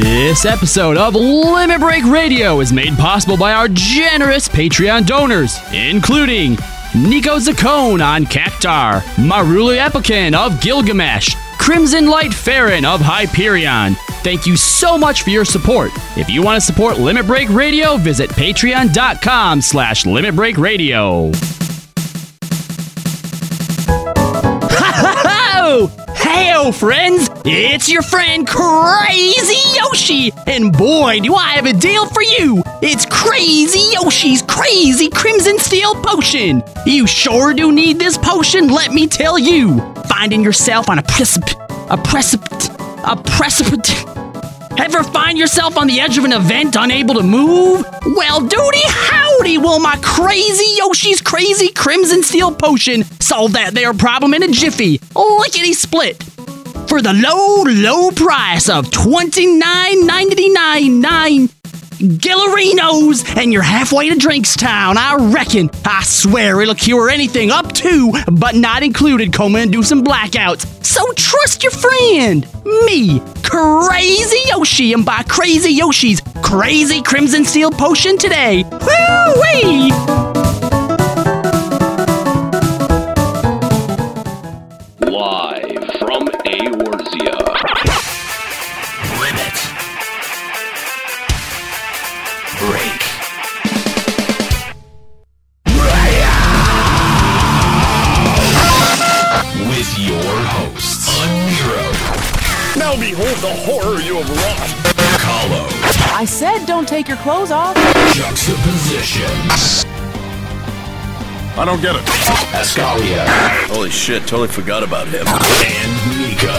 This 0.00 0.44
episode 0.44 0.96
of 0.96 1.16
Limit 1.16 1.80
Break 1.80 2.04
Radio 2.04 2.60
is 2.60 2.72
made 2.72 2.96
possible 2.96 3.36
by 3.36 3.52
our 3.52 3.66
generous 3.66 4.46
Patreon 4.46 5.06
donors, 5.06 5.58
including 5.72 6.52
Nico 6.94 7.40
Zaccone 7.40 8.00
on 8.00 8.24
Cactuar, 8.24 9.00
Maruli 9.16 9.84
Epican 9.84 10.34
of 10.36 10.60
Gilgamesh, 10.60 11.34
Crimson 11.58 12.06
Light 12.06 12.32
Farron 12.32 12.84
of 12.84 13.00
Hyperion. 13.00 13.96
Thank 14.22 14.46
you 14.46 14.56
so 14.56 14.96
much 14.96 15.24
for 15.24 15.30
your 15.30 15.44
support. 15.44 15.90
If 16.16 16.30
you 16.30 16.42
want 16.42 16.60
to 16.60 16.64
support 16.64 16.98
Limit 16.98 17.26
Break 17.26 17.48
Radio, 17.48 17.96
visit 17.96 18.30
patreon.com 18.30 19.60
slash 19.60 20.06
Limit 20.06 20.36
Friends! 26.58 27.30
It's 27.44 27.88
your 27.88 28.02
friend 28.02 28.44
Crazy 28.46 29.76
Yoshi! 29.76 30.32
And 30.48 30.76
boy, 30.76 31.20
do 31.20 31.34
I 31.34 31.50
have 31.52 31.66
a 31.66 31.72
deal 31.72 32.04
for 32.08 32.20
you! 32.20 32.64
It's 32.82 33.06
Crazy 33.06 33.94
Yoshi's 33.94 34.42
Crazy 34.42 35.08
Crimson 35.08 35.58
Steel 35.60 35.94
Potion! 35.94 36.64
You 36.84 37.06
sure 37.06 37.54
do 37.54 37.70
need 37.70 38.00
this 38.00 38.18
potion, 38.18 38.68
let 38.68 38.92
me 38.92 39.06
tell 39.06 39.38
you! 39.38 39.78
Finding 40.08 40.42
yourself 40.42 40.90
on 40.90 40.98
a 40.98 41.02
precipice. 41.04 41.54
A 41.90 41.96
precipice. 41.96 42.68
A 43.04 43.16
precipice. 43.24 44.04
Ever 44.78 45.04
find 45.04 45.38
yourself 45.38 45.76
on 45.76 45.86
the 45.86 46.00
edge 46.00 46.18
of 46.18 46.24
an 46.24 46.32
event 46.32 46.74
unable 46.76 47.14
to 47.14 47.22
move? 47.22 47.86
Well, 48.04 48.40
duty 48.40 48.82
howdy 48.84 49.58
will 49.58 49.78
my 49.78 49.96
crazy 50.02 50.76
Yoshi's 50.76 51.22
crazy 51.22 51.68
Crimson 51.68 52.24
Steel 52.24 52.52
Potion 52.52 53.04
solve 53.20 53.52
that 53.52 53.74
there 53.74 53.94
problem 53.94 54.34
in 54.34 54.42
a 54.42 54.48
jiffy. 54.48 55.00
Lickety 55.14 55.72
split. 55.72 56.37
For 56.88 57.02
the 57.02 57.12
low, 57.12 57.64
low 57.64 58.10
price 58.10 58.70
of 58.70 58.86
$29.99 58.86 61.52
Gillerinos, 61.98 63.36
and 63.36 63.52
you're 63.52 63.60
halfway 63.60 64.08
to 64.08 64.16
Drinkstown, 64.16 64.96
I 64.96 65.16
reckon. 65.32 65.68
I 65.84 66.02
swear 66.04 66.62
it'll 66.62 66.74
cure 66.74 67.10
anything 67.10 67.50
up 67.50 67.72
to, 67.74 68.14
but 68.32 68.54
not 68.54 68.82
included, 68.82 69.34
coma-inducing 69.34 70.02
blackouts. 70.04 70.64
So 70.84 71.12
trust 71.12 71.62
your 71.62 71.72
friend, 71.72 72.46
me, 72.86 73.20
Crazy 73.42 74.40
Yoshi, 74.46 74.94
and 74.94 75.04
buy 75.04 75.24
Crazy 75.28 75.72
Yoshi's 75.72 76.22
Crazy 76.42 77.02
Crimson 77.02 77.44
Steel 77.44 77.70
Potion 77.70 78.16
today. 78.16 78.62
Woo-wee! 78.62 79.92
Live 79.92 80.27
take 106.98 107.06
your 107.06 107.16
clothes 107.18 107.52
off. 107.52 107.76
Juxtaposition, 108.12 109.30
I 111.56 111.64
don't 111.64 111.80
get 111.80 111.94
it. 111.94 112.02
Ascalia, 112.50 113.24
Holy 113.68 113.88
shit, 113.88 114.26
totally 114.26 114.48
forgot 114.48 114.82
about 114.82 115.06
him. 115.06 115.24
and 115.28 116.18
Mika. 116.18 116.50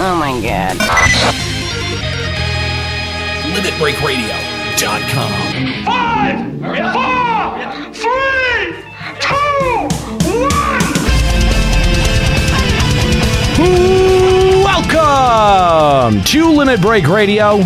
Oh 0.00 0.16
my 0.18 0.40
god. 0.40 0.78
LimitBreakRadio.com. 3.52 5.32
Five, 5.84 6.38
four, 6.94 7.58
three, 7.92 8.72
two, 9.20 9.84
one. 10.32 10.80
Welcome 14.64 16.24
to 16.24 16.48
Limit 16.52 16.80
Break 16.80 17.06
Radio, 17.06 17.60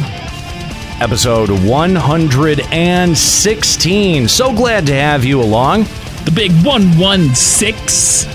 episode 1.00 1.50
116. 1.50 4.28
So 4.28 4.53
glad 4.53 4.86
to 4.86 4.94
have 4.94 5.25
you 5.25 5.41
along. 5.41 5.84
The 6.25 6.32
big 6.34 6.50
116. 6.64 8.30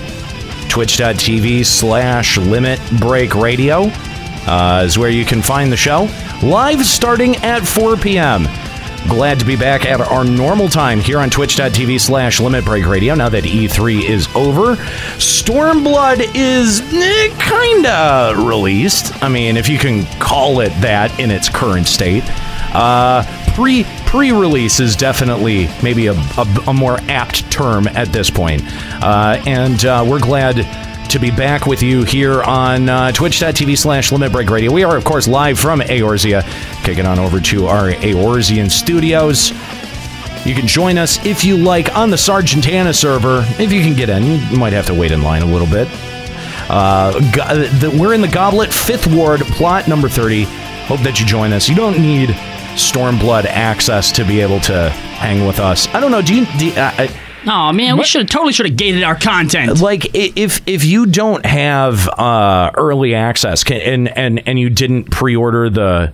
Twitch.tv 0.68 1.64
slash 1.64 2.38
Limit 2.38 2.80
Break 2.98 3.34
Radio 3.34 3.90
uh, 4.48 4.82
is 4.84 4.98
where 4.98 5.10
you 5.10 5.24
can 5.24 5.42
find 5.42 5.70
the 5.70 5.76
show. 5.76 6.08
Live 6.42 6.84
starting 6.84 7.36
at 7.36 7.66
4 7.66 7.96
p.m. 7.96 8.46
Glad 9.06 9.38
to 9.38 9.46
be 9.46 9.56
back 9.56 9.86
at 9.86 10.00
our 10.00 10.24
normal 10.24 10.68
time 10.68 11.00
here 11.00 11.18
on 11.18 11.30
twitch.tv 11.30 12.00
slash 12.00 12.40
limit 12.40 12.64
break 12.64 12.84
radio 12.84 13.14
now 13.14 13.28
that 13.30 13.44
E3 13.44 14.02
is 14.02 14.28
over. 14.34 14.76
Stormblood 15.16 16.34
is 16.34 16.82
eh, 16.92 17.28
kinda 17.38 18.34
released. 18.36 19.22
I 19.22 19.28
mean, 19.28 19.56
if 19.56 19.68
you 19.68 19.78
can 19.78 20.04
call 20.18 20.60
it 20.60 20.70
that 20.82 21.18
in 21.18 21.30
its 21.30 21.48
current 21.48 21.86
state. 21.86 22.24
Uh, 22.72 23.24
pre 23.54 23.84
pre 24.06 24.32
release 24.32 24.80
is 24.80 24.96
definitely 24.96 25.68
maybe 25.82 26.06
a, 26.06 26.12
a, 26.12 26.64
a 26.68 26.74
more 26.74 26.98
apt 27.08 27.50
term 27.50 27.86
at 27.88 28.08
this 28.08 28.30
point. 28.30 28.62
Uh, 29.02 29.42
and 29.46 29.84
uh, 29.84 30.04
we're 30.08 30.20
glad 30.20 30.66
to 31.10 31.18
be 31.18 31.30
back 31.30 31.66
with 31.66 31.82
you 31.82 32.04
here 32.04 32.42
on 32.42 32.88
uh, 32.88 33.10
twitch.tv 33.12 33.78
slash 33.78 34.12
limit 34.12 34.30
break 34.30 34.50
radio. 34.50 34.70
We 34.70 34.84
are, 34.84 34.96
of 34.96 35.04
course, 35.04 35.26
live 35.26 35.58
from 35.58 35.80
Eorzea, 35.80 36.42
kicking 36.84 37.06
on 37.06 37.18
over 37.18 37.40
to 37.40 37.66
our 37.66 37.90
Eorzean 37.92 38.70
studios. 38.70 39.50
You 40.46 40.54
can 40.54 40.66
join 40.66 40.98
us 40.98 41.24
if 41.24 41.44
you 41.44 41.56
like 41.56 41.96
on 41.96 42.10
the 42.10 42.16
Sargentana 42.16 42.94
server. 42.94 43.44
If 43.58 43.72
you 43.72 43.82
can 43.82 43.94
get 43.94 44.08
in, 44.08 44.22
you 44.50 44.58
might 44.58 44.72
have 44.72 44.86
to 44.86 44.94
wait 44.94 45.10
in 45.10 45.22
line 45.22 45.42
a 45.42 45.46
little 45.46 45.66
bit. 45.66 45.88
Uh, 46.70 47.12
go- 47.32 47.66
the, 47.68 47.96
we're 47.98 48.12
in 48.14 48.20
the 48.20 48.28
Goblet, 48.28 48.72
Fifth 48.72 49.06
Ward, 49.06 49.40
plot 49.40 49.88
number 49.88 50.08
30. 50.08 50.44
Hope 50.44 51.00
that 51.00 51.18
you 51.20 51.26
join 51.26 51.52
us. 51.52 51.68
You 51.68 51.74
don't 51.74 52.00
need 52.00 52.30
Stormblood 52.78 53.44
access 53.44 54.12
to 54.12 54.24
be 54.24 54.40
able 54.40 54.60
to 54.60 54.90
hang 54.90 55.46
with 55.46 55.58
us. 55.58 55.86
I 55.88 56.00
don't 56.00 56.10
know. 56.10 56.22
Do 56.22 56.34
you? 56.34 56.46
Do 56.58 56.70
uh, 56.70 56.94
uh, 56.98 57.08
Oh 57.46 57.72
man, 57.72 57.96
we 57.96 58.04
should 58.04 58.22
have 58.22 58.30
totally 58.30 58.52
should 58.52 58.66
have 58.66 58.76
gated 58.76 59.02
our 59.04 59.14
content. 59.14 59.80
like 59.80 60.14
if 60.14 60.60
if 60.66 60.84
you 60.84 61.06
don't 61.06 61.46
have 61.46 62.08
uh, 62.08 62.72
early 62.74 63.14
access 63.14 63.64
can, 63.64 63.80
and 63.80 64.08
and 64.18 64.42
and 64.48 64.58
you 64.58 64.70
didn't 64.70 65.10
pre-order 65.10 65.70
the 65.70 66.12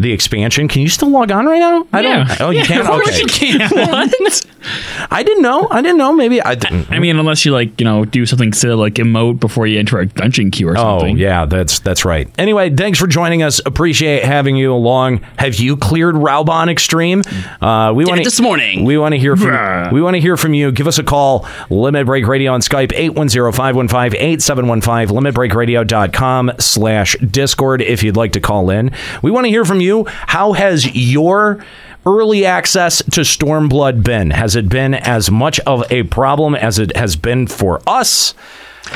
the 0.00 0.12
expansion, 0.12 0.66
can 0.66 0.82
you 0.82 0.88
still 0.88 1.10
log 1.10 1.30
on 1.30 1.46
right 1.46 1.60
now? 1.60 1.86
I 1.92 2.00
Yeah. 2.00 2.24
don't. 2.24 2.40
Oh, 2.40 2.50
you 2.50 2.58
Yeah, 2.60 2.64
can. 2.64 2.80
of 2.80 2.86
course 2.86 3.22
Okay. 3.22 3.46
you 3.46 3.58
can. 3.58 3.70
What? 3.90 4.46
I 5.10 5.22
didn't 5.22 5.42
know. 5.42 5.66
I 5.70 5.80
didn't 5.80 5.96
know. 5.96 6.12
Maybe 6.12 6.42
I 6.42 6.54
didn't. 6.54 6.90
I 6.90 6.98
mean, 6.98 7.18
unless 7.18 7.46
you 7.46 7.52
like, 7.52 7.80
you 7.80 7.84
know, 7.86 8.04
do 8.04 8.26
something 8.26 8.52
silly 8.52 8.74
like 8.74 8.94
emote 8.94 9.40
before 9.40 9.66
you 9.66 9.78
enter 9.78 9.98
a 9.98 10.04
dungeon 10.06 10.50
queue 10.50 10.68
or 10.68 10.76
Oh 10.76 10.98
something. 10.98 11.16
yeah, 11.16 11.46
that's 11.46 11.78
that's 11.78 12.04
right. 12.04 12.28
Anyway, 12.36 12.68
thanks 12.74 12.98
for 12.98 13.06
joining 13.06 13.42
us. 13.42 13.60
Appreciate 13.64 14.22
having 14.24 14.56
you 14.56 14.74
along. 14.74 15.20
Have 15.38 15.54
you 15.56 15.76
cleared 15.78 16.14
Raubahn 16.14 16.68
Extreme? 16.70 17.22
Uh, 17.60 17.92
we 17.96 18.04
want 18.04 18.22
this 18.22 18.38
morning. 18.40 18.84
We 18.84 18.98
want 18.98 19.14
to 19.14 19.18
hear 19.18 19.34
from 19.36 19.92
we 19.94 20.02
want 20.02 20.16
to 20.16 20.20
hear 20.20 20.36
from 20.36 20.52
you. 20.52 20.70
Give 20.72 20.86
us 20.86 20.98
a 20.98 21.04
call. 21.04 21.46
Limit 21.70 22.04
Break 22.04 22.26
Radio 22.26 22.52
on 22.52 22.60
Skype 22.60 22.92
810-515-8715 22.92 25.08
limitbreakradio.com 25.08 26.52
slash 26.58 27.16
discord 27.18 27.82
if 27.82 28.02
you'd 28.02 28.16
like 28.16 28.32
to 28.32 28.40
call 28.40 28.70
in. 28.70 28.90
We 29.22 29.30
want 29.30 29.44
to 29.46 29.50
hear 29.50 29.64
from 29.64 29.80
you. 29.80 29.89
How 30.06 30.52
has 30.52 30.94
your 30.94 31.64
early 32.06 32.46
access 32.46 32.98
to 32.98 33.20
Stormblood 33.22 34.02
been? 34.02 34.30
Has 34.30 34.56
it 34.56 34.68
been 34.68 34.94
as 34.94 35.30
much 35.30 35.60
of 35.60 35.84
a 35.90 36.04
problem 36.04 36.54
as 36.54 36.78
it 36.78 36.96
has 36.96 37.16
been 37.16 37.46
for 37.46 37.80
us? 37.86 38.34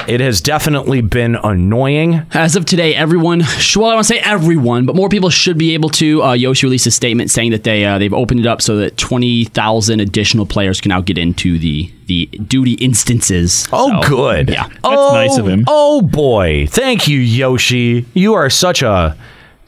It 0.09 0.19
has 0.21 0.41
definitely 0.41 1.03
been 1.03 1.37
annoying. 1.37 2.23
As 2.33 2.57
of 2.57 2.65
today, 2.65 2.95
everyone, 2.97 3.41
well, 3.77 3.91
I 3.91 3.95
want 3.95 3.99
to 4.07 4.13
say 4.15 4.19
everyone, 4.19 4.87
but 4.87 4.97
more 4.97 5.09
people 5.09 5.31
should 5.31 5.57
be 5.57 5.75
able 5.75 5.89
to. 5.91 6.21
Uh, 6.23 6.33
Yoshi 6.33 6.67
released 6.67 6.87
a 6.87 6.91
statement 6.91 7.31
saying 7.31 7.53
that 7.53 7.63
they 7.63 7.85
uh, 7.85 7.99
they've 7.99 8.13
opened 8.13 8.41
it 8.41 8.47
up 8.47 8.61
so 8.61 8.77
that 8.79 8.97
twenty 8.97 9.45
thousand 9.45 10.01
additional 10.01 10.47
players 10.47 10.81
can 10.81 10.89
now 10.89 11.01
get 11.01 11.17
into 11.17 11.59
the 11.61 11.93
the 12.07 12.27
duty 12.27 12.73
instances. 12.75 13.69
Oh, 13.73 14.03
So, 14.03 14.09
good. 14.09 14.49
Yeah. 14.51 14.69
oh, 14.83 15.13
nice 15.13 15.39
of 15.39 15.47
him. 15.47 15.65
Oh 15.69 16.03
boy, 16.03 16.67
thank 16.69 17.07
you, 17.07 17.21
Yoshi. 17.21 18.05
You 18.15 18.35
are 18.35 18.51
such 18.51 18.83
a 18.83 19.17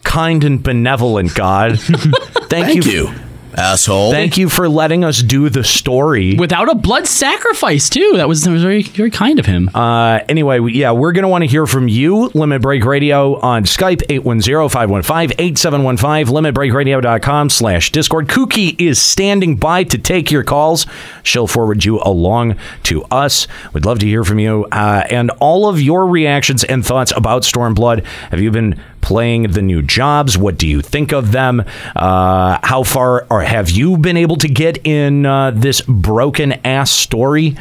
kind 0.06 0.44
and 0.44 0.62
benevolent 0.62 1.34
god. 1.34 1.78
thank, 2.48 2.86
you. 2.86 3.08
asshole. 3.54 4.12
Thank 4.12 4.36
you 4.38 4.48
for 4.48 4.68
letting 4.68 5.04
us 5.04 5.22
do 5.22 5.48
the 5.48 5.64
story. 5.64 6.36
Without 6.36 6.68
a 6.70 6.74
blood 6.74 7.06
sacrifice 7.06 7.88
too. 7.90 8.12
That 8.16 8.28
was, 8.28 8.44
that 8.44 8.50
was 8.50 8.62
very 8.62 8.82
very 8.82 9.10
kind 9.10 9.38
of 9.38 9.46
him. 9.46 9.68
Uh, 9.74 10.20
anyway, 10.28 10.58
we- 10.60 10.74
yeah, 10.74 10.92
we're 10.92 11.12
going 11.12 11.22
to 11.24 11.28
want 11.28 11.42
to 11.42 11.48
hear 11.48 11.66
from 11.66 11.88
you. 11.88 12.30
Limit 12.34 12.62
Break 12.62 12.84
Radio 12.84 13.38
on 13.40 13.64
Skype, 13.64 14.02
810-515-8715, 14.08 16.26
limitbreakradio.com 16.26 17.50
slash 17.50 17.90
Discord. 17.92 18.28
Kookie 18.28 18.78
is 18.80 19.00
standing 19.00 19.56
by 19.56 19.84
to 19.84 19.98
take 19.98 20.30
your 20.30 20.44
calls. 20.44 20.86
She'll 21.22 21.46
forward 21.46 21.84
you 21.84 22.00
along 22.02 22.56
to 22.84 23.02
us. 23.04 23.46
We'd 23.72 23.84
love 23.86 23.98
to 24.00 24.06
hear 24.06 24.24
from 24.24 24.38
you 24.38 24.66
uh, 24.70 25.04
and 25.10 25.30
all 25.40 25.68
of 25.68 25.80
your 25.80 26.06
reactions 26.06 26.64
and 26.64 26.84
thoughts 26.84 27.12
about 27.16 27.42
Stormblood. 27.42 28.04
Have 28.30 28.40
you 28.40 28.50
been 28.50 28.80
playing 29.06 29.44
the 29.52 29.62
new 29.62 29.82
jobs? 29.82 30.36
What 30.36 30.58
do 30.58 30.66
you 30.66 30.82
think 30.82 31.12
of 31.12 31.30
them? 31.30 31.64
Uh, 31.94 32.58
how 32.64 32.82
far 32.82 33.24
or 33.30 33.42
have 33.42 33.70
you 33.70 33.96
been 33.96 34.16
able 34.16 34.34
to 34.38 34.48
get 34.48 34.84
in 34.84 35.24
uh, 35.24 35.52
this 35.52 35.80
broken 35.82 36.54
ass 36.64 36.90
story? 36.90 37.56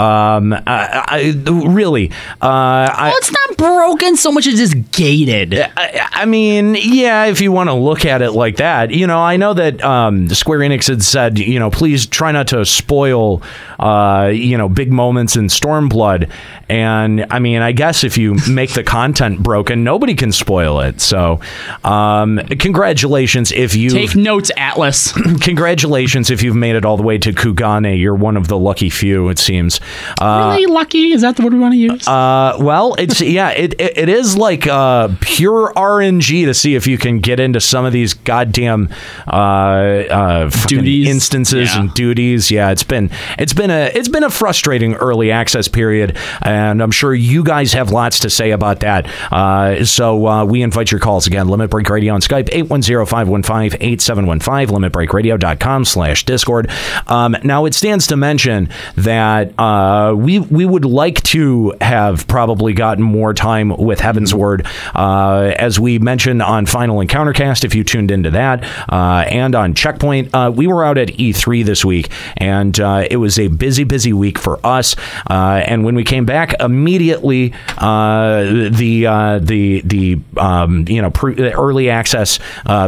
Um, 0.00 0.54
I, 0.54 1.04
I 1.06 1.42
really, 1.46 2.10
uh, 2.40 2.94
Well, 2.98 3.12
it's 3.18 3.30
not 3.30 3.58
broken 3.58 4.16
so 4.16 4.32
much 4.32 4.46
as 4.46 4.58
just 4.58 4.92
gated. 4.92 5.54
I, 5.54 6.08
I 6.10 6.24
mean, 6.24 6.74
yeah, 6.74 7.26
if 7.26 7.42
you 7.42 7.52
want 7.52 7.68
to 7.68 7.74
look 7.74 8.06
at 8.06 8.22
it 8.22 8.30
like 8.30 8.56
that, 8.56 8.92
you 8.92 9.06
know, 9.06 9.18
I 9.18 9.36
know 9.36 9.52
that 9.52 9.84
um, 9.84 10.30
Square 10.30 10.60
Enix 10.60 10.88
had 10.88 11.02
said, 11.02 11.38
you 11.38 11.58
know, 11.58 11.70
please 11.70 12.06
try 12.06 12.32
not 12.32 12.48
to 12.48 12.64
spoil, 12.64 13.42
uh, 13.78 14.30
you 14.32 14.56
know, 14.56 14.70
big 14.70 14.90
moments 14.90 15.36
in 15.36 15.48
Stormblood. 15.48 16.30
And 16.70 17.26
I 17.30 17.38
mean, 17.38 17.60
I 17.60 17.72
guess 17.72 18.02
if 18.02 18.16
you 18.16 18.36
make 18.48 18.72
the 18.72 18.84
content 18.84 19.42
broken, 19.42 19.84
nobody 19.84 20.14
can 20.14 20.32
spoil 20.32 20.80
it. 20.80 21.02
So, 21.02 21.40
um, 21.84 22.38
congratulations 22.58 23.52
if 23.52 23.74
you 23.74 23.90
Take 23.90 24.16
notes, 24.16 24.50
Atlas. 24.56 25.12
congratulations 25.42 26.30
if 26.30 26.42
you've 26.42 26.56
made 26.56 26.76
it 26.76 26.86
all 26.86 26.96
the 26.96 27.02
way 27.02 27.18
to 27.18 27.32
Kugane. 27.32 27.98
You're 28.00 28.14
one 28.14 28.38
of 28.38 28.48
the 28.48 28.58
lucky 28.58 28.88
few, 28.88 29.28
it 29.28 29.38
seems. 29.38 29.80
Uh, 30.20 30.52
really 30.54 30.66
lucky? 30.66 31.12
Is 31.12 31.22
that 31.22 31.36
the 31.36 31.42
word 31.42 31.52
we 31.52 31.58
want 31.58 31.74
to 31.74 31.78
use? 31.78 32.06
uh, 32.06 32.56
well, 32.60 32.94
it's 32.98 33.20
yeah, 33.20 33.50
it, 33.50 33.74
it, 33.80 33.98
it 33.98 34.08
is 34.08 34.36
like 34.36 34.66
uh, 34.66 35.08
pure 35.20 35.72
RNG 35.74 36.44
to 36.46 36.54
see 36.54 36.74
if 36.74 36.86
you 36.86 36.98
can 36.98 37.20
get 37.20 37.40
into 37.40 37.60
some 37.60 37.84
of 37.84 37.92
these 37.92 38.14
goddamn 38.14 38.88
uh, 39.26 39.30
uh, 39.30 40.50
Duties? 40.66 41.08
instances 41.08 41.74
Yeah. 41.74 41.80
and 41.80 41.94
duties. 41.94 42.50
Yeah, 42.50 42.70
it's 42.70 42.82
been 42.82 43.10
it's 43.38 43.52
been 43.52 43.70
a 43.70 43.90
it's 43.94 44.08
been 44.08 44.24
a 44.24 44.30
frustrating 44.30 44.94
early 44.94 45.30
access 45.30 45.68
period, 45.68 46.16
and 46.42 46.82
I'm 46.82 46.90
sure 46.90 47.14
you 47.14 47.44
guys 47.44 47.72
have 47.72 47.90
lots 47.90 48.18
to 48.20 48.30
say 48.30 48.50
about 48.50 48.80
that. 48.80 49.06
Uh, 49.32 49.84
so 49.84 50.26
uh, 50.26 50.44
we 50.44 50.62
invite 50.62 50.90
your 50.90 51.00
calls 51.00 51.26
again. 51.26 51.48
Limit 51.48 51.70
Break 51.70 51.88
Radio 51.88 52.14
on 52.14 52.20
Skype 52.20 52.48
810-515-8715 52.50 54.66
limitbreakradio.com 54.68 55.84
slash 55.84 56.24
discord. 56.24 56.70
Um, 57.06 57.36
now 57.44 57.64
it 57.64 57.74
stands 57.74 58.06
to 58.08 58.16
mention 58.16 58.68
that 58.96 59.58
uh, 59.80 60.14
we 60.14 60.38
we 60.38 60.66
would 60.66 60.84
like 60.84 61.22
to 61.22 61.74
have 61.80 62.26
probably 62.26 62.72
gotten 62.72 63.02
more 63.02 63.32
time 63.32 63.70
with 63.70 63.98
Heavensward 63.98 64.66
uh, 64.94 65.54
as 65.56 65.80
we 65.80 65.98
mentioned 65.98 66.42
on 66.42 66.66
Final 66.66 66.98
Encountercast. 66.98 67.64
If 67.64 67.74
you 67.74 67.82
tuned 67.82 68.10
into 68.10 68.30
that 68.32 68.62
uh, 68.92 69.24
and 69.28 69.54
on 69.54 69.74
Checkpoint, 69.74 70.34
uh, 70.34 70.52
we 70.54 70.66
were 70.66 70.84
out 70.84 70.98
at 70.98 71.08
E3 71.08 71.64
this 71.64 71.84
week, 71.84 72.10
and 72.36 72.78
uh, 72.78 73.06
it 73.10 73.16
was 73.16 73.38
a 73.38 73.48
busy, 73.48 73.84
busy 73.84 74.12
week 74.12 74.38
for 74.38 74.58
us. 74.64 74.96
And 75.28 75.84
when 75.84 75.94
we 75.94 76.04
came 76.04 76.26
back, 76.26 76.60
immediately 76.60 77.54
the 77.78 79.40
the 79.42 79.80
the 79.84 80.20
um, 80.36 80.84
you 80.88 81.00
know 81.00 81.10
pre- 81.10 81.52
early 81.52 81.88
access 81.88 82.38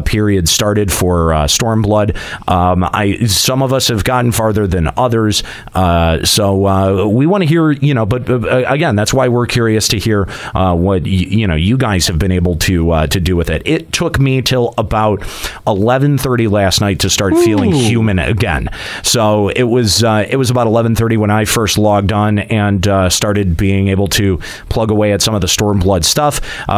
period 0.05 0.49
started 0.49 0.93
for 0.93 1.31
Stormblood. 1.47 2.17
Um, 2.49 2.85
I 2.85 3.25
some 3.27 3.63
of 3.63 3.73
us 3.73 3.89
have 3.89 4.05
gotten 4.05 4.33
farther 4.33 4.67
than 4.67 4.91
others, 4.97 5.43
so 5.75 6.67
uh, 6.73 7.07
we 7.07 7.27
want 7.27 7.43
to 7.43 7.47
hear 7.49 7.71
you 7.73 7.95
know. 7.95 8.07
But 8.07 8.29
uh, 8.29 8.65
again, 8.67 8.97
that's 8.97 9.13
why 9.15 9.29
we're 9.29 9.47
curious 9.47 9.89
to 9.89 9.99
hear 9.99 10.29
uh, 10.55 10.75
what 10.75 11.03
y- 11.03 11.09
you 11.09 11.47
know 11.47 11.55
you 11.55 11.77
guys 11.77 12.07
have 12.07 12.19
been 12.19 12.33
able 12.33 12.57
to 12.57 12.91
uh, 12.91 13.07
to 13.09 13.21
do 13.21 13.37
with 13.37 13.51
it. 13.51 13.63
It 13.67 13.93
took 13.93 14.19
me 14.19 14.43
till 14.43 14.75
about 14.79 15.23
eleven 15.67 16.19
thirty 16.19 16.49
last 16.49 16.81
night 16.81 16.99
to 17.01 17.11
start 17.11 17.35
feeling 17.35 17.73
human 17.73 18.19
again. 18.19 18.69
So 19.03 19.49
it 19.49 19.65
was 19.65 20.03
uh, 20.05 20.27
it 20.29 20.37
was 20.37 20.51
about 20.51 20.67
eleven 20.67 20.95
thirty 20.95 21.17
when 21.17 21.31
I 21.31 21.45
first 21.45 21.79
logged 21.79 22.13
on 22.13 22.39
and 22.39 22.87
uh, 22.87 23.11
started 23.11 23.57
being 23.57 23.89
able 23.89 24.09
to 24.09 24.39
plug 24.69 24.91
away 24.91 25.13
at 25.13 25.23
some 25.23 25.35
of 25.35 25.41
the 25.41 25.47
Stormblood 25.47 26.05
stuff. 26.05 26.41
Uh, 26.69 26.73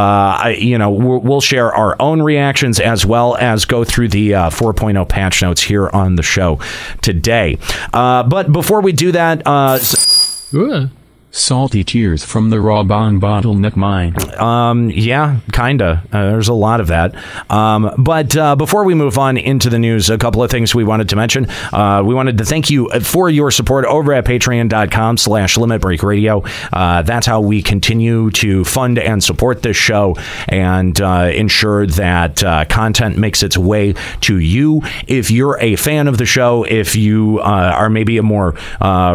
I, 0.44 0.56
you 0.58 0.78
know, 0.78 0.90
we'll, 0.90 1.20
we'll 1.20 1.40
share 1.40 1.72
our 1.72 1.96
own 2.00 2.22
reactions 2.22 2.80
as 2.80 3.06
well 3.06 3.36
as 3.36 3.64
go 3.64 3.84
through 3.84 4.08
the 4.08 4.34
uh, 4.34 4.50
4.0 4.50 5.08
patch 5.08 5.42
notes 5.42 5.62
here 5.62 5.88
on 5.90 6.16
the 6.16 6.22
show 6.22 6.58
today. 7.02 7.58
Uh, 7.92 8.22
but 8.22 8.52
before 8.52 8.80
we 8.80 8.92
do 8.92 9.12
that, 9.12 9.42
uh, 9.46 9.78
s- 9.84 10.48
Ooh. 10.54 10.88
Salty 11.36 11.82
tears 11.82 12.24
from 12.24 12.50
the 12.50 12.58
Raubahn 12.58 13.18
bottleneck 13.18 13.74
mine. 13.74 14.14
Um, 14.40 14.88
yeah, 14.88 15.40
kinda. 15.52 16.04
Uh, 16.12 16.30
there's 16.30 16.46
a 16.46 16.54
lot 16.54 16.80
of 16.80 16.86
that. 16.86 17.12
Um, 17.50 17.92
but 17.98 18.36
uh, 18.36 18.54
before 18.54 18.84
we 18.84 18.94
move 18.94 19.18
on 19.18 19.36
into 19.36 19.68
the 19.68 19.80
news, 19.80 20.10
a 20.10 20.16
couple 20.16 20.44
of 20.44 20.50
things 20.52 20.76
we 20.76 20.84
wanted 20.84 21.08
to 21.08 21.16
mention. 21.16 21.48
Uh, 21.72 22.04
we 22.06 22.14
wanted 22.14 22.38
to 22.38 22.44
thank 22.44 22.70
you 22.70 22.88
for 23.00 23.28
your 23.28 23.50
support 23.50 23.84
over 23.86 24.12
at 24.12 24.24
patreon.com 24.24 25.16
slash 25.16 25.56
limit 25.56 25.80
break 25.80 26.04
radio. 26.04 26.44
Uh, 26.72 27.02
that's 27.02 27.26
how 27.26 27.40
we 27.40 27.62
continue 27.62 28.30
to 28.30 28.64
fund 28.64 29.00
and 29.00 29.22
support 29.22 29.62
this 29.62 29.76
show 29.76 30.14
and 30.48 31.00
uh, 31.00 31.32
ensure 31.34 31.84
that 31.84 32.44
uh, 32.44 32.64
content 32.66 33.18
makes 33.18 33.42
its 33.42 33.58
way 33.58 33.92
to 34.20 34.38
you. 34.38 34.82
If 35.08 35.32
you're 35.32 35.58
a 35.58 35.74
fan 35.74 36.06
of 36.06 36.16
the 36.16 36.26
show, 36.26 36.62
if 36.62 36.94
you 36.94 37.40
are 37.40 37.90
maybe 37.90 38.18
a 38.18 38.22
more 38.22 38.54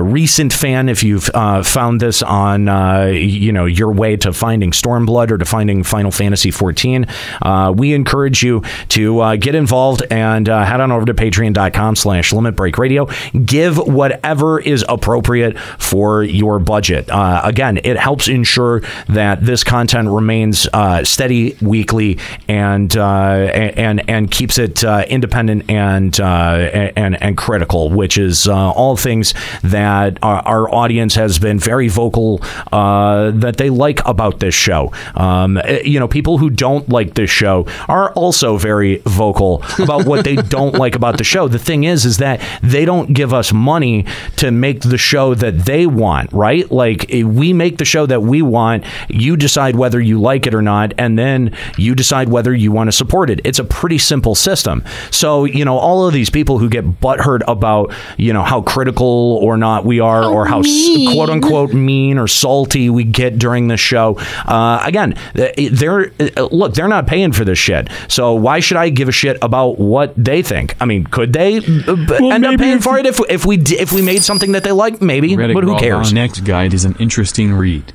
recent 0.01 0.51
fan, 0.51 0.89
if 0.89 1.01
you've 1.01 1.23
found 1.23 2.01
this 2.01 2.08
on 2.23 2.67
uh, 2.67 3.05
you 3.05 3.51
know 3.51 3.65
your 3.65 3.91
way 3.91 4.15
to 4.17 4.33
finding 4.33 4.71
Stormblood 4.71 5.31
or 5.31 5.37
to 5.37 5.45
finding 5.45 5.83
Final 5.83 6.11
Fantasy 6.11 6.51
14, 6.51 7.05
uh, 7.41 7.73
we 7.75 7.93
encourage 7.93 8.43
you 8.43 8.63
to 8.89 9.19
uh, 9.19 9.35
get 9.35 9.55
involved 9.55 10.03
and 10.09 10.47
uh, 10.49 10.65
head 10.65 10.81
on 10.81 10.91
over 10.91 11.05
to 11.05 11.13
patreon.com 11.13 11.95
slash 11.95 12.33
limit 12.33 12.55
break 12.55 12.77
radio. 12.77 13.07
Give 13.45 13.77
whatever 13.77 14.59
is 14.59 14.83
appropriate 14.89 15.59
for 15.77 16.23
your 16.23 16.59
budget. 16.59 17.09
Uh, 17.09 17.41
again, 17.43 17.79
it 17.83 17.97
helps 17.97 18.27
ensure 18.27 18.81
that 19.07 19.45
this 19.45 19.63
content 19.63 20.09
remains 20.09 20.67
uh, 20.73 21.03
steady 21.03 21.55
weekly 21.61 22.17
and 22.47 22.95
and 22.97 24.09
and 24.09 24.31
keeps 24.31 24.57
it 24.57 24.83
independent 24.83 25.69
and 25.69 26.19
and 26.19 27.21
and 27.21 27.37
critical, 27.37 27.89
which 27.89 28.17
is 28.17 28.47
all 28.47 28.97
things 28.97 29.33
that 29.63 30.17
our, 30.21 30.39
our 30.47 30.73
audience 30.73 31.15
has 31.15 31.39
been 31.39 31.59
very 31.59 31.87
vocal 31.99 32.39
uh, 32.71 33.31
that 33.31 33.57
they 33.57 33.69
like 33.69 33.99
about 34.05 34.39
this 34.39 34.55
show. 34.55 34.93
Um, 35.15 35.57
eh, 35.57 35.81
you 35.83 35.99
know, 35.99 36.07
people 36.07 36.37
who 36.37 36.49
don't 36.49 36.87
like 36.87 37.15
this 37.15 37.29
show 37.29 37.67
are 37.87 38.13
also 38.13 38.57
very 38.57 39.01
vocal 39.05 39.61
about 39.79 40.05
what 40.05 40.23
they 40.23 40.35
don't 40.57 40.75
like 40.75 40.95
about 40.95 41.17
the 41.17 41.23
show. 41.25 41.47
The 41.49 41.59
thing 41.59 41.83
is, 41.83 42.05
is 42.05 42.17
that 42.17 42.37
they 42.63 42.85
don't 42.85 43.13
give 43.13 43.33
us 43.33 43.51
money 43.51 44.05
to 44.37 44.51
make 44.51 44.81
the 44.81 44.97
show 44.97 45.35
that 45.35 45.65
they 45.65 45.85
want, 45.87 46.31
right? 46.31 46.71
Like 46.71 47.13
eh, 47.13 47.23
we 47.23 47.51
make 47.51 47.77
the 47.77 47.85
show 47.85 48.05
that 48.05 48.21
we 48.21 48.41
want. 48.41 48.85
You 49.09 49.35
decide 49.35 49.75
whether 49.75 49.99
you 49.99 50.21
like 50.21 50.47
it 50.47 50.53
or 50.53 50.61
not, 50.61 50.93
and 50.97 51.19
then 51.19 51.55
you 51.77 51.95
decide 51.95 52.29
whether 52.29 52.53
you 52.53 52.71
want 52.71 52.87
to 52.87 52.93
support 52.93 53.29
it. 53.29 53.41
It's 53.43 53.59
a 53.59 53.63
pretty 53.63 53.97
simple 53.97 54.35
system. 54.35 54.83
So 55.11 55.45
you 55.45 55.65
know, 55.65 55.77
all 55.77 56.07
of 56.07 56.13
these 56.13 56.29
people 56.29 56.59
who 56.59 56.69
get 56.69 56.85
butthurt 57.01 57.41
about 57.47 57.93
you 58.17 58.31
know 58.31 58.43
how 58.43 58.61
critical 58.61 59.39
or 59.43 59.57
not 59.57 59.83
we 59.83 59.99
are, 59.99 60.23
or 60.23 60.45
how 60.45 60.61
mean. 60.61 61.13
quote 61.13 61.29
unquote 61.29 61.73
mean 61.89 62.17
or 62.17 62.27
salty 62.27 62.89
we 62.89 63.03
get 63.03 63.39
during 63.39 63.67
the 63.67 63.77
show. 63.77 64.15
Uh, 64.45 64.79
again, 64.83 65.15
they're 65.33 66.11
uh, 66.19 66.47
look, 66.51 66.73
they're 66.73 66.87
not 66.87 67.07
paying 67.07 67.31
for 67.31 67.43
this 67.43 67.57
shit. 67.57 67.89
So 68.07 68.33
why 68.33 68.59
should 68.59 68.77
I 68.77 68.89
give 68.89 69.07
a 69.07 69.11
shit 69.11 69.37
about 69.41 69.79
what 69.79 70.13
they 70.15 70.41
think? 70.41 70.75
I 70.79 70.85
mean, 70.85 71.05
could 71.05 71.33
they 71.33 71.57
uh, 71.57 71.95
b- 71.95 72.31
end 72.31 72.45
up 72.45 72.59
paying 72.59 72.79
for 72.79 72.97
it 72.97 73.05
if 73.05 73.19
if 73.29 73.45
we 73.45 73.57
if 73.57 73.91
we 73.91 74.01
made 74.01 74.23
something 74.23 74.51
that 74.53 74.63
they 74.63 74.71
like? 74.71 75.01
Maybe, 75.01 75.29
Reddit 75.31 75.53
but 75.53 75.63
who 75.63 75.77
cares? 75.77 76.13
Next 76.13 76.41
guide 76.41 76.73
is 76.73 76.85
an 76.85 76.95
interesting 76.99 77.53
read. 77.53 77.93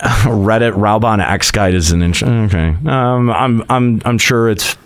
Reddit 0.00 0.72
Raubahn 0.72 1.20
X 1.20 1.50
guide 1.50 1.74
is 1.74 1.92
an 1.92 2.02
interesting. 2.02 2.44
Okay, 2.46 2.76
um, 2.88 3.30
I'm 3.30 3.62
I'm 3.68 4.02
I'm 4.04 4.18
sure 4.18 4.48
it's 4.48 4.76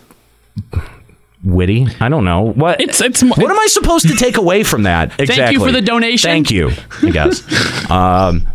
witty. 1.45 1.87
I 1.99 2.09
don't 2.09 2.25
know 2.25 2.51
what 2.51 2.81
It's 2.81 2.99
it's 2.99 3.23
What 3.23 3.39
am 3.39 3.59
I 3.59 3.67
supposed 3.67 4.07
to 4.07 4.15
take 4.15 4.37
away 4.37 4.63
from 4.63 4.83
that? 4.83 5.19
Exactly. 5.19 5.35
Thank 5.35 5.51
you 5.53 5.59
for 5.59 5.71
the 5.71 5.81
donation. 5.81 6.29
Thank 6.29 6.51
you. 6.51 6.71
I 7.03 7.09
guess. 7.11 7.89
um, 7.89 8.47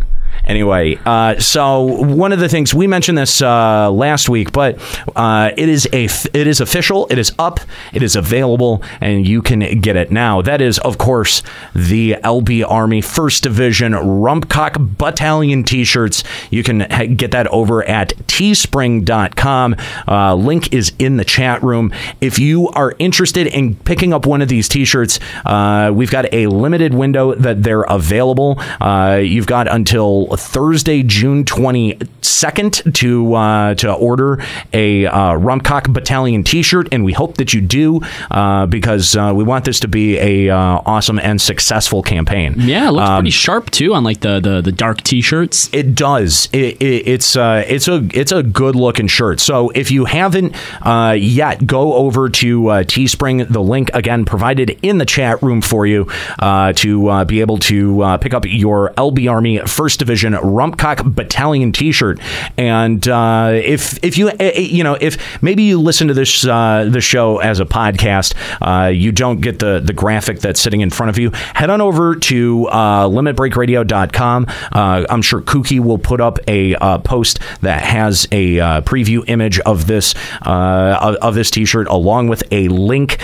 anyway, 0.51 0.99
uh, 1.07 1.39
so 1.39 1.81
one 1.81 2.33
of 2.33 2.41
the 2.41 2.49
things 2.49 2.75
we 2.75 2.87
mentioned 2.87 3.17
this 3.17 3.41
uh, 3.41 3.91
last 3.91 4.29
week, 4.29 4.53
but 4.53 4.79
uh, 5.15 5.53
it 5.57 5.69
is 5.69 5.89
a 5.93 6.05
it 6.05 6.47
is 6.47 6.61
official. 6.61 7.07
It 7.09 7.19
is 7.19 7.33
up. 7.39 7.61
It 7.93 8.03
is 8.03 8.17
available, 8.17 8.83
and 9.01 9.27
you 9.27 9.41
can 9.41 9.81
get 9.81 9.97
it 9.97 10.11
now. 10.11 10.43
That 10.43 10.61
is, 10.61 10.79
of 10.81 10.99
course, 10.99 11.43
the 11.75 12.17
LB 12.25 12.65
Army 12.69 13.01
First 13.01 13.45
Division 13.45 13.93
Rumpcock 13.93 14.99
Battalion 14.99 15.63
T-shirts. 15.63 16.25
You 16.51 16.63
can 16.63 16.81
ha- 16.81 17.07
get 17.07 17.31
that 17.31 17.47
over 17.49 17.85
at 17.85 18.15
teespring.com. 18.27 19.77
Uh, 20.09 20.35
link 20.35 20.73
is 20.75 20.93
in 20.99 21.17
the 21.17 21.25
chat 21.25 21.63
room. 21.63 21.93
If 22.21 22.39
you 22.39 22.69
are 22.71 22.95
interested 22.99 23.47
in 23.47 23.77
picking 23.77 24.13
up 24.13 24.27
one 24.27 24.43
of 24.43 24.49
these 24.49 24.69
T-shirts, 24.69 25.21
uh, 25.47 25.93
we've 25.95 26.11
got 26.11 26.33
a 26.35 26.49
limited 26.49 26.93
window 26.93 27.35
that 27.35 27.63
they're 27.63 27.83
available. 27.83 28.59
Uh, 28.81 29.21
you've 29.23 29.47
got 29.47 29.69
until 29.69 30.37
Thursday, 30.41 31.03
June 31.03 31.45
22nd, 31.45 32.95
to 32.95 33.35
uh, 33.35 33.75
to 33.75 33.93
order 33.93 34.43
a 34.73 35.07
uh, 35.07 35.33
Rumcock 35.39 35.93
Battalion 35.93 36.43
T-shirt, 36.45 36.89
and 36.93 37.05
we 37.05 37.13
hope 37.13 37.37
that 37.37 37.53
you 37.53 37.61
do 37.61 38.01
uh, 38.31 38.67
because 38.67 39.17
uh, 39.17 39.33
we 39.35 39.45
want 39.45 39.65
this 39.65 39.81
to 39.81 39.89
be 39.89 40.19
a 40.19 40.51
uh, 40.55 40.81
awesome 40.87 41.19
and 41.19 41.41
successful 41.41 42.03
campaign. 42.03 42.55
Yeah, 42.57 42.89
it 42.89 42.93
looks 42.93 43.09
Um, 43.09 43.17
pretty 43.23 43.31
sharp 43.31 43.71
too 43.71 43.95
on 43.95 44.05
like 44.05 44.21
the 44.21 44.41
the, 44.41 44.61
the 44.61 44.73
dark 44.73 45.03
t-shirts. 45.03 45.69
It 45.73 45.95
does. 45.95 46.49
It, 46.53 46.81
it, 46.81 47.09
it's 47.09 47.37
uh, 47.37 47.65
it's 47.69 47.89
a 47.89 48.07
it's 48.15 48.33
a 48.33 48.43
good 48.43 48.75
looking 48.77 49.07
shirt. 49.07 49.41
So 49.41 49.71
if 49.71 49.91
you 49.91 50.05
haven't 50.07 50.55
uh, 50.85 51.17
yet, 51.19 51.67
go 51.67 51.95
over 51.95 52.29
to 52.31 52.69
uh, 52.69 52.83
Teespring. 52.85 53.49
The 53.51 53.61
link 53.63 53.91
again 53.95 54.25
provided 54.25 54.79
in 54.83 54.99
the 54.99 55.05
chat 55.07 55.43
room 55.43 55.61
for 55.61 55.87
you 55.87 56.07
uh, 56.39 56.73
to 56.75 57.09
uh, 57.09 57.25
be 57.25 57.41
able 57.41 57.59
to 57.59 58.03
uh, 58.03 58.17
pick 58.19 58.33
up 58.35 58.45
your 58.47 58.93
LB 58.97 59.31
Army 59.31 59.59
First 59.61 59.99
Division 59.99 60.30
Rumpcock 60.35 61.15
Battalion 61.15 61.73
T-shirt. 61.73 62.21
And 62.57 63.07
uh, 63.09 63.53
if 63.55 64.03
if 64.05 64.19
you 64.19 64.29
eh, 64.29 64.35
eh, 64.39 64.61
you 64.61 64.85
know 64.85 64.97
if 65.01 65.43
maybe 65.43 65.63
you 65.63 65.81
listen 65.81 66.09
to 66.09 66.15
this 66.15 66.45
uh, 66.47 66.89
the 66.91 67.01
show 67.01 67.39
as 67.39 67.61
a 67.61 67.65
podcast, 67.65 68.35
uh, 68.61 68.89
you 68.89 69.13
don't 69.13 69.41
get 69.41 69.59
the 69.59 69.81
the 69.81 69.93
graphic 69.93 70.41
that's 70.41 70.61
sitting 70.61 70.81
in 70.81 70.91
front 70.91 71.11
of 71.11 71.19
you. 71.19 71.31
Head 71.55 71.71
on 71.71 71.81
over 71.81 72.15
to 72.15 72.67
uh, 72.69 73.09
limitbreakradio.com. 73.09 74.47
Uh, 74.73 75.07
I'm 75.09 75.23
sure 75.23 75.41
Kookie 75.41 75.81
will 75.81 75.99
put 75.99 76.21
up 76.21 76.39
a 76.49 76.75
uh, 76.77 76.99
post 76.99 77.41
that 77.63 77.83
has 77.83 78.27
a 78.33 78.61
uh, 78.61 78.81
preview 78.83 79.25
image 79.29 79.59
of 79.61 79.87
this 79.87 80.15
of, 80.43 81.15
of 81.17 81.35
this 81.35 81.51
T-shirt, 81.51 81.89
along 81.89 82.29
with 82.29 82.43
a 82.53 82.69
link 82.69 83.19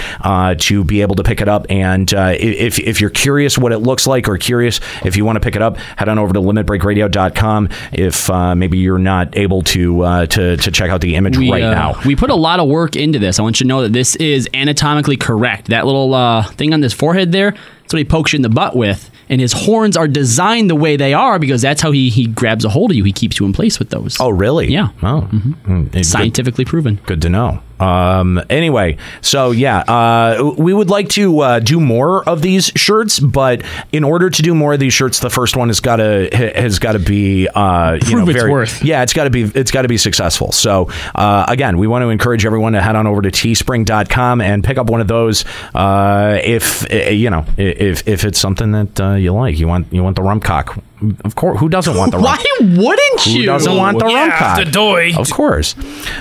to 0.58 0.84
be 0.84 1.02
able 1.02 1.14
to 1.16 1.22
pick 1.22 1.40
it 1.40 1.48
up. 1.48 1.66
And 1.70 2.12
if 2.12 2.78
if 2.78 3.00
you're 3.00 3.10
curious 3.10 3.58
what 3.58 3.72
it 3.72 3.78
looks 3.78 4.06
like, 4.06 4.28
or 4.28 4.38
curious 4.38 4.80
if 5.04 5.16
you 5.16 5.24
want 5.24 5.36
to 5.36 5.40
pick 5.40 5.56
it 5.56 5.62
up, 5.62 5.76
head 5.96 6.08
on 6.08 6.18
over 6.18 6.32
to 6.32 6.40
limitbreakradio.com. 6.86 7.68
If 7.92 8.30
uh, 8.30 8.54
maybe 8.54 8.78
you're 8.78 8.98
not 8.98 9.36
able 9.36 9.62
to 9.62 10.02
uh, 10.02 10.26
to 10.26 10.56
to 10.56 10.70
check 10.70 10.90
out 10.90 11.00
the 11.00 11.14
image 11.14 11.36
right 11.36 11.62
uh, 11.62 11.74
now. 11.74 12.00
We 12.04 12.16
put 12.16 12.30
a 12.30 12.34
lot 12.34 12.60
of 12.60 12.68
work 12.68 12.96
into 12.96 13.18
this. 13.18 13.38
I 13.38 13.42
want 13.42 13.60
you 13.60 13.64
to 13.64 13.68
know 13.68 13.82
that 13.82 13.92
this 13.92 14.16
is 14.16 14.48
anatomically 14.54 15.16
correct. 15.16 15.68
That 15.68 15.86
little 15.86 16.14
uh, 16.14 16.42
thing 16.44 16.72
on 16.72 16.80
this 16.80 16.92
forehead 16.92 17.32
there, 17.32 17.50
that's 17.52 17.92
what 17.92 17.98
he 17.98 18.04
pokes 18.04 18.32
you 18.32 18.36
in 18.38 18.42
the 18.42 18.48
butt 18.48 18.76
with. 18.76 19.10
And 19.28 19.40
his 19.40 19.52
horns 19.52 19.96
are 19.96 20.06
designed 20.06 20.70
the 20.70 20.76
way 20.76 20.96
they 20.96 21.12
are 21.12 21.40
because 21.40 21.60
that's 21.60 21.82
how 21.82 21.90
he, 21.90 22.10
he 22.10 22.28
grabs 22.28 22.64
a 22.64 22.68
hold 22.68 22.92
of 22.92 22.96
you. 22.96 23.02
He 23.02 23.12
keeps 23.12 23.40
you 23.40 23.46
in 23.46 23.52
place 23.52 23.80
with 23.80 23.90
those. 23.90 24.16
Oh, 24.20 24.28
really? 24.28 24.68
Yeah. 24.68 24.90
Oh, 25.02 25.28
Mm, 25.32 25.90
good- 25.90 26.06
Scientifically 26.06 26.64
proven. 26.64 27.00
Good 27.06 27.20
to 27.22 27.28
know. 27.28 27.60
Um, 27.80 28.42
anyway, 28.48 28.96
so 29.20 29.50
yeah, 29.50 29.78
uh, 29.80 30.54
we 30.56 30.72
would 30.72 30.90
like 30.90 31.08
to 31.10 31.40
uh, 31.40 31.58
do 31.60 31.80
more 31.80 32.26
of 32.28 32.42
these 32.42 32.72
shirts, 32.76 33.18
but 33.18 33.62
in 33.92 34.04
order 34.04 34.30
to 34.30 34.42
do 34.42 34.54
more 34.54 34.74
of 34.74 34.80
these 34.80 34.94
shirts, 34.94 35.20
the 35.20 35.30
first 35.30 35.56
one 35.56 35.68
has 35.68 35.80
got 35.80 35.96
to 35.96 36.28
has 36.32 36.78
got 36.78 36.92
to 36.92 36.98
be 36.98 37.48
uh, 37.48 37.94
you 37.94 38.00
Prove 38.00 38.24
know, 38.24 38.30
its 38.30 38.38
very, 38.38 38.50
worth. 38.50 38.82
Yeah, 38.82 39.02
it's 39.02 39.12
got 39.12 39.24
to 39.24 39.30
be 39.30 39.42
it's 39.42 39.70
got 39.70 39.82
to 39.82 39.88
be 39.88 39.98
successful. 39.98 40.52
So 40.52 40.88
uh, 41.14 41.44
again, 41.48 41.78
we 41.78 41.86
want 41.86 42.02
to 42.02 42.08
encourage 42.08 42.46
everyone 42.46 42.72
to 42.72 42.82
head 42.82 42.96
on 42.96 43.06
over 43.06 43.22
to 43.22 43.30
teespring.com 43.30 44.40
and 44.40 44.64
pick 44.64 44.78
up 44.78 44.88
one 44.88 45.00
of 45.00 45.08
those 45.08 45.44
uh, 45.74 46.40
if 46.42 46.90
uh, 46.90 47.10
you 47.10 47.30
know 47.30 47.44
if 47.56 48.06
if 48.08 48.24
it's 48.24 48.38
something 48.38 48.72
that 48.72 49.00
uh, 49.00 49.14
you 49.14 49.32
like. 49.32 49.58
You 49.58 49.68
want 49.68 49.92
you 49.92 50.02
want 50.02 50.16
the 50.16 50.22
rumcock. 50.22 50.82
Of 51.24 51.34
course, 51.34 51.60
who 51.60 51.68
doesn't 51.68 51.96
want 51.96 52.12
the 52.12 52.18
Why 52.20 52.42
rum? 52.60 52.76
wouldn't 52.76 53.20
Who 53.22 53.30
you? 53.30 53.46
doesn't 53.46 53.76
want 53.76 53.98
the 53.98 54.06
Yeah, 54.06 54.30
rumcock? 54.30 54.64
the 54.64 54.70
doy. 54.70 55.12
Of 55.16 55.30
course. 55.30 55.74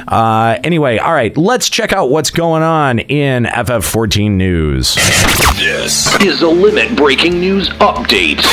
Uh, 0.08 0.58
anyway, 0.64 0.98
all 0.98 1.14
right, 1.14 1.36
let's 1.38 1.70
check 1.70 1.94
out 1.94 2.10
what's 2.10 2.30
going 2.30 2.62
on 2.64 3.00
in 3.00 3.46
FF14 3.46 4.32
news. 4.32 4.96
This 5.58 6.14
is 6.22 6.42
a 6.42 6.48
limit 6.50 6.96
breaking 6.98 7.40
news 7.40 7.70
update. 7.80 8.44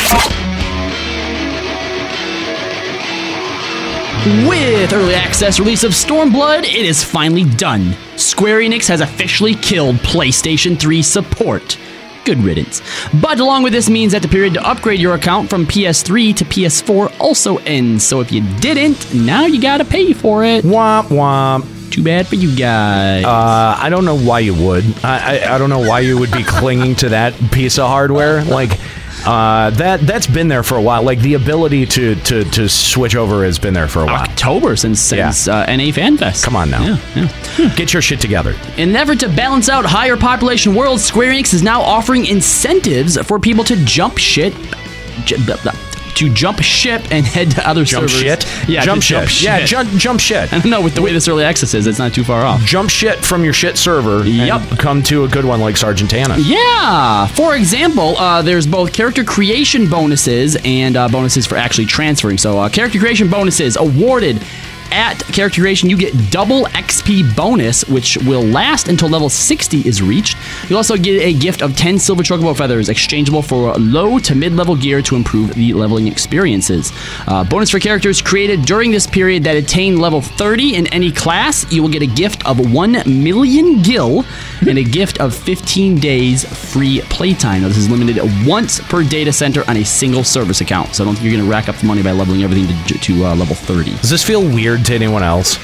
With 4.48 4.92
early 4.92 5.14
access 5.16 5.58
release 5.58 5.82
of 5.82 5.90
Stormblood, 5.90 6.60
it 6.62 6.86
is 6.86 7.02
finally 7.02 7.42
done. 7.56 7.96
Square 8.16 8.60
Enix 8.60 8.86
has 8.86 9.00
officially 9.00 9.54
killed 9.56 9.96
PlayStation 9.96 10.78
3 10.78 11.02
support. 11.02 11.76
Good 12.24 12.38
riddance. 12.38 12.82
But 13.20 13.40
along 13.40 13.64
with 13.64 13.72
this 13.72 13.90
means 13.90 14.12
that 14.12 14.22
the 14.22 14.28
period 14.28 14.54
to 14.54 14.66
upgrade 14.66 15.00
your 15.00 15.14
account 15.14 15.50
from 15.50 15.66
PS3 15.66 16.36
to 16.36 16.44
PS4 16.44 17.20
also 17.20 17.56
ends. 17.58 18.04
So 18.06 18.20
if 18.20 18.30
you 18.30 18.42
didn't, 18.58 19.12
now 19.12 19.46
you 19.46 19.60
gotta 19.60 19.84
pay 19.84 20.12
for 20.12 20.44
it. 20.44 20.64
Womp 20.64 21.08
womp. 21.08 21.66
Too 21.90 22.02
bad 22.02 22.26
for 22.26 22.36
you 22.36 22.56
guys. 22.56 23.24
Uh, 23.24 23.76
I 23.78 23.90
don't 23.90 24.06
know 24.06 24.16
why 24.16 24.38
you 24.38 24.54
would. 24.54 24.84
I, 25.04 25.40
I, 25.40 25.54
I 25.54 25.58
don't 25.58 25.68
know 25.68 25.86
why 25.86 26.00
you 26.00 26.18
would 26.18 26.30
be 26.32 26.42
clinging 26.42 26.94
to 26.96 27.10
that 27.10 27.34
piece 27.50 27.78
of 27.78 27.86
hardware. 27.86 28.42
Like, 28.44 28.78
uh, 29.26 29.70
that 29.70 30.00
that's 30.00 30.26
been 30.26 30.48
there 30.48 30.62
for 30.62 30.76
a 30.76 30.82
while. 30.82 31.02
Like 31.02 31.20
the 31.20 31.34
ability 31.34 31.86
to 31.86 32.14
to, 32.16 32.44
to 32.44 32.68
switch 32.68 33.14
over 33.16 33.44
has 33.44 33.58
been 33.58 33.74
there 33.74 33.88
for 33.88 34.02
a 34.02 34.06
while. 34.06 34.22
October 34.22 34.76
since 34.76 35.00
since 35.00 35.48
uh, 35.48 35.64
NA 35.66 35.84
FanFest. 35.92 36.42
Come 36.44 36.56
on 36.56 36.70
now. 36.70 36.82
Yeah, 36.82 36.98
yeah. 37.58 37.74
Get 37.74 37.92
your 37.92 38.02
shit 38.02 38.20
together. 38.20 38.54
In 38.76 38.90
an 38.90 38.96
effort 38.96 39.20
to 39.20 39.28
balance 39.28 39.68
out 39.68 39.84
higher 39.84 40.16
population 40.16 40.74
worlds, 40.74 41.04
Square 41.04 41.32
Enix 41.32 41.54
is 41.54 41.62
now 41.62 41.80
offering 41.82 42.26
incentives 42.26 43.16
for 43.26 43.38
people 43.38 43.64
to 43.64 43.76
jump 43.84 44.18
shit. 44.18 44.54
j- 45.24 45.36
blah, 45.44 45.56
blah, 45.62 45.72
To 46.16 46.28
jump 46.32 46.60
ship 46.62 47.02
and 47.10 47.24
head 47.26 47.52
to 47.52 47.66
other 47.68 47.84
Jump 47.84 48.08
servers. 48.10 48.20
shit. 48.44 48.68
Yeah, 48.68 48.82
jump 48.84 49.02
shit. 49.02 49.16
jump 49.28 49.42
Yeah, 49.42 49.58
shit. 49.58 49.68
jump 49.68 49.90
jump 49.92 50.20
shit. 50.20 50.52
I 50.52 50.58
don't 50.60 50.70
know 50.70 50.80
with 50.82 50.94
the 50.94 51.02
way 51.02 51.12
this 51.12 51.26
early 51.26 51.42
access 51.44 51.74
is, 51.74 51.86
it's 51.86 51.98
not 51.98 52.12
too 52.14 52.22
far 52.24 52.42
off. 52.44 52.60
Jump 52.62 52.90
shit 52.90 53.24
from 53.24 53.44
your 53.44 53.52
shit 53.54 53.76
server. 53.78 54.24
Yep. 54.26 54.78
Come 54.78 55.02
to 55.04 55.24
a 55.24 55.28
good 55.28 55.44
one 55.44 55.60
like 55.60 55.74
Sargentana. 55.76 56.36
Yeah. 56.38 57.26
For 57.28 57.56
example, 57.56 58.16
uh, 58.18 58.42
there's 58.42 58.66
both 58.66 58.92
character 58.92 59.24
creation 59.24 59.88
bonuses 59.88 60.56
and 60.64 60.96
uh, 60.96 61.08
bonuses 61.08 61.46
for 61.46 61.56
actually 61.56 61.86
transferring. 61.86 62.38
So, 62.38 62.58
uh, 62.58 62.68
character 62.68 62.98
creation 62.98 63.28
bonuses 63.30 63.76
awarded. 63.76 64.42
At 64.92 65.20
character 65.32 65.62
creation, 65.62 65.88
you 65.88 65.96
get 65.96 66.30
double 66.30 66.66
XP 66.66 67.34
bonus, 67.34 67.82
which 67.86 68.18
will 68.18 68.42
last 68.42 68.88
until 68.88 69.08
level 69.08 69.30
60 69.30 69.88
is 69.88 70.02
reached. 70.02 70.36
You'll 70.68 70.76
also 70.76 70.98
get 70.98 71.22
a 71.22 71.32
gift 71.32 71.62
of 71.62 71.74
10 71.74 71.98
silver 71.98 72.22
chocobo 72.22 72.54
feathers, 72.54 72.90
exchangeable 72.90 73.40
for 73.40 73.72
low 73.78 74.18
to 74.18 74.34
mid 74.34 74.52
level 74.52 74.76
gear 74.76 75.00
to 75.00 75.16
improve 75.16 75.54
the 75.54 75.72
leveling 75.72 76.08
experiences. 76.08 76.92
Uh, 77.26 77.42
bonus 77.42 77.70
for 77.70 77.78
characters 77.78 78.20
created 78.20 78.66
during 78.66 78.90
this 78.90 79.06
period 79.06 79.44
that 79.44 79.56
attain 79.56 79.98
level 79.98 80.20
30 80.20 80.74
in 80.74 80.86
any 80.88 81.10
class, 81.10 81.70
you 81.72 81.80
will 81.80 81.88
get 81.88 82.02
a 82.02 82.06
gift 82.06 82.44
of 82.46 82.60
1 82.70 83.02
million 83.06 83.80
gil 83.80 84.26
and 84.68 84.76
a 84.76 84.84
gift 84.84 85.18
of 85.20 85.34
15 85.34 86.00
days 86.00 86.44
free 86.70 87.00
playtime. 87.08 87.62
Now, 87.62 87.68
this 87.68 87.78
is 87.78 87.88
limited 87.88 88.20
once 88.46 88.78
per 88.78 89.02
data 89.02 89.32
center 89.32 89.64
on 89.68 89.78
a 89.78 89.84
single 89.86 90.22
service 90.22 90.60
account, 90.60 90.94
so 90.94 91.02
I 91.02 91.06
don't 91.06 91.14
think 91.14 91.24
you're 91.24 91.32
going 91.32 91.46
to 91.46 91.50
rack 91.50 91.70
up 91.70 91.76
the 91.76 91.86
money 91.86 92.02
by 92.02 92.12
leveling 92.12 92.42
everything 92.42 92.66
to, 92.88 92.98
to 92.98 93.24
uh, 93.24 93.34
level 93.34 93.56
30. 93.56 93.92
Does 93.96 94.10
this 94.10 94.22
feel 94.22 94.42
weird 94.42 94.81
to 94.84 94.94
anyone 94.94 95.22
else? 95.22 95.58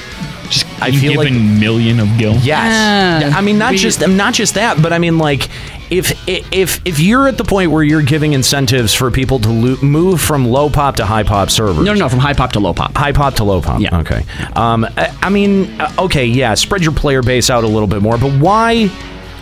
Just 0.49 0.65
I 0.81 0.87
you 0.87 0.99
feel 0.99 1.15
like 1.15 1.27
giving 1.27 1.59
million 1.59 1.99
of 1.99 2.17
gil. 2.17 2.33
Yes. 2.37 3.23
Yeah. 3.23 3.37
I 3.37 3.41
mean, 3.41 3.57
not 3.59 3.71
We- 3.71 3.77
just 3.77 4.05
not 4.07 4.33
just 4.33 4.55
that, 4.55 4.81
but 4.81 4.91
I 4.91 4.97
mean, 4.97 5.19
like, 5.19 5.47
if 5.91 6.27
if 6.27 6.81
if 6.85 6.99
you're 6.99 7.27
at 7.27 7.37
the 7.37 7.43
point 7.43 7.69
where 7.71 7.83
you're 7.83 8.01
giving 8.01 8.33
incentives 8.33 8.93
for 8.95 9.11
people 9.11 9.37
to 9.39 9.49
lo- 9.49 9.77
move 9.83 10.19
from 10.21 10.47
low 10.47 10.69
pop 10.71 10.95
to 10.95 11.05
high 11.05 11.21
pop 11.23 11.51
servers, 11.51 11.77
No, 11.85 11.93
no, 11.93 11.99
no, 11.99 12.09
from 12.09 12.17
high 12.19 12.33
pop 12.33 12.53
to 12.53 12.59
low 12.59 12.73
pop. 12.73 12.97
high 12.97 13.11
pop 13.11 13.35
to 13.35 13.43
low 13.43 13.61
pop. 13.61 13.79
Yeah. 13.79 13.99
Okay. 13.99 14.23
Um, 14.55 14.85
I, 14.97 15.15
I 15.21 15.29
mean, 15.29 15.79
uh, 15.79 15.91
okay, 15.99 16.25
yeah, 16.25 16.55
spread 16.55 16.81
your 16.83 16.93
player 16.93 17.21
base 17.21 17.51
out 17.51 17.63
a 17.63 17.67
little 17.67 17.87
bit 17.87 18.01
more, 18.01 18.17
but 18.17 18.31
why? 18.39 18.89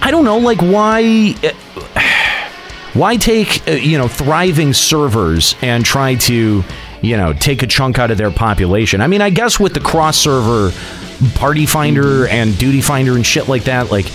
I 0.01 0.11
don't 0.11 0.25
know, 0.25 0.39
like 0.39 0.61
why. 0.61 1.35
Uh, 1.41 2.01
why 2.93 3.15
take 3.15 3.65
uh, 3.67 3.71
you 3.71 3.97
know 3.97 4.07
thriving 4.09 4.73
servers 4.73 5.55
and 5.61 5.85
try 5.85 6.15
to 6.15 6.63
you 7.01 7.15
know 7.17 7.33
take 7.33 7.61
a 7.63 7.67
chunk 7.67 7.99
out 7.99 8.11
of 8.11 8.17
their 8.17 8.31
population 8.31 9.01
i 9.01 9.07
mean 9.07 9.21
i 9.21 9.29
guess 9.29 9.59
with 9.59 9.73
the 9.73 9.79
cross 9.79 10.17
server 10.17 10.71
party 11.35 11.65
finder 11.65 12.27
and 12.27 12.57
duty 12.57 12.81
finder 12.81 13.15
and 13.15 13.25
shit 13.25 13.47
like 13.47 13.63
that 13.65 13.91
like 13.91 14.05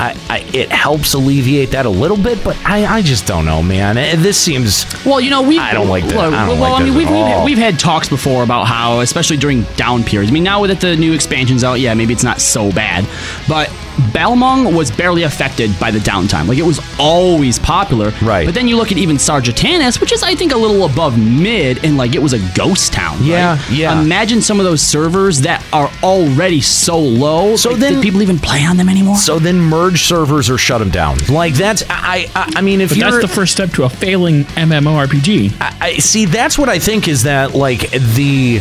I, 0.00 0.16
I, 0.28 0.38
it 0.52 0.70
helps 0.70 1.14
alleviate 1.14 1.72
that 1.72 1.86
a 1.86 1.90
little 1.90 2.16
bit, 2.16 2.42
but 2.42 2.56
I, 2.64 2.86
I 2.86 3.02
just 3.02 3.26
don't 3.26 3.44
know, 3.44 3.62
man. 3.62 3.96
Eh, 3.96 4.16
This 4.16 4.38
seems 4.38 4.86
Well, 5.04 5.20
you 5.20 5.30
know, 5.30 5.42
we 5.42 5.58
I 5.58 5.72
don't 5.74 5.88
like 5.88 6.04
that. 6.04 6.16
Well, 6.16 6.34
I 6.34 6.46
don't 6.46 6.58
well, 6.58 6.72
like 6.72 6.80
I 6.80 6.84
mean, 6.84 6.94
we've, 6.94 7.08
we've, 7.08 7.16
all. 7.16 7.44
we've 7.44 7.58
had 7.58 7.78
talks 7.78 8.08
before 8.08 8.42
about 8.42 8.66
how, 8.66 9.00
especially 9.00 9.36
during 9.36 9.62
down 9.76 10.02
periods. 10.02 10.30
I 10.30 10.34
mean, 10.34 10.42
now 10.44 10.66
that 10.66 10.80
the 10.80 10.96
new 10.96 11.12
expansion's 11.12 11.62
out, 11.62 11.74
yeah, 11.74 11.94
maybe 11.94 12.12
it's 12.12 12.24
not 12.24 12.40
so 12.40 12.72
bad, 12.72 13.06
but 13.46 13.70
Balmung 14.12 14.74
was 14.74 14.90
barely 14.90 15.22
affected 15.24 15.70
by 15.78 15.90
the 15.90 15.98
downtime. 15.98 16.46
Like 16.48 16.58
it 16.58 16.62
was 16.62 16.80
always 16.98 17.58
popular, 17.58 18.12
Right. 18.22 18.46
But 18.46 18.54
then 18.54 18.68
you 18.68 18.76
look 18.76 18.90
at 18.92 18.98
even 18.98 19.16
Sargatanas, 19.16 20.00
which 20.00 20.12
is 20.12 20.22
I 20.22 20.34
think 20.34 20.52
a 20.52 20.56
little 20.56 20.84
above 20.86 21.18
mid, 21.18 21.84
and 21.84 21.96
like 21.96 22.14
it 22.14 22.20
was 22.22 22.32
a 22.32 22.38
ghost 22.56 22.92
town. 22.92 23.18
right? 23.18 23.26
Yeah, 23.26 23.60
yeah. 23.70 24.00
Imagine 24.00 24.40
some 24.42 24.58
of 24.60 24.64
those 24.64 24.80
servers 24.82 25.40
that 25.42 25.64
are 25.72 25.90
already 26.02 26.60
so 26.60 26.98
low. 26.98 27.56
So 27.56 27.70
like, 27.70 27.80
then- 27.80 27.94
do 27.94 28.02
people 28.02 28.22
even 28.22 28.38
play 28.38 28.64
on 28.64 28.76
them 28.76 28.88
anymore? 28.88 29.16
so. 29.16 29.38
Then 29.38 29.58
merge 29.60 30.04
servers 30.04 30.48
or 30.48 30.56
shut 30.58 30.78
them 30.78 30.90
down. 30.90 31.18
Like 31.28 31.54
that's 31.54 31.82
I 31.90 32.30
I, 32.34 32.52
I 32.56 32.60
mean 32.60 32.80
if 32.80 32.90
But 32.90 32.98
you're 32.98 33.10
that's 33.10 33.22
the 33.22 33.28
first 33.34 33.52
step 33.52 33.70
to 33.72 33.84
a 33.84 33.88
failing 33.90 34.44
MMORPG. 34.44 35.54
I, 35.60 35.76
I 35.80 35.92
see. 35.98 36.26
That's 36.26 36.56
what 36.58 36.68
I 36.68 36.78
think 36.78 37.08
is 37.08 37.24
that 37.24 37.54
like 37.54 37.90
the 37.90 38.60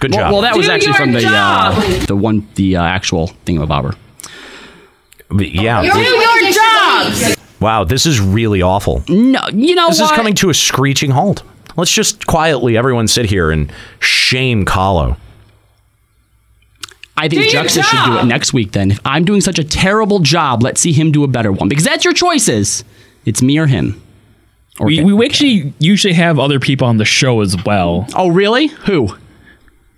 Good 0.00 0.12
Well, 0.12 0.20
job. 0.20 0.32
well, 0.32 0.40
that 0.42 0.56
was 0.56 0.68
actually 0.68 0.94
from 0.94 1.12
the 1.12 1.24
uh, 1.26 2.06
the 2.06 2.16
one 2.16 2.46
the 2.54 2.76
uh, 2.76 2.82
actual 2.82 3.28
thingamabobber. 3.44 3.96
yeah. 5.38 5.82
Do 5.82 5.98
your 5.98 6.52
jobs! 6.52 7.36
Wow, 7.60 7.84
this 7.84 8.06
is 8.06 8.20
really 8.20 8.62
awful. 8.62 9.02
No, 9.08 9.40
you 9.52 9.74
know 9.74 9.88
this 9.88 10.00
is 10.00 10.10
coming 10.12 10.34
to 10.36 10.50
a 10.50 10.54
screeching 10.54 11.10
halt. 11.10 11.42
Let's 11.76 11.92
just 11.92 12.26
quietly, 12.26 12.76
everyone, 12.76 13.06
sit 13.08 13.26
here 13.26 13.50
and 13.50 13.70
shame 14.00 14.64
Kahlo. 14.64 15.16
I 17.16 17.28
think 17.28 17.42
Do 17.42 17.50
your 17.50 17.62
Juxta 17.64 17.82
should 17.82 18.04
do 18.06 18.12
it 18.14 18.20
job! 18.20 18.26
next 18.28 18.52
week. 18.54 18.72
Then, 18.72 18.90
if 18.92 19.00
I'm 19.04 19.24
doing 19.24 19.42
such 19.42 19.58
a 19.58 19.64
terrible 19.64 20.20
job, 20.20 20.62
let's 20.62 20.80
see 20.80 20.92
him 20.92 21.12
do 21.12 21.22
a 21.22 21.28
better 21.28 21.52
one 21.52 21.68
because 21.68 21.84
that's 21.84 22.04
your 22.04 22.14
choices. 22.14 22.82
It's 23.26 23.42
me 23.42 23.58
or 23.58 23.66
him. 23.66 24.00
Or 24.78 24.86
We, 24.86 25.02
we 25.02 25.26
actually 25.26 25.74
usually 25.78 26.14
have 26.14 26.38
other 26.38 26.58
people 26.58 26.86
on 26.86 26.96
the 26.96 27.04
show 27.04 27.42
as 27.42 27.62
well. 27.64 28.06
Oh, 28.14 28.28
really? 28.30 28.68
Who? 28.68 29.08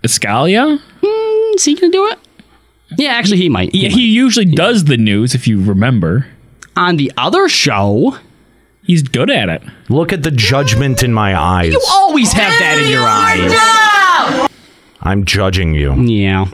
Escalia? 0.02 0.80
Mm, 1.00 1.54
is 1.54 1.64
he 1.64 1.76
gonna 1.76 1.92
do 1.92 2.08
it? 2.08 2.18
Yeah, 2.98 3.10
actually, 3.10 3.36
he 3.38 3.48
might. 3.48 3.72
Yeah, 3.72 3.88
he 3.88 4.08
usually 4.08 4.44
does 4.46 4.84
the 4.84 4.96
news, 4.96 5.34
if 5.36 5.46
you 5.46 5.62
remember. 5.62 6.26
On 6.76 6.96
the 6.96 7.12
other 7.16 7.48
show, 7.48 8.16
he's 8.82 9.02
good 9.02 9.30
at 9.30 9.48
it. 9.48 9.62
Look 9.88 10.12
at 10.12 10.22
the 10.22 10.30
judgment 10.30 11.02
in 11.02 11.12
my 11.12 11.38
eyes. 11.38 11.72
You 11.72 11.80
always 11.90 12.32
have 12.32 12.52
that 12.60 12.78
in 12.82 12.90
your 12.90 13.02
eyes. 13.04 14.48
I'm 15.00 15.24
judging 15.24 15.74
you. 15.74 15.94
Yeah. 15.94 16.46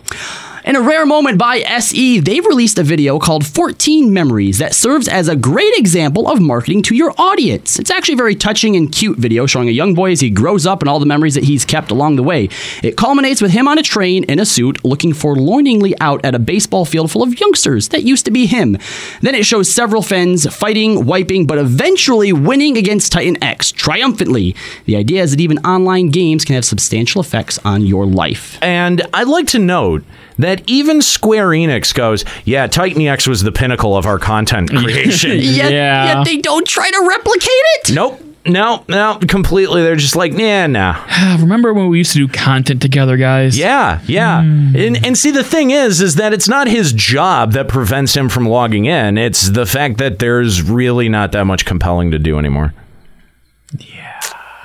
In 0.65 0.75
a 0.75 0.81
rare 0.81 1.07
moment 1.07 1.39
by 1.39 1.61
SE, 1.61 2.19
they've 2.21 2.45
released 2.45 2.79
a 2.79 2.83
video 2.83 3.19
called 3.21 3.47
14 3.47 4.13
Memories 4.13 4.59
that 4.59 4.75
serves 4.75 5.07
as 5.07 5.29
a 5.29 5.37
great 5.37 5.73
example 5.77 6.29
of 6.29 6.41
marketing 6.41 6.83
to 6.83 6.97
your 6.97 7.15
audience. 7.17 7.79
It's 7.79 7.93
actually 7.93 8.15
a 8.15 8.19
very 8.19 8.35
touching 8.35 8.75
and 8.75 8.91
cute 8.91 9.19
video 9.19 9.47
showing 9.47 9.69
a 9.69 9.73
young 9.73 9.95
boy 9.95 10.11
as 10.11 10.21
he 10.21 10.31
grows 10.31 10.67
up 10.67 10.81
and 10.81 10.89
all 10.89 10.99
the 10.99 11.07
memories 11.07 11.35
that 11.35 11.45
he's 11.45 11.65
kept 11.65 11.93
along 11.93 12.17
the 12.17 12.25
way. 12.25 12.49
It 12.83 12.97
culminates 12.97 13.41
with 13.41 13.53
him 13.53 13.69
on 13.69 13.79
a 13.79 13.83
train 13.83 14.25
in 14.25 14.41
a 14.41 14.45
suit 14.45 14.85
looking 14.85 15.13
forlorningly 15.13 15.95
out 16.01 16.25
at 16.25 16.35
a 16.35 16.41
baseball 16.41 16.85
field 16.85 17.13
full 17.13 17.23
of 17.23 17.39
youngsters 17.39 17.91
that 17.91 18.03
used 18.03 18.25
to 18.25 18.33
be 18.33 18.47
him. 18.47 18.77
Then 19.21 19.37
it 19.37 19.47
shows 19.47 19.71
several 19.71 20.03
Fens 20.03 20.53
fighting, 20.53 21.07
wiping, 21.07 21.47
but 21.47 21.59
eventually 21.59 22.33
winning 22.33 22.77
against 22.77 23.13
Titan 23.13 23.43
X 23.45 23.71
triumphantly. 23.71 24.57
The 24.87 24.97
idea 24.97 25.23
is 25.23 25.31
that 25.31 25.41
even 25.41 25.59
online 25.59 26.09
games 26.09 26.45
can 26.45 26.57
have 26.57 26.65
substantial 26.65 27.21
effects 27.21 27.59
on 27.65 27.83
your 27.83 28.07
life. 28.07 28.59
And 28.61 29.07
I'd 29.15 29.29
like 29.29 29.47
to 29.49 29.59
note 29.59 30.03
that 30.39 30.63
even 30.67 31.03
Square 31.03 31.49
Enix 31.49 31.95
goes, 31.95 32.25
yeah, 32.45 32.67
Titan 32.67 33.03
X 33.03 33.27
was 33.27 33.43
the 33.43 33.53
pinnacle 33.53 33.97
of 33.97 34.07
our 34.07 34.19
content 34.19 34.71
creation. 34.75 35.31
Yet, 35.39 35.73
yet 35.73 36.25
they 36.25 36.37
don't 36.39 36.67
try 36.67 36.91
to 36.91 37.07
replicate 37.09 37.49
it. 37.49 37.95
Nope. 37.95 38.23
No, 38.47 38.83
no, 38.89 39.19
completely. 39.29 39.83
They're 39.83 39.97
just 39.97 40.17
like, 40.17 40.33
nah, 40.33 40.67
nah. 40.67 41.37
Remember 41.39 41.75
when 41.75 41.89
we 41.89 41.99
used 41.99 42.13
to 42.13 42.19
do 42.19 42.29
content 42.29 42.81
together, 42.81 43.19
guys? 43.19 43.59
Yeah, 43.59 44.01
yeah. 44.07 44.43
Hmm. 44.43 44.75
And, 44.75 45.07
and 45.07 45.19
see, 45.19 45.31
the 45.31 45.45
thing 45.45 45.71
is, 45.71 46.01
is 46.01 46.15
that 46.15 46.33
it's 46.33 46.49
not 46.49 46.67
his 46.67 46.93
job 46.95 47.53
that 47.53 47.69
prevents 47.69 48.17
him 48.17 48.31
from 48.31 48.49
logging 48.49 48.87
in. 48.87 49.19
It's 49.19 49.51
the 49.51 49.67
fact 49.67 49.99
that 49.99 50.19
there's 50.19 50.63
really 50.63 51.11
not 51.11 51.33
that 51.33 51.45
much 51.45 51.67
compelling 51.67 52.11
to 52.13 52.19
do 52.19 52.39
anymore. 52.39 52.73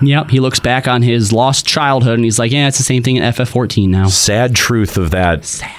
Yep, 0.06 0.30
he 0.30 0.40
looks 0.40 0.60
back 0.60 0.88
on 0.88 1.02
his 1.02 1.32
lost 1.32 1.66
childhood 1.66 2.16
and 2.16 2.24
he's 2.24 2.40
like, 2.40 2.52
yeah, 2.52 2.68
it's 2.68 2.78
the 2.78 2.84
same 2.84 3.04
thing 3.04 3.18
in 3.18 3.24
FF14 3.24 3.88
now. 3.90 4.08
Sad 4.08 4.56
truth 4.56 4.98
of 4.98 5.12
that. 5.12 5.46
Sad. 5.46 5.70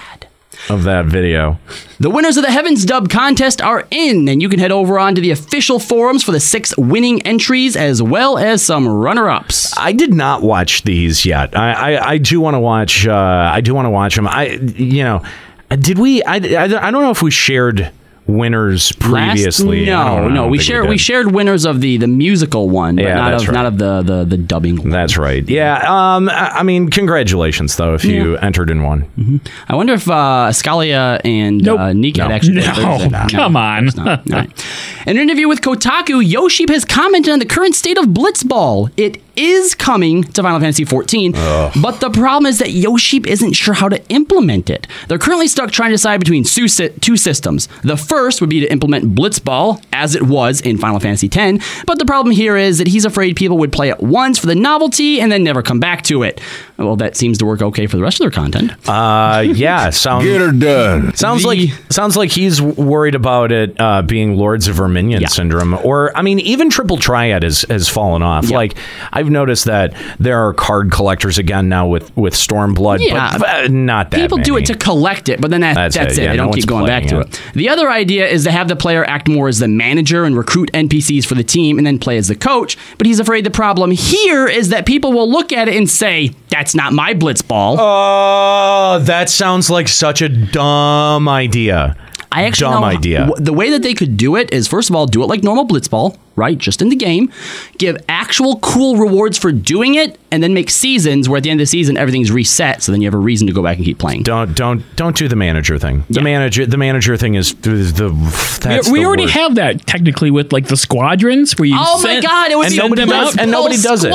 Of 0.71 0.85
that 0.85 1.05
video. 1.05 1.59
The 2.01 2.09
winners 2.09 2.39
of 2.39 2.43
the 2.43 2.51
Heavens 2.51 2.87
Dub 2.87 3.11
contest 3.11 3.61
are 3.61 3.87
in, 3.91 4.27
and 4.31 4.41
you 4.41 4.49
can 4.49 4.59
head 4.59 4.73
over 4.73 4.99
onto 4.99 5.21
the 5.21 5.31
official 5.31 5.79
forums 5.79 6.25
for 6.25 6.33
the 6.33 6.41
six 6.41 6.75
winning 6.79 7.21
entries 7.27 7.77
as 7.77 8.03
well 8.03 8.39
as 8.39 8.65
some 8.65 8.89
runner 8.89 9.29
ups. 9.29 9.77
I 9.77 9.93
did 9.93 10.15
not 10.15 10.41
watch 10.41 10.83
these 10.85 11.27
yet. 11.27 11.55
I 11.55 11.97
I, 11.97 12.11
I 12.13 12.19
do 12.19 12.41
want 12.41 12.55
to 12.55 12.61
watch. 12.61 13.07
Uh, 13.07 13.13
I 13.53 13.61
do 13.61 13.75
want 13.75 13.85
to 13.85 13.91
watch 13.91 14.17
them. 14.17 14.27
I 14.27 14.53
you 14.77 15.05
know, 15.05 15.23
did 15.69 15.99
we? 15.99 16.23
I, 16.23 16.37
I, 16.37 16.65
I 16.65 16.91
don't 16.91 17.03
know 17.03 17.11
if 17.11 17.21
we 17.21 17.31
shared 17.31 17.91
winners 18.27 18.93
previously. 18.93 19.91
I 19.91 20.05
no, 20.15 20.21
don't 20.21 20.35
know. 20.35 20.43
I 20.43 20.45
no, 20.47 20.49
we 20.49 20.59
shared 20.59 20.85
we, 20.89 20.95
did. 20.97 21.01
shared 21.01 21.33
winners 21.33 21.65
of 21.65 21.81
the 21.81 21.97
the 21.99 22.07
musical 22.07 22.69
one, 22.71 22.97
but 22.97 23.05
Yeah, 23.05 23.15
not 23.15 23.35
of 23.35 23.41
right. 23.49 23.53
not 23.55 23.67
of 23.67 23.79
the 23.79 24.03
the, 24.03 24.25
the 24.25 24.37
dubbing 24.37 24.77
one. 24.79 24.91
That's 24.91 25.17
right. 25.17 25.49
Yeah. 25.49 25.77
Um. 25.87 26.29
I 26.29 26.61
I 26.61 26.63
mean, 26.63 26.89
congratulations 26.91 27.77
though 27.77 27.95
if 27.95 28.05
you 28.05 28.37
entered 28.39 28.71
in 28.71 28.83
one. 28.83 29.41
I 29.69 29.75
wonder 29.75 29.93
if 29.95 30.09
uh, 30.09 30.49
Scalia 30.53 31.21
and 31.25 31.67
uh, 31.69 31.93
Nika 31.93 32.23
had 32.23 32.29
No. 32.29 32.35
actually. 32.35 33.09
No, 33.11 33.27
come 33.31 33.57
on. 33.57 33.89
it's 33.89 33.97
not. 33.97 34.31
All 34.31 34.39
right. 34.39 34.65
In 35.07 35.19
an 35.19 35.23
interview 35.23 35.49
with 35.49 35.61
Kotaku, 35.61 36.27
Yoshi 36.27 36.65
has 36.71 36.87
commented 36.87 37.31
on 37.31 37.39
the 37.39 37.45
current 37.45 37.75
state 37.75 37.99
of 37.99 38.07
Blitzball. 38.07 38.91
It 38.97 39.21
is 39.37 39.75
coming 39.75 40.25
to 40.25 40.43
Final 40.43 40.61
Fantasy 40.61 40.85
XIV, 40.85 41.83
but 41.83 42.01
the 42.01 42.11
problem 42.11 42.47
is 42.47 42.59
that 42.59 42.71
Yoshi 42.71 43.19
isn't 43.27 43.53
sure 43.53 43.75
how 43.75 43.89
to 43.89 44.03
implement 44.09 44.71
it. 44.71 44.87
They're 45.09 45.19
currently 45.19 45.47
stuck 45.49 45.71
trying 45.71 45.91
to 45.91 45.95
decide 45.95 46.19
between 46.21 46.45
two 46.45 46.69
sy- 46.69 46.89
two 47.01 47.17
systems. 47.17 47.69
The 47.83 47.97
first 47.97 48.41
would 48.41 48.51
be 48.51 48.61
to 48.61 48.71
implement 48.73 49.15
Blitzball 49.15 49.83
as 49.93 50.15
it 50.15 50.23
was 50.23 50.61
in 50.61 50.79
Final 50.79 51.01
Fantasy 51.01 51.29
X, 51.33 51.65
but 51.87 51.99
the 51.99 52.05
problem 52.07 52.35
here 52.35 52.57
is 52.57 52.79
that 52.79 52.87
he's 52.89 53.05
afraid 53.05 53.37
people 53.37 53.59
would 53.59 53.73
play 53.73 53.91
it 53.91 54.01
once 54.01 54.39
for 54.39 54.47
the 54.47 54.55
novelty 54.55 55.21
and 55.21 55.31
then 55.31 55.45
never 55.45 55.63
come 55.63 55.81
back 55.81 56.03
to 56.05 56.23
it. 56.23 56.41
Well, 56.77 56.97
that 56.97 57.17
seems 57.17 57.39
to 57.39 57.47
work 57.47 57.63
okay 57.63 57.87
for 57.87 57.97
the 57.97 58.03
rest 58.03 58.17
of 58.21 58.25
their 58.25 58.31
content. 58.31 58.73
Uh. 58.89 59.43
Yeah. 59.55 59.91
Sounds. 59.91 60.25
Get 60.25 60.41
her 60.41 60.51
done. 60.51 61.15
Sounds 61.15 61.45
like 61.45 61.71
sounds 61.91 62.17
like 62.17 62.31
he's 62.33 62.61
worried 62.61 63.15
about 63.15 63.53
it 63.53 63.79
uh, 63.79 64.03
being 64.03 64.37
Lords 64.37 64.67
of 64.69 64.77
Vermilion 64.77 64.95
minion 64.95 65.23
Yeah. 65.23 65.29
syndrome, 65.29 65.75
or 65.75 66.17
I 66.17 66.23
mean, 66.23 66.39
even 66.41 66.71
triple 66.71 66.97
triad 66.97 67.43
has 67.43 67.63
has 67.69 67.89
fallen 67.89 68.23
off. 68.23 68.49
Yeah. 68.49 68.57
Like 68.57 68.77
I've 69.25 69.31
noticed 69.31 69.65
that 69.65 69.95
there 70.19 70.39
are 70.47 70.53
card 70.53 70.91
collectors 70.93 71.39
again 71.39 71.69
now 71.69 71.87
with 71.87 72.15
with 72.17 72.35
Stormblood, 72.35 72.99
Yeah. 73.01 73.39
but 73.39 73.49
uh, 73.65 73.69
not 73.69 74.11
that 74.11 74.21
People 74.21 74.39
do 74.39 74.57
it 74.57 74.67
to 74.67 74.75
collect 74.75 75.29
it, 75.29 75.41
but 75.41 75.51
then 75.51 75.63
that, 75.63 75.75
That's 75.75 75.97
that's, 75.97 76.19
it. 76.19 76.21
it. 76.21 76.25
Yeah, 76.25 76.31
they 76.33 76.37
don't 76.37 76.49
one's 76.49 76.57
keep 76.65 76.69
going 76.69 76.87
back 76.87 77.05
to 77.05 77.09
playing 77.23 77.27
it. 77.29 77.41
The 77.55 77.69
other 77.69 77.91
idea 77.91 78.27
is 78.29 78.45
to 78.45 78.51
have 78.51 78.69
the 78.69 78.77
player 78.77 79.05
act 79.05 79.29
more 79.29 79.49
as 79.49 79.59
the 79.61 79.69
manager 79.69 80.25
and 80.25 80.37
recruit 80.37 80.71
NPCs 80.73 81.25
for 81.27 81.35
the 81.35 81.45
team 81.45 81.79
and 81.79 81.87
then 81.87 81.99
play 81.99 82.17
as 82.19 82.29
the 82.29 82.35
coach. 82.37 82.77
But 82.99 83.07
he's 83.07 83.19
afraid 83.21 83.45
the 83.45 83.51
problem 83.51 83.91
here 83.91 84.47
is 84.47 84.69
that 84.69 84.85
people 84.87 85.13
will 85.13 85.31
look 85.31 85.53
at 85.53 85.69
it 85.69 85.77
and 85.77 85.89
say, 85.89 86.33
that's 86.51 86.75
not 86.75 86.93
my 86.93 87.15
blitzball. 87.15 87.77
Oh, 87.79 88.99
that 89.05 89.29
sounds 89.31 89.71
like 89.71 89.89
such 89.89 90.23
a 90.23 90.29
dumb 90.29 91.29
idea. 91.29 91.97
I 92.31 92.45
actually 92.45 92.73
dumb 92.73 92.81
know 92.83 92.87
idea. 92.89 93.19
w- 93.27 93.45
The 93.45 93.53
way 93.53 93.71
that 93.71 93.83
they 93.83 93.95
could 93.95 94.17
do 94.17 94.37
it 94.37 94.53
is 94.53 94.67
first 94.67 94.91
of 94.91 94.97
all, 94.97 95.07
do 95.07 95.23
it 95.23 95.27
like 95.27 95.43
normal 95.45 95.67
blitzball, 95.67 96.17
right? 96.37 96.59
Just 96.59 96.83
in 96.83 96.89
the 96.89 96.97
game. 96.97 97.31
Give 97.79 97.97
actual 98.09 98.59
cool 98.61 98.97
rewards 98.97 99.39
for 99.39 99.53
doing 99.53 99.95
it, 99.95 100.19
and 100.31 100.43
then 100.43 100.55
make 100.55 100.71
seasons 100.71 101.29
where 101.29 101.37
at 101.39 101.43
the 101.45 101.51
end 101.51 101.61
of 101.61 101.63
the 101.63 101.67
season 101.67 101.97
everything's 101.97 102.31
reset, 102.31 102.83
so 102.83 102.93
then 102.93 103.01
you 103.01 103.07
have 103.07 103.15
a 103.15 103.19
reason 103.19 103.47
to 103.47 103.53
go 103.53 103.63
back 103.63 103.77
and 103.77 103.85
keep 103.85 103.99
playing. 103.99 104.23
Don't 104.23 104.55
don't 104.57 104.83
don't 104.97 105.17
do 105.17 105.29
the 105.29 105.37
manager 105.37 105.79
thing. 105.79 106.05
The 106.11 106.21
Yeah. 106.21 106.23
manager 106.25 106.67
the 106.67 106.77
manager 106.77 107.17
thing 107.17 107.35
is 107.35 107.55
the, 107.55 107.71
the 107.71 108.59
that's 108.61 108.91
we 108.91 109.01
the 109.01 109.05
already 109.07 109.25
worst. 109.25 109.35
have 109.35 109.55
that 109.57 109.87
technically 109.87 110.31
with 110.31 110.53
like 110.53 110.67
the 110.69 110.77
squadrons 110.77 111.59
where 111.59 111.67
you 111.69 111.77
Oh 111.79 112.01
my 112.03 112.21
God, 112.21 112.51
it 112.51 112.57
was 112.59 112.67
and 112.69 112.77
nobody 112.77 113.05
does 113.07 113.37
and 113.37 113.51
nobody 113.51 113.77
does 113.81 114.05
it. 114.05 114.15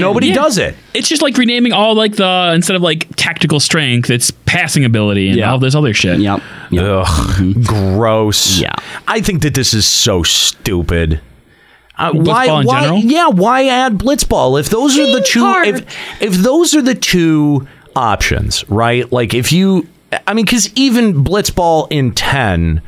Nobody 0.00 0.28
Yeah. 0.28 0.34
does 0.34 0.58
it. 0.58 0.74
It's 0.94 1.08
just 1.08 1.22
like 1.22 1.36
renaming 1.36 1.72
all 1.72 1.94
like 1.94 2.16
the 2.16 2.52
instead 2.54 2.76
of 2.76 2.82
like 2.82 3.06
tactical 3.16 3.60
strength, 3.60 4.10
it's 4.10 4.30
passing 4.30 4.84
ability 4.84 5.28
and 5.28 5.38
Yeah. 5.38 5.52
all 5.52 5.58
this 5.58 5.74
other 5.74 5.94
shit. 5.94 6.18
Yep. 6.18 6.40
yep. 6.70 6.84
Ugh, 6.84 7.06
mm-hmm. 7.06 7.62
gross. 7.62 8.58
Yeah. 8.58 8.74
I 9.06 9.20
think 9.20 9.42
that 9.42 9.54
this 9.54 9.74
is 9.74 9.86
so 9.86 10.22
stupid. 10.22 11.20
Uh, 11.98 12.12
Blitzball 12.12 12.24
why? 12.26 12.44
in 12.60 12.66
why? 12.66 12.80
general? 12.80 12.98
Yeah. 13.00 13.28
Why 13.28 13.66
add 13.68 13.98
blitzball 13.98 14.58
if 14.58 14.70
those 14.70 14.98
are 14.98 15.06
the 15.06 15.22
two? 15.22 15.40
card. 15.40 15.68
If 15.68 16.22
if 16.22 16.34
those 16.34 16.74
are 16.74 16.82
the 16.82 16.94
two 16.94 17.66
options, 17.94 18.68
right? 18.70 19.10
Like 19.12 19.34
if 19.34 19.52
you, 19.52 19.86
I 20.26 20.34
mean, 20.34 20.44
because 20.44 20.72
even 20.74 21.22
blitzball 21.24 21.88
in 21.90 22.12
ten. 22.12 22.82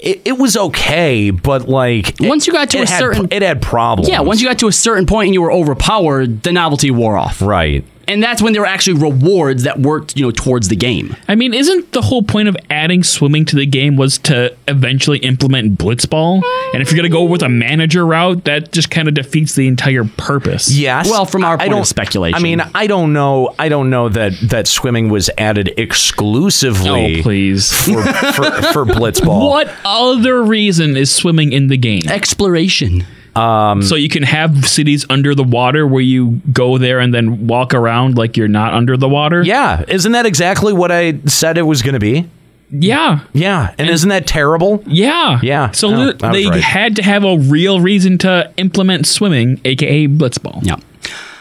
It, 0.00 0.22
it 0.26 0.38
was 0.38 0.56
okay, 0.56 1.30
but 1.30 1.68
like 1.68 2.14
Once 2.20 2.46
you 2.46 2.52
got 2.52 2.70
to 2.70 2.78
a 2.82 2.86
had- 2.86 2.98
certain- 3.00 3.28
it 3.32 3.42
had 3.42 3.60
problems. 3.60 4.08
Yeah, 4.08 4.20
once 4.20 4.40
you 4.40 4.46
got 4.46 4.60
to 4.60 4.68
a 4.68 4.72
certain 4.72 5.06
point 5.06 5.26
and 5.26 5.34
you 5.34 5.42
were 5.42 5.50
overpowered, 5.50 6.44
the 6.44 6.52
novelty 6.52 6.92
wore 6.92 7.16
off. 7.18 7.42
right, 7.42 7.84
And 8.08 8.22
that's 8.22 8.40
when 8.42 8.52
there 8.54 8.62
were 8.62 8.66
actually 8.68 8.98
rewards 9.00 9.64
that 9.64 9.78
worked, 9.78 10.16
you 10.16 10.24
know, 10.24 10.30
towards 10.30 10.68
the 10.68 10.76
game. 10.76 11.14
I 11.28 11.34
mean, 11.34 11.52
isn't 11.54 11.92
the 11.92 12.02
whole 12.02 12.22
point 12.22 12.48
of 12.48 12.56
adding 12.70 13.02
swimming 13.02 13.44
to 13.46 13.56
the 13.56 13.66
game 13.66 13.96
was 13.96 14.18
to 14.18 14.56
eventually 14.66 15.18
implement 15.18 15.78
blitzball? 15.78 16.42
And 16.72 16.82
if 16.82 16.90
you're 16.90 16.96
gonna 16.96 17.08
go 17.08 17.24
with 17.24 17.42
a 17.42 17.48
manager 17.48 18.06
route, 18.06 18.44
that 18.44 18.72
just 18.72 18.90
kind 18.90 19.08
of 19.08 19.14
defeats 19.14 19.54
the 19.54 19.68
entire 19.68 20.04
purpose. 20.04 20.70
Yes. 20.74 21.08
Well, 21.08 21.26
from 21.26 21.44
our 21.44 21.54
I 21.54 21.58
point 21.58 21.70
don't 21.70 21.80
of 21.80 21.86
speculation. 21.86 22.36
I 22.38 22.42
mean, 22.42 22.60
I 22.74 22.86
don't 22.86 23.12
know. 23.12 23.54
I 23.58 23.68
don't 23.68 23.90
know 23.90 24.08
that 24.08 24.32
that 24.42 24.66
swimming 24.66 25.08
was 25.08 25.30
added 25.38 25.72
exclusively 25.76 27.20
Oh 27.20 27.22
please. 27.22 27.72
for, 27.72 28.02
for 28.02 28.50
for 28.72 28.84
blitzball. 28.86 29.48
What 29.50 29.72
other 29.84 30.42
reason 30.42 30.96
is 30.96 31.14
swimming 31.14 31.52
in 31.52 31.68
the 31.68 31.76
game? 31.76 32.02
Exploration. 32.08 33.04
Um, 33.38 33.82
so 33.82 33.94
you 33.94 34.08
can 34.08 34.22
have 34.22 34.66
cities 34.66 35.06
under 35.08 35.34
the 35.34 35.44
water 35.44 35.86
where 35.86 36.02
you 36.02 36.40
go 36.52 36.78
there 36.78 36.98
and 37.00 37.14
then 37.14 37.46
walk 37.46 37.74
around 37.74 38.16
like 38.18 38.36
you're 38.36 38.48
not 38.48 38.74
under 38.74 38.96
the 38.96 39.08
water. 39.08 39.42
Yeah, 39.42 39.84
isn't 39.88 40.12
that 40.12 40.26
exactly 40.26 40.72
what 40.72 40.90
I 40.90 41.18
said 41.26 41.58
it 41.58 41.62
was 41.62 41.82
going 41.82 41.94
to 41.94 42.00
be? 42.00 42.28
Yeah. 42.70 43.20
Yeah, 43.32 43.74
and, 43.78 43.88
isn't 43.88 44.08
that 44.10 44.26
terrible? 44.26 44.82
Yeah. 44.86 45.40
Yeah. 45.42 45.70
So 45.70 45.88
Oh, 45.88 45.92
I 45.94 46.06
was 46.06 46.16
they 46.32 46.46
right. 46.46 46.60
had 46.62 46.96
to 46.96 47.02
have 47.02 47.24
a 47.24 47.38
real 47.38 47.80
reason 47.80 48.18
to 48.18 48.52
implement 48.58 49.06
swimming, 49.06 49.60
aka 49.64 50.06
blitzball. 50.06 50.62
Yeah. 50.64 50.76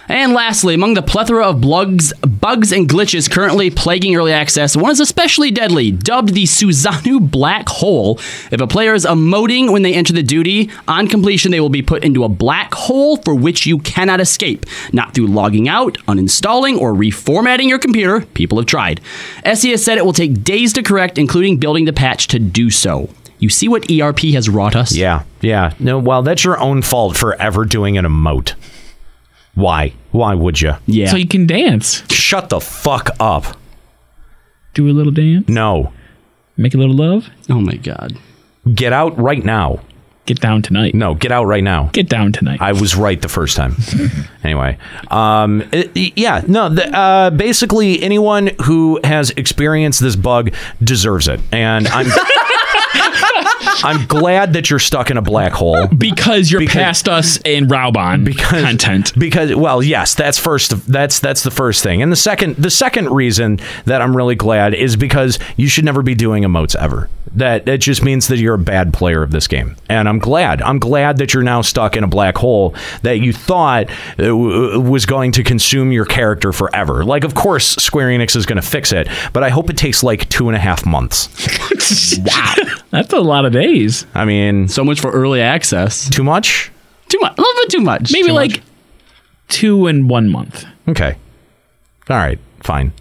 And 0.09 0.33
lastly, 0.33 0.73
among 0.73 0.93
the 0.93 1.01
plethora 1.01 1.45
of 1.45 1.61
bugs, 1.61 2.13
bugs 2.13 2.71
and 2.71 2.87
glitches 2.87 3.29
currently 3.29 3.69
plaguing 3.69 4.15
early 4.15 4.31
access, 4.31 4.75
one 4.75 4.91
is 4.91 4.99
especially 4.99 5.51
deadly, 5.51 5.91
dubbed 5.91 6.33
the 6.33 6.43
Suzanu 6.43 7.29
Black 7.29 7.67
Hole. 7.67 8.17
If 8.51 8.61
a 8.61 8.67
player 8.67 8.93
is 8.93 9.05
emoting 9.05 9.71
when 9.71 9.81
they 9.81 9.93
enter 9.93 10.13
the 10.13 10.23
duty, 10.23 10.69
on 10.87 11.07
completion 11.07 11.51
they 11.51 11.59
will 11.59 11.69
be 11.69 11.81
put 11.81 12.03
into 12.03 12.23
a 12.23 12.29
black 12.29 12.73
hole 12.73 13.17
for 13.17 13.35
which 13.35 13.65
you 13.65 13.79
cannot 13.79 14.21
escape, 14.21 14.65
not 14.93 15.13
through 15.13 15.27
logging 15.27 15.67
out, 15.67 15.97
uninstalling, 16.07 16.77
or 16.77 16.93
reformatting 16.93 17.67
your 17.67 17.79
computer. 17.79 18.21
People 18.33 18.57
have 18.59 18.67
tried. 18.67 19.01
SE 19.43 19.69
has 19.71 19.83
said 19.83 19.97
it 19.97 20.05
will 20.05 20.13
take 20.13 20.43
days 20.43 20.71
to 20.73 20.83
correct, 20.83 21.17
including 21.17 21.57
building 21.57 21.85
the 21.85 21.93
patch 21.93 22.27
to 22.27 22.39
do 22.39 22.69
so. 22.69 23.09
You 23.39 23.49
see 23.49 23.67
what 23.67 23.91
ERP 23.91 24.19
has 24.33 24.49
wrought 24.49 24.75
us? 24.75 24.95
Yeah, 24.95 25.23
yeah. 25.41 25.73
No, 25.79 25.99
well, 25.99 26.23
that's 26.23 26.43
your 26.43 26.59
own 26.59 26.81
fault 26.81 27.17
for 27.17 27.35
ever 27.35 27.65
doing 27.65 27.97
an 27.97 28.05
emote. 28.05 28.55
Why? 29.57 29.93
Why 30.11 30.35
would 30.35 30.61
you? 30.61 30.73
Yeah. 30.85 31.07
So 31.09 31.17
you 31.17 31.27
can 31.27 31.47
dance. 31.47 32.03
Shut 32.11 32.49
the 32.49 32.59
fuck 32.59 33.09
up. 33.19 33.57
Do 34.75 34.87
a 34.87 34.93
little 34.93 35.11
dance. 35.11 35.49
No. 35.49 35.91
Make 36.57 36.75
a 36.75 36.77
little 36.77 36.95
love. 36.95 37.27
oh 37.49 37.59
my 37.59 37.75
god. 37.75 38.15
Get 38.75 38.93
out 38.93 39.17
right 39.17 39.43
now. 39.43 39.79
Get 40.27 40.39
down 40.41 40.61
tonight. 40.61 40.93
No, 40.93 41.15
get 41.15 41.31
out 41.31 41.45
right 41.45 41.63
now. 41.63 41.89
Get 41.93 42.07
down 42.09 42.33
tonight. 42.33 42.61
I 42.61 42.73
was 42.73 42.95
right 42.95 43.19
the 43.19 43.29
first 43.29 43.55
time. 43.55 43.75
anyway, 44.43 44.77
um, 45.09 45.63
it- 45.71 46.17
yeah, 46.17 46.43
no. 46.47 46.67
The, 46.69 46.95
uh, 46.95 47.29
basically, 47.31 48.01
anyone 48.03 48.51
who 48.65 48.99
has 49.05 49.29
experienced 49.31 50.01
this 50.01 50.15
bug 50.17 50.53
deserves 50.83 51.27
it, 51.29 51.39
and 51.51 51.87
I'm. 51.87 52.05
I'm 53.83 54.05
glad 54.07 54.53
that 54.53 54.69
you're 54.69 54.79
stuck 54.79 55.09
in 55.11 55.17
a 55.17 55.21
black 55.21 55.51
hole. 55.53 55.87
because 55.87 56.51
you're 56.51 56.59
Because- 56.61 56.73
past 56.73 57.09
us 57.09 57.37
in 57.45 57.67
Raubahn 57.67 58.23
because 58.23 58.63
content. 58.63 59.13
because 59.17 59.55
well 59.55 59.81
yes 59.83 60.13
that's 60.15 60.37
first 60.37 60.71
that's 60.87 61.19
that's 61.19 61.43
the 61.43 61.51
first 61.51 61.83
thing. 61.83 62.01
And 62.01 62.11
the 62.11 62.15
second 62.15 62.55
the 62.57 62.69
second 62.71 63.09
reason 63.09 63.59
that 63.85 64.01
i'm 64.01 64.15
really 64.15 64.35
glad 64.35 64.73
is 64.73 64.95
because 64.95 65.39
you 65.55 65.67
should 65.67 65.85
never 65.85 66.01
be 66.01 66.15
doing 66.15 66.43
emotes 66.43 66.75
ever. 66.75 67.09
That 67.35 67.65
that 67.65 67.79
just 67.79 68.03
means 68.03 68.27
that 68.29 68.37
you're 68.37 68.55
a 68.55 68.59
bad 68.59 68.93
player 68.93 69.21
of 69.21 69.31
this 69.31 69.47
game. 69.47 69.75
And 69.89 70.07
i'm 70.09 70.19
glad 70.19 70.61
i'm 70.61 70.79
glad 70.79 71.17
that 71.17 71.33
you're 71.33 71.43
now 71.43 71.61
stuck 71.61 71.95
in 71.97 72.03
a 72.03 72.07
black 72.07 72.37
hole 72.37 72.73
that 73.03 73.19
you 73.19 73.33
thought 73.33 73.89
uh, 73.89 74.23
w- 74.23 74.79
was 74.79 75.05
going 75.05 75.31
to 75.33 75.43
consume 75.43 75.91
your 75.91 76.05
character 76.05 76.51
forever. 76.51 77.03
Like 77.05 77.23
of 77.23 77.35
course 77.35 77.65
square 77.77 78.07
enix 78.09 78.35
is 78.35 78.45
going 78.45 78.61
to 78.61 78.67
fix 78.67 78.91
it 78.91 79.07
but 79.33 79.43
i 79.43 79.49
hope 79.49 79.69
it 79.69 79.77
takes 79.77 80.03
like 80.03 80.27
two 80.29 80.47
and 80.49 80.55
a 80.55 80.59
half 80.59 80.85
months. 80.85 81.29
Wow, 82.17 82.53
That's 82.89 83.13
a 83.13 83.19
lot 83.19 83.45
of 83.45 83.46
days. 83.49 84.05
i 84.13 84.25
mean 84.25 84.67
So 84.67 84.83
much 84.83 84.99
for 84.99 85.11
early 85.11 85.41
access. 85.41 86.09
too 86.09 86.23
much 86.23 86.71
Too 87.09 87.19
much. 87.19 87.37
A 87.37 87.41
little 87.41 87.61
bit 87.63 87.69
too 87.69 87.81
much. 87.81 88.11
Maybe 88.11 88.27
Too 88.29 88.33
like 88.33 88.51
much. 88.51 88.61
two 89.49 89.87
and 89.87 90.09
one 90.09 90.29
month. 90.29 90.65
okay 90.87 91.15
all 92.09 92.17
right 92.17 92.39
fine 92.61 92.91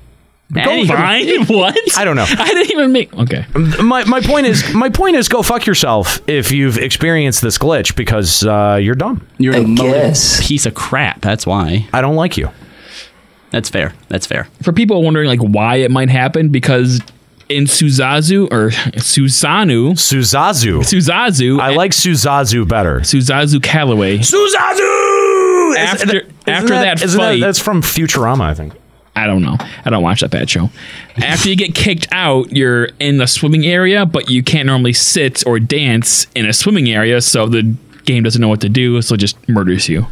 Anywho. 0.55 0.87
Fine. 0.87 1.47
what? 1.59 1.77
I 1.99 2.05
don't 2.05 2.15
know. 2.15 2.25
I 2.29 2.49
didn't 2.55 2.71
even 2.71 2.93
make. 2.93 3.13
Okay. 3.15 3.45
my, 3.83 4.05
my 4.05 4.21
point 4.21 4.47
is 4.47 4.73
my 4.73 4.89
point 4.89 5.17
is 5.17 5.29
go 5.29 5.43
fuck 5.43 5.67
yourself 5.67 6.21
if 6.29 6.53
you've 6.53 6.79
experienced 6.79 7.43
this 7.43 7.59
glitch 7.59 7.97
because 7.97 8.45
uh, 8.45 8.79
you're 8.81 8.95
dumb. 8.95 9.27
You're 9.39 9.55
a 9.57 9.63
emotive 9.63 10.15
piece 10.43 10.65
of 10.65 10.75
crap. 10.75 11.21
That's 11.21 11.49
why. 11.49 11.89
I 11.93 12.01
don't 12.01 12.15
like 12.15 12.37
you. 12.37 12.49
That's 13.51 13.69
fair. 13.69 13.93
That's 14.09 14.25
fair. 14.25 14.47
For 14.63 14.73
people 14.73 15.03
wondering 15.03 15.27
like 15.27 15.41
why 15.41 15.77
it 15.79 15.91
might 15.91 16.11
happen, 16.11 16.51
because 16.51 17.01
in 17.49 17.65
Suzazu 17.65 18.49
or 18.51 18.71
Susanu, 18.71 19.93
Suzazu. 19.93 20.81
Suzazu, 20.81 21.61
I 21.61 21.75
like 21.75 21.93
Suzazu 21.93 22.67
better. 22.67 23.01
Suzazu 23.01 23.63
Callaway. 23.63 24.19
Suzazu. 24.19 25.77
After- 25.79 26.17
isn't 26.19 26.33
after 26.49 26.69
that 26.69 27.03
isn't 27.03 27.19
fight- 27.21 27.41
that's 27.41 27.59
from 27.59 27.83
Futurama, 27.83 28.43
I 28.43 28.55
think. 28.55 28.73
I 29.15 29.27
don't 29.27 29.43
know. 29.43 29.57
I 29.85 29.89
don't 29.91 30.03
watch 30.03 30.21
that 30.21 30.31
bad 30.31 30.51
show. 30.51 30.71
After 31.25 31.49
you 31.49 31.57
get 31.57 31.75
kicked 31.75 32.07
out, 32.13 32.53
you're 32.53 32.91
in 33.01 33.17
the 33.17 33.27
swimming 33.27 33.65
area, 33.65 34.05
but 34.05 34.29
you 34.31 34.43
can't 34.43 34.67
normally 34.67 34.93
sit 34.93 35.43
or 35.47 35.59
dance 35.59 36.27
in 36.35 36.45
a 36.47 36.53
swimming 36.53 36.89
area, 36.91 37.21
so 37.23 37.47
the 37.47 37.75
game 38.05 38.23
doesn't 38.25 38.41
know 38.43 38.49
what 38.49 38.61
to 38.61 38.69
do, 38.69 39.01
so 39.03 39.15
it 39.15 39.19
just 39.19 39.37
murders 39.49 39.89
you. 39.89 40.07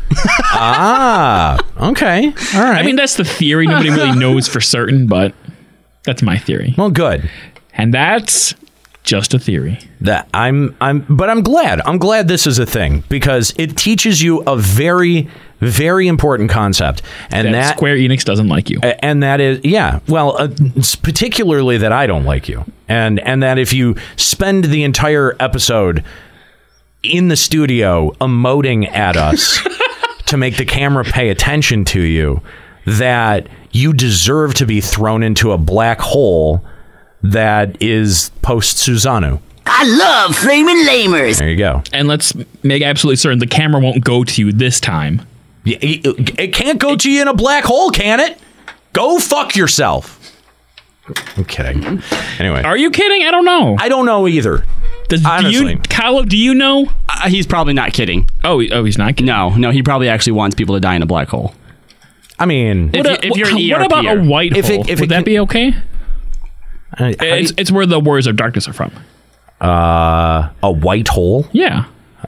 Ah, 0.55 1.59
okay, 1.91 2.27
all 2.55 2.63
right. 2.63 2.79
I 2.79 2.83
mean, 2.83 2.97
that's 2.97 3.17
the 3.17 3.25
theory. 3.25 3.67
Nobody 3.67 3.91
really 3.91 4.17
knows 4.19 4.49
for 4.49 4.61
certain, 4.61 5.07
but 5.07 5.35
that's 6.05 6.23
my 6.23 6.39
theory. 6.39 6.75
well, 6.77 6.91
good. 6.91 7.29
And 7.75 7.93
that's 7.93 8.55
just 9.03 9.35
a 9.35 9.39
theory. 9.39 9.79
That 10.01 10.29
I'm 10.33 10.77
I'm 10.81 11.05
but 11.09 11.29
I'm 11.29 11.43
glad. 11.43 11.81
I'm 11.83 11.99
glad 11.99 12.29
this 12.29 12.47
is 12.47 12.59
a 12.59 12.67
thing 12.67 13.05
because 13.09 13.53
it 13.59 13.77
teaches 13.77 14.23
you 14.23 14.41
a 14.47 14.57
very 14.57 15.29
very 15.61 16.09
important 16.09 16.51
concept 16.51 17.03
and 17.31 17.49
That, 17.49 17.53
that 17.53 17.77
Square 17.77 17.97
Enix 17.97 18.25
doesn't 18.25 18.49
like 18.49 18.69
you. 18.71 18.81
And 18.81 19.23
that 19.23 19.41
is 19.41 19.61
yeah 19.65 20.01
well 20.09 20.37
uh, 20.39 20.49
particularly 21.03 21.79
that 21.79 21.93
i 21.93 22.07
don't 22.07 22.25
like 22.25 22.49
you 22.49 22.65
and 22.89 23.19
and 23.21 23.43
that 23.43 23.57
if 23.59 23.73
you 23.73 23.95
spend 24.17 24.65
the 24.65 24.83
entire 24.83 25.35
episode 25.41 26.05
in 27.03 27.29
the 27.29 27.37
studio 27.37 28.11
emoting 28.21 28.91
at 28.91 29.17
us 29.17 29.59
to 30.27 30.37
make 30.37 30.57
the 30.59 30.65
camera 30.67 31.05
pay 31.05 31.31
attention 31.31 31.85
to 31.85 32.01
you 32.01 32.43
that 32.87 33.49
you 33.73 33.93
deserve 33.93 34.55
to 34.55 34.67
be 34.67 34.81
thrown 34.81 35.23
into 35.23 35.53
a 35.53 35.59
black 35.59 36.01
hole 36.01 36.65
that 37.23 37.81
is 37.83 38.31
post 38.43 38.77
Susanu 38.77 39.41
I 39.67 39.85
love 39.85 40.37
flaming 40.37 40.77
lamers. 40.87 41.39
There 41.39 41.49
you 41.49 41.57
go. 41.57 41.83
And 41.93 42.07
let's 42.07 42.35
make 42.63 42.83
absolutely 42.83 43.17
certain 43.17 43.39
the 43.39 43.47
camera 43.47 43.81
won't 43.81 44.05
go 44.05 44.25
to 44.25 44.43
you 44.43 44.53
this 44.53 44.79
time. 44.79 45.27
It, 45.65 46.39
it 46.39 46.53
can't 46.53 46.79
go 46.79 46.97
to 46.97 47.11
you 47.11 47.23
in 47.23 47.29
a 47.29 47.35
black 47.35 47.65
hole, 47.65 47.91
can 47.91 48.21
it? 48.21 48.39
Go 48.93 49.19
fuck 49.19 49.57
yourself. 49.57 50.21
I'm 51.37 51.45
kidding. 51.45 52.03
Anyway, 52.39 52.63
Are 52.63 52.77
you 52.77 52.91
kidding? 52.91 53.27
I 53.27 53.31
don't 53.31 53.45
know. 53.45 53.77
I 53.79 53.89
don't 53.89 54.07
know 54.07 54.29
either. 54.29 54.65
Does, 55.09 55.23
do 55.23 55.29
Honestly. 55.29 55.73
you, 55.73 55.79
Kylo, 55.79 56.27
do 56.29 56.37
you 56.37 56.55
know? 56.55 56.87
Uh, 57.09 57.29
he's 57.29 57.47
probably 57.47 57.75
not 57.75 57.93
kidding. 57.93 58.29
Oh, 58.43 58.63
oh, 58.73 58.85
he's 58.85 58.97
not 58.97 59.17
kidding. 59.17 59.27
No, 59.27 59.51
no, 59.51 59.71
he 59.71 59.83
probably 59.83 60.09
actually 60.09 60.33
wants 60.33 60.55
people 60.55 60.75
to 60.77 60.81
die 60.81 60.95
in 60.95 61.03
a 61.03 61.07
black 61.07 61.29
hole. 61.29 61.55
I 62.39 62.47
mean, 62.47 62.91
If, 62.93 63.07
What, 63.07 63.25
you, 63.25 63.31
if 63.31 63.37
you're 63.61 63.77
an 63.79 63.83
what 63.83 63.87
about 63.87 64.07
a 64.19 64.21
white 64.23 64.57
If 64.57 64.69
it- 64.69 64.75
hole? 64.77 64.85
if 64.89 65.01
Would 65.01 65.05
it 65.05 65.09
that 65.11 65.15
can- 65.17 65.25
be 65.25 65.39
okay? 65.41 65.75
I- 66.95 67.03
how 67.05 67.09
do 67.11 67.17
It's, 67.21 67.53
it's 67.57 67.71
where 67.73 67.87
the 67.87 68.01
Warriors 68.01 68.27
of 68.27 68.37
Darkness 68.37 68.69
are 68.69 68.73
from. 68.73 68.93
uh, 69.61 70.49
a 70.63 70.71
white 70.71 71.09
hole. 71.09 71.47
Yeah. 71.53 71.85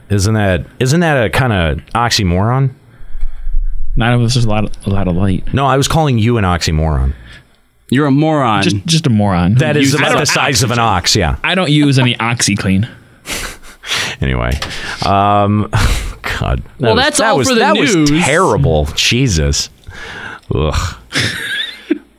Isn't 0.09 0.33
that 0.35 0.65
isn't 0.79 0.99
that 1.01 1.25
a 1.25 1.29
kind 1.29 1.51
of 1.53 1.77
oxymoron? 1.93 2.71
Not 3.95 4.13
if 4.21 4.33
there's 4.33 4.45
a 4.45 4.49
lot, 4.49 4.63
of, 4.63 4.71
a 4.87 4.89
lot 4.89 5.07
of 5.07 5.15
light. 5.15 5.53
No, 5.53 5.65
I 5.65 5.75
was 5.75 5.87
calling 5.87 6.17
you 6.19 6.37
an 6.37 6.43
oxymoron. 6.45 7.13
You're 7.89 8.05
a 8.05 8.11
moron. 8.11 8.61
Just, 8.63 8.85
just 8.85 9.07
a 9.07 9.09
moron. 9.09 9.55
That 9.55 9.75
is 9.77 9.93
about 9.93 10.09
don't- 10.11 10.19
the 10.19 10.25
size 10.25 10.61
of 10.63 10.71
an 10.71 10.79
ox. 10.79 11.15
Yeah. 11.15 11.37
I 11.43 11.55
don't 11.55 11.69
use 11.71 11.97
any 11.99 12.15
OxyClean. 12.15 12.87
Anyway, 14.19 14.51
um, 15.05 15.69
God. 16.21 16.61
That 16.61 16.79
Well, 16.79 16.95
was- 16.95 17.03
that's 17.05 17.17
that 17.19 17.29
all 17.29 17.37
was, 17.37 17.47
for 17.47 17.53
the 17.53 17.59
that 17.61 17.73
news. 17.75 17.95
was 17.95 18.09
terrible. 18.25 18.85
Jesus. 18.95 19.69
Ugh. 20.53 20.95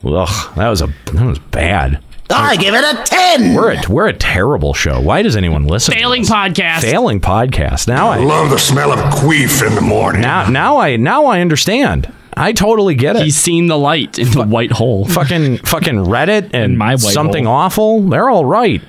Ugh. 0.03 0.55
That 0.55 0.69
was 0.69 0.81
a 0.81 0.87
that 1.13 1.25
was 1.25 1.39
bad. 1.39 2.01
I 2.31 2.57
give 2.57 2.75
it 2.75 2.83
a 2.83 3.03
10. 3.03 3.55
We're 3.55 3.71
a 3.73 3.81
we're 3.89 4.07
a 4.07 4.13
terrible 4.13 4.73
show. 4.75 5.01
Why 5.01 5.23
does 5.23 5.35
anyone 5.35 5.65
listen? 5.65 5.93
to 5.95 5.99
failing 5.99 6.21
us? 6.21 6.29
podcast. 6.29 6.81
Failing 6.81 7.19
podcast. 7.19 7.87
Now 7.87 8.09
I 8.09 8.17
Love 8.19 8.51
the 8.51 8.59
smell 8.59 8.91
of 8.91 8.99
queef 9.15 9.65
in 9.67 9.73
the 9.75 9.81
morning. 9.81 10.21
now 10.21 10.47
now 10.49 10.77
I 10.77 10.95
now 10.97 11.25
I 11.25 11.41
understand. 11.41 12.11
I 12.35 12.53
totally 12.53 12.93
get 12.95 13.15
it. 13.15 13.23
He's 13.23 13.35
seen 13.35 13.65
the 13.67 13.77
light 13.77 14.19
in 14.19 14.29
the 14.31 14.43
white 14.43 14.71
hole. 14.71 15.05
fucking 15.05 15.57
fucking 15.57 15.95
Reddit 16.05 16.51
and 16.53 16.77
my 16.77 16.95
something 16.95 17.45
hole. 17.45 17.53
awful. 17.55 18.01
They're 18.07 18.29
all 18.29 18.45
right. 18.45 18.81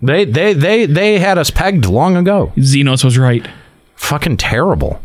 They 0.00 0.24
they 0.24 0.54
they 0.54 0.86
they 0.86 1.18
had 1.18 1.36
us 1.38 1.50
pegged 1.50 1.86
long 1.86 2.16
ago. 2.16 2.52
Xenos 2.56 3.02
was 3.04 3.18
right. 3.18 3.46
Fucking 3.96 4.36
terrible. 4.38 5.02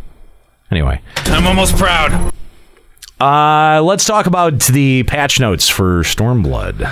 Anyway, 0.71 1.01
I'm 1.25 1.47
almost 1.47 1.75
proud. 1.77 2.31
Uh, 3.19 3.81
let's 3.83 4.03
talk 4.05 4.25
about 4.25 4.59
the 4.63 5.03
patch 5.03 5.39
notes 5.39 5.69
for 5.69 6.03
Stormblood. 6.03 6.89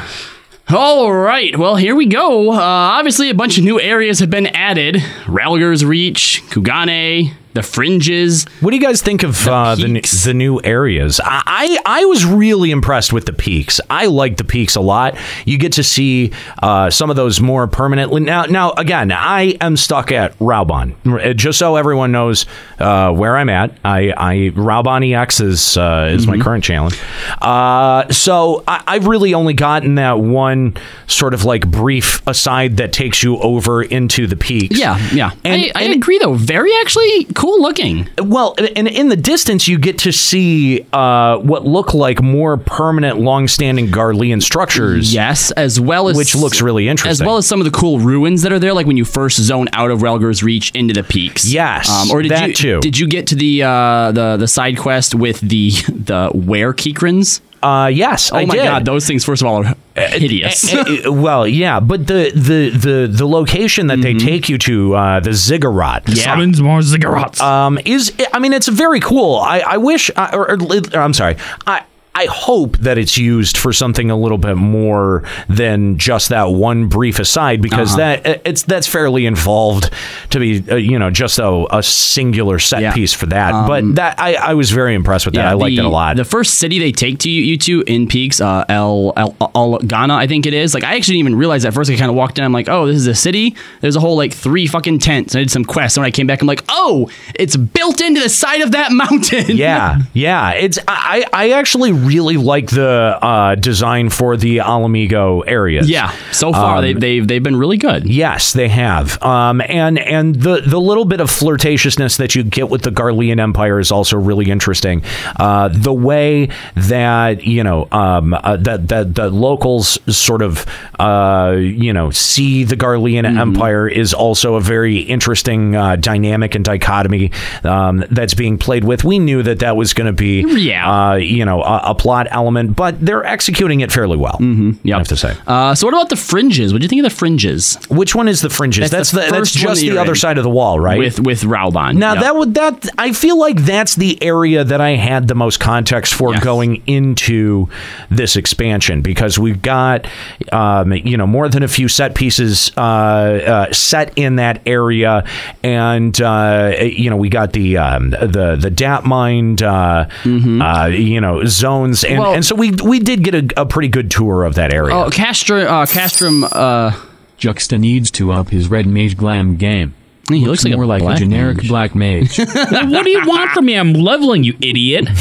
All 0.70 1.12
right, 1.12 1.58
well, 1.58 1.76
here 1.76 1.96
we 1.96 2.06
go. 2.06 2.52
Uh, 2.54 2.56
obviously, 2.60 3.30
a 3.30 3.34
bunch 3.34 3.58
of 3.58 3.66
new 3.66 3.80
areas 3.80 4.20
have 4.20 4.30
been 4.30 4.48
added 4.48 4.96
Rhalgr's 5.26 5.84
Reach, 5.84 6.42
Kugane, 6.50 7.34
the 7.54 7.64
Fringes. 7.64 8.46
What 8.62 8.72
do 8.72 8.78
you 8.78 8.82
guys 8.82 9.02
think 9.02 9.24
of 9.24 9.48
uh, 9.48 9.76
the, 9.76 9.88
new- 9.88 10.02
the 10.02 10.34
new 10.34 10.60
areas? 10.64 11.20
I, 11.24 11.78
I 11.86 12.06
was 12.06 12.26
really 12.26 12.72
impressed 12.72 13.14
with 13.14 13.26
the 13.26 13.34
peaks. 13.34 13.80
I 13.90 14.06
like 14.08 14.38
the 14.38 14.44
peaks 14.44 14.76
a 14.76 14.82
lot. 14.82 15.18
You 15.46 15.58
get 15.58 15.74
to 15.74 15.84
see 15.84 16.32
uh, 16.62 16.90
some 16.90 17.10
of 17.10 17.16
those 17.16 17.40
more 17.42 17.68
permanently. 17.68 18.22
Now, 18.22 18.44
now 18.46 18.72
again, 18.72 19.12
I 19.12 19.56
am 19.62 19.78
stuck 19.78 20.12
at 20.12 20.38
Raubahn. 20.40 20.96
Uh, 21.06 21.34
Just 21.34 21.60
so 21.60 21.76
everyone 21.76 22.12
knows 22.12 22.46
uh, 22.80 23.12
where 23.12 23.38
I'm 23.38 23.50
at, 23.50 23.78
I, 23.86 24.12
I 24.16 24.36
Raubahn 24.56 25.04
EX 25.14 25.40
is 25.40 25.78
uh, 25.78 26.10
is 26.12 26.26
my 26.28 26.38
current 26.40 26.64
challenge. 26.64 27.00
Uh, 27.42 28.10
so 28.12 28.64
I, 28.68 28.84
I've 28.88 29.08
really 29.08 29.34
only 29.34 29.54
gotten 29.54 29.96
that 29.96 30.20
one 30.20 30.76
sort 31.08 31.34
of 31.34 31.46
like 31.46 31.70
brief 31.70 32.26
aside 32.28 32.78
that 32.78 32.94
takes 32.94 33.22
you 33.24 33.38
over 33.40 33.84
into 33.84 34.28
the 34.28 34.36
peaks. 34.36 34.80
Yeah, 34.80 34.98
yeah. 35.14 35.32
And- 35.44 35.62
I, 35.64 35.72
I 35.76 35.84
and- 35.84 35.94
agree, 35.96 36.18
though. 36.20 36.34
Very 36.34 36.72
actually 36.82 37.26
cool 37.36 37.43
looking. 37.52 38.08
Well, 38.18 38.56
and 38.76 38.88
in 38.88 39.10
the 39.10 39.16
distance, 39.16 39.68
you 39.68 39.78
get 39.78 40.00
to 40.00 40.12
see 40.12 40.86
uh, 40.94 41.38
what 41.40 41.66
look 41.66 41.94
like 41.94 42.22
more 42.22 42.58
permanent, 42.58 43.20
long-standing 43.20 43.88
Garlean 43.88 44.42
structures. 44.42 45.14
Yes, 45.14 45.52
as 45.52 45.80
well 45.80 46.10
as 46.10 46.18
Which 46.18 46.36
looks 46.36 46.62
really 46.62 46.88
interesting. 46.88 47.24
As 47.24 47.28
well 47.28 47.38
as 47.38 47.48
some 47.48 47.60
of 47.60 47.66
the 47.66 47.72
cool 47.72 48.00
ruins 48.00 48.42
that 48.44 48.52
are 48.54 48.60
there, 48.60 48.74
like 48.74 48.86
when 48.88 48.98
you 48.98 49.06
first 49.06 49.38
zone 49.40 49.68
out 49.74 49.92
of 49.92 50.00
Rhalgr's 50.00 50.44
Reach 50.44 50.72
into 50.72 50.94
the 50.94 51.04
peaks. 51.04 51.46
Um, 51.46 51.52
Yes, 51.54 52.12
or 52.12 52.22
did 52.22 52.32
that 52.32 52.48
you 52.50 52.54
too. 52.56 52.80
did 52.80 52.98
you 52.98 53.08
get 53.08 53.28
to 53.28 53.36
the 53.36 53.64
uh, 53.64 54.12
the 54.12 54.38
the 54.38 54.48
side 54.48 54.78
quest 54.78 55.14
with 55.16 55.40
the 55.42 55.72
the 55.90 56.30
where 56.34 56.74
Keekrans? 56.74 57.42
Uh, 57.64 57.88
yes, 57.88 58.32
Oh 58.32 58.38
I 58.38 58.46
my 58.46 58.56
did. 58.56 58.64
god, 58.64 58.86
those 58.86 59.08
things 59.08 59.24
first 59.24 59.42
of 59.42 59.48
all 59.48 59.64
are 59.64 59.76
hideous. 59.96 60.74
Eh, 60.74 60.84
eh, 61.06 61.08
well, 61.08 61.48
yeah, 61.48 61.80
but 61.80 62.08
the 62.08 62.32
the 62.36 62.70
the 62.70 63.08
the 63.08 63.26
location 63.28 63.88
that 63.88 64.02
they 64.02 64.14
take 64.14 64.50
you 64.50 64.58
to, 64.60 64.96
uh, 64.96 65.20
the 65.22 65.34
ziggurat, 65.34 66.04
yeah. 66.08 66.24
Summons 66.26 66.62
more 66.62 66.80
ziggurats. 66.82 67.40
um, 67.42 67.80
is 67.86 68.12
I 68.34 68.40
mean, 68.40 68.54
it's 68.54 68.68
very 68.68 69.00
cool. 69.00 69.38
I, 69.38 69.60
I 69.60 69.78
wish, 69.78 70.12
uh, 70.16 70.30
or, 70.34 70.52
or, 70.52 70.58
or 70.94 71.00
I'm 71.00 71.14
sorry, 71.14 71.38
I. 71.66 71.84
I 72.16 72.26
hope 72.26 72.78
that 72.78 72.98
it's 72.98 73.18
used 73.18 73.58
for 73.58 73.74
something 73.74 74.12
a 74.12 74.16
little 74.16 74.38
bit 74.38 74.56
more 74.56 75.24
than 75.50 75.98
just 75.98 76.30
that 76.30 76.46
one 76.52 76.88
brief 76.88 77.18
aside, 77.20 77.62
because 77.62 77.90
Uh-huh. 77.98 78.18
that 78.24 78.42
it's 78.46 78.64
that's 78.64 78.88
fairly 78.88 79.26
involved 79.26 79.90
to 80.30 80.40
be, 80.40 80.64
uh, 80.70 80.76
you 80.76 81.00
know, 81.00 81.10
just 81.10 81.40
a, 81.40 81.66
a 81.72 81.82
singular 81.82 82.60
set 82.60 82.82
Yeah. 82.82 82.90
Um, 82.90 82.94
piece 82.94 83.14
for 83.14 83.26
that. 83.28 83.68
but 83.68 83.96
that 83.96 84.20
I, 84.20 84.36
I 84.36 84.54
was 84.54 84.70
very 84.72 84.94
impressed 84.94 85.26
with 85.26 85.36
that. 85.36 85.46
I 85.48 85.54
liked 85.54 85.76
the- 85.76 85.82
it 85.82 85.86
a 85.86 85.90
lot. 85.90 86.16
The 86.18 86.24
first 86.26 86.56
city 86.60 86.78
they 86.80 86.92
take 86.92 87.18
to 87.20 87.30
you, 87.32 87.42
you 87.42 87.58
two 87.58 87.84
in 87.88 88.08
peaks, 88.08 88.40
uh, 88.42 88.64
El, 88.70 89.14
El, 89.18 89.36
Ala 89.56 89.80
Gannha, 89.80 90.14
I 90.16 90.28
think 90.28 90.46
it 90.46 90.54
is. 90.54 90.74
Like 90.74 90.84
I 90.84 90.96
actually 90.96 91.16
didn't 91.16 91.28
even 91.30 91.36
realize 91.36 91.66
at 91.66 91.74
first. 91.74 91.90
I 91.90 91.96
kind 91.96 92.10
of 92.12 92.16
walked 92.16 92.38
in. 92.38 92.44
I'm 92.44 92.54
like, 92.54 92.70
oh, 92.70 92.86
this 92.86 92.98
is 92.98 93.08
a 93.08 93.16
city. 93.16 93.56
There's 93.82 93.96
a 93.96 94.00
whole 94.00 94.16
like 94.16 94.34
three 94.34 94.68
fucking 94.68 95.00
tents. 95.00 95.34
And 95.34 95.40
I 95.40 95.44
did 95.44 95.52
some 95.52 95.66
quests. 95.66 95.98
And 95.98 96.04
when 96.04 96.08
I 96.08 96.12
came 96.12 96.28
back, 96.28 96.42
I'm 96.42 96.48
like, 96.48 96.64
oh, 96.70 97.10
it's 97.36 97.56
built 97.56 98.02
into 98.02 98.22
the 98.22 98.30
side 98.30 98.62
of 98.62 98.72
that 98.74 98.92
mountain. 99.04 99.58
Yeah, 99.58 100.02
yeah. 100.14 100.52
It's 100.52 100.78
I 100.88 101.26
I 101.34 101.52
actually 101.52 101.92
really 102.06 102.38
like 102.38 102.68
the 102.70 103.18
uh, 103.22 103.56
design 103.56 104.10
for 104.10 104.38
the 104.38 104.58
Ala 104.60 104.88
Mhigo 104.88 105.44
areas. 105.48 105.90
yeah. 105.90 106.12
So 106.32 106.52
far, 106.52 106.78
Um, 106.78 106.82
they, 106.84 106.94
they've 106.94 107.28
they've 107.28 107.44
been 107.44 107.56
really 107.56 107.78
good. 107.78 108.06
Yes, 108.08 108.54
they 108.54 108.68
have. 108.70 109.22
Um, 109.24 109.62
and 109.62 109.98
and 110.00 110.36
the 110.36 110.62
the 110.66 110.80
little 110.80 111.06
bit 111.06 111.20
of 111.22 111.30
flirtatiousness 111.30 112.18
that 112.18 112.36
you 112.36 112.44
get 112.44 112.70
with 112.70 112.82
the 112.84 112.92
Garlean 112.92 113.40
Empire 113.40 113.80
is 113.80 113.92
also 113.92 114.18
really 114.18 114.50
interesting. 114.52 115.04
Uh, 115.40 115.70
the 115.70 115.94
way 115.94 116.50
that 116.76 117.44
you 117.46 117.64
know 117.64 117.88
um, 117.92 118.34
uh, 118.34 118.58
that 118.58 118.88
that 118.90 119.16
the 119.16 119.30
locals 119.30 119.98
sort 120.16 120.42
of 120.42 120.66
uh, 121.00 121.56
you 121.58 121.94
know 121.94 122.12
see 122.12 122.64
the 122.64 122.76
Garlean 122.76 123.26
Empire 123.26 123.88
is 123.88 124.14
also 124.14 124.56
a 124.56 124.62
very 124.62 124.98
interesting 124.98 125.76
uh, 125.76 125.96
dynamic 125.96 126.56
and 126.56 126.66
dichotomy 126.66 127.32
um, 127.64 128.04
that's 128.12 128.34
being 128.34 128.58
played 128.58 128.84
with. 128.84 129.04
We 129.04 129.20
knew 129.20 129.44
that 129.44 129.60
that 129.60 129.76
was 129.76 129.94
going 129.94 130.08
to 130.08 130.14
be 130.14 130.42
Yeah. 130.64 131.12
uh, 131.12 131.16
you 131.16 131.46
know 131.46 131.62
a, 131.64 131.92
a 131.92 131.93
plot 131.96 132.28
element, 132.32 132.76
but 132.76 133.00
they're 133.00 133.26
executing 133.26 133.82
it 133.82 133.92
fairly 133.92 134.18
well. 134.18 134.38
Mm-hmm. 134.40 134.92
I 134.94 134.98
have 134.98 135.08
to 135.10 135.18
say. 135.18 135.36
Uh, 135.48 135.74
so 135.76 135.88
what 135.88 135.94
about 135.94 136.10
the 136.10 136.16
fringes? 136.16 136.72
What 136.74 136.80
do 136.82 136.86
you 136.86 136.90
think 136.90 137.04
of 137.06 137.12
the 137.12 137.16
fringes 137.16 137.78
Which 137.90 138.16
one 138.16 138.28
is 138.28 138.42
the 138.42 138.50
fringes? 138.50 138.90
That's 138.92 139.12
That's 139.12 139.28
the 139.30 139.32
that's 139.36 139.52
just 139.52 139.82
the 139.82 139.98
other 139.98 140.16
side 140.16 140.38
of 140.38 140.44
the 140.44 140.50
wall, 140.50 140.80
right? 140.80 140.98
with 140.98 141.20
with 141.20 141.42
Raulban? 141.44 141.98
now 141.98 142.14
Yep. 142.14 142.22
that 142.24 142.36
would 142.36 142.54
that 142.56 142.90
I 142.98 143.12
feel 143.14 143.38
like 143.40 143.64
that's 143.64 143.96
the 143.96 144.22
area 144.24 144.64
that 144.64 144.82
I 144.82 144.92
had 144.92 145.28
the 145.28 145.36
most 145.36 145.60
context 145.60 146.14
for 146.14 146.34
Yes. 146.34 146.44
going 146.44 146.82
into 146.88 147.68
this 148.10 148.36
expansion 148.36 149.02
because 149.02 149.38
we've 149.38 149.62
got 149.62 150.08
um, 150.52 150.94
you 150.94 151.18
know 151.18 151.28
more 151.28 151.50
than 151.50 151.64
a 151.64 151.68
few 151.68 151.88
set 151.88 152.16
pieces 152.16 152.72
uh, 152.78 152.82
uh, 152.82 153.74
set 153.74 154.14
in 154.16 154.38
that 154.38 154.62
area, 154.66 155.24
and 155.64 156.20
uh, 156.22 156.74
you 156.82 157.10
know 157.10 157.18
we 157.18 157.30
got 157.30 157.54
the 157.54 157.78
um, 157.78 158.10
the 158.12 158.58
the 158.60 158.70
DAP 158.70 159.06
mind 159.06 159.62
uh, 159.62 160.08
uh, 160.26 160.90
you 160.92 161.20
know 161.22 161.44
zones, 161.88 162.04
and. 162.04 162.20
Well- 162.20 162.34
and 162.34 162.46
so 162.46 162.56
we 162.56 162.72
we 162.72 163.00
did 163.00 163.24
get 163.24 163.36
a, 163.36 163.62
a 163.62 163.66
pretty 163.66 163.88
good 163.90 164.10
tour 164.12 164.44
of 164.44 164.56
that 164.56 164.74
area. 164.74 164.96
Oh, 164.96 165.10
Castro, 165.10 165.62
uh, 165.64 165.86
Castrum. 165.86 166.44
Uh, 166.52 166.92
Juxta 167.38 167.78
needs 167.78 168.10
to 168.12 168.32
up 168.32 168.50
his 168.50 168.70
red 168.70 168.86
mage 168.88 169.18
glam 169.18 169.56
game. 169.58 169.94
He 170.30 170.46
looks, 170.46 170.64
like 170.64 170.74
more 170.74 170.84
a 170.84 170.88
like 170.88 171.04
a 171.04 171.16
generic 171.20 171.58
mage. 171.58 171.68
black 171.68 171.96
mage. 171.96 172.38
what 172.40 173.04
do 173.04 173.10
you 173.10 173.26
want 173.28 173.52
from 173.52 173.66
me? 173.66 173.76
I'm 173.78 173.94
leveling 173.94 174.44
you, 174.44 174.56
idiot. 174.62 175.08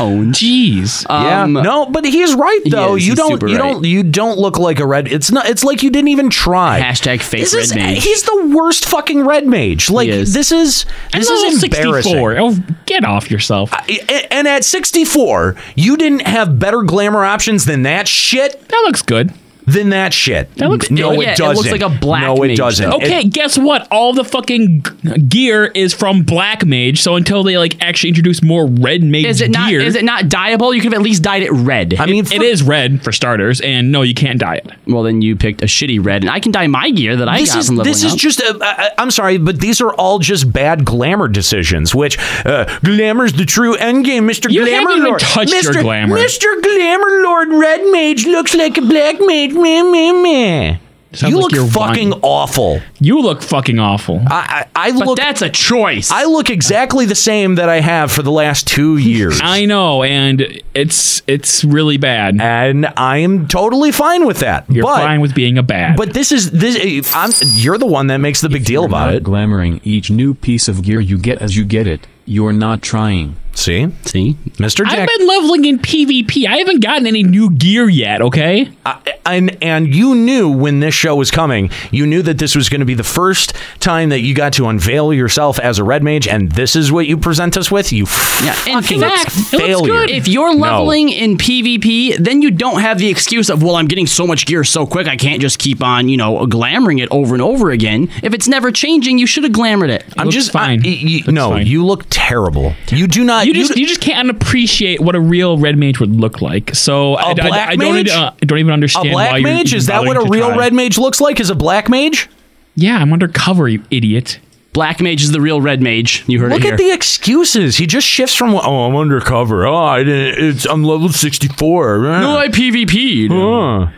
Oh, 0.00 0.22
Jeez. 0.32 1.04
Yeah, 1.10 1.42
Um, 1.42 1.52
no, 1.52 1.84
but 1.86 2.04
he's 2.04 2.34
right 2.34 2.60
though. 2.70 2.94
is. 2.94 3.04
You 3.06 3.12
He's 3.12 3.18
don't, 3.18 3.30
super 3.32 3.48
you 3.48 3.58
right. 3.58 3.72
don't, 3.72 3.84
you 3.84 4.02
don't 4.02 4.38
look 4.38 4.58
like 4.58 4.78
a 4.78 4.86
red. 4.86 5.08
It's 5.08 5.30
not. 5.30 5.46
It's 5.46 5.62
like 5.64 5.82
you 5.82 5.90
didn't 5.90 6.08
even 6.08 6.30
try. 6.30 6.80
Hashtag 6.80 7.20
fake 7.20 7.40
This 7.42 7.54
red 7.54 7.62
is, 7.64 7.74
mage. 7.74 8.02
He's 8.04 8.22
the 8.22 8.52
worst 8.56 8.86
fucking 8.86 9.26
red 9.26 9.46
mage. 9.46 9.90
Like 9.90 10.08
is. 10.08 10.32
this 10.32 10.52
is 10.52 10.86
And 11.12 11.20
this 11.22 11.28
level 11.28 11.44
is 11.44 11.62
embarrassing. 11.64 12.12
64. 12.12 12.36
Oh, 12.38 12.56
get 12.86 13.04
off 13.04 13.30
yourself. 13.30 13.70
I- 13.72 14.26
And 14.30 14.46
at 14.48 14.64
64, 14.64 15.56
you 15.74 15.96
didn't 15.96 16.22
have 16.26 16.58
better 16.58 16.82
glamour 16.82 17.24
options 17.24 17.64
than 17.66 17.82
that 17.82 18.08
shit. 18.08 18.68
That 18.68 18.82
looks 18.86 19.02
good. 19.02 19.32
Than 19.68 19.90
that 19.90 20.12
shit. 20.12 20.54
That 20.56 20.70
looks- 20.70 20.90
no, 20.90 21.12
yeah, 21.12 21.30
it 21.30 21.32
it 21.32 21.36
doesn't. 21.38 21.56
looks 21.56 21.70
like 21.72 21.80
a 21.82 21.88
black 21.88 22.22
No, 22.22 22.42
it 22.42 22.48
mage, 22.48 22.56
doesn't. 22.58 22.92
Okay, 22.94 23.20
It- 23.20 23.32
guess 23.32 23.58
what? 23.58 23.86
All 23.90 24.12
the 24.12 24.24
fucking 24.24 24.84
gear 25.28 25.66
is 25.66 25.92
from 25.94 26.22
Black 26.22 26.64
Mage. 26.64 27.00
So 27.00 27.16
until 27.16 27.42
they 27.42 27.58
like 27.58 27.76
actually 27.82 28.08
introduce 28.10 28.42
more 28.42 28.66
Red 28.66 29.02
Mage 29.02 29.24
Is 29.26 29.40
it 29.40 29.50
not? 29.50 29.68
gear, 29.70 29.80
Is 29.80 29.94
it 29.96 30.04
not 30.04 30.24
dyeable? 30.24 30.74
You 30.74 30.80
could 30.80 30.92
have 30.92 31.00
at 31.00 31.04
least 31.04 31.22
dyed 31.22 31.42
it 31.42 31.52
red. 31.52 31.94
I 31.98 32.06
mean, 32.06 32.24
it 32.24 32.28
for- 32.32 32.42
is 32.42 32.62
red 32.62 33.02
for 33.02 33.12
starters, 33.12 33.60
and 33.60 33.92
no, 33.92 34.02
you 34.02 34.14
can't 34.14 34.38
dye 34.38 34.56
it. 34.56 34.66
well, 34.86 35.02
then 35.02 35.22
you 35.22 35.36
picked 35.36 35.62
a 35.62 35.66
shitty 35.66 36.04
red, 36.04 36.22
and 36.22 36.30
I 36.30 36.40
can 36.40 36.52
dye 36.52 36.66
my 36.66 36.90
gear 36.90 37.16
that 37.16 37.28
I 37.28 37.38
this 37.40 37.52
got 37.52 37.58
is 37.60 37.66
from 37.66 37.76
leveling 37.76 37.92
this 37.92 38.04
is 38.04 38.12
up. 38.14 38.18
just. 38.18 38.40
Uh, 38.42 38.54
I, 38.60 38.90
I'm 38.98 39.10
sorry, 39.10 39.38
but 39.38 39.60
these 39.60 39.80
are 39.80 39.92
all 39.94 40.18
just 40.18 40.52
bad 40.52 40.84
glamour 40.84 41.28
decisions. 41.28 41.94
Which 41.94 42.18
uh, 42.46 42.64
glamour's 42.84 43.32
the 43.34 43.44
true 43.44 43.74
end 43.74 44.04
game, 44.04 44.26
Mister 44.26 44.48
You 44.50 44.64
Glamour 44.64 44.78
haven't 44.78 44.92
even 44.96 45.04
Lord. 45.08 45.20
touched 45.20 45.52
your 45.52 45.72
Mr. 45.74 45.82
glamour. 45.82 46.14
Mister 46.16 46.48
Glamour 46.62 47.20
Lord 47.22 47.48
Red 47.50 47.80
Mage 47.92 48.26
looks 48.26 48.54
like 48.54 48.76
a 48.78 48.82
black 48.82 49.16
mage. 49.20 49.52
Meh, 49.58 49.82
meh, 49.82 50.12
meh. 50.12 50.78
Sounds 51.10 51.30
You 51.32 51.36
like 51.38 51.42
look 51.44 51.52
you're 51.52 51.66
fucking 51.66 52.10
whining. 52.10 52.20
awful. 52.22 52.82
You 53.00 53.20
look 53.22 53.40
fucking 53.40 53.78
awful. 53.78 54.20
I 54.26 54.66
I, 54.76 54.88
I 54.88 54.92
but 54.92 55.06
look. 55.06 55.16
that's 55.16 55.40
a 55.40 55.48
choice. 55.48 56.10
I 56.10 56.24
look 56.24 56.50
exactly 56.50 57.06
the 57.06 57.14
same 57.14 57.54
that 57.54 57.70
I 57.70 57.80
have 57.80 58.12
for 58.12 58.20
the 58.22 58.30
last 58.30 58.66
two 58.66 58.96
years. 59.12 59.40
I 59.42 59.64
know, 59.64 60.02
and 60.02 60.60
it's 60.74 61.22
it's 61.26 61.64
really 61.64 61.96
bad. 61.96 62.38
and 62.42 62.92
I 62.98 63.18
am 63.18 63.48
totally 63.48 63.90
fine 63.90 64.26
with 64.26 64.40
that. 64.40 64.66
You're 64.68 64.84
but, 64.84 64.98
fine 64.98 65.22
with 65.22 65.34
being 65.34 65.56
a 65.56 65.62
bad. 65.62 65.96
But 65.96 66.12
this 66.12 66.30
is 66.30 66.50
this. 66.50 67.10
I'm, 67.16 67.30
you're 67.54 67.78
the 67.78 67.86
one 67.86 68.08
that 68.08 68.18
makes 68.18 68.42
the 68.42 68.50
big 68.50 68.66
deal 68.66 68.82
You're 68.82 68.88
about 68.90 69.06
not 69.06 69.14
it. 69.14 69.22
glamoring 69.22 69.80
each 69.84 70.10
new 70.10 70.34
piece 70.34 70.68
of 70.68 70.82
gear 70.82 71.00
you 71.00 71.16
get 71.16 71.38
as 71.40 71.56
you 71.56 71.64
get 71.64 71.86
it. 71.86 72.06
You're 72.26 72.52
not 72.52 72.82
trying. 72.82 73.36
See, 73.58 73.88
See, 74.04 74.36
Mister 74.60 74.84
I've 74.86 75.08
been 75.18 75.26
leveling 75.26 75.64
in 75.64 75.78
PvP. 75.80 76.46
I 76.46 76.58
haven't 76.58 76.80
gotten 76.80 77.06
any 77.08 77.24
new 77.24 77.50
gear 77.50 77.88
yet. 77.88 78.20
Okay. 78.22 78.70
I- 78.86 78.96
and 79.26 79.58
and 79.62 79.94
you 79.94 80.14
knew 80.14 80.48
when 80.48 80.80
this 80.80 80.94
show 80.94 81.14
was 81.16 81.30
coming, 81.30 81.68
you 81.90 82.06
knew 82.06 82.22
that 82.22 82.38
this 82.38 82.54
was 82.54 82.68
going 82.70 82.80
to 82.80 82.86
be 82.86 82.94
the 82.94 83.02
first 83.04 83.52
time 83.80 84.08
that 84.10 84.20
you 84.20 84.32
got 84.32 84.52
to 84.54 84.68
unveil 84.68 85.12
yourself 85.12 85.58
as 85.58 85.78
a 85.78 85.84
red 85.84 86.02
mage, 86.02 86.26
and 86.26 86.52
this 86.52 86.74
is 86.76 86.90
what 86.92 87.06
you 87.06 87.18
present 87.18 87.56
us 87.56 87.70
with. 87.70 87.92
You 87.92 88.06
Yeah, 88.42 88.54
in 88.66 88.80
fucking 88.80 89.00
fact, 89.00 89.26
it 89.26 89.36
looks 89.36 89.50
failure. 89.50 89.92
good. 89.92 90.10
if 90.10 90.28
you're 90.28 90.54
No. 90.54 90.60
leveling 90.60 91.08
in 91.10 91.36
PvP, 91.36 92.16
then 92.18 92.40
you 92.40 92.50
don't 92.50 92.80
have 92.80 92.98
the 92.98 93.08
excuse 93.08 93.50
of, 93.50 93.62
well, 93.62 93.76
I'm 93.76 93.86
getting 93.86 94.06
so 94.06 94.26
much 94.26 94.46
gear 94.46 94.64
so 94.64 94.86
quick, 94.86 95.06
I 95.08 95.16
can't 95.16 95.42
just 95.42 95.58
keep 95.58 95.82
on, 95.82 96.08
you 96.08 96.16
know, 96.16 96.46
glamoring 96.46 97.02
it 97.02 97.08
over 97.10 97.34
and 97.34 97.42
over 97.42 97.70
again. 97.70 98.08
If 98.22 98.32
it's 98.32 98.48
never 98.48 98.70
changing, 98.70 99.18
you 99.18 99.26
should 99.26 99.42
have 99.44 99.52
glamored 99.52 99.90
it. 99.90 100.04
I'm 100.16 100.26
looks 100.26 100.36
just 100.36 100.52
fine. 100.52 100.80
I- 100.86 100.88
you- 100.88 101.18
Looks 101.18 101.28
no, 101.32 101.50
fine. 101.50 101.66
you 101.66 101.84
look 101.84 102.04
terrible. 102.08 102.74
You 102.90 103.06
do 103.08 103.24
not. 103.24 103.46
You 103.48 103.54
just 103.54 103.76
you 103.76 103.86
just 103.86 104.00
can't 104.00 104.30
appreciate 104.30 105.00
what 105.00 105.14
a 105.14 105.20
real 105.20 105.58
red 105.58 105.76
mage 105.78 106.00
would 106.00 106.14
look 106.14 106.40
like. 106.42 106.74
So 106.74 107.14
I, 107.14 107.30
I- 107.30 107.34
black 107.34 107.68
I, 107.70 107.76
don't 107.76 107.94
mage? 107.94 108.06
even, 108.08 108.18
uh, 108.18 108.34
I 108.42 108.46
don't 108.46 108.58
even 108.58 108.70
a 108.70 108.74
understand 108.74 109.12
why 109.12 109.30
black 109.30 109.42
mage 109.42 109.74
is 109.74 109.86
that 109.86 110.04
what 110.04 110.16
a 110.16 110.28
real 110.28 110.48
try. 110.48 110.56
red 110.56 110.72
mage 110.74 110.98
looks 110.98 111.20
like? 111.20 111.40
Is 111.40 111.50
a 111.50 111.54
black 111.54 111.88
mage? 111.88 112.28
Yeah, 112.74 112.98
I'm 112.98 113.12
undercover, 113.12 113.68
you 113.68 113.82
idiot. 113.90 114.38
Black 114.74 115.00
Mage 115.00 115.22
is 115.24 115.32
the 115.32 115.40
real 115.40 115.60
red 115.60 115.82
mage. 115.82 116.22
You 116.28 116.38
heard 116.38 116.50
Look 116.52 116.60
it 116.60 116.64
here. 116.66 116.74
at 116.74 116.78
the 116.78 116.92
excuses. 116.92 117.78
He 117.78 117.86
just 117.86 118.06
shifts 118.06 118.36
from 118.36 118.54
oh 118.54 118.84
I'm 118.84 118.94
undercover. 118.94 119.66
Oh 119.66 119.74
I 119.74 120.04
didn't. 120.04 120.44
It's 120.44 120.64
I'm 120.66 120.84
level 120.84 121.08
64. 121.08 121.98
no, 121.98 122.36
I 122.38 122.46
PvP. 122.48 123.28
Huh. 123.28 123.90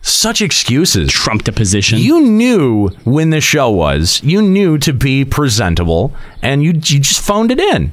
Such 0.00 0.40
excuses. 0.40 1.12
Trump 1.12 1.42
to 1.42 1.52
position. 1.52 1.98
You 1.98 2.20
knew 2.20 2.88
when 3.04 3.28
the 3.30 3.40
show 3.42 3.70
was. 3.70 4.22
You 4.22 4.40
knew 4.40 4.78
to 4.78 4.92
be 4.94 5.24
presentable, 5.26 6.14
and 6.40 6.62
you 6.62 6.70
you 6.70 7.00
just 7.00 7.20
phoned 7.20 7.50
it 7.50 7.60
in. 7.60 7.92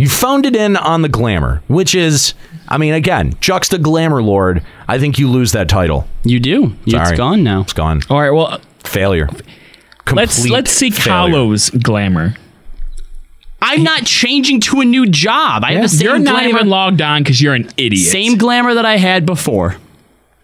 You 0.00 0.08
phoned 0.08 0.46
it 0.46 0.56
in 0.56 0.76
on 0.78 1.02
the 1.02 1.08
glamour, 1.08 1.62
which 1.68 1.94
is, 1.94 2.32
I 2.68 2.78
mean, 2.78 2.94
again, 2.94 3.34
juxta 3.40 3.76
glamour 3.78 4.22
lord. 4.22 4.64
I 4.88 4.98
think 4.98 5.18
you 5.18 5.28
lose 5.28 5.52
that 5.52 5.68
title. 5.68 6.06
You 6.24 6.40
do. 6.40 6.74
It's 6.86 7.12
gone 7.12 7.42
now. 7.42 7.60
It's 7.60 7.74
gone. 7.74 8.00
All 8.08 8.20
right, 8.20 8.30
well, 8.30 8.60
Failure. 8.84 9.28
let's 10.12 10.48
let's 10.48 10.70
see 10.70 10.90
failure. 10.90 11.34
Kalos 11.34 11.82
glamour. 11.82 12.34
I'm 13.62 13.82
not 13.82 14.04
changing 14.06 14.60
to 14.60 14.80
a 14.80 14.84
new 14.86 15.06
job. 15.06 15.64
I 15.64 15.72
have 15.74 15.82
the 15.82 15.88
same 15.90 16.06
You're 16.06 16.18
not 16.18 16.32
glamour, 16.44 16.48
even 16.48 16.68
logged 16.70 17.02
on 17.02 17.22
because 17.22 17.40
you're 17.42 17.54
an 17.54 17.68
idiot. 17.76 18.10
same 18.10 18.38
glamour 18.38 18.72
that 18.74 18.86
I 18.86 18.96
had 18.96 19.26
before 19.26 19.76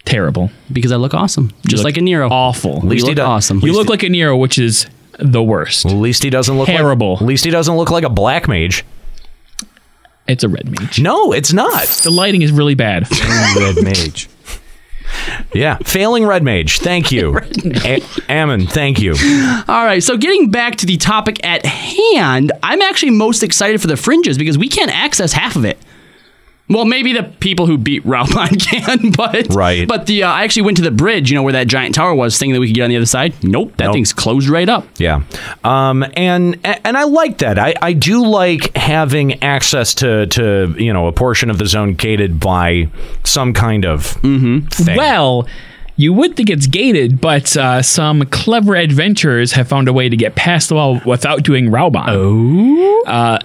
terrible, 0.04 0.50
because 0.70 0.92
I 0.92 0.96
look 0.96 1.14
awesome, 1.14 1.50
just 1.66 1.82
look 1.82 1.84
like 1.92 1.96
a 1.96 2.02
Nero. 2.02 2.28
awful. 2.28 2.76
At 2.76 2.84
least 2.84 3.06
You 3.06 3.12
he 3.12 3.14
look 3.14 3.16
does. 3.16 3.26
awesome. 3.26 3.60
You 3.60 3.72
look 3.72 3.88
like 3.88 4.02
a 4.02 4.08
Nero, 4.10 4.36
which 4.36 4.58
is 4.58 4.86
the 5.18 5.42
worst. 5.42 5.86
At 5.86 5.92
least 5.94 6.22
he 6.22 6.28
doesn't 6.30 6.56
look 6.58 6.66
Terrible. 6.66 7.14
Like, 7.14 7.22
at 7.22 7.26
least 7.26 7.44
he 7.46 7.50
doesn't 7.50 7.74
look 7.74 7.90
like 7.90 8.04
a 8.04 8.10
black 8.10 8.46
mage. 8.48 8.84
It's 10.28 10.42
a 10.44 10.48
red 10.48 10.68
mage. 10.80 11.00
No, 11.00 11.32
it's 11.32 11.52
not. 11.52 11.86
The 11.86 12.10
lighting 12.10 12.42
is 12.42 12.50
really 12.52 12.74
bad. 12.74 13.06
Red 13.56 13.82
mage. 13.82 14.28
Yeah, 15.54 15.76
failing 15.78 16.26
red 16.26 16.42
mage. 16.42 16.78
Thank 16.80 17.12
you, 17.12 17.38
A- 17.84 18.02
Ammon. 18.28 18.66
Thank 18.66 19.00
you. 19.00 19.12
All 19.68 19.84
right, 19.84 20.02
so 20.02 20.16
getting 20.16 20.50
back 20.50 20.76
to 20.76 20.86
the 20.86 20.96
topic 20.96 21.42
at 21.44 21.64
hand, 21.64 22.50
I'm 22.62 22.82
actually 22.82 23.10
most 23.12 23.42
excited 23.44 23.80
for 23.80 23.86
the 23.86 23.96
fringes 23.96 24.36
because 24.36 24.58
we 24.58 24.68
can't 24.68 24.90
access 24.90 25.32
half 25.32 25.54
of 25.56 25.64
it. 25.64 25.78
Well, 26.68 26.84
maybe 26.84 27.12
the 27.12 27.22
people 27.22 27.66
who 27.66 27.78
beat 27.78 28.02
Raubahn 28.04 28.60
can, 28.70 29.12
but 29.12 29.54
Right. 29.54 29.86
But 29.86 30.06
the 30.06 30.24
uh, 30.24 30.30
I 30.32 30.42
actually 30.42 30.62
went 30.62 30.76
to 30.78 30.82
the 30.82 30.90
bridge, 30.90 31.30
you 31.30 31.36
know, 31.36 31.42
where 31.44 31.52
that 31.52 31.68
giant 31.68 31.94
tower 31.94 32.14
was, 32.14 32.36
thinking 32.38 32.54
that 32.54 32.60
we 32.60 32.66
could 32.66 32.74
get 32.74 32.82
on 32.82 32.90
the 32.90 32.96
other 32.96 33.06
side. 33.06 33.34
Nope, 33.44 33.76
that 33.76 33.84
Nope. 33.84 33.94
thing's 33.94 34.12
closed 34.12 34.48
right 34.48 34.68
up. 34.68 34.84
Yeah, 34.98 35.22
um, 35.62 36.04
and 36.16 36.58
and 36.64 36.96
I 36.96 37.04
like 37.04 37.38
that. 37.38 37.58
I, 37.58 37.74
I 37.80 37.92
do 37.92 38.26
like 38.26 38.76
having 38.76 39.42
access 39.44 39.94
to 39.94 40.26
to 40.26 40.74
you 40.76 40.92
know 40.92 41.06
a 41.06 41.12
portion 41.12 41.50
of 41.50 41.58
the 41.58 41.66
zone 41.66 41.94
gated 41.94 42.40
by 42.40 42.88
some 43.24 43.52
kind 43.52 43.84
of 43.84 44.04
thing. 44.04 44.96
Well, 44.96 45.46
you 45.94 46.12
would 46.12 46.36
think 46.36 46.50
it's 46.50 46.66
gated, 46.66 47.20
but 47.20 47.56
uh, 47.56 47.80
some 47.80 48.22
clever 48.26 48.74
adventurers 48.74 49.52
have 49.52 49.68
found 49.68 49.88
a 49.88 49.92
way 49.92 50.08
to 50.08 50.16
get 50.16 50.34
past 50.34 50.68
the 50.68 50.74
wall 50.74 51.00
without 51.06 51.42
doing 51.42 51.66
Raubahn. 51.68 52.06
Oh. 52.08 53.04
Uh, 53.06 53.38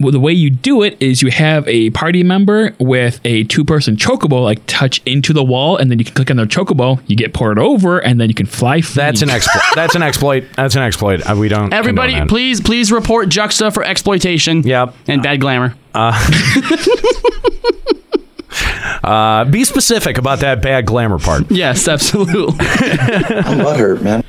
well, 0.00 0.10
the 0.10 0.20
way 0.20 0.32
you 0.32 0.50
do 0.50 0.82
it 0.82 1.00
is 1.00 1.22
you 1.22 1.30
have 1.30 1.66
a 1.68 1.90
party 1.90 2.24
member 2.24 2.74
with 2.78 3.20
a 3.24 3.44
two-person 3.44 3.96
chocobo 3.96 4.42
like 4.42 4.60
touch 4.66 5.00
into 5.06 5.32
the 5.32 5.44
wall, 5.44 5.76
and 5.76 5.90
then 5.90 5.98
you 5.98 6.04
can 6.04 6.14
click 6.14 6.30
on 6.30 6.36
their 6.36 6.46
chocobo. 6.46 7.00
You 7.06 7.16
get 7.16 7.32
poured 7.32 7.58
over, 7.58 8.00
and 8.00 8.20
then 8.20 8.28
you 8.28 8.34
can 8.34 8.46
fly. 8.46 8.80
Free. 8.80 9.00
That's 9.00 9.22
an 9.22 9.30
exploit. 9.30 9.62
That's 9.74 9.94
an 9.94 10.02
exploit. 10.02 10.44
That's 10.56 10.74
an 10.74 10.82
exploit. 10.82 11.28
Uh, 11.28 11.36
we 11.36 11.48
don't. 11.48 11.72
Everybody, 11.72 12.14
that. 12.14 12.28
please, 12.28 12.60
please 12.60 12.90
report 12.90 13.28
Juxta 13.28 13.72
for 13.72 13.84
exploitation. 13.84 14.62
Yep. 14.62 14.94
And 15.06 15.22
bad 15.22 15.40
glamour. 15.40 15.76
Uh, 15.94 16.12
be 19.50 19.64
specific 19.64 20.18
about 20.18 20.40
that 20.40 20.60
bad 20.60 20.86
glamour 20.86 21.20
part. 21.20 21.48
Yes, 21.50 21.86
absolutely. 21.86 22.42
I'm 22.58 23.60
butthurt, 23.60 24.02
man. 24.02 24.24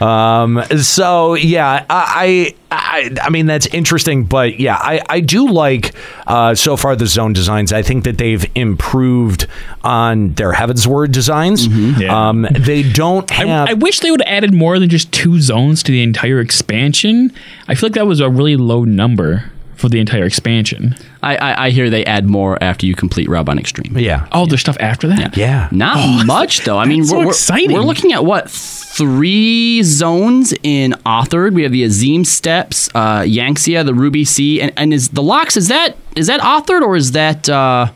Um, 0.00 0.62
so 0.78 1.34
yeah, 1.34 1.86
I, 1.88 2.54
I, 2.70 3.10
I 3.22 3.30
mean 3.30 3.46
that's 3.46 3.66
interesting, 3.66 4.24
but 4.24 4.60
yeah, 4.60 4.76
I, 4.76 5.00
I 5.08 5.20
do 5.20 5.48
like 5.48 5.94
uh, 6.26 6.54
so 6.54 6.76
far 6.76 6.96
the 6.96 7.06
zone 7.06 7.32
designs. 7.32 7.72
I 7.72 7.82
think 7.82 8.04
that 8.04 8.18
they've 8.18 8.44
improved 8.54 9.46
on 9.82 10.34
their 10.34 10.52
Heavensward 10.52 11.12
designs. 11.12 11.66
Yeah. 11.66 12.28
Um, 12.28 12.46
they 12.50 12.82
don't 12.82 13.30
I, 13.32 13.46
have. 13.46 13.68
I 13.68 13.74
wish 13.74 14.00
they 14.00 14.10
would 14.10 14.20
have 14.22 14.32
added 14.32 14.52
more 14.52 14.78
than 14.78 14.88
just 14.88 15.12
two 15.12 15.40
zones 15.40 15.82
to 15.84 15.92
the 15.92 16.02
entire 16.02 16.40
expansion. 16.40 17.32
I 17.68 17.74
feel 17.74 17.88
like 17.88 17.94
that 17.94 18.06
was 18.06 18.20
a 18.20 18.28
really 18.28 18.56
low 18.56 18.84
number 18.84 19.50
for 19.76 19.88
the 19.88 20.00
entire 20.00 20.24
expansion. 20.24 20.94
I, 21.22 21.36
I, 21.36 21.66
I 21.66 21.70
hear 21.70 21.90
they 21.90 22.04
add 22.04 22.26
more 22.26 22.56
after 22.62 22.86
you 22.86 22.94
complete 22.94 23.28
Raubahn 23.28 23.58
Extreme. 23.60 23.96
yeah. 23.98 24.26
Oh, 24.32 24.46
there's 24.46 24.60
stuff 24.62 24.76
after 24.80 25.06
that. 25.08 25.36
Yeah. 25.36 25.68
Not 25.70 26.26
much 26.26 26.64
though. 26.64 26.78
I 26.78 26.86
mean, 26.86 27.00
that's 27.00 27.10
so 27.10 27.16
we're, 27.16 27.24
we're- 27.24 27.30
exciting. 27.30 27.72
We're 27.72 27.80
looking 27.82 28.12
at 28.12 28.24
what 28.24 28.50
three 28.50 29.82
zones 29.82 30.54
in 30.62 30.94
Othard. 31.04 31.54
We 31.54 31.62
have 31.64 31.72
the 31.72 31.84
Azim 31.84 32.24
Steppe, 32.24 32.72
uh, 32.94 33.20
Yanxia, 33.22 33.84
the 33.84 33.94
Ruby 33.94 34.24
Sea, 34.24 34.62
and, 34.62 34.72
and 34.76 34.92
is 34.94 35.10
the 35.10 35.22
Lochs. 35.22 35.56
Is 35.56 35.68
that 35.68 35.96
is 36.16 36.26
that 36.28 36.40
Othard 36.42 36.82
or 36.82 36.96
is 36.96 37.12
that 37.12 37.48
uh, 37.48 37.88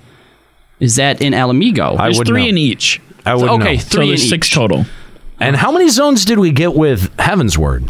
is 0.81 0.97
that 0.97 1.23
in 1.23 1.33
Ala 1.35 1.55
Mhigo? 1.55 1.99
I 1.99 2.05
There's 2.05 2.19
wouldn't 2.19 2.35
three 2.35 2.43
know. 2.45 2.49
in 2.51 2.59
each. 2.59 3.01
I 3.25 3.35
wouldn't 3.35 3.63
okay, 3.63 3.75
know. 3.77 3.81
So 3.81 3.89
three 3.89 4.03
in 4.05 4.09
there's 4.11 4.29
six 4.29 4.49
each. 4.49 4.55
total. 4.55 4.85
And 5.41 5.57
how 5.57 5.73
many 5.73 5.89
zones 5.89 6.25
did 6.25 6.39
we 6.39 6.53
get 6.53 6.75
with 6.75 7.17
Heavensward? 7.17 7.85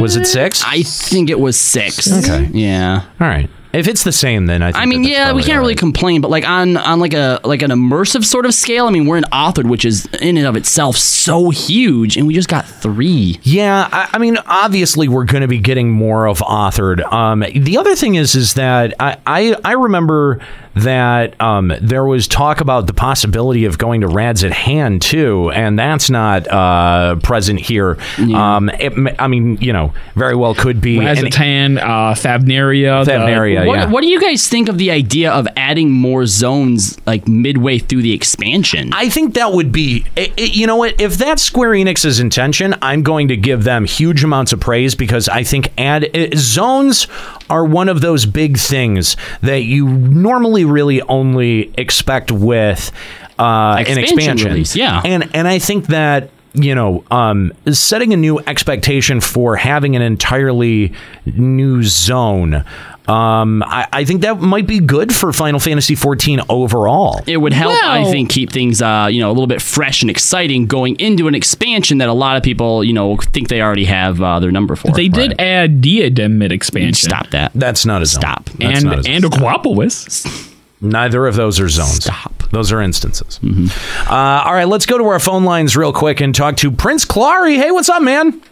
Was 0.00 0.16
it 0.16 0.26
six? 0.26 0.62
I 0.66 0.82
think 0.82 1.30
it 1.30 1.38
was 1.38 1.58
six. 1.58 2.12
Okay. 2.12 2.50
Yeah. 2.52 3.04
All 3.20 3.28
right. 3.28 3.48
If 3.72 3.88
it's 3.88 4.04
the 4.04 4.12
same, 4.12 4.46
then 4.46 4.62
I. 4.62 4.72
Think 4.72 4.82
I 4.82 4.86
mean, 4.86 5.02
that 5.02 5.10
yeah, 5.10 5.32
we 5.34 5.42
can't 5.42 5.56
all 5.56 5.60
really 5.60 5.74
right. 5.74 5.78
complain, 5.78 6.22
but 6.22 6.30
like 6.30 6.48
on 6.48 6.78
on 6.78 6.98
like 6.98 7.12
a 7.12 7.40
like 7.44 7.60
an 7.60 7.70
immersive 7.70 8.24
sort 8.24 8.46
of 8.46 8.54
scale. 8.54 8.86
I 8.86 8.90
mean, 8.90 9.06
we're 9.06 9.18
in 9.18 9.26
Othard, 9.32 9.66
which 9.66 9.84
is 9.84 10.06
in 10.22 10.38
and 10.38 10.46
of 10.46 10.56
itself 10.56 10.96
so 10.96 11.50
huge, 11.50 12.16
and 12.16 12.26
we 12.26 12.32
just 12.32 12.48
got 12.48 12.66
three. 12.66 13.38
Yeah, 13.42 13.86
I, 13.92 14.08
I 14.14 14.18
mean, 14.18 14.38
obviously, 14.46 15.08
we're 15.08 15.24
going 15.24 15.42
to 15.42 15.48
be 15.48 15.58
getting 15.58 15.90
more 15.90 16.26
of 16.26 16.42
Othard. 16.46 17.02
Um, 17.02 17.40
the 17.40 17.76
other 17.76 17.94
thing 17.94 18.14
is, 18.14 18.34
is 18.34 18.54
that 18.54 18.94
I, 18.98 19.18
I, 19.26 19.56
I 19.62 19.72
remember 19.72 20.40
that 20.76 21.40
um, 21.40 21.72
there 21.80 22.04
was 22.04 22.28
talk 22.28 22.60
about 22.60 22.86
the 22.86 22.92
possibility 22.92 23.64
of 23.64 23.78
going 23.78 24.02
to 24.02 24.06
Radz-at-Han 24.08 25.00
too, 25.00 25.50
and 25.52 25.78
that's 25.78 26.10
not 26.10 26.46
uh, 26.48 27.16
present 27.22 27.60
here. 27.60 27.96
Um, 28.18 28.68
it, 28.68 28.92
m- 28.92 29.08
I 29.18 29.26
mean, 29.26 29.56
you 29.60 29.72
know, 29.72 29.94
very 30.14 30.36
well 30.36 30.54
could 30.54 30.80
be. 30.80 30.98
And- 30.98 31.06
Radz-at-Han, 31.06 31.78
uh, 31.78 32.14
Fabnaria. 32.14 33.04
the- 33.06 33.66
What, 33.66 33.74
yeah. 33.78 33.86
what 33.90 34.02
do 34.02 34.06
you 34.08 34.20
guys 34.20 34.48
think 34.48 34.68
of 34.68 34.76
the 34.78 34.90
idea 34.90 35.32
of 35.32 35.48
adding 35.56 35.90
more 35.90 36.26
zones 36.26 36.98
like 37.06 37.26
midway 37.26 37.78
through 37.78 38.02
the 38.02 38.12
expansion? 38.12 38.90
I 38.92 39.08
think 39.08 39.34
that 39.34 39.52
would 39.52 39.72
be, 39.72 40.04
i- 40.16 40.30
i- 40.36 40.40
you 40.42 40.66
know 40.66 40.76
what? 40.76 41.00
If 41.00 41.16
that's 41.16 41.42
Square 41.42 41.70
Enix's 41.70 42.20
intention, 42.20 42.74
I'm 42.82 43.02
going 43.02 43.28
to 43.28 43.36
give 43.36 43.64
them 43.64 43.86
huge 43.86 44.22
amounts 44.22 44.52
of 44.52 44.60
praise 44.60 44.94
because 44.94 45.28
I 45.28 45.42
think 45.42 45.72
add 45.78 46.10
i- 46.14 46.30
zones 46.36 47.06
are 47.48 47.64
one 47.64 47.88
of 47.88 48.00
those 48.00 48.26
big 48.26 48.58
things 48.58 49.16
that 49.40 49.62
you 49.62 49.88
normally 49.88 50.64
really 50.64 51.02
only 51.02 51.72
expect 51.78 52.32
with 52.32 52.92
uh, 53.38 53.76
an 53.78 53.98
Expansion 53.98 54.18
expansion. 54.18 54.48
release, 54.48 54.76
yeah. 54.76 55.02
and 55.04 55.30
and 55.34 55.46
I 55.46 55.58
think 55.58 55.86
that 55.86 56.30
you 56.56 56.74
know 56.74 57.04
um, 57.10 57.52
setting 57.70 58.12
a 58.12 58.16
new 58.16 58.38
expectation 58.40 59.20
for 59.20 59.56
having 59.56 59.96
an 59.96 60.02
entirely 60.02 60.92
new 61.24 61.82
zone. 61.82 62.64
Um, 63.08 63.62
I, 63.62 63.86
I 63.92 64.04
think 64.04 64.22
that 64.22 64.40
might 64.40 64.66
be 64.66 64.80
good 64.80 65.14
for 65.14 65.32
Final 65.32 65.60
Fantasy 65.60 65.94
XIV 65.94 66.44
overall. 66.48 67.22
It 67.26 67.36
would 67.36 67.52
help, 67.52 67.72
I 67.84 68.10
think, 68.10 68.30
keep 68.30 68.50
things 68.50 68.82
uh, 68.82 69.08
you 69.10 69.20
know 69.20 69.28
a 69.28 69.34
little 69.34 69.46
bit 69.46 69.62
fresh 69.62 70.02
and 70.02 70.10
exciting 70.10 70.66
going 70.66 70.96
into 70.98 71.28
an 71.28 71.34
expansion 71.34 71.98
that 71.98 72.08
a 72.08 72.12
lot 72.12 72.36
of 72.36 72.42
people 72.42 72.82
you 72.82 72.92
know 72.92 73.16
think 73.16 73.48
they 73.48 73.62
already 73.62 73.84
have 73.84 74.20
uh, 74.20 74.40
their 74.40 74.50
number 74.50 74.74
for. 74.74 74.90
They 74.90 75.08
did 75.08 75.40
add 75.40 75.80
Diadem 75.80 76.38
mid 76.38 76.52
expansion. 76.52 77.08
Stop 77.08 77.30
that. 77.30 77.52
That's 77.54 77.86
not 77.86 78.02
a 78.02 78.06
zone. 78.06 78.20
Stop. 78.20 78.44
That's 78.58 78.82
and 78.82 78.92
a 78.92 79.02
zone. 79.02 79.12
and 79.12 79.24
Aquapolis. 79.24 80.54
Neither 80.80 81.26
of 81.26 81.36
those 81.36 81.58
are 81.58 81.68
zones. 81.68 82.04
Stop. 82.04 82.42
Those 82.50 82.70
are 82.70 82.80
instances. 82.82 83.40
Uh, 83.42 84.12
all 84.44 84.52
right, 84.52 84.68
let's 84.68 84.86
go 84.86 84.98
to 84.98 85.04
our 85.04 85.18
phone 85.18 85.44
lines 85.44 85.76
real 85.76 85.92
quick 85.92 86.20
and 86.20 86.34
talk 86.34 86.56
to 86.58 86.70
Prince 86.70 87.04
Clary. 87.04 87.56
Hey, 87.56 87.70
what's 87.70 87.88
up, 87.88 88.02
man? 88.02 88.42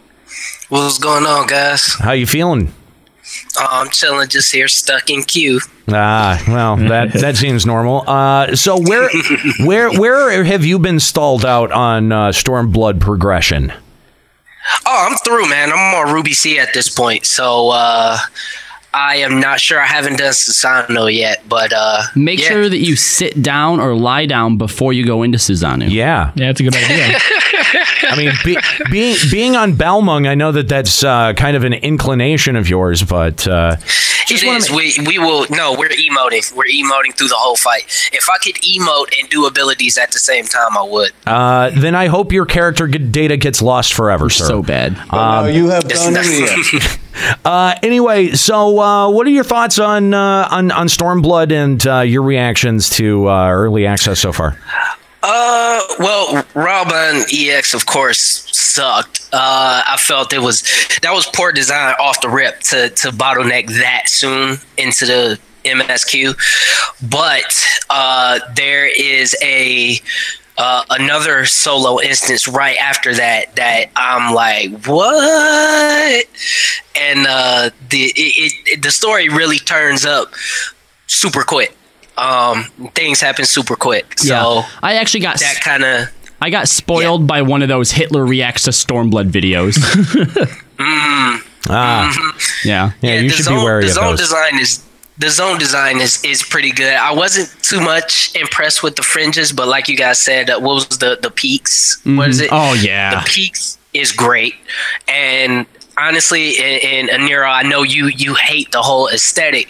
What's 0.68 0.98
going 0.98 1.26
on, 1.26 1.46
guys? 1.46 1.94
How 1.98 2.12
you 2.12 2.26
feeling? 2.26 2.72
Uh, 3.58 3.66
I'm 3.70 3.90
chilling 3.90 4.28
just 4.28 4.52
here, 4.52 4.68
stuck 4.68 5.10
in 5.10 5.22
queue. 5.22 5.60
Ah, 5.88 6.42
well, 6.48 6.76
that 6.88 7.12
that 7.14 7.36
seems 7.36 7.64
normal. 7.64 8.08
Uh, 8.08 8.56
so 8.56 8.78
where 8.80 9.08
where 9.60 9.90
where 9.92 10.44
have 10.44 10.64
you 10.64 10.78
been 10.78 11.00
stalled 11.00 11.44
out 11.44 11.70
on 11.72 12.12
uh, 12.12 12.28
Stormblood 12.28 13.00
progression? 13.00 13.72
Oh, 14.86 15.08
I'm 15.10 15.16
through, 15.18 15.48
man. 15.48 15.72
I'm 15.72 15.94
on 16.08 16.14
Ruby 16.14 16.32
Sea 16.32 16.58
at 16.58 16.72
this 16.72 16.88
point, 16.88 17.26
so 17.26 17.70
uh, 17.70 18.18
I 18.94 19.16
am 19.16 19.40
not 19.40 19.58
sure. 19.60 19.80
I 19.80 19.86
haven't 19.86 20.18
done 20.18 20.32
Susano 20.32 21.12
yet, 21.12 21.42
but 21.48 21.72
uh, 21.72 22.02
Make 22.14 22.40
yeah. 22.40 22.48
sure 22.48 22.68
that 22.68 22.78
you 22.78 22.94
sit 22.96 23.42
down 23.42 23.80
or 23.80 23.96
lie 23.96 24.26
down 24.26 24.56
before 24.56 24.92
you 24.92 25.04
go 25.04 25.22
into 25.24 25.36
Susanoo. 25.38 25.90
Yeah, 25.90 26.30
Yeah, 26.36 26.46
that's 26.46 26.60
a 26.60 26.62
good 26.62 26.76
idea. 26.76 27.18
I 28.06 28.16
mean, 28.16 28.32
be, 28.44 28.56
being 28.90 29.16
being 29.30 29.56
on 29.56 29.72
Balmung, 29.72 30.28
I 30.28 30.34
know 30.34 30.52
that 30.52 30.68
that's 30.68 31.02
uh, 31.02 31.32
kind 31.32 31.56
of 31.56 31.64
an 31.64 31.72
inclination 31.72 32.54
of 32.54 32.68
yours, 32.68 33.02
but 33.02 33.48
uh, 33.48 33.76
It 34.30 34.42
is. 34.44 34.70
We 34.70 34.94
we 35.06 35.18
will. 35.18 35.46
No, 35.50 35.74
we're 35.76 35.88
emoting. 35.88 36.54
We're 36.54 36.64
emoting 36.66 37.14
through 37.16 37.28
the 37.28 37.34
whole 37.36 37.56
fight. 37.56 37.84
If 38.12 38.28
I 38.28 38.38
could 38.38 38.56
emote 38.62 39.18
and 39.18 39.28
do 39.28 39.46
abilities 39.46 39.98
at 39.98 40.12
the 40.12 40.18
same 40.18 40.44
time, 40.44 40.76
I 40.78 40.82
would. 40.82 41.10
uh, 41.26 41.70
then 41.70 41.94
I 41.94 42.06
hope 42.06 42.30
your 42.32 42.46
character 42.46 42.86
data 42.86 43.36
gets 43.36 43.60
lost 43.60 43.92
forever, 43.94 44.30
sir. 44.30 44.44
So 44.46 44.62
bad. 44.62 44.96
Um, 45.12 45.48
you 45.52 45.68
have 45.70 45.88
done 45.88 46.12
not- 46.14 46.24
it. 46.26 46.98
Uh, 47.44 47.74
anyway, 47.82 48.30
so 48.32 48.78
uh, 48.80 49.10
what 49.10 49.26
are 49.26 49.30
your 49.30 49.44
thoughts 49.44 49.78
on 49.78 50.14
uh, 50.14 50.48
on 50.50 50.70
on 50.70 50.86
Stormblood 50.88 51.52
and 51.52 51.86
uh, 51.86 52.00
your 52.00 52.22
reactions 52.22 52.90
to 52.90 53.28
uh, 53.28 53.48
early 53.50 53.86
access 53.86 54.20
so 54.20 54.32
far? 54.32 54.58
Uh, 55.22 55.80
well, 55.98 56.42
Raubahn 56.54 57.24
EX, 57.32 57.72
of 57.72 57.86
course, 57.86 58.18
sucked. 58.54 59.26
Uh, 59.32 59.82
I 59.86 59.96
felt 59.98 60.32
it 60.32 60.40
was 60.40 60.62
that 61.02 61.12
was 61.12 61.26
poor 61.34 61.52
design 61.52 61.94
off 61.98 62.20
the 62.20 62.28
rip 62.28 62.60
to 62.60 62.90
to 62.90 63.10
bottleneck 63.10 63.68
that 63.68 64.02
soon 64.08 64.58
into 64.76 65.06
the 65.06 65.38
MSQ. 65.64 66.36
But 67.08 67.66
uh, 67.88 68.40
there 68.54 68.86
is 68.86 69.34
a 69.42 69.98
uh, 70.56 70.84
another 70.90 71.44
solo 71.46 72.00
instance 72.00 72.46
right 72.48 72.76
after 72.78 73.14
that 73.14 73.56
that 73.56 73.86
I'm 73.96 74.34
like, 74.34 74.86
what? 74.86 76.26
And 77.00 77.26
uh, 77.28 77.70
the 77.90 78.02
it, 78.16 78.52
it, 78.66 78.82
the 78.82 78.90
story 78.90 79.28
really 79.28 79.58
turns 79.58 80.04
up 80.06 80.32
super 81.06 81.42
quick. 81.42 81.76
Um, 82.16 82.64
things 82.94 83.20
happen 83.20 83.44
super 83.44 83.74
quick. 83.74 84.18
So 84.18 84.34
yeah. 84.34 84.68
I 84.82 84.94
actually 84.94 85.20
got 85.20 85.40
that 85.40 85.60
kind 85.64 85.82
of 85.84 86.08
I 86.40 86.50
got 86.50 86.68
spoiled 86.68 87.26
by 87.26 87.42
one 87.42 87.62
of 87.62 87.68
those 87.68 87.90
Hitler 87.90 88.24
reacts 88.24 88.64
to 88.64 88.70
Stormblood 88.70 89.30
videos. 89.30 89.78
Ah, 91.66 92.12
yeah. 92.62 92.90
yeah, 93.00 93.20
you 93.20 93.30
the 93.30 93.36
should 93.36 93.46
zone, 93.46 93.58
be 93.60 93.64
wary 93.64 93.84
the 93.84 93.88
of 93.88 93.94
zone 93.94 94.04
those. 94.10 94.18
design 94.18 94.58
is 94.60 94.84
the 95.18 95.30
zone 95.30 95.58
design 95.58 96.00
is 96.00 96.22
is 96.24 96.42
pretty 96.42 96.72
good. 96.72 96.94
I 96.94 97.12
wasn't 97.12 97.48
too 97.62 97.80
much 97.80 98.34
impressed 98.34 98.82
with 98.82 98.96
the 98.96 99.02
fringes, 99.02 99.52
but 99.52 99.68
like 99.68 99.88
you 99.88 99.96
guys 99.96 100.18
said, 100.18 100.50
uh, 100.50 100.58
what 100.60 100.74
was 100.74 100.98
the 100.98 101.18
the 101.20 101.30
peaks? 101.30 102.00
What 102.04 102.28
is 102.30 102.40
Mhm. 102.40 102.44
it? 102.44 102.48
Oh, 102.52 102.74
yeah. 102.74 103.20
the 103.20 103.26
peaks 103.30 103.78
is 103.92 104.10
great. 104.12 104.54
And 105.08 105.66
honestly, 105.96 106.50
in, 106.58 107.08
in 107.08 107.20
Anira, 107.20 107.48
I 107.52 107.62
know 107.62 107.82
you 107.82 108.06
you 108.08 108.34
hate 108.34 108.72
the 108.72 108.82
whole 108.82 109.08
aesthetic, 109.08 109.68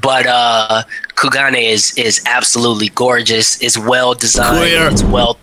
but 0.00 0.26
uh 0.26 0.84
Kugane 1.16 1.60
is 1.72 1.92
is 1.98 2.22
absolutely 2.26 2.90
gorgeous. 2.90 3.60
It's 3.60 3.76
well 3.78 4.14
designed. 4.14 4.58
Queer. 4.58 4.88
It's 4.90 5.02
well. 5.02 5.38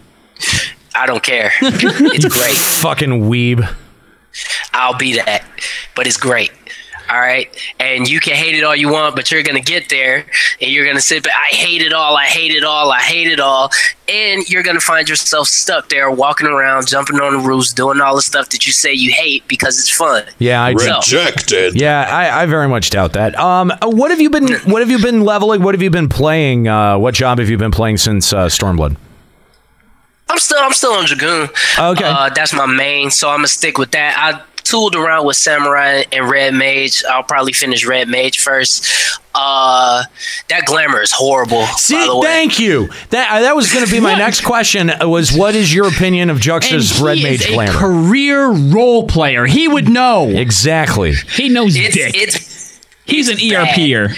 I 0.95 1.05
don't 1.05 1.23
care. 1.23 1.51
it's 1.61 2.25
great. 2.25 2.55
Fucking 2.55 3.29
weeb. 3.29 3.67
I'll 4.73 4.97
be 4.97 5.15
that. 5.17 5.43
But 5.95 6.07
it's 6.07 6.17
great. 6.17 6.51
All 7.11 7.19
right. 7.19 7.53
And 7.77 8.07
you 8.09 8.21
can 8.21 8.35
hate 8.35 8.55
it 8.55 8.63
all 8.63 8.73
you 8.75 8.87
want, 8.89 9.17
but 9.17 9.29
you're 9.31 9.43
going 9.43 9.61
to 9.61 9.71
get 9.71 9.89
there 9.89 10.25
and 10.61 10.71
you're 10.71 10.85
going 10.85 10.95
to 10.95 11.01
sit 11.01 11.23
back. 11.25 11.33
I 11.35 11.53
hate 11.53 11.81
it 11.81 11.91
all. 11.91 12.15
I 12.15 12.23
hate 12.23 12.51
it 12.51 12.63
all. 12.63 12.89
I 12.89 12.99
hate 12.99 13.27
it 13.27 13.39
all. 13.41 13.69
And 14.07 14.47
you're 14.49 14.63
going 14.63 14.77
to 14.77 14.81
find 14.81 15.09
yourself 15.09 15.47
stuck 15.49 15.89
there 15.89 16.09
walking 16.09 16.47
around, 16.47 16.87
jumping 16.87 17.17
on 17.19 17.33
the 17.33 17.39
roofs, 17.45 17.73
doing 17.73 17.99
all 17.99 18.15
the 18.15 18.21
stuff 18.21 18.47
that 18.51 18.65
you 18.65 18.71
say 18.71 18.93
you 18.93 19.11
hate 19.11 19.45
because 19.49 19.77
it's 19.77 19.89
fun. 19.89 20.23
Yeah, 20.39 20.63
I 20.63 20.73
So- 20.75 20.97
Rejected. 20.99 21.75
Yeah, 21.75 22.07
I, 22.09 22.43
I 22.43 22.45
very 22.45 22.69
much 22.69 22.91
doubt 22.91 23.11
that. 23.13 23.37
Um, 23.37 23.71
uh, 23.71 23.77
what 23.89 24.11
have 24.11 24.21
you 24.21 24.29
been? 24.29 24.47
What 24.71 24.81
have 24.81 24.89
you 24.91 24.99
been 24.99 25.25
leveling? 25.25 25.63
What 25.63 25.75
have 25.75 25.81
you 25.81 25.89
been 25.89 26.07
playing? 26.07 26.69
Uh, 26.69 26.97
what 26.97 27.13
job 27.13 27.39
have 27.39 27.49
you 27.49 27.57
been 27.57 27.71
playing 27.71 27.97
since 27.97 28.31
uh, 28.31 28.45
Stormblood? 28.45 28.95
I'm 30.29 30.39
still 30.39 30.59
I'm 30.61 30.71
still 30.71 30.93
on 30.93 31.05
Dragoon. 31.05 31.49
Okay. 31.77 32.05
Uh, 32.05 32.29
that's 32.29 32.53
my 32.53 32.65
main, 32.65 33.11
so 33.11 33.29
I'm 33.29 33.39
gonna 33.39 33.47
stick 33.49 33.77
with 33.77 33.91
that. 33.91 34.15
I 34.17 34.41
tooled 34.71 34.95
around 34.95 35.25
with 35.27 35.35
Samurai 35.37 36.03
and 36.11 36.29
Red 36.29 36.53
Mage. 36.53 37.03
I'll 37.09 37.23
probably 37.23 37.53
finish 37.53 37.85
Red 37.85 38.07
Mage 38.07 38.39
first. 38.39 38.85
Uh, 39.35 40.03
that 40.49 40.65
glamour 40.65 41.01
is 41.01 41.11
horrible. 41.11 41.65
See, 41.77 41.93
by 41.95 42.05
the 42.05 42.17
way. 42.17 42.27
thank 42.27 42.59
you. 42.59 42.89
That 43.11 43.31
uh, 43.31 43.41
that 43.41 43.55
was 43.55 43.71
going 43.71 43.85
to 43.85 43.91
be 43.91 43.99
my 43.99 44.15
next 44.17 44.41
question. 44.43 44.89
uh, 44.89 45.07
Was 45.07 45.31
what 45.31 45.55
is 45.55 45.73
your 45.73 45.87
opinion 45.87 46.29
of 46.29 46.39
Juxta's 46.39 46.91
And 46.97 47.05
Red 47.05 47.17
he 47.17 47.23
Mage 47.23 47.41
is 47.41 47.45
a 47.47 47.53
glamour? 47.53 47.73
career 47.79 48.49
role 48.49 49.07
player. 49.07 49.45
He 49.45 49.67
would 49.67 49.87
know. 49.89 50.27
exactly. 50.29 51.13
He 51.13 51.49
knows 51.49 51.75
It's 51.75 51.95
dick. 51.95 52.11
it's 52.15 52.79
He's 53.05 53.27
an 53.29 53.39
E 53.39 53.51
bad. 53.51 53.67
ERPer. 53.77 54.15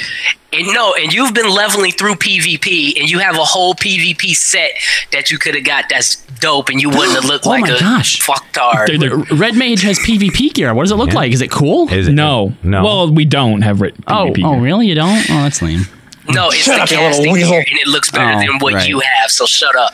And 0.54 0.68
no, 0.68 0.94
and 0.94 1.12
you've 1.12 1.34
been 1.34 1.50
leveling 1.50 1.92
through 1.92 2.16
PvP, 2.16 3.00
and 3.00 3.10
you 3.10 3.20
have 3.20 3.36
a 3.36 3.44
whole 3.44 3.74
PvP 3.74 4.36
set 4.36 4.72
that 5.12 5.32
you 5.32 5.38
could 5.40 5.56
have 5.56 5.64
got. 5.64 5.86
That's 5.90 6.18
dope, 6.40 6.70
and 6.70 6.80
you 6.82 6.90
wouldn't 6.90 7.14
have 7.16 7.26
looked 7.26 7.46
Oh 7.48 7.50
like 7.50 7.62
my 7.64 7.70
a 7.76 7.80
gosh. 7.80 8.22
fucktard. 8.22 8.88
They're- 8.88 8.98
they're- 9.18 9.38
Red 9.38 9.56
Mage 9.56 9.82
has 9.82 9.98
PvP 10.00 10.54
gear. 10.54 10.74
What 10.74 10.84
does 10.84 10.92
it 10.92 10.96
look 10.96 11.14
like? 11.14 11.32
Is 11.32 11.42
it 11.42 11.50
cool? 11.52 11.90
Is 11.92 12.08
it- 12.08 12.12
no, 12.14 12.54
no. 12.64 12.84
Well, 12.84 13.12
we 13.12 13.26
don't 13.26 13.62
have 13.62 13.82
writ- 13.82 13.96
oh, 14.08 14.32
PvP. 14.36 14.44
oh, 14.46 14.60
really? 14.60 14.88
You 14.88 14.96
don't? 14.96 15.30
Oh, 15.30 15.42
that's 15.44 15.62
lame. 15.62 15.88
no, 16.30 16.50
it's 16.50 16.58
Shut 16.64 16.76
the 16.78 16.84
up, 16.84 16.90
casting 16.90 17.34
gear, 17.36 17.60
and 17.68 17.80
it 17.80 17.88
looks 17.88 18.12
better 18.12 18.38
Oh, 18.38 18.40
than 18.40 18.60
what 18.60 18.74
right. 18.74 18.88
you 18.88 19.00
have. 19.00 19.32
So 19.32 19.46
shut 19.46 19.76
up. 19.76 19.94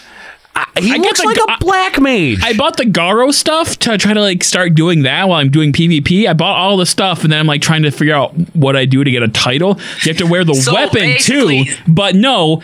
He 0.78 0.92
I 0.92 0.98
get 0.98 1.02
looks 1.02 1.22
the 1.22 1.28
like 1.28 1.38
go- 1.38 1.46
a 1.46 1.58
black 1.60 2.00
mage. 2.00 2.40
I 2.44 2.56
bought 2.56 2.78
the 2.78 2.84
Garo 2.86 3.34
stuff 3.34 3.78
to 3.80 3.98
try 3.98 4.14
to 4.14 4.22
like 4.22 4.44
start 4.44 4.76
doing 4.76 5.04
that 5.04 5.28
while 5.28 5.40
I'm 5.40 5.50
doing 5.50 5.74
PvP. 5.74 6.28
I 6.28 6.34
bought 6.34 6.58
all 6.58 6.78
the 6.78 6.86
stuff 6.86 7.24
and 7.24 7.32
then 7.32 7.40
I'm 7.40 7.48
like 7.48 7.62
trying 7.62 7.84
to 7.84 7.92
figure 7.92 8.14
out 8.16 8.34
what 8.56 8.76
I 8.76 8.86
do 8.86 9.04
to 9.04 9.12
get 9.12 9.24
a 9.24 9.28
title. 9.28 9.78
You 10.04 10.10
have 10.10 10.18
to 10.18 10.26
wear 10.28 10.44
the 10.44 10.54
So 10.60 10.74
weapon 10.74 11.16
too, 11.20 11.66
but 11.88 12.16
no, 12.16 12.62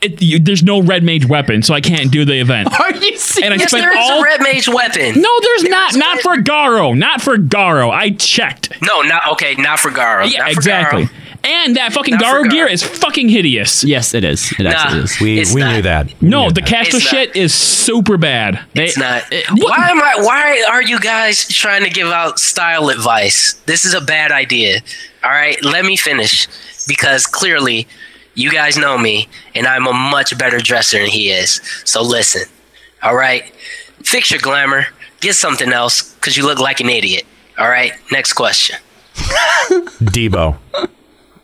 it, 0.00 0.20
you, 0.20 0.38
there's 0.40 0.62
no 0.64 0.82
red 0.82 1.04
mage 1.04 1.26
weapon, 1.26 1.62
so 1.62 1.74
I 1.74 1.80
can't 1.80 2.10
do 2.10 2.24
the 2.24 2.40
event. 2.40 2.68
Are 2.80 2.92
you 2.92 3.16
serious? 3.16 3.38
And 3.42 3.54
I 3.54 3.56
Yes, 3.58 3.70
spent 3.70 3.82
there 3.84 3.92
is 3.96 4.10
all 4.10 4.20
a 4.20 4.24
red 4.24 4.40
mage 4.42 4.66
weapon. 4.68 5.20
no, 5.20 5.30
there's 5.42 5.62
not. 5.64 5.94
Not 5.94 6.16
red- 6.16 6.22
for 6.22 6.36
Garo. 6.42 6.96
Not 6.98 7.22
for 7.22 7.36
Garo. 7.36 7.90
I 7.90 8.10
checked. 8.10 8.72
No, 8.82 9.02
not 9.02 9.30
okay. 9.32 9.54
Not 9.54 9.78
for 9.78 9.90
Garo. 9.92 10.28
Yeah, 10.28 10.40
Not 10.40 10.46
for 10.48 10.58
exactly. 10.58 11.04
Garo. 11.04 11.10
And 11.44 11.76
that 11.76 11.92
fucking 11.92 12.14
Not 12.14 12.22
for 12.22 12.44
Garo 12.44 12.50
gear 12.50 12.66
is 12.68 12.82
fucking 12.82 13.28
hideous. 13.28 13.82
Yes, 13.82 14.14
it 14.14 14.22
is. 14.24 14.52
It 14.58 14.66
actually 14.66 14.98
Nah. 14.98 15.04
is. 15.04 15.20
we 15.20 15.40
It's 15.40 15.52
we 15.52 15.60
not. 15.60 15.72
knew 15.74 15.82
that. 15.82 16.06
We 16.20 16.28
No, 16.28 16.44
knew 16.44 16.52
the 16.52 16.60
that. 16.60 16.68
Castle 16.70 16.96
It's 16.98 17.04
not. 17.06 17.10
shit 17.10 17.36
is 17.36 17.52
super 17.52 18.16
bad. 18.16 18.60
It's 18.74 18.96
not. 18.96 19.22
Uh, 19.24 19.26
it- 19.36 19.50
what- 19.50 19.76
why 19.76 19.90
am 19.90 20.00
I? 20.00 20.14
Why 20.18 20.64
are 20.70 20.82
you 20.82 21.00
guys 21.00 21.48
trying 21.48 21.82
to 21.84 21.90
give 21.90 22.08
out 22.08 22.38
style 22.38 22.88
advice? 22.90 23.54
This 23.66 23.84
is 23.84 23.92
a 23.94 24.00
bad 24.00 24.30
idea. 24.30 24.80
All 25.24 25.30
right, 25.32 25.56
let 25.64 25.84
me 25.84 25.96
finish 25.96 26.46
because 26.86 27.26
clearly 27.26 27.86
You 28.34 28.50
guys 28.50 28.78
know 28.78 28.96
me, 28.96 29.28
and 29.54 29.66
I'm 29.66 29.86
a 29.86 29.92
much 29.92 30.38
better 30.38 30.58
dresser 30.58 30.98
than 31.00 31.08
he 31.10 31.28
is. 31.30 31.60
So 31.84 32.00
listen, 32.02 32.44
all 33.02 33.14
right? 33.14 33.44
Fix 34.04 34.30
your 34.30 34.40
glamour. 34.40 34.86
Get 35.20 35.36
something 35.36 35.70
else, 35.70 36.00
because 36.14 36.38
you 36.38 36.46
look 36.46 36.58
like 36.58 36.80
an 36.80 36.88
idiot. 36.88 37.24
All 37.58 37.68
right? 37.68 37.92
Next 38.10 38.32
question. 38.32 38.78
Debo. 40.00 40.56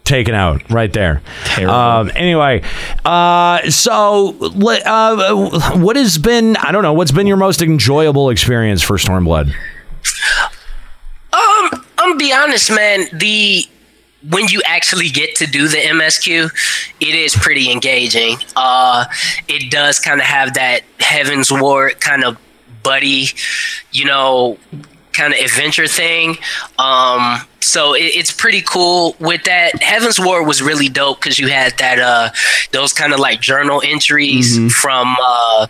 Taken 0.08 0.34
out 0.34 0.70
right 0.70 0.90
there. 0.90 1.20
Um, 1.58 2.10
anyway, 2.16 2.62
uh, 3.04 3.68
so 3.68 4.34
uh, 4.40 5.76
what 5.76 5.96
has 5.96 6.16
been, 6.16 6.56
I 6.56 6.72
don't 6.72 6.82
know, 6.82 6.94
what's 6.94 7.12
been 7.12 7.26
your 7.26 7.36
most 7.36 7.60
enjoyable 7.60 8.30
experience 8.30 8.80
for 8.80 8.96
Stormblood? 8.96 9.48
Um, 9.48 9.52
I'm 11.32 11.82
gonna 11.98 12.16
be 12.16 12.32
honest, 12.32 12.70
man. 12.70 13.04
The 13.12 13.68
when 14.30 14.48
you 14.48 14.62
actually 14.64 15.10
get 15.10 15.36
to 15.36 15.46
do 15.46 15.68
the 15.68 15.76
MSQ, 15.76 16.50
it 17.00 17.14
is 17.14 17.36
pretty 17.36 17.70
engaging. 17.70 18.38
Uh, 18.56 19.04
it 19.46 19.70
does 19.70 20.00
kind 20.00 20.20
of 20.20 20.26
have 20.26 20.54
that 20.54 20.84
Heavensward 21.00 22.00
kind 22.00 22.24
of 22.24 22.38
buddy, 22.82 23.26
you 23.92 24.06
know, 24.06 24.56
kind 25.18 25.34
of 25.34 25.40
adventure 25.40 25.86
thing. 25.86 26.36
Um, 26.78 27.40
so 27.60 27.94
it, 27.94 28.12
it's 28.16 28.30
pretty 28.30 28.62
cool 28.62 29.16
with 29.20 29.42
that. 29.44 29.72
Heavensward 29.80 30.46
was 30.46 30.62
really 30.62 30.88
dope 30.88 31.18
because 31.20 31.38
you 31.38 31.48
had 31.48 31.76
that 31.78 31.98
uh, 31.98 32.30
those 32.72 32.92
kind 32.92 33.12
of 33.12 33.18
like 33.20 33.40
journal 33.40 33.82
entries 33.84 34.56
from 34.72 35.16
uh, 35.22 35.66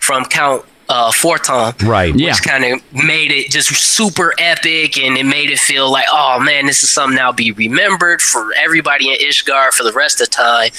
from 0.00 0.24
Count 0.24 0.64
uh, 0.88 1.10
Fortemps, 1.12 1.82
Right. 1.82 2.14
which 2.14 2.42
kind 2.42 2.64
of 2.64 2.80
made 2.92 3.30
it 3.32 3.50
just 3.50 3.68
super 3.74 4.32
epic 4.38 4.96
and 4.98 5.16
it 5.16 5.24
made 5.26 5.50
it 5.50 5.58
feel 5.58 5.90
like, 5.90 6.06
oh 6.10 6.38
man, 6.40 6.66
this 6.66 6.82
is 6.84 6.90
something 6.90 7.16
that'll 7.16 7.32
be 7.32 7.50
remembered 7.52 8.22
for 8.22 8.52
everybody 8.56 9.10
in 9.10 9.16
Ishgard 9.18 9.72
for 9.72 9.82
the 9.82 9.92
rest 9.92 10.20
of 10.20 10.30
time. 10.30 10.70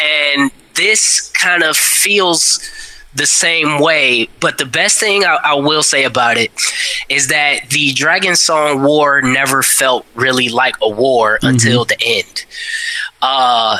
And 0.00 0.50
this 0.74 1.30
kind 1.40 1.62
of 1.62 1.76
feels 1.76 2.58
the 3.14 3.26
same 3.26 3.80
way. 3.80 4.28
But 4.40 4.58
the 4.58 4.66
best 4.66 4.98
thing 4.98 5.24
I, 5.24 5.38
I 5.44 5.54
will 5.54 5.82
say 5.82 6.04
about 6.04 6.36
it 6.36 6.50
is 7.08 7.28
that 7.28 7.70
the 7.70 7.92
Dragon 7.92 8.36
Song 8.36 8.82
War 8.82 9.22
never 9.22 9.62
felt 9.62 10.04
really 10.14 10.48
like 10.48 10.76
a 10.82 10.88
war 10.88 11.38
until 11.42 11.84
the 11.84 11.96
end. 12.04 12.44
Uh, 13.22 13.78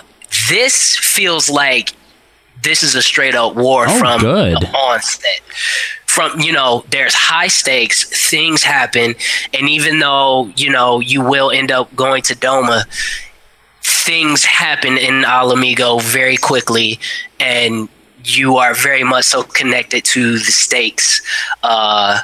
this 0.50 0.96
feels 0.96 1.48
like 1.50 1.92
this 2.62 2.82
is 2.82 2.94
a 2.94 3.02
straight 3.02 3.34
up 3.34 3.54
war 3.56 3.84
Oh, 3.88 3.98
from 3.98 4.20
good. 4.20 4.56
the 4.60 4.68
onset. 4.68 5.40
From 6.06 6.38
you 6.40 6.52
know, 6.52 6.84
there's 6.90 7.12
high 7.14 7.48
stakes, 7.48 8.04
things 8.30 8.62
happen, 8.62 9.16
and 9.52 9.68
even 9.68 9.98
though 9.98 10.46
you 10.56 10.70
know 10.70 11.00
you 11.00 11.20
will 11.20 11.50
end 11.50 11.72
up 11.72 11.94
going 11.96 12.22
to 12.22 12.36
Doma, 12.36 12.84
things 13.82 14.44
happen 14.44 14.96
in 14.96 15.24
Ala 15.24 15.56
Mhigo 15.56 16.00
very 16.00 16.36
quickly, 16.36 17.00
and 17.40 17.88
you 18.24 18.56
are 18.56 18.74
very 18.74 19.04
much 19.04 19.26
so 19.26 19.42
connected 19.42 20.04
to 20.04 20.38
the 20.38 20.52
stakes 20.52 21.22
uh, 21.62 22.20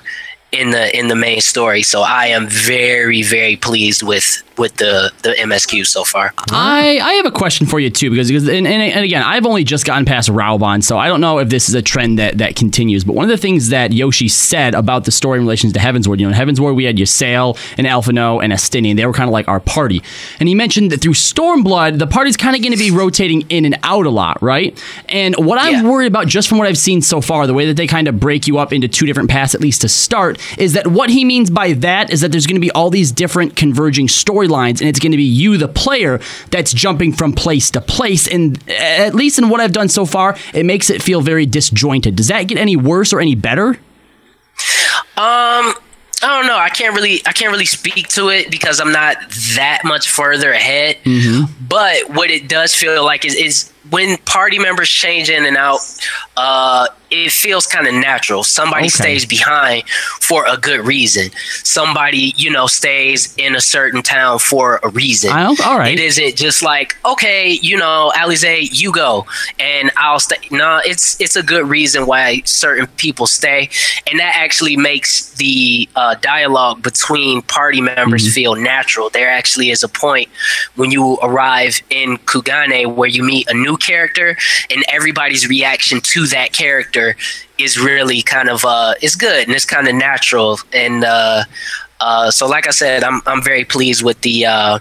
in 0.53 0.71
the 0.71 0.97
in 0.99 1.09
the 1.09 1.15
main 1.15 1.41
story. 1.41 1.83
So 1.83 2.03
I 2.03 2.27
am 2.27 2.49
very 2.49 3.23
very 3.23 3.57
pleased 3.57 4.03
with 4.03 4.43
with 4.61 4.77
the 4.77 5.11
the 5.23 5.31
MSQ 5.31 5.87
so 5.87 6.05
far. 6.05 6.35
I, 6.51 7.01
I 7.03 7.15
have 7.15 7.25
a 7.25 7.31
question 7.31 7.67
for 7.67 7.81
you 7.81 7.89
too 7.89 8.11
because, 8.11 8.29
because 8.29 8.47
and, 8.47 8.67
and, 8.67 8.83
and 8.83 9.05
again 9.05 9.23
I've 9.23 9.47
only 9.47 9.65
just 9.65 9.87
gotten 9.87 10.05
past 10.05 10.29
Raubahn 10.29 10.85
so 10.85 10.99
I 10.99 11.09
don't 11.09 11.23
know 11.23 11.39
if 11.39 11.49
this 11.49 11.71
is 11.71 11.75
a 11.75 11.81
trend 11.81 12.19
that, 12.19 12.39
that 12.39 12.57
continues 12.57 13.03
but 13.03 13.15
one 13.15 13.25
of 13.25 13.31
the 13.31 13.39
things 13.39 13.71
that 13.71 13.93
Yoshi 13.93 14.29
said 14.29 14.75
about 14.75 15.07
the 15.07 15.11
story 15.11 15.39
in 15.39 15.45
relation 15.45 15.73
to 15.73 15.81
Heavensward 15.81 16.19
you 16.19 16.29
know 16.29 16.37
in 16.37 16.39
Heavensward 16.39 16.77
we 16.77 16.85
had 16.85 16.97
Ysayle 16.97 17.59
and 17.79 17.87
Alphinaud 17.87 18.45
and 18.45 18.53
Estinien 18.53 18.97
they 18.97 19.07
were 19.07 19.15
kind 19.15 19.29
of 19.29 19.33
like 19.33 19.49
our 19.49 19.61
party. 19.61 20.03
And 20.39 20.49
he 20.49 20.55
mentioned 20.55 20.93
that 20.93 21.01
through 21.01 21.15
Stormblood 21.15 21.99
the 21.99 22.07
party's 22.07 22.37
kind 22.37 22.55
of 22.55 22.61
going 22.61 22.73
to 22.73 22.79
be 22.79 22.91
rotating 22.91 23.43
in 23.49 23.65
and 23.65 23.79
out 23.83 24.05
a 24.05 24.11
lot 24.11 24.43
right? 24.43 24.79
And 25.09 25.35
what 25.37 25.59
I'm 25.59 25.89
worried 25.89 26.09
about 26.09 26.27
just 26.27 26.49
from 26.49 26.59
what 26.59 26.67
I've 26.67 26.79
seen 26.79 27.01
so 27.01 27.23
far 27.23 27.47
the 27.47 27.55
way 27.55 27.67
that 27.67 27.79
they 27.79 27.87
kind 27.87 28.09
of 28.09 28.21
break 28.21 28.47
you 28.47 28.59
up 28.59 28.75
into 28.75 28.89
two 28.89 29.07
different 29.07 29.31
paths 29.31 29.55
at 29.55 29.63
least 29.63 29.81
to 29.81 29.89
start 29.89 30.39
is 30.59 30.75
that 30.75 30.87
what 30.87 31.09
he 31.09 31.25
means 31.25 31.49
by 31.49 31.73
that 31.73 32.11
is 32.11 32.21
that 32.21 32.31
there's 32.31 32.47
going 32.47 32.57
to 32.57 32.61
be 32.61 32.71
all 32.73 32.91
these 32.91 33.11
different 33.11 33.57
converging 33.57 34.07
storylines 34.07 34.50
and 34.81 34.89
it's 34.89 34.99
going 34.99 35.13
to 35.13 35.17
be 35.17 35.23
you 35.23 35.57
the 35.57 35.69
player 35.69 36.21
that's 36.51 36.73
jumping 36.73 37.13
from 37.13 37.33
place 37.33 37.71
to 37.71 37.81
place 37.81 38.27
and 38.27 38.63
at 38.71 39.15
least 39.15 39.39
in 39.39 39.49
what 39.49 39.61
I've 39.61 39.73
done 39.73 39.89
so 39.89 40.05
far 40.05 40.37
it 40.53 40.67
makes 40.67 40.91
it 40.91 41.01
feel 41.03 41.21
very 41.23 41.47
disjointed 41.47 42.17
does 42.17 42.29
that 42.29 42.45
get 42.49 42.59
any 42.59 42.77
worse 42.77 43.13
or 43.13 43.21
any 43.21 43.35
better 43.35 43.79
Um, 45.17 45.75
I 46.23 46.37
don't 46.39 46.47
know. 46.47 46.57
I 46.57 46.69
can't 46.69 46.95
really 46.95 47.21
I 47.27 47.33
can't 47.33 47.51
really 47.51 47.65
speak 47.67 48.09
to 48.09 48.29
it 48.29 48.51
because 48.51 48.81
I'm 48.81 48.93
not 48.93 49.17
that 49.57 49.81
much 49.85 50.09
further 50.11 50.51
ahead. 50.53 50.99
But 51.67 52.11
what 52.11 52.31
it 52.31 52.49
does 52.49 52.75
feel 52.75 53.05
like 53.05 53.25
is 53.25 53.35
is 53.35 53.73
when 53.89 54.17
party 54.19 54.59
members 54.59 54.89
change 54.91 55.31
in 55.31 55.47
and 55.47 55.57
out, 55.57 55.81
uh, 56.37 56.89
it 57.11 57.33
feels 57.33 57.67
kind 57.67 57.87
of 57.87 57.95
natural. 57.95 58.43
Somebody 58.45 58.83
Okay. 58.87 59.03
stays 59.03 59.27
behind 59.27 59.83
for 60.21 60.47
a 60.47 60.57
good 60.57 60.81
reason. 60.87 61.31
Somebody, 61.65 62.35
you 62.37 62.51
know, 62.51 62.67
stays 62.67 63.35
in 63.37 63.55
a 63.57 63.61
certain 63.61 64.03
town 64.03 64.39
for 64.39 64.81
a 64.83 64.89
reason. 64.89 65.31
I 65.33 65.43
don't- 65.43 65.61
all 65.67 65.79
right. 65.79 65.93
It 65.93 66.01
isn't 66.01 66.37
just 66.37 66.63
like, 66.63 66.97
okay, 67.05 67.51
you 67.51 67.77
know, 67.77 68.13
Alisaie, 68.17 68.69
you 68.71 68.93
go 68.93 69.27
and 69.59 69.91
I'll 69.97 70.21
stay. 70.21 70.37
No, 70.51 70.81
it's 70.85 71.17
it's 71.21 71.37
a 71.37 71.43
good 71.43 71.69
reason 71.69 72.07
why 72.07 72.43
certain 72.45 72.87
people 72.97 73.27
stay, 73.27 73.69
and 74.11 74.19
that 74.21 74.35
actually 74.37 74.77
makes 74.77 75.31
the 75.43 75.89
uh, 75.97 76.15
dialogue 76.21 76.83
between 76.83 77.43
party 77.43 77.81
members 77.81 78.33
feel 78.35 78.55
natural. 78.55 79.11
There 79.11 79.31
actually 79.31 79.71
is 79.71 79.83
a 79.83 79.89
point 79.89 80.29
when 80.77 80.91
you 80.91 81.19
arrive 81.23 81.81
in 81.91 82.19
Kugane 82.31 82.95
where 82.95 83.09
you 83.09 83.23
meet 83.25 83.49
a 83.51 83.55
new 83.55 83.77
character, 83.77 84.37
and 84.71 84.85
everybody's 84.89 85.49
reaction 85.49 86.01
to 86.13 86.27
that 86.29 86.53
character 86.53 87.00
is 87.59 87.79
really 87.79 88.23
kind 88.23 88.49
of 88.49 88.65
uh, 88.65 88.95
is 89.03 89.17
good 89.17 89.47
and 89.47 89.55
it's 89.55 89.65
kind 89.65 89.89
of 89.89 89.95
natural 89.95 90.59
and. 90.73 91.05
Uh, 91.05 91.45
uh, 92.03 92.31
so, 92.31 92.47
like 92.47 92.67
I 92.67 92.71
said, 92.71 93.05
I'm 93.05 93.21
I'm 93.27 93.43
very 93.43 93.63
pleased 93.63 94.03
with 94.03 94.19
the 94.23 94.47
uh, 94.47 94.79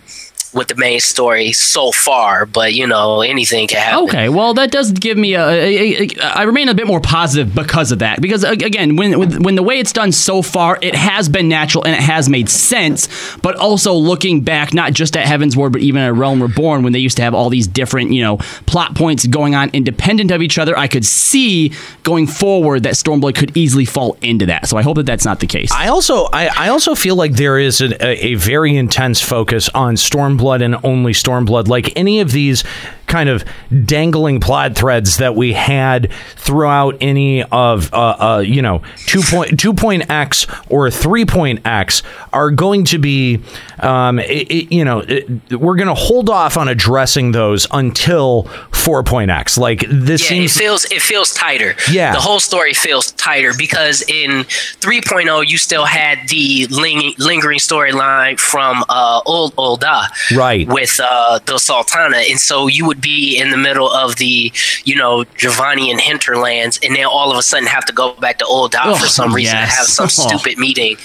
with 0.54 0.68
the 0.68 0.76
main 0.76 1.00
story 1.00 1.52
so 1.52 1.92
far. 1.92 2.46
But 2.46 2.74
you 2.74 2.88
know, 2.88 3.22
anything 3.22 3.68
can 3.68 3.80
happen. 3.80 4.04
Okay, 4.06 4.30
well, 4.30 4.54
that 4.56 4.72
does 4.72 4.92
give 4.92 5.18
me 5.18 5.34
a, 5.36 5.48
a- 5.48 5.98
a- 6.06 6.22
I 6.24 6.44
remain 6.44 6.70
a 6.70 6.74
bit 6.74 6.88
more 6.88 7.00
positive 7.02 7.54
because 7.54 7.92
of 7.92 8.00
that. 8.00 8.22
Because 8.22 8.44
again, 8.44 8.96
when 8.96 9.20
when 9.20 9.44
when 9.44 9.56
the 9.56 9.64
way 9.64 9.80
it's 9.80 9.94
done 9.94 10.12
so 10.12 10.42
far, 10.42 10.78
it 10.82 10.96
has 10.96 11.30
been 11.30 11.48
natural 11.50 11.86
and 11.86 11.94
it 11.96 12.02
has 12.02 12.30
made 12.30 12.50
sense. 12.50 13.08
But 13.42 13.56
also 13.58 13.94
looking 13.94 14.42
back, 14.42 14.74
not 14.74 14.94
just 14.94 15.16
at 15.16 15.26
Heavensward, 15.28 15.72
but 15.72 15.82
even 15.82 16.02
at 16.02 16.14
Realm 16.14 16.42
Reborn, 16.42 16.84
when 16.84 16.94
they 16.94 17.00
used 17.00 17.18
to 17.18 17.24
have 17.24 17.34
all 17.34 17.50
these 17.50 17.68
different, 17.68 18.12
you 18.12 18.22
know, 18.22 18.38
plot 18.66 18.96
points 18.96 19.26
going 19.28 19.56
on 19.56 19.70
independent 19.72 20.32
of 20.32 20.42
each 20.42 20.58
other, 20.58 20.78
I 20.78 20.88
could 20.88 21.06
see 21.06 21.74
going 22.04 22.28
forward 22.28 22.84
that 22.84 22.94
Stormblood 22.96 23.36
could 23.36 23.56
easily 23.56 23.86
fall 23.86 24.18
into 24.22 24.46
that. 24.48 24.68
So 24.68 24.78
I 24.78 24.82
hope 24.82 24.96
that 24.98 25.06
that's 25.06 25.26
not 25.26 25.40
the 25.40 25.48
case. 25.48 25.72
I 25.72 25.88
also 25.88 26.26
I, 26.34 26.50
I 26.58 26.70
also 26.70 26.96
feel 26.96 27.16
like 27.16 27.34
there 27.34 27.58
is 27.60 27.82
a, 27.82 27.90
a, 28.06 28.28
a 28.32 28.36
very 28.36 28.76
intense 28.76 29.22
focus 29.22 29.70
on 29.70 29.96
Stormblood 30.40 30.64
and 30.64 30.76
only 30.84 31.14
Stormblood. 31.14 31.68
Like 31.68 31.96
any 31.98 32.20
of 32.20 32.32
these 32.32 32.64
kind 33.08 33.28
of 33.28 33.44
dangling 33.86 34.40
plot 34.40 34.76
threads 34.76 35.18
that 35.18 35.34
we 35.36 35.52
had 35.54 36.12
throughout 36.36 36.96
any 37.02 37.42
of 37.44 37.92
uh, 37.92 37.98
uh, 38.36 38.44
you 38.46 38.62
know 38.62 38.82
two 39.08 39.22
point 39.22 39.60
two 39.60 39.74
point 39.74 40.10
X 40.12 40.46
or 40.70 40.92
three 40.92 41.26
point 41.26 41.66
X 41.66 42.04
are 42.32 42.52
going 42.52 42.84
to 42.86 43.00
be 43.00 43.42
um, 43.80 44.20
it, 44.20 44.52
it- 44.52 44.72
you 44.72 44.86
know 44.86 45.00
it, 45.08 45.28
we're 45.60 45.76
going 45.76 45.88
to 45.88 45.96
hold 45.96 46.30
off 46.30 46.56
on 46.58 46.68
addressing 46.68 47.32
those 47.32 47.66
until 47.72 48.44
four 48.72 49.04
point 49.04 49.32
X. 49.32 49.58
Like 49.58 49.86
this 49.90 50.22
yeah, 50.24 50.30
seems 50.30 50.56
it 50.56 50.60
feels 50.60 50.86
it 50.86 51.02
feels 51.02 51.34
tighter. 51.34 51.76
Yeah. 51.92 52.14
the 52.14 52.20
whole 52.20 52.40
story 52.40 52.74
feels 52.74 53.12
tighter 53.14 53.52
because 53.58 54.04
in 54.08 54.44
3.0 54.82 55.48
you 55.48 55.58
still 55.58 55.86
had 55.86 56.20
the 56.30 56.68
ling- 56.70 57.14
lingering 57.18 57.60
storyline 57.60 58.40
from 58.40 58.84
uh, 58.90 59.22
old 59.26 59.56
Ul'dah, 59.56 60.08
Right. 60.32 60.68
with 60.68 61.00
uh, 61.04 61.40
the 61.46 61.58
Sultana, 61.58 62.18
and 62.30 62.40
so 62.40 62.68
you 62.68 62.86
would 62.86 63.02
be 63.02 63.38
in 63.38 63.50
the 63.52 63.58
middle 63.58 63.90
of 63.92 64.16
the 64.18 64.52
you 64.86 64.96
know 64.96 65.24
Giovanni 65.38 65.90
and 65.92 66.00
hinterlands, 66.00 66.80
and 66.84 66.96
then 66.96 67.06
all 67.06 67.32
of 67.32 67.38
a 67.38 67.42
sudden 67.42 67.68
have 67.68 67.86
to 67.86 67.94
go 67.94 68.14
back 68.16 68.38
to 68.40 68.46
Ul'dah 68.46 68.80
Oh, 68.86 68.96
for 68.96 69.08
some 69.08 69.34
reason 69.34 69.56
yes. 69.56 69.70
to 69.72 69.78
have 69.78 69.88
some 69.88 70.06
Oh. 70.06 70.28
stupid 70.28 70.58
meeting, 70.58 70.98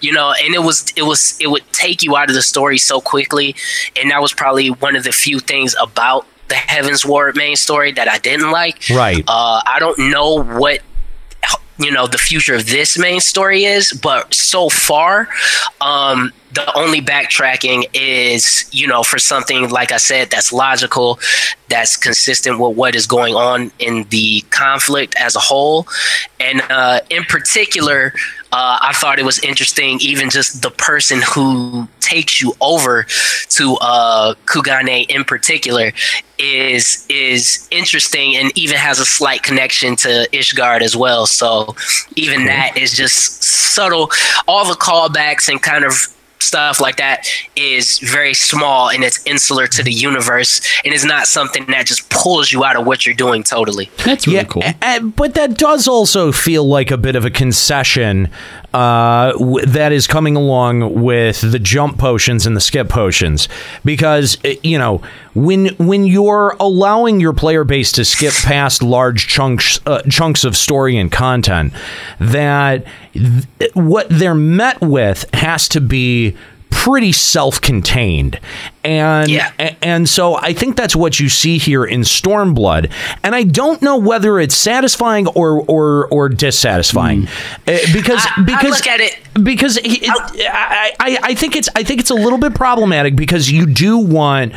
you 0.00 0.12
know, 0.12 0.32
and 0.42 0.54
it 0.54 0.62
was 0.62 0.92
it 0.96 1.02
was 1.02 1.36
it 1.40 1.48
would 1.48 1.70
take 1.72 2.02
you 2.02 2.16
out 2.16 2.28
of 2.28 2.34
the 2.34 2.42
story 2.42 2.78
so 2.78 3.00
quickly, 3.00 3.54
and 4.00 4.10
that 4.10 4.20
was 4.22 4.32
probably 4.32 4.68
one 4.70 4.96
of 4.96 5.04
the 5.04 5.12
few 5.12 5.38
things 5.40 5.74
about 5.80 6.26
the 6.48 6.54
Heavensward 6.56 7.36
main 7.36 7.54
story 7.56 7.92
that 7.92 8.08
I 8.08 8.18
didn't 8.18 8.50
like. 8.50 8.82
Right. 8.90 9.22
Uh, 9.28 9.60
I 9.66 9.76
don't 9.78 9.98
know 10.10 10.42
what 10.42 10.80
you 11.80 11.90
know 11.90 12.06
the 12.06 12.18
future 12.18 12.54
of 12.54 12.66
this 12.66 12.98
main 12.98 13.20
story 13.20 13.64
is, 13.64 13.92
but 13.92 14.32
so 14.34 14.68
far, 14.68 15.28
um, 15.80 16.32
the 16.52 16.76
only 16.76 17.00
backtracking 17.00 17.84
is 17.94 18.68
you 18.72 18.86
know 18.86 19.02
for 19.02 19.18
something 19.18 19.70
like 19.70 19.90
I 19.90 19.96
said 19.96 20.30
that's 20.30 20.52
logical, 20.52 21.18
that's 21.68 21.96
consistent 21.96 22.58
with 22.58 22.76
what 22.76 22.94
is 22.94 23.06
going 23.06 23.34
on 23.34 23.72
in 23.78 24.04
the 24.10 24.42
conflict 24.50 25.14
as 25.18 25.36
a 25.36 25.40
whole, 25.40 25.86
and 26.38 26.62
uh, 26.70 27.00
in 27.10 27.24
particular. 27.24 28.12
Uh, 28.52 28.80
I 28.82 28.92
thought 28.94 29.20
it 29.20 29.24
was 29.24 29.38
interesting, 29.44 30.00
even 30.00 30.28
just 30.28 30.60
the 30.60 30.72
person 30.72 31.20
who 31.22 31.86
takes 32.00 32.40
you 32.40 32.52
over 32.60 33.04
to 33.50 33.76
uh, 33.80 34.34
Kugane 34.46 35.06
in 35.08 35.22
particular 35.22 35.92
is 36.40 37.04
is 37.10 37.68
interesting 37.70 38.36
and 38.36 38.56
even 38.58 38.76
has 38.76 38.98
a 38.98 39.04
slight 39.04 39.42
connection 39.42 39.94
to 39.96 40.26
Ishgard 40.32 40.80
as 40.80 40.96
well. 40.96 41.26
So 41.26 41.74
even 42.16 42.46
that 42.46 42.76
is 42.76 42.92
just 42.94 43.42
subtle. 43.42 44.10
All 44.48 44.66
the 44.66 44.74
callbacks 44.74 45.48
and 45.48 45.62
kind 45.62 45.84
of 45.84 45.92
stuff 46.42 46.80
like 46.80 46.96
that 46.96 47.26
is 47.54 47.98
very 47.98 48.32
small 48.32 48.88
and 48.88 49.04
it's 49.04 49.24
insular 49.26 49.66
to 49.66 49.82
the 49.82 49.92
universe 49.92 50.62
and 50.84 50.94
is 50.94 51.04
not 51.04 51.26
something 51.26 51.66
that 51.66 51.86
just 51.86 52.08
pulls 52.08 52.50
you 52.50 52.64
out 52.64 52.76
of 52.76 52.86
what 52.86 53.04
you're 53.04 53.14
doing 53.14 53.42
totally. 53.42 53.90
That's 54.06 54.26
really 54.26 54.46
cool. 54.46 54.62
a- 54.64 54.74
a- 54.82 55.00
but 55.02 55.34
that 55.34 55.58
does 55.58 55.86
also 55.86 56.32
feel 56.32 56.66
like 56.66 56.90
a 56.90 56.96
bit 56.96 57.14
of 57.14 57.26
a 57.26 57.30
concession 57.30 58.30
uh, 58.72 59.32
w- 59.32 59.66
that 59.66 59.92
is 59.92 60.06
coming 60.06 60.36
along 60.36 61.02
with 61.02 61.40
the 61.40 61.58
jump 61.58 61.98
potions 61.98 62.46
and 62.46 62.56
the 62.56 62.60
skip 62.60 62.88
potions, 62.88 63.48
because 63.84 64.38
uh, 64.44 64.54
you 64.62 64.78
know 64.78 65.02
when 65.34 65.68
when 65.76 66.04
you're 66.04 66.56
allowing 66.60 67.20
your 67.20 67.32
player 67.32 67.64
base 67.64 67.92
to 67.92 68.04
skip 68.04 68.34
past 68.44 68.82
large 68.82 69.26
chunks 69.26 69.80
uh, 69.86 70.02
chunks 70.02 70.44
of 70.44 70.56
story 70.56 70.96
and 70.96 71.10
content, 71.10 71.72
that 72.18 72.84
th- 73.12 73.74
what 73.74 74.06
they're 74.08 74.34
met 74.34 74.80
with 74.80 75.24
has 75.34 75.68
to 75.68 75.80
be 75.80 76.36
pretty 76.70 77.12
self-contained. 77.12 78.38
And 78.84 79.28
a- 79.58 79.84
and 79.84 80.08
so 80.08 80.36
i 80.36 80.52
think 80.54 80.76
that's 80.76 80.96
what 80.96 81.20
you 81.20 81.28
see 81.28 81.58
here 81.58 81.84
in 81.84 82.00
stormblood. 82.00 82.90
And 83.22 83.34
i 83.34 83.42
don't 83.42 83.82
know 83.82 83.96
whether 83.98 84.38
it's 84.40 84.56
satisfying 84.56 85.26
or 85.28 85.62
or 85.68 86.06
or 86.08 86.28
dissatisfying. 86.28 87.28
Uh, 87.68 87.76
because 87.92 88.24
I- 88.26 88.32
I 88.38 88.42
because 88.42 88.70
look 88.78 88.86
at 88.86 89.00
it- 89.00 89.18
because 89.44 89.76
it- 89.78 90.08
I, 90.08 90.92
I 90.98 91.18
i 91.22 91.34
think 91.34 91.56
it's 91.56 91.68
i 91.76 91.82
think 91.82 92.00
it's 92.00 92.10
a 92.10 92.14
little 92.14 92.38
bit 92.38 92.54
problematic 92.54 93.14
because 93.16 93.50
you 93.50 93.66
do 93.66 93.98
want 93.98 94.52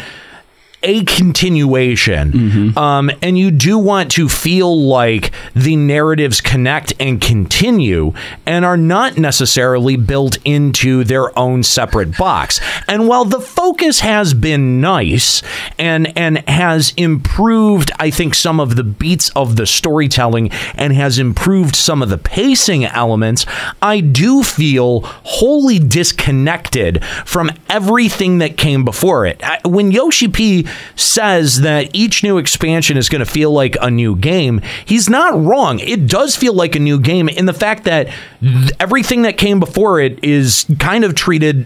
a 0.83 1.03
continuation. 1.05 2.77
Um, 2.77 3.11
and 3.21 3.37
you 3.37 3.51
do 3.51 3.77
want 3.77 4.11
to 4.11 4.27
feel 4.29 4.77
like 4.87 5.31
the 5.55 5.75
narratives 5.75 6.41
connect 6.41 6.93
and 6.99 7.21
continue 7.21 8.13
and 8.45 8.65
are 8.65 8.77
not 8.77 9.17
necessarily 9.17 9.95
built 9.95 10.37
into 10.45 11.03
their 11.03 11.37
own 11.37 11.63
separate 11.63 12.17
box. 12.17 12.59
And 12.87 13.07
while 13.07 13.25
the 13.25 13.39
focus 13.39 14.01
has 14.01 14.33
been 14.33 14.81
nice 14.81 15.41
and 15.79 16.17
and 16.17 16.37
has 16.49 16.93
improved 16.97 17.91
i 17.99 18.09
think 18.09 18.35
some 18.35 18.59
of 18.59 18.75
the 18.75 18.83
beats 18.83 19.29
of 19.35 19.55
the 19.55 19.65
storytelling 19.65 20.49
and 20.75 20.93
has 20.93 21.17
improved 21.19 21.75
some 21.75 22.01
of 22.01 22.09
the 22.09 22.17
pacing 22.17 22.85
elements 22.85 23.45
i 23.81 23.99
do 23.99 24.43
feel 24.43 25.01
wholly 25.23 25.79
disconnected 25.79 27.03
from 27.25 27.51
everything 27.69 28.37
that 28.39 28.57
came 28.57 28.83
before 28.85 29.25
it. 29.25 29.41
I- 29.43 29.59
when 29.65 29.91
yoshi 29.91 30.27
p 30.27 30.67
says 30.95 31.61
that 31.61 31.89
each 31.93 32.23
new 32.23 32.37
expansion 32.37 32.97
is 32.97 33.09
going 33.09 33.19
to 33.23 33.25
feel 33.31 33.51
like 33.51 33.75
a 33.81 33.89
new 33.91 34.15
game 34.15 34.61
he's 34.85 35.09
not 35.09 35.33
wrong 35.43 35.79
it 35.79 36.07
does 36.07 36.35
feel 36.35 36.53
like 36.53 36.75
a 36.75 36.79
new 36.79 36.99
game 36.99 37.27
in 37.29 37.45
the 37.45 37.53
fact 37.53 37.83
that 37.85 38.07
th- 38.41 38.71
everything 38.79 39.23
that 39.23 39.37
came 39.37 39.59
before 39.59 39.99
it 39.99 40.23
is 40.23 40.65
kind 40.79 41.03
of 41.03 41.15
treated 41.15 41.65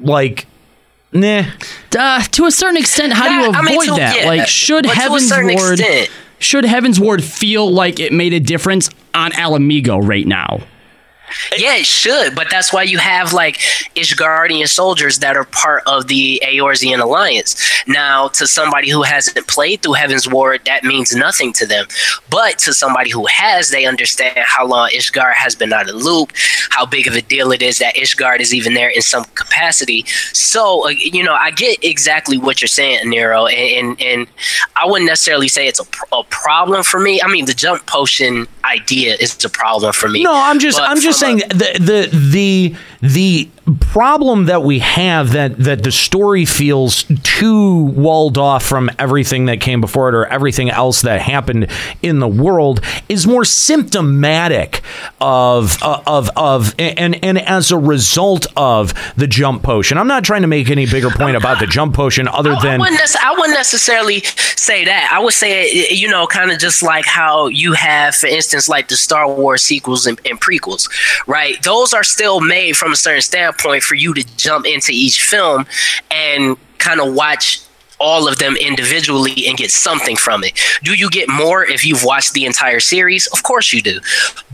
like 0.00 0.46
nah 1.12 1.42
Uh, 1.98 2.22
to 2.22 2.44
a 2.46 2.50
certain 2.50 2.76
extent, 2.76 3.12
how 3.14 3.26
do 3.28 3.34
you 3.34 3.50
Nah, 3.52 3.58
I 3.58 3.62
avoid 3.62 3.70
mean, 3.70 3.88
to- 3.88 3.94
that? 3.96 4.16
yeah, 4.20 4.26
like, 4.26 4.46
should 4.48 4.84
but 4.84 4.92
to 4.94 5.00
a 5.00 5.02
Heavensward 5.02 5.52
extent. 5.80 6.10
should 6.38 6.64
Heavensward 6.64 7.22
feel 7.24 7.70
like 7.70 7.98
it 7.98 8.12
made 8.12 8.32
a 8.34 8.40
difference 8.40 8.90
on 9.14 9.32
Ala 9.38 9.58
Mhigo 9.58 9.98
right 10.06 10.26
now? 10.26 10.60
Yeah, 11.56 11.76
it 11.76 11.86
should, 11.86 12.34
but 12.34 12.48
that's 12.50 12.72
why 12.72 12.82
you 12.82 12.98
have 12.98 13.32
like 13.32 13.56
Ishgardian 13.96 14.68
soldiers 14.68 15.18
that 15.20 15.36
are 15.36 15.44
part 15.44 15.82
of 15.86 16.06
the 16.06 16.42
Eorzean 16.44 17.00
Alliance. 17.00 17.56
Now, 17.86 18.28
to 18.28 18.46
somebody 18.46 18.90
who 18.90 19.02
hasn't 19.02 19.46
played 19.46 19.82
through 19.82 19.94
Heavensward, 19.94 20.64
that 20.64 20.84
means 20.84 21.14
nothing 21.14 21.52
to 21.54 21.66
them. 21.66 21.86
But 22.30 22.58
to 22.60 22.72
somebody 22.72 23.10
who 23.10 23.26
has, 23.26 23.70
they 23.70 23.86
understand 23.86 24.38
how 24.38 24.66
long 24.66 24.90
Ishgard 24.90 25.34
has 25.34 25.54
been 25.54 25.72
out 25.72 25.88
of 25.88 25.98
the 25.98 26.04
loop, 26.04 26.32
how 26.70 26.84
big 26.84 27.06
of 27.06 27.14
a 27.14 27.22
deal 27.22 27.52
it 27.52 27.62
is 27.62 27.78
that 27.78 27.96
Ishgard 27.96 28.40
is 28.40 28.54
even 28.54 28.74
there 28.74 28.90
in 28.90 29.02
some 29.02 29.24
capacity. 29.34 30.04
So, 30.32 30.86
uh, 30.86 30.90
you 30.90 31.24
know, 31.24 31.34
I 31.34 31.50
get 31.50 31.82
exactly 31.82 32.38
what 32.38 32.60
you're 32.60 32.68
saying, 32.68 33.08
Nero, 33.08 33.46
and 33.46 33.78
and, 33.78 34.00
and 34.00 34.28
I 34.80 34.86
wouldn't 34.86 35.08
necessarily 35.08 35.48
say 35.48 35.66
it's 35.66 35.80
a, 35.80 36.16
a 36.16 36.24
problem 36.24 36.82
for 36.82 37.00
me. 37.00 37.20
I 37.22 37.28
mean, 37.28 37.46
the 37.46 37.54
jump 37.54 37.86
potion 37.86 38.46
idea 38.68 39.16
is 39.18 39.42
a 39.44 39.48
problem 39.48 39.92
for 39.92 40.08
me. 40.08 40.22
No, 40.22 40.32
I'm 40.34 40.58
just 40.58 40.78
But 40.78 40.88
I'm 40.90 41.00
just 41.00 41.18
saying 41.18 41.38
the 41.48 41.68
the 41.80 42.00
the 42.12 42.74
the 43.00 43.48
problem 43.74 44.46
that 44.46 44.62
we 44.62 44.78
have 44.78 45.32
that 45.32 45.58
that 45.58 45.82
the 45.82 45.92
story 45.92 46.44
feels 46.44 47.04
too 47.22 47.76
walled 47.76 48.38
off 48.38 48.64
from 48.64 48.90
everything 48.98 49.46
that 49.46 49.60
came 49.60 49.80
before 49.80 50.08
it 50.08 50.14
or 50.14 50.26
everything 50.26 50.70
else 50.70 51.02
that 51.02 51.20
happened 51.20 51.68
in 52.02 52.20
the 52.20 52.28
world 52.28 52.80
is 53.08 53.26
more 53.26 53.44
symptomatic 53.44 54.82
of 55.20 55.82
uh, 55.82 56.02
of 56.06 56.30
of 56.36 56.74
and 56.78 57.22
and 57.22 57.38
as 57.38 57.70
a 57.70 57.78
result 57.78 58.46
of 58.56 58.94
the 59.16 59.26
jump 59.26 59.62
potion. 59.62 59.98
I'm 59.98 60.08
not 60.08 60.24
trying 60.24 60.42
to 60.42 60.48
make 60.48 60.70
any 60.70 60.86
bigger 60.86 61.10
point 61.10 61.36
about 61.36 61.60
the 61.60 61.66
jump 61.66 61.94
potion 61.94 62.26
other 62.28 62.52
I 62.52 62.62
than 62.62 62.80
wouldn't, 62.80 63.16
I 63.22 63.32
wouldn't 63.32 63.56
necessarily 63.56 64.20
say 64.56 64.84
that. 64.84 65.10
I 65.12 65.18
would 65.18 65.34
say, 65.34 65.90
you 65.90 66.08
know, 66.08 66.26
kind 66.26 66.50
of 66.50 66.58
just 66.58 66.82
like 66.82 67.06
how 67.06 67.48
you 67.48 67.72
have, 67.74 68.14
for 68.14 68.28
instance, 68.28 68.68
like 68.68 68.88
the 68.88 68.96
Star 68.96 69.30
Wars 69.30 69.62
sequels 69.62 70.06
and, 70.06 70.20
and 70.24 70.40
prequels, 70.40 70.88
right? 71.26 71.62
Those 71.62 71.92
are 71.92 72.04
still 72.04 72.40
made 72.40 72.76
from 72.76 72.92
a 72.92 72.96
certain 72.96 73.22
standpoint 73.22 73.57
for 73.80 73.94
you 73.94 74.14
to 74.14 74.24
jump 74.36 74.66
into 74.66 74.92
each 74.92 75.22
film 75.22 75.66
and 76.10 76.56
kind 76.78 77.00
of 77.00 77.14
watch 77.14 77.60
all 77.98 78.28
of 78.28 78.38
them 78.38 78.56
individually 78.56 79.46
and 79.48 79.56
get 79.56 79.70
something 79.70 80.16
from 80.16 80.44
it. 80.44 80.58
Do 80.82 80.94
you 80.94 81.10
get 81.10 81.28
more 81.28 81.64
if 81.64 81.84
you've 81.84 82.04
watched 82.04 82.32
the 82.32 82.44
entire 82.46 82.80
series? 82.80 83.26
Of 83.28 83.42
course 83.42 83.72
you 83.72 83.82
do. 83.82 84.00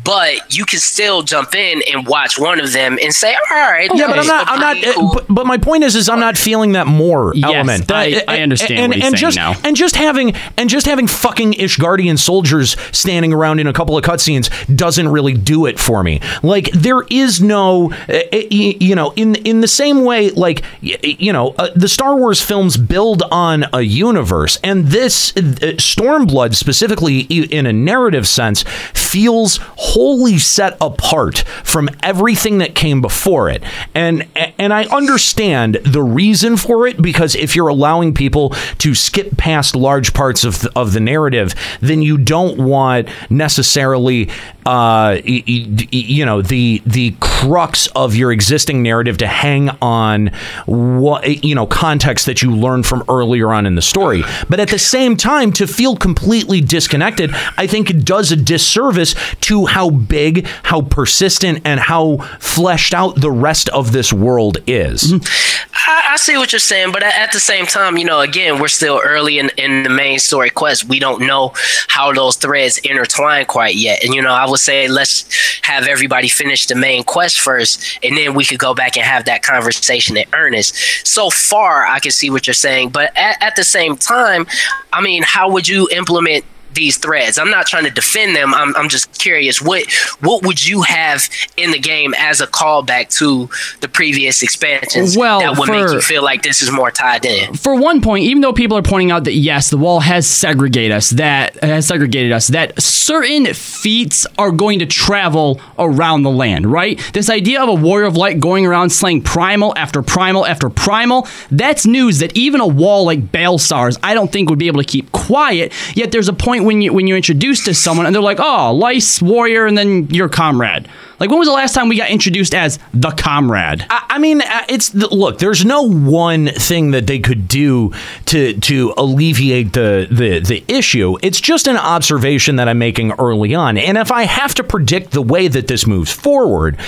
But 0.05 0.55
you 0.55 0.67
can 0.67 0.81
still 0.81 1.23
jump 1.23 1.55
in 1.55 1.83
and 1.91 2.07
watch 2.07 2.39
one 2.39 2.61
of 2.61 2.73
them 2.75 2.99
and 3.03 3.13
say, 3.15 3.35
all 3.35 3.57
right. 3.57 3.91
Yeah, 3.95 4.07
but 4.09 4.19
I'm 4.19 4.27
not. 4.27 4.47
I'm 4.49 4.61
not. 4.61 4.95
cool. 4.95 5.15
But, 5.15 5.27
but 5.31 5.47
my 5.47 5.57
point 5.57 5.83
is, 5.83 5.97
is 5.97 6.11
I'm 6.11 6.21
not 6.21 6.37
feeling 6.37 6.73
that 6.73 6.87
more 6.87 7.33
Yes, 7.35 7.51
element. 7.55 7.91
I- 7.91 8.11
That- 8.11 8.29
I 8.31 8.41
understand 8.43 8.81
And, 8.81 8.89
what 8.91 8.97
he's 8.97 9.05
and 9.07 9.13
saying 9.19 9.21
just 9.21 9.37
now. 9.37 9.55
and 9.65 9.77
just 9.77 9.97
having 9.97 10.35
and 10.59 10.69
just 10.69 10.85
having 10.87 11.07
fucking 11.07 11.55
Ishgardian 11.55 12.19
soldiers 12.19 12.77
standing 12.93 13.33
around 13.33 13.61
in 13.61 13.67
a 13.67 13.73
couple 13.73 13.97
of 13.97 14.05
cutscenes 14.05 14.51
doesn't 14.77 15.09
really 15.09 15.33
do 15.33 15.65
it 15.65 15.79
for 15.79 16.03
me. 16.03 16.21
Like 16.43 16.71
there 16.73 17.03
is 17.09 17.41
no, 17.41 17.91
uh, 17.93 18.13
uh, 18.15 18.23
y- 18.33 18.77
you 18.81 18.95
know, 18.95 19.13
in 19.17 19.37
in 19.37 19.63
the 19.63 19.69
same 19.69 20.05
way, 20.05 20.31
like 20.31 20.63
you 20.83 21.33
know, 21.33 21.55
uh, 21.59 21.69
the 21.75 21.89
Star 21.89 22.15
Wars 22.17 22.43
films 22.43 22.77
build 22.77 23.23
on 23.35 23.65
a 23.73 23.81
universe, 23.81 24.61
and 24.63 24.87
this 24.87 25.37
uh, 25.37 25.41
Stormblood 25.77 26.55
specifically 26.55 27.23
in 27.23 27.67
a 27.67 27.73
narrative 27.73 28.29
sense 28.29 28.63
feels 28.95 29.59
wholly 29.77 30.39
set 30.39 30.77
apart 30.81 31.39
from 31.65 31.91
everything 32.01 32.59
that 32.59 32.77
came 32.77 33.03
before 33.03 33.51
it. 33.51 33.65
And 33.93 34.29
and 34.57 34.73
I 34.73 34.85
understand 34.85 35.81
the 35.85 36.03
reason 36.03 36.57
for 36.57 36.87
it 36.87 37.03
because 37.03 37.35
if 37.35 37.57
you're 37.57 37.67
allowing 37.67 38.15
people 38.15 38.51
to 38.79 38.95
skip 38.95 39.37
past 39.37 39.75
large 39.75 40.15
parts 40.15 40.45
of 40.45 40.61
the, 40.61 40.71
of 40.77 40.93
the 40.93 41.01
narrative, 41.01 41.57
then 41.81 42.03
you 42.03 42.17
don't 42.19 42.57
want 42.59 43.09
necessarily 43.31 44.31
uh, 44.65 45.19
you 45.25 46.25
know 46.25 46.41
the 46.41 46.81
the 46.87 47.17
crux 47.19 47.89
of 47.97 48.15
your 48.15 48.31
existing 48.31 48.81
narrative 48.81 49.19
to 49.19 49.27
hang 49.27 49.71
on 49.83 50.29
what 50.67 51.43
you 51.45 51.57
know 51.57 51.67
context 51.67 52.27
that 52.27 52.41
you 52.41 52.55
learned 52.55 52.87
from 52.87 53.03
earlier 53.09 53.24
on 53.25 53.67
in 53.67 53.75
the 53.75 53.83
story. 53.83 54.23
But 54.49 54.61
at 54.61 54.69
the 54.69 54.79
same 54.79 55.17
time, 55.17 55.53
to 55.53 55.67
feel 55.67 55.97
completely 55.97 56.61
disconnected, 56.61 57.31
I 57.57 57.67
think 57.67 57.91
it 57.91 58.05
does 58.05 58.33
a 58.33 58.37
disservice 58.37 59.15
to 59.43 59.67
how 59.67 59.91
big, 59.91 60.47
how 60.65 60.83
persistent, 60.83 61.63
and 61.65 61.81
how 61.81 62.19
fleshed 62.39 62.95
out 62.95 63.21
the 63.21 63.31
rest 63.31 63.69
of 63.71 63.93
this 63.93 64.13
world 64.13 64.59
is. 64.67 65.13
Mm-hmm. 65.13 65.65
I, 65.87 66.13
I 66.13 66.17
see 66.17 66.37
what 66.37 66.53
you're 66.53 66.61
saying, 66.61 66.93
but 66.93 67.03
at, 67.03 67.15
at 67.15 67.33
the 67.33 67.41
same 67.41 67.67
time, 67.67 67.99
you 67.99 68.05
know, 68.05 68.21
again, 68.21 68.61
we're 68.61 68.69
still 68.69 69.01
early 69.05 69.39
in, 69.39 69.51
in 69.57 69.83
the 69.83 69.91
main 69.91 70.19
story 70.19 70.51
quest. 70.51 70.85
We 70.85 70.99
don't 70.99 71.27
know 71.27 71.53
how 71.89 72.13
those 72.13 72.37
threads 72.37 72.79
intertwine 72.79 73.47
quite 73.47 73.75
yet. 73.75 74.05
And, 74.05 74.15
you 74.15 74.23
know, 74.23 74.33
I 74.33 74.49
would 74.49 74.61
say 74.61 74.89
let's 74.89 75.54
have 75.65 75.87
everybody 75.87 76.29
finish 76.29 76.67
the 76.67 76.75
main 76.75 77.03
quest 77.05 77.41
first, 77.41 77.99
and 78.03 78.17
then 78.17 78.35
we 78.35 78.45
could 78.45 78.59
go 78.59 78.75
back 78.75 78.97
and 78.97 79.05
have 79.05 79.25
that 79.25 79.43
conversation 79.43 80.17
in 80.17 80.25
earnest. 80.33 80.77
So 81.07 81.31
far, 81.31 81.87
I 81.87 81.99
can 82.01 82.13
see 82.13 82.31
what 82.31 82.47
you're 82.47 82.55
saying, 82.55 82.91
but 82.91 83.17
at, 83.17 83.43
at 83.43 83.57
the 83.57 83.65
same 83.65 83.97
time, 83.97 84.47
I 84.93 85.01
mean, 85.01 85.23
how 85.23 85.51
would 85.51 85.67
you 85.67 85.89
implement 85.91 86.45
these 86.75 86.97
threads. 86.99 87.39
I'm 87.39 87.51
not 87.51 87.67
trying 87.67 87.85
to 87.85 87.91
defend 87.91 88.35
them. 88.37 88.55
I'm, 88.55 88.75
I'm 88.77 88.89
just 88.89 89.19
curious 89.19 89.61
what 89.63 89.85
what 90.21 90.45
would 90.45 90.67
you 90.67 90.83
have 90.83 91.29
in 91.57 91.71
the 91.71 91.79
game 91.79 92.15
as 92.19 92.41
a 92.41 92.47
callback 92.47 93.09
to 93.19 93.49
the 93.81 93.89
previous 93.89 94.43
expansions 94.43 95.17
Well, 95.17 95.41
that 95.41 95.59
would 95.59 95.69
make 95.69 95.87
for- 95.89 95.95
you 95.95 96.01
feel 96.01 96.23
like 96.23 96.43
this 96.43 96.63
is 96.63 96.71
more 96.71 96.91
tied 96.91 97.25
in? 97.25 97.55
for 97.55 97.75
one 97.79 98.01
point, 98.01 98.25
even 98.25 98.41
though 98.43 98.53
people 98.53 98.77
are 98.77 98.83
pointing 98.83 99.11
out 99.11 99.25
that 99.25 99.35
yes, 99.35 99.71
the 99.71 99.79
wall 99.79 100.01
has 100.01 100.29
segregated 100.29 100.93
us, 100.93 101.11
that 101.11 101.57
has 101.63 101.87
segregated 101.87 102.33
us, 102.33 102.49
that 102.49 102.81
certain 102.83 103.47
feats 103.55 104.27
are 104.39 104.51
going 104.51 104.79
to 104.81 104.87
travel 104.87 105.61
around 105.79 106.23
the 106.23 106.31
land, 106.31 106.67
right? 106.71 106.99
This 107.13 107.31
idea 107.31 107.63
of 107.63 107.69
a 107.69 107.75
warrior 107.75 108.07
of 108.07 108.17
light 108.17 108.41
going 108.41 108.67
around 108.67 108.91
slaying 108.91 109.23
primal 109.23 109.73
after 109.77 110.03
primal 110.03 110.47
after 110.47 110.69
primal, 110.71 111.27
that's 111.51 111.87
news 111.87 112.19
that 112.19 112.37
even 112.37 112.61
a 112.61 112.67
wall 112.67 113.05
like 113.05 113.21
Baelsar's, 113.33 113.99
I 114.03 114.15
don't 114.15 114.31
think 114.33 114.51
would 114.51 114.59
be 114.59 114.67
able 114.67 114.83
to 114.83 114.87
keep 114.89 115.13
quiet. 115.13 115.73
Yet 115.95 116.13
there's 116.13 116.29
a 116.29 116.33
point 116.33 116.64
when 116.65 116.81
you 116.83 116.93
when 116.93 117.07
you're 117.07 117.17
introduced 117.17 117.67
to 117.67 117.75
someone 117.75 118.07
and 118.07 118.15
they're 118.15 118.23
like, 118.23 118.41
oh, 118.41 118.73
lice 118.75 119.23
warrior, 119.23 119.67
and 119.67 119.77
then 119.77 120.09
your 120.11 120.29
comrade. 120.29 120.89
Like 121.21 121.31
when 121.31 121.39
was 121.39 121.49
the 121.49 121.55
last 121.55 121.75
time 121.75 121.89
we 121.89 121.97
got 121.97 122.11
introduced 122.11 122.55
as 122.55 122.79
the 122.93 123.11
comrade? 123.11 123.87
I, 123.89 124.07
I 124.11 124.19
mean, 124.19 124.43
uh, 124.43 124.65
it's 124.69 124.95
look. 124.95 125.39
There's 125.39 125.65
no 125.65 125.83
one 125.83 126.47
thing 126.49 126.91
that 126.93 127.07
they 127.07 127.19
could 127.19 127.49
do 127.49 127.93
to 128.27 128.55
to 128.61 128.95
alleviate 128.97 129.73
the, 129.73 130.07
the 130.11 130.41
the 130.41 130.65
issue. 130.69 131.17
It's 131.23 131.41
just 131.41 131.67
an 131.67 131.77
observation 131.77 132.57
that 132.57 132.69
I'm 132.69 132.79
making 132.79 133.13
early 133.13 133.55
on. 133.55 133.79
And 133.79 133.97
if 133.97 134.11
I 134.11 134.25
have 134.25 134.55
to 134.57 134.65
predict 134.65 135.13
the 135.13 135.23
way 135.23 135.49
that 135.49 135.69
this 135.69 135.87
moves 135.87 136.13
forward, 136.13 136.79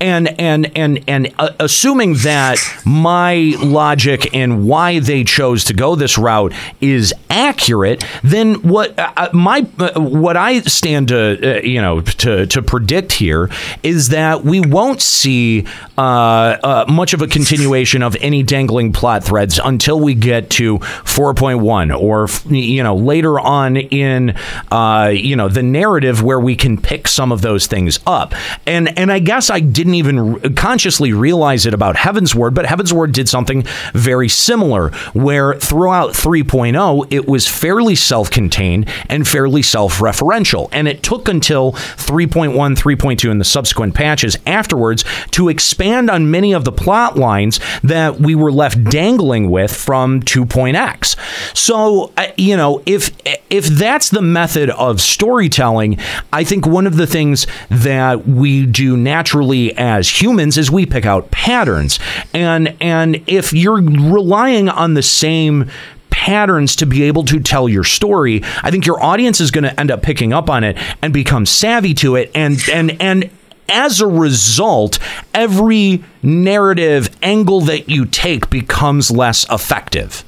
and 0.00 0.28
and 0.40 0.76
and 0.76 1.02
and 1.06 1.34
uh, 1.38 1.50
assuming 1.60 2.14
that 2.18 2.58
my 2.84 3.54
logic 3.58 4.34
and 4.34 4.66
why 4.66 4.98
they 4.98 5.24
chose 5.24 5.64
to 5.64 5.74
go 5.74 5.94
this 5.94 6.18
route 6.18 6.52
is 6.80 7.14
accurate, 7.30 8.04
then 8.22 8.54
what 8.62 8.98
uh, 8.98 9.12
uh, 9.16 9.28
my 9.32 9.66
uh, 9.78 10.00
what 10.00 10.36
I 10.36 10.60
stand 10.60 11.08
to 11.08 11.58
uh, 11.58 11.62
you 11.62 11.80
know 11.80 12.00
to 12.00 12.46
to 12.46 12.62
predict 12.62 13.12
here 13.12 13.50
is 13.86 14.08
that 14.08 14.44
we 14.44 14.60
won't 14.60 15.00
see 15.00 15.64
uh, 15.96 16.00
uh, 16.00 16.84
much 16.88 17.14
of 17.14 17.22
a 17.22 17.28
continuation 17.28 18.02
of 18.02 18.16
any 18.16 18.42
dangling 18.42 18.92
plot 18.92 19.22
threads 19.22 19.60
until 19.62 20.00
we 20.00 20.12
get 20.12 20.50
to 20.50 20.78
4.1 20.78 21.96
or 21.96 22.26
you 22.52 22.82
know 22.82 22.96
later 22.96 23.38
on 23.38 23.76
in 23.76 24.36
uh, 24.72 25.12
you 25.14 25.36
know 25.36 25.48
the 25.48 25.62
narrative 25.62 26.20
where 26.20 26.40
we 26.40 26.56
can 26.56 26.76
pick 26.80 27.06
some 27.06 27.30
of 27.30 27.42
those 27.42 27.68
things 27.68 28.00
up. 28.08 28.34
And 28.66 28.98
and 28.98 29.12
I 29.12 29.20
guess 29.20 29.50
I 29.50 29.60
didn't 29.60 29.94
even 29.94 30.54
consciously 30.56 31.12
realize 31.12 31.64
it 31.64 31.72
about 31.72 31.94
Heavensward 31.94 32.54
but 32.54 32.66
Heavensward 32.66 33.12
did 33.12 33.28
something 33.28 33.64
very 33.92 34.28
similar 34.28 34.90
where 35.12 35.54
throughout 35.54 36.10
3.0 36.10 37.06
it 37.10 37.28
was 37.28 37.46
fairly 37.46 37.94
self-contained 37.94 38.88
and 39.08 39.28
fairly 39.28 39.62
self-referential. 39.62 40.68
And 40.72 40.88
it 40.88 41.04
took 41.04 41.28
until 41.28 41.72
3.1 41.72 42.52
3.2 42.74 43.30
and 43.30 43.40
the 43.40 43.44
subsequent 43.44 43.75
patches 43.92 44.36
afterwards 44.46 45.04
to 45.30 45.48
expand 45.48 46.10
on 46.10 46.30
many 46.30 46.52
of 46.52 46.64
the 46.64 46.72
plot 46.72 47.16
lines 47.16 47.60
that 47.82 48.18
we 48.20 48.34
were 48.34 48.52
left 48.52 48.82
dangling 48.84 49.50
with 49.50 49.74
from 49.74 50.20
2.x 50.22 51.16
so 51.54 52.12
uh, 52.16 52.26
you 52.36 52.56
know 52.56 52.82
if 52.86 53.10
if 53.50 53.66
that's 53.66 54.10
the 54.10 54.22
method 54.22 54.70
of 54.70 55.00
storytelling 55.00 55.98
i 56.32 56.42
think 56.42 56.66
one 56.66 56.86
of 56.86 56.96
the 56.96 57.06
things 57.06 57.46
that 57.70 58.26
we 58.26 58.66
do 58.66 58.96
naturally 58.96 59.76
as 59.76 60.20
humans 60.20 60.58
is 60.58 60.70
we 60.70 60.86
pick 60.86 61.06
out 61.06 61.30
patterns. 61.30 61.98
And 62.32 62.76
and 62.80 63.22
if 63.26 63.52
you're 63.52 63.80
relying 63.80 64.68
on 64.68 64.94
the 64.94 65.02
same 65.02 65.70
patterns 66.10 66.74
to 66.76 66.86
be 66.86 67.02
able 67.04 67.22
to 67.22 67.38
tell 67.38 67.68
your 67.68 67.84
story 67.84 68.42
i 68.62 68.70
think 68.70 68.86
your 68.86 69.00
audience 69.04 69.38
is 69.38 69.50
going 69.50 69.62
to 69.62 69.78
end 69.78 69.90
up 69.90 70.02
picking 70.02 70.32
up 70.32 70.48
on 70.48 70.64
it 70.64 70.76
and 71.02 71.12
become 71.12 71.44
savvy 71.44 71.92
to 71.92 72.16
it 72.16 72.30
and 72.34 72.58
and 72.72 73.00
and 73.02 73.30
as 73.68 74.00
a 74.00 74.06
result, 74.06 74.98
every 75.34 76.04
narrative 76.22 77.16
angle 77.22 77.60
that 77.62 77.88
you 77.88 78.04
take 78.04 78.50
becomes 78.50 79.10
less 79.10 79.48
effective. 79.50 80.24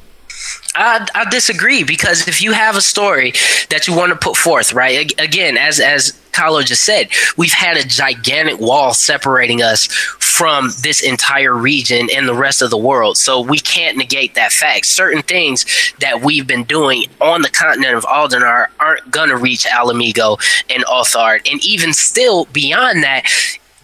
I, 0.78 1.06
I 1.14 1.28
disagree 1.28 1.82
because 1.82 2.28
if 2.28 2.40
you 2.40 2.52
have 2.52 2.76
a 2.76 2.80
story 2.80 3.32
that 3.70 3.86
you 3.86 3.96
want 3.96 4.12
to 4.12 4.16
put 4.18 4.36
forth, 4.36 4.72
right? 4.72 5.12
Again, 5.20 5.56
as 5.56 5.80
as 5.80 6.12
Kylo 6.32 6.64
just 6.64 6.84
said, 6.84 7.08
we've 7.36 7.52
had 7.52 7.76
a 7.76 7.82
gigantic 7.82 8.60
wall 8.60 8.94
separating 8.94 9.60
us 9.60 9.86
from 9.86 10.70
this 10.82 11.02
entire 11.02 11.52
region 11.52 12.08
and 12.14 12.28
the 12.28 12.34
rest 12.34 12.62
of 12.62 12.70
the 12.70 12.78
world. 12.78 13.16
So 13.16 13.40
we 13.40 13.58
can't 13.58 13.96
negate 13.96 14.36
that 14.36 14.52
fact. 14.52 14.86
Certain 14.86 15.22
things 15.22 15.66
that 15.98 16.20
we've 16.20 16.46
been 16.46 16.62
doing 16.62 17.06
on 17.20 17.42
the 17.42 17.48
continent 17.50 17.96
of 17.96 18.04
Aldenard 18.04 18.68
aren't 18.78 19.10
gonna 19.10 19.36
reach 19.36 19.66
Ala 19.66 19.94
Mhigo 19.94 20.38
and 20.70 20.84
Othard. 20.84 21.48
And 21.50 21.64
even 21.64 21.92
still 21.92 22.44
beyond 22.46 23.02
that, 23.02 23.24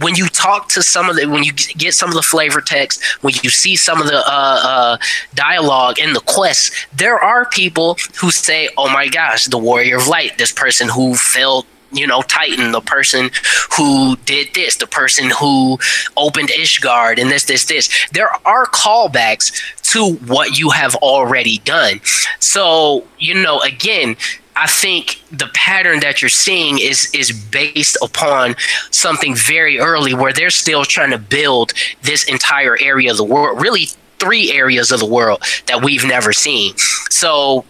when 0.01 0.15
you 0.17 0.27
talk 0.29 0.69
to 0.69 0.83
some 0.83 1.09
of 1.09 1.17
the 1.17 1.27
when 1.27 1.45
you 1.45 1.53
get 1.53 1.95
some 1.95 2.09
of 2.09 2.15
the 2.15 2.23
flavor 2.23 2.61
text 2.61 3.03
when 3.23 3.35
you 3.43 3.51
see 3.51 3.77
some 3.77 4.01
of 4.01 4.07
the 4.07 4.19
uh, 4.19 4.23
uh, 4.27 4.97
dialogue 5.35 5.99
in 5.99 6.13
the 6.13 6.21
quests 6.21 6.87
there 6.97 7.19
are 7.19 7.47
people 7.47 7.97
who 8.21 8.31
say 8.31 8.69
oh 8.77 8.89
my 8.89 9.09
gosh 9.09 9.47
the 9.47 9.59
warrior 9.59 9.97
of 9.97 10.09
light 10.09 10.37
this 10.39 10.53
person 10.53 10.89
who 10.89 11.15
fell 11.15 11.65
you 11.93 12.07
know 12.07 12.23
titan 12.23 12.73
the 12.73 12.81
person 12.81 13.31
who 13.77 14.17
did 14.25 14.53
this 14.55 14.77
the 14.77 14.87
person 14.87 15.31
who 15.31 15.79
opened 16.17 16.49
ishgard 16.49 17.21
and 17.21 17.31
this 17.31 17.45
this 17.45 17.65
this. 17.67 17.89
There 18.13 18.31
are 18.47 18.67
callbacks 18.67 19.53
to 19.93 20.15
what 20.27 20.59
you 20.59 20.71
have 20.71 20.95
already 20.97 21.59
done. 21.59 22.01
So 22.41 23.05
you 23.19 23.35
know 23.35 23.61
again 23.61 24.17
I 24.57 24.67
think 24.67 25.23
the 25.33 25.49
pattern 25.55 26.01
that 26.01 26.23
you're 26.23 26.29
seeing 26.29 26.79
is 26.79 27.11
is 27.13 27.33
based 27.33 27.97
upon 28.03 28.55
something 28.91 29.35
very 29.35 29.79
early 29.79 30.15
where 30.15 30.33
they're 30.33 30.51
still 30.51 30.85
trying 30.85 31.11
to 31.11 31.19
build 31.19 31.73
this 32.03 32.25
entire 32.25 32.77
area 32.81 33.11
of 33.11 33.17
the 33.17 33.25
world, 33.25 33.61
really 33.61 33.87
three 34.19 34.53
areas 34.53 34.91
of 34.91 35.01
the 35.01 35.07
world 35.07 35.43
that 35.67 35.83
we've 35.83 36.05
never 36.05 36.33
seen. 36.33 36.77
So 37.11 37.65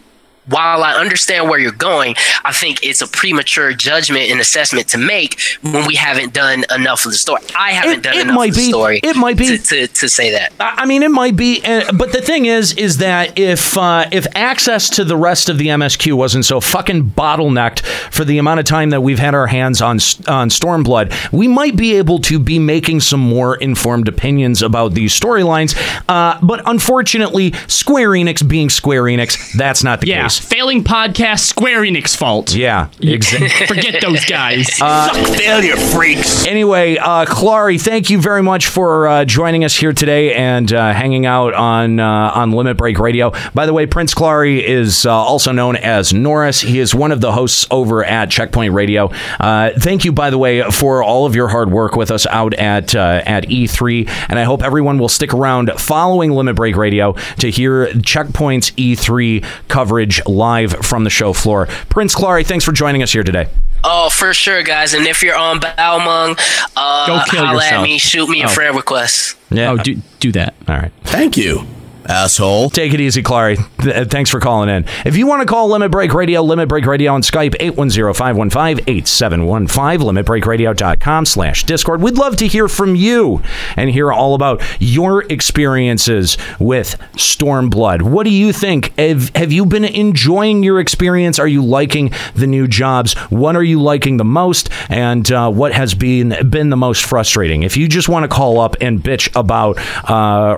while 0.49 0.83
I 0.83 0.93
understand 0.95 1.49
where 1.49 1.59
you're 1.59 1.73
going, 1.73 2.15
I 2.45 2.53
think 2.53 2.81
it's 2.83 3.01
a 3.01 3.07
premature 3.07 3.73
judgment 3.73 4.31
and 4.31 4.41
assessment 4.41 4.89
to 4.89 4.99
make 4.99 5.41
when 5.63 5.87
we 5.87 5.95
haven't 5.95 6.33
done 6.35 6.65
enough 6.75 7.05
of 7.07 7.13
the 7.13 7.19
story. 7.19 7.43
I 7.59 7.73
haven't 7.73 7.99
It- 7.99 8.03
done 8.03 8.15
it 8.17 8.21
enough 8.23 8.35
might 8.37 8.51
of 8.51 8.57
the 8.57 8.61
be- 8.63 8.69
story. 8.71 9.01
it 9.03 9.17
might 9.17 9.37
be- 9.37 9.47
to, 9.47 9.59
to, 9.59 9.87
to 9.87 10.09
say 10.09 10.31
that. 10.33 10.53
I 10.61 10.83
I 10.85 10.87
mean, 10.87 11.03
it 11.03 11.11
might 11.11 11.35
be, 11.37 11.63
uh, 11.65 11.91
but 11.93 12.13
the 12.13 12.21
thing 12.21 12.45
is, 12.47 12.73
is 12.75 12.99
that 12.99 13.39
if 13.39 13.77
uh, 13.79 14.05
if 14.13 14.27
access 14.37 14.91
to 14.91 15.05
the 15.05 15.17
rest 15.17 15.49
of 15.49 15.57
the 15.57 15.69
MSQ 15.69 16.13
wasn't 16.13 16.45
so 16.45 16.61
fucking 16.61 17.11
bottlenecked 17.17 17.81
for 18.13 18.25
the 18.25 18.37
amount 18.39 18.61
of 18.61 18.67
time 18.67 18.91
that 18.91 19.01
we've 19.01 19.19
had 19.19 19.35
our 19.35 19.47
hands 19.47 19.81
on 19.81 19.95
on 20.29 20.51
Stormblood, 20.51 21.33
we 21.33 21.49
might 21.49 21.75
be 21.77 21.97
able 21.97 22.19
to 22.21 22.39
be 22.39 22.59
making 22.59 23.01
some 23.01 23.21
more 23.21 23.57
informed 23.57 24.09
opinions 24.09 24.61
about 24.63 24.93
these 24.93 25.19
storylines. 25.19 25.75
Uh, 26.09 26.39
but 26.43 26.61
unfortunately, 26.67 27.53
Square 27.67 28.11
Enix 28.11 28.47
being 28.47 28.69
Square 28.69 29.05
Enix, 29.05 29.53
that's 29.57 29.83
not 29.83 30.01
the 30.03 30.09
Yeah, 30.09 30.25
case. 30.25 30.34
Failing 30.39 30.85
podcast, 30.85 31.41
Square 31.41 31.83
Enix 31.83 32.17
fault. 32.17 32.55
Yeah, 32.55 32.89
exactly. 33.01 33.49
Forget 33.67 34.01
those 34.01 34.25
guys. 34.25 34.73
Suck 34.77 35.15
Failure 35.37 35.77
freaks. 35.77 36.47
Anyway, 36.47 36.97
uh, 36.97 37.25
Clary, 37.27 37.79
thank 37.79 38.11
you 38.11 38.21
very 38.21 38.43
much 38.43 38.67
for 38.67 39.07
uh, 39.07 39.25
joining 39.25 39.65
us 39.65 39.75
here 39.77 39.93
today 39.93 40.35
and 40.35 40.73
uh, 40.73 40.93
hanging 40.93 41.27
out 41.27 41.55
on 41.55 42.01
uh, 42.01 42.33
on 42.35 42.53
Limit 42.53 42.77
Break 42.77 42.99
Radio. 42.99 43.33
By 43.55 43.67
the 43.67 43.73
way, 43.73 43.87
Prince 43.87 44.15
Clary 44.15 44.65
is 44.65 45.07
uh, 45.07 45.13
also 45.13 45.53
known 45.53 45.77
as 45.77 46.13
Norris. 46.13 46.61
He 46.61 46.79
is 46.79 46.95
one 46.95 47.13
of 47.13 47.21
the 47.21 47.33
hosts 47.33 47.67
over 47.71 48.05
at 48.05 48.31
Checkpoint 48.31 48.75
Radio. 48.75 49.11
Uh, 49.39 49.71
thank 49.79 50.05
you, 50.05 50.13
by 50.13 50.31
the 50.31 50.39
way, 50.39 50.63
for 50.71 51.03
all 51.03 51.27
of 51.27 51.35
your 51.35 51.49
hard 51.49 51.71
work 51.71 51.97
with 51.97 52.11
us 52.11 52.27
out 52.27 52.55
at 52.55 52.95
uh, 52.95 53.23
at 53.25 53.45
E3, 53.45 54.09
and 54.29 54.39
I 54.39 54.45
hope 54.45 54.63
everyone 54.63 54.99
will 54.99 55.09
stick 55.09 55.35
around 55.35 55.71
following 55.79 56.33
Limit 56.33 56.57
Break 56.57 56.77
Radio 56.77 57.13
to 57.39 57.51
hear 57.51 57.93
Checkpoint's 58.01 58.71
E3 58.73 59.45
coverage 59.69 60.24
live 60.29 60.73
from 60.87 61.05
the 61.05 61.11
show 61.11 61.33
floor. 61.33 61.67
Prince 61.89 62.15
Clary, 62.15 62.45
thanks 62.45 62.65
for 62.65 62.73
joining 62.73 63.03
us 63.03 63.13
here 63.13 63.23
today. 63.23 63.49
Oh, 63.87 64.09
for 64.09 64.33
sure, 64.33 64.63
guys. 64.63 64.95
And 64.95 65.07
if 65.07 65.23
you're 65.23 65.37
on 65.37 65.61
Balmung, 65.61 66.39
uh, 66.77 67.07
Go 67.07 67.21
kill 67.29 67.45
holla 67.45 67.59
at 67.59 67.65
yourself. 67.65 67.83
me, 67.85 67.99
shoot 67.99 68.29
me 68.31 68.43
a 68.43 68.47
Oh. 68.47 68.49
friend 68.49 68.75
request. 68.77 69.37
Yeah. 69.51 69.73
oh, 69.73 69.77
do 69.77 69.97
do 70.21 70.33
that. 70.33 70.55
All 70.67 70.77
right. 70.77 70.93
Thank 71.05 71.37
you, 71.37 71.67
asshole. 72.07 72.71
Take 72.71 72.95
it 72.95 73.01
easy, 73.01 73.23
Clary. 73.23 73.57
Th- 73.81 73.95
uh, 73.95 74.05
thanks 74.05 74.31
for 74.31 74.41
calling 74.41 74.69
in. 74.69 74.85
If 75.05 75.17
you 75.17 75.27
want 75.27 75.43
to 75.43 75.47
call 75.47 75.71
Limit 75.71 75.91
Break 75.91 76.15
Radio, 76.15 76.43
Limit 76.43 76.69
Break 76.69 76.87
Radio 76.87 77.13
on 77.13 77.23
Skype, 77.23 77.57
810-515-8715, 77.59 80.25
limitbreakradio.com 80.25 81.27
slash 81.27 81.65
Discord. 81.65 82.01
We'd 82.03 82.19
love 82.19 82.37
to 82.37 82.47
hear 82.47 82.69
from 82.69 82.95
you 82.97 83.43
and 83.77 83.91
hear 83.91 84.13
all 84.13 84.35
about 84.35 84.63
your 84.81 85.25
experiences 85.25 86.37
with 86.59 86.99
Stormblood. 87.13 88.03
What 88.03 88.25
do 88.25 88.31
you 88.31 88.53
think? 88.53 88.97
Have, 88.99 89.31
have 89.35 89.53
you 89.53 89.65
been 89.67 89.85
enjoying 89.85 90.63
your 90.63 90.81
experience? 90.81 91.39
Are 91.39 91.49
you 91.49 91.63
liking 91.65 92.13
the 92.35 92.47
new 92.47 92.69
jobs? 92.69 93.15
What 93.31 93.57
are 93.57 93.63
you 93.63 93.83
liking 93.83 94.19
the 94.19 94.25
most? 94.25 94.69
And 94.91 95.31
uh, 95.31 95.51
what 95.51 95.73
has 95.73 95.95
been, 95.95 96.35
been 96.49 96.71
the 96.71 96.77
most 96.77 97.05
frustrating? 97.05 97.63
If 97.63 97.77
you 97.77 97.87
just 97.89 98.09
want 98.09 98.25
to 98.25 98.29
call 98.29 98.61
up 98.61 98.77
and 98.81 99.01
bitch 99.01 99.29
about 99.35 99.79
uh, 100.11 100.57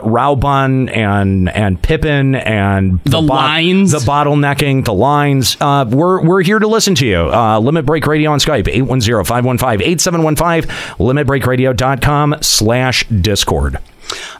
and 0.88 1.35
and 1.36 1.48
and 1.50 1.82
Pippin 1.82 2.34
and 2.34 3.00
The 3.04 3.20
lines. 3.20 3.92
the 3.92 3.98
bottlenecking, 3.98 4.84
the 4.84 4.92
lines. 4.94 5.56
Uh, 5.60 5.84
we're 5.88 6.22
we're 6.22 6.42
here 6.42 6.58
to 6.58 6.66
listen 6.66 6.94
to 6.96 7.06
you. 7.06 7.18
Uh, 7.18 7.58
Limit 7.58 7.84
Break 7.86 8.06
Radio 8.06 8.30
on 8.32 8.38
Skype 8.38 8.64
810-515-8715 8.64 10.62
limitbreakradio.com 10.98 12.36
slash 12.40 13.06
discord. 13.08 13.78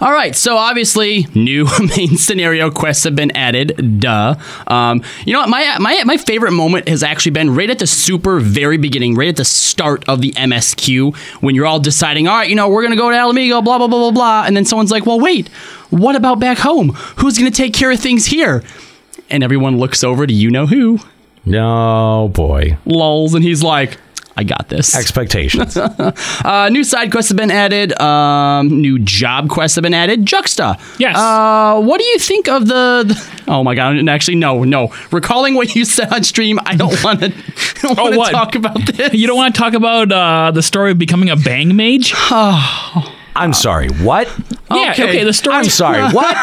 All 0.01 0.13
right, 0.13 0.37
so 0.37 0.57
obviously 0.57 1.27
new 1.35 1.67
main 1.97 2.17
scenario 2.17 2.71
quests 2.71 3.05
have 3.05 3.17
been 3.17 3.31
added. 3.33 4.01
Duh. 4.01 4.35
Um, 4.67 5.03
you 5.25 5.33
know 5.33 5.41
what? 5.41 5.49
My 5.49 5.77
my 5.79 6.03
my 6.05 6.17
favorite 6.17 6.53
moment 6.53 6.89
has 6.89 7.03
actually 7.03 7.33
been 7.33 7.55
right 7.55 7.71
at 7.71 7.79
the 7.79 7.87
super 7.87 8.39
very 8.41 8.77
beginning, 8.77 9.15
right 9.15 9.29
at 9.29 9.37
the 9.37 9.45
start 9.45 10.07
of 10.09 10.21
the 10.21 10.33
MSQ, 10.33 11.17
when 11.41 11.55
you're 11.55 11.67
all 11.67 11.81
deciding, 11.81 12.29
all 12.29 12.37
right, 12.37 12.49
you 12.49 12.57
know, 12.57 12.69
we're 12.69 12.83
gonna 12.83 12.97
go 12.97 13.11
to 13.11 13.17
Ala 13.17 13.33
Mhigo, 13.33 13.65
blah 13.65 13.79
blah 13.79 13.89
blah 13.89 13.99
blah 13.99 14.11
blah, 14.11 14.45
and 14.47 14.57
then 14.57 14.65
someone's 14.65 14.91
like, 14.91 15.07
well, 15.07 15.19
wait, 15.21 15.49
what 15.91 16.15
about 16.17 16.39
back 16.39 16.59
home? 16.59 16.91
Who's 17.17 17.39
gonna 17.39 17.51
take 17.51 17.73
care 17.75 17.91
of 17.91 18.01
things 18.01 18.27
here? 18.27 18.63
And 19.31 19.43
everyone 19.43 19.79
looks 19.79 20.05
over 20.05 20.27
to 20.27 20.33
you 20.33 20.51
know 20.51 20.67
who. 20.67 20.99
No 21.45 22.31
boy. 22.35 22.77
Lulls, 22.85 23.35
and 23.35 23.45
he's 23.45 23.63
like, 23.63 23.99
I 24.37 24.45
got 24.45 24.69
this. 24.69 24.95
Expectations. 24.95 25.77
uh, 25.79 26.69
new 26.71 26.85
side 26.85 27.11
quests 27.11 27.31
have 27.31 27.39
been 27.39 27.51
added. 27.51 27.99
Um, 27.99 28.83
new 28.83 28.99
job 28.99 29.49
quests 29.49 29.77
have 29.77 29.83
been 29.83 29.95
added. 29.95 30.27
Juxta. 30.27 30.79
Yes. 30.99 31.17
Uh, 31.17 31.81
what 31.81 31.99
do 31.99 32.05
you 32.05 32.19
think 32.19 32.49
of 32.49 32.67
the, 32.67 33.05
the? 33.07 33.43
Oh 33.49 33.65
my 33.65 33.75
god! 33.75 34.07
Actually, 34.09 34.37
no, 34.37 34.65
no. 34.65 34.93
Recalling 35.11 35.55
what 35.55 35.75
you 35.75 35.85
said 35.97 36.13
on 36.13 36.23
stream, 36.23 36.59
I 36.67 36.77
don't 36.77 37.03
want 37.03 37.21
to. 37.21 37.33
Oh, 37.85 38.17
what? 38.17 38.31
talk 38.31 38.55
about 38.55 38.85
this. 38.87 39.15
You 39.15 39.27
don't 39.27 39.37
want 39.37 39.55
to 39.55 39.59
talk 39.61 39.73
about 39.73 40.13
uh, 40.13 40.51
the 40.51 40.63
story 40.63 40.91
of 40.91 40.99
becoming 40.99 41.31
a 41.31 41.37
bang 41.37 41.75
mage? 41.75 42.15
I'm 43.37 43.53
sorry. 43.53 43.89
What? 43.89 44.29
Yeah, 44.71 44.93
okay, 44.93 45.23
the 45.23 45.33
story. 45.33 45.57
I'm 45.57 45.65
sorry. 45.65 46.03
What? 46.17 46.37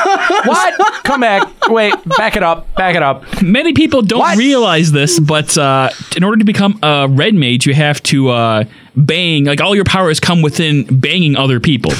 what? 0.45 1.03
Come 1.03 1.21
back. 1.21 1.67
Wait. 1.67 1.93
Back 2.17 2.35
it 2.35 2.43
up. 2.43 2.73
Back 2.75 2.95
it 2.95 3.01
up. 3.01 3.23
Many 3.41 3.73
people 3.73 4.01
don't 4.01 4.37
realize 4.37 4.91
this, 4.91 5.19
but 5.19 5.57
uh, 5.57 5.89
in 6.15 6.23
order 6.23 6.37
to 6.37 6.45
become 6.45 6.79
a 6.83 7.07
red 7.09 7.33
mage, 7.33 7.65
you 7.65 7.73
have 7.73 8.01
to 8.03 8.29
uh, 8.29 8.63
bang. 8.95 9.45
Like 9.45 9.61
all 9.61 9.75
your 9.75 9.85
powers 9.85 10.19
come 10.19 10.41
within 10.41 10.99
banging 10.99 11.35
other 11.35 11.59
people. 11.59 11.91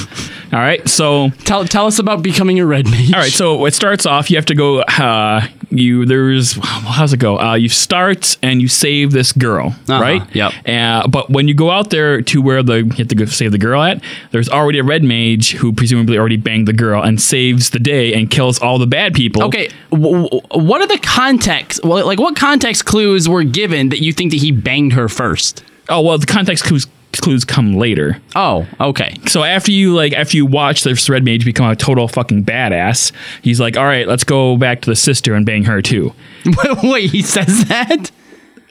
All 0.53 0.59
right, 0.59 0.87
so 0.87 1.29
tell 1.45 1.65
tell 1.65 1.87
us 1.87 1.97
about 1.97 2.21
becoming 2.21 2.59
a 2.59 2.65
red 2.65 2.85
mage. 2.85 3.11
All 3.11 3.19
right, 3.19 3.31
so 3.31 3.65
it 3.65 3.73
starts 3.73 4.05
off. 4.05 4.29
You 4.29 4.37
have 4.37 4.45
to 4.45 4.55
go. 4.55 4.81
Uh, 4.81 5.47
you 5.71 6.05
there's 6.05 6.53
how's 6.63 7.11
it 7.11 7.17
go? 7.17 7.39
Uh, 7.39 7.55
you 7.55 7.67
start 7.69 8.37
and 8.43 8.61
you 8.61 8.67
save 8.67 9.11
this 9.11 9.31
girl, 9.31 9.69
Uh-huh, 9.89 9.99
right? 9.99 10.35
yep. 10.35 10.53
Uh, 10.67 11.07
but 11.07 11.31
when 11.31 11.47
you 11.47 11.55
go 11.55 11.71
out 11.71 11.89
there 11.89 12.21
to 12.21 12.41
where 12.41 12.61
the 12.61 12.83
you 12.83 12.91
have 12.97 13.07
to 13.07 13.15
go 13.15 13.25
save 13.25 13.51
the 13.51 13.57
girl 13.57 13.81
at, 13.81 14.03
there's 14.29 14.47
already 14.47 14.77
a 14.77 14.83
red 14.83 15.03
mage 15.03 15.53
who 15.53 15.73
presumably 15.73 16.19
already 16.19 16.37
banged 16.37 16.67
the 16.67 16.73
girl 16.73 17.01
and 17.01 17.19
saves 17.19 17.71
the 17.71 17.79
day 17.79 18.13
and 18.13 18.29
kills 18.29 18.59
all 18.59 18.77
the 18.77 18.85
bad 18.85 19.15
people. 19.15 19.43
Okay, 19.45 19.69
w- 19.89 20.23
w- 20.29 20.41
what 20.67 20.81
are 20.81 20.87
the 20.87 20.99
context? 20.99 21.83
Well, 21.83 22.05
like 22.05 22.19
what 22.19 22.35
context 22.35 22.85
clues 22.85 23.27
were 23.27 23.43
given 23.43 23.89
that 23.89 24.01
you 24.03 24.13
think 24.13 24.29
that 24.31 24.37
he 24.41 24.51
banged 24.51 24.93
her 24.93 25.09
first? 25.09 25.63
Oh 25.89 26.01
well, 26.01 26.19
the 26.19 26.27
context 26.27 26.63
clues 26.65 26.85
clues 27.23 27.45
come 27.45 27.73
later. 27.73 28.21
Oh, 28.35 28.67
okay. 28.79 29.15
So 29.27 29.43
after 29.43 29.71
you 29.71 29.95
like 29.95 30.13
after 30.13 30.37
you 30.37 30.45
watch 30.45 30.83
this 30.83 31.09
red 31.09 31.23
mage 31.23 31.45
become 31.45 31.69
a 31.69 31.75
total 31.75 32.07
fucking 32.07 32.43
badass, 32.43 33.11
he's 33.41 33.59
like, 33.59 33.77
"All 33.77 33.85
right, 33.85 34.07
let's 34.07 34.23
go 34.23 34.57
back 34.57 34.81
to 34.81 34.89
the 34.89 34.95
sister 34.95 35.33
and 35.33 35.45
bang 35.45 35.63
her 35.63 35.81
too." 35.81 36.13
Wait, 36.83 37.09
he 37.11 37.21
says 37.21 37.65
that? 37.65 38.11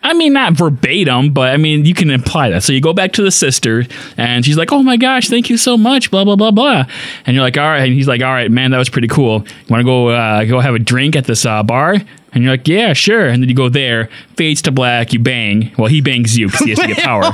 I 0.05 0.15
mean, 0.15 0.33
not 0.33 0.55
verbatim, 0.55 1.33
but 1.33 1.55
I 1.55 1.57
mean, 1.57 1.85
you 1.85 1.95
can 1.95 2.11
imply 2.11 2.51
that. 2.51 2.65
So 2.65 2.73
you 2.73 2.81
go 2.81 2.93
back 2.93 3.13
to 3.13 3.23
the 3.23 3.31
sister, 3.31 3.85
and 4.17 4.45
she's 4.45 4.59
like, 4.59 4.73
"Oh 4.73 4.83
my 4.83 4.97
gosh, 4.97 5.29
thank 5.29 5.49
you 5.49 5.57
so 5.57 5.77
much," 5.79 6.11
blah 6.11 6.25
blah 6.25 6.37
blah 6.37 6.51
blah. 6.51 6.85
And 7.25 7.35
you're 7.35 7.45
like, 7.45 7.57
"All 7.57 7.65
right," 7.65 7.85
and 7.85 7.95
he's 7.95 8.09
like, 8.09 8.21
"All 8.21 8.33
right, 8.33 8.51
man, 8.51 8.73
that 8.73 8.79
was 8.79 8.91
pretty 8.91 9.09
cool. 9.09 9.41
You 9.41 9.67
want 9.71 9.81
to 9.81 9.85
go 9.85 10.09
uh, 10.09 10.45
go 10.45 10.61
have 10.61 10.75
a 10.75 10.79
drink 10.79 11.17
at 11.17 11.25
this 11.25 11.47
uh, 11.47 11.63
bar?" 11.63 11.97
And 12.35 12.43
you're 12.43 12.53
like, 12.53 12.69
"Yeah, 12.69 12.93
sure." 12.93 13.29
And 13.29 13.43
then 13.43 13.49
you 13.49 13.55
go 13.55 13.69
there, 13.69 14.11
fades 14.37 14.61
to 14.63 14.73
black, 14.73 15.13
you 15.13 15.21
bang. 15.21 15.73
Well, 15.79 15.89
he 15.89 16.01
bangs 16.01 16.37
you 16.37 16.49
because 16.49 16.61
he 16.61 16.71
has 16.71 16.79
to 16.81 16.89
get 16.89 16.99
power. 17.05 17.33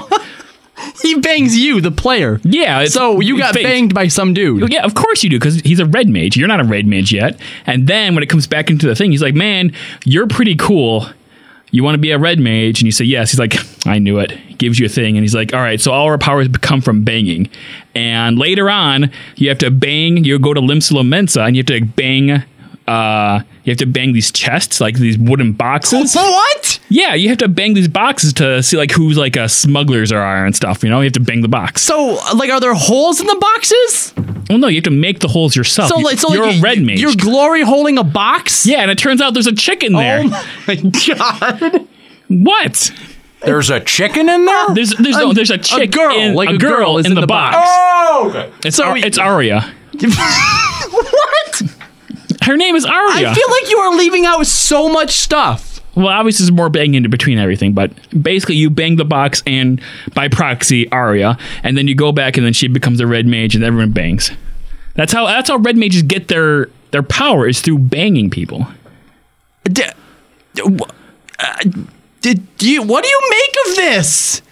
He 1.02 1.14
bangs 1.20 1.56
you, 1.56 1.80
the 1.80 1.90
player. 1.90 2.40
Yeah. 2.44 2.84
So 2.86 3.20
you 3.20 3.38
got 3.38 3.54
fake. 3.54 3.64
banged 3.64 3.94
by 3.94 4.08
some 4.08 4.34
dude. 4.34 4.70
Yeah, 4.72 4.84
of 4.84 4.94
course 4.94 5.22
you 5.22 5.30
do, 5.30 5.38
because 5.38 5.60
he's 5.60 5.78
a 5.80 5.86
red 5.86 6.08
mage. 6.08 6.36
You're 6.36 6.48
not 6.48 6.60
a 6.60 6.64
red 6.64 6.86
mage 6.86 7.12
yet. 7.12 7.38
And 7.66 7.86
then 7.86 8.14
when 8.14 8.22
it 8.22 8.28
comes 8.28 8.46
back 8.46 8.68
into 8.68 8.86
the 8.86 8.94
thing, 8.94 9.10
he's 9.12 9.22
like, 9.22 9.34
"Man, 9.34 9.72
you're 10.04 10.26
pretty 10.26 10.56
cool. 10.56 11.06
You 11.70 11.84
want 11.84 11.94
to 11.94 11.98
be 11.98 12.10
a 12.10 12.18
red 12.18 12.38
mage?" 12.40 12.80
And 12.80 12.86
you 12.86 12.92
say, 12.92 13.04
"Yes." 13.04 13.30
He's 13.30 13.38
like, 13.38 13.56
"I 13.86 13.98
knew 13.98 14.18
it." 14.18 14.32
Gives 14.58 14.78
you 14.78 14.86
a 14.86 14.88
thing, 14.88 15.16
and 15.16 15.22
he's 15.24 15.34
like, 15.34 15.54
"All 15.54 15.60
right, 15.60 15.80
so 15.80 15.92
all 15.92 16.06
our 16.06 16.18
powers 16.18 16.48
come 16.60 16.80
from 16.80 17.02
banging." 17.04 17.48
And 17.94 18.38
later 18.38 18.68
on, 18.68 19.10
you 19.36 19.48
have 19.50 19.58
to 19.58 19.70
bang. 19.70 20.24
You 20.24 20.38
go 20.38 20.52
to 20.52 20.60
Limsa 20.60 20.92
Lominsa, 20.92 21.46
and 21.46 21.56
you 21.56 21.60
have 21.60 21.66
to 21.66 21.84
bang. 21.84 22.42
Uh, 22.86 23.40
you 23.64 23.70
have 23.70 23.78
to 23.78 23.86
bang 23.86 24.14
these 24.14 24.32
chests, 24.32 24.80
like 24.80 24.96
these 24.96 25.18
wooden 25.18 25.52
boxes. 25.52 26.14
What? 26.16 26.57
Yeah, 26.90 27.14
you 27.14 27.28
have 27.28 27.38
to 27.38 27.48
bang 27.48 27.74
these 27.74 27.88
boxes 27.88 28.32
to 28.34 28.62
see 28.62 28.76
like 28.78 28.90
who's 28.90 29.18
like 29.18 29.36
uh, 29.36 29.46
smugglers 29.48 30.10
are 30.10 30.46
and 30.46 30.56
stuff. 30.56 30.82
You 30.82 30.88
know, 30.88 31.00
you 31.00 31.04
have 31.04 31.12
to 31.14 31.20
bang 31.20 31.42
the 31.42 31.48
box. 31.48 31.82
So, 31.82 32.18
like, 32.34 32.50
are 32.50 32.60
there 32.60 32.72
holes 32.74 33.20
in 33.20 33.26
the 33.26 33.36
boxes? 33.36 34.14
Well, 34.48 34.58
no, 34.58 34.68
you 34.68 34.76
have 34.76 34.84
to 34.84 34.90
make 34.90 35.20
the 35.20 35.28
holes 35.28 35.54
yourself. 35.54 35.90
So, 35.90 35.98
like, 35.98 36.18
so 36.18 36.32
you're 36.32 36.46
like, 36.46 36.56
a 36.58 36.60
red 36.60 36.80
mage. 36.82 37.00
You're 37.00 37.14
glory 37.14 37.62
holding 37.62 37.98
a 37.98 38.04
box? 38.04 38.64
Yeah, 38.64 38.80
and 38.80 38.90
it 38.90 38.96
turns 38.96 39.20
out 39.20 39.34
there's 39.34 39.46
a 39.46 39.54
chicken 39.54 39.92
there. 39.92 40.20
Oh 40.24 40.44
my 40.66 40.74
god! 41.06 41.86
What? 42.28 42.92
There's 43.42 43.70
a 43.70 43.80
chicken 43.80 44.28
in 44.28 44.46
there. 44.46 44.66
There's 44.74 44.90
there's 44.96 45.16
no 45.16 45.32
there's 45.32 45.50
a 45.50 45.58
chick 45.58 45.92
girl, 45.92 46.16
in, 46.16 46.34
like 46.34 46.48
a, 46.50 46.54
a 46.54 46.58
girl, 46.58 46.76
girl 46.76 46.98
is 46.98 47.06
in, 47.06 47.14
the, 47.14 47.26
box. 47.26 47.56
Oh, 47.60 48.26
okay. 48.30 48.50
It's 48.64 48.76
So 48.76 48.84
Ar- 48.86 48.94
we- 48.94 49.04
it's 49.04 49.18
Aria. 49.18 49.60
what? 50.00 51.62
Her 52.42 52.56
name 52.56 52.74
is 52.76 52.84
Aria. 52.84 53.30
I 53.30 53.34
feel 53.34 53.50
like 53.50 53.70
you 53.70 53.78
are 53.78 53.94
leaving 53.94 54.24
out 54.26 54.46
so 54.46 54.88
much 54.88 55.10
stuff. 55.10 55.67
Well, 55.98 56.08
obviously 56.08 56.44
there's 56.44 56.52
more 56.56 56.70
banging 56.70 57.04
in 57.04 57.10
between 57.10 57.38
everything, 57.38 57.72
but 57.72 57.90
basically 58.22 58.54
you 58.54 58.70
bang 58.70 58.96
the 58.96 59.04
box 59.04 59.42
and 59.46 59.80
by 60.14 60.28
proxy 60.28 60.90
Aria, 60.92 61.36
and 61.62 61.76
then 61.76 61.88
you 61.88 61.94
go 61.94 62.12
back 62.12 62.36
and 62.36 62.46
then 62.46 62.52
she 62.52 62.68
becomes 62.68 63.00
a 63.00 63.06
red 63.06 63.26
mage 63.26 63.54
and 63.54 63.64
everyone 63.64 63.90
bangs. 63.92 64.30
That's 64.94 65.12
how 65.12 65.26
that's 65.26 65.48
how 65.50 65.56
red 65.58 65.76
mages 65.76 66.02
get 66.02 66.28
their 66.28 66.70
their 66.92 67.02
power 67.02 67.46
is 67.48 67.60
through 67.60 67.78
banging 67.80 68.30
people. 68.30 68.66
D- 69.64 69.82
d- 70.54 70.62
uh, 71.38 71.54
did 72.20 72.46
you? 72.60 72.82
What 72.82 73.04
do 73.04 73.08
you 73.10 73.20
make 73.30 73.56
of 73.68 73.76
this? 73.76 74.42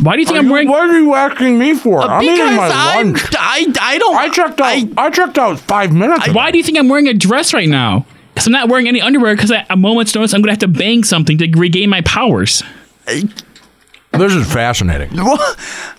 Why 0.00 0.14
do 0.14 0.20
you 0.20 0.26
think 0.26 0.36
Are 0.36 0.40
I'm 0.40 0.46
you- 0.46 0.52
wearing? 0.52 0.68
what 0.68 0.90
are 0.90 0.98
you 1.00 1.14
asking 1.14 1.58
me 1.58 1.74
for? 1.74 2.02
I'm 2.02 2.22
eating 2.22 2.54
my 2.56 2.68
I'm, 2.72 3.06
lunch. 3.12 3.22
I, 3.32 3.66
I 3.80 3.98
don't. 3.98 4.16
I 4.16 4.28
checked 4.28 4.60
out. 4.60 4.88
I, 4.98 5.10
checked 5.10 5.38
out 5.38 5.58
five 5.58 5.92
minutes. 5.92 6.24
ago. 6.26 6.34
Why 6.34 6.50
do 6.50 6.58
you 6.58 6.64
think 6.64 6.78
I'm 6.78 6.88
wearing 6.88 7.08
a 7.08 7.14
dress 7.14 7.54
right 7.54 7.68
now? 7.68 8.04
'Cause 8.36 8.46
I'm 8.46 8.52
not 8.52 8.68
wearing 8.68 8.86
any 8.86 9.00
underwear 9.00 9.34
because 9.34 9.50
at 9.50 9.66
a 9.70 9.76
moment's 9.76 10.14
notice 10.14 10.32
I'm 10.34 10.42
gonna 10.42 10.52
have 10.52 10.58
to 10.60 10.68
bang 10.68 11.02
something 11.04 11.38
to 11.38 11.50
regain 11.58 11.88
my 11.90 12.02
powers. 12.02 12.62
This 13.06 14.32
is 14.34 14.52
fascinating. 14.52 15.10
What? 15.16 15.58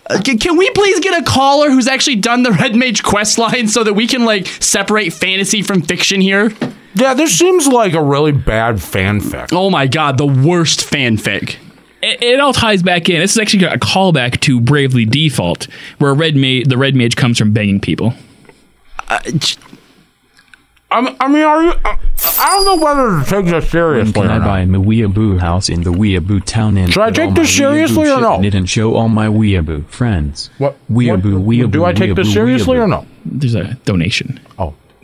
Uh, 0.09 0.21
Can, 0.23 0.37
can 0.39 0.55
we 0.57 0.69
please 0.71 0.99
get 1.01 1.19
a 1.21 1.25
caller 1.25 1.69
who's 1.69 1.87
actually 1.87 2.15
done 2.15 2.43
the 2.43 2.51
Red 2.51 2.75
Mage 2.75 3.03
quest 3.03 3.37
line 3.37 3.67
so 3.67 3.83
that 3.83 3.93
we 3.93 4.07
can 4.07 4.23
like 4.23 4.47
separate 4.47 5.11
fantasy 5.11 5.61
from 5.61 5.81
fiction 5.81 6.21
here? 6.21 6.51
Yeah, 6.95 7.13
this 7.13 7.37
seems 7.37 7.67
like 7.67 7.93
a 7.93 8.01
really 8.01 8.31
bad 8.31 8.75
fanfic. 8.75 9.49
Oh 9.51 9.69
my 9.69 9.85
god, 9.85 10.17
the 10.17 10.25
worst 10.25 10.79
fanfic. 10.79 11.57
it, 12.01 12.23
it 12.23 12.39
all 12.39 12.53
ties 12.53 12.81
back 12.81 13.09
in. 13.09 13.19
This 13.19 13.31
is 13.31 13.37
actually 13.37 13.65
a 13.65 13.77
callback 13.77 14.39
to 14.41 14.61
Bravely 14.61 15.05
Default, 15.05 15.67
where 15.99 16.13
red 16.13 16.35
ma- 16.35 16.63
the 16.65 16.77
red 16.77 16.95
mage 16.95 17.15
comes 17.17 17.37
from 17.37 17.51
banging 17.51 17.79
people. 17.81 18.13
I, 20.89 21.15
I 21.19 21.27
mean, 21.27 21.41
are 21.43 21.63
you? 21.63 21.71
Uh, 21.71 21.95
I 22.39 22.49
don't 22.63 22.65
know 22.79 22.85
whether 22.85 23.23
to 23.23 23.29
take 23.29 23.45
this 23.45 23.51
When 23.53 23.61
seriously 23.63 24.13
can 24.13 24.25
or 24.27 24.31
I 24.33 24.37
not. 24.37 24.45
buy 24.45 24.65
my 24.65 24.77
weeaboo 24.77 25.39
house 25.39 25.69
in 25.69 25.83
the 25.83 25.89
weeaboo 25.91 26.45
town 26.45 26.77
and 26.77 26.91
Should 26.93 27.01
I 27.01 27.07
put 27.07 27.15
take 27.15 27.27
all 27.29 27.33
this 27.35 27.59
my 27.59 27.65
weeaboo 27.65 27.71
seriously 27.71 28.03
or 28.03 28.13
shit 28.13 28.21
no? 28.21 28.35
in 28.37 28.45
it 28.45 28.55
and 28.55 28.69
show 28.69 28.95
all 28.95 29.09
my 29.09 29.27
weeaboo 29.27 29.85
friends? 29.87 30.49
What? 30.59 30.77
Weeaboo, 30.89 31.39
what- 31.39 31.43
weeaboo, 31.55 31.71
Do 31.71 31.83
I 31.85 31.93
take 31.93 32.15
this 32.15 32.29
weeaboo, 32.29 32.33
seriously 32.33 32.77
weeaboo. 32.77 32.83
or 32.83 32.87
no? 32.87 33.05
There's 33.25 33.55
a 33.55 33.73
donation. 33.85 34.39
Oh. 34.57 34.73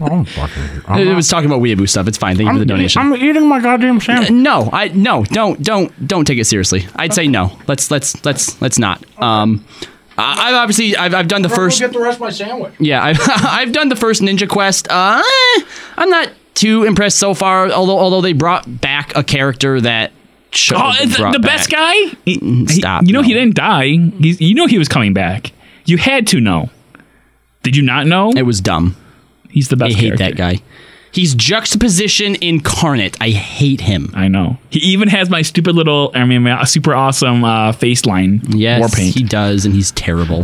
I'm 0.00 0.24
fucking. 0.24 0.62
I'm, 0.86 1.00
It 1.00 1.04
not- 1.06 1.16
was 1.16 1.28
talking 1.28 1.50
about 1.50 1.60
weeaboo 1.60 1.88
stuff. 1.88 2.06
It's 2.06 2.16
fine. 2.18 2.36
Thank 2.36 2.46
you 2.46 2.52
for 2.54 2.58
the 2.58 2.62
I'm, 2.62 2.68
donation. 2.78 3.02
I'm 3.02 3.16
eating 3.16 3.48
my 3.48 3.60
goddamn 3.60 4.00
sandwich. 4.00 4.30
no, 4.30 4.70
I 4.72 4.88
no, 4.88 5.24
don't 5.24 5.60
don't 5.62 6.06
don't 6.06 6.24
take 6.24 6.38
it 6.38 6.44
seriously. 6.46 6.86
I'd 6.96 7.12
say 7.12 7.26
no. 7.26 7.58
Let's 7.66 7.90
let's 7.90 8.24
let's 8.24 8.60
let's 8.62 8.78
not. 8.78 9.04
Um, 9.20 9.64
I, 10.18 10.48
I've 10.48 10.54
obviously 10.56 10.96
I've, 10.96 11.14
I've 11.14 11.28
done 11.28 11.42
the 11.42 11.48
first. 11.48 11.78
Get 11.80 11.92
the 11.92 12.00
rest 12.00 12.16
of 12.16 12.20
my 12.22 12.30
sandwich. 12.30 12.74
Yeah, 12.78 13.02
I've, 13.02 13.18
I've 13.28 13.72
done 13.72 13.88
the 13.88 13.96
first 13.96 14.20
Ninja 14.20 14.48
Quest. 14.48 14.88
Uh, 14.90 15.22
I'm 15.96 16.10
not 16.10 16.30
too 16.54 16.82
impressed 16.84 17.18
so 17.18 17.34
far. 17.34 17.70
Although 17.70 17.98
although 17.98 18.20
they 18.20 18.32
brought 18.32 18.80
back 18.80 19.16
a 19.16 19.22
character 19.24 19.80
that 19.80 20.12
Oh, 20.72 20.78
have 20.78 20.98
been 20.98 21.08
it's 21.08 21.18
brought 21.18 21.32
the 21.34 21.38
best 21.40 21.70
guy. 21.70 21.92
He- 22.24 22.38
he- 22.40 22.66
stop, 22.68 23.04
you 23.04 23.12
know 23.12 23.22
he 23.22 23.32
didn't 23.34 23.54
die. 23.54 23.88
He's, 24.18 24.40
you 24.40 24.54
know 24.54 24.66
he 24.66 24.78
was 24.78 24.88
coming 24.88 25.12
back. 25.14 25.52
You 25.84 25.98
had 25.98 26.26
to 26.28 26.40
know. 26.40 26.70
Did 27.62 27.76
you 27.76 27.82
not 27.82 28.06
know? 28.06 28.30
It 28.34 28.42
was 28.42 28.60
dumb. 28.60 28.96
He's 29.50 29.68
the 29.68 29.76
best. 29.76 29.94
I 29.96 29.98
hate 29.98 30.16
character. 30.18 30.24
that 30.24 30.36
guy. 30.36 30.62
He's 31.10 31.34
juxtaposition 31.34 32.36
incarnate. 32.40 33.16
I 33.20 33.30
hate 33.30 33.80
him. 33.80 34.10
I 34.14 34.28
know. 34.28 34.58
He 34.70 34.80
even 34.80 35.08
has 35.08 35.30
my 35.30 35.42
stupid 35.42 35.74
little, 35.74 36.10
I 36.14 36.24
mean, 36.24 36.42
my 36.42 36.64
super 36.64 36.94
awesome 36.94 37.44
uh, 37.44 37.72
face 37.72 38.04
line. 38.06 38.42
Yes, 38.48 38.80
war 38.80 38.88
paint. 38.88 39.14
he 39.14 39.22
does, 39.24 39.64
and 39.64 39.74
he's 39.74 39.90
terrible. 39.92 40.42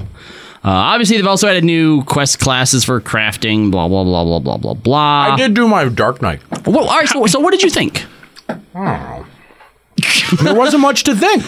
Uh, 0.64 0.70
obviously, 0.70 1.18
they've 1.18 1.26
also 1.26 1.46
added 1.46 1.62
new 1.62 2.02
quest 2.04 2.40
classes 2.40 2.84
for 2.84 2.98
crafting. 3.00 3.70
Blah 3.70 3.86
blah 3.88 4.02
blah 4.02 4.24
blah 4.24 4.38
blah 4.38 4.56
blah 4.56 4.74
blah. 4.74 5.32
I 5.32 5.36
did 5.36 5.52
do 5.52 5.68
my 5.68 5.86
Dark 5.90 6.22
Knight. 6.22 6.40
Well, 6.66 6.88
all 6.88 6.96
right. 6.98 7.06
So, 7.08 7.26
so 7.26 7.38
what 7.38 7.50
did 7.50 7.62
you 7.62 7.68
think? 7.68 8.06
there 10.42 10.54
wasn't 10.54 10.80
much 10.80 11.04
to 11.04 11.14
think. 11.14 11.42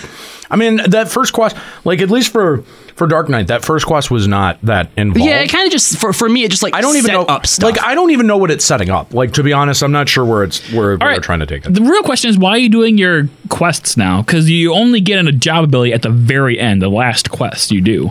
I 0.51 0.57
mean, 0.57 0.77
that 0.89 1.09
first 1.09 1.33
quest, 1.33 1.57
like 1.85 2.01
at 2.01 2.11
least 2.11 2.33
for 2.33 2.63
for 2.95 3.07
Dark 3.07 3.29
Knight, 3.29 3.49
that 3.49 3.65
first 3.65 3.87
quest 3.87 4.11
was 4.11 4.27
not 4.27 4.61
that 4.63 4.91
involved. 4.97 5.29
Yeah, 5.29 5.41
it 5.41 5.49
kind 5.49 5.67
of 5.67 5.73
just 5.73 5.99
for 5.99 6.13
for 6.13 6.29
me, 6.29 6.45
it 6.45 6.51
just 6.51 6.63
like 6.63 6.75
I 6.75 6.81
don't 6.81 6.97
even 6.97 7.13
know. 7.13 7.23
up 7.23 7.47
stuff. 7.47 7.73
Like 7.73 7.85
I 7.85 7.95
don't 7.95 8.11
even 8.11 8.27
know 8.27 8.39
what 8.39 8.51
it's 8.51 8.65
setting 8.65 8.91
up. 8.91 9.13
Like 9.13 9.33
to 9.35 9.43
be 9.43 9.53
honest, 9.53 9.83
I'm 9.83 9.93
not 9.93 10.09
sure 10.09 10.25
where 10.25 10.45
it's 10.45 10.67
where, 10.73 10.89
where 10.89 10.97
they're 10.97 11.09
right. 11.09 11.23
trying 11.23 11.41
to 11.41 11.47
take 11.47 11.67
it. 11.67 11.75
The 11.75 11.83
real 11.83 12.03
question 12.03 12.31
is 12.31 12.39
why 12.39 12.51
are 12.51 12.59
you 12.59 12.69
doing 12.69 12.99
your 12.99 13.29
quests 13.49 13.97
now? 13.97 14.23
Because 14.23 14.49
you 14.49 14.73
only 14.73 15.01
get 15.01 15.19
in 15.19 15.29
a 15.29 15.33
job 15.33 15.65
ability 15.65 15.93
at 15.93 16.03
the 16.03 16.11
very 16.11 16.59
end, 16.59 16.81
the 16.81 16.89
last 16.89 17.31
quest 17.31 17.71
you 17.71 17.81
do. 17.81 18.11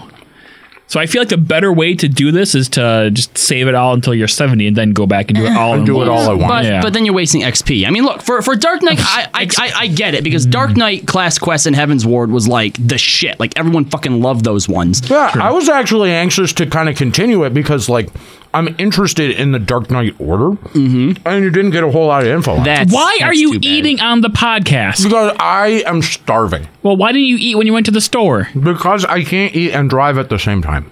So 0.88 1.00
I 1.00 1.08
feel 1.08 1.22
like 1.22 1.30
the 1.30 1.38
better 1.38 1.74
way 1.74 1.96
to 1.96 2.08
do 2.08 2.32
this 2.32 2.54
is 2.54 2.70
to 2.70 3.10
just 3.12 3.36
save 3.38 3.68
it 3.68 3.74
all 3.76 3.94
until 3.94 4.14
you're 4.14 4.28
70 4.28 4.68
and 4.68 4.78
then 4.78 4.92
go 4.92 5.08
back 5.08 5.30
and 5.30 5.38
do 5.38 5.46
it 5.46 5.52
all. 5.52 5.74
And 5.74 5.86
do 5.86 6.02
it 6.02 6.08
all 6.08 6.32
at 6.32 6.38
once. 6.38 6.48
But, 6.48 6.66
Yeah. 6.66 6.82
but 6.82 6.94
then 6.94 7.06
you're 7.06 7.16
wasting 7.16 7.42
XP. 7.42 7.88
I 7.88 7.90
mean, 7.90 8.04
look 8.04 8.22
for 8.22 8.42
for 8.42 8.56
Dark 8.56 8.84
Knight, 8.84 9.00
I 9.00 9.28
I, 9.34 9.48
I 9.58 9.72
I 9.76 9.88
get 9.88 10.14
it 10.14 10.24
because 10.24 10.46
Dark 10.46 10.72
mm-hmm. 10.72 10.80
Knight 10.80 11.08
class 11.08 11.40
quest 11.40 11.66
in 11.66 11.74
Heavensward 11.74 12.30
was 12.30 12.48
like 12.48 12.76
the 12.86 12.98
shit. 12.98 13.40
Like 13.40 13.58
everyone 13.58 13.86
fucking 13.86 14.22
loved 14.22 14.46
those 14.46 14.70
ones. 14.70 15.10
Yeah, 15.10 15.32
I 15.34 15.52
was 15.52 15.70
actually 15.70 16.12
anxious 16.12 16.54
to 16.54 16.66
kind 16.66 16.88
of 16.88 16.96
continue 16.96 17.44
it 17.46 17.54
because 17.54 17.90
like 17.90 18.10
I'm 18.56 18.74
interested 18.78 19.32
in 19.32 19.52
the 19.52 19.60
Dark 19.60 19.92
Knight 19.92 20.16
Order, 20.18 20.52
mm-hmm. 20.52 21.28
and 21.28 21.44
you 21.44 21.52
didn't 21.52 21.72
get 21.72 21.84
a 21.84 21.92
whole 21.92 22.08
lot 22.08 22.22
of 22.22 22.30
info. 22.30 22.54
on 22.54 22.62
it. 22.62 22.64
That's 22.64 22.94
why 22.94 23.20
are 23.22 23.34
you 23.34 23.60
eating 23.62 24.00
on 24.00 24.22
the 24.22 24.30
podcast? 24.30 25.04
because 25.04 25.36
I 25.42 25.84
am 25.86 26.02
starving. 26.02 26.70
Well, 26.82 26.96
why 26.96 27.12
didn't 27.12 27.28
you 27.28 27.36
eat 27.38 27.58
when 27.58 27.68
you 27.68 27.74
went 27.74 27.86
to 27.88 27.92
the 27.92 28.00
store? 28.00 28.48
Because 28.58 29.04
I 29.04 29.26
can't 29.26 29.54
eat 29.54 29.74
and 29.74 29.90
drive 29.90 30.18
at 30.18 30.30
the 30.30 30.40
same 30.40 30.62
time. 30.62 30.90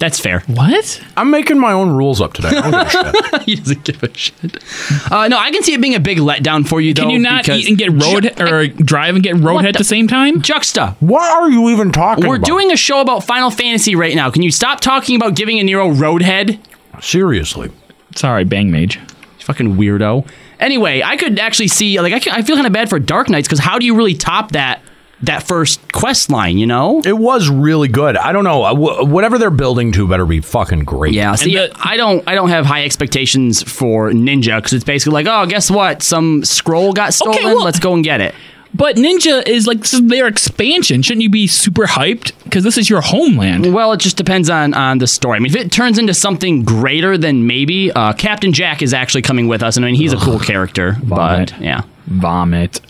That's 0.00 0.18
fair. 0.18 0.40
What? 0.46 1.00
I'm 1.16 1.30
making 1.30 1.58
my 1.60 1.72
own 1.72 1.90
rules 1.90 2.20
up 2.22 2.32
today. 2.32 2.48
I 2.48 2.70
don't 2.70 2.90
give 2.90 3.14
a 3.14 3.30
shit. 3.38 3.42
he 3.46 3.54
doesn't 3.56 3.84
give 3.84 4.02
a 4.02 4.12
shit. 4.14 5.12
Uh, 5.12 5.28
no, 5.28 5.38
I 5.38 5.50
can 5.52 5.62
see 5.62 5.74
it 5.74 5.80
being 5.82 5.94
a 5.94 6.00
big 6.00 6.16
letdown 6.18 6.66
for 6.66 6.80
you. 6.80 6.94
Can 6.94 7.04
though, 7.08 7.12
you 7.12 7.18
not 7.18 7.42
because 7.44 7.60
eat 7.60 7.68
and 7.68 7.76
get 7.78 7.92
road 7.92 8.22
Ju- 8.36 8.44
or 8.44 8.66
drive 8.66 9.14
and 9.14 9.22
get 9.22 9.36
roadhead 9.36 9.68
at 9.68 9.72
the- 9.74 9.78
the 9.80 9.84
same 9.84 10.08
time? 10.08 10.40
Juxta. 10.40 10.96
What 11.00 11.22
are 11.30 11.50
you 11.50 11.68
even 11.68 11.92
talking 11.92 12.24
about? 12.24 12.28
We're 12.30 12.36
about? 12.36 12.46
doing 12.46 12.72
a 12.72 12.76
show 12.76 13.00
about 13.02 13.24
Final 13.24 13.50
Fantasy 13.50 13.94
right 13.94 14.14
now. 14.16 14.30
Can 14.30 14.40
you 14.42 14.50
stop 14.50 14.80
talking 14.80 15.16
about 15.16 15.36
giving 15.36 15.58
a 15.58 15.62
Nero 15.62 15.90
Roadhead? 15.90 16.58
Seriously. 17.02 17.70
Sorry, 18.16 18.44
Bang 18.44 18.70
Mage. 18.70 18.98
Fucking 19.40 19.76
weirdo. 19.76 20.26
Anyway, 20.58 21.02
I 21.02 21.16
could 21.16 21.38
actually 21.38 21.68
see 21.68 22.00
like 22.00 22.12
I, 22.12 22.20
can- 22.20 22.32
I 22.34 22.42
feel 22.42 22.56
kind 22.56 22.66
of 22.66 22.72
bad 22.72 22.88
for 22.88 22.98
Dark 22.98 23.28
Knights 23.28 23.48
because 23.48 23.58
how 23.60 23.78
do 23.78 23.84
you 23.86 23.94
really 23.94 24.14
top 24.14 24.52
that 24.52 24.80
that 25.22 25.42
first 25.42 25.92
quest 25.92 26.30
line? 26.30 26.58
You 26.58 26.66
know? 26.66 27.02
It 27.04 27.16
was 27.18 27.48
really 27.48 27.88
good. 27.88 28.16
I 28.16 28.32
don't 28.32 28.44
know. 28.44 28.72
Whatever 28.74 29.38
they're 29.38 29.50
building 29.50 29.92
to 29.92 30.08
better 30.08 30.26
be 30.26 30.40
fucking 30.40 30.80
great. 30.84 31.14
Yeah. 31.14 31.34
See, 31.34 31.54
the- 31.54 31.72
I 31.82 31.96
don't 31.96 32.22
I 32.26 32.34
don't 32.34 32.48
have 32.50 32.66
high 32.66 32.84
expectations 32.84 33.62
for 33.62 34.10
Ninja 34.10 34.56
because 34.58 34.72
it's 34.72 34.84
basically 34.84 35.22
like, 35.22 35.26
oh, 35.26 35.46
guess 35.50 35.70
what? 35.70 36.02
Some 36.02 36.44
scroll 36.44 36.92
got 36.92 37.14
stolen. 37.14 37.36
well- 37.42 37.64
Let's 37.64 37.80
go 37.80 37.94
and 37.94 38.02
get 38.04 38.20
it. 38.20 38.34
But 38.72 38.94
Ninja 38.94 39.44
is 39.48 39.66
like 39.66 39.80
this 39.80 39.94
is 39.94 40.02
their 40.06 40.28
expansion. 40.28 41.02
Shouldn't 41.02 41.22
you 41.24 41.28
be 41.28 41.48
super 41.48 41.86
hyped? 41.86 42.30
Because 42.44 42.62
this 42.62 42.78
is 42.78 42.88
your 42.88 43.00
homeland. 43.00 43.74
Well, 43.74 43.92
it 43.92 43.98
just 43.98 44.16
depends 44.16 44.48
on 44.48 44.74
on 44.74 44.98
the 44.98 45.08
story. 45.08 45.36
I 45.36 45.40
mean, 45.40 45.50
if 45.52 45.56
it 45.56 45.72
turns 45.72 45.98
into 45.98 46.14
something 46.14 46.62
greater, 46.62 47.18
then 47.18 47.48
maybe 47.48 47.90
uh, 47.90 48.12
Captain 48.12 48.52
Jack 48.52 48.80
is 48.80 48.94
actually 48.94 49.22
coming 49.22 49.48
with 49.48 49.64
us, 49.64 49.76
and 49.76 49.84
I 49.84 49.88
mean, 49.88 49.96
he's 49.96 50.12
a 50.12 50.18
cool 50.18 50.38
character. 50.38 50.92
Vomit. 51.02 51.50
But 51.50 51.60
yeah, 51.60 51.82
Vomit. 52.06 52.80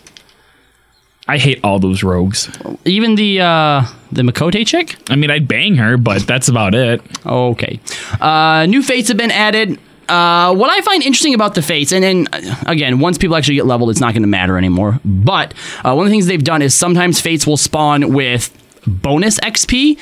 I 1.27 1.37
hate 1.37 1.59
all 1.63 1.79
those 1.79 2.03
rogues. 2.03 2.49
even 2.85 3.15
the 3.15 3.41
uh, 3.41 3.85
the 4.11 4.23
Makote 4.23 4.65
chick. 4.67 4.97
I 5.09 5.15
mean, 5.15 5.29
I'd 5.31 5.47
bang 5.47 5.75
her, 5.75 5.97
but 5.97 6.25
that's 6.27 6.47
about 6.49 6.75
it. 6.75 7.01
Okay. 7.25 7.79
Uh, 8.19 8.65
new 8.67 8.81
fates 8.83 9.07
have 9.07 9.17
been 9.17 9.31
added. 9.31 9.79
Uh, 10.09 10.53
what 10.53 10.69
I 10.69 10.81
find 10.81 11.01
interesting 11.03 11.33
about 11.33 11.55
the 11.55 11.61
fates, 11.61 11.93
and 11.93 12.03
then 12.03 12.27
again, 12.65 12.99
once 12.99 13.17
people 13.17 13.37
actually 13.37 13.55
get 13.55 13.65
leveled, 13.65 13.91
it's 13.91 14.01
not 14.01 14.13
going 14.13 14.23
to 14.23 14.27
matter 14.27 14.57
anymore. 14.57 14.99
But 15.05 15.53
uh, 15.85 15.93
one 15.93 16.05
of 16.05 16.09
the 16.09 16.11
things 16.11 16.25
they've 16.25 16.43
done 16.43 16.61
is 16.61 16.73
sometimes 16.75 17.21
fates 17.21 17.47
will 17.47 17.55
spawn 17.55 18.11
with 18.13 18.51
bonus 18.85 19.39
XP. 19.39 19.97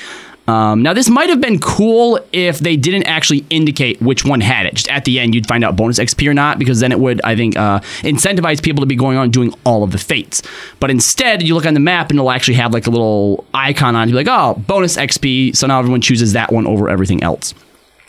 Um, 0.48 0.82
now, 0.82 0.92
this 0.92 1.08
might 1.08 1.28
have 1.28 1.40
been 1.40 1.60
cool 1.60 2.18
if 2.32 2.58
they 2.58 2.76
didn't 2.76 3.04
actually 3.04 3.44
indicate 3.50 4.00
which 4.02 4.24
one 4.24 4.40
had 4.40 4.66
it. 4.66 4.74
Just 4.74 4.88
at 4.88 5.04
the 5.04 5.20
end, 5.20 5.34
you'd 5.34 5.46
find 5.46 5.64
out 5.64 5.76
bonus 5.76 5.98
XP 5.98 6.26
or 6.28 6.34
not, 6.34 6.58
because 6.58 6.80
then 6.80 6.90
it 6.90 6.98
would, 6.98 7.20
I 7.22 7.36
think, 7.36 7.56
uh, 7.56 7.80
incentivize 8.00 8.62
people 8.62 8.80
to 8.80 8.86
be 8.86 8.96
going 8.96 9.16
on 9.16 9.30
doing 9.30 9.54
all 9.64 9.84
of 9.84 9.92
the 9.92 9.98
fates. 9.98 10.42
But 10.80 10.90
instead, 10.90 11.42
you 11.42 11.54
look 11.54 11.66
on 11.66 11.74
the 11.74 11.80
map 11.80 12.10
and 12.10 12.18
it'll 12.18 12.30
actually 12.30 12.54
have 12.54 12.72
like 12.72 12.86
a 12.86 12.90
little 12.90 13.44
icon 13.54 13.94
on 13.94 14.08
it. 14.08 14.10
You're 14.10 14.22
like, 14.22 14.28
oh, 14.28 14.60
bonus 14.66 14.96
XP. 14.96 15.54
So 15.54 15.66
now 15.66 15.78
everyone 15.78 16.00
chooses 16.00 16.32
that 16.32 16.52
one 16.52 16.66
over 16.66 16.88
everything 16.88 17.22
else. 17.22 17.54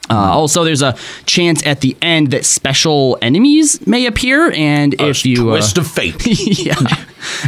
Uh, 0.09 0.15
also, 0.15 0.63
there's 0.63 0.81
a 0.81 0.95
chance 1.25 1.65
at 1.65 1.81
the 1.81 1.95
end 2.01 2.31
that 2.31 2.43
special 2.43 3.17
enemies 3.21 3.85
may 3.87 4.07
appear, 4.07 4.51
and 4.51 4.93
if 4.99 5.25
you 5.25 5.51
uh, 5.51 5.53
Twist 5.53 5.77
of 5.77 5.87
fate. 5.87 6.25
yeah, 6.59 6.75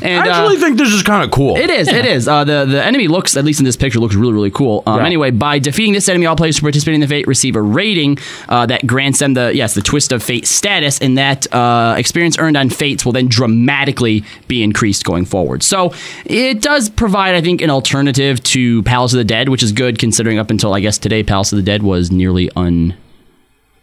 and 0.02 0.28
I 0.28 0.30
uh, 0.30 0.44
actually 0.44 0.58
think 0.58 0.78
this 0.78 0.90
is 0.90 1.04
kind 1.04 1.24
of 1.24 1.32
cool. 1.32 1.58
it 1.58 1.70
is. 1.70 1.88
It 1.88 2.06
is. 2.06 2.28
Uh, 2.28 2.44
the 2.44 2.66
the 2.66 2.84
enemy 2.84 3.08
looks, 3.08 3.36
at 3.38 3.46
least 3.46 3.60
in 3.60 3.66
this 3.66 3.76
picture, 3.76 4.00
looks 4.00 4.16
really 4.16 4.34
really 4.34 4.52
cool. 4.52 4.84
Um, 4.86 5.00
Yeah. 5.00 5.06
Anyway, 5.06 5.32
by 5.32 5.60
defeating 5.60 5.94
this 5.94 6.08
enemy, 6.10 6.26
all 6.26 6.36
players 6.36 6.58
who 6.58 6.62
participate 6.62 6.96
in 6.96 7.02
the 7.02 7.08
fate 7.08 7.28
receive 7.28 7.56
a 7.56 7.62
rating 7.62 8.18
uh, 8.50 8.66
that 8.66 8.86
grants 8.88 9.20
them 9.20 9.34
the 9.34 9.54
yes 9.56 9.74
the 9.74 9.82
twist 9.82 10.12
of 10.12 10.24
fate 10.24 10.48
status, 10.48 11.00
and 11.00 11.18
that 11.18 11.52
uh, 11.54 11.96
experience 11.98 12.38
earned 12.38 12.58
on 12.58 12.70
fates 12.70 13.06
will 13.06 13.12
then 13.12 13.28
dramatically 13.28 14.24
be 14.48 14.64
increased 14.64 15.04
going 15.06 15.26
forward. 15.26 15.64
So 15.64 15.94
it 16.26 16.62
does 16.62 16.90
provide, 16.90 17.36
I 17.36 17.42
think, 17.42 17.62
an 17.62 17.70
alternative 17.70 18.42
to 18.44 18.84
Palace 18.84 19.14
of 19.14 19.18
the 19.18 19.24
Dead, 19.24 19.50
which 19.50 19.64
is 19.64 19.72
good 19.72 20.00
considering 20.00 20.40
up 20.40 20.50
until 20.50 20.74
I 20.74 20.80
guess 20.80 20.98
today, 20.98 21.24
Palace 21.24 21.52
of 21.52 21.58
the 21.58 21.64
Dead 21.64 21.84
was 21.84 22.12
nearly 22.12 22.50
undoable. 22.50 22.96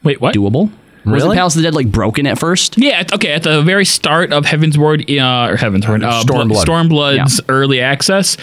Wait, 0.02 0.20
what? 0.20 0.34
Wasn't 0.36 0.72
Really? 1.04 1.36
Palace 1.36 1.54
of 1.56 1.62
the 1.62 1.66
Dead 1.66 1.74
like 1.74 1.90
broken 1.90 2.26
at 2.26 2.38
first? 2.38 2.76
Yeah, 2.78 3.00
at- 3.00 3.12
okay. 3.14 3.32
At 3.32 3.42
the 3.42 3.62
very 3.62 3.84
start 3.84 4.32
of 4.32 4.44
Heavensward, 4.44 5.02
uh, 5.18 5.52
or 5.52 5.56
Heavensward, 5.56 6.04
uh, 6.04 6.22
Stormblood. 6.22 6.64
Stormblood's 6.64 7.40
early 7.48 7.80
access, 7.80 8.36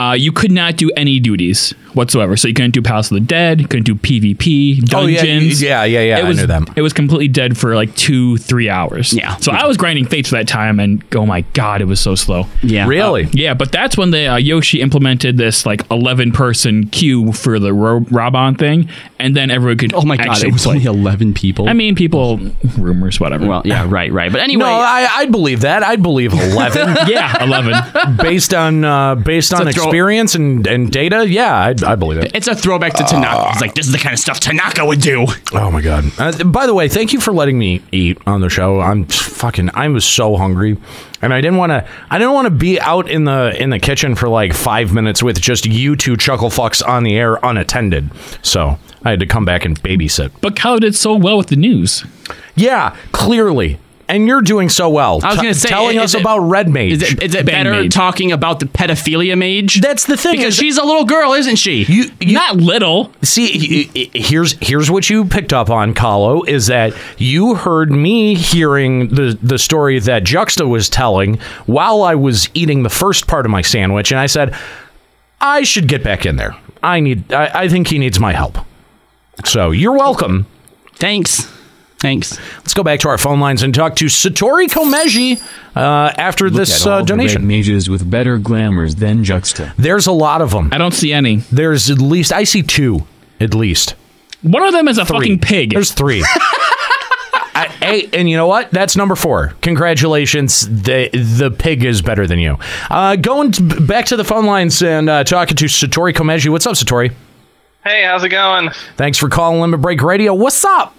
uh, 0.00 0.12
you 0.14 0.32
could 0.32 0.50
not 0.52 0.76
do 0.76 0.90
any 0.96 1.20
duties 1.20 1.72
whatsoever. 1.94 2.36
So 2.36 2.46
you 2.48 2.54
couldn't 2.54 2.70
do 2.70 2.80
Palace 2.82 3.10
of 3.10 3.16
the 3.16 3.20
Dead, 3.20 3.60
you 3.60 3.66
couldn't 3.66 3.84
do 3.84 3.96
PvP, 3.96 4.94
Oh, 4.94 5.06
yeah, 5.06 5.16
dungeons. 5.24 5.60
yeah, 5.60 5.82
yeah, 5.84 6.00
yeah, 6.00 6.18
It 6.18 6.24
I 6.24 6.28
was, 6.28 6.38
knew 6.38 6.46
them. 6.46 6.66
It 6.76 6.82
was 6.82 6.92
completely 6.92 7.26
dead 7.28 7.58
for 7.58 7.74
like 7.74 7.94
two, 7.96 8.36
three 8.38 8.68
hours. 8.70 9.12
Yeah. 9.12 9.36
So 9.36 9.50
I 9.52 9.66
was 9.66 9.76
grinding 9.76 10.06
Fates 10.06 10.28
for 10.30 10.36
that 10.36 10.46
time, 10.48 10.78
and 10.80 11.02
oh 11.14 11.26
my 11.26 11.40
god, 11.52 11.82
it 11.82 11.86
was 11.86 11.98
so 12.00 12.14
slow. 12.14 12.46
Yeah. 12.62 12.86
Really? 12.86 13.28
Yeah, 13.32 13.54
but 13.54 13.72
that's 13.72 13.96
when 13.96 14.10
the 14.12 14.26
uh, 14.28 14.36
Yoshi 14.36 14.80
implemented 14.80 15.36
this 15.36 15.66
like 15.66 15.82
eleven 15.90 16.30
person 16.32 16.86
queue 16.86 17.32
for 17.32 17.58
the 17.58 17.74
Ro- 17.74 18.00
Raubahn 18.02 18.56
thing, 18.58 18.88
and 19.18 19.36
then 19.36 19.50
everyone 19.50 19.78
could. 19.78 19.92
Oh 19.92 20.02
my 20.02 20.16
god, 20.16 20.42
it 20.44 20.52
was 20.52 20.62
play. 20.62 20.74
only 20.76 20.84
eleven 20.86 21.34
people. 21.34 21.68
I 21.68 21.72
mean, 21.72 21.94
people 21.96 22.38
rumors, 22.78 23.18
whatever. 23.18 23.46
well, 23.46 23.62
yeah, 23.64 23.84
right, 23.88 24.12
right. 24.12 24.30
But 24.30 24.40
anyway, 24.42 24.60
No, 24.64 24.70
I, 24.70 25.08
I'd 25.16 25.32
believe 25.32 25.62
that. 25.62 25.82
I'd 25.82 26.02
believe 26.02 26.32
eleven. 26.32 26.96
yeah, 27.08 27.42
eleven. 27.42 27.74
based 28.16 28.54
on 28.54 28.84
uh, 28.84 29.16
based 29.16 29.52
on 29.52 29.66
a 29.66 29.72
throw- 29.72 29.89
experience 29.90 30.34
and, 30.34 30.66
and 30.66 30.90
data. 30.90 31.28
Yeah, 31.28 31.54
I, 31.54 31.74
I 31.86 31.94
believe 31.96 32.18
it. 32.20 32.34
it's 32.34 32.48
a 32.48 32.54
throwback 32.54 32.94
to 32.94 33.04
Tanaka. 33.04 33.50
It's 33.50 33.60
like 33.60 33.74
this 33.74 33.86
is 33.86 33.92
the 33.92 33.98
kind 33.98 34.12
of 34.12 34.18
stuff 34.18 34.40
Tanaka 34.40 34.84
would 34.84 35.00
do. 35.00 35.26
Oh 35.52 35.70
my 35.70 35.80
god! 35.80 36.04
Uh, 36.18 36.44
by 36.44 36.66
the 36.66 36.74
way, 36.74 36.88
thank 36.88 37.12
you 37.12 37.20
for 37.20 37.32
letting 37.32 37.58
me 37.58 37.82
eat 37.92 38.18
on 38.26 38.40
the 38.40 38.48
show. 38.48 38.80
I'm 38.80 39.04
fucking. 39.06 39.70
I 39.74 39.88
was 39.88 40.04
so 40.04 40.36
hungry, 40.36 40.76
and 41.22 41.34
I 41.34 41.40
didn't 41.40 41.58
want 41.58 41.70
to. 41.70 41.86
I 42.10 42.18
didn't 42.18 42.34
want 42.34 42.46
to 42.46 42.50
be 42.50 42.80
out 42.80 43.10
in 43.10 43.24
the 43.24 43.54
in 43.60 43.70
the 43.70 43.78
kitchen 43.78 44.14
for 44.14 44.28
like 44.28 44.54
five 44.54 44.92
minutes 44.92 45.22
with 45.22 45.40
just 45.40 45.66
you 45.66 45.96
two 45.96 46.16
chuckle 46.16 46.50
fucks 46.50 46.86
on 46.86 47.02
the 47.02 47.16
air 47.16 47.38
unattended. 47.42 48.10
So 48.42 48.78
I 49.04 49.10
had 49.10 49.20
to 49.20 49.26
come 49.26 49.44
back 49.44 49.64
and 49.64 49.80
babysit. 49.82 50.30
But 50.40 50.56
Kyle 50.56 50.78
did 50.78 50.94
so 50.94 51.14
well 51.16 51.38
with 51.38 51.48
the 51.48 51.56
news. 51.56 52.04
Yeah, 52.54 52.96
clearly. 53.12 53.78
And 54.10 54.26
you're 54.26 54.40
doing 54.42 54.68
so 54.68 54.88
well. 54.90 55.20
I 55.22 55.28
was 55.28 55.36
going 55.36 55.54
to 55.54 55.58
say, 55.58 55.68
telling 55.68 55.96
us 55.98 56.14
it- 56.14 56.20
about 56.20 56.40
Red 56.40 56.68
Mage. 56.68 56.92
Is 56.92 57.02
it, 57.02 57.22
is 57.22 57.34
it 57.36 57.46
better 57.46 57.70
Mage. 57.70 57.94
talking 57.94 58.32
about 58.32 58.58
the 58.58 58.66
pedophilia 58.66 59.38
mage? 59.38 59.80
That's 59.80 60.04
the 60.06 60.16
thing. 60.16 60.36
because 60.38 60.56
she's 60.56 60.76
a 60.78 60.82
little 60.84 61.04
girl, 61.04 61.32
isn't 61.34 61.56
she? 61.56 61.84
you, 61.84 62.10
you, 62.20 62.34
Not 62.34 62.56
little. 62.56 63.12
See, 63.22 63.84
here's 64.14 64.52
here's 64.60 64.90
what 64.90 65.08
you 65.08 65.24
picked 65.26 65.52
up 65.52 65.70
on, 65.70 65.94
Kahlo, 65.94 66.46
is 66.48 66.66
that 66.66 66.92
you 67.18 67.54
heard 67.54 67.92
me 67.92 68.34
hearing 68.34 69.08
the 69.08 69.38
the 69.40 69.58
story 69.58 70.00
that 70.00 70.24
Juxta 70.24 70.66
was 70.66 70.88
telling 70.88 71.38
while 71.66 72.02
I 72.02 72.16
was 72.16 72.48
eating 72.52 72.82
the 72.82 72.90
first 72.90 73.28
part 73.28 73.46
of 73.46 73.50
my 73.52 73.62
sandwich, 73.62 74.10
and 74.10 74.18
I 74.18 74.26
said, 74.26 74.54
I 75.40 75.62
should 75.62 75.86
get 75.86 76.02
back 76.02 76.26
in 76.26 76.34
there. 76.36 76.56
I 76.82 76.98
need. 77.00 77.32
I, 77.32 77.62
I 77.62 77.68
think 77.68 77.86
he 77.86 77.98
needs 77.98 78.18
my 78.18 78.32
help. 78.32 78.58
So 79.44 79.70
you're 79.70 79.96
welcome. 79.96 80.46
Thanks. 80.94 81.50
Thanks. 82.00 82.38
Let's 82.58 82.72
go 82.74 82.82
back 82.82 83.00
to 83.00 83.08
our 83.08 83.18
phone 83.18 83.40
lines 83.40 83.62
and 83.62 83.74
talk 83.74 83.96
to 83.96 84.06
Satori 84.06 84.66
Komeji 84.68 85.38
uh, 85.76 86.12
after 86.16 86.46
Look 86.46 86.54
this 86.54 86.86
at 86.86 86.90
all 86.90 86.98
uh, 86.98 87.00
the 87.02 87.06
donation. 87.06 87.42
red 87.42 87.48
mages 87.48 87.90
with 87.90 88.10
better 88.10 88.38
glamours 88.38 88.94
than 88.96 89.22
Juxta. 89.22 89.74
There's 89.76 90.06
a 90.06 90.12
lot 90.12 90.40
of 90.40 90.50
them. 90.50 90.70
I 90.72 90.78
don't 90.78 90.94
see 90.94 91.12
any. 91.12 91.36
There's 91.52 91.90
at 91.90 91.98
least 91.98 92.32
I 92.32 92.44
see 92.44 92.62
two, 92.62 93.06
at 93.38 93.52
least. 93.54 93.96
One 94.42 94.62
of 94.62 94.72
them 94.72 94.88
is 94.88 94.96
a 94.96 95.04
Three. 95.04 95.18
fucking 95.18 95.38
pig. 95.40 95.70
There's 95.74 95.92
three. 95.92 96.24
I, 97.52 97.66
hey, 97.80 98.08
and 98.14 98.30
you 98.30 98.36
know 98.38 98.46
what? 98.46 98.70
That's 98.70 98.96
number 98.96 99.14
four. 99.14 99.52
Congratulations. 99.60 100.66
The 100.66 101.10
the 101.12 101.50
pig 101.50 101.84
is 101.84 102.00
better 102.00 102.26
than 102.26 102.38
you. 102.38 102.56
Uh, 102.88 103.16
going 103.16 103.52
to, 103.52 103.62
back 103.86 104.06
to 104.06 104.16
the 104.16 104.24
phone 104.24 104.46
lines 104.46 104.82
and 104.82 105.10
uh, 105.10 105.24
talking 105.24 105.56
to 105.58 105.66
Satori 105.66 106.14
Komeji. 106.14 106.48
What's 106.50 106.66
up, 106.66 106.74
Satori? 106.76 107.12
Hey, 107.84 108.04
how's 108.04 108.24
it 108.24 108.30
going? 108.30 108.70
Thanks 108.96 109.18
for 109.18 109.28
calling 109.28 109.60
Limit 109.60 109.82
Break 109.82 110.00
Radio. 110.02 110.32
What's 110.32 110.64
up? 110.64 110.94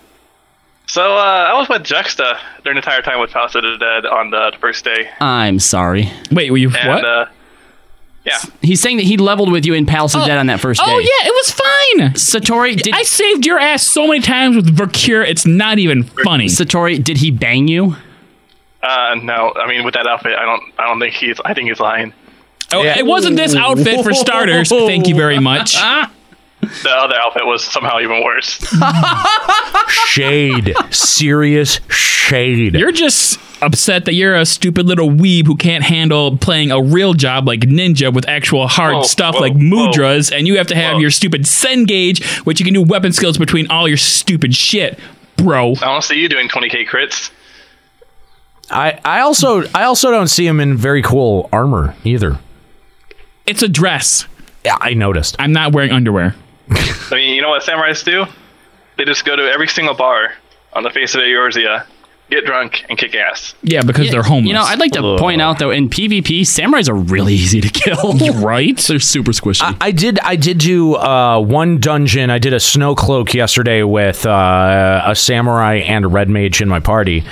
So, 0.87 1.15
uh, 1.15 1.49
I 1.53 1.57
was 1.57 1.69
with 1.69 1.83
Juxta 1.83 2.37
during 2.63 2.75
the 2.75 2.79
entire 2.79 3.01
time 3.01 3.19
with 3.21 3.31
House 3.31 3.55
of 3.55 3.63
the 3.63 3.77
Dead 3.77 4.05
on 4.05 4.29
the 4.29 4.51
first 4.59 4.83
day. 4.83 5.09
I'm 5.21 5.59
sorry. 5.59 6.11
Wait, 6.31 6.51
were 6.51 6.57
you 6.57 6.69
And, 6.69 7.05
uh, 7.05 7.25
yeah. 8.25 8.37
He's 8.61 8.81
saying 8.81 8.97
that 8.97 9.03
he 9.05 9.17
leveled 9.17 9.51
with 9.51 9.65
you 9.65 9.73
in 9.73 9.85
Palace 9.85 10.13
of 10.13 10.21
the 10.21 10.27
Dead 10.27 10.37
on 10.37 10.47
that 10.47 10.59
first 10.59 10.79
day. 10.79 10.85
Oh 10.87 10.99
yeah, 10.99 11.27
it 11.27 11.33
was 11.33 11.51
fine. 11.51 12.13
Satori, 12.13 12.75
did 12.79 12.93
I 12.93 13.03
saved 13.03 13.45
your 13.45 13.57
ass 13.57 13.83
so 13.87 14.05
many 14.07 14.19
times 14.19 14.55
with 14.55 14.75
Vercure. 14.75 15.27
It's 15.27 15.45
not 15.45 15.79
even 15.79 16.03
funny. 16.03 16.45
Satori, 16.45 17.03
did 17.03 17.17
he 17.17 17.31
bang 17.31 17.67
you? 17.67 17.95
Uh, 18.83 19.15
no, 19.23 19.53
I 19.55 19.67
mean, 19.67 19.83
with 19.85 19.93
that 19.93 20.07
outfit, 20.07 20.33
I 20.37 20.43
don't, 20.45 20.61
I 20.77 20.87
don't 20.87 20.99
think 20.99 21.13
he's, 21.15 21.39
I 21.45 21.53
think 21.53 21.69
he's 21.69 21.79
lying. 21.79 22.13
Oh, 22.73 22.83
it 22.83 23.05
wasn't 23.05 23.37
this 23.37 23.55
outfit 23.55 24.03
for 24.03 24.13
starters. 24.13 24.69
Thank 24.69 25.07
you 25.07 25.15
very 25.15 25.39
much. 25.39 25.77
The 26.61 26.89
other 26.89 27.15
outfit 27.23 27.45
was 27.45 27.63
somehow 27.63 27.99
even 27.99 28.23
worse. 28.23 28.59
Shade. 30.07 30.75
Serious 30.91 31.79
shade. 31.89 32.75
You're 32.75 32.91
just 32.91 33.39
upset 33.61 34.05
that 34.05 34.13
you're 34.13 34.35
a 34.35 34.45
stupid 34.45 34.87
little 34.87 35.09
weeb 35.09 35.45
who 35.47 35.55
can't 35.55 35.83
handle 35.83 36.37
playing 36.37 36.71
a 36.71 36.81
real 36.81 37.13
job 37.13 37.47
like 37.47 37.61
ninja 37.61 38.13
with 38.13 38.27
actual 38.27 38.67
hard 38.67 38.95
Whoa, 38.95 39.03
stuff 39.03 39.35
whoa, 39.35 39.41
like 39.41 39.53
mudras, 39.53 40.31
and 40.35 40.47
you 40.47 40.57
have 40.57 40.67
to 40.67 40.75
have 40.75 40.99
your 40.99 41.11
stupid 41.11 41.45
sen 41.47 41.85
gauge, 41.85 42.25
which 42.43 42.59
you 42.59 42.63
can 42.63 42.73
do 42.73 42.81
weapon 42.81 43.11
skills 43.11 43.37
between 43.37 43.69
all 43.69 43.87
your 43.87 43.97
stupid 43.97 44.55
shit, 44.55 44.99
bro. 45.37 45.71
I 45.73 45.85
don't 45.85 46.03
see 46.03 46.19
you 46.19 46.29
doing 46.29 46.47
20k 46.47 46.87
crits. 46.87 47.31
I, 48.69 48.99
I 49.03 49.19
also 49.21 49.63
I 49.75 49.83
also 49.83 50.11
don't 50.11 50.29
see 50.29 50.47
him 50.47 50.59
in 50.59 50.77
very 50.77 51.01
cool 51.01 51.49
armor 51.51 51.95
either. 52.03 52.39
It's 53.45 53.61
a 53.61 53.67
dress. 53.67 54.25
Yeah, 54.63 54.77
I 54.79 54.93
noticed. 54.93 55.35
I'm 55.39 55.51
not 55.51 55.73
wearing 55.73 55.91
underwear. 55.91 56.35
I 56.69 57.15
mean, 57.15 57.35
you 57.35 57.41
know 57.41 57.49
what 57.49 57.63
samurais 57.63 58.03
do? 58.03 58.25
They 58.97 59.05
just 59.05 59.25
go 59.25 59.35
to 59.35 59.43
every 59.43 59.67
single 59.67 59.95
bar 59.95 60.33
on 60.73 60.83
the 60.83 60.89
face 60.89 61.15
of 61.15 61.21
Eorzea, 61.21 61.85
get 62.29 62.45
drunk, 62.45 62.85
and 62.87 62.97
kick 62.97 63.15
ass. 63.15 63.53
Yeah, 63.63 63.81
because 63.81 64.05
Yeah, 64.05 64.11
they're 64.11 64.23
homeless. 64.23 64.47
You 64.47 64.53
know, 64.53 64.61
I'd 64.61 64.79
like 64.79 64.91
to 64.93 65.17
point 65.17 65.41
out 65.41 65.59
though, 65.59 65.71
in 65.71 65.89
PvP, 65.89 66.41
samurais 66.41 66.87
are 66.87 66.95
really 66.95 67.33
easy 67.33 67.61
to 67.61 67.69
kill. 67.69 68.13
right? 68.41 68.77
They're 68.87 68.99
super 68.99 69.31
squishy. 69.31 69.63
I, 69.63 69.87
I 69.87 69.91
did 69.91 70.19
I 70.19 70.35
did 70.35 70.57
do 70.59 70.95
uh, 70.95 71.39
one 71.39 71.79
dungeon. 71.79 72.29
I 72.29 72.37
did 72.39 72.53
a 72.53 72.57
Snowcloak 72.57 73.33
yesterday 73.33 73.83
with 73.83 74.25
uh, 74.25 75.03
a 75.05 75.15
samurai 75.15 75.77
and 75.77 76.05
a 76.05 76.07
red 76.07 76.29
mage 76.29 76.61
in 76.61 76.69
my 76.69 76.79
party, 76.79 77.23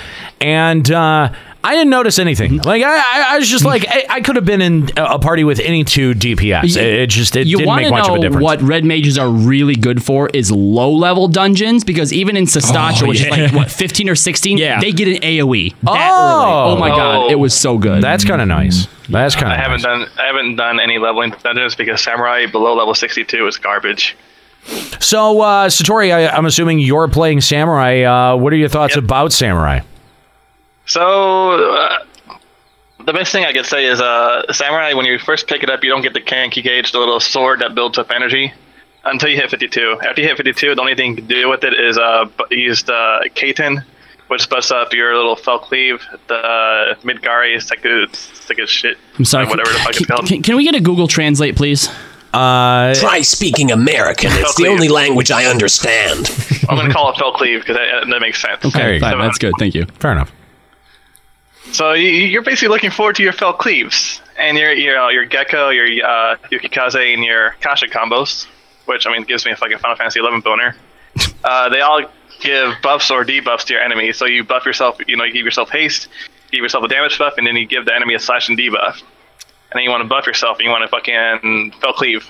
and 0.42 0.90
uh, 0.92 1.32
I 1.62 1.76
didn't 1.76 1.90
notice 1.90 2.20
anything. 2.20 2.58
Like 2.60 2.84
I, 2.84 2.96
I, 2.98 3.26
I 3.36 3.38
was 3.38 3.50
just 3.50 3.66
like 3.66 3.86
I, 3.88 4.06
I 4.10 4.22
could 4.22 4.38
have 4.38 4.46
been 4.46 4.62
in 4.62 4.90
a 4.96 5.20
party 5.20 5.44
with 5.44 5.60
any 5.60 5.84
two 5.84 6.14
DPS. 6.14 6.78
It, 6.78 6.78
it 6.78 7.10
just 7.10 7.36
it 7.36 7.48
you 7.48 7.58
didn't 7.58 7.68
want 7.68 7.82
make 7.82 7.88
to 7.90 7.92
much 7.92 8.08
of 8.10 8.16
a 8.16 8.20
difference. 8.20 8.44
what 8.44 8.62
red 8.62 8.86
mages 8.86 9.18
are 9.18 9.30
really 9.30 9.76
good 9.76 10.02
for 10.02 10.30
is 10.30 10.52
low 10.52 10.90
level 10.92 11.28
dungeons 11.28 11.84
because 11.84 12.14
even 12.14 12.38
in 12.38 12.46
Sastasha, 12.46 13.04
Oh, 13.04 13.08
which 13.10 13.22
is 13.22 13.30
like 13.30 13.52
what 13.52 13.70
fifteen 13.70 14.08
or 14.10 14.16
sixteen, 14.16 14.58
Yeah. 14.58 14.80
they 14.80 14.94
get 14.94 15.10
an 15.10 15.22
AOE. 15.22 15.74
That 15.84 16.12
Oh. 16.14 16.64
early. 16.70 16.72
oh 16.72 16.78
my 16.80 16.90
god, 16.90 17.30
it 17.32 17.36
was 17.36 17.54
so 17.54 17.78
good. 17.78 18.02
That's 18.02 18.24
kind 18.24 18.42
of 18.42 18.48
nice. 18.48 18.88
That's 19.10 19.36
kind 19.36 19.48
I 19.52 19.56
of 19.56 19.62
haven't 19.62 19.82
done, 19.82 20.06
I 20.18 20.26
haven't 20.28 20.56
done 20.56 20.80
any 20.80 20.98
leveling 20.98 21.34
dungeons 21.44 21.76
because 21.76 22.00
samurai 22.02 22.46
below 22.46 22.74
level 22.76 22.94
62 22.96 23.48
is 23.48 23.58
garbage. 23.58 24.16
So, 25.00 25.42
uh, 25.42 25.68
Satori, 25.70 26.14
I, 26.14 26.28
I'm 26.28 26.46
assuming 26.46 26.80
you're 26.80 27.08
playing 27.08 27.42
Samurai. 27.42 28.02
Uh, 28.04 28.36
what 28.36 28.54
are 28.54 28.58
your 28.58 28.70
thoughts 28.70 28.96
about 28.98 29.34
Samurai? 29.34 29.80
So, 30.90 31.72
uh, 31.76 32.00
the 33.06 33.14
best 33.14 33.32
thing 33.32 33.46
I 33.46 33.54
could 33.54 33.68
say 33.68 33.86
is, 33.86 34.02
uh, 34.02 34.52
samurai. 34.52 34.94
When 34.94 35.06
you 35.06 35.20
first 35.20 35.48
pick 35.48 35.62
it 35.62 35.70
up, 35.70 35.84
you 35.84 35.90
don't 35.92 36.02
get 36.02 36.14
the 36.14 36.22
Kenki 36.22 36.64
gauge, 36.64 36.92
the 36.92 36.98
little 36.98 37.20
sword 37.20 37.60
that 37.60 37.76
builds 37.76 38.00
up 38.00 38.10
energy, 38.10 38.52
until 39.06 39.30
you 39.30 39.36
hit 39.36 39.52
52. 39.52 40.00
After 40.02 40.22
you 40.22 40.28
hit 40.28 40.38
52, 40.38 40.74
the 40.74 40.82
only 40.82 40.96
thing 40.96 41.12
you 41.12 41.18
can 41.18 41.28
do 41.28 41.48
with 41.48 41.64
it 41.64 41.74
is 41.76 41.96
uh, 42.00 42.26
use 42.50 42.82
the 42.84 43.30
Kaiten, 43.36 43.84
which 44.30 44.50
busts 44.50 44.72
up 44.72 44.92
your 44.92 45.16
little 45.16 45.36
fell 45.36 45.60
cleave, 45.60 46.02
the 46.28 46.98
Midare, 47.04 47.56
Seku, 47.58 48.08
Seku 48.08 48.68
shit, 48.68 48.98
I'm 49.20 49.26
sorry. 49.26 49.46
whatever 49.46 49.72
the 49.72 49.78
fuck 49.80 49.90
it's 49.90 50.00
can, 50.00 50.08
called. 50.08 50.28
can, 50.28 50.42
can 50.42 50.56
we 50.58 50.64
get 50.64 50.74
a 50.74 50.82
Google 50.82 51.08
Translate, 51.08 51.56
please? 51.56 51.88
Uh, 52.34 52.96
Try 52.96 53.22
speaking 53.22 53.72
American. 53.72 54.32
It's 54.34 54.56
the 54.56 54.68
only 54.68 54.88
language 54.88 55.30
I 55.30 55.46
understand. 55.46 56.30
I'm 56.68 56.78
gonna 56.78 56.94
call 56.94 57.12
it 57.12 57.18
fell 57.18 57.34
cleave 57.34 57.62
because 57.62 57.76
that, 57.76 58.08
that 58.08 58.22
makes 58.22 58.42
sense. 58.42 58.74
There 58.74 58.94
you 58.94 59.00
fine, 59.00 59.20
that's 59.20 59.38
good. 59.40 59.54
Thank 59.60 59.74
you. 59.76 59.86
Fair 60.00 60.12
enough. 60.12 60.32
So 61.72 61.94
you, 61.94 62.10
you're 62.10 62.42
basically 62.42 62.70
looking 62.70 62.92
forward 62.92 63.16
to 63.18 63.24
your 63.24 63.34
fell 63.34 63.54
cleaves 63.54 64.22
and 64.38 64.58
your 64.58 64.72
your 64.72 65.12
your 65.12 65.28
Gekko, 65.28 65.74
your 65.74 65.86
uh, 66.06 66.38
Yukikaze, 66.52 67.14
and 67.14 67.24
your 67.24 67.52
Kasha 67.62 67.88
combos, 67.88 68.48
which 68.86 69.06
I 69.06 69.12
mean 69.12 69.24
gives 69.24 69.46
me 69.46 69.52
a 69.52 69.56
fucking 69.56 69.78
Final 69.78 69.98
Fantasy 69.98 70.20
11 70.20 70.42
boner. 70.42 70.76
Uh, 71.42 71.70
they 71.70 71.80
all 71.80 72.02
give 72.42 72.74
buffs 72.84 73.10
or 73.10 73.24
debuffs 73.24 73.64
to 73.64 73.74
your 73.74 73.82
enemy. 73.82 74.12
So 74.12 74.26
you 74.26 74.44
buff 74.44 74.66
yourself, 74.66 74.98
you 75.08 75.16
know, 75.16 75.24
you 75.24 75.32
give 75.32 75.46
yourself 75.46 75.70
haste, 75.70 76.10
give 76.52 76.62
yourself 76.62 76.84
a 76.84 76.90
damage 76.90 77.18
buff, 77.18 77.36
and 77.38 77.48
then 77.48 77.56
you 77.56 77.66
give 77.66 77.86
the 77.86 77.96
enemy 77.96 78.14
a 78.14 78.20
slash 78.20 78.50
and 78.50 78.58
debuff. 78.58 79.02
And 79.72 79.78
then 79.78 79.84
you 79.84 79.90
want 79.90 80.04
to 80.04 80.08
buff 80.10 80.28
yourself, 80.28 80.58
and 80.58 80.66
you 80.66 80.70
want 80.70 80.84
to 80.84 80.90
fucking 80.90 81.72
fell 81.80 81.94
cleave. 81.94 82.28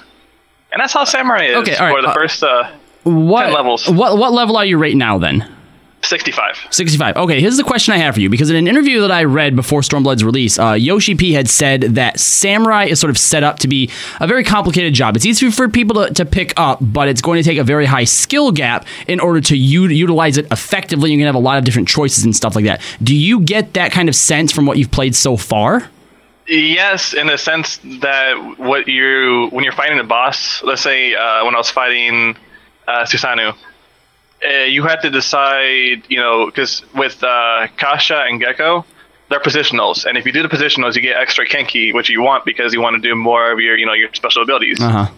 And 0.71 0.79
that's 0.79 0.93
how 0.93 1.05
Samurai 1.05 1.45
is 1.45 1.55
Okay, 1.57 1.75
right, 1.79 1.91
for 1.91 2.01
the 2.03 2.09
uh, 2.09 2.13
first 2.13 2.43
uh, 2.43 2.71
What 3.03 3.45
10 3.45 3.53
levels. 3.53 3.89
What 3.89 4.17
what 4.17 4.31
level 4.31 4.57
are 4.57 4.65
you 4.65 4.77
right 4.77 4.95
now 4.95 5.17
then? 5.17 5.55
65. 6.01 6.67
65. 6.69 7.17
Okay, 7.17 7.41
here's 7.41 7.57
the 7.57 7.63
question 7.63 7.93
I 7.93 7.97
have 7.97 8.15
for 8.15 8.21
you 8.21 8.29
because 8.29 8.49
in 8.49 8.55
an 8.55 8.67
interview 8.67 9.01
that 9.01 9.11
I 9.11 9.25
read 9.25 9.55
before 9.55 9.81
Stormblood's 9.81 10.23
release, 10.23 10.57
uh, 10.57 10.73
Yoshi 10.73 11.15
P 11.15 11.33
had 11.33 11.49
said 11.49 11.81
that 11.81 12.19
Samurai 12.19 12.85
is 12.85 12.99
sort 12.99 13.09
of 13.09 13.17
set 13.17 13.43
up 13.43 13.59
to 13.59 13.67
be 13.67 13.89
a 14.19 14.27
very 14.27 14.43
complicated 14.43 14.93
job. 14.93 15.15
It's 15.15 15.25
easy 15.25 15.51
for 15.51 15.67
people 15.67 16.05
to, 16.05 16.13
to 16.13 16.25
pick 16.25 16.53
up, 16.57 16.79
but 16.81 17.07
it's 17.09 17.21
going 17.21 17.41
to 17.41 17.47
take 17.47 17.57
a 17.57 17.63
very 17.63 17.85
high 17.85 18.05
skill 18.05 18.51
gap 18.51 18.85
in 19.07 19.19
order 19.19 19.41
to 19.41 19.57
u- 19.57 19.87
utilize 19.87 20.37
it 20.37 20.49
effectively. 20.51 21.11
You 21.11 21.17
can 21.17 21.25
have 21.25 21.35
a 21.35 21.39
lot 21.39 21.57
of 21.57 21.65
different 21.65 21.87
choices 21.87 22.23
and 22.23 22.35
stuff 22.35 22.55
like 22.55 22.65
that. 22.65 22.81
Do 23.03 23.15
you 23.15 23.41
get 23.41 23.73
that 23.73 23.91
kind 23.91 24.07
of 24.07 24.15
sense 24.15 24.51
from 24.51 24.65
what 24.65 24.77
you've 24.77 24.91
played 24.91 25.15
so 25.15 25.37
far? 25.37 25.89
Yes, 26.47 27.13
in 27.13 27.27
the 27.27 27.37
sense 27.37 27.77
that 28.01 28.55
what 28.57 28.87
you 28.87 29.49
when 29.51 29.63
you're 29.63 29.73
fighting 29.73 29.99
a 29.99 30.03
boss, 30.03 30.63
let's 30.63 30.81
say 30.81 31.13
uh, 31.13 31.45
when 31.45 31.53
I 31.53 31.59
was 31.59 31.69
fighting 31.69 32.35
uh, 32.87 33.05
Susanoo, 33.05 33.55
uh, 34.45 34.63
you 34.63 34.83
had 34.83 35.01
to 35.01 35.09
decide, 35.09 36.03
you 36.07 36.17
know, 36.17 36.45
because 36.45 36.83
with 36.95 37.23
uh, 37.23 37.67
Kasha 37.77 38.23
and 38.27 38.41
Gekko, 38.41 38.85
they're 39.29 39.39
positionals, 39.39 40.05
and 40.05 40.17
if 40.17 40.25
you 40.25 40.31
do 40.31 40.41
the 40.41 40.49
positionals, 40.49 40.95
you 40.95 41.01
get 41.01 41.17
extra 41.17 41.47
Kenki, 41.47 41.93
which 41.93 42.09
you 42.09 42.21
want 42.21 42.45
because 42.45 42.73
you 42.73 42.81
want 42.81 42.95
to 42.95 43.01
do 43.01 43.15
more 43.15 43.51
of 43.51 43.59
your, 43.59 43.77
you 43.77 43.85
know, 43.85 43.93
your 43.93 44.13
special 44.13 44.41
abilities. 44.41 44.81
Uh 44.81 44.89
huh. 44.89 45.11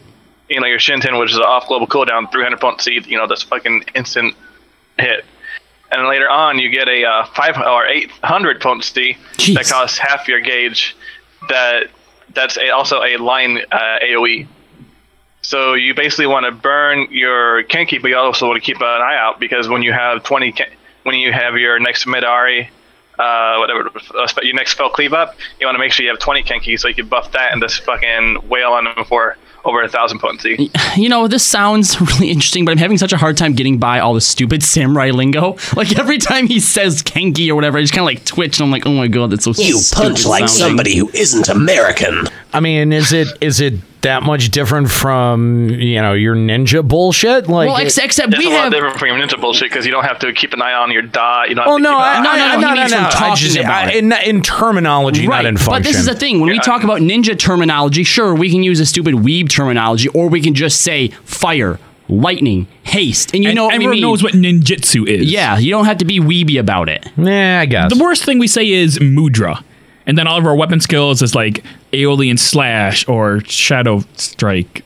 You 0.49 0.59
know, 0.59 0.67
your 0.67 0.79
Shinten, 0.79 1.17
which 1.17 1.31
is 1.31 1.37
an 1.37 1.43
off 1.43 1.69
global 1.69 1.87
cooldown, 1.87 2.29
300 2.29 2.59
potency, 2.59 2.99
you 3.07 3.17
know, 3.17 3.25
that's 3.25 3.43
fucking 3.43 3.85
instant 3.95 4.35
hit. 4.99 5.23
And 5.91 6.07
later 6.07 6.29
on, 6.29 6.59
you 6.59 6.69
get 6.69 6.89
a 6.89 7.05
uh, 7.05 7.25
five 7.27 7.57
or 7.57 7.85
800 7.85 8.61
potency 8.61 9.17
that 9.53 9.67
costs 9.69 9.97
half 9.97 10.27
your 10.27 10.41
gauge. 10.41 10.95
That 11.49 11.87
that's 12.33 12.57
a, 12.57 12.69
also 12.69 13.01
a 13.01 13.17
line 13.17 13.59
uh, 13.71 13.99
AOE. 14.03 14.47
So 15.41 15.73
you 15.73 15.93
basically 15.95 16.27
want 16.27 16.45
to 16.45 16.51
burn 16.51 17.07
your 17.11 17.63
Kenki, 17.63 18.01
but 18.01 18.09
you 18.09 18.17
also 18.17 18.47
want 18.47 18.61
to 18.61 18.65
keep 18.65 18.77
an 18.77 18.83
eye 18.83 19.17
out 19.19 19.39
because 19.39 19.67
when 19.67 19.81
you 19.81 19.91
have 19.91 20.23
20, 20.23 20.51
Ken- 20.51 20.69
when 21.03 21.15
you 21.15 21.31
have 21.33 21.57
your 21.57 21.79
next 21.79 22.05
Midare, 22.05 22.67
uh, 23.19 23.57
whatever, 23.57 23.89
uh, 24.15 24.27
your 24.43 24.55
next 24.55 24.71
spell 24.73 24.89
cleave 24.89 25.13
up, 25.13 25.35
you 25.59 25.65
want 25.65 25.75
to 25.75 25.79
make 25.79 25.91
sure 25.91 26.03
you 26.03 26.11
have 26.11 26.19
20 26.19 26.43
Kenki 26.43 26.79
so 26.79 26.87
you 26.87 26.95
can 26.95 27.07
buff 27.07 27.31
that 27.31 27.51
and 27.53 27.61
just 27.61 27.81
fucking 27.83 28.47
wail 28.49 28.71
on 28.73 28.83
them 28.85 29.03
for 29.05 29.35
over 29.63 29.83
a 29.83 29.87
thousand 29.89 30.17
potency. 30.19 30.71
You 30.95 31.09
know, 31.09 31.27
this 31.27 31.45
sounds 31.45 31.99
really 32.01 32.31
interesting, 32.31 32.65
but 32.65 32.71
I'm 32.71 32.77
having 32.79 32.97
such 32.97 33.13
a 33.13 33.17
hard 33.17 33.37
time 33.37 33.53
getting 33.53 33.77
by 33.77 33.99
all 33.99 34.13
the 34.15 34.21
stupid 34.21 34.63
samurai 34.63 35.09
lingo. 35.11 35.57
Like 35.75 35.97
every 35.97 36.17
time 36.19 36.47
he 36.47 36.59
says 36.59 37.01
Kenki 37.03 37.49
or 37.49 37.55
whatever, 37.55 37.77
I 37.77 37.81
just 37.81 37.93
kind 37.93 38.01
of 38.01 38.05
like 38.05 38.25
twitch 38.25 38.59
and 38.59 38.65
I'm 38.65 38.71
like, 38.71 38.85
oh 38.85 38.93
my 38.93 39.07
god, 39.07 39.31
that's 39.31 39.43
so 39.45 39.51
You 39.55 39.73
punch 39.75 39.83
stupid 40.19 40.25
like 40.25 40.49
sounding. 40.49 40.67
somebody 40.67 40.95
who 40.97 41.09
isn't 41.09 41.49
American. 41.49 42.27
I 42.53 42.59
mean, 42.59 42.91
is 42.93 43.11
it 43.13 43.27
is 43.41 43.59
it 43.59 43.73
that 44.01 44.23
much 44.23 44.49
different 44.49 44.89
from 44.91 45.69
you 45.69 46.01
know 46.01 46.13
your 46.13 46.35
ninja 46.35 46.87
bullshit? 46.87 47.47
Like, 47.47 47.67
Well, 47.67 47.77
ex- 47.77 47.97
except 47.97 48.33
it's 48.33 48.39
we 48.39 48.45
a 48.47 48.49
lot 48.49 48.63
have 48.65 48.71
different 48.73 48.97
from 48.99 49.07
your 49.09 49.17
ninja 49.17 49.39
bullshit 49.39 49.69
because 49.69 49.85
you 49.85 49.91
don't 49.91 50.03
have 50.05 50.19
to 50.19 50.33
keep 50.33 50.53
an 50.53 50.61
eye 50.61 50.73
on 50.73 50.91
your 50.91 51.01
dot. 51.03 51.49
You 51.49 51.55
don't. 51.55 51.65
Have 51.65 51.73
Oh 51.73 51.77
to 51.77 51.83
no! 51.83 51.89
keep 51.91 51.97
I, 51.99 52.17
an 52.19 52.25
eye- 52.25 52.53
I, 52.55 52.55
no, 52.61 52.67
he 52.69 52.73
means 52.79 52.93
from 52.93 53.05
I 53.05 53.09
talking 53.09 53.35
just- 53.35 53.57
about 53.57 53.87
I- 53.87 53.91
in, 53.93 54.11
in 54.11 54.41
terminology, 54.41 55.27
not 55.27 55.45
in 55.45 55.57
function. 55.57 55.73
But 55.73 55.83
this 55.83 55.97
is 55.97 56.05
the 56.05 56.15
thing. 56.15 56.39
When 56.41 56.49
we 56.49 56.59
talk 56.59 56.83
about 56.83 56.99
ninja 57.01 57.37
terminology, 57.37 58.03
sure, 58.03 58.33
we 58.35 58.49
can 58.49 58.63
use 58.63 58.79
a 58.79 58.85
stupid 58.85 59.15
weeb 59.15 59.49
terminology, 59.49 60.09
or 60.09 60.27
we 60.29 60.41
can 60.41 60.53
just 60.53 60.81
say 60.81 61.09
fire, 61.23 61.79
lightning, 62.09 62.67
haste. 62.83 63.33
And 63.33 63.43
you 63.43 63.49
And 63.49 63.55
know 63.55 63.65
what 63.65 63.71
we 63.71 63.75
everyone 63.75 63.91
mean. 63.95 64.01
knows 64.01 64.23
what 64.23 64.33
ninjutsu 64.33 65.07
is. 65.07 65.31
Yeah, 65.31 65.57
you 65.57 65.69
don't 65.71 65.85
have 65.85 65.97
to 65.99 66.05
be 66.05 66.19
weeby 66.19 66.59
about 66.59 66.89
it. 66.89 67.07
Yeah, 67.17 67.59
I 67.61 67.65
guess. 67.65 67.93
The 67.95 68.03
worst 68.03 68.23
thing 68.25 68.39
we 68.39 68.47
say 68.47 68.67
is 68.69 68.97
mudra. 68.99 69.63
And 70.07 70.17
then 70.17 70.25
all 70.27 70.37
of 70.39 70.45
our 70.47 70.55
weapon 70.55 70.79
skills 70.79 71.21
is 71.21 71.35
like 71.35 71.63
Aeolian 71.93 72.37
Slash 72.37 73.07
or 73.07 73.41
Shadow 73.41 74.03
Strike. 74.15 74.83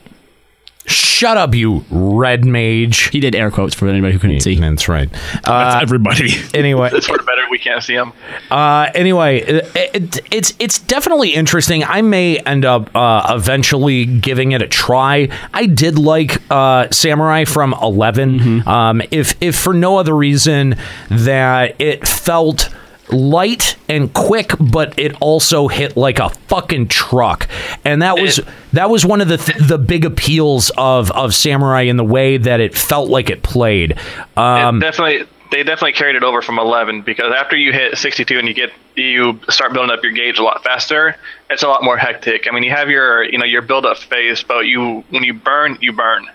Shut 0.88 1.36
up, 1.36 1.52
you 1.52 1.84
red 1.90 2.44
mage. 2.44 3.08
He 3.08 3.18
did 3.18 3.34
air 3.34 3.50
quotes 3.50 3.74
for 3.74 3.88
anybody 3.88 4.12
who 4.12 4.20
couldn't 4.20 4.38
see. 4.40 4.54
That's 4.54 4.88
right. 4.88 5.10
That's 5.10 5.48
Uh, 5.48 5.78
everybody. 5.82 6.30
anyway, 6.54 6.90
That's 6.92 7.08
for 7.08 7.18
better. 7.18 7.42
We 7.50 7.58
can't 7.58 7.82
see 7.82 7.94
him. 7.94 8.12
Uh, 8.52 8.88
anyway, 8.94 9.40
it, 9.40 9.70
it, 9.74 10.18
it's 10.30 10.54
it's 10.60 10.78
definitely 10.78 11.30
interesting. 11.34 11.82
I 11.82 12.02
may 12.02 12.38
end 12.38 12.64
up 12.64 12.94
uh, 12.94 13.34
eventually 13.34 14.04
giving 14.04 14.52
it 14.52 14.62
a 14.62 14.68
try. 14.68 15.28
I 15.52 15.66
did 15.66 15.98
like 15.98 16.40
uh, 16.52 16.86
Samurai 16.92 17.46
from 17.46 17.74
11 17.82 18.68
Um, 18.68 19.02
if 19.10 19.34
if 19.42 19.56
for 19.58 19.74
no 19.74 19.96
other 19.96 20.14
reason 20.14 20.76
that 21.10 21.74
it 21.80 22.06
felt 22.06 22.68
light 23.10 23.75
and 23.88 24.12
quick 24.12 24.52
but 24.58 24.98
it 24.98 25.14
also 25.20 25.68
hit 25.68 25.96
like 25.96 26.18
a 26.18 26.28
fucking 26.48 26.88
truck. 26.88 27.48
And 27.84 28.02
that 28.02 28.18
was 28.18 28.40
that 28.72 28.90
was 28.90 29.04
one 29.06 29.20
of 29.20 29.28
the 29.28 29.36
th- 29.38 29.58
the 29.58 29.78
big 29.78 30.04
appeals 30.04 30.70
of 30.76 31.10
of 31.12 31.34
samurai 31.34 31.82
in 31.82 31.96
the 31.96 32.04
way 32.04 32.36
that 32.36 32.60
it 32.60 32.76
felt 32.76 33.08
like 33.08 33.30
it 33.30 33.42
played. 33.42 33.98
Um 34.36 34.78
it 34.78 34.80
definitely 34.80 35.26
they 35.52 35.62
definitely 35.62 35.92
carried 35.92 36.16
it 36.16 36.24
over 36.24 36.42
from 36.42 36.58
11 36.58 37.02
because 37.02 37.32
after 37.32 37.56
you 37.56 37.72
hit 37.72 37.96
62 37.96 38.36
and 38.36 38.48
you 38.48 38.54
get 38.54 38.72
you 38.96 39.38
start 39.48 39.72
building 39.72 39.96
up 39.96 40.02
your 40.02 40.10
gauge 40.12 40.38
a 40.38 40.42
lot 40.42 40.64
faster 40.64 41.14
it's 41.50 41.62
a 41.62 41.68
lot 41.68 41.84
more 41.84 41.96
hectic. 41.96 42.46
I 42.48 42.54
mean 42.54 42.64
you 42.64 42.70
have 42.70 42.90
your 42.90 43.22
you 43.22 43.38
know 43.38 43.44
your 43.44 43.62
build 43.62 43.86
up 43.86 43.98
phase 43.98 44.42
but 44.42 44.60
you 44.66 45.04
when 45.10 45.22
you 45.22 45.34
burn 45.34 45.78
you 45.80 45.92
burn. 45.92 46.26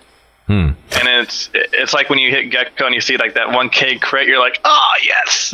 Hmm. 0.47 0.69
and 0.99 1.07
it's 1.07 1.49
it's 1.53 1.93
like 1.93 2.09
when 2.09 2.19
you 2.19 2.29
hit 2.29 2.51
Gekko 2.51 2.85
and 2.85 2.95
you 2.95 2.99
see 3.01 3.15
like 3.17 3.35
that 3.35 3.47
1k 3.47 4.01
crit 4.01 4.27
you're 4.27 4.39
like 4.39 4.59
oh 4.65 4.91
yes 5.03 5.53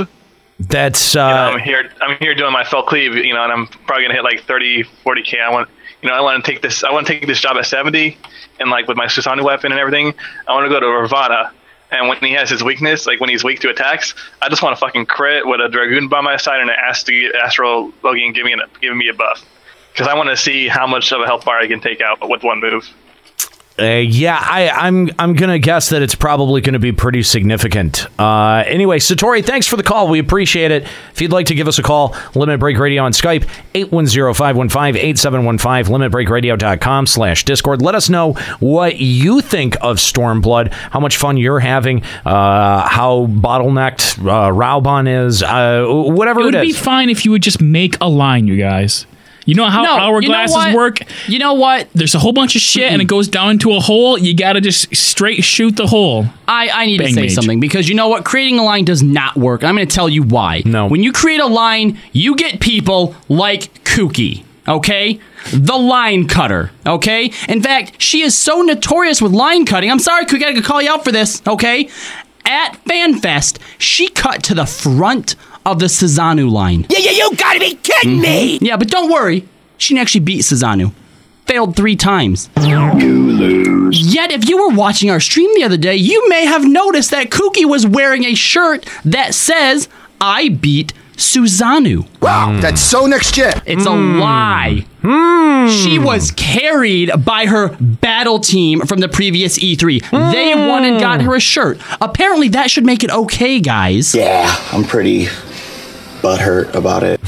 that's 0.59 1.15
uh 1.15 1.21
i'm 1.21 1.59
here 1.59 1.89
i'm 2.01 2.17
here 2.17 2.33
doing 2.33 2.51
my 2.51 2.63
fell 2.63 2.83
cleave 2.83 3.15
you 3.15 3.33
know 3.33 3.43
and 3.43 3.51
i'm 3.51 3.67
probably 3.85 4.03
gonna 4.03 4.15
hit 4.15 4.23
like 4.23 4.43
30 4.43 4.83
40k 5.05 5.39
i 5.39 5.51
want 5.51 5.69
you 6.01 6.09
know 6.09 6.15
i 6.15 6.21
want 6.21 6.43
to 6.43 6.51
take 6.51 6.61
this 6.61 6.83
i 6.83 6.91
want 6.91 7.05
to 7.05 7.13
take 7.13 7.27
this 7.27 7.39
job 7.39 7.57
at 7.57 7.65
70 7.65 8.17
and 8.59 8.69
like 8.71 8.87
with 8.87 8.97
my 8.97 9.05
Susanoo 9.05 9.43
weapon 9.43 9.71
and 9.71 9.79
everything 9.79 10.13
i 10.47 10.53
want 10.53 10.65
to 10.65 10.69
go 10.69 10.79
to 10.79 10.87
ravana 10.87 11.51
and 11.91 12.09
when 12.09 12.17
he 12.17 12.33
has 12.33 12.49
his 12.49 12.63
weakness, 12.63 13.05
like 13.05 13.19
when 13.19 13.29
he's 13.29 13.43
weak 13.43 13.61
to 13.61 13.69
attacks, 13.69 14.13
I 14.41 14.49
just 14.49 14.61
want 14.61 14.75
to 14.75 14.79
fucking 14.79 15.05
crit 15.05 15.47
with 15.47 15.61
a 15.61 15.69
dragoon 15.69 16.09
by 16.09 16.21
my 16.21 16.37
side 16.37 16.59
and 16.59 16.69
ask 16.69 17.05
to 17.05 17.11
get 17.17 17.35
Astral 17.35 17.93
and 18.03 18.35
give 18.35 18.45
me, 18.45 18.53
an, 18.53 18.61
give 18.81 18.95
me 18.95 19.07
a 19.07 19.13
buff. 19.13 19.45
Because 19.93 20.07
I 20.07 20.13
want 20.13 20.29
to 20.29 20.37
see 20.37 20.67
how 20.67 20.85
much 20.85 21.11
of 21.13 21.21
a 21.21 21.25
health 21.25 21.45
bar 21.45 21.57
I 21.59 21.67
can 21.67 21.79
take 21.79 22.01
out 22.01 22.27
with 22.27 22.43
one 22.43 22.59
move. 22.59 22.87
Uh, 23.79 23.97
yeah, 23.97 24.39
I, 24.41 24.69
I'm 24.69 25.11
I'm 25.19 25.33
gonna 25.33 25.59
guess 25.59 25.89
that 25.89 26.01
it's 26.01 26.15
probably 26.15 26.61
gonna 26.61 26.79
be 26.79 26.91
pretty 26.91 27.21
significant. 27.21 28.07
Uh, 28.19 28.63
anyway, 28.65 28.97
Satori, 28.97 29.45
thanks 29.45 29.67
for 29.67 29.77
the 29.77 29.83
call. 29.83 30.07
We 30.07 30.17
appreciate 30.17 30.71
it. 30.71 30.87
If 31.11 31.21
you'd 31.21 31.31
like 31.31 31.45
to 31.47 31.55
give 31.55 31.67
us 31.67 31.77
a 31.77 31.83
call, 31.83 32.15
Limit 32.33 32.59
Break 32.59 32.79
Radio 32.79 33.03
on 33.03 33.11
Skype, 33.11 33.47
810-515-8715, 33.75 35.85
limitbreakradio.com 35.85 37.05
slash 37.05 37.45
Discord. 37.45 37.83
Let 37.83 37.93
us 37.93 38.09
know 38.09 38.33
what 38.59 38.97
you 38.97 39.41
think 39.41 39.75
of 39.81 39.97
Stormblood, 39.97 40.71
how 40.71 40.99
much 40.99 41.17
fun 41.17 41.37
you're 41.37 41.59
having, 41.59 42.01
uh, 42.25 42.87
how 42.87 43.27
bottlenecked 43.27 44.17
uh, 44.19 44.51
Raubahn 44.51 45.07
is, 45.25 45.43
uh, 45.43 45.85
whatever 45.87 46.41
It 46.41 46.45
would 46.45 46.55
it 46.55 46.61
be 46.61 46.73
fine 46.73 47.11
if 47.11 47.25
you 47.25 47.31
would 47.31 47.43
just 47.43 47.61
make 47.61 47.95
a 48.01 48.09
line, 48.09 48.47
you 48.47 48.57
guys. 48.57 49.05
You 49.47 49.55
know 49.55 49.65
how 49.69 49.81
No, 49.81 50.19
you 50.19 50.27
know 50.29 50.35
hourglasses 50.35 50.75
work? 50.75 50.99
You 51.27 51.39
know 51.39 51.53
what? 51.53 51.87
There's 51.95 52.13
a 52.13 52.19
whole 52.19 52.33
bunch 52.33 52.55
of 52.55 52.61
shit 52.61 52.91
and 52.91 53.01
it 53.01 53.05
goes 53.05 53.29
down 53.29 53.51
into 53.51 53.73
a 53.73 53.79
hole. 53.79 54.17
You 54.17 54.35
gotta 54.35 54.59
just 54.59 54.93
straight 54.95 55.43
shoot 55.43 55.77
the 55.77 55.87
hole. 55.87 56.25
I, 56.49 56.69
I 56.69 56.85
need 56.85 56.97
to 56.97 57.05
Bang 57.05 57.13
say 57.13 57.21
mage. 57.21 57.33
something 57.33 57.59
because 57.61 57.87
you 57.87 57.95
know 57.95 58.09
what? 58.09 58.25
Creating 58.25 58.59
a 58.59 58.63
line 58.63 58.83
does 58.83 59.01
not 59.01 59.37
work. 59.37 59.63
I'm 59.63 59.75
going 59.75 59.87
to 59.87 59.93
tell 59.95 60.09
you 60.09 60.23
why. 60.23 60.63
No. 60.65 60.87
When 60.87 61.01
you 61.01 61.11
create 61.13 61.39
a 61.39 61.47
line, 61.47 61.97
you 62.11 62.35
get 62.35 62.59
people 62.59 63.15
like 63.29 63.83
Kooky. 63.83 64.43
Okay? 64.67 65.19
The 65.53 65.77
line 65.77 66.27
cutter. 66.27 66.71
Okay? 66.85 67.31
In 67.47 67.61
fact, 67.61 68.01
she 68.01 68.21
is 68.21 68.37
so 68.37 68.61
notorious 68.61 69.21
with 69.21 69.31
line 69.31 69.65
cutting. 69.65 69.89
I'm 69.89 69.99
sorry, 69.99 70.25
Kooky, 70.25 70.43
I 70.43 70.51
gotta 70.51 70.61
call 70.61 70.81
you 70.81 70.89
out 70.91 71.03
for 71.05 71.11
this. 71.13 71.41
Okay? 71.47 71.89
At 72.45 72.73
FanFest, 72.85 73.59
she 73.77 74.07
cut 74.09 74.43
to 74.43 74.53
the 74.55 74.65
front 74.65 75.35
of 75.71 75.79
the 75.79 75.87
Susanoo 75.87 76.49
line. 76.49 76.85
Yeah, 76.89 76.99
yeah, 76.99 77.11
you 77.11 77.35
gotta 77.35 77.59
be 77.59 77.75
kidding 77.75 78.13
mm-hmm. 78.13 78.21
me! 78.21 78.59
Yeah, 78.61 78.77
but 78.77 78.87
don't 78.87 79.11
worry. 79.11 79.47
She 79.77 79.99
actually 79.99 80.21
beat 80.21 80.41
Susanoo. 80.41 80.93
Failed 81.45 81.75
three 81.75 81.95
times. 81.95 82.49
Yet, 82.55 84.31
if 84.31 84.49
you 84.49 84.57
were 84.57 84.75
watching 84.75 85.09
our 85.09 85.19
stream 85.19 85.53
the 85.55 85.63
other 85.63 85.77
day, 85.77 85.95
you 85.95 86.27
may 86.29 86.45
have 86.45 86.65
noticed 86.65 87.11
that 87.11 87.29
Kooky 87.29 87.65
was 87.65 87.85
wearing 87.85 88.25
a 88.25 88.33
shirt 88.33 88.85
that 89.05 89.33
says, 89.33 89.87
I 90.19 90.49
beat 90.49 90.93
Susanoo. 91.15 92.07
Wow, 92.21 92.59
that's 92.59 92.81
so 92.81 93.05
next 93.05 93.33
gen. 93.33 93.61
It's 93.65 93.85
a 93.85 93.91
hmm. 93.91 94.19
lie. 94.19 94.85
She 95.07 95.97
hmm. 95.97 96.03
was 96.03 96.31
carried 96.31 97.11
by 97.23 97.45
her 97.45 97.69
battle 97.79 98.39
team 98.39 98.81
from 98.81 98.99
the 98.99 99.07
previous 99.07 99.57
E3. 99.57 100.31
They 100.31 100.53
hmm. 100.53 100.67
won 100.67 100.83
and 100.83 100.99
got 100.99 101.21
her 101.21 101.35
a 101.35 101.39
shirt. 101.39 101.79
Apparently, 102.01 102.49
that 102.49 102.69
should 102.69 102.85
make 102.85 103.03
it 103.03 103.11
okay, 103.11 103.61
guys. 103.61 104.13
Yeah, 104.13 104.53
I'm 104.73 104.83
pretty 104.83 105.25
butthurt 106.21 106.73
about 106.73 107.03
it. 107.03 107.21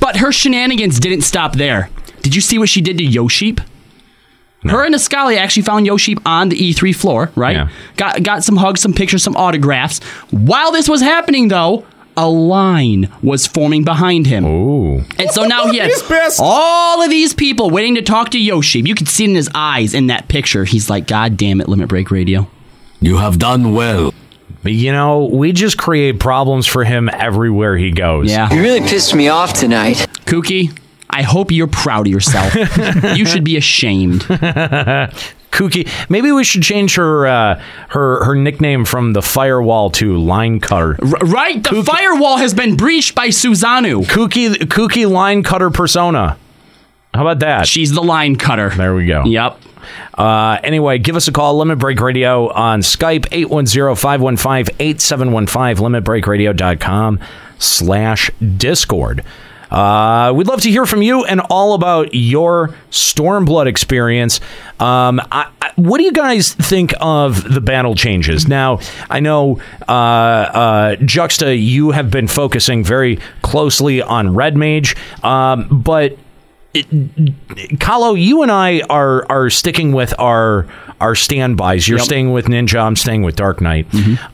But 0.00 0.16
her 0.16 0.32
shenanigans 0.32 0.98
didn't 0.98 1.22
stop 1.22 1.56
there. 1.56 1.90
Did 2.22 2.34
you 2.34 2.40
see 2.40 2.58
what 2.58 2.70
she 2.70 2.80
did 2.80 2.96
to 2.98 3.04
Yoshi 3.04 3.52
P? 3.52 3.62
Her 4.62 4.84
and 4.84 4.94
Ascali 4.94 5.36
actually 5.36 5.62
found 5.62 5.86
Yoshi 5.86 6.14
P 6.14 6.22
on 6.24 6.50
the 6.50 6.56
E3 6.56 6.94
floor, 6.94 7.30
right? 7.34 7.68
Got 7.96 8.22
got 8.22 8.44
some 8.44 8.56
hugs, 8.56 8.80
some 8.80 8.92
pictures, 8.92 9.22
some 9.22 9.36
autographs. 9.36 10.02
While 10.30 10.72
this 10.72 10.88
was 10.88 11.00
happening, 11.00 11.48
though, 11.48 11.84
a 12.20 12.28
line 12.28 13.10
was 13.22 13.46
forming 13.46 13.82
behind 13.82 14.26
him. 14.26 14.44
Ooh. 14.44 14.98
And 15.18 15.30
so 15.30 15.44
now 15.44 15.66
he 15.68 15.78
had 15.78 15.88
He's 15.88 16.02
pissed. 16.02 16.38
all 16.42 17.02
of 17.02 17.08
these 17.08 17.32
people 17.32 17.70
waiting 17.70 17.94
to 17.94 18.02
talk 18.02 18.28
to 18.30 18.38
Yoshi 18.38 18.82
P. 18.82 18.88
You 18.90 18.94
could 18.94 19.08
see 19.08 19.24
it 19.24 19.30
in 19.30 19.34
his 19.34 19.48
eyes 19.54 19.94
in 19.94 20.08
that 20.08 20.28
picture. 20.28 20.64
He's 20.64 20.90
like, 20.90 21.06
God 21.06 21.38
damn 21.38 21.62
it, 21.62 21.68
Limit 21.68 21.88
Break 21.88 22.10
Radio. 22.10 22.46
You 23.00 23.16
have 23.16 23.38
done 23.38 23.72
well. 23.74 24.12
But, 24.62 24.72
you 24.72 24.92
know, 24.92 25.24
we 25.24 25.52
just 25.52 25.78
create 25.78 26.20
problems 26.20 26.66
for 26.66 26.84
him 26.84 27.08
everywhere 27.08 27.78
he 27.78 27.90
goes. 27.90 28.30
Yeah. 28.30 28.52
You 28.52 28.60
really 28.60 28.80
pissed 28.86 29.14
me 29.14 29.28
off 29.28 29.54
tonight. 29.54 29.96
Kooky, 30.26 30.78
I 31.08 31.22
hope 31.22 31.50
you're 31.50 31.66
proud 31.66 32.06
of 32.06 32.12
yourself. 32.12 32.54
you 33.16 33.24
should 33.24 33.44
be 33.44 33.56
ashamed. 33.56 34.26
Kooky. 35.50 35.88
Maybe 36.08 36.32
we 36.32 36.44
should 36.44 36.62
change 36.62 36.94
her 36.96 37.26
uh, 37.26 37.62
her 37.90 38.24
her 38.24 38.34
nickname 38.34 38.84
from 38.84 39.12
the 39.12 39.22
firewall 39.22 39.90
to 39.92 40.16
line 40.18 40.60
cutter. 40.60 40.96
R- 41.02 41.26
right? 41.26 41.62
The 41.62 41.82
firewall 41.84 42.38
has 42.38 42.54
been 42.54 42.76
breached 42.76 43.14
by 43.14 43.28
Susanoo. 43.28 44.04
Kooky 44.04 44.54
Kooky 44.54 45.10
line 45.10 45.42
cutter 45.42 45.70
persona. 45.70 46.36
How 47.12 47.22
about 47.22 47.40
that? 47.40 47.66
She's 47.66 47.92
the 47.92 48.02
line 48.02 48.36
cutter. 48.36 48.70
There 48.70 48.94
we 48.94 49.06
go. 49.06 49.24
Yep. 49.24 49.58
Uh, 50.16 50.58
anyway, 50.62 50.98
give 50.98 51.16
us 51.16 51.26
a 51.26 51.32
call, 51.32 51.58
Limit 51.58 51.78
Break 51.78 51.98
Radio 52.00 52.48
on 52.52 52.80
Skype, 52.80 53.22
810-515-8715, 53.30 55.76
limitbreakradio.com 55.76 57.18
slash 57.58 58.30
Discord. 58.56 59.24
Uh, 59.70 60.32
we'd 60.34 60.46
love 60.46 60.60
to 60.62 60.70
hear 60.70 60.86
from 60.86 61.02
you 61.02 61.24
and 61.24 61.40
all 61.50 61.74
about 61.74 62.14
your 62.14 62.74
Stormblood 62.90 63.66
experience. 63.66 64.40
Um, 64.78 65.20
I, 65.30 65.50
I, 65.62 65.72
what 65.76 65.98
do 65.98 66.04
you 66.04 66.12
guys 66.12 66.52
think 66.52 66.92
of 67.00 67.52
the 67.52 67.60
battle 67.60 67.94
changes? 67.94 68.48
Now, 68.48 68.80
I 69.08 69.20
know 69.20 69.60
uh, 69.88 69.92
uh, 69.92 70.96
Juxta, 70.96 71.56
you 71.56 71.92
have 71.92 72.10
been 72.10 72.28
focusing 72.28 72.82
very 72.84 73.18
closely 73.42 74.02
on 74.02 74.34
Red 74.34 74.56
Mage, 74.56 74.96
um, 75.22 75.82
but 75.82 76.18
Kahlo, 76.74 78.20
you 78.20 78.42
and 78.42 78.50
I 78.52 78.80
are 78.88 79.26
are 79.28 79.50
sticking 79.50 79.92
with 79.92 80.14
our 80.18 80.66
our 81.00 81.14
standbys. 81.14 81.88
You're 81.88 81.98
Yep. 81.98 82.04
staying 82.04 82.32
with 82.32 82.46
Ninja. 82.46 82.80
I'm 82.82 82.96
staying 82.96 83.22
with 83.22 83.36
Dark 83.36 83.60
Knight. 83.60 83.86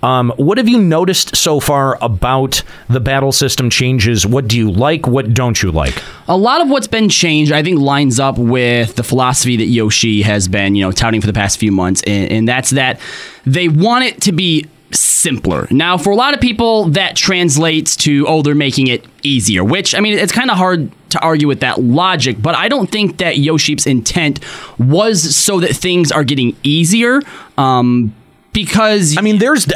Um, 0.03 0.33
what 0.37 0.59
have 0.59 0.69
you 0.69 0.79
noticed 0.81 1.37
so 1.37 1.61
far 1.61 1.99
about 2.03 2.63
the 2.89 3.01
battle 3.01 3.33
system 3.33 3.71
changes? 3.71 4.27
What 4.27 4.49
do 4.49 4.57
you 4.59 4.71
like? 4.71 5.07
What 5.07 5.33
don't 5.35 5.63
you 5.63 5.71
like? 5.71 5.95
A 6.29 6.37
lot 6.37 6.61
of 6.61 6.69
what's 6.69 6.89
been 6.89 7.09
changed, 7.09 7.53
I 7.53 7.63
think, 7.63 7.79
lines 7.79 8.19
up 8.21 8.37
with 8.39 8.97
the 8.97 9.03
philosophy 9.05 9.57
that 9.57 9.67
Yoshi 9.67 10.23
has 10.23 10.49
been, 10.49 10.75
you 10.75 10.83
know, 10.83 10.93
touting 10.93 11.21
for 11.21 11.27
the 11.27 11.33
past 11.33 11.59
few 11.59 11.71
months, 11.73 12.03
and, 12.07 12.31
and 12.33 12.49
that's 12.49 12.71
that 12.71 12.99
they 13.45 13.69
want 13.69 14.05
it 14.05 14.21
to 14.23 14.33
be 14.33 14.67
simpler. 14.93 15.67
Now, 15.71 15.99
for 15.99 16.11
a 16.11 16.17
lot 16.17 16.35
of 16.35 16.41
people, 16.41 16.85
that 16.91 17.17
translates 17.17 17.97
to 17.97 18.27
oh, 18.29 18.43
they're 18.43 18.55
making 18.55 18.87
it 18.89 19.05
easier. 19.23 19.65
Which 19.65 19.95
I 19.95 20.01
mean, 20.01 20.19
it's 20.19 20.33
kind 20.33 20.51
of 20.51 20.57
hard 20.57 20.91
to 21.11 21.21
argue 21.21 21.49
with 21.49 21.61
that 21.61 21.81
logic, 21.81 22.37
but 22.41 22.55
I 22.55 22.69
don't 22.69 22.91
think 22.91 23.19
that 23.19 23.39
Yoshi 23.39 23.77
P's 23.77 23.87
intent 23.87 24.41
was 24.79 25.37
so 25.37 25.61
that 25.61 25.75
things 25.75 26.13
are 26.13 26.25
getting 26.25 26.57
easier. 26.63 27.23
Um, 27.57 28.15
because 28.57 29.17
I 29.19 29.21
mean, 29.21 29.37
there's 29.39 29.67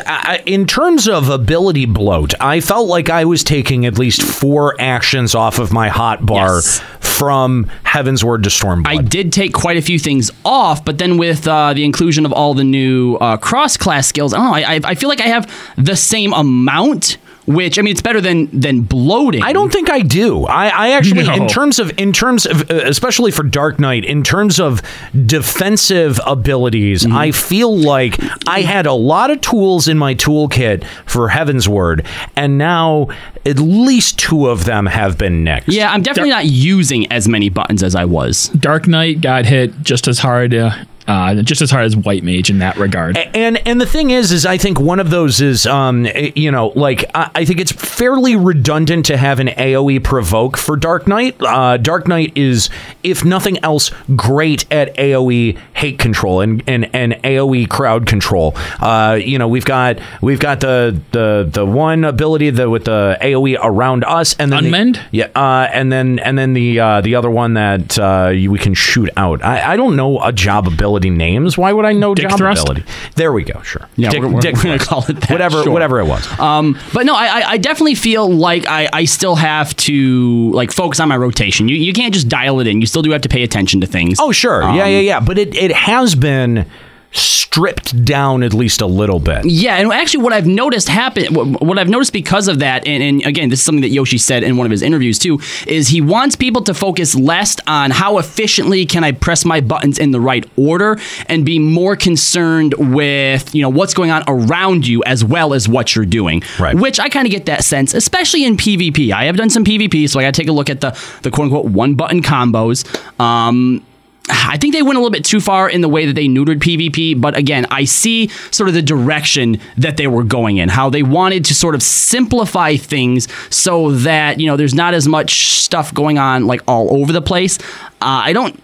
in 0.47 0.67
terms 0.67 1.07
of 1.07 1.29
ability 1.29 1.85
bloat, 1.85 2.33
I 2.41 2.61
felt 2.61 2.89
like 2.89 3.11
I 3.11 3.27
was 3.27 3.45
taking 3.45 3.85
at 3.85 3.99
least 3.99 4.23
four 4.23 4.75
actions 4.81 5.35
off 5.35 5.59
of 5.59 5.71
my 5.73 5.89
hot 5.91 6.25
bar 6.25 6.57
Yes. 6.57 6.81
from 7.01 7.71
Heavensward 7.85 8.43
to 8.45 8.49
Stormblood. 8.49 8.87
I 8.87 8.97
did 9.03 9.33
take 9.35 9.53
quite 9.53 9.77
a 9.77 9.83
few 9.83 9.99
things 9.99 10.31
off, 10.47 10.83
but 10.85 10.97
then 10.97 11.19
with 11.19 11.47
uh, 11.47 11.75
the 11.75 11.85
inclusion 11.85 12.25
of 12.25 12.33
all 12.33 12.55
the 12.55 12.65
new 12.65 13.17
uh, 13.17 13.37
cross 13.37 13.77
class 13.77 14.07
skills, 14.07 14.33
I 14.33 14.39
don't 14.39 14.47
know. 14.47 14.55
I- 14.55 14.81
I 14.91 14.95
feel 14.95 15.11
like 15.11 15.21
I 15.21 15.27
have 15.29 15.53
the 15.77 15.95
same 15.97 16.33
amount 16.33 17.19
which 17.55 17.79
I 17.79 17.83
mean 17.83 17.93
it's 17.93 18.03
better 18.03 18.21
than 18.21 18.49
than 18.59 18.83
bloating. 18.83 19.43
I 19.43 19.53
don't 19.53 19.73
think 19.73 19.91
I 19.91 20.01
do. 20.01 20.45
I, 20.47 20.69
I 20.69 20.91
actually, 20.93 21.25
No. 21.25 21.35
in 21.35 21.49
terms 21.49 21.79
of, 21.79 21.93
in 21.99 22.13
terms 22.13 22.47
of, 22.47 22.71
uh, 22.71 22.75
especially 22.85 23.31
for 23.31 23.43
Dark 23.43 23.79
Knight, 23.79 24.05
in 24.05 24.23
terms 24.23 24.59
of 24.61 24.83
defensive 25.27 26.21
abilities, 26.27 27.01
Mm-hmm. 27.01 27.17
I 27.17 27.31
feel 27.31 27.77
like 27.77 28.19
I 28.47 28.61
had 28.63 28.85
a 28.87 28.93
lot 28.93 29.31
of 29.31 29.41
tools 29.41 29.89
in 29.89 29.97
my 29.99 30.15
toolkit 30.15 30.85
for 31.07 31.29
Heaven's 31.29 31.69
Word, 31.69 32.05
and 32.37 32.59
now 32.59 33.09
at 33.47 33.59
least 33.59 34.19
two 34.19 34.49
of 34.49 34.65
them 34.65 34.87
have 34.87 35.17
been 35.17 35.43
nicked. 35.45 35.69
Yeah, 35.69 35.91
I'm 35.93 36.03
definitely 36.03 36.31
not 36.31 36.47
using 36.47 37.11
as 37.11 37.27
many 37.29 37.49
buttons 37.49 37.83
as 37.83 37.95
I 37.95 38.05
was. 38.05 38.49
Dark 38.51 38.87
Knight 38.87 39.21
got 39.21 39.47
hit 39.47 39.81
just 39.83 40.09
as 40.09 40.19
hard, 40.19 40.55
uh, 40.55 40.73
uh, 41.11 41.43
just 41.43 41.61
as 41.63 41.71
hard 41.71 41.85
as 41.85 41.97
White 41.97 42.23
Mage 42.23 42.49
in 42.51 42.59
that 42.61 42.77
regard. 42.77 43.17
and 43.17 43.55
and 43.67 43.81
the 43.81 43.87
thing 43.87 44.11
is 44.11 44.31
is 44.33 44.47
i 44.47 44.57
think 44.57 44.79
one 44.79 45.01
of 45.01 45.11
those 45.11 45.41
is 45.41 45.67
um 45.67 46.07
you 46.37 46.51
know 46.51 46.69
like 46.77 47.05
i, 47.15 47.31
I 47.35 47.45
think 47.45 47.59
it's 47.61 47.73
fairly 47.73 48.37
redundant 48.37 49.07
to 49.07 49.17
have 49.17 49.41
an 49.41 49.49
aoe 49.49 50.03
provoke 50.03 50.57
for 50.57 50.77
dark 50.77 51.07
knight. 51.07 51.35
Uh 51.41 51.77
dark 51.77 52.07
knight 52.07 52.33
is 52.37 52.71
if 53.03 53.25
nothing 53.25 53.57
else 53.65 53.91
great 54.15 54.71
at 54.73 54.95
aoe 54.97 55.59
hate 55.75 55.99
control 55.99 56.41
and 56.41 56.63
and, 56.67 56.83
and 56.95 57.13
aoe 57.25 57.69
crowd 57.69 58.07
control. 58.07 58.55
Uh 58.81 59.19
you 59.21 59.39
know 59.39 59.49
we've 59.49 59.65
got 59.65 59.99
we've 60.23 60.41
got 60.41 60.61
the 60.61 61.01
the 61.13 61.49
the 61.51 61.65
one 61.67 62.05
ability 62.05 62.51
that 62.51 62.69
with 62.71 62.85
the 62.85 63.17
aoe 63.21 63.59
around 63.63 64.05
us 64.05 64.37
and 64.39 64.53
then 64.53 64.65
the- 64.65 64.71
yeah 65.11 65.29
uh 65.35 65.69
and 65.73 65.91
then 65.91 66.19
and 66.21 66.39
then 66.39 66.53
the 66.53 66.79
uh 66.79 67.01
the 67.01 67.15
other 67.19 67.31
one 67.31 67.55
that 67.55 67.99
uh 67.99 68.31
we 68.33 68.59
can 68.59 68.75
shoot 68.75 69.09
out. 69.17 69.43
I 69.43 69.73
i 69.73 69.77
don't 69.77 69.97
know 69.97 70.21
a 70.23 70.33
job 70.33 70.67
ability 70.67 71.00
names 71.09 71.57
why 71.57 71.73
would 71.73 71.87
i 71.87 71.93
know 71.95 72.15
Dick 72.15 72.29
job 72.29 72.37
thrust? 72.39 72.63
ability 72.69 72.85
there 73.15 73.33
we 73.33 73.45
go 73.45 73.63
sure 73.63 73.89
Yeah, 73.97 74.11
Dick- 74.11 74.21
we're, 74.23 74.29
we're, 74.29 74.41
Dick 74.41 74.57
we're 74.57 74.65
gonna 74.65 74.79
call 74.81 75.05
it 75.09 75.15
that. 75.21 75.31
whatever 75.31 75.63
sure. 75.63 75.73
whatever 75.73 76.01
it 76.01 76.05
was 76.07 76.27
Um, 76.39 76.79
but 76.93 77.07
no, 77.07 77.15
I, 77.15 77.27
I- 77.41 77.51
I 77.53 77.57
definitely 77.59 77.95
feel 77.95 78.29
like 78.31 78.67
I, 78.67 78.89
I 78.93 79.05
still 79.07 79.37
have 79.37 79.75
to 79.77 80.51
like 80.53 80.73
focus 80.73 81.01
on 81.01 81.09
my 81.09 81.17
rotation. 81.17 81.69
You 81.69 81.77
you 81.77 81.93
can't 81.93 82.13
just 82.13 82.29
dial 82.29 82.61
it 82.61 82.67
in. 82.67 82.81
You 82.81 82.87
still 82.87 83.03
do 83.03 83.11
have 83.13 83.23
to 83.23 83.29
pay 83.29 83.43
attention 83.43 83.81
to 83.81 83.87
things. 83.87 84.19
oh 84.21 84.33
sure 84.33 84.63
Um, 84.65 84.75
yeah 84.77 84.87
yeah 84.87 85.01
yeah 85.01 85.21
but 85.21 85.39
it 85.39 85.55
it 85.55 85.73
has 85.73 86.15
been 86.15 86.67
stripped 87.13 88.05
down 88.05 88.43
at 88.43 88.55
least 88.55 88.81
a 88.81 88.87
little 88.87 89.19
bit 89.19 89.45
Yeah, 89.45 89.77
and 89.77 89.93
actually, 89.93 90.23
what 90.23 90.33
I've 90.33 90.47
noticed 90.47 90.89
happen, 90.89 91.35
what, 91.35 91.79
I've 91.79 91.89
noticed 91.89 92.13
because 92.13 92.47
of 92.47 92.61
that, 92.61 92.87
and, 92.87 93.03
and 93.03 93.27
again, 93.27 93.49
this 93.49 93.59
is 93.59 93.65
something 93.65 93.83
that 93.83 93.89
Yoshi 93.89 94.19
said 94.19 94.45
in 94.45 94.57
one 94.57 94.67
of 94.67 94.71
his 94.71 94.83
interviews 94.83 95.19
too, 95.19 95.41
is 95.67 95.89
he 95.89 96.01
wants 96.01 96.37
people 96.37 96.63
to 96.63 96.75
focus 96.75 97.15
less 97.15 97.57
on 97.67 97.91
how 97.91 98.19
efficiently 98.19 98.87
can 98.87 99.03
I 99.03 99.13
press 99.13 99.45
my 99.45 99.61
buttons 99.61 99.99
in 99.99 100.13
the 100.13 100.21
right 100.21 100.49
order, 100.57 100.99
and 101.27 101.45
be 101.45 101.59
more 101.59 101.97
concerned 101.97 102.75
with 102.79 103.55
you 103.55 103.63
know 103.63 103.69
what's 103.69 103.95
going 103.95 104.11
on 104.11 104.23
around 104.29 104.87
you 104.87 105.03
as 105.05 105.25
well 105.25 105.53
as 105.53 105.69
what 105.69 105.97
you're 105.97 106.07
doing. 106.07 106.43
Right. 106.59 106.77
Which 106.77 107.01
I 107.01 107.09
kind 107.09 107.27
of 107.27 107.33
get 107.33 107.47
that 107.47 107.65
sense, 107.65 107.95
especially 107.95 108.45
in 108.45 108.57
PvP. 108.57 109.13
I 109.13 109.25
have 109.25 109.37
done 109.37 109.51
some 109.51 109.65
PvP, 109.65 110.09
so 110.09 110.21
I 110.21 110.23
got 110.23 110.35
to 110.35 110.41
take 110.41 110.49
a 110.49 110.53
look 110.53 110.71
at 110.71 110.81
the 110.81 110.91
the 111.23 111.31
quote 111.31 111.47
unquote 111.47 111.67
one 111.67 111.95
button 111.95 112.23
combos. 112.23 112.87
Um, 113.21 113.85
I 114.29 114.59
think 114.59 114.75
they 114.75 114.83
went 114.83 114.97
a 114.97 115.01
little 115.01 115.11
bit 115.11 115.25
too 115.25 115.41
far 115.41 115.69
in 115.69 115.81
the 115.81 115.89
way 115.89 116.07
that 116.07 116.13
they 116.13 116.27
neutered 116.27 116.59
PvP, 116.59 117.21
but 117.21 117.37
again, 117.37 117.67
I 117.71 117.85
see 117.85 118.29
sort 118.51 118.69
of 118.69 118.75
the 118.75 118.83
direction 118.83 119.59
that 119.79 119.97
they 119.97 120.07
were 120.07 120.25
going 120.25 120.59
in, 120.59 120.69
how 120.69 120.91
they 120.91 121.03
wanted 121.03 121.45
to 121.47 121.55
sort 121.55 121.75
of 121.75 121.83
simplify 121.83 122.77
things 122.77 123.29
so 123.55 123.93
that, 123.93 124.39
you 124.39 124.47
know, 124.47 124.57
there's 124.57 124.75
not 124.75 124.95
as 124.95 125.09
much 125.09 125.53
stuff 125.53 125.93
going 125.95 126.19
on 126.19 126.47
like 126.47 126.61
all 126.69 127.01
over 127.01 127.13
the 127.13 127.23
place. 127.23 127.59
Uh, 128.01 128.23
I 128.25 128.33
don't 128.33 128.61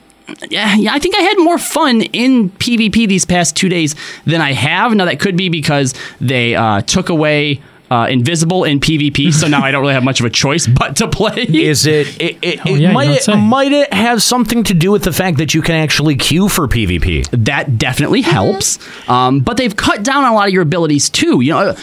yeah, 0.50 0.74
yeah, 0.74 0.92
I 0.92 0.98
think 0.98 1.14
I 1.14 1.20
had 1.20 1.38
more 1.38 1.58
fun 1.58 2.02
in 2.02 2.50
PvP 2.50 3.06
these 3.06 3.24
past 3.24 3.54
two 3.54 3.68
days 3.68 3.94
than 4.24 4.40
I 4.40 4.52
have. 4.52 4.92
Now 4.94 5.04
that 5.04 5.20
could 5.20 5.36
be 5.36 5.48
because 5.48 5.94
they 6.20 6.56
uh, 6.56 6.82
took 6.82 7.08
away 7.08 7.62
uh, 7.90 8.06
invisible 8.10 8.64
in 8.64 8.80
PvP, 8.80 9.32
so 9.32 9.46
now 9.46 9.62
I 9.62 9.70
don't 9.70 9.80
really 9.82 9.94
have 9.94 10.02
much 10.04 10.18
of 10.20 10.26
a 10.26 10.30
choice 10.30 10.66
but 10.66 10.96
to 10.96 11.06
play. 11.08 11.42
Is 11.48 11.86
it? 11.86 12.20
It, 12.20 12.38
it, 12.42 12.60
Oh, 12.66 12.74
it 12.74 12.80
yeah, 12.80 12.88
you 12.88 12.94
might 12.94 13.10
it 13.10 13.22
say. 13.22 13.36
might 13.36 13.70
it 13.72 13.92
have 13.92 14.22
something 14.22 14.64
to 14.64 14.74
do 14.74 14.90
with 14.90 15.04
the 15.04 15.12
fact 15.12 15.38
that 15.38 15.54
you 15.54 15.62
can 15.62 15.76
actually 15.76 16.16
queue 16.16 16.48
for 16.48 16.66
PvP? 16.66 17.28
That 17.44 17.78
definitely 17.78 18.22
helps. 18.22 18.78
Um, 19.08 19.40
but 19.40 19.56
they've 19.56 19.74
cut 19.76 20.02
down 20.02 20.24
on 20.24 20.32
a 20.32 20.34
lot 20.34 20.48
of 20.48 20.52
your 20.52 20.62
abilities 20.62 21.08
too. 21.08 21.40
You 21.42 21.52
know, 21.52 21.76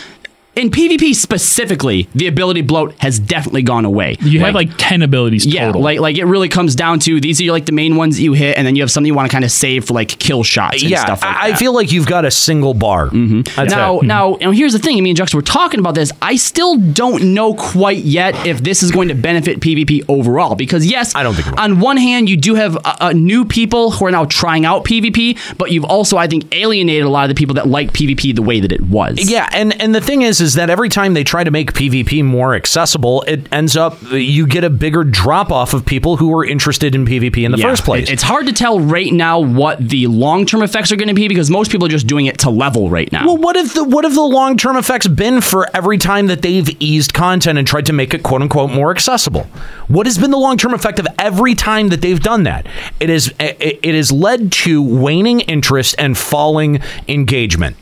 in 0.56 0.70
PvP 0.70 1.16
specifically, 1.16 2.08
the 2.14 2.28
ability 2.28 2.62
bloat 2.62 2.94
has 3.00 3.18
definitely 3.18 3.64
gone 3.64 3.86
away. 3.86 4.18
You 4.22 4.42
have 4.42 4.54
like 4.54 4.70
ten 4.78 5.02
abilities 5.02 5.46
yeah, 5.46 5.66
total. 5.66 5.82
like 5.82 6.00
like 6.00 6.18
it 6.18 6.26
really 6.26 6.50
comes 6.50 6.76
down 6.76 7.00
to 7.00 7.20
these 7.20 7.42
are 7.42 7.52
like 7.52 7.66
the 7.66 7.72
main 7.72 7.96
ones 7.96 8.18
that 8.18 8.24
you 8.24 8.34
hit, 8.34 8.58
and 8.58 8.68
then 8.68 8.76
you 8.76 8.84
have 8.84 8.92
something 8.92 9.08
you 9.08 9.16
want 9.16 9.30
to 9.30 9.32
kind 9.32 9.44
of 9.44 9.52
save 9.52 9.86
for 9.86 9.94
like 9.96 10.10
kill 10.10 10.44
shots 10.44 10.82
and 10.82 10.92
yeah, 10.92 11.04
stuff 11.04 11.24
like 11.24 11.36
I, 11.36 11.50
I 11.50 11.56
feel 11.56 11.74
like 11.74 11.92
you've 11.92 12.06
got 12.06 12.26
a 12.26 12.32
single 12.32 12.74
bar. 12.74 13.10
Mm-hmm. 13.10 13.66
now, 13.68 14.00
now, 14.04 14.36
and 14.36 14.56
here's 14.56 14.74
the 14.74 14.80
thing. 14.80 14.98
I 14.98 15.02
mean, 15.02 15.16
Juxta, 15.16 15.38
we're 15.38 15.42
talking 15.42 15.80
about 15.80 15.96
this. 15.96 16.12
I 16.22 16.36
still 16.36 16.78
don't 16.78 17.34
know 17.34 17.56
quite 17.56 18.04
yet 18.04 18.46
if 18.46 18.62
this 18.62 18.84
is 18.84 18.92
going 18.92 19.08
to 19.08 19.16
benefit 19.16 19.60
PvP 19.60 20.06
overall. 20.08 20.56
Because 20.56 20.86
yes, 20.86 21.16
I 21.16 21.24
don't 21.24 21.34
think. 21.34 21.60
On 21.60 21.80
one 21.80 21.98
hand, 21.98 22.30
you 22.30 22.38
do 22.38 22.54
have 22.54 22.78
uh, 22.78 22.96
uh, 23.00 23.12
new 23.14 23.44
people 23.44 23.90
who 23.92 24.06
are 24.06 24.12
now 24.12 24.26
trying 24.26 24.66
out 24.66 24.84
PvP, 24.84 25.58
but 25.58 25.72
you've 25.72 25.86
also, 25.86 26.18
I 26.18 26.28
think, 26.28 26.54
alienated 26.54 27.06
a 27.06 27.10
lot 27.10 27.24
of 27.24 27.30
the 27.30 27.40
people 27.40 27.56
that 27.56 27.68
like 27.68 27.92
PvP 27.92 28.36
the 28.36 28.44
way 28.44 28.60
that 28.60 28.72
it 28.72 28.82
was. 28.82 29.30
Yeah, 29.30 29.50
and 29.52 29.80
and 29.82 29.96
the 29.96 30.02
thing 30.02 30.22
is, 30.22 30.43
is 30.44 30.54
that 30.54 30.70
every 30.70 30.90
time 30.90 31.16
they 31.16 31.24
try 31.24 31.44
to 31.44 31.50
make 31.50 31.74
PvP 31.74 32.24
more 32.24 32.54
accessible, 32.54 33.24
it 33.24 33.52
ends 33.52 33.76
up 33.76 33.98
you 34.12 34.46
get 34.46 34.64
a 34.64 34.70
bigger 34.70 35.04
drop 35.04 35.52
off 35.52 35.74
of 35.74 35.84
people 35.86 36.18
who 36.18 36.32
are 36.38 36.46
interested 36.46 36.94
in 36.94 37.06
PvP 37.06 37.44
in 37.46 37.52
the 37.52 37.58
Yeah. 37.58 37.70
first 37.70 37.84
place. 37.86 38.10
It's 38.12 38.22
hard 38.22 38.46
to 38.46 38.54
tell 38.54 38.80
right 38.80 39.12
now 39.12 39.40
what 39.40 39.80
the 39.90 40.06
long 40.08 40.46
term 40.46 40.62
effects 40.62 40.92
are 40.92 40.96
going 40.96 41.08
to 41.08 41.14
be 41.16 41.28
because 41.28 41.50
most 41.50 41.72
people 41.72 41.88
are 41.88 41.92
just 41.92 42.06
doing 42.06 42.28
it 42.28 42.38
to 42.40 42.52
level 42.52 42.90
right 42.92 43.12
now. 43.12 43.26
Well, 43.26 43.38
what 43.38 43.56
have 43.56 43.74
the 43.74 43.84
what 43.84 44.04
have 44.04 44.14
the 44.14 44.22
long 44.22 44.58
term 44.58 44.76
effects 44.78 45.08
been 45.08 45.42
for 45.42 45.68
every 45.76 45.98
time 45.98 46.28
that 46.28 46.42
they've 46.44 46.70
eased 46.80 47.14
content 47.16 47.58
and 47.58 47.68
tried 47.68 47.86
to 47.88 47.94
make 47.94 48.14
it 48.14 48.22
quote 48.22 48.42
unquote 48.44 48.70
more 48.72 48.92
accessible? 48.92 49.48
What 49.88 50.06
has 50.06 50.18
been 50.18 50.32
the 50.32 50.38
long 50.38 50.58
term 50.58 50.74
effect 50.74 51.00
of 51.00 51.08
every 51.18 51.56
time 51.56 51.90
that 51.90 52.02
they've 52.02 52.20
done 52.22 52.44
that? 52.44 52.68
It 53.00 53.10
is 53.10 53.34
it, 53.40 53.80
it 53.82 53.96
has 53.96 54.12
led 54.12 54.52
to 54.64 54.82
waning 54.84 55.40
interest 55.42 55.96
and 55.98 56.18
falling 56.18 56.82
engagement. 57.08 57.78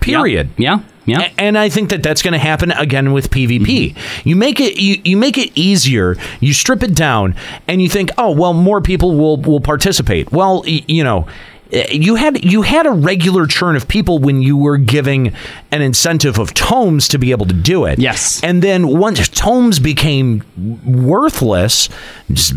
Period. 0.00 0.50
Yeah. 0.56 0.80
Yeah. 1.06 1.20
A- 1.22 1.40
And 1.40 1.56
I 1.56 1.68
think 1.68 1.90
that 1.90 2.02
that's 2.02 2.20
going 2.22 2.32
to 2.32 2.38
happen 2.38 2.70
again 2.72 3.12
with 3.12 3.30
PvP. 3.30 3.94
Mm-hmm. 3.94 4.28
You 4.28 4.36
make 4.36 4.60
it 4.60 4.76
you, 4.78 5.00
you 5.04 5.16
make 5.16 5.38
it 5.38 5.50
easier. 5.54 6.16
You 6.40 6.52
strip 6.52 6.82
it 6.82 6.94
down, 6.94 7.34
and 7.68 7.80
you 7.80 7.88
think, 7.88 8.10
oh 8.18 8.32
well, 8.32 8.52
more 8.52 8.80
people 8.80 9.16
will 9.16 9.36
will 9.38 9.60
participate. 9.60 10.30
Well, 10.32 10.62
y- 10.66 10.84
you 10.86 11.02
know. 11.04 11.26
You 11.70 12.14
had 12.14 12.44
you 12.44 12.62
had 12.62 12.86
a 12.86 12.92
regular 12.92 13.46
churn 13.46 13.74
of 13.74 13.88
people 13.88 14.18
when 14.18 14.40
you 14.40 14.56
were 14.56 14.76
giving 14.78 15.32
an 15.72 15.82
incentive 15.82 16.38
of 16.38 16.54
tomes 16.54 17.08
to 17.08 17.18
be 17.18 17.32
able 17.32 17.46
to 17.46 17.54
do 17.54 17.86
it. 17.86 17.98
Yes, 17.98 18.40
and 18.44 18.62
then 18.62 18.86
once 18.98 19.28
tomes 19.28 19.80
became 19.80 20.44
worthless, 20.86 21.88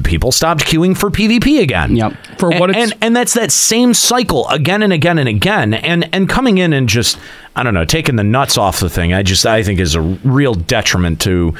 people 0.03 0.31
stopped 0.31 0.61
queuing 0.65 0.97
for 0.97 1.09
PvP 1.09 1.61
again. 1.61 1.95
Yep. 1.95 2.13
For 2.37 2.49
what 2.49 2.69
and, 2.69 2.77
it's- 2.77 2.91
and 2.91 3.03
and 3.03 3.15
that's 3.15 3.33
that 3.33 3.51
same 3.51 3.93
cycle 3.93 4.47
again 4.49 4.83
and 4.83 4.93
again 4.93 5.17
and 5.17 5.27
again 5.27 5.73
and 5.73 6.07
and 6.13 6.29
coming 6.29 6.57
in 6.59 6.73
and 6.73 6.87
just 6.87 7.17
I 7.55 7.63
don't 7.63 7.73
know 7.73 7.85
taking 7.85 8.15
the 8.15 8.23
nuts 8.23 8.57
off 8.57 8.79
the 8.79 8.89
thing 8.89 9.13
I 9.13 9.23
just 9.23 9.45
I 9.45 9.63
think 9.63 9.79
is 9.79 9.95
a 9.95 10.01
real 10.01 10.53
detriment 10.53 11.19
to 11.21 11.55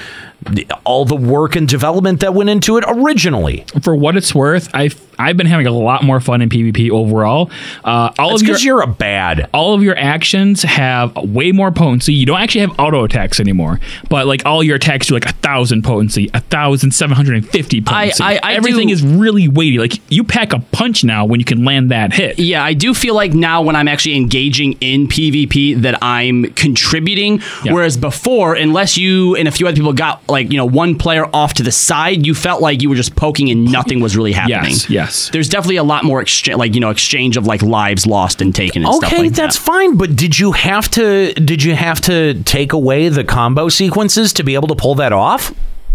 all 0.85 1.05
the 1.05 1.15
work 1.15 1.55
and 1.55 1.67
development 1.67 2.21
that 2.21 2.33
went 2.33 2.49
into 2.49 2.77
it 2.77 2.83
originally. 2.87 3.65
For 3.81 3.95
what 3.95 4.15
it's 4.15 4.33
worth, 4.33 4.69
I've 4.73 4.99
I've 5.21 5.35
been 5.35 5.47
having 5.47 5.67
a 5.67 5.71
lot 5.71 6.01
more 6.03 6.21
fun 6.21 6.41
in 6.41 6.47
PvP 6.47 6.89
overall. 6.91 7.51
Uh, 7.83 8.09
all 8.17 8.29
That's 8.29 8.41
of 8.41 8.47
your 8.47 8.55
'cause 8.55 8.63
you're 8.63 8.81
a 8.81 8.87
bad. 8.87 9.49
All 9.53 9.73
of 9.73 9.83
your 9.83 9.97
actions 9.97 10.63
have 10.63 11.13
way 11.17 11.51
more 11.51 11.71
potency. 11.73 12.13
You 12.13 12.25
don't 12.25 12.39
actually 12.39 12.61
have 12.61 12.79
auto 12.79 13.03
attacks 13.03 13.41
anymore, 13.41 13.81
but 14.07 14.27
like 14.27 14.45
all 14.45 14.63
your 14.63 14.77
attacks 14.77 15.07
do 15.07 15.15
like 15.15 15.25
a 15.25 15.33
thousand 15.33 15.83
potency, 15.83 16.29
a 16.33 16.39
thousand 16.39 16.91
seven 16.91 17.17
hundred 17.17 17.35
and 17.35 17.49
fifty 17.49 17.81
potency. 17.81 18.23
I- 18.23 18.39
I 18.41 18.53
Everything 18.53 18.87
do- 18.87 18.93
is 18.93 19.03
really 19.03 19.49
weighty. 19.49 19.77
Like 19.77 19.99
you 20.09 20.23
pack 20.23 20.53
a 20.53 20.59
punch 20.59 21.03
now 21.03 21.25
when 21.25 21.41
you 21.41 21.45
can 21.45 21.65
land 21.65 21.91
that 21.91 22.13
hit. 22.13 22.39
Yeah, 22.39 22.63
I 22.63 22.73
do 22.73 22.93
feel 22.93 23.13
like 23.13 23.33
now 23.33 23.61
when 23.61 23.75
I'm 23.75 23.89
actually 23.89 24.15
engaging 24.15 24.77
in 24.79 25.07
PvP 25.09 25.81
that 25.81 26.01
I'm 26.01 26.45
contributing. 26.53 27.41
Whereas 27.65 27.97
before, 27.97 28.53
unless 28.55 28.97
you 28.97 29.35
and 29.35 29.49
a 29.49 29.51
few 29.51 29.67
other 29.67 29.75
people 29.75 29.91
got 29.91 30.21
like, 30.31 30.51
you 30.51 30.57
know, 30.57 30.65
one 30.65 30.97
player 30.97 31.25
off 31.33 31.53
to 31.55 31.63
the 31.63 31.71
side, 31.71 32.25
you 32.25 32.33
felt 32.33 32.61
like 32.61 32.81
you 32.81 32.89
were 32.89 32.95
just 32.95 33.15
poking 33.15 33.49
and 33.49 33.71
nothing 33.71 33.99
was 33.99 34.15
really 34.17 34.31
happening. 34.31 34.71
Yes, 34.71 34.89
yes. 34.89 35.29
There's 35.29 35.49
definitely 35.49 35.77
a 35.77 35.83
lot 35.83 36.03
more 36.03 36.21
exchange 36.21 36.57
like, 36.57 36.73
you 36.75 36.79
know, 36.81 36.89
exchange 36.89 37.37
of 37.37 37.45
like 37.47 37.61
lives 37.61 38.05
lost 38.07 38.41
and 38.41 38.53
taken 38.53 38.83
and 38.85 38.93
stuff 38.95 39.11
Okay, 39.11 39.23
like 39.23 39.33
that's 39.33 39.57
that. 39.57 39.63
fine, 39.65 39.97
but 39.97 40.15
did 40.15 40.37
you 40.39 40.51
have 40.53 40.89
to 40.91 41.33
did 41.33 41.63
you 41.63 41.75
have 41.75 42.01
to 42.01 42.41
take 42.43 42.73
away 42.73 43.09
the 43.09 43.23
combo 43.23 43.69
sequences 43.69 44.33
to 44.33 44.43
be 44.43 44.55
able 44.55 44.67
to 44.69 44.75
pull 44.75 44.95
that 44.95 45.11
off? 45.13 45.53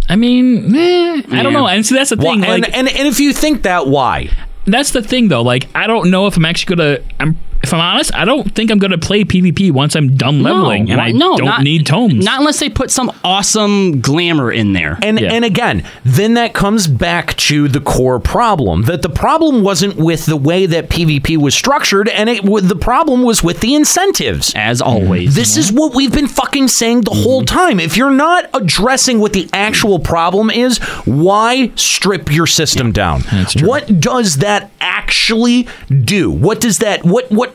I 0.09 0.17
mean, 0.17 0.75
eh, 0.77 1.23
I 1.31 1.43
don't 1.43 1.53
know. 1.55 1.67
And 1.67 1.85
so 1.87 1.95
that's 1.95 2.11
the 2.11 2.17
thing. 2.17 2.41
Why- 2.41 2.47
and, 2.55 2.63
like, 2.63 2.77
and 2.77 2.89
and 2.89 3.09
if 3.09 3.21
you 3.21 3.33
think 3.33 3.63
that, 3.63 3.87
why? 3.87 4.29
That's 4.67 4.91
the 4.93 5.03
thing, 5.03 5.29
though. 5.29 5.43
Like, 5.43 5.69
I 5.75 5.87
don't 5.87 6.11
know 6.11 6.27
if 6.27 6.37
I'm 6.37 6.45
actually 6.45 6.77
gonna. 6.77 6.99
I'm. 7.21 7.39
If 7.65 7.73
I'm 7.73 7.81
honest, 7.81 8.15
I 8.15 8.27
don't 8.27 8.55
think 8.55 8.71
I'm 8.71 8.79
going 8.79 8.91
to 8.91 8.99
play 8.99 9.25
PvP 9.25 9.73
once 9.73 9.97
I'm 9.97 10.17
done 10.17 10.43
leveling, 10.43 10.91
and 10.91 11.01
I 11.01 11.13
no, 11.13 11.37
don't 11.37 11.47
not- 11.47 11.63
need 11.63 11.87
tomes. 11.87 12.23
Not 12.23 12.41
unless 12.41 12.61
they 12.61 12.69
put 12.69 12.91
some 12.91 13.11
awesome 13.25 14.01
glamour 14.01 14.53
in 14.53 14.75
there. 14.75 14.99
And 15.03 15.19
and 15.19 15.45
again, 15.45 15.85
then 16.05 16.35
that 16.35 16.53
comes 16.53 16.87
back 16.87 17.35
to 17.37 17.69
the 17.69 17.81
core 17.81 18.21
problem 18.21 18.83
that 18.83 19.01
the 19.01 19.09
problem 19.09 19.63
wasn't 19.63 19.97
with 19.97 20.27
the 20.27 20.37
way 20.37 20.67
that 20.67 20.91
PvP 20.91 21.39
was 21.39 21.55
structured, 21.55 22.09
and 22.11 22.29
it 22.29 22.45
wa- 22.45 22.61
the 22.61 22.77
problem 22.77 23.23
was 23.23 23.43
with 23.43 23.61
the 23.61 23.75
incentives. 23.75 24.53
As 24.55 24.83
always, 24.83 25.35
this 25.35 25.57
is 25.57 25.73
what 25.73 25.95
we've 25.95 26.13
been 26.13 26.29
fucking 26.29 26.69
saying 26.69 27.01
the 27.03 27.13
whole 27.13 27.43
mm-hmm. 27.43 27.57
time. 27.57 27.81
If 27.81 27.97
you're 27.97 28.11
not 28.11 28.51
addressing 28.53 29.21
what 29.21 29.33
the 29.33 29.49
actual 29.55 29.99
problem 29.99 30.51
is, 30.51 30.79
why 31.07 31.73
strip 31.77 32.31
your 32.31 32.47
system 32.47 32.93
down? 32.93 33.23
What 33.63 34.01
does 34.01 34.37
that 34.37 34.71
actually 34.81 35.67
do? 35.89 36.31
What 36.31 36.61
does 36.61 36.79
that 36.79 37.05
what 37.05 37.31
what 37.31 37.54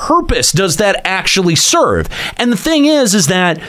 purpose 0.00 0.52
does 0.52 0.78
that 0.78 1.00
actually 1.04 1.56
serve? 1.56 2.08
And 2.36 2.50
the 2.50 2.56
thing 2.56 2.86
is 2.86 3.14
is 3.14 3.26
that 3.26 3.60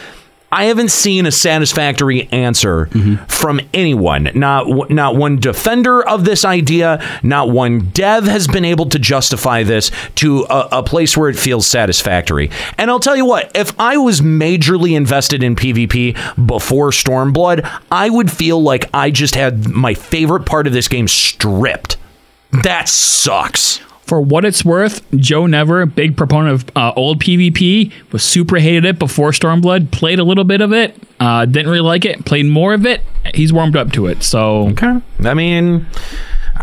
I 0.53 0.65
haven't 0.65 0.91
seen 0.91 1.25
a 1.25 1.31
satisfactory 1.31 2.27
answer 2.31 2.87
from 3.27 3.61
anyone. 3.73 4.29
Not 4.35 4.89
not 4.89 5.15
one 5.15 5.39
defender 5.39 6.05
of 6.05 6.25
this 6.25 6.43
idea, 6.43 7.01
not 7.23 7.49
one 7.49 7.89
dev 7.91 8.25
has 8.25 8.47
been 8.47 8.65
able 8.65 8.87
to 8.87 8.99
justify 8.99 9.63
this 9.63 9.91
to 10.15 10.45
a, 10.49 10.67
a 10.73 10.83
place 10.83 11.15
where 11.15 11.29
it 11.29 11.37
feels 11.37 11.67
satisfactory. 11.67 12.51
And 12.77 12.91
I'll 12.91 12.99
tell 12.99 13.15
you 13.15 13.25
what, 13.25 13.49
if 13.55 13.79
I 13.79 13.95
was 13.95 14.19
majorly 14.19 14.95
invested 14.95 15.41
in 15.41 15.55
PvP 15.55 16.45
before 16.45 16.89
Stormblood, 16.89 17.65
I 17.89 18.09
would 18.09 18.29
feel 18.29 18.61
like 18.61 18.89
I 18.93 19.09
just 19.09 19.35
had 19.35 19.69
my 19.69 19.93
favorite 19.93 20.45
part 20.45 20.67
of 20.67 20.73
this 20.73 20.89
game 20.89 21.07
stripped. 21.07 21.95
That 22.63 22.89
sucks. 22.89 23.79
For 24.11 24.19
what 24.19 24.43
it's 24.43 24.65
worth, 24.65 25.09
Joe 25.15 25.45
Never, 25.45 25.85
big 25.85 26.17
proponent 26.17 26.63
of 26.63 26.75
uh, 26.75 26.91
old 26.97 27.23
PvP, 27.23 27.93
was 28.11 28.21
super 28.21 28.57
hated 28.57 28.83
it 28.83 28.99
before 28.99 29.31
Stormblood. 29.31 29.89
Played 29.91 30.19
a 30.19 30.25
little 30.25 30.43
bit 30.43 30.59
of 30.59 30.73
it, 30.73 31.01
uh, 31.21 31.45
didn't 31.45 31.69
really 31.69 31.79
like 31.79 32.03
it. 32.03 32.25
Played 32.25 32.47
more 32.47 32.73
of 32.73 32.85
it. 32.85 33.03
He's 33.33 33.53
warmed 33.53 33.77
up 33.77 33.93
to 33.93 34.07
it. 34.07 34.21
So 34.21 34.67
okay, 34.71 34.99
I 35.23 35.33
mean. 35.33 35.85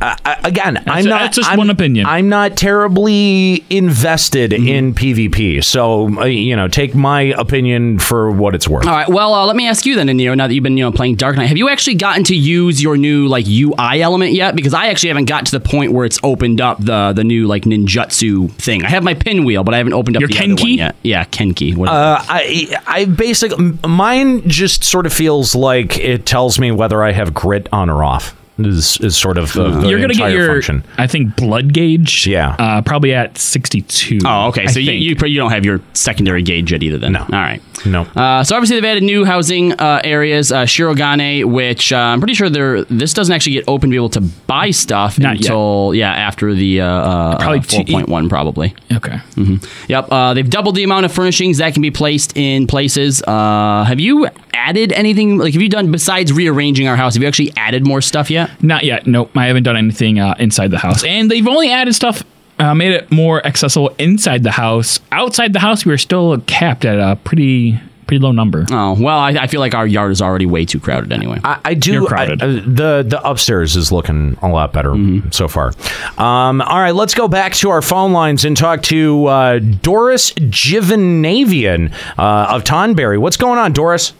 I, 0.00 0.16
I- 0.24 0.40
again, 0.48 0.82
I'm 0.86 1.04
not. 1.04 1.20
that's 1.20 1.36
just 1.36 1.50
I'm, 1.50 1.58
one 1.58 1.70
opinion. 1.70 2.06
I'm 2.06 2.28
not 2.28 2.56
terribly 2.56 3.64
invested 3.70 4.52
in 4.52 4.94
PvP, 4.94 5.62
so 5.64 6.08
uh, 6.20 6.24
you 6.24 6.54
know, 6.56 6.68
take 6.68 6.94
my 6.94 7.22
opinion 7.22 7.98
for 7.98 8.30
what 8.30 8.54
it's 8.54 8.68
worth. 8.68 8.86
All 8.86 8.92
right. 8.92 9.08
Well, 9.08 9.34
uh, 9.34 9.46
let 9.46 9.56
me 9.56 9.66
ask 9.66 9.84
you 9.86 9.94
then, 9.96 10.06
Neo. 10.16 10.34
Now 10.34 10.46
that 10.46 10.54
you've 10.54 10.62
been, 10.64 10.76
you 10.76 10.84
know, 10.84 10.92
playing 10.92 11.16
Dark 11.16 11.36
Knight, 11.36 11.46
have 11.48 11.56
you 11.56 11.68
actually 11.68 11.96
gotten 11.96 12.24
to 12.24 12.34
use 12.36 12.82
your 12.82 12.96
new 12.96 13.26
like 13.28 13.46
UI 13.48 14.00
element 14.02 14.32
yet? 14.32 14.54
Because 14.56 14.74
I 14.74 14.86
actually 14.88 15.08
haven't 15.08 15.26
got 15.26 15.46
to 15.46 15.52
the 15.52 15.60
point 15.60 15.92
where 15.92 16.04
it's 16.06 16.18
opened 16.22 16.60
up 16.60 16.78
the 16.82 17.12
the 17.14 17.24
new 17.24 17.46
like 17.46 17.64
ninjutsu 17.64 18.50
thing. 18.52 18.84
I 18.84 18.88
have 18.90 19.02
my 19.02 19.14
pinwheel, 19.14 19.64
but 19.64 19.74
I 19.74 19.78
haven't 19.78 19.94
opened 19.94 20.16
up 20.16 20.20
Your 20.20 20.28
the 20.28 20.38
other 20.38 20.48
one 20.48 20.56
Kenki? 20.56 20.76
yet. 20.76 20.96
Yeah, 21.02 21.24
Kenki. 21.24 21.76
Uh, 21.78 22.22
I 22.28 22.76
I 22.86 23.04
basically 23.06 23.78
mine 23.86 24.48
just 24.48 24.84
sort 24.84 25.06
of 25.06 25.12
feels 25.12 25.54
like 25.54 25.98
it 25.98 26.26
tells 26.26 26.58
me 26.58 26.70
whether 26.70 27.02
I 27.02 27.12
have 27.12 27.34
grit 27.34 27.68
on 27.72 27.90
or 27.90 28.04
off. 28.04 28.34
Is 28.58 28.98
is 29.00 29.16
sort 29.16 29.38
of 29.38 29.52
the 29.52 29.86
you're 29.88 30.00
gonna 30.00 30.12
entire 30.12 30.30
get 30.30 30.36
your, 30.36 30.48
function. 30.54 30.84
I 30.96 31.06
think, 31.06 31.36
blood 31.36 31.72
gauge. 31.72 32.26
Yeah, 32.26 32.56
uh, 32.58 32.82
probably 32.82 33.14
at 33.14 33.38
62. 33.38 34.18
Oh, 34.24 34.48
okay. 34.48 34.64
I 34.64 34.66
So 34.66 34.80
you, 34.80 34.92
you 34.92 35.16
you 35.26 35.36
don't 35.38 35.52
have 35.52 35.64
your 35.64 35.80
secondary 35.94 36.42
gauge 36.42 36.72
yet 36.72 36.82
either. 36.82 36.98
Then 36.98 37.12
no. 37.12 37.20
All 37.20 37.26
right. 37.28 37.62
No. 37.86 38.02
Uh, 38.16 38.42
so 38.42 38.56
obviously 38.56 38.76
they've 38.76 38.84
added 38.90 39.04
new 39.04 39.24
housing 39.24 39.74
uh, 39.74 40.00
areas, 40.02 40.50
uh, 40.50 40.62
Shirogane, 40.64 41.44
which 41.44 41.92
uh, 41.92 41.96
I'm 41.98 42.18
pretty 42.20 42.34
sure 42.34 42.50
they're 42.50 42.82
this 42.84 43.12
doesn't 43.12 43.32
actually 43.32 43.52
get 43.52 43.64
open 43.68 43.90
to 43.90 43.92
be 43.92 43.96
able 43.96 44.08
to 44.10 44.20
buy 44.20 44.72
stuff 44.72 45.18
Not 45.20 45.36
yet. 45.36 45.44
until 45.46 45.94
yeah 45.94 46.12
after 46.12 46.52
the 46.54 46.80
uh, 46.80 46.86
uh, 46.86 47.38
Probably 47.38 47.58
uh, 47.60 47.62
two- 47.62 47.84
4.1 47.84 48.28
probably. 48.28 48.74
Okay. 48.92 49.18
hmm 49.36 49.56
Yep. 49.88 50.08
Uh, 50.10 50.34
they've 50.34 50.50
doubled 50.50 50.74
the 50.74 50.82
amount 50.82 51.06
of 51.06 51.12
furnishings 51.12 51.58
that 51.58 51.74
can 51.74 51.82
be 51.82 51.90
placed 51.92 52.36
in 52.36 52.66
places. 52.66 53.22
Uh, 53.22 53.84
have 53.84 54.00
you 54.00 54.26
added 54.58 54.92
anything? 54.92 55.38
Like, 55.38 55.52
have 55.54 55.62
you 55.62 55.68
done 55.68 55.90
besides 55.92 56.32
rearranging 56.32 56.88
our 56.88 56.96
house? 56.96 57.14
Have 57.14 57.22
you 57.22 57.28
actually 57.28 57.52
added 57.56 57.86
more 57.86 58.00
stuff 58.00 58.30
yet? 58.30 58.50
Not 58.62 58.84
yet. 58.84 59.06
Nope. 59.06 59.30
I 59.36 59.46
haven't 59.46 59.62
done 59.62 59.76
anything 59.76 60.18
uh, 60.18 60.34
inside 60.38 60.70
the 60.70 60.78
house. 60.78 61.04
And 61.04 61.30
they've 61.30 61.46
only 61.46 61.70
added 61.70 61.94
stuff, 61.94 62.22
uh, 62.58 62.74
made 62.74 62.92
it 62.92 63.10
more 63.10 63.46
accessible 63.46 63.94
inside 63.98 64.42
the 64.42 64.50
house. 64.50 65.00
Outside 65.12 65.52
the 65.52 65.60
house, 65.60 65.84
we 65.84 65.92
were 65.92 65.98
still 65.98 66.38
capped 66.46 66.84
at 66.84 66.98
a 66.98 67.16
pretty 67.16 67.80
pretty 68.06 68.22
low 68.22 68.32
number. 68.32 68.64
Oh 68.70 68.96
well, 68.98 69.18
I, 69.18 69.32
I 69.32 69.46
feel 69.48 69.60
like 69.60 69.74
our 69.74 69.86
yard 69.86 70.10
is 70.12 70.22
already 70.22 70.46
way 70.46 70.64
too 70.64 70.80
crowded 70.80 71.12
anyway. 71.12 71.40
I, 71.44 71.60
I 71.62 71.74
do. 71.74 71.92
You're 71.92 72.06
I, 72.06 72.08
crowded. 72.08 72.42
uh, 72.42 72.46
the 72.46 73.04
the 73.06 73.20
upstairs 73.22 73.76
is 73.76 73.92
looking 73.92 74.38
a 74.40 74.48
lot 74.48 74.72
better 74.72 74.94
so 75.30 75.46
far. 75.46 75.72
Um, 76.16 76.62
all 76.62 76.78
right, 76.78 76.94
let's 76.94 77.14
go 77.14 77.28
back 77.28 77.52
to 77.56 77.68
our 77.68 77.82
phone 77.82 78.12
lines 78.12 78.46
and 78.46 78.56
talk 78.56 78.82
to 78.84 79.26
uh, 79.26 79.58
Doris 79.58 80.32
Givanavian 80.32 81.92
uh, 82.16 82.46
of 82.56 82.64
Tonberry. 82.64 83.18
What's 83.18 83.36
going 83.36 83.58
on, 83.58 83.72
Doris? 83.74 84.14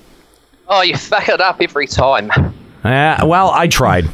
Oh, 0.68 0.82
you 0.82 0.96
fuck 0.98 1.28
it 1.28 1.40
up 1.40 1.60
every 1.60 1.86
time. 1.86 2.30
Uh, 2.84 3.24
well, 3.26 3.50
I 3.50 3.66
tried. 3.68 4.06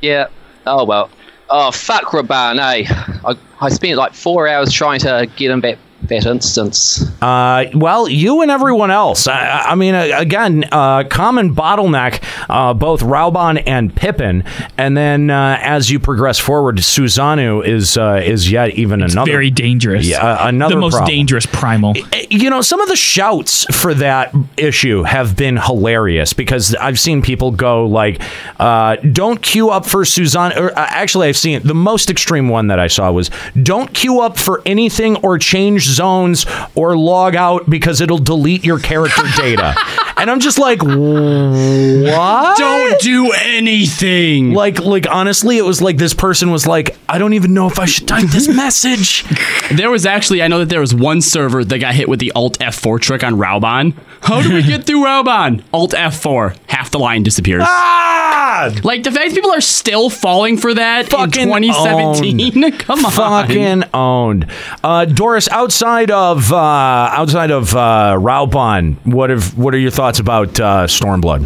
Yeah. 0.00 0.28
Oh 0.66 0.84
well. 0.84 1.10
Oh 1.48 1.70
fuck 1.70 2.04
Raubahn, 2.04 2.58
eh? 2.58 2.84
I, 3.24 3.36
I 3.60 3.68
spent 3.70 3.96
like 3.96 4.14
four 4.14 4.46
hours 4.46 4.72
trying 4.72 5.00
to 5.00 5.28
get 5.36 5.50
him 5.50 5.60
that 5.62 5.78
that 6.10 6.26
instance. 6.26 7.02
Uh, 7.22 7.66
well, 7.74 8.08
you 8.08 8.42
and 8.42 8.50
everyone 8.50 8.90
else. 8.90 9.26
I, 9.26 9.62
I 9.68 9.74
mean, 9.74 9.94
uh, 9.94 10.10
again, 10.14 10.64
uh, 10.70 11.04
common 11.04 11.54
bottleneck, 11.54 12.22
uh, 12.50 12.74
both 12.74 13.00
Raubahn 13.00 13.62
and 13.66 13.94
Pipin, 13.94 14.44
and 14.76 14.96
then 14.96 15.30
uh, 15.30 15.58
as 15.62 15.90
you 15.90 15.98
progress 15.98 16.38
forward, 16.38 16.76
Susanoo 16.78 17.64
is 17.66 17.96
uh, 17.96 18.20
is 18.24 18.50
yet 18.50 18.70
even 18.70 19.02
another 19.02 19.30
Very 19.30 19.50
dangerous. 19.50 20.06
Yeah, 20.06 20.18
uh, 20.24 20.48
another 20.48 20.74
the 20.74 20.80
most 20.80 20.92
problem. 20.92 21.10
dangerous 21.10 21.46
primal. 21.46 21.94
You 22.28 22.50
know, 22.50 22.60
some 22.60 22.80
of 22.80 22.88
the 22.88 22.96
shouts 22.96 23.64
for 23.74 23.94
that 23.94 24.34
issue 24.56 25.04
have 25.04 25.36
been 25.36 25.56
hilarious 25.56 26.32
because 26.32 26.74
I've 26.74 26.98
seen 26.98 27.22
people 27.22 27.52
go 27.52 27.86
like, 27.86 28.20
uh, 28.58 28.96
"Don't 28.96 29.40
queue 29.40 29.70
up 29.70 29.86
for 29.86 30.04
Suzanne." 30.04 30.58
Or 30.58 30.70
uh, 30.72 30.86
actually, 30.88 31.28
I've 31.28 31.36
seen 31.36 31.62
the 31.62 31.74
most 31.74 32.10
extreme 32.10 32.48
one 32.48 32.66
that 32.66 32.80
I 32.80 32.88
saw 32.88 33.10
was, 33.12 33.30
"Don't 33.62 33.94
queue 33.94 34.20
up 34.20 34.38
for 34.38 34.60
anything 34.66 35.16
or 35.18 35.38
change 35.38 35.86
zones 36.00 36.46
or 36.74 36.96
log 36.96 37.36
out 37.36 37.68
because 37.68 38.00
it'll 38.00 38.18
delete 38.18 38.64
your 38.64 38.78
character 38.78 39.22
data." 39.36 39.74
And 40.16 40.30
I'm 40.30 40.40
just 40.40 40.58
like, 40.58 40.82
"What? 40.82 42.58
Don't 42.58 43.00
do 43.00 43.32
anything." 43.32 44.52
Like, 44.52 44.80
like 44.80 45.06
honestly, 45.10 45.58
it 45.58 45.64
was 45.64 45.80
like 45.80 45.96
this 45.98 46.14
person 46.14 46.50
was 46.50 46.66
like, 46.66 46.96
"I 47.08 47.18
don't 47.18 47.34
even 47.34 47.54
know 47.54 47.66
if 47.66 47.78
I 47.78 47.84
should 47.86 48.08
type 48.08 48.28
this 48.28 48.48
message." 48.64 49.24
There 49.70 49.90
was 49.90 50.06
actually, 50.06 50.42
I 50.42 50.48
know 50.48 50.58
that 50.60 50.68
there 50.68 50.80
was 50.80 50.94
one 50.94 51.20
server 51.20 51.64
that 51.64 51.78
got 51.78 51.94
hit 51.94 52.08
with 52.08 52.20
the 52.20 52.32
Alt 52.32 52.58
F4 52.58 53.00
trick 53.00 53.22
on 53.24 53.34
Raubahn. 53.34 53.94
How 54.22 54.42
do 54.42 54.52
we 54.52 54.62
get 54.62 54.84
through 54.84 55.04
Raubahn? 55.04 55.62
Alt 55.72 55.92
F4, 55.92 56.56
half 56.66 56.90
the 56.90 56.98
line 56.98 57.22
disappears. 57.22 57.62
Ah! 57.66 58.70
Like 58.84 59.02
the 59.02 59.10
fact 59.10 59.34
people 59.34 59.50
are 59.50 59.60
still 59.60 60.10
falling 60.10 60.56
for 60.56 60.74
that 60.74 61.08
Fucking 61.08 61.48
in 61.50 61.62
2017. 61.62 62.72
Come 62.78 63.04
on, 63.04 63.12
fucking 63.12 63.84
owned. 63.94 64.46
Uh, 64.82 65.04
Doris, 65.04 65.48
outside 65.48 65.89
of 66.10 66.52
uh, 66.52 66.56
outside 66.56 67.50
of 67.50 67.74
uh, 67.74 68.14
Raubahn, 68.16 68.96
what 69.04 69.30
have 69.30 69.58
what 69.58 69.74
are 69.74 69.78
your 69.78 69.90
thoughts 69.90 70.20
about 70.20 70.60
uh, 70.60 70.86
Stormblood? 70.86 71.44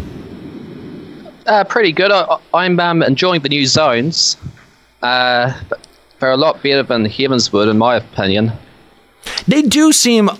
Uh, 1.47 1.63
pretty 1.63 1.91
good. 1.91 2.11
I, 2.11 2.37
I'm 2.53 2.79
um, 2.79 3.01
enjoying 3.01 3.41
the 3.41 3.49
new 3.49 3.65
zones. 3.65 4.37
Uh, 5.01 5.51
they're 6.19 6.31
a 6.31 6.37
lot 6.37 6.61
better 6.61 6.83
than 6.83 7.05
Heavensward, 7.05 7.69
in 7.69 7.77
my 7.77 7.95
opinion. 7.95 8.51
They 9.47 9.61
do 9.61 9.91
seem 9.91 10.29
uh, 10.29 10.33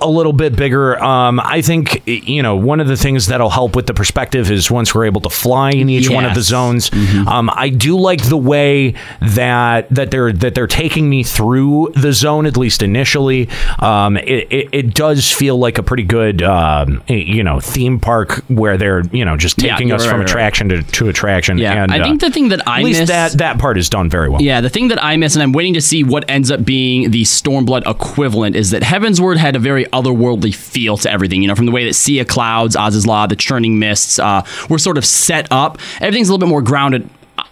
a, 0.00 0.06
a 0.06 0.10
little 0.10 0.32
bit 0.32 0.56
bigger. 0.56 1.02
Um, 1.02 1.40
I 1.40 1.60
think 1.62 2.02
you 2.06 2.42
know 2.42 2.56
one 2.56 2.80
of 2.80 2.88
the 2.88 2.96
things 2.96 3.26
that'll 3.26 3.50
help 3.50 3.76
with 3.76 3.86
the 3.86 3.94
perspective 3.94 4.50
is 4.50 4.70
once 4.70 4.94
we're 4.94 5.04
able 5.06 5.20
to 5.22 5.30
fly 5.30 5.70
in 5.70 5.88
each 5.88 6.08
one 6.10 6.24
of 6.24 6.34
the 6.34 6.40
Yes. 6.40 6.46
zones. 6.46 6.90
Um, 7.26 7.50
I 7.54 7.68
do 7.70 7.98
like 7.98 8.28
the 8.28 8.36
way 8.36 8.94
that 9.20 9.88
that 9.90 10.10
they're 10.10 10.32
that 10.32 10.54
they're 10.54 10.66
taking 10.66 11.08
me 11.08 11.22
through 11.22 11.92
the 11.94 12.12
zone 12.12 12.46
at 12.46 12.56
least 12.56 12.82
initially. 12.82 13.48
Um, 13.78 14.16
it, 14.16 14.50
it, 14.52 14.68
it 14.72 14.94
does 14.94 15.30
feel 15.30 15.58
like 15.58 15.78
a 15.78 15.82
pretty 15.82 16.02
good 16.02 16.42
um, 16.42 17.02
you 17.08 17.42
know 17.42 17.60
theme 17.60 17.98
park 18.00 18.44
where 18.48 18.76
they're 18.76 19.02
you 19.12 19.24
know 19.24 19.36
just 19.36 19.58
taking 19.58 19.88
you're 19.88 19.96
us 19.96 20.02
right, 20.04 20.10
from 20.10 20.20
right, 20.20 20.24
right. 20.26 20.30
attraction 20.30 20.68
to, 20.70 20.82
to 20.82 21.08
attraction. 21.08 21.58
Yeah, 21.58 21.82
and, 21.82 21.92
I 21.92 22.00
uh, 22.00 22.04
think 22.04 22.20
the 22.20 22.30
thing 22.30 22.48
that 22.48 22.66
I 22.68 22.78
at 22.80 22.84
least 22.84 23.00
miss- 23.00 23.08
that 23.10 23.32
that 23.38 23.58
part 23.58 23.78
is 23.78 23.88
done 23.88 24.08
very 24.10 24.28
well. 24.28 24.40
Yeah, 24.42 24.60
the 24.60 24.70
thing 24.70 24.88
that 24.88 25.02
I 25.02 25.16
miss, 25.16 25.34
and 25.34 25.42
I'm 25.42 25.52
waiting 25.52 25.74
to 25.74 25.80
see 25.82 26.04
what 26.04 26.24
ends 26.28 26.50
up 26.50 26.64
being 26.64 27.10
the 27.10 27.22
Stormblood 27.22 27.86
equivalent, 27.88 28.25
is 28.34 28.70
that 28.70 28.82
Heavensward 28.82 29.36
had 29.36 29.56
a 29.56 29.58
very 29.58 29.84
otherworldly 29.86 30.54
feel 30.54 30.96
to 30.98 31.10
everything. 31.10 31.42
You 31.42 31.48
know, 31.48 31.54
from 31.54 31.66
the 31.66 31.72
way 31.72 31.84
that 31.86 31.94
Sea 31.94 32.20
of 32.20 32.28
Clouds, 32.28 32.76
Azys 32.76 33.06
Lla, 33.06 33.28
the 33.28 33.36
Churning 33.36 33.78
Mists 33.78 34.18
uh, 34.18 34.46
were 34.68 34.78
sort 34.78 34.98
of 34.98 35.04
set 35.04 35.48
up. 35.50 35.78
Everything's 36.00 36.28
a 36.28 36.32
little 36.32 36.46
bit 36.46 36.50
more 36.50 36.62
grounded. 36.62 37.08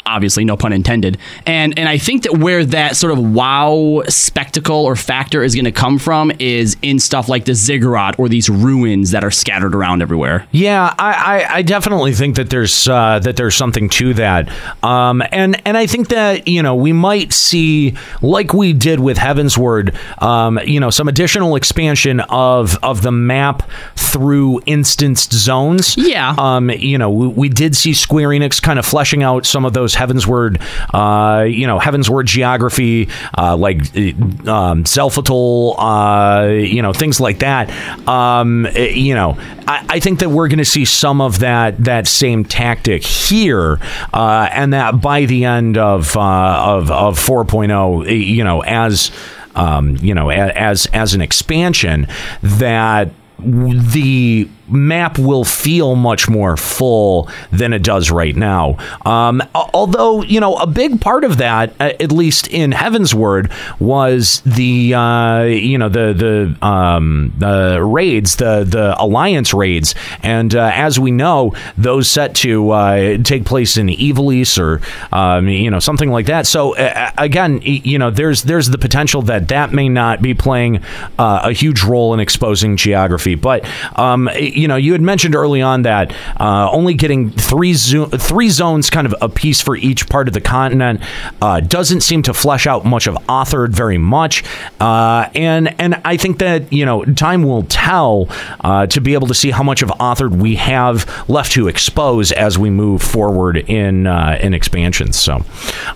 Obviously 0.07 0.45
no 0.45 0.57
pun 0.57 0.73
intended. 0.73 1.19
And 1.47 1.79
and 1.79 1.89
i 1.89 1.99
think 1.99 2.23
that 2.25 2.39
where 2.39 2.65
that 2.65 2.97
sort 2.97 3.13
of 3.13 3.19
wow 3.19 4.03
spectacle 4.09 4.85
or 4.85 4.97
factor 4.97 5.43
is 5.43 5.55
going 5.55 5.65
to 5.65 5.73
come 5.73 5.99
from 5.99 6.33
is 6.39 6.77
in 6.83 6.99
stuff 6.99 7.29
like 7.29 7.45
the 7.45 7.55
ziggurat 7.55 8.19
or 8.19 8.29
these 8.29 8.49
ruins 8.49 9.11
that 9.13 9.25
are 9.25 9.31
scattered 9.31 9.75
around 9.75 10.03
everywhere. 10.03 10.47
Yeah, 10.51 10.95
I, 10.99 11.13
I, 11.13 11.55
I 11.57 11.63
definitely 11.63 12.13
think 12.13 12.37
that 12.37 12.51
there's 12.51 12.89
uh, 12.89 13.19
that 13.21 13.37
there's 13.37 13.55
something 13.55 13.89
to 13.91 14.15
that, 14.15 14.49
um, 14.83 15.23
and 15.33 15.61
and 15.67 15.77
I 15.77 15.87
think 15.87 16.09
that 16.09 16.47
you 16.49 16.63
know 16.63 16.75
we 16.75 16.93
might 16.93 17.33
see 17.33 17.95
like 18.23 18.53
we 18.53 18.73
did 18.73 19.01
with 19.01 19.17
Heavensward, 19.17 19.95
um, 20.23 20.59
you 20.65 20.81
know, 20.81 20.91
some 20.91 21.09
additional 21.09 21.57
expansion 21.57 22.21
of 22.21 22.77
of 22.83 23.03
the 23.03 23.13
map 23.13 23.69
through 23.97 24.61
instanced 24.67 25.33
zones. 25.33 25.97
Yeah, 25.97 26.35
um, 26.39 26.71
you 26.71 26.99
know, 26.99 27.11
we, 27.11 27.29
we 27.29 27.49
did 27.49 27.77
see 27.77 27.95
Square 27.95 28.31
Enix 28.31 28.61
kind 28.61 28.79
of 28.79 28.87
fleshing 28.87 29.23
out 29.23 29.47
some 29.47 29.65
of 29.65 29.73
those 29.73 29.94
Heavensward, 29.95 30.61
uh, 30.93 31.45
you 31.45 31.67
know, 31.67 31.79
Heavensward 31.79 32.27
geography, 32.27 33.09
uh, 33.37 33.57
like 33.57 33.79
uh, 33.97 34.51
um, 34.51 34.85
Xelphatol, 34.85 35.75
uh, 35.79 36.49
you 36.53 36.83
know, 36.83 36.93
things 36.93 37.21
like 37.21 37.41
that. 37.41 37.71
Um, 38.09 38.67
you 38.75 39.15
know, 39.15 39.39
I, 39.67 39.87
I 39.89 40.01
think 40.01 40.21
that 40.21 40.31
we're 40.31 40.49
going 40.49 40.59
to 40.59 40.65
see 40.65 40.85
some 40.85 41.21
of 41.21 41.41
that 41.41 41.85
that 41.85 42.07
same 42.07 42.45
tactic 42.45 43.05
here, 43.05 43.79
uh, 44.13 44.49
and 44.53 44.73
that 44.73 45.01
by 45.01 45.25
the 45.25 45.45
end 45.45 45.79
of 45.79 46.17
of 46.17 46.91
of 46.91 47.19
4.0, 47.19 48.07
eh, 48.07 48.13
you 48.13 48.45
know, 48.45 48.63
as 48.63 49.11
um, 49.55 49.97
you 50.01 50.15
know, 50.15 50.31
as 50.31 50.87
as 50.87 51.15
an 51.15 51.21
expansion, 51.21 52.07
that 52.43 53.11
the 53.39 54.49
map 54.69 55.19
will 55.19 55.45
feel 55.45 55.95
much 55.95 56.29
more 56.29 56.57
full 56.57 57.29
than 57.53 57.73
it 57.73 57.83
does 57.83 58.11
right 58.11 58.35
now. 58.37 58.77
Um, 59.05 59.43
although, 59.55 60.23
you 60.23 60.41
know, 60.41 60.57
a 60.57 60.67
big 60.67 61.01
part 61.01 61.25
of 61.25 61.39
that, 61.39 61.79
at 61.81 62.13
least 62.13 62.49
in 62.49 62.73
Heavensward, 62.73 63.53
was 63.81 64.41
the 64.45 64.95
uh, 64.95 65.43
you 65.43 65.79
know 65.79 65.89
the 65.89 66.57
the 66.61 66.67
um, 66.67 67.33
the 67.39 67.83
raids, 67.83 68.37
the 68.37 68.65
the 68.65 69.01
alliance 69.01 69.53
raids, 69.53 69.95
and 70.23 70.55
uh, 70.55 70.71
as 70.73 70.99
we 70.99 71.11
know, 71.11 71.55
those 71.77 72.09
set 72.09 72.35
to 72.37 72.71
uh, 72.71 73.19
take 73.19 73.45
place 73.45 73.77
in 73.77 73.89
Ivalice 73.89 74.59
or 74.59 74.81
um, 75.15 75.49
you 75.49 75.71
know 75.71 75.81
something 75.81 76.11
like 76.11 76.27
that. 76.27 76.47
So 76.47 76.75
again, 77.19 77.61
you 77.63 77.99
know, 77.99 78.11
there's 78.11 78.43
there's 78.43 78.69
the 78.69 78.79
potential 78.79 79.23
that 79.23 79.49
that 79.49 79.73
may 79.73 79.89
not 79.89 80.23
be 80.23 80.35
playing 80.35 80.83
uh, 81.19 81.41
a 81.45 81.53
huge 81.53 81.83
role 81.83 82.15
in 82.15 82.21
exposing 82.21 82.77
geography. 82.77 83.35
But 83.35 83.65
um, 83.99 84.29
you 84.55 84.69
know, 84.69 84.77
you 84.77 84.93
had 84.93 85.01
mentioned 85.01 85.35
early 85.35 85.63
on 85.63 85.83
that 85.83 86.13
uh, 86.41 86.71
only 86.71 86.95
getting 86.95 87.31
three 87.31 87.75
zo- 87.75 88.07
three 88.07 88.49
zones, 88.49 88.91
kind 88.91 89.07
of 89.07 89.15
a 89.21 89.29
piece 89.29 89.61
for 89.61 89.77
each 89.77 90.09
part 90.09 90.29
of 90.29 90.35
the 90.35 90.41
continent, 90.41 91.01
uh, 91.41 91.61
doesn't 91.61 92.03
seem 92.03 92.23
to 92.23 92.35
flesh 92.35 92.67
out 92.67 92.85
much 92.85 93.07
of 93.07 93.17
Othard 93.29 93.75
very 93.75 93.99
much. 93.99 94.45
Uh, 94.81 95.29
and 95.35 95.79
and 95.81 96.01
I 96.05 96.17
think 96.17 96.39
that 96.39 96.73
you 96.73 96.85
know 96.85 97.05
time 97.05 97.43
will 97.43 97.65
tell 97.65 98.29
uh, 98.61 98.87
to 98.87 99.01
be 99.01 99.15
able 99.15 99.27
to 99.29 99.35
see 99.35 99.51
how 99.51 99.63
much 99.63 99.83
of 99.83 99.93
Othard 100.01 100.35
we 100.35 100.57
have 100.57 101.29
left 101.29 101.53
to 101.53 101.69
expose 101.69 102.33
as 102.33 102.59
we 102.59 102.71
move 102.71 103.03
forward 103.03 103.57
in 103.57 104.07
uh, 104.07 104.39
in 104.41 104.55
expansions. 104.55 105.19
So, 105.19 105.45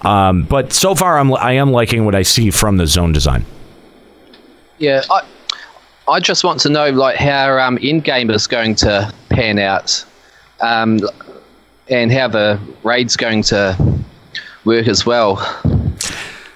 um, 0.03 0.43
but 0.45 0.73
so 0.73 0.95
far 0.95 1.19
I'm 1.19 1.35
I 1.35 1.53
am 1.53 1.71
liking 1.71 2.05
what 2.05 2.15
I 2.15 2.23
see 2.23 2.51
from 2.51 2.77
the 2.77 2.87
zone 2.87 3.13
design. 3.13 3.45
Yeah, 4.79 5.03
I, 5.11 5.23
I 6.09 6.21
just 6.21 6.43
want 6.43 6.61
to 6.61 6.71
know 6.71 6.91
like 6.91 7.17
how 7.17 7.59
um, 7.59 7.77
in 7.79 8.01
game 8.01 8.31
is 8.31 8.47
going 8.47 8.75
to 8.77 9.13
pan 9.29 9.59
out, 9.59 10.05
um, 10.61 11.01
and 11.89 12.11
how 12.13 12.29
the 12.29 12.59
raid's 12.83 13.17
going 13.17 13.43
to 13.45 13.77
work 14.65 14.89
as 14.89 15.05
well. 15.05 15.37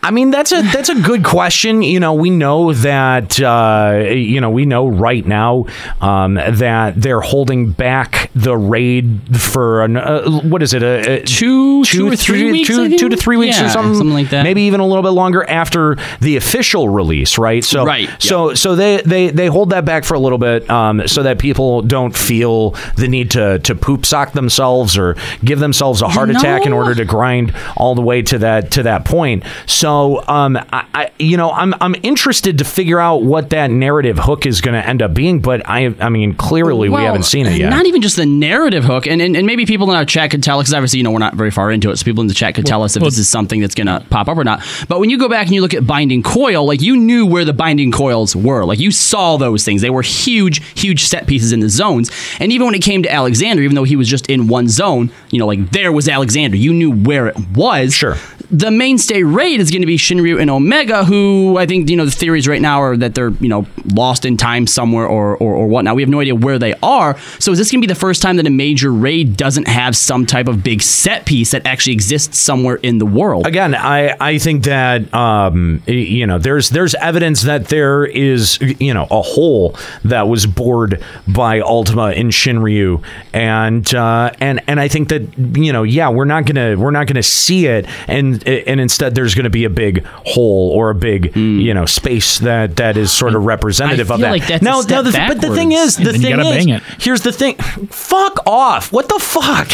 I 0.05 0.11
mean, 0.11 0.33
that's 0.33 0.51
a 0.51 0.63
that's 0.63 0.89
a 0.89 0.97
good 1.01 1.25
question. 1.25 1.83
You 1.83 2.01
know, 2.01 2.13
we 2.15 2.29
know 2.29 2.73
that 2.73 3.41
uh, 3.41 4.09
you 4.11 4.41
know 4.41 4.51
we 4.51 4.67
know 4.67 4.89
right 4.89 5.25
now 5.25 5.67
um, 6.01 6.35
that 6.35 7.01
they're 7.01 7.21
holding 7.21 7.71
back 7.71 8.31
the 8.35 8.57
raid 8.57 9.39
for 9.39 9.85
an, 9.85 9.97
uh, 9.97 10.29
what 10.41 10.61
is 10.61 10.75
it 10.75 10.83
a, 10.83 11.21
a 11.21 11.23
two 11.23 11.85
two 11.85 12.09
or 12.09 12.17
three 12.17 12.51
weeks, 12.51 12.69
two, 12.69 12.99
two 12.99 13.09
to 13.11 13.17
three 13.17 13.37
weeks 13.37 13.61
Yeah, 13.61 13.67
or 13.67 13.69
something, 13.69 13.95
something 13.95 14.15
like 14.15 14.31
that. 14.31 14.43
Maybe 14.43 14.63
even 14.63 14.81
a 14.81 14.87
little 14.87 15.03
bit 15.05 15.11
longer 15.11 15.49
after 15.49 15.97
the 16.21 16.37
official 16.37 16.89
release, 16.89 17.39
right? 17.39 17.63
So 17.63 17.85
Right, 17.85 18.11
So 18.19 18.55
so 18.55 18.75
they, 18.75 19.03
they 19.03 19.31
they 19.31 19.47
hold 19.47 19.71
that 19.71 19.85
back 19.85 20.05
for 20.05 20.15
a 20.15 20.19
little 20.21 20.39
bit 20.39 20.69
um, 20.69 21.07
so 21.07 21.23
that 21.23 21.39
people 21.39 21.81
don't 21.83 22.17
feel 22.17 22.71
the 22.97 23.07
need 23.07 23.31
to 23.33 23.61
to 23.61 23.75
poop 23.77 24.05
sock 24.05 24.33
themselves 24.33 24.99
or 24.99 25.15
give 25.45 25.61
themselves 25.61 26.03
a 26.03 26.09
heart 26.09 26.31
attack 26.31 26.67
in 26.67 26.73
order 26.73 26.93
to 26.97 27.05
grind 27.05 27.55
all 27.77 27.95
the 27.95 28.03
way 28.03 28.23
to 28.23 28.39
that 28.39 28.73
to 28.73 28.83
that 28.83 29.05
point. 29.05 29.45
So, 29.67 29.92
um, 30.29 30.57
I, 30.57 30.87
I 30.95 31.13
you 31.19 31.37
know, 31.37 31.51
I'm 31.51 31.75
I'm 31.81 31.95
interested 32.03 32.59
to 32.59 32.65
figure 32.65 32.99
out 32.99 33.23
what 33.23 33.51
that 33.51 33.71
narrative 33.71 34.19
hook 34.19 34.47
is 34.47 34.61
going 34.61 34.81
to 34.81 34.87
end 34.87 35.03
up 35.03 35.15
being, 35.15 35.41
but 35.41 35.69
I 35.69 35.95
I 36.01 36.09
mean, 36.09 36.35
clearly 36.35 36.89
we 36.89 37.03
haven't 37.03 37.25
seen 37.25 37.47
it 37.47 37.59
yet. 37.59 37.71
Not 37.71 37.87
even 37.87 38.03
just 38.03 38.17
the 38.17 38.27
narrative 38.27 38.85
hook, 38.85 39.07
and 39.07 39.21
and, 39.21 39.37
and 39.37 39.47
maybe 39.47 39.67
people 39.67 39.91
in 39.91 39.97
our 39.97 40.05
chat 40.05 40.31
could 40.31 40.43
tell 40.43 40.59
because 40.59 40.75
obviously 40.75 40.99
you 40.99 41.05
know 41.05 41.11
we're 41.11 41.19
not 41.19 41.35
very 41.35 41.51
far 41.51 41.71
into 41.71 41.91
it, 41.91 41.97
so 41.97 42.05
people 42.05 42.21
in 42.21 42.27
the 42.27 42.35
chat 42.35 42.55
could 42.55 42.67
tell 42.67 42.83
us 42.83 42.97
if 42.97 43.03
this 43.03 43.19
is 43.19 43.29
something 43.29 43.61
that's 43.61 43.75
going 43.75 43.87
to 43.87 44.05
pop 44.11 44.29
up 44.29 44.37
or 44.37 44.45
not. 44.45 44.63
But 44.89 45.01
when 45.01 45.11
you 45.11 45.19
go 45.19 45.29
back 45.29 45.47
and 45.47 45.55
you 45.55 45.61
look 45.61 45.75
at 45.75 45.87
binding 45.87 46.23
coil, 46.23 46.67
like 46.67 46.81
you 46.81 46.97
knew 46.97 47.27
where 47.27 47.45
the 47.45 47.53
binding 47.53 47.93
coils 47.93 48.35
were, 48.35 48.65
like 48.65 48.79
you 48.79 48.91
saw 48.91 49.37
those 49.37 49.65
things. 49.65 49.83
They 49.83 49.91
were 49.91 50.03
huge, 50.03 50.63
huge 50.79 51.05
set 51.05 51.27
pieces 51.27 51.53
in 51.53 51.61
the 51.61 51.69
zones. 51.69 52.11
And 52.41 52.53
even 52.53 52.67
when 52.67 52.75
it 52.75 52.83
came 52.83 53.03
to 53.03 53.13
Alexander, 53.13 53.63
even 53.63 53.75
though 53.75 53.85
he 53.85 53.97
was 53.97 54.09
just 54.09 54.29
in 54.29 54.49
one 54.49 54.69
zone, 54.69 55.11
you 55.31 55.39
know, 55.39 55.47
like 55.47 55.71
there 55.71 55.93
was 55.93 56.09
Alexander. 56.09 56.57
You 56.57 56.73
knew 56.73 56.93
where 56.93 57.29
it 57.29 57.37
was. 57.55 57.95
Sure. 57.95 58.17
The 58.53 58.71
mainstay 58.71 59.23
raid 59.23 59.61
is 59.61 59.71
going 59.71 59.81
to 59.81 59.87
be 59.87 59.97
Shinryu 59.97 60.39
and 60.39 60.51
Omega, 60.51 61.05
who 61.05 61.57
I 61.59 61.65
think 61.65 61.89
you 61.89 61.97
know 61.97 62.05
the 62.05 62.11
theories 62.11 62.47
right 62.47 62.61
now 62.61 62.83
are 62.83 62.97
that 62.99 63.15
they're 63.15 63.31
you 63.31 63.49
know 63.49 63.67
lost 63.95 64.27
in 64.27 64.37
time 64.37 64.67
somewhere 64.67 65.07
or 65.07 65.37
or, 65.39 65.55
or 65.55 65.67
whatnot. 65.67 65.97
We 65.97 66.03
have 66.03 66.11
no 66.11 66.21
idea 66.21 66.35
where 66.35 66.59
they 66.59 66.75
are. 66.83 67.19
So 67.39 67.53
is 67.53 67.59
this 67.59 67.71
going 67.71 67.81
to 67.81 67.87
be 67.87 67.93
the 67.93 67.99
first 67.99 68.21
time 68.21 68.37
that 68.37 68.47
a 68.47 68.51
major 68.51 68.93
raid 68.93 69.39
doesn't 69.39 69.69
have 69.69 69.97
some 69.97 70.27
type 70.27 70.49
of 70.49 70.63
big 70.63 70.83
set 70.83 71.25
piece 71.25 71.53
that 71.53 71.67
actually 71.67 71.95
exists 71.95 72.39
somewhere 72.39 72.77
in 72.77 72.99
the 72.99 73.07
world? 73.07 73.47
Again, 73.47 73.75
I, 73.75 74.15
I 74.21 74.39
think 74.39 74.65
that 74.65 75.13
um, 75.15 75.83
you 75.87 76.27
know 76.27 76.39
there's 76.39 76.69
there's 76.69 76.95
evidence 76.97 77.43
that 77.43 77.69
there 77.69 78.05
is 78.05 78.61
you 78.61 78.93
know 78.93 79.07
a 79.11 79.23
hole 79.23 79.77
that 80.05 80.29
was 80.29 80.47
bored 80.47 81.03
by 81.27 81.61
Ultima 81.61 82.11
in 82.11 82.29
Shinryu, 82.29 83.03
and 83.33 83.95
uh, 83.95 84.31
and 84.41 84.61
and 84.67 84.79
I 84.79 84.89
think 84.89 85.09
that 85.09 85.23
you 85.57 85.73
know 85.73 85.85
yeah 85.85 86.11
we're 86.11 86.27
not 86.27 86.45
gonna 86.45 86.77
we're 86.77 86.91
not 86.91 87.07
gonna 87.07 87.23
see 87.23 87.67
it, 87.67 87.87
and 88.09 88.42
and 88.47 88.81
instead 88.81 89.15
there's 89.15 89.35
gonna 89.35 89.51
be 89.51 89.65
a 89.65 89.71
big 89.71 90.05
hole 90.05 90.71
or 90.71 90.91
a 90.91 90.95
big 90.95 91.33
hmm. 91.35 91.61
you 91.61 91.75
know 91.75 91.87
space 91.87 92.39
that 92.41 92.77
that 92.77 92.97
is 92.97 93.13
sort 93.13 93.35
of 93.35 93.45
representative 93.45 94.11
of 94.11 94.21
that. 94.21 94.31
like 94.31 94.47
that's 94.47 94.63
no, 94.63 94.83
the, 94.83 95.25
but 95.29 95.41
the 95.41 95.55
thing 95.55 95.73
is, 95.73 95.97
the 95.97 96.13
thing 96.13 96.39
is, 96.39 96.47
bang 96.47 96.69
it. 96.69 96.83
here's 96.99 97.23
the 97.23 97.33
thing, 97.33 97.57
fuck 97.57 98.47
off. 98.47 98.93
What 98.93 99.09
the 99.09 99.19
fuck? 99.19 99.71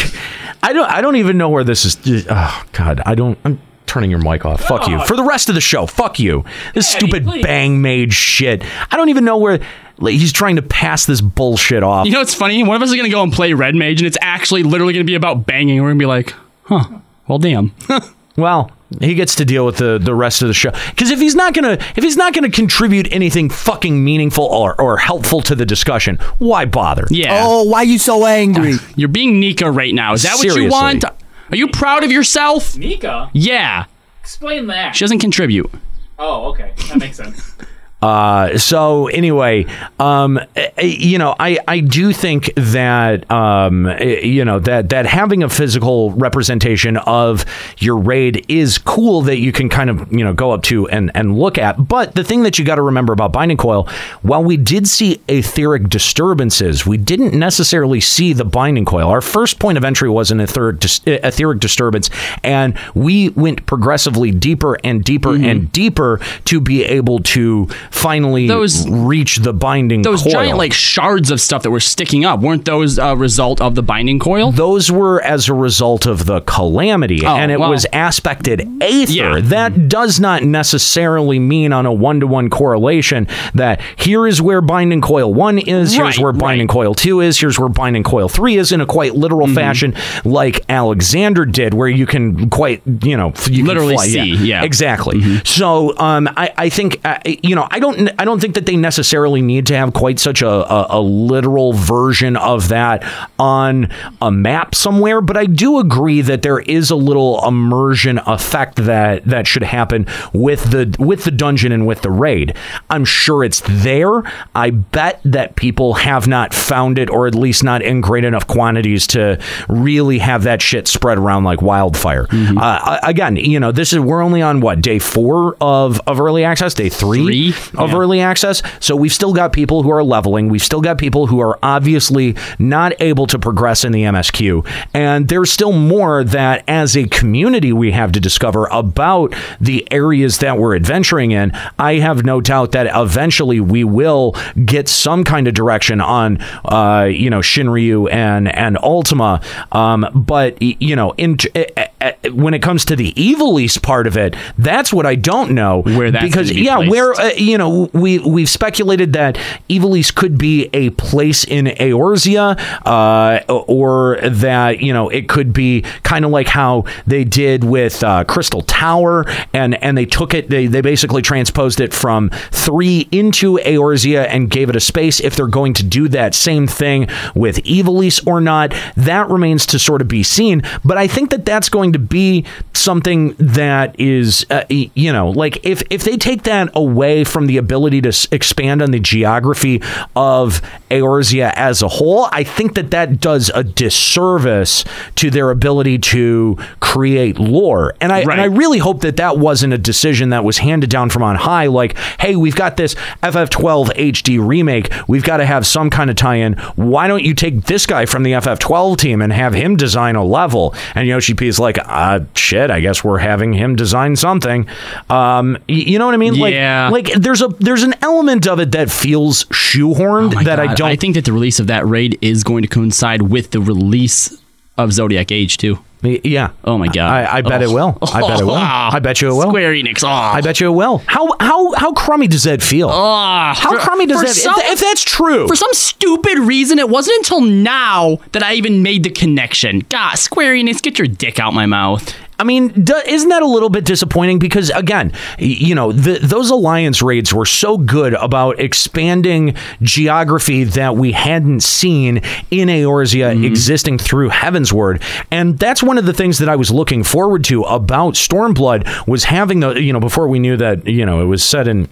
I 0.61 0.73
don't 0.73 0.89
I 0.89 1.01
don't 1.01 1.15
even 1.15 1.37
know 1.37 1.49
where 1.49 1.63
this 1.63 1.85
is. 1.85 2.27
Oh 2.29 2.63
God, 2.73 3.01
I 3.05 3.15
don't. 3.15 3.37
I'm 3.45 3.61
turning 3.85 4.11
your 4.11 4.19
mic 4.19 4.45
off. 4.45 4.61
Fuck 4.61 4.87
you. 4.87 4.97
Oh. 4.97 5.05
For 5.05 5.15
the 5.15 5.23
rest 5.23 5.49
of 5.49 5.55
the 5.55 5.61
show, 5.61 5.85
fuck 5.85 6.19
you. 6.19 6.45
This 6.73 6.87
stupid 6.87 7.25
bang 7.25 7.81
made 7.81 8.13
shit. 8.13 8.63
I 8.91 8.97
don't 8.97 9.09
even 9.09 9.25
know 9.25 9.37
where 9.37 9.59
like, 9.97 10.13
he's 10.13 10.31
trying 10.31 10.55
to 10.55 10.61
pass 10.61 11.05
this 11.05 11.21
bullshit 11.21 11.83
off. 11.83 12.05
You 12.05 12.13
know 12.13 12.19
what's 12.19 12.35
funny? 12.35 12.63
One 12.63 12.75
of 12.75 12.81
us 12.81 12.89
is 12.89 12.95
going 12.95 13.09
to 13.09 13.11
go 13.11 13.23
and 13.23 13.33
play 13.33 13.53
Red 13.53 13.75
Mage, 13.75 13.99
and 13.99 14.07
it's 14.07 14.17
actually 14.21 14.63
literally 14.63 14.93
going 14.93 15.05
to 15.05 15.09
be 15.09 15.15
about 15.15 15.45
banging. 15.45 15.81
We're 15.81 15.89
going 15.89 15.99
to 15.99 16.03
be 16.03 16.07
like, 16.07 16.33
huh, 16.63 16.99
well, 17.27 17.39
damn. 17.39 17.73
well, 18.39 18.71
he 18.99 19.13
gets 19.13 19.35
to 19.35 19.45
deal 19.45 19.65
with 19.65 19.77
the, 19.77 19.99
the 19.99 20.15
rest 20.15 20.41
of 20.41 20.47
the 20.47 20.53
show 20.53 20.71
because 20.89 21.11
if 21.11 21.19
he's 21.19 21.35
not 21.35 21.53
gonna 21.53 21.73
if 21.95 22.03
he's 22.03 22.17
not 22.17 22.33
gonna 22.33 22.49
contribute 22.49 23.11
anything 23.11 23.49
fucking 23.49 24.03
meaningful 24.03 24.45
or, 24.45 24.79
or 24.81 24.97
helpful 24.97 25.41
to 25.41 25.55
the 25.55 25.65
discussion, 25.65 26.17
why 26.39 26.65
bother? 26.65 27.05
Yeah. 27.09 27.41
Oh, 27.43 27.63
why 27.63 27.79
are 27.79 27.85
you 27.85 27.99
so 27.99 28.25
angry? 28.25 28.73
You're 28.95 29.09
being 29.09 29.39
Nika 29.39 29.69
right 29.69 29.93
now. 29.93 30.13
Is 30.13 30.23
that 30.23 30.35
what 30.37 30.55
you 30.55 30.69
want? 30.69 31.03
Are 31.05 31.55
you 31.55 31.67
proud 31.67 32.03
of 32.03 32.11
yourself? 32.11 32.77
Nika? 32.77 33.29
Yeah. 33.33 33.85
Explain 34.21 34.67
that. 34.67 34.95
She 34.95 35.03
doesn't 35.03 35.19
contribute. 35.19 35.69
Oh, 36.17 36.49
okay. 36.51 36.73
That 36.89 36.97
makes 36.97 37.17
sense. 37.17 37.55
Uh, 38.01 38.57
so 38.57 39.07
anyway, 39.07 39.65
um, 39.99 40.37
eh, 40.55 40.69
eh, 40.77 40.85
you 40.85 41.17
know, 41.17 41.35
I, 41.37 41.57
I 41.67 41.81
do 41.81 42.13
think 42.13 42.53
that 42.55 43.29
um, 43.29 43.87
eh, 43.87 44.21
you 44.21 44.45
know 44.45 44.59
that 44.59 44.89
that 44.89 45.05
having 45.05 45.43
a 45.43 45.49
physical 45.49 46.11
representation 46.11 46.95
of 46.97 47.45
your 47.77 47.97
raid 47.97 48.45
is 48.47 48.77
cool 48.77 49.21
that 49.23 49.39
you 49.39 49.51
can 49.51 49.67
kind 49.67 49.89
of 49.89 50.11
you 50.13 50.23
know 50.23 50.33
go 50.33 50.51
up 50.51 50.63
to 50.63 50.87
and 50.89 51.11
and 51.13 51.37
look 51.37 51.57
at. 51.57 51.89
But 51.89 52.15
the 52.15 52.23
thing 52.23 52.43
that 52.43 52.57
you 52.57 52.63
got 52.63 52.75
to 52.75 52.81
remember 52.81 53.11
about 53.11 53.33
binding 53.33 53.57
coil, 53.57 53.87
while 54.21 54.43
we 54.43 54.55
did 54.55 54.87
see 54.87 55.19
etheric 55.27 55.89
disturbances, 55.89 56.85
we 56.85 56.95
didn't 56.95 57.37
necessarily 57.37 57.99
see 57.99 58.31
the 58.31 58.45
binding 58.45 58.85
coil. 58.85 59.09
Our 59.09 59.21
first 59.21 59.59
point 59.59 59.77
of 59.77 59.83
entry 59.83 60.09
was 60.09 60.31
an 60.31 60.39
etheric 60.39 60.79
dis- 60.79 61.01
etheric 61.05 61.59
disturbance, 61.59 62.09
and 62.45 62.79
we 62.95 63.29
went 63.29 63.65
progressively 63.65 64.31
deeper 64.31 64.77
and 64.85 65.03
deeper 65.03 65.35
and 65.35 65.69
deeper 65.73 66.21
to 66.45 66.61
be 66.61 66.85
able 66.85 67.19
to 67.19 67.67
finally 67.91 68.47
Those- 68.47 68.87
reach 68.89 69.37
the 69.37 69.53
binding 69.53 70.01
Those 70.01 70.23
coil. 70.23 70.31
giant 70.31 70.57
like 70.57 70.73
shards 70.73 71.31
of 71.31 71.41
stuff 71.41 71.63
that 71.63 71.71
were 71.71 71.79
sticking 71.79 72.25
up 72.25 72.39
weren't 72.41 72.65
those 72.65 72.97
a 72.97 73.15
result 73.15 73.61
of 73.61 73.75
the 73.75 73.83
binding 73.83 74.19
coil? 74.19 74.51
Those 74.51 74.91
were 74.91 75.21
as 75.21 75.49
a 75.49 75.53
result 75.53 76.05
of 76.05 76.25
the 76.25 76.41
calamity, 76.41 77.25
Oh, 77.25 77.35
and 77.35 77.51
it 77.51 77.59
well. 77.59 77.69
was 77.69 77.85
aspected 77.93 78.67
aether. 78.81 79.41
That 79.41 79.87
does 79.89 80.19
not 80.19 80.43
necessarily 80.43 81.39
mean 81.39 81.73
on 81.73 81.85
a 81.85 81.93
one 81.93 82.19
to 82.19 82.27
one 82.27 82.49
correlation 82.49 83.27
that 83.53 83.81
here 83.95 84.27
is 84.27 84.41
where 84.41 84.61
binding 84.61 85.01
coil 85.01 85.33
one 85.33 85.57
is, 85.59 85.93
here's 85.93 86.17
Right, 86.17 86.23
where 86.23 86.33
binding 86.33 86.67
coil 86.67 86.93
two 86.93 87.21
is, 87.21 87.39
here's 87.39 87.59
where 87.59 87.69
binding 87.69 88.03
coil 88.03 88.29
three 88.29 88.57
is 88.57 88.71
in 88.71 88.81
a 88.81 88.85
quite 88.85 89.15
literal 89.15 89.39
Mm-hmm. 89.47 89.55
fashion, 89.55 89.95
like 90.25 90.63
Alexander 90.69 91.45
did, 91.45 91.73
where 91.73 91.87
you 91.87 92.05
can 92.05 92.49
quite, 92.49 92.81
you 93.03 93.15
know, 93.17 93.27
you 93.49 93.57
can 93.59 93.65
Literally 93.65 93.97
see, 93.97 94.35
yeah. 94.35 94.57
Mm-hmm. 94.57 94.65
exactly. 94.65 95.21
So, 95.45 95.97
um, 95.97 96.27
I, 96.35 96.51
I 96.57 96.69
think, 96.69 96.99
uh, 97.05 97.17
you 97.25 97.55
know, 97.55 97.67
I 97.71 97.78
don't, 97.79 98.09
I 98.19 98.25
don't 98.25 98.39
think 98.39 98.55
that 98.55 98.65
they 98.65 98.75
necessarily 98.75 99.41
need 99.41 99.67
to 99.67 99.75
have 99.75 99.93
quite 99.93 100.19
such 100.19 100.41
a, 100.41 100.49
a, 100.49 100.99
a 100.99 101.01
literal 101.01 101.73
version 101.73 102.35
of 102.37 102.69
that 102.69 103.03
on 103.37 103.89
a 104.21 104.31
map 104.31 104.75
somewhere, 104.75 105.21
but 105.21 105.37
I 105.37 105.45
do 105.45 105.79
agree 105.79 106.21
that 106.21 106.41
there 106.41 106.59
is 106.59 106.89
a 106.89 106.95
little 106.95 107.45
immersion 107.47 108.19
effect 108.19 108.75
that 108.77 109.25
that 109.25 109.47
should 109.47 109.63
happen 109.63 110.05
with 110.33 110.71
the 110.71 110.95
with 110.99 111.23
the 111.23 111.31
dungeon 111.31 111.71
and 111.71 111.85
with 111.87 112.01
the 112.01 112.11
raid. 112.11 112.55
I'm 112.89 113.05
sure 113.05 113.43
it's 113.43 113.61
there. 113.67 114.23
I 114.55 114.69
bet 114.71 115.21
that 115.23 115.55
people 115.55 115.95
have 115.95 116.27
not 116.27 116.53
found 116.53 116.97
it, 116.97 117.09
or 117.09 117.27
at 117.27 117.35
least 117.35 117.63
not 117.63 117.81
in 117.81 118.01
great 118.01 118.23
enough 118.25 118.47
quantities 118.47 119.07
to 119.07 119.39
really 119.67 120.19
have 120.19 120.43
that 120.43 120.61
shit 120.61 120.87
spread 120.87 121.17
around 121.17 121.43
like 121.43 121.61
wildfire. 121.61 122.27
Uh, 122.31 122.99
again, 123.03 123.35
you 123.35 123.59
know, 123.59 123.71
this 123.71 123.93
is 123.93 123.99
we're 123.99 124.21
only 124.21 124.41
on 124.41 124.59
what 124.61 124.81
day 124.81 124.99
four 124.99 125.55
of 125.61 125.99
of 126.07 126.19
early 126.19 126.43
access, 126.43 126.73
day 126.73 126.89
three, 126.89 127.53
of 127.77 127.91
Yeah. 127.91 127.97
early 127.97 128.21
access. 128.21 128.61
So 128.79 128.95
we've 128.95 129.13
still 129.13 129.33
got 129.33 129.53
people 129.53 129.83
who 129.83 129.91
are 129.91 130.03
leveling. 130.03 130.49
We've 130.49 130.63
still 130.63 130.81
got 130.81 130.97
people 130.97 131.27
who 131.27 131.39
are 131.39 131.57
obviously 131.63 132.35
not 132.57 132.93
able 132.99 133.27
to 133.27 133.39
progress 133.39 133.83
in 133.83 133.91
the 133.91 134.03
MSQ. 134.03 134.65
And 134.93 135.27
there's 135.27 135.51
still 135.51 135.71
more 135.73 136.23
that 136.23 136.63
as 136.67 136.95
a 136.97 137.05
community 137.05 137.71
we 137.73 137.91
have 137.91 138.11
to 138.13 138.19
discover 138.19 138.67
about 138.71 139.33
the 139.59 139.87
areas 139.91 140.37
that 140.39 140.57
we're 140.57 140.75
adventuring 140.75 141.31
in. 141.31 141.51
I 141.77 141.95
have 141.95 142.23
no 142.25 142.41
doubt 142.41 142.71
that 142.71 142.87
eventually 142.93 143.59
we 143.59 143.83
will 143.83 144.35
get 144.65 144.87
some 144.87 145.23
kind 145.23 145.47
of 145.47 145.53
direction 145.53 146.01
on, 146.01 146.39
uh, 146.65 147.07
you 147.11 147.29
know, 147.29 147.39
Shinryu 147.39 148.11
and, 148.11 148.47
and 148.55 148.77
Ultima. 148.81 149.41
Um, 149.71 150.07
but, 150.13 150.61
you 150.61 150.95
know, 150.95 151.11
in, 151.17 151.37
eh, 151.55 151.65
eh, 151.77 151.87
eh, 152.01 152.29
when 152.29 152.53
it 152.53 152.61
comes 152.61 152.85
to 152.85 152.95
the 152.95 153.11
Ivalice 153.13 153.81
part 153.81 154.07
of 154.07 154.15
it, 154.17 154.35
that's 154.57 154.93
what 154.93 155.05
I 155.05 155.15
don't 155.15 155.51
know. 155.51 155.81
Where 155.81 156.11
that's 156.11 156.23
because 156.25 156.51
yeah, 156.51 156.75
placed. 156.77 156.91
where 156.91 157.13
uh, 157.13 157.29
you 157.37 157.57
know 157.57 157.58
we 157.67 158.19
we've 158.19 158.49
speculated 158.49 159.13
that 159.13 159.35
Ivalice 159.69 160.13
could 160.13 160.37
be 160.37 160.69
a 160.73 160.91
place 160.91 161.43
in 161.43 161.65
Eorzea, 161.65 162.59
uh, 162.85 163.43
or 163.49 164.19
that 164.21 164.81
you 164.81 164.93
know 164.93 165.09
it 165.09 165.27
could 165.27 165.53
be 165.53 165.81
kind 166.03 166.25
of 166.25 166.31
like 166.31 166.47
how 166.47 166.85
they 167.05 167.23
did 167.23 167.63
with 167.63 168.03
uh, 168.03 168.23
Crystal 168.23 168.61
Tower, 168.61 169.25
and 169.53 169.81
and 169.83 169.97
they 169.97 170.05
took 170.05 170.33
it 170.33 170.49
they 170.49 170.67
they 170.67 170.81
basically 170.81 171.21
transposed 171.21 171.79
it 171.79 171.93
from 171.93 172.29
three 172.51 173.07
into 173.11 173.57
Eorzea 173.57 174.27
and 174.29 174.49
gave 174.49 174.69
it 174.69 174.75
a 174.75 174.79
space. 174.79 175.19
If 175.19 175.35
they're 175.35 175.47
going 175.47 175.73
to 175.75 175.83
do 175.83 176.07
that 176.09 176.35
same 176.35 176.67
thing 176.67 177.07
with 177.35 177.63
Ivalice 177.63 178.25
or 178.27 178.41
not, 178.41 178.73
that 178.95 179.29
remains 179.29 179.65
to 179.67 179.79
sort 179.79 180.01
of 180.01 180.07
be 180.07 180.23
seen. 180.23 180.61
But 180.83 180.97
I 180.97 181.07
think 181.07 181.31
that 181.31 181.45
that's 181.45 181.69
going 181.69 181.93
to 181.93 181.99
be 181.99 182.45
something 182.73 183.35
that 183.39 183.99
is 183.99 184.45
uh, 184.49 184.63
you 184.69 185.11
know 185.11 185.31
like 185.31 185.63
if 185.65 185.83
if 185.89 186.03
they 186.03 186.17
take 186.17 186.43
that 186.43 186.69
away 186.73 187.23
from 187.23 187.47
the 187.49 187.57
ability 187.57 187.99
to 188.01 188.09
s- 188.09 188.27
expand 188.31 188.81
on 188.83 188.91
the 188.91 188.99
geography 188.99 189.81
of 190.15 190.61
Eorzea 190.91 191.51
as 191.55 191.81
a 191.81 191.87
whole, 191.87 192.27
I 192.31 192.43
think 192.43 192.75
that 192.75 192.91
that 192.91 193.19
does 193.19 193.49
a 193.55 193.63
disservice 193.63 194.85
to 195.15 195.29
their 195.31 195.49
ability 195.49 195.97
to 195.99 196.57
create 196.79 197.39
lore. 197.39 197.95
And 197.99 198.11
I 198.11 198.19
and 198.21 198.41
I 198.41 198.45
really 198.45 198.77
hope 198.77 199.01
that 199.01 199.17
that 199.17 199.37
wasn't 199.37 199.73
a 199.73 199.77
decision 199.77 200.29
that 200.29 200.43
was 200.43 200.59
handed 200.59 200.89
down 200.91 201.09
from 201.09 201.23
on 201.23 201.35
high. 201.35 201.65
Like, 201.67 201.97
hey, 202.19 202.35
we've 202.35 202.55
got 202.55 202.77
this 202.77 202.93
FF12 203.23 203.87
HD 203.95 204.45
remake. 204.45 204.91
We've 205.07 205.23
got 205.23 205.37
to 205.37 205.45
have 205.45 205.65
some 205.65 205.89
kind 205.89 206.09
of 206.09 206.15
tie-in. 206.15 206.53
Why 206.75 207.07
don't 207.07 207.23
you 207.23 207.33
take 207.33 207.63
this 207.63 207.85
guy 207.87 208.05
from 208.05 208.23
the 208.23 208.33
FF12 208.33 208.97
team 208.97 209.21
and 209.21 209.33
have 209.33 209.53
him 209.53 209.75
design 209.75 210.15
a 210.15 210.23
level? 210.23 210.75
And 210.93 211.07
Yoshi 211.07 211.33
P 211.33 211.47
is 211.47 211.59
like, 211.59 211.77
uh, 211.83 212.19
shit. 212.35 212.69
I 212.69 212.79
guess 212.79 213.03
we're 213.03 213.17
having 213.17 213.53
him 213.53 213.75
design 213.75 214.15
something. 214.15 214.67
Um, 215.09 215.57
you 215.67 215.97
know 215.97 216.05
what 216.05 216.13
I 216.13 216.17
mean? 216.17 216.35
Yeah. 216.35 216.89
Like, 216.91 217.09
like 217.09 217.21
there's 217.21 217.38
a 217.41 217.47
there's 217.59 217.83
an 217.83 217.95
element 218.01 218.47
of 218.47 218.59
it 218.59 218.71
that 218.71 218.89
feels 218.91 219.45
shoehorned 219.45 220.35
oh 220.35 220.43
that 220.43 220.59
I 220.59 220.71
Oh 220.71 220.75
don't. 220.75 220.89
I 220.89 220.95
think 220.95 221.15
that 221.15 221.25
the 221.25 221.33
release 221.33 221.59
of 221.59 221.67
that 221.67 221.85
raid 221.85 222.17
is 222.21 222.43
going 222.43 222.61
to 222.63 222.67
coincide 222.67 223.23
with 223.23 223.51
the 223.51 223.59
release 223.59 224.39
of 224.77 224.93
Zodiac 224.93 225.31
Age 225.31 225.57
too. 225.57 225.79
Yeah. 226.01 226.51
Oh 226.63 226.77
my 226.77 226.87
god. 226.87 227.11
I, 227.11 227.37
I 227.37 227.41
bet 227.41 227.61
it 227.61 227.67
will. 227.67 227.97
I 228.01 228.21
bet 228.21 228.39
it 228.39 228.45
will. 228.45 228.51
Oh. 228.51 228.89
I 228.93 228.99
bet 228.99 229.21
you 229.21 229.29
it 229.29 229.33
will. 229.33 229.49
Square 229.49 229.73
Enix. 229.73 230.03
Oh. 230.03 230.07
I 230.07 230.39
bet 230.39 230.61
you 230.61 230.71
it 230.71 230.75
will. 230.75 230.99
How 230.99 231.35
how 231.41 231.73
how 231.73 231.91
crummy 231.91 232.27
does 232.27 232.43
that 232.43 232.61
feel? 232.61 232.89
Oh. 232.89 232.93
how 232.93 233.53
how 233.53 233.77
crummy 233.79 234.05
does 234.05 234.21
that? 234.21 234.57
if, 234.59 234.73
if 234.73 234.79
that's 234.79 235.03
true, 235.03 235.47
For 235.47 235.57
some 235.57 235.73
stupid 235.73 236.39
reason, 236.39 236.79
it 236.79 236.89
wasn't 236.89 237.17
until 237.17 237.41
now 237.41 238.19
that 238.31 238.43
I 238.43 238.53
even 238.53 238.81
made 238.81 239.03
the 239.03 239.09
connection. 239.09 239.81
God, 239.89 240.15
Square 240.15 240.53
Enix, 240.55 240.81
get 240.81 240.97
your 240.97 241.07
dick 241.07 241.37
out 241.39 241.53
my 241.53 241.65
mouth. 241.65 242.15
I 242.39 242.45
mean, 242.45 242.71
isn't 242.77 243.29
that 243.29 243.41
a 243.41 243.47
little 243.47 243.69
bit 243.69 243.83
disappointing? 243.83 244.39
Because 244.39 244.69
again, 244.69 245.11
you 245.37 245.75
know, 245.75 245.91
the, 245.91 246.19
those 246.19 246.49
alliance 246.49 247.01
raids 247.01 247.33
were 247.33 247.45
so 247.45 247.77
good 247.77 248.13
about 248.13 248.59
expanding 248.59 249.55
geography 249.81 250.63
that 250.63 250.95
we 250.95 251.11
hadn't 251.11 251.61
seen 251.61 252.17
in 252.49 252.69
Eorzea 252.69 253.33
mm-hmm. 253.33 253.43
existing 253.43 253.97
through 253.97 254.29
Heavensward, 254.29 255.01
and 255.29 255.59
that's 255.59 255.83
one 255.83 255.97
of 255.97 256.05
the 256.05 256.13
things 256.13 256.39
that 256.39 256.47
I 256.49 256.55
was 256.55 256.71
looking 256.71 257.03
forward 257.03 257.43
to 257.45 257.63
about 257.63 258.13
Stormblood 258.13 259.07
was 259.07 259.25
having 259.25 259.59
the 259.59 259.73
you 259.73 259.91
know 259.91 259.99
before 259.99 260.27
we 260.27 260.39
knew 260.39 260.55
that 260.57 260.87
you 260.87 261.05
know 261.05 261.21
it 261.21 261.25
was 261.25 261.43
set 261.43 261.67
in 261.67 261.89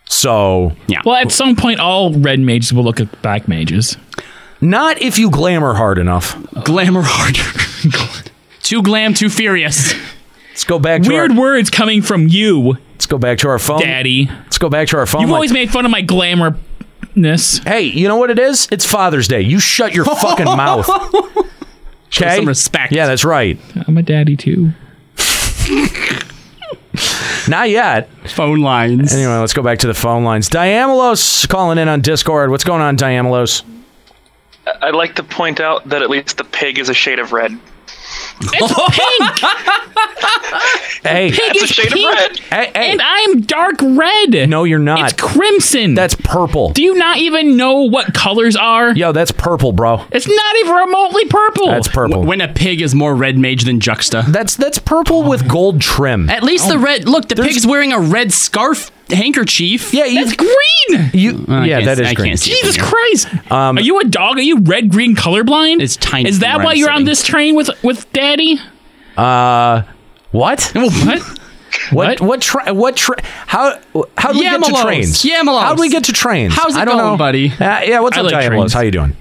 So 0.07 0.71
yeah, 0.87 1.01
Well, 1.03 1.15
at 1.15 1.31
some 1.31 1.55
point, 1.55 1.79
all 1.79 2.13
red 2.13 2.39
mages 2.39 2.71
will 2.71 2.83
look 2.83 2.99
at 2.99 3.21
black 3.21 3.47
mages. 3.47 3.97
not 4.61 5.01
if 5.01 5.17
you 5.19 5.29
glamour 5.31 5.73
hard 5.73 5.97
enough. 5.97 6.37
glamour 6.63 7.01
hard 7.03 7.35
too 8.61 8.81
glam, 8.83 9.13
too 9.13 9.29
furious. 9.29 9.93
Let's 10.51 10.63
go 10.63 10.79
back 10.79 11.01
to 11.01 11.09
Weird 11.09 11.31
our, 11.31 11.37
words 11.37 11.69
coming 11.69 12.01
from 12.01 12.27
you, 12.27 12.77
let's 13.05 13.11
go 13.11 13.19
back 13.19 13.37
to 13.37 13.49
our 13.49 13.59
phone. 13.59 13.81
Daddy. 13.81 14.25
Let's 14.25 14.57
go 14.57 14.67
back 14.67 14.87
to 14.87 14.97
our 14.97 15.05
phone. 15.05 15.21
You've 15.21 15.29
line. 15.29 15.35
always 15.35 15.53
made 15.53 15.69
fun 15.69 15.85
of 15.85 15.91
my 15.91 16.01
glamourness. 16.01 17.63
Hey, 17.63 17.83
you 17.83 18.07
know 18.07 18.17
what 18.17 18.31
it 18.31 18.39
is? 18.39 18.67
It's 18.71 18.83
Father's 18.83 19.27
Day. 19.27 19.41
You 19.41 19.59
shut 19.59 19.93
your 19.93 20.05
fucking 20.05 20.45
mouth. 20.57 20.89
Okay. 22.07 22.37
some 22.37 22.47
respect. 22.47 22.91
Yeah, 22.91 23.05
that's 23.05 23.23
right. 23.23 23.59
I'm 23.87 23.95
a 23.99 24.01
daddy 24.01 24.35
too. 24.35 24.71
Not 27.47 27.69
yet. 27.69 28.09
Phone 28.31 28.61
lines. 28.61 29.13
Anyway, 29.13 29.35
let's 29.35 29.53
go 29.53 29.61
back 29.61 29.77
to 29.79 29.87
the 29.87 29.93
phone 29.93 30.23
lines. 30.23 30.49
Diamolos 30.49 31.47
calling 31.47 31.77
in 31.77 31.87
on 31.87 32.01
Discord. 32.01 32.49
What's 32.49 32.63
going 32.63 32.81
on, 32.81 32.97
Diamolos? 32.97 33.61
I'd 34.81 34.95
like 34.95 35.13
to 35.17 35.23
point 35.23 35.59
out 35.59 35.87
that 35.89 36.01
at 36.01 36.09
least 36.09 36.37
the 36.37 36.43
pig 36.43 36.79
is 36.79 36.89
a 36.89 36.95
shade 36.95 37.19
of 37.19 37.33
red. 37.33 37.51
It's 38.41 38.73
pink. 38.97 39.51
Hey, 41.03 41.29
Pink 41.31 41.53
That's 41.53 41.61
a 41.61 41.63
is 41.65 41.69
shade 41.69 41.93
of 41.93 41.99
red. 41.99 42.39
hey, 42.39 42.71
hey. 42.73 42.91
and 42.91 43.01
I'm 43.01 43.41
dark 43.41 43.75
red. 43.81 44.49
No, 44.49 44.63
you're 44.63 44.79
not. 44.79 45.11
It's 45.11 45.21
crimson. 45.21 45.93
That's 45.93 46.15
purple. 46.15 46.71
Do 46.71 46.81
you 46.81 46.95
not 46.95 47.17
even 47.17 47.55
know 47.55 47.81
what 47.81 48.15
colors 48.15 48.55
are? 48.55 48.91
Yo, 48.91 49.11
that's 49.11 49.31
purple, 49.31 49.71
bro. 49.71 50.03
It's 50.11 50.27
not 50.27 50.55
even 50.57 50.73
remotely 50.73 51.25
purple. 51.25 51.67
That's 51.67 51.87
purple. 51.87 52.23
When 52.23 52.41
a 52.41 52.51
pig 52.51 52.81
is 52.81 52.95
more 52.95 53.15
red 53.15 53.37
mage 53.37 53.65
than 53.65 53.79
Juxta. 53.79 54.23
That's 54.27 54.55
that's 54.55 54.79
purple 54.79 55.21
with 55.21 55.47
gold 55.47 55.79
trim. 55.79 56.27
At 56.29 56.41
least 56.41 56.67
the 56.67 56.75
oh. 56.75 56.81
red. 56.81 57.07
Look, 57.07 57.27
the 57.27 57.35
pig's 57.35 57.67
wearing 57.67 57.93
a 57.93 57.99
red 57.99 58.33
scarf 58.33 58.89
handkerchief. 59.09 59.93
Yeah, 59.93 60.05
you, 60.05 60.23
That's 60.25 60.35
green. 60.35 61.09
you 61.13 61.45
I 61.47 61.65
yeah, 61.65 61.81
that 61.85 61.99
is 61.99 62.07
I 62.07 62.13
green. 62.13 62.35
Jesus. 62.35 62.77
Christ. 62.77 63.27
Um, 63.51 63.77
Are 63.77 63.81
you 63.81 63.99
a 63.99 64.03
dog? 64.03 64.37
Are 64.37 64.41
you 64.41 64.59
red 64.59 64.89
green 64.89 65.15
colorblind? 65.15 65.81
It's 65.81 65.95
tiny 65.97 66.29
Is 66.29 66.39
that 66.39 66.59
why 66.63 66.71
I'm 66.71 66.77
you're 66.77 66.91
on 66.91 67.03
this 67.05 67.23
train 67.23 67.55
with 67.55 67.69
with 67.83 68.11
Daddy? 68.13 68.59
Uh, 69.17 69.83
what? 70.31 70.71
What? 70.73 71.21
What? 71.91 72.21
What? 72.21 72.41
Tra- 72.41 72.73
what? 72.73 72.95
Tra- 72.95 73.21
how? 73.23 73.79
How 74.17 74.31
do 74.31 74.39
we 74.39 74.45
get 74.45 74.63
to 74.63 74.71
trains? 74.81 75.21
Yamalos. 75.23 75.61
How 75.61 75.75
do 75.75 75.81
we 75.81 75.89
get 75.89 76.05
to 76.05 76.13
trains? 76.13 76.53
How's 76.53 76.75
it 76.75 76.79
I 76.79 76.85
don't 76.85 76.97
going, 76.97 77.11
know. 77.13 77.17
buddy? 77.17 77.51
Uh, 77.51 77.81
yeah. 77.81 77.99
What's 77.99 78.17
I 78.17 78.21
up, 78.21 78.31
like 78.31 78.45
trains. 78.45 78.73
How 78.73 78.81
you 78.81 78.91
doing? 78.91 79.15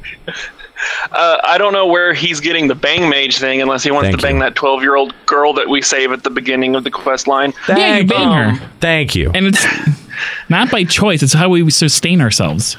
Uh, 1.12 1.38
I 1.44 1.58
don't 1.58 1.72
know 1.72 1.86
where 1.86 2.12
he's 2.14 2.40
getting 2.40 2.68
the 2.68 2.74
bang 2.74 3.08
mage 3.08 3.38
thing 3.38 3.60
unless 3.62 3.82
he 3.82 3.90
wants 3.90 4.06
Thank 4.08 4.16
to 4.18 4.22
bang 4.22 4.34
you. 4.36 4.40
that 4.42 4.54
12 4.54 4.82
year 4.82 4.96
old 4.96 5.14
girl 5.26 5.52
that 5.54 5.68
we 5.68 5.82
save 5.82 6.12
at 6.12 6.22
the 6.22 6.30
beginning 6.30 6.74
of 6.76 6.84
the 6.84 6.90
quest 6.90 7.26
line. 7.26 7.52
yeah, 7.68 7.98
you 7.98 8.06
Thank 8.06 8.10
bang 8.10 8.28
you. 8.54 8.58
her. 8.58 8.70
Thank 8.80 9.14
you. 9.14 9.30
And 9.34 9.46
it's 9.46 9.64
not 10.48 10.70
by 10.70 10.84
choice. 10.84 11.22
It's 11.22 11.32
how 11.32 11.48
we 11.50 11.68
sustain 11.70 12.20
ourselves 12.20 12.76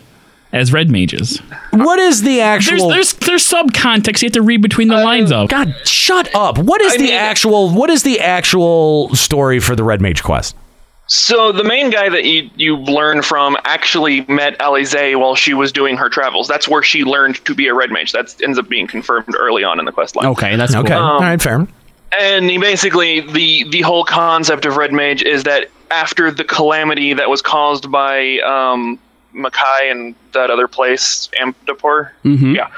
as 0.51 0.71
red 0.71 0.89
mages. 0.89 1.39
What 1.71 1.99
is 1.99 2.21
the 2.21 2.37
There's 2.37 2.69
actual? 2.71 2.89
there's 2.89 3.13
there's 3.13 3.45
subcontext 3.49 4.21
you 4.21 4.27
have 4.27 4.33
to 4.33 4.41
read 4.41 4.61
between 4.61 4.87
the 4.87 4.95
lines 5.03 5.31
of. 5.31 5.49
God, 5.49 5.73
shut 5.85 6.33
up. 6.33 6.57
What 6.57 6.81
is 6.81 6.93
I 6.93 6.97
the 6.97 7.03
mean- 7.05 7.13
actual? 7.13 7.69
What 7.71 7.89
is 7.89 8.03
the 8.03 8.19
actual 8.21 9.13
story 9.15 9.59
for 9.59 9.75
the 9.75 9.83
Red 9.83 9.99
Mage 10.01 10.23
quest? 10.23 10.55
So 11.07 11.51
the 11.51 11.63
main 11.63 11.91
guy 11.91 12.09
that 12.09 12.23
you 12.25 12.49
you 12.55 12.77
learn 12.77 13.21
from 13.21 13.55
actually 13.63 14.21
met 14.21 14.57
Alisaie 14.59 15.15
while 15.19 15.35
she 15.35 15.53
was 15.53 15.71
doing 15.71 15.97
her 15.97 16.09
travels. 16.09 16.47
That's 16.47 16.67
where 16.67 16.81
she 16.81 17.03
learned 17.03 17.43
to 17.45 17.53
be 17.53 17.67
a 17.67 17.73
red 17.75 17.91
mage. 17.91 18.11
That 18.11 18.33
ends 18.41 18.57
up 18.57 18.67
being 18.67 18.87
confirmed 18.87 19.35
early 19.37 19.63
on 19.63 19.77
in 19.79 19.85
the 19.85 19.91
quest 19.91 20.15
line. 20.15 20.25
Okay, 20.27 20.55
that's 20.55 20.73
Okay. 20.75 20.89
cool. 20.93 20.97
All 21.01 21.19
right. 21.19 21.39
Fair. 21.41 21.67
And 22.19 22.49
he 22.49 22.57
basically 22.57 23.19
the 23.21 23.65
the 23.69 23.81
whole 23.81 24.03
concept 24.03 24.65
of 24.65 24.77
red 24.77 24.91
mage 24.93 25.21
is 25.21 25.43
that 25.43 25.69
after 25.91 26.31
the 26.31 26.43
calamity 26.43 27.13
that 27.13 27.29
was 27.29 27.41
caused 27.43 27.91
by 27.91 28.39
um, 28.39 28.97
Makai 29.35 29.91
and 29.91 30.15
that 30.33 30.49
other 30.49 30.67
place, 30.67 31.29
Amdapor, 31.39 32.09
Mhm. 32.23 32.55
yeah, 32.55 32.69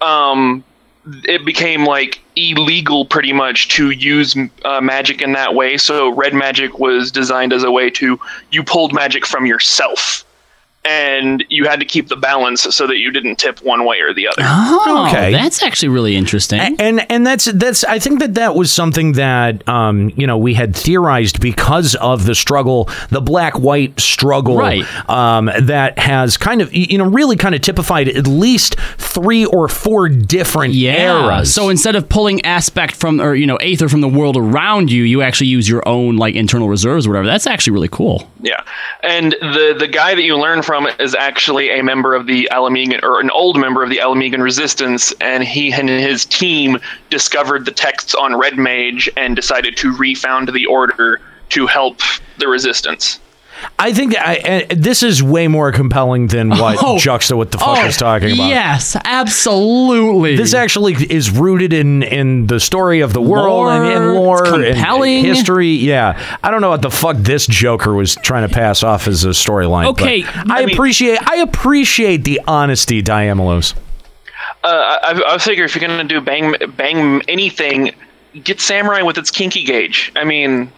um, 0.00 0.64
it 1.24 1.44
became 1.44 1.84
like 1.84 2.20
illegal 2.34 3.06
pretty 3.06 3.32
much 3.32 3.68
to 3.68 3.90
use 3.90 4.36
uh, 4.64 4.80
magic 4.80 5.22
in 5.22 5.32
that 5.32 5.54
way. 5.54 5.76
So 5.76 6.10
red 6.10 6.34
magic 6.34 6.78
was 6.78 7.10
designed 7.10 7.52
as 7.52 7.62
a 7.62 7.70
way 7.70 7.90
to 7.90 8.18
you 8.50 8.62
pulled 8.62 8.92
magic 8.92 9.24
from 9.24 9.46
yourself. 9.46 10.25
And 10.86 11.44
you 11.48 11.64
had 11.64 11.80
to 11.80 11.86
keep 11.86 12.08
the 12.08 12.16
balance 12.16 12.62
so 12.62 12.86
that 12.86 12.98
you 12.98 13.10
didn't 13.10 13.36
tip 13.36 13.62
one 13.62 13.84
way 13.84 14.00
or 14.00 14.14
the 14.14 14.28
other. 14.28 14.42
Oh, 14.44 15.06
Okay. 15.08 15.32
That's 15.32 15.62
actually 15.62 15.88
really 15.90 16.16
interesting. 16.16 16.60
A- 16.60 16.74
and 16.78 17.10
and 17.10 17.26
that's 17.26 17.46
that's 17.46 17.84
I 17.84 17.98
think 17.98 18.20
that 18.20 18.34
that 18.34 18.54
was 18.54 18.72
something 18.72 19.12
that 19.12 19.66
um 19.68 20.12
you 20.16 20.26
know 20.26 20.38
we 20.38 20.54
had 20.54 20.74
theorized 20.76 21.40
because 21.40 21.94
of 21.96 22.26
the 22.26 22.34
struggle 22.34 22.88
the 23.10 23.20
black 23.20 23.54
white 23.58 23.98
struggle 24.00 24.56
Right. 24.56 24.84
um 25.10 25.50
that 25.60 25.98
has 25.98 26.36
kind 26.36 26.60
of 26.62 26.72
you 26.74 26.98
know 26.98 27.04
really 27.04 27.36
kind 27.36 27.54
of 27.54 27.60
typified 27.60 28.08
at 28.08 28.26
least 28.26 28.76
three 28.98 29.44
or 29.44 29.68
four 29.68 30.08
different 30.08 30.74
eras 30.74 31.52
So 31.52 31.68
instead 31.68 31.96
of 31.96 32.08
pulling 32.08 32.44
aspect 32.44 32.94
from 32.94 33.20
or 33.20 33.34
you 33.34 33.46
know 33.46 33.56
aether 33.56 33.88
from 33.88 34.00
the 34.00 34.08
world 34.08 34.36
around 34.36 34.90
you, 34.90 35.02
you 35.02 35.22
actually 35.22 35.48
use 35.48 35.68
your 35.68 35.86
own 35.88 36.16
like 36.16 36.34
internal 36.34 36.68
reserves 36.68 37.06
or 37.06 37.10
whatever. 37.10 37.26
That's 37.26 37.46
actually 37.46 37.72
really 37.74 37.88
cool. 37.88 38.30
Yeah, 38.46 38.62
and 39.02 39.32
the 39.40 39.74
the 39.76 39.88
guy 39.88 40.14
that 40.14 40.22
you 40.22 40.38
learn 40.38 40.62
from 40.62 40.86
is 41.00 41.16
actually 41.16 41.68
a 41.68 41.82
member 41.82 42.14
of 42.14 42.26
the 42.26 42.48
Ala 42.52 42.70
Mhigan 42.70 43.02
or 43.02 43.18
an 43.18 43.28
old 43.30 43.58
member 43.58 43.82
of 43.82 43.90
the 43.90 43.98
Ala 43.98 44.14
Mhigan 44.14 44.40
Resistance, 44.40 45.12
and 45.20 45.42
he 45.42 45.72
and 45.72 45.88
his 45.88 46.24
team 46.24 46.78
discovered 47.10 47.64
the 47.64 47.72
texts 47.72 48.14
on 48.14 48.38
Red 48.38 48.56
Mage 48.56 49.10
and 49.16 49.34
decided 49.34 49.76
to 49.78 49.96
refound 49.96 50.48
the 50.50 50.64
Order 50.66 51.20
to 51.48 51.66
help 51.66 52.02
the 52.38 52.46
Resistance. 52.46 53.18
I 53.78 53.92
think 53.92 54.12
that 54.12 54.26
I, 54.26 54.36
uh, 54.62 54.66
this 54.70 55.02
is 55.02 55.22
way 55.22 55.48
more 55.48 55.72
compelling 55.72 56.28
than 56.28 56.50
what 56.50 56.78
Oh. 56.82 56.98
Juxta 56.98 57.36
what 57.36 57.50
the 57.52 57.58
fuck 57.58 57.78
Oh, 57.78 57.86
is 57.86 57.96
talking 57.96 58.32
about 58.32 58.48
Yes, 58.48 58.96
absolutely. 59.04 60.36
This 60.36 60.54
actually 60.54 60.94
is 60.94 61.30
rooted 61.30 61.72
in 61.72 62.02
in 62.02 62.46
the 62.46 62.60
story 62.60 63.00
of 63.00 63.12
the 63.12 63.20
world 63.20 63.68
and, 63.68 63.84
and 63.86 64.14
Lore, 64.14 64.38
lore 64.38 64.44
it's 64.44 64.50
and 64.68 64.76
compelling. 64.76 65.24
history. 65.24 65.68
Yeah, 65.70 66.38
I 66.42 66.50
don't 66.50 66.60
know 66.60 66.70
what 66.70 66.82
the 66.82 66.90
fuck 66.90 67.16
this 67.18 67.46
Joker 67.46 67.94
was 67.94 68.14
trying 68.16 68.48
to 68.48 68.54
pass 68.54 68.82
off 68.82 69.06
as 69.08 69.24
a 69.24 69.28
storyline. 69.30 69.84
but 69.94 70.02
Okay, 70.02 70.24
I, 70.50 70.62
appreciate 70.62 71.18
I 71.28 71.36
appreciate 71.36 72.24
the 72.24 72.40
honesty, 72.46 73.02
Diamolos. 73.02 73.74
Uh, 74.64 74.68
I, 74.68 75.22
I 75.34 75.38
figure 75.38 75.64
if 75.64 75.74
you're 75.74 75.86
gonna 75.86 76.04
do 76.04 76.20
bang 76.20 76.54
bang 76.76 77.22
anything, 77.28 77.94
get 78.42 78.60
Samurai 78.60 79.02
with 79.02 79.16
its 79.18 79.30
kinky 79.30 79.64
gauge. 79.64 80.12
I 80.16 80.24
mean, 80.24 80.70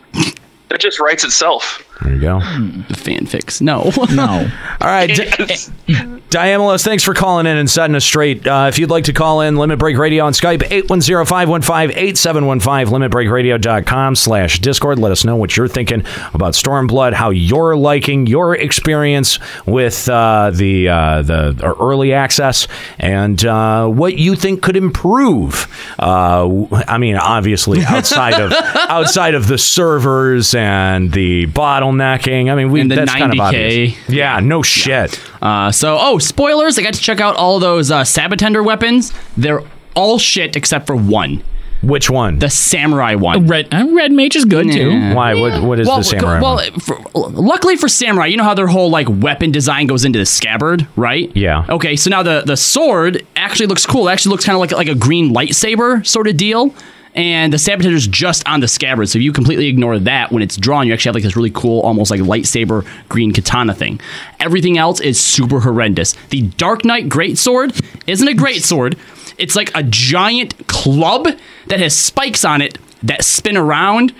that 0.68 0.80
just 0.80 1.00
writes 1.00 1.24
itself. 1.24 1.84
There 2.02 2.14
you 2.14 2.20
go. 2.20 2.38
The 2.40 2.94
fanfics. 2.94 3.60
No. 3.60 3.90
No. 4.14 4.48
All 4.80 4.88
right, 4.88 5.08
Di- 5.08 5.24
Diamolos, 6.30 6.84
thanks 6.84 7.02
for 7.04 7.14
calling 7.14 7.46
in 7.46 7.56
and 7.56 7.68
setting 7.70 7.94
us 7.96 8.04
straight. 8.04 8.46
Uh, 8.46 8.66
if 8.68 8.78
you'd 8.78 8.90
like 8.90 9.04
to 9.04 9.12
call 9.12 9.40
in, 9.42 9.56
Limit 9.56 9.78
Break 9.78 9.96
Radio 9.98 10.24
on 10.24 10.32
Skype, 10.32 10.60
810-515-8715, 10.68 12.86
limitbreakradio.com 12.86 14.16
slash 14.16 14.58
Discord. 14.60 14.98
Let 14.98 15.12
us 15.12 15.24
know 15.24 15.36
what 15.36 15.56
you're 15.56 15.68
thinking 15.68 16.04
about 16.34 16.54
Stormblood, 16.54 17.12
how 17.12 17.30
you're 17.30 17.76
liking 17.76 18.26
your 18.26 18.54
experience 18.54 19.38
with 19.66 20.08
uh, 20.08 20.50
the 20.54 20.88
uh, 20.88 21.22
the 21.22 21.74
early 21.80 22.12
access, 22.12 22.66
and 22.98 23.42
uh, 23.44 23.86
what 23.86 24.16
you 24.18 24.34
think 24.34 24.62
could 24.62 24.76
improve. 24.76 25.66
Uh, 25.98 26.66
I 26.86 26.98
mean, 26.98 27.16
obviously, 27.16 27.82
outside 27.84 28.40
of 28.40 28.52
outside 28.52 29.34
of 29.34 29.46
the 29.48 29.58
servers 29.58 30.54
and 30.58 31.12
the 31.12 31.46
bottlenecking. 31.46 32.50
I 32.50 32.54
mean, 32.54 32.70
we 32.70 32.80
And 32.80 32.90
the 32.90 32.96
that's 32.96 33.12
kind 33.14 33.32
of 33.32 33.38
90K. 33.38 33.42
obvious. 33.42 34.08
Yeah, 34.08 34.40
no 34.40 34.62
shit. 34.62 35.20
Uh, 35.40 35.70
so, 35.72 35.96
oh, 36.00 36.18
spoilers! 36.18 36.78
I 36.78 36.82
got 36.82 36.94
to 36.94 37.00
check 37.00 37.20
out 37.20 37.36
all 37.36 37.58
those 37.58 37.90
uh, 37.90 38.02
Sabotender 38.02 38.64
weapons. 38.64 39.12
They're 39.36 39.62
all 39.94 40.18
shit 40.18 40.56
except 40.56 40.86
for 40.86 40.96
one. 40.96 41.42
Which 41.82 42.10
one? 42.10 42.40
The 42.40 42.50
samurai 42.50 43.14
one. 43.14 43.46
Red 43.46 43.72
uh, 43.72 43.86
red 43.92 44.10
mage 44.10 44.34
is 44.34 44.44
good 44.44 44.72
too. 44.72 44.90
Yeah. 44.90 45.14
Why? 45.14 45.34
What? 45.34 45.62
What 45.62 45.78
is 45.78 45.86
well, 45.86 45.98
the 45.98 46.04
samurai? 46.04 46.40
well, 46.40 46.56
one? 46.56 46.80
for, 46.80 46.98
luckily 47.14 47.76
for 47.76 47.88
samurai, 47.88 48.26
you 48.26 48.36
know 48.36 48.42
how 48.42 48.54
their 48.54 48.66
whole 48.66 48.90
like 48.90 49.06
weapon 49.08 49.52
design 49.52 49.86
goes 49.86 50.04
into 50.04 50.18
the 50.18 50.26
scabbard, 50.26 50.88
right? 50.96 51.30
Yeah. 51.36 51.64
Okay, 51.68 51.94
so 51.94 52.10
now 52.10 52.24
the 52.24 52.42
the 52.44 52.56
sword 52.56 53.24
actually 53.36 53.66
looks 53.66 53.86
cool. 53.86 54.08
It 54.08 54.12
actually 54.12 54.30
looks 54.30 54.44
kind 54.44 54.56
of 54.56 54.60
like 54.60 54.72
like 54.72 54.88
a 54.88 54.98
green 54.98 55.32
lightsaber 55.32 56.04
sort 56.04 56.26
of 56.26 56.36
deal. 56.36 56.74
And 57.14 57.52
the 57.52 57.56
sabotender's 57.56 58.06
just 58.06 58.46
on 58.48 58.60
the 58.60 58.68
scabbard, 58.68 59.08
so 59.08 59.18
you 59.18 59.32
completely 59.32 59.66
ignore 59.66 59.98
that. 59.98 60.30
When 60.30 60.42
it's 60.42 60.56
drawn, 60.56 60.86
you 60.86 60.92
actually 60.92 61.08
have 61.08 61.14
like 61.16 61.24
this 61.24 61.36
really 61.36 61.50
cool, 61.50 61.80
almost 61.80 62.10
like 62.10 62.20
lightsaber 62.20 62.86
green 63.08 63.32
katana 63.32 63.74
thing. 63.74 64.00
Everything 64.40 64.78
else 64.78 65.00
is 65.00 65.18
super 65.18 65.60
horrendous. 65.60 66.14
The 66.30 66.42
Dark 66.42 66.84
Knight 66.84 67.08
Greatsword 67.08 67.82
isn't 68.06 68.28
a 68.28 68.32
greatsword. 68.32 68.98
It's 69.38 69.56
like 69.56 69.70
a 69.74 69.82
giant 69.84 70.66
club 70.68 71.28
that 71.68 71.80
has 71.80 71.96
spikes 71.96 72.44
on 72.44 72.60
it 72.60 72.78
that 73.02 73.24
spin 73.24 73.56
around, 73.56 74.12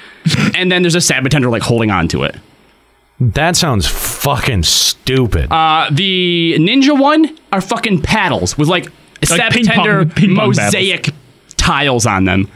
and 0.55 0.71
then 0.73 0.83
there's 0.83 0.95
a 0.95 0.99
sabotender 0.99 1.51
like 1.51 1.63
holding 1.63 1.91
on 1.91 2.09
to 2.09 2.23
it. 2.25 2.37
That 3.21 3.57
sounds 3.57 3.87
fucking 3.87 4.63
stupid. 4.63 5.53
Uh, 5.53 5.89
the 5.91 6.55
ninja 6.59 6.99
one 6.99 7.37
are 7.53 7.61
fucking 7.61 8.03
paddles 8.03 8.57
with 8.57 8.69
like, 8.69 8.85
Like 9.29 9.53
ping 9.53 9.67
pong- 9.67 9.87
sabotender 9.87 10.15
ping 10.17 10.37
pong 10.37 10.47
mosaic 10.49 11.11
tiles 11.57 12.07
on 12.07 12.25
them. 12.25 12.49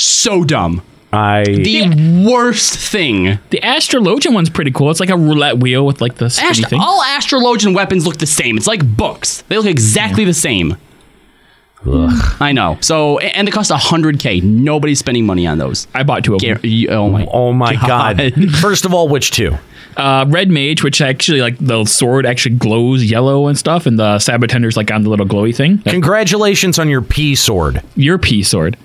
So 0.00 0.44
dumb. 0.44 0.82
I 1.12 1.42
The 1.44 2.24
worst 2.24 2.78
thing. 2.78 3.38
The 3.50 3.58
astrologian 3.62 4.32
one's 4.32 4.48
pretty 4.48 4.70
cool. 4.70 4.90
It's 4.90 5.00
like 5.00 5.10
a 5.10 5.16
roulette 5.16 5.58
wheel 5.58 5.84
with 5.84 6.00
like 6.00 6.16
the 6.16 6.30
spinny 6.30 6.50
Astro- 6.50 6.68
thing. 6.68 6.80
all 6.80 7.02
astrologian 7.02 7.74
weapons 7.74 8.06
look 8.06 8.18
the 8.18 8.26
same. 8.26 8.56
It's 8.56 8.68
like 8.68 8.84
books. 8.96 9.42
They 9.48 9.56
look 9.56 9.66
exactly 9.66 10.24
the 10.24 10.34
same. 10.34 10.76
Ugh. 11.86 12.36
I 12.40 12.52
know. 12.52 12.78
So 12.80 13.18
and 13.18 13.48
they 13.48 13.50
cost 13.50 13.72
hundred 13.72 14.20
k. 14.20 14.40
Nobody's 14.40 14.98
spending 14.98 15.26
money 15.26 15.46
on 15.46 15.58
those. 15.58 15.88
I 15.94 16.02
bought 16.02 16.24
two 16.24 16.34
of 16.34 16.40
them. 16.40 16.60
Gar- 16.62 16.94
oh 16.96 17.10
my. 17.10 17.26
oh 17.32 17.52
my 17.52 17.74
god. 17.74 18.18
God. 18.18 18.50
First 18.60 18.84
of 18.84 18.92
all, 18.94 19.08
which 19.08 19.30
two? 19.30 19.56
Uh, 19.96 20.24
red 20.28 20.48
mage, 20.50 20.84
which 20.84 21.00
actually 21.00 21.40
like 21.40 21.56
the 21.58 21.84
sword 21.84 22.24
actually 22.24 22.54
glows 22.54 23.04
yellow 23.04 23.48
and 23.48 23.58
stuff, 23.58 23.86
and 23.86 23.98
the 23.98 24.16
sabotender's 24.16 24.76
like 24.76 24.90
on 24.92 25.02
the 25.02 25.10
little 25.10 25.26
glowy 25.26 25.54
thing. 25.54 25.78
Congratulations 25.78 26.78
on 26.78 26.88
your 26.88 27.02
P 27.02 27.34
sword. 27.34 27.82
Your 27.96 28.18
P 28.18 28.42
sword. 28.42 28.76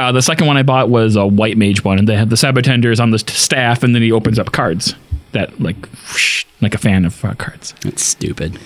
Uh, 0.00 0.12
the 0.12 0.22
second 0.22 0.46
one 0.46 0.56
I 0.56 0.62
bought 0.62 0.88
was 0.88 1.14
a 1.14 1.26
white 1.26 1.58
mage 1.58 1.84
one, 1.84 1.98
and 1.98 2.08
they 2.08 2.16
have 2.16 2.30
the 2.30 2.36
sabotenders 2.36 3.00
on 3.00 3.10
the 3.10 3.18
st- 3.18 3.36
staff, 3.36 3.82
and 3.82 3.94
then 3.94 4.00
he 4.00 4.10
opens 4.10 4.38
up 4.38 4.50
cards 4.52 4.94
that 5.32 5.60
like 5.60 5.76
whoosh, 5.90 6.46
like 6.62 6.74
a 6.74 6.78
fan 6.78 7.04
of 7.04 7.22
uh, 7.22 7.34
cards. 7.34 7.74
That's 7.82 8.02
stupid. 8.02 8.58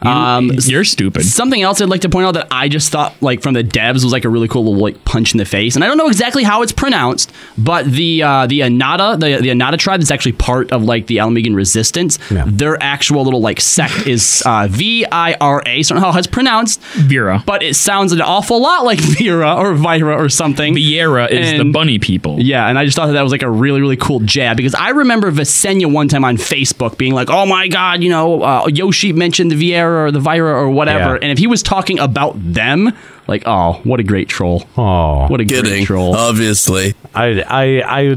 Um, 0.00 0.50
You're 0.52 0.84
stupid. 0.84 1.24
Something 1.24 1.62
else 1.62 1.80
I'd 1.80 1.88
like 1.88 2.02
to 2.02 2.10
point 2.10 2.26
out 2.26 2.34
that 2.34 2.48
I 2.50 2.68
just 2.68 2.92
thought, 2.92 3.14
like 3.22 3.42
from 3.42 3.54
the 3.54 3.64
devs, 3.64 3.94
was 4.04 4.12
like 4.12 4.24
a 4.24 4.28
really 4.28 4.46
cool 4.46 4.64
little 4.64 4.80
like 4.80 5.02
punch 5.06 5.32
in 5.32 5.38
the 5.38 5.46
face, 5.46 5.74
and 5.74 5.82
I 5.82 5.86
don't 5.86 5.96
know 5.96 6.08
exactly 6.08 6.44
how 6.44 6.60
it's 6.62 6.72
pronounced, 6.72 7.32
but 7.56 7.86
the 7.86 8.22
uh, 8.22 8.46
the 8.46 8.62
Ananta, 8.62 9.16
the 9.18 9.38
the 9.40 9.50
Ananta 9.50 9.78
tribe 9.78 10.00
that's 10.00 10.10
actually 10.10 10.32
part 10.32 10.70
of 10.70 10.84
like 10.84 11.06
the 11.06 11.18
Ala 11.18 11.30
Mhigan 11.30 11.54
Resistance, 11.54 12.18
their 12.30 12.80
actual 12.82 13.24
little 13.24 13.40
like 13.40 13.58
sect 13.60 14.06
is 14.06 14.42
uh, 14.44 14.68
V 14.70 15.06
I 15.10 15.34
R 15.40 15.62
A. 15.64 15.82
So 15.82 15.94
I 15.94 15.96
don't 15.96 16.02
know 16.02 16.12
how 16.12 16.18
it's 16.18 16.26
pronounced, 16.26 16.82
Vera, 16.82 17.42
but 17.46 17.62
it 17.62 17.74
sounds 17.74 18.12
an 18.12 18.20
awful 18.20 18.60
lot 18.60 18.84
like 18.84 18.98
Vera 19.18 19.54
or 19.56 19.72
Vira 19.74 20.14
or 20.14 20.28
something. 20.28 20.74
Viera 20.74 21.30
is 21.30 21.58
the 21.58 21.64
bunny 21.72 21.98
people. 21.98 22.38
Yeah, 22.38 22.68
and 22.68 22.78
I 22.78 22.84
just 22.84 22.96
thought 22.96 23.06
that, 23.06 23.12
that 23.14 23.22
was 23.22 23.32
like 23.32 23.42
a 23.42 23.50
really, 23.50 23.80
really 23.80 23.96
cool 23.96 24.20
jab 24.20 24.58
because 24.58 24.74
I 24.74 24.90
remember 24.90 25.32
Visenya 25.32 25.90
one 25.90 26.08
time 26.08 26.24
on 26.24 26.36
Facebook 26.36 26.98
being 26.98 27.14
like, 27.14 27.30
"Oh 27.30 27.46
my 27.46 27.66
god, 27.68 28.02
you 28.02 28.10
know, 28.10 28.42
uh, 28.42 28.66
Yoshi 28.68 29.14
mentioned 29.14 29.50
the 29.50 29.56
Viera 29.56 29.85
or 29.86 30.10
the 30.10 30.20
Vira 30.20 30.52
or 30.52 30.68
whatever," 30.70 31.14
Yeah. 31.14 31.18
and 31.22 31.30
if 31.32 31.38
he 31.38 31.46
was 31.46 31.62
talking 31.62 31.98
about 31.98 32.34
them, 32.36 32.92
like, 33.26 33.42
oh, 33.46 33.80
what 33.84 34.00
a 34.00 34.02
great 34.02 34.28
troll! 34.28 34.64
Oh, 34.76 35.26
what 35.28 35.40
a 35.40 35.44
great 35.44 35.84
troll! 35.84 36.14
Obviously. 36.16 36.94
I 37.14 37.42
I 37.48 37.64
I 38.00 38.16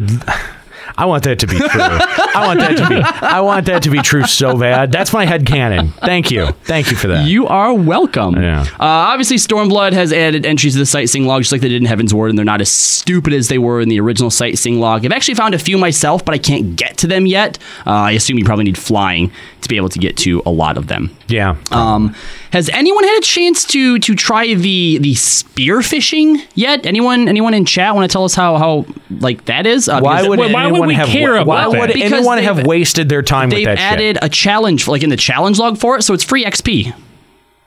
I 1.00 1.06
want 1.06 1.24
that 1.24 1.40
to 1.40 1.48
be 1.48 1.58
true. 1.58 1.68
I 1.82 2.44
want 2.46 2.60
that 2.60 2.76
to 2.78 2.88
be 2.90 2.96
I 3.02 3.40
want 3.40 3.66
that 3.68 3.84
to 3.84 3.90
be 3.90 4.00
true 4.00 4.24
so 4.24 4.58
bad. 4.58 4.92
That's 4.92 5.14
my 5.14 5.26
head 5.26 5.46
canon. 5.46 5.90
Thank 5.92 6.30
you. 6.30 6.48
Thank 6.64 6.92
you 6.92 6.98
for 6.98 7.08
that. 7.08 7.26
You 7.26 7.48
are 7.48 7.74
welcome. 7.74 8.36
Yeah. 8.36 8.64
Uh, 8.74 8.76
obviously, 8.80 9.38
Stormblood 9.38 9.94
has 9.94 10.12
added 10.12 10.46
entries 10.46 10.74
to 10.74 10.80
the 10.80 10.86
sightseeing 10.86 11.26
log 11.26 11.42
just 11.42 11.52
like 11.54 11.62
they 11.62 11.70
did 11.70 11.82
in 11.82 11.88
Heavensward, 11.88 12.30
and 12.30 12.38
they're 12.38 12.46
not 12.46 12.60
as 12.62 12.70
stupid 12.70 13.32
as 13.34 13.48
they 13.48 13.58
were 13.58 13.80
in 13.80 13.88
the 13.90 14.00
original 14.00 14.30
sightseeing 14.30 14.80
log. 14.80 15.06
I've 15.06 15.12
actually 15.14 15.36
found 15.36 15.56
a 15.56 15.60
few 15.60 15.78
myself, 15.78 16.26
but 16.26 16.36
I 16.36 16.38
can't 16.38 16.76
get 16.76 16.98
to 16.98 17.08
them 17.08 17.26
yet. 17.26 17.58
Uh, 17.88 17.92
I 17.92 18.12
assume 18.12 18.38
you 18.38 18.44
probably 18.46 18.66
need 18.66 18.78
flying 18.78 19.32
to 19.62 19.70
be 19.70 19.78
able 19.78 19.90
to 19.90 20.00
get 20.00 20.18
to 20.18 20.42
a 20.46 20.52
lot 20.52 20.78
of 20.78 20.88
them. 20.88 21.16
Yeah. 21.28 21.56
Um, 21.72 22.16
has 22.52 22.70
anyone 22.70 23.04
had 23.04 23.18
a 23.20 23.22
chance 23.22 23.64
to 23.66 24.00
to 24.00 24.16
try 24.16 24.54
the 24.54 24.98
the 25.00 25.16
spear 25.16 25.82
fishing 25.82 26.42
yet? 26.56 26.86
Anyone 26.86 27.28
anyone 27.28 27.54
in 27.54 27.66
chat 27.66 27.96
want 27.96 28.10
to 28.10 28.12
tell 28.12 28.24
us 28.26 28.34
how 28.34 28.58
how 28.58 28.86
like 29.10 29.46
that 29.46 29.66
is? 29.66 29.88
Uh, 29.88 30.00
why 30.02 30.18
because- 30.22 30.30
would 30.30 30.89
anyone 30.92 31.38
have 31.38 31.48
why 31.48 31.68
would 31.68 31.94
Because 31.94 32.12
anyone 32.14 32.38
have 32.40 32.58
they've- 32.58 32.66
wasted 32.66 33.10
their 33.10 33.22
time 33.22 33.50
with 33.50 33.58
They've 33.58 33.66
that 33.66 33.78
shit? 33.78 33.92
added 33.94 34.18
a 34.22 34.30
challenge, 34.30 34.88
like 34.88 35.04
in 35.04 35.10
the 35.10 35.18
challenge 35.18 35.60
log 35.60 35.78
for 35.78 35.98
it, 35.98 36.04
so 36.04 36.14
it's 36.14 36.24
free 36.24 36.44
XP. 36.46 36.94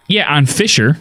Yeah, 0.08 0.32
on 0.32 0.46
Fisher. 0.46 0.98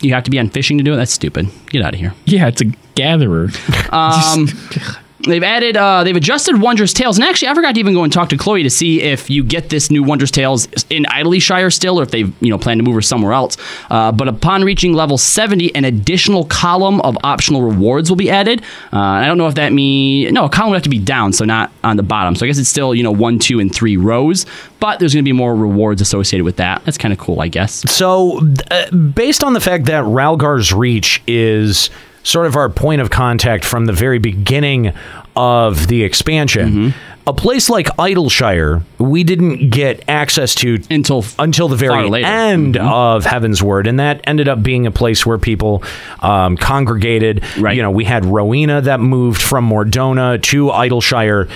You 0.00 0.12
have 0.14 0.24
to 0.24 0.30
be 0.30 0.38
on 0.38 0.50
fishing 0.50 0.76
to 0.78 0.84
do 0.84 0.92
it. 0.92 0.96
That's 0.96 1.12
stupid. 1.12 1.48
Get 1.70 1.82
out 1.82 1.94
of 1.94 2.00
here. 2.00 2.12
Yeah, 2.26 2.48
it's 2.48 2.60
a 2.60 2.66
gatherer. 2.94 3.48
Um, 3.90 4.46
they've 5.26 5.42
added, 5.42 5.76
uh, 5.76 6.04
they've 6.04 6.16
adjusted 6.16 6.60
Wondrous 6.60 6.92
Tales, 6.92 7.18
and 7.18 7.26
actually, 7.26 7.48
I 7.48 7.54
forgot 7.54 7.74
to 7.74 7.80
even 7.80 7.94
go 7.94 8.04
and 8.04 8.12
talk 8.12 8.28
to 8.30 8.36
Khloe 8.36 8.62
to 8.62 8.70
see 8.70 9.00
if 9.02 9.30
you 9.30 9.44
get 9.44 9.68
this 9.68 9.90
new 9.90 10.02
Wondrous 10.02 10.30
Tales 10.30 10.68
in 10.88 11.06
Idyllshire 11.06 11.70
still, 11.70 12.00
or 12.00 12.02
if 12.02 12.10
they've 12.10 12.32
you 12.42 12.50
know 12.50 12.58
plan 12.58 12.78
to 12.78 12.82
move 12.82 12.94
her 12.94 13.02
somewhere 13.02 13.32
else. 13.32 13.56
Uh, 13.90 14.12
but 14.12 14.28
upon 14.28 14.64
reaching 14.64 14.92
level 14.92 15.18
seventy, 15.18 15.74
an 15.74 15.84
additional 15.84 16.44
column 16.44 17.00
of 17.02 17.16
optional 17.24 17.62
rewards 17.62 18.10
will 18.10 18.16
be 18.16 18.30
added. 18.30 18.62
Uh, 18.92 18.98
I 18.98 19.26
don't 19.26 19.38
know 19.38 19.48
if 19.48 19.54
that 19.54 19.72
means 19.72 20.32
no, 20.32 20.44
a 20.44 20.48
column 20.48 20.70
would 20.70 20.76
have 20.76 20.84
to 20.84 20.88
be 20.88 20.98
down, 20.98 21.32
so 21.32 21.44
not 21.44 21.72
on 21.84 21.96
the 21.96 22.02
bottom. 22.02 22.34
So 22.34 22.44
I 22.44 22.48
guess 22.48 22.58
it's 22.58 22.68
still 22.68 22.94
you 22.94 23.02
know 23.02 23.12
one, 23.12 23.38
two, 23.38 23.60
and 23.60 23.74
three 23.74 23.96
rows, 23.96 24.46
but 24.78 24.98
there's 24.98 25.14
going 25.14 25.24
to 25.24 25.28
be 25.28 25.32
more 25.32 25.54
rewards 25.54 26.00
associated 26.00 26.44
with 26.44 26.56
that. 26.56 26.84
That's 26.84 26.98
kind 26.98 27.12
of 27.12 27.18
cool, 27.18 27.40
I 27.40 27.48
guess. 27.48 27.90
So, 27.90 28.40
uh, 28.70 28.90
based 28.90 29.44
on 29.44 29.52
the 29.52 29.60
fact 29.60 29.86
that 29.86 30.04
Rhalgr's 30.04 30.72
Reach 30.72 31.22
is 31.26 31.90
sort 32.22 32.46
of 32.46 32.56
our 32.56 32.68
point 32.68 33.00
of 33.00 33.10
contact 33.10 33.64
from 33.64 33.86
the 33.86 33.92
very 33.92 34.18
beginning 34.18 34.92
of 35.36 35.86
the 35.86 36.02
expansion, 36.04 36.92
a 37.26 37.32
place 37.32 37.70
like 37.70 37.86
Idyllshire, 37.98 38.82
we 38.98 39.24
didn't 39.24 39.70
get 39.70 40.02
access 40.08 40.54
to 40.56 40.82
until 40.90 41.24
until 41.38 41.68
the 41.68 41.76
very 41.76 42.24
end 42.24 42.76
of 42.76 43.24
Heavensward, 43.24 43.88
and 43.88 44.00
that 44.00 44.20
ended 44.24 44.48
up 44.48 44.62
being 44.62 44.86
a 44.86 44.90
place 44.90 45.24
where 45.24 45.38
people 45.38 45.82
um, 46.20 46.56
congregated. 46.56 47.42
Right. 47.58 47.76
You 47.76 47.82
know, 47.82 47.90
we 47.90 48.04
had 48.04 48.24
Rowena 48.24 48.80
that 48.82 49.00
moved 49.00 49.40
from 49.40 49.64
Mor 49.64 49.84
Dhona 49.84 50.42
to 50.44 50.70
Idyllshire. 50.70 51.48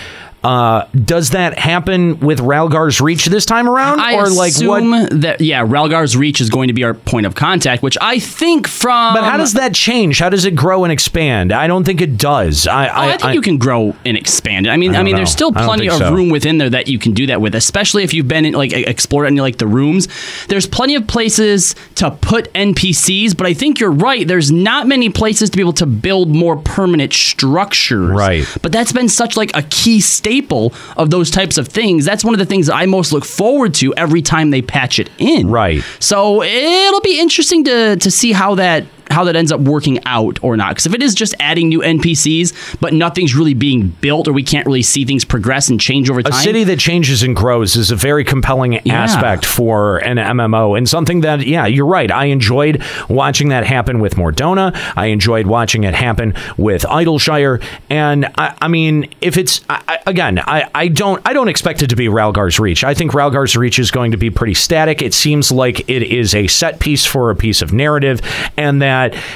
Uh, 0.45 0.87
does 0.95 1.31
that 1.31 1.59
happen 1.59 2.21
with 2.21 2.39
Rhalgr's 2.39 3.01
Reach 3.01 3.27
this 3.27 3.47
time 3.47 3.69
around, 3.69 4.01
I 4.01 4.15
or 4.15 4.29
like 4.29 4.55
what? 4.61 4.83
assume 4.83 5.21
that 5.21 5.41
yeah, 5.41 5.65
Rhalgr's 5.65 6.17
reach 6.17 6.41
is 6.41 6.51
going 6.51 6.69
to 6.69 6.75
be 6.75 6.85
our 6.85 6.95
point 6.95 7.27
of 7.27 7.35
contact, 7.35 7.83
which 7.83 7.97
I 8.01 8.19
think 8.19 8.69
from. 8.69 9.15
But 9.15 9.25
how 9.25 9.37
does 9.37 9.55
that 9.55 9.75
change? 9.75 10.19
How 10.19 10.29
does 10.29 10.45
it 10.45 10.55
grow 10.55 10.85
and 10.85 10.93
expand? 10.93 11.53
I 11.53 11.67
don't 11.67 11.85
think 11.85 12.01
it 12.01 12.19
does. 12.19 12.67
I, 12.67 12.85
Oh, 12.85 13.09
I, 13.09 13.17
think 13.17 13.35
you 13.35 13.41
can 13.41 13.59
grow 13.59 13.97
and 14.05 14.17
expand. 14.17 14.67
I 14.69 14.77
mean, 14.77 14.95
I 14.95 15.01
I, 15.01 15.03
mean, 15.03 15.13
know. 15.13 15.19
there's 15.19 15.33
still 15.33 15.53
plenty 15.53 15.89
of 15.89 15.99
so. 15.99 16.13
room 16.13 16.29
within 16.29 16.59
there 16.59 16.71
that 16.71 16.87
you 16.89 16.99
can 16.99 17.13
do 17.13 17.27
that 17.27 17.41
with, 17.41 17.55
especially 17.55 18.03
if 18.05 18.13
you've 18.15 18.29
been 18.29 18.45
in, 18.45 18.55
like 18.55 18.73
explored 18.73 19.27
any 19.27 19.41
like 19.41 19.59
the 19.59 19.67
rooms. 19.67 20.09
There's 20.47 20.67
plenty 20.67 20.95
of 20.95 21.07
places 21.07 21.75
to 21.97 22.11
put 22.11 22.53
NPCs, 22.53 23.37
but 23.37 23.47
I 23.47 23.55
think 23.55 23.81
you're 23.81 23.91
right. 23.91 24.27
There's 24.29 24.53
not 24.53 24.87
many 24.87 25.09
places 25.09 25.51
to 25.51 25.57
be 25.57 25.63
able 25.63 25.73
to 25.75 25.87
build 25.87 26.29
more 26.29 26.57
permanent 26.57 27.13
structures. 27.13 28.11
Right. 28.11 28.45
But 28.63 28.73
that's 28.73 28.93
been 28.93 29.09
such 29.09 29.37
like 29.37 29.51
a 29.57 29.63
key 29.63 30.01
staple 30.35 30.73
of 30.97 31.11
those 31.11 31.31
types 31.31 31.59
of 31.59 31.69
things. 31.69 32.05
That's 32.05 32.25
one 32.25 32.35
of 32.35 32.39
the 32.39 32.47
things 32.47 32.67
that 32.67 32.75
I 32.75 32.87
most 32.87 33.13
look 33.13 33.25
forward 33.25 33.75
to 33.75 33.95
every 33.95 34.23
time 34.23 34.51
they 34.51 34.63
patch 34.63 34.99
it 34.99 35.11
in. 35.19 35.49
Right. 35.49 35.83
So 36.01 36.43
it'll 36.43 37.01
be 37.01 37.21
interesting 37.21 37.65
to 37.65 37.97
to 37.97 38.11
see 38.11 38.33
how 38.33 38.57
that 38.57 38.85
how 39.11 39.25
that 39.25 39.37
ends 39.37 39.53
up 39.53 39.61
working 39.61 39.99
out 40.07 40.43
or 40.43 40.57
not. 40.57 40.71
Because 40.71 40.87
if 40.87 40.95
it 40.95 41.03
is 41.03 41.15
just 41.15 41.35
adding 41.41 41.69
new 41.69 41.81
NPCs, 41.81 42.81
but 42.81 42.93
nothing's 42.93 43.35
really 43.35 43.55
being 43.55 43.89
built, 44.01 44.29
or 44.29 44.33
we 44.33 44.43
can't 44.43 44.67
really 44.67 44.83
see 44.83 45.05
things 45.05 45.25
progress 45.25 45.69
and 45.69 45.81
change 45.81 46.11
over 46.11 46.23
time. 46.23 46.33
A 46.33 46.37
city 46.43 46.65
that 46.65 46.79
changes 46.79 47.23
and 47.23 47.35
grows 47.37 47.77
is 47.77 47.91
a 47.91 47.97
very 47.97 48.25
compelling 48.25 48.87
aspect 48.91 49.45
for 49.45 49.99
an 49.99 50.17
MMO 50.17 50.77
and 50.77 50.89
something 50.89 51.21
that, 51.23 51.47
yeah, 51.47 51.67
you're 51.67 51.87
right. 51.87 52.11
I 52.11 52.27
enjoyed 52.27 52.83
watching 53.09 53.49
that 53.51 53.67
happen 53.67 54.01
with 54.01 54.17
Mor 54.17 54.33
Dhona. 54.33 54.75
I 54.97 55.07
enjoyed 55.07 55.47
watching 55.47 55.85
it 55.85 55.95
happen 55.95 56.35
with 56.57 56.85
Idyllshire. 56.87 57.61
And 57.91 58.27
I, 58.39 58.55
I 58.61 58.69
mean, 58.69 59.09
if 59.21 59.37
it's 59.37 59.61
I, 59.69 59.83
I- 59.89 59.99
again, 60.07 60.39
I, 60.39 60.69
I 60.75 60.89
don't 60.89 61.21
I 61.27 61.33
don't 61.33 61.49
expect 61.49 61.83
it 61.83 61.89
to 61.91 61.97
be 61.97 62.07
Rhalgr's 62.07 62.59
Reach. 62.61 62.85
I 62.85 62.95
think 62.95 63.13
Rhalgr's 63.13 63.57
Reach 63.57 63.79
is 63.79 63.91
going 63.91 64.11
to 64.13 64.17
be 64.17 64.31
pretty 64.31 64.55
static. 64.55 65.03
It 65.03 65.15
seems 65.15 65.51
like 65.53 65.89
it 65.89 66.03
is 66.03 66.35
a 66.35 66.47
set 66.47 66.79
piece 66.81 67.05
for 67.07 67.31
a 67.31 67.37
piece 67.37 67.63
of 67.63 67.73
narrative, 67.73 68.21
and 68.57 68.81
that 68.83 68.94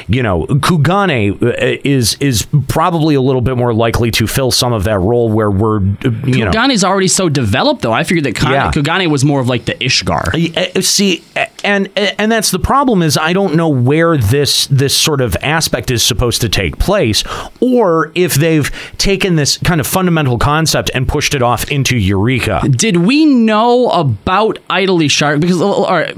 you 0.09 0.23
know 0.23 0.47
Kugane 0.47 1.43
uh, 1.43 1.79
is 1.85 2.17
is 2.21 2.47
probably 2.69 3.15
a 3.15 3.21
little 3.21 3.41
bit 3.41 3.57
more 3.57 3.73
likely 3.75 4.11
to 4.13 4.27
fill 4.27 4.51
some 4.51 4.73
of 4.73 4.85
that 4.85 4.99
role 4.99 5.31
where 5.31 5.51
we're 5.51 5.79
uh, 5.79 6.11
you 6.25 6.45
know 6.45 6.51
Kugane 6.51 6.71
is 6.71 6.85
already 6.85 7.09
so 7.09 7.29
developed, 7.29 7.83
though. 7.83 7.93
I 7.93 8.05
figured 8.05 8.25
that 8.25 8.35
Kugane, 8.35 8.53
Yeah. 8.53 8.71
Kugane 8.73 9.11
was 9.11 9.25
more 9.25 9.41
of 9.41 9.49
like 9.49 9.65
the 9.65 9.75
Ishgar. 9.75 10.77
Uh, 10.77 10.81
See, 10.83 11.23
and 11.65 11.89
and 11.97 12.31
that's 12.31 12.51
the 12.51 12.59
problem 12.59 13.03
is 13.03 13.17
I 13.17 13.33
don't 13.33 13.55
know 13.55 13.69
where 13.69 14.17
this 14.17 14.67
this 14.69 14.97
sort 14.97 15.21
of 15.21 15.37
aspect 15.43 15.91
is 15.91 16.03
supposed 16.03 16.41
to 16.43 16.49
take 16.49 16.79
place, 16.79 17.25
or 17.61 18.13
if 18.15 18.35
they've 18.35 18.71
taken 18.99 19.37
this 19.37 19.59
kind 19.59 19.81
of 19.81 19.87
fundamental 19.87 20.39
concept 20.39 20.91
and 20.95 21.09
pushed 21.09 21.35
it 21.35 21.43
off 21.43 21.71
into 21.71 21.97
Eureka. 21.97 22.63
Did 22.71 22.99
we 22.99 23.27
know 23.27 23.91
about 23.91 24.59
Idyllshire? 24.71 25.39
Because 25.39 25.61
all 25.61 25.85
right. 25.87 26.15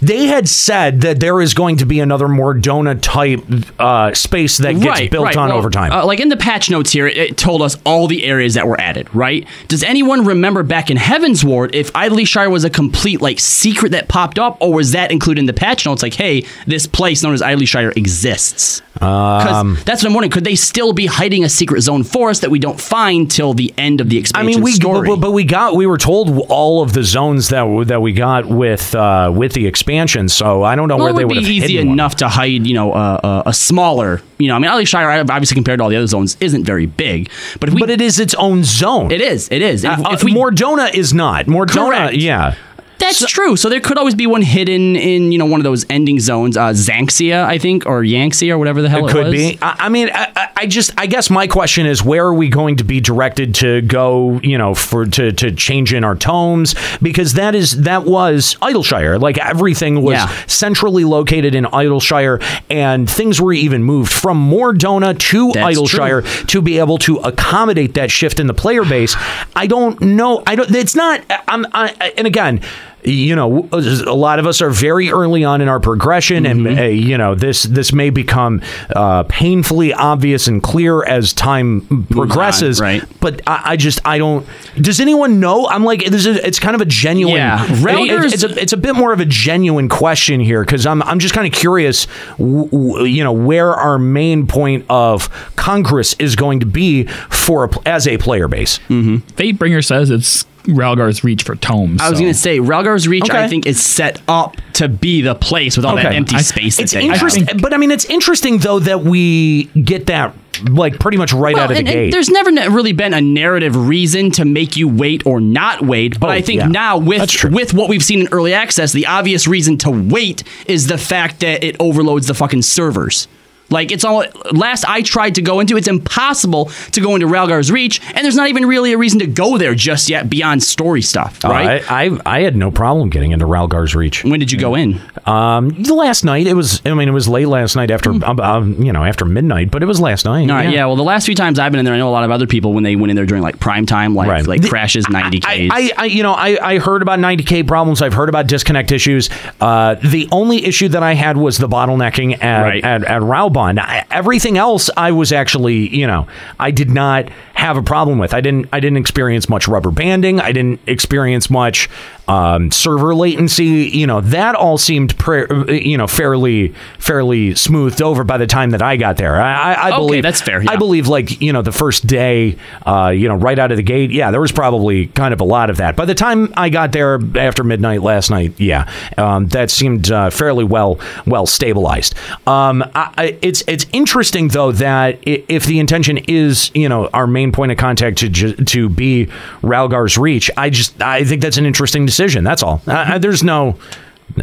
they 0.00 0.26
had 0.26 0.48
said 0.48 1.00
that 1.02 1.20
there 1.20 1.40
is 1.40 1.54
going 1.54 1.76
to 1.78 1.86
be 1.86 2.00
another 2.00 2.28
Mor 2.28 2.54
Dhona 2.54 3.00
type 3.00 3.40
uh, 3.78 4.14
space 4.14 4.58
that 4.58 4.80
gets 4.80 5.08
built 5.10 5.36
on 5.36 5.48
Well, 5.48 5.58
over 5.58 5.70
time. 5.70 5.92
Uh, 5.92 6.04
like 6.04 6.20
in 6.20 6.28
the 6.28 6.36
patch 6.36 6.70
notes 6.70 6.92
here, 6.92 7.06
it, 7.06 7.16
it 7.16 7.36
told 7.36 7.62
us 7.62 7.76
all 7.84 8.06
the 8.06 8.24
areas 8.24 8.54
that 8.54 8.66
were 8.66 8.80
added, 8.80 9.12
right? 9.14 9.46
Does 9.68 9.82
anyone 9.82 10.24
remember 10.24 10.62
back 10.62 10.90
in 10.90 10.96
Heavensward 10.96 11.74
if 11.74 11.90
Idyllshire 11.94 12.50
was 12.50 12.64
a 12.64 12.70
complete 12.70 13.20
like 13.20 13.40
secret 13.40 13.92
that 13.92 14.08
popped 14.08 14.38
up, 14.38 14.56
or 14.60 14.75
was 14.76 14.92
that 14.92 15.10
included 15.10 15.40
in 15.40 15.46
the 15.46 15.52
patch 15.52 15.84
notes? 15.86 16.02
Like, 16.02 16.14
hey, 16.14 16.44
this 16.66 16.86
place 16.86 17.22
known 17.22 17.34
as 17.34 17.42
Idyllshire 17.42 17.92
exists. 17.96 18.82
Because 18.94 19.52
Um, 19.52 19.76
that's 19.84 20.02
what 20.02 20.08
I'm 20.08 20.14
wondering. 20.14 20.30
Could 20.30 20.44
they 20.44 20.54
still 20.54 20.92
be 20.94 21.04
hiding 21.06 21.44
a 21.44 21.48
secret 21.50 21.82
zone 21.82 22.02
for 22.02 22.30
us 22.30 22.40
that 22.40 22.50
we 22.50 22.58
don't 22.58 22.80
find 22.80 23.30
till 23.30 23.52
the 23.52 23.74
end 23.76 24.00
of 24.00 24.08
the 24.08 24.16
expansion? 24.16 24.48
I 24.48 24.54
mean, 24.54 24.62
we 24.62 24.72
story? 24.72 25.06
but, 25.08 25.16
but 25.16 25.32
we 25.32 25.44
got 25.44 25.76
we 25.76 25.86
were 25.86 25.98
told 25.98 26.46
all 26.48 26.82
of 26.82 26.94
the 26.94 27.02
zones 27.04 27.48
that 27.50 27.64
that 27.88 28.00
we 28.00 28.12
got 28.12 28.46
with 28.46 28.94
uh, 28.94 29.30
with 29.34 29.52
the 29.52 29.66
expansion. 29.66 30.28
So 30.30 30.62
I 30.62 30.76
don't 30.76 30.88
know 30.88 30.96
well, 30.96 31.06
where 31.06 31.12
they 31.14 31.24
would 31.26 31.34
be 31.34 31.40
easy 31.56 31.74
hidden 31.74 31.88
one. 31.88 31.94
enough 31.96 32.16
to 32.16 32.28
hide, 32.28 32.66
you 32.66 32.72
know, 32.74 32.92
uh, 32.92 33.20
uh, 33.22 33.42
a 33.46 33.52
smaller, 33.52 34.22
you 34.38 34.48
know, 34.48 34.54
I 34.56 34.58
mean, 34.60 34.70
Idyllshire, 34.70 35.10
obviously 35.30 35.54
compared 35.56 35.78
to 35.80 35.84
all 35.84 35.90
the 35.90 35.96
other 35.96 36.06
zones, 36.06 36.36
isn't 36.40 36.64
very 36.64 36.86
big, 36.86 37.28
but 37.60 37.68
if 37.68 37.74
we, 37.74 37.80
but 37.80 37.90
it 37.90 38.00
is 38.00 38.18
its 38.18 38.34
own 38.36 38.64
zone. 38.64 39.10
It 39.10 39.20
is. 39.20 39.48
It 39.50 39.60
is. 39.60 39.84
If, 39.84 39.90
Uh, 39.98 40.10
if 40.12 40.24
we 40.24 40.32
Mor 40.32 40.50
Dhona 40.50 40.92
is 40.94 41.12
not. 41.12 41.46
Mor 41.48 41.66
Dhona, 41.66 41.88
Correct. 42.06 42.14
yeah. 42.14 42.54
That's 42.98 43.24
true. 43.30 43.56
So 43.56 43.68
there 43.68 43.80
could 43.80 43.98
always 43.98 44.14
be 44.14 44.26
one 44.26 44.42
hidden 44.42 44.96
in 44.96 45.30
you 45.32 45.38
know 45.38 45.44
one 45.46 45.60
of 45.60 45.64
those 45.64 45.84
ending 45.90 46.18
zones, 46.20 46.56
uh, 46.56 46.70
Zanxia, 46.70 47.44
I 47.44 47.58
think, 47.58 47.86
or 47.86 48.02
Yanxia, 48.02 48.50
or 48.52 48.58
whatever 48.58 48.80
the 48.82 48.88
hell 48.88 49.06
It 49.06 49.10
it, 49.10 49.12
could 49.12 49.26
was. 49.26 49.34
be. 49.34 49.58
I, 49.62 49.76
I 49.80 49.88
mean, 49.88 50.10
I, 50.12 50.32
I- 50.34 50.42
I 50.58 50.66
just, 50.66 50.92
I 50.98 51.04
guess 51.06 51.28
my 51.28 51.46
question 51.46 51.84
is, 51.84 52.02
where 52.02 52.24
are 52.24 52.32
we 52.32 52.48
going 52.48 52.76
to 52.76 52.84
be 52.84 52.98
directed 52.98 53.54
to 53.56 53.82
go? 53.82 54.40
You 54.42 54.56
know, 54.56 54.74
for 54.74 55.04
to 55.04 55.30
to 55.32 55.52
change 55.52 55.92
in 55.92 56.02
our 56.02 56.16
tomes 56.16 56.74
because 57.02 57.34
that 57.34 57.54
is 57.54 57.82
that 57.82 58.04
was 58.04 58.56
Idyllshire. 58.62 59.18
Like 59.18 59.36
everything 59.36 60.00
was 60.00 60.14
Yeah. 60.14 60.28
centrally 60.46 61.04
located 61.04 61.54
in 61.54 61.66
Idyllshire, 61.66 62.40
and 62.70 63.08
things 63.08 63.38
were 63.38 63.52
even 63.52 63.82
moved 63.84 64.10
from 64.10 64.38
Mor 64.38 64.72
Dhona 64.72 65.18
to 65.18 65.52
That's 65.52 65.66
Idyllshire 65.76 66.22
to 66.46 66.62
be 66.62 66.78
able 66.78 66.96
to 66.98 67.16
accommodate 67.18 67.92
that 67.94 68.10
shift 68.10 68.40
in 68.40 68.46
the 68.46 68.54
player 68.54 68.84
base. 68.84 69.14
I 69.54 69.66
don't 69.66 70.00
know. 70.00 70.42
I 70.46 70.56
don't. 70.56 70.74
It's 70.74 70.96
not. 70.96 71.20
I'm. 71.46 71.66
I, 71.74 72.12
and 72.16 72.26
again. 72.26 72.62
You 73.06 73.34
know, 73.36 73.68
a 73.72 74.14
lot 74.14 74.38
of 74.38 74.46
us 74.46 74.60
are 74.60 74.70
very 74.70 75.10
early 75.10 75.44
on 75.44 75.60
in 75.60 75.68
our 75.68 75.80
progression, 75.80 76.44
Mm-hmm. 76.44 76.66
and 76.66 76.78
uh, 76.78 76.82
you 76.84 77.16
know, 77.16 77.34
this 77.34 77.62
this 77.62 77.92
may 77.92 78.10
become 78.10 78.60
uh, 78.94 79.22
painfully 79.28 79.92
obvious 79.94 80.46
and 80.48 80.62
clear 80.62 81.04
as 81.04 81.32
time 81.32 82.06
progresses. 82.10 82.80
right. 82.80 83.02
But 83.20 83.42
I, 83.46 83.62
I 83.72 83.76
just 83.76 84.00
I 84.04 84.18
don't. 84.18 84.46
Does 84.80 85.00
anyone 85.00 85.40
know? 85.40 85.66
I'm 85.68 85.84
like, 85.84 86.04
this 86.06 86.26
is, 86.26 86.36
it's 86.38 86.58
kind 86.58 86.74
of 86.74 86.80
a 86.80 86.84
genuine. 86.84 87.36
Yeah. 87.36 87.64
it- 87.64 87.68
Railgars- 87.78 88.32
it's 88.34 88.42
a 88.44 88.60
it's 88.60 88.72
a 88.72 88.76
bit 88.76 88.94
more 88.96 89.12
of 89.12 89.20
a 89.20 89.24
genuine 89.24 89.88
question 89.88 90.40
here 90.40 90.64
because 90.64 90.84
I'm 90.86 91.02
I'm 91.04 91.18
just 91.18 91.34
kind 91.34 91.46
of 91.46 91.52
curious, 91.52 92.06
w- 92.38 92.68
w- 92.68 93.04
you 93.04 93.22
know, 93.24 93.32
where 93.32 93.72
our 93.72 93.98
main 93.98 94.46
point 94.46 94.84
of 94.90 95.28
Congress 95.56 96.14
is 96.18 96.36
going 96.36 96.60
to 96.60 96.66
be 96.66 97.04
for 97.30 97.64
a, 97.64 97.70
as 97.88 98.06
a 98.08 98.18
player 98.18 98.48
base. 98.48 98.78
Mm-hmm. 98.88 99.16
Fatebringer 99.36 99.84
says 99.84 100.10
it's 100.10 100.44
Rhalgr's 100.66 101.24
reach 101.24 101.42
for 101.42 101.54
tomes. 101.56 102.00
I 102.00 102.10
was 102.10 102.18
so- 102.18 102.22
going 102.22 102.32
to 102.32 102.38
say 102.38 102.58
Rhalgr's 102.58 103.06
Reach. 103.08 103.30
I 103.30 103.48
think 103.48 103.66
is 103.66 103.82
set 103.82 104.20
up 104.28 104.56
to 104.74 104.88
be 104.88 105.22
the 105.22 105.34
place 105.34 105.76
with 105.76 105.86
all 105.86 105.96
that 105.96 106.12
empty 106.14 106.36
I- 106.36 106.42
space. 106.42 106.78
It's 106.78 106.92
that 106.92 107.00
they 107.00 107.06
have. 107.06 107.14
interesting, 107.14 107.46
but 107.60 107.72
I 107.72 107.76
mean, 107.76 107.90
it's 107.90 108.04
interesting 108.06 108.58
though 108.58 108.78
that 108.80 109.02
we 109.02 109.64
get 109.64 110.06
that 110.06 110.34
like 110.70 110.98
pretty 110.98 111.18
much 111.18 111.34
right 111.34 111.54
Well, 111.54 111.64
out 111.64 111.70
of 111.70 111.74
the 111.76 111.80
and- 111.80 111.88
and 111.88 111.94
gate. 111.94 112.10
there's 112.12 112.30
never 112.30 112.50
really 112.70 112.92
been 112.92 113.12
a 113.12 113.20
narrative 113.20 113.76
reason 113.76 114.30
to 114.32 114.44
make 114.46 114.74
you 114.76 114.88
wait 114.88 115.24
or 115.26 115.38
not 115.40 115.82
wait, 115.82 116.18
but 116.18 116.28
Oh, 116.30 116.32
I 116.32 116.40
think 116.40 116.60
yeah. 116.60 116.68
now 116.68 116.96
with 116.98 117.44
with 117.44 117.74
what 117.74 117.88
we've 117.90 118.02
seen 118.02 118.20
in 118.22 118.28
early 118.32 118.54
access, 118.54 118.92
the 118.92 119.06
obvious 119.06 119.46
reason 119.46 119.76
to 119.78 119.90
wait 119.90 120.42
is 120.66 120.86
the 120.86 120.96
fact 120.98 121.40
that 121.40 121.62
it 121.62 121.76
overloads 121.78 122.26
the 122.26 122.34
fucking 122.34 122.62
servers. 122.62 123.28
Like 123.70 123.90
it's 123.90 124.04
all 124.04 124.24
last 124.52 124.84
I 124.88 125.02
tried 125.02 125.34
to 125.36 125.42
go 125.42 125.60
into, 125.60 125.76
it's 125.76 125.88
impossible 125.88 126.66
to 126.92 127.00
go 127.00 127.14
into 127.14 127.26
Rhalgr's 127.26 127.70
Reach, 127.72 128.00
and 128.14 128.18
there's 128.24 128.36
not 128.36 128.48
even 128.48 128.66
really 128.66 128.92
a 128.92 128.98
reason 128.98 129.18
to 129.20 129.26
go 129.26 129.58
there 129.58 129.74
just 129.74 130.08
yet 130.08 130.30
beyond 130.30 130.62
story 130.62 131.02
stuff, 131.02 131.44
Uh, 131.44 131.48
right? 131.48 131.90
I, 131.90 132.04
I 132.06 132.18
I 132.26 132.40
had 132.42 132.56
no 132.56 132.70
problem 132.70 133.10
getting 133.10 133.32
into 133.32 133.44
Rhalgr's 133.46 133.94
Reach. 133.94 134.24
When 134.24 134.38
did 134.40 134.52
you 134.52 134.58
go 134.58 134.74
in? 134.74 135.00
Um, 135.26 135.70
last 135.82 136.24
night. 136.24 136.46
It 136.46 136.54
was. 136.54 136.80
I 136.86 136.94
mean, 136.94 137.08
it 137.08 137.12
was 137.12 137.28
late 137.28 137.48
last 137.48 137.74
night 137.76 137.90
after 137.90 138.10
um, 138.10 138.22
um, 138.40 138.82
you 138.82 138.92
know 138.92 139.02
after 139.04 139.24
midnight, 139.24 139.70
but 139.70 139.82
it 139.82 139.86
was 139.86 140.00
last 140.00 140.24
night. 140.24 140.48
All 140.48 140.56
right, 140.56 140.70
yeah. 140.70 140.86
Well, 140.86 140.96
the 140.96 141.02
last 141.02 141.26
few 141.26 141.34
times 141.34 141.58
I've 141.58 141.72
been 141.72 141.78
in 141.80 141.84
there, 141.84 141.94
I 141.94 141.98
know 141.98 142.08
a 142.08 142.10
lot 142.12 142.24
of 142.24 142.30
other 142.30 142.46
people 142.46 142.72
when 142.72 142.84
they 142.84 142.94
went 142.96 143.10
in 143.10 143.16
there 143.16 143.26
during 143.26 143.42
like 143.42 143.58
prime 143.58 143.86
time, 143.86 144.14
like 144.14 144.46
like 144.46 144.62
The- 144.62 144.68
crashes, 144.68 145.08
ninety 145.08 145.40
k. 145.40 145.68
I, 145.72 145.90
I, 145.96 146.04
you 146.06 146.22
know, 146.22 146.32
I, 146.32 146.58
I 146.74 146.78
heard 146.78 147.02
about 147.02 147.18
90k 147.18 147.66
problems. 147.66 148.00
I've 148.02 148.12
heard 148.14 148.28
about 148.28 148.46
disconnect 148.46 148.92
issues. 148.92 149.28
Uh, 149.60 149.96
the 149.96 150.28
only 150.30 150.64
issue 150.64 150.88
that 150.90 151.02
I 151.02 151.14
had 151.14 151.36
was 151.36 151.58
the 151.58 151.68
bottlenecking 151.68 152.42
at 152.42 152.62
Right. 152.62 152.84
at, 152.84 153.04
at 153.04 153.22
Raubahn. 153.56 153.78
I, 153.78 154.04
everything 154.10 154.58
else, 154.58 154.90
I 154.96 155.12
was 155.12 155.32
actually, 155.32 155.94
you 155.94 156.06
know, 156.06 156.26
I 156.58 156.70
did 156.70 156.90
not 156.90 157.28
have 157.54 157.76
a 157.76 157.82
problem 157.82 158.18
with. 158.18 158.34
I 158.34 158.40
didn't, 158.40 158.68
I 158.72 158.80
didn't 158.80 158.98
experience 158.98 159.48
much 159.48 159.66
rubber 159.66 159.90
banding. 159.90 160.40
I 160.40 160.52
didn't 160.52 160.80
experience 160.86 161.48
much 161.48 161.88
um, 162.28 162.70
server 162.70 163.14
latency. 163.14 163.64
You 163.64 164.06
know, 164.06 164.20
that 164.20 164.54
all 164.54 164.78
seemed, 164.78 165.16
pre- 165.18 165.46
you 165.80 165.96
know, 165.96 166.06
fairly, 166.06 166.74
fairly 166.98 167.54
smoothed 167.54 168.02
over 168.02 168.24
by 168.24 168.36
the 168.38 168.46
time 168.46 168.70
that 168.70 168.82
I 168.82 168.96
got 168.96 169.16
there. 169.16 169.40
I, 169.40 169.52
I, 169.52 169.72
I 169.72 169.88
Okay, 169.88 169.96
believe 169.96 170.22
that's 170.22 170.40
fair, 170.40 170.62
I 170.68 170.76
believe, 170.76 171.08
like 171.08 171.40
you 171.40 171.52
know, 171.52 171.62
the 171.62 171.72
first 171.72 172.06
day, 172.06 172.56
uh, 172.84 173.08
you 173.08 173.28
know, 173.28 173.36
right 173.36 173.58
out 173.58 173.70
of 173.70 173.76
the 173.76 173.82
gate, 173.82 174.10
yeah, 174.10 174.30
there 174.30 174.40
was 174.40 174.52
probably 174.52 175.06
kind 175.08 175.32
of 175.32 175.40
a 175.40 175.44
lot 175.44 175.70
of 175.70 175.78
that. 175.78 175.96
By 175.96 176.04
the 176.04 176.14
time 176.14 176.52
I 176.56 176.68
got 176.68 176.92
there 176.92 177.18
after 177.36 177.64
midnight 177.64 178.02
last 178.02 178.30
night, 178.30 178.58
yeah, 178.58 178.90
um, 179.16 179.46
that 179.48 179.70
seemed 179.70 180.10
uh, 180.10 180.30
fairly 180.30 180.64
well 180.64 180.98
well 181.26 181.46
stabilized. 181.46 182.14
Um, 182.46 182.82
I, 182.94 183.12
I, 183.16 183.38
it's 183.46 183.62
it's 183.66 183.86
interesting 183.92 184.48
though 184.48 184.72
that 184.72 185.18
if 185.22 185.64
the 185.66 185.78
intention 185.78 186.18
is 186.18 186.70
you 186.74 186.88
know 186.88 187.08
our 187.12 187.26
main 187.26 187.52
point 187.52 187.72
of 187.72 187.78
contact 187.78 188.18
to 188.18 188.28
to 188.54 188.88
be 188.88 189.26
Rhalgr's 189.62 190.18
reach, 190.18 190.50
I 190.56 190.70
just 190.70 191.00
I 191.02 191.24
think 191.24 191.42
that's 191.42 191.56
an 191.56 191.66
interesting 191.66 192.04
decision. 192.06 192.44
That's 192.44 192.62
all. 192.62 192.82
I, 192.86 193.14
I, 193.14 193.18
there's 193.18 193.42
no. 193.42 193.78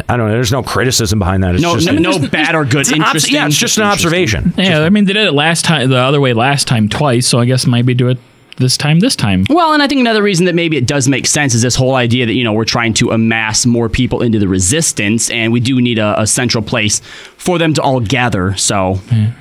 I 0.09 0.17
don't 0.17 0.27
know. 0.27 0.33
There's 0.33 0.51
no 0.51 0.63
criticism 0.63 1.19
behind 1.19 1.43
that. 1.43 1.53
It's 1.55 1.61
No- 1.61 1.75
just 1.75 1.91
no- 1.91 2.17
no 2.17 2.27
bad 2.29 2.55
or 2.55 2.65
good, 2.65 2.81
it's 2.81 2.91
an 2.91 3.03
obs- 3.03 3.29
yeah, 3.29 3.45
it's 3.45 3.57
just 3.57 3.77
an 3.77 3.83
observation. 3.83 4.53
Yeah, 4.57 4.79
I 4.79 4.89
mean 4.89 5.05
they 5.05 5.13
did 5.13 5.27
it 5.27 5.33
last 5.33 5.65
time, 5.65 5.89
the 5.89 5.97
other 5.97 6.19
way 6.21 6.33
last 6.33 6.67
time 6.67 6.89
twice. 6.89 7.27
So 7.27 7.39
I 7.39 7.45
guess 7.45 7.67
maybe 7.67 7.93
do 7.93 8.07
it 8.07 8.17
this 8.57 8.77
time. 8.77 8.99
This 8.99 9.15
time. 9.15 9.45
Well, 9.49 9.73
and 9.73 9.81
I 9.83 9.87
think 9.87 9.99
another 10.01 10.23
reason 10.23 10.45
that 10.45 10.55
maybe 10.55 10.77
it 10.77 10.85
does 10.87 11.07
make 11.07 11.25
sense 11.27 11.53
is 11.53 11.61
this 11.61 11.75
whole 11.75 11.95
idea 11.95 12.25
that 12.25 12.33
you 12.33 12.43
know 12.43 12.53
we're 12.53 12.65
trying 12.65 12.93
to 12.95 13.11
amass 13.11 13.65
more 13.65 13.89
people 13.89 14.21
into 14.21 14.39
the 14.39 14.47
resistance, 14.47 15.29
and 15.29 15.51
we 15.53 15.59
do 15.59 15.81
need 15.81 15.99
a, 15.99 16.21
a 16.21 16.27
central 16.27 16.63
place 16.63 16.99
for 17.37 17.57
them 17.57 17.73
to 17.73 17.81
all 17.81 17.99
gather. 17.99 18.55
So, 18.55 18.99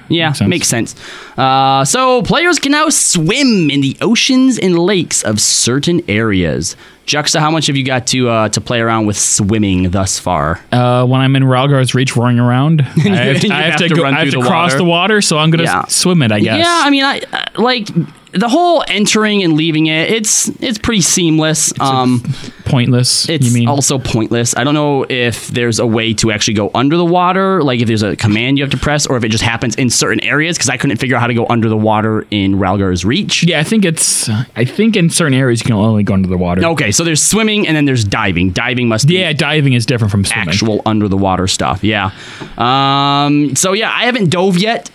yeah, 0.09 0.33
makes 0.47 0.69
sense. 0.69 0.95
Uh, 1.39 1.85
so 1.85 2.23
players 2.23 2.59
can 2.59 2.73
now 2.73 2.89
swim 2.89 3.71
in 3.71 3.81
the 3.81 3.97
oceans 4.01 4.59
and 4.59 4.79
lakes 4.79 5.23
of 5.23 5.41
certain 5.41 6.03
areas. 6.09 6.77
Juxta, 7.07 7.41
how 7.41 7.51
much 7.51 7.67
have 7.67 7.77
you 7.77 7.85
got 7.85 8.07
to 8.09 8.29
uh, 8.29 8.49
to 8.51 8.61
play 8.61 8.81
around 8.81 9.07
with 9.07 9.19
swimming 9.19 9.91
thus 9.91 10.19
far? 10.19 10.61
Uh, 10.71 11.05
when 11.05 11.21
I'm 11.21 11.35
in 11.37 11.43
Rhalgr's 11.43 11.95
reach, 11.95 12.17
roaring 12.17 12.39
around, 12.39 12.81
I 12.83 12.85
have, 12.85 12.97
I 12.97 13.09
have 13.15 13.71
have 13.73 13.77
to, 13.81 13.89
to 13.89 13.95
go, 13.95 14.05
I 14.05 14.13
have 14.13 14.31
to 14.31 14.39
the 14.41 14.47
cross 14.47 14.71
water. 14.73 14.79
the 14.79 14.85
water, 14.85 15.21
so 15.23 15.37
I'm 15.39 15.51
gonna 15.51 15.65
Yeah. 15.65 15.81
s- 15.83 15.95
swim 15.97 16.23
it. 16.23 16.31
I 16.31 16.39
guess. 16.41 16.59
Yeah, 16.59 16.83
I 16.85 16.91
mean, 16.91 17.03
I 17.05 17.21
uh, 17.33 17.61
like 17.61 17.89
the 18.33 18.49
whole 18.49 18.83
entering 18.89 19.43
and 19.43 19.55
leaving 19.55 19.87
it. 19.87 20.11
It's 20.11 20.49
it's 20.61 20.79
pretty 20.79 21.03
seamless. 21.03 21.79
um, 21.81 22.23
pointless. 22.65 23.29
It's 23.29 23.47
you 23.47 23.53
mean? 23.53 23.69
also 23.69 23.99
pointless. 23.99 24.57
I 24.57 24.65
don't 24.65 24.73
know 24.75 25.05
if 25.09 25.49
there's 25.49 25.79
a 25.79 25.87
way 25.87 26.15
to 26.15 26.31
actually 26.33 26.55
go 26.55 26.71
under 26.75 26.97
the 26.97 27.05
water, 27.05 27.63
like 27.63 27.81
if 27.81 27.89
there's 27.89 28.03
a 28.03 28.17
command 28.17 28.57
you 28.59 28.65
have 28.65 28.71
to 28.71 28.79
press, 28.79 29.07
or 29.07 29.17
if 29.19 29.25
it 29.25 29.29
just 29.29 29.45
happens 29.45 29.77
in 29.77 29.91
certain 29.91 30.25
areas. 30.25 30.57
Because 30.57 30.71
I 30.71 30.77
couldn't 30.79 30.97
figure 30.97 31.15
out 31.17 31.21
how 31.21 31.27
to 31.27 31.35
go 31.35 31.47
under 31.51 31.69
the 31.69 31.77
water 31.77 32.27
in 32.31 32.55
Rhalgr's 32.55 33.05
Reach. 33.05 33.45
Yeah, 33.45 33.61
I 33.61 33.65
think 33.65 33.85
it's. 33.85 34.29
I 34.57 34.65
think 34.65 34.97
in 34.97 35.11
certain 35.11 35.35
areas 35.35 35.61
you 35.61 35.67
can 35.67 35.75
only 35.75 36.03
go 36.03 36.15
under 36.15 36.29
the 36.29 36.39
water. 36.39 36.65
Okay, 36.65 36.91
so 36.91 37.05
there's 37.05 37.23
swimming 37.23 37.67
and 37.67 37.77
then 37.77 37.85
there's 37.85 38.05
diving. 38.05 38.51
Diving 38.53 38.89
must 38.89 39.07
be 39.09 39.19
Yeah, 39.19 39.33
diving 39.35 39.75
is 39.75 39.85
different 39.85 40.11
from 40.11 40.25
swimming. 40.25 40.49
actual 40.49 40.81
under 40.87 41.07
the 41.09 41.19
water 41.19 41.47
stuff. 41.47 41.85
Yeah. 41.85 42.11
Um. 42.57 43.55
So 43.57 43.73
yeah, 43.75 43.91
I 43.95 44.05
haven't 44.05 44.31
dove 44.31 44.57
yet, 44.59 44.91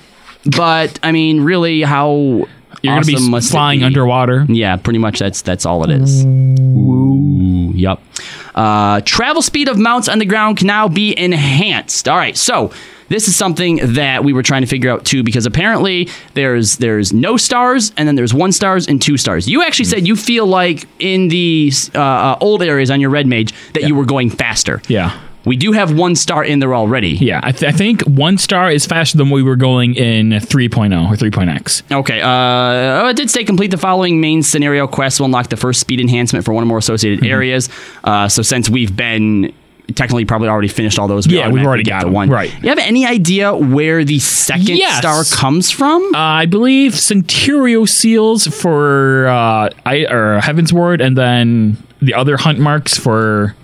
but 0.46 1.00
I 1.04 1.12
mean, 1.12 1.42
really, 1.42 1.82
how 1.84 2.46
You're 2.82 2.94
gonna 2.96 3.06
be 3.06 3.16
awesome 3.16 3.32
must 3.32 3.50
it 3.50 3.52
flying 3.52 3.80
be? 3.80 3.86
underwater. 3.86 4.46
Yeah, 4.48 4.76
pretty 4.78 5.00
much. 5.00 5.20
That's 5.20 5.42
that's 5.42 5.66
all 5.66 5.84
it 5.84 5.90
is. 5.90 6.26
Ooh, 6.26 7.72
yep. 7.74 8.00
Uh, 8.56 9.02
travel 9.02 9.42
speed 9.42 9.68
of 9.70 9.78
mounts 9.78 10.08
on 10.08 10.20
the 10.20 10.26
ground 10.26 10.58
can 10.58 10.68
now 10.68 10.88
be 10.88 11.18
enhanced. 11.18 12.08
All 12.08 12.18
right, 12.18 12.36
so 12.36 12.72
this 13.10 13.28
is 13.28 13.36
something 13.36 13.80
that 13.94 14.24
we 14.24 14.34
were 14.34 14.44
trying 14.44 14.62
to 14.64 14.68
figure 14.68 14.92
out 14.92 15.06
too, 15.06 15.24
because 15.24 15.46
apparently 15.46 16.10
there's 16.34 16.78
there's 16.78 17.14
no 17.14 17.38
stars, 17.38 17.92
and 17.98 18.08
then 18.08 18.16
there's 18.16 18.34
one 18.34 18.52
stars 18.52 18.88
and 18.88 19.02
two 19.02 19.18
stars. 19.18 19.48
You 19.48 19.64
actually 19.64 19.86
said 19.86 20.08
you 20.08 20.16
feel 20.16 20.46
like 20.46 20.86
in 21.00 21.28
the 21.30 21.72
uh, 21.96 22.00
uh, 22.00 22.38
old 22.42 22.62
areas 22.62 22.92
on 22.92 23.00
your 23.00 23.10
red 23.10 23.28
mage 23.28 23.54
that 23.74 23.84
you 23.84 23.96
were 23.96 24.06
going 24.06 24.30
faster. 24.30 24.82
Yeah. 24.88 25.18
We 25.48 25.56
do 25.58 25.72
have 25.72 25.98
one 25.98 26.16
star 26.16 26.44
in 26.44 26.60
there 26.60 26.76
already. 26.76 27.12
Yeah, 27.12 27.40
I, 27.42 27.52
th- 27.54 27.74
I 27.74 27.76
think 27.76 28.02
one 28.04 28.38
star 28.38 28.70
is 28.70 28.86
faster 28.86 29.18
than 29.18 29.30
we 29.30 29.42
were 29.42 29.56
going 29.56 29.96
in 29.96 30.30
3.0 30.32 31.10
or 31.10 31.16
3.x. 31.16 31.84
Okay. 31.92 32.22
Uh, 32.22 32.28
oh, 32.30 33.08
it 33.10 33.16
did 33.16 33.30
say 33.32 33.44
complete 33.44 33.72
the 33.72 33.78
following 33.78 34.20
main 34.22 34.44
scenario 34.44 34.88
quests 34.88 35.20
will 35.20 35.26
unlock 35.26 35.50
the 35.50 35.58
first 35.58 35.80
speed 35.80 36.00
enhancement 36.00 36.44
for 36.46 36.54
one 36.54 36.64
or 36.64 36.68
more 36.68 36.78
associated 36.78 37.20
Mm-hmm. 37.22 37.32
areas. 37.32 37.70
Uh, 38.04 38.28
so 38.28 38.42
since 38.42 38.70
we've 38.70 38.96
been 38.96 39.54
technically 39.96 40.26
probably 40.26 40.50
already 40.50 40.68
finished 40.68 41.00
all 41.00 41.08
those, 41.08 41.28
we 41.30 41.38
Yeah, 41.38 41.48
we've 41.50 41.66
already 41.66 41.84
got 41.84 42.02
the 42.02 42.10
one. 42.10 42.30
Right. 42.30 42.52
You 42.62 42.68
have 42.68 42.78
any 42.80 43.06
idea 43.06 43.56
where 43.56 44.04
the 44.04 44.20
second 44.20 44.76
Yes. 44.76 44.98
star 44.98 45.24
comes 45.40 45.72
from? 45.72 46.04
Uh, 46.14 46.18
I 46.18 46.46
believe 46.46 46.92
Centurio 46.92 47.88
seals 47.88 48.48
for 48.48 49.28
uh, 49.28 49.70
I 49.86 50.00
or 50.10 50.42
Heavensward, 50.42 51.02
and 51.02 51.18
then 51.18 51.78
the 52.02 52.14
other 52.16 52.36
hunt 52.36 52.60
marks 52.60 52.98
for. 52.98 53.56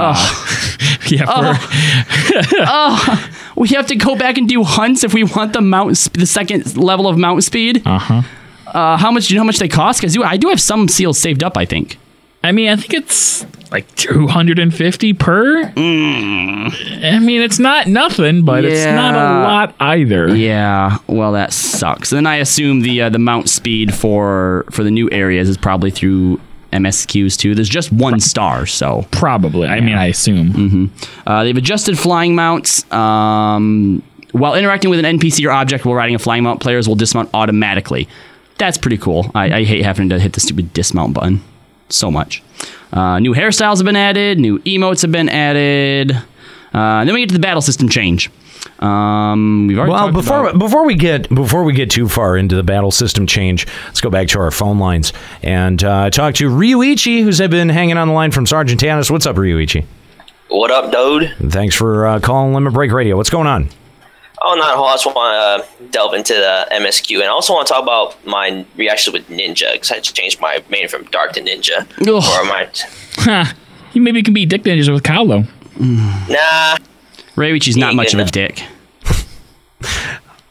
Uh, 0.00 0.14
yeah, 1.08 1.24
for, 1.26 2.54
oh, 2.66 3.30
we 3.56 3.68
have 3.68 3.86
to 3.88 3.96
go 3.96 4.16
back 4.16 4.38
and 4.38 4.48
do 4.48 4.62
hunts 4.64 5.04
if 5.04 5.14
we 5.14 5.24
want 5.24 5.52
the 5.52 5.60
mount, 5.60 5.96
sp- 5.98 6.16
the 6.18 6.26
second 6.26 6.76
level 6.76 7.06
of 7.06 7.18
mount 7.18 7.44
speed. 7.44 7.82
uh-huh. 7.86 8.22
Uh, 8.66 8.96
how 8.96 9.10
much? 9.10 9.26
Do 9.26 9.34
you 9.34 9.38
know 9.38 9.42
how 9.42 9.46
much 9.46 9.58
they 9.58 9.66
cost? 9.66 10.00
Because 10.00 10.16
I 10.16 10.36
do 10.36 10.48
have 10.48 10.60
some 10.60 10.86
seals 10.86 11.18
saved 11.18 11.42
up. 11.42 11.56
I 11.56 11.64
think. 11.64 11.98
I 12.42 12.52
mean, 12.52 12.68
I 12.70 12.76
think 12.76 12.94
it's 12.94 13.44
like 13.70 13.92
250 13.96 15.12
per. 15.14 15.64
I 15.64 17.18
mean, 17.20 17.42
it's 17.42 17.58
not 17.58 17.86
nothing, 17.86 18.44
but 18.44 18.64
it's 18.64 18.84
not 18.86 19.14
a 19.14 19.42
lot 19.42 19.74
either. 19.78 20.34
Yeah, 20.34 20.98
well, 21.06 21.32
that 21.32 21.52
sucks. 21.52 22.10
Then 22.10 22.26
I 22.26 22.36
assume 22.36 22.80
the 22.80 23.02
uh, 23.02 23.08
the 23.10 23.18
mount 23.18 23.48
speed 23.50 23.92
for 23.94 24.64
for 24.70 24.84
the 24.84 24.90
new 24.90 25.10
areas 25.10 25.48
is 25.48 25.58
probably 25.58 25.90
through 25.90 26.40
MSQs 26.72 27.36
too. 27.36 27.54
There's 27.54 27.68
just 27.68 27.92
one 27.92 28.20
star, 28.20 28.66
so 28.66 29.06
Probably. 29.10 29.68
I 29.68 29.80
mean, 29.80 29.96
I 29.96 30.06
assume. 30.06 30.50
hmm 30.52 30.86
Uh, 31.26 31.44
they've 31.44 31.56
adjusted 31.56 31.98
flying 31.98 32.34
mounts. 32.34 32.90
Um, 32.92 34.02
while 34.32 34.54
interacting 34.54 34.90
with 34.90 35.04
an 35.04 35.18
NPC 35.18 35.44
or 35.46 35.50
object 35.50 35.84
while 35.84 35.94
riding 35.94 36.14
a 36.14 36.18
flying 36.18 36.44
mount, 36.44 36.60
players 36.60 36.86
will 36.88 36.94
dismount 36.94 37.30
automatically. 37.34 38.08
That's 38.58 38.78
pretty 38.78 38.98
cool. 38.98 39.30
I, 39.34 39.52
I 39.60 39.64
hate 39.64 39.82
having 39.84 40.08
to 40.10 40.18
hit 40.20 40.34
the 40.34 40.40
stupid 40.40 40.72
dismount 40.72 41.14
button 41.14 41.40
so 41.88 42.10
much. 42.10 42.42
Uh, 42.92 43.18
new 43.18 43.34
hairstyles 43.34 43.78
have 43.78 43.86
been 43.86 43.96
added. 43.96 44.38
New 44.38 44.58
emotes 44.60 45.02
have 45.02 45.10
been 45.10 45.28
added. 45.28 46.12
Uh, 46.72 47.04
then 47.04 47.14
we 47.14 47.20
get 47.20 47.28
to 47.30 47.34
the 47.34 47.40
battle 47.40 47.62
system 47.62 47.88
change. 47.88 48.30
Um, 48.80 49.66
we've 49.68 49.78
already 49.78 49.92
Well, 49.92 50.12
before 50.12 50.46
about- 50.48 50.58
before 50.58 50.84
we 50.84 50.94
get 50.94 51.28
before 51.34 51.64
we 51.64 51.72
get 51.72 51.90
too 51.90 52.08
far 52.08 52.36
into 52.36 52.56
the 52.56 52.62
battle 52.62 52.90
system 52.90 53.26
change, 53.26 53.66
let's 53.86 54.00
go 54.00 54.10
back 54.10 54.28
to 54.28 54.40
our 54.40 54.50
phone 54.50 54.78
lines 54.78 55.12
and 55.42 55.82
uh, 55.84 56.10
talk 56.10 56.34
to 56.36 56.48
Ryuichi, 56.48 57.22
who's 57.22 57.40
been 57.40 57.68
hanging 57.68 57.96
on 57.96 58.08
the 58.08 58.14
line 58.14 58.30
from 58.30 58.46
Sargatanas. 58.46 59.10
What's 59.10 59.26
up, 59.26 59.36
Ryuichi? 59.36 59.84
What 60.48 60.70
up, 60.70 60.90
dude? 60.90 61.34
Thanks 61.52 61.74
for 61.76 62.06
uh, 62.06 62.20
calling 62.20 62.54
Limit 62.54 62.72
Break 62.72 62.90
Radio. 62.92 63.16
What's 63.16 63.30
going 63.30 63.46
on? 63.46 63.68
Oh, 64.42 64.54
not 64.54 64.72
a 64.72 64.76
whole. 64.76 64.86
I 64.86 64.94
just 64.94 65.04
want 65.06 65.16
to 65.16 65.84
uh, 65.84 65.88
delve 65.90 66.14
into 66.14 66.32
the 66.32 66.66
MSQ, 66.72 67.14
and 67.16 67.24
I 67.24 67.28
also 67.28 67.52
want 67.52 67.66
to 67.66 67.72
talk 67.74 67.82
about 67.82 68.26
my 68.26 68.64
reaction 68.76 69.12
with 69.12 69.28
Ninja 69.28 69.74
because 69.74 69.90
I 69.92 70.00
changed 70.00 70.40
my 70.40 70.62
name 70.70 70.88
from 70.88 71.04
Dark 71.04 71.32
to 71.34 71.42
Ninja. 71.42 71.82
Or 72.08 72.44
my 72.46 72.68
Huh. 73.16 73.52
You 73.92 74.00
maybe 74.00 74.22
can 74.22 74.32
be 74.32 74.46
dick 74.46 74.62
ninjas 74.62 74.90
with 74.92 75.02
Kyle 75.02 75.26
though. 75.26 75.44
nah. 75.78 76.76
Ray 77.40 77.52
Richi's 77.52 77.76
not 77.76 77.94
much 77.94 78.12
of 78.14 78.20
a 78.20 78.24
dick. 78.26 78.62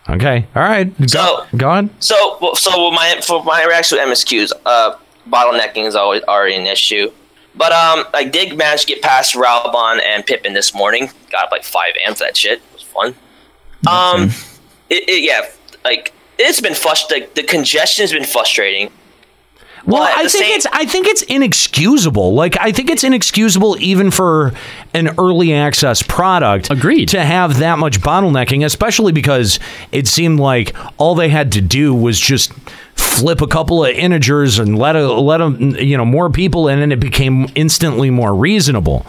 Okay. 0.10 0.48
All 0.56 0.64
right. 0.64 0.98
Go, 1.00 1.06
So- 1.06 1.46
go 1.56 1.70
on. 1.70 1.92
So, 2.00 2.40
so 2.56 2.90
my 2.90 3.20
for 3.22 3.44
my 3.44 3.64
reaction 3.64 4.00
with 4.00 4.08
MSQs, 4.08 4.52
uh, 4.66 4.96
bottlenecking 5.30 5.86
is 5.86 5.96
always 5.96 6.24
already 6.24 6.56
an 6.56 6.66
issue. 6.66 7.12
But 7.56 7.72
um, 7.74 8.06
I 8.16 8.24
did 8.24 8.58
manage 8.58 8.82
to 8.82 8.88
get 8.88 9.04
past 9.04 9.36
Raubahn 9.36 10.02
and 10.04 10.26
Pipin 10.26 10.54
this 10.56 10.74
morning. 10.74 11.12
Got 11.30 11.46
up 11.46 11.52
like 11.52 11.64
five 11.64 11.94
a.m. 12.04 12.16
for 12.16 12.24
that 12.24 12.36
shit. 12.36 12.58
It 12.58 12.74
was 12.74 12.82
fun. 12.82 13.14
Um, 13.88 14.32
it, 14.90 15.08
it, 15.08 15.24
yeah, 15.24 15.42
like 15.86 16.12
it's 16.40 16.60
been 16.60 16.74
frustrating. 16.74 17.30
The 17.36 17.44
congestion 17.44 18.02
has 18.02 18.12
been 18.12 18.24
frustrating. 18.26 18.90
Well, 19.86 20.04
at 20.04 20.18
I 20.18 20.22
think 20.28 20.32
same- 20.32 20.56
it's 20.56 20.68
I 20.72 20.86
think 20.86 21.08
it's 21.08 21.22
inexcusable. 21.24 22.34
Like 22.34 22.58
I 22.60 22.72
think 22.72 22.90
it's 22.90 23.04
inexcusable 23.04 23.78
even 23.80 24.12
for 24.12 24.54
an 24.94 25.10
early 25.18 25.54
access 25.54 26.02
product. 26.04 26.70
Agreed. 26.70 27.10
To 27.10 27.24
have 27.24 27.60
that 27.60 27.80
much 27.80 28.00
bottlenecking, 28.02 28.66
especially 28.66 29.12
because 29.12 29.60
it 29.92 30.08
seemed 30.08 30.40
like 30.40 30.76
all 30.98 31.16
they 31.16 31.30
had 31.30 31.52
to 31.54 31.62
do 31.62 31.94
was 31.94 32.20
just 32.20 32.52
flip 32.96 33.42
a 33.42 33.48
couple 33.48 33.84
of 33.86 33.92
integers 33.92 34.60
and 34.60 34.78
let 34.78 34.96
a, 34.96 35.12
let 35.14 35.38
them 35.38 35.76
you 35.78 35.96
know 35.98 36.06
more 36.06 36.30
people 36.30 36.68
in 36.68 36.80
and 36.80 36.92
it 36.92 37.00
became 37.00 37.48
instantly 37.56 38.10
more 38.10 38.36
reasonable. 38.36 39.06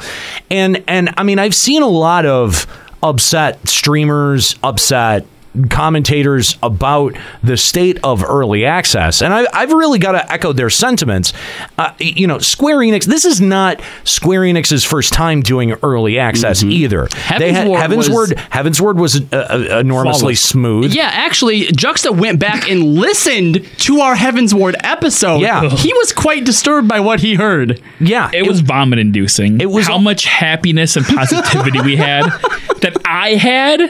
And 0.51 0.83
and 0.87 1.13
I 1.17 1.23
mean 1.25 1.39
I've 1.39 1.55
seen 1.55 1.83
a 1.83 1.89
lot 1.89 2.27
of 2.27 2.67
upset 3.03 3.69
streamers, 3.69 4.57
upset 4.63 5.27
commentators 5.69 6.57
about 6.63 7.17
the 7.43 7.57
state 7.57 7.99
of 8.05 8.23
early 8.25 8.65
access. 8.65 9.21
And 9.23 9.33
I, 9.35 9.47
I've 9.53 9.73
really 9.73 9.99
got 9.99 10.13
to 10.13 10.33
echo 10.33 10.53
their 10.53 10.71
sentiments. 10.71 11.33
Uh, 11.79 11.93
you 11.99 12.27
know, 12.27 12.39
Square 12.39 12.79
Enix, 12.79 13.05
this 13.05 13.25
is 13.25 13.41
not 13.41 13.81
Square 14.05 14.43
Enix's 14.43 14.85
first 14.85 15.13
time 15.13 15.41
doing 15.43 15.73
early 15.83 16.19
access 16.19 16.63
either. 16.63 17.09
they 17.39 17.53
had 17.53 17.67
Heavensward 17.67 17.79
Heaven's 17.81 18.09
was- 18.09 18.31
Word, 18.31 18.39
Heavensward 18.39 18.97
was 18.97 19.21
uh, 19.33 19.37
uh, 19.37 19.79
enormously 19.81 20.21
Flawless. 20.35 20.41
smooth. 20.45 20.95
Yeah, 20.95 21.11
actually, 21.13 21.63
Juxta 21.73 22.13
went 22.13 22.39
back 22.39 22.71
and 22.71 22.83
listened 23.01 23.65
to 23.79 24.01
our 24.01 24.15
Heavensward 24.15 24.75
episode. 24.85 25.41
Yeah. 25.41 25.69
He 25.69 25.93
was 25.95 26.13
quite 26.13 26.45
disturbed 26.45 26.89
by 26.89 27.01
what 27.01 27.21
he 27.21 27.35
heard. 27.35 27.81
Yeah. 27.99 28.31
It, 28.33 28.47
was 28.47 28.61
vomit 28.61 28.99
inducing. 28.99 29.61
It 29.61 29.71
was 29.71 29.87
how 29.87 29.99
much 29.99 30.25
happiness 30.25 30.97
and 30.97 31.05
positivity 31.07 31.81
we 31.81 31.97
had 31.97 32.23
that 32.83 32.97
I 33.05 33.31
had. 33.35 33.81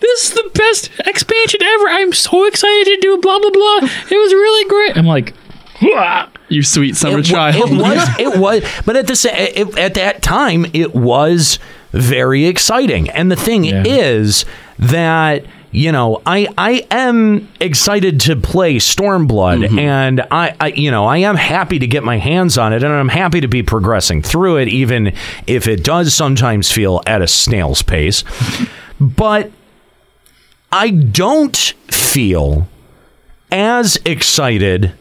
This 0.00 0.28
is 0.28 0.30
the 0.34 0.50
best 0.54 0.90
expansion 1.06 1.62
ever. 1.62 1.88
I'm 1.88 2.12
so 2.12 2.44
excited 2.46 2.84
to 2.84 2.98
do 3.00 3.18
blah 3.18 3.38
blah 3.38 3.50
blah. 3.50 3.78
It 3.82 4.16
was 4.16 4.32
really 4.32 4.68
great. 4.68 4.96
I'm 4.96 5.06
like, 5.06 5.34
"Wah." 5.82 6.28
You 6.48 6.62
sweet 6.62 6.96
summer 6.96 7.18
it, 7.20 7.24
child. 7.24 7.56
It 7.56 7.76
was. 7.76 8.08
It 8.18 8.38
was. 8.38 8.62
But 8.84 8.96
at 8.96 9.06
the 9.06 9.16
sa- 9.16 9.30
it, 9.32 9.76
at 9.78 9.94
that 9.94 10.22
time, 10.22 10.66
it 10.72 10.94
was 10.94 11.58
very 11.92 12.46
exciting. 12.46 13.10
And 13.10 13.30
the 13.30 13.36
thing 13.36 13.64
is 13.64 14.44
that 14.78 15.44
you 15.72 15.92
know 15.92 16.22
I 16.24 16.48
I 16.56 16.86
am 16.90 17.48
excited 17.60 18.20
to 18.20 18.36
play 18.36 18.76
Stormblood, 18.76 19.66
mm-hmm. 19.66 19.78
and 19.78 20.20
I, 20.30 20.54
I 20.60 20.66
you 20.68 20.90
know 20.90 21.04
I 21.04 21.18
am 21.18 21.36
happy 21.36 21.78
to 21.78 21.86
get 21.86 22.04
my 22.04 22.18
hands 22.18 22.56
on 22.58 22.72
it, 22.72 22.82
and 22.82 22.92
I'm 22.92 23.08
happy 23.08 23.40
to 23.40 23.48
be 23.48 23.62
progressing 23.62 24.22
through 24.22 24.58
it, 24.58 24.68
even 24.68 25.12
if 25.46 25.66
it 25.66 25.82
does 25.82 26.14
sometimes 26.14 26.70
feel 26.70 27.02
at 27.06 27.22
a 27.22 27.26
snail's 27.26 27.82
pace. 27.82 28.24
But 29.00 29.50
I 30.72 30.90
don't 30.90 31.56
feel 31.56 32.68
as 33.50 33.98
excited, 34.04 34.92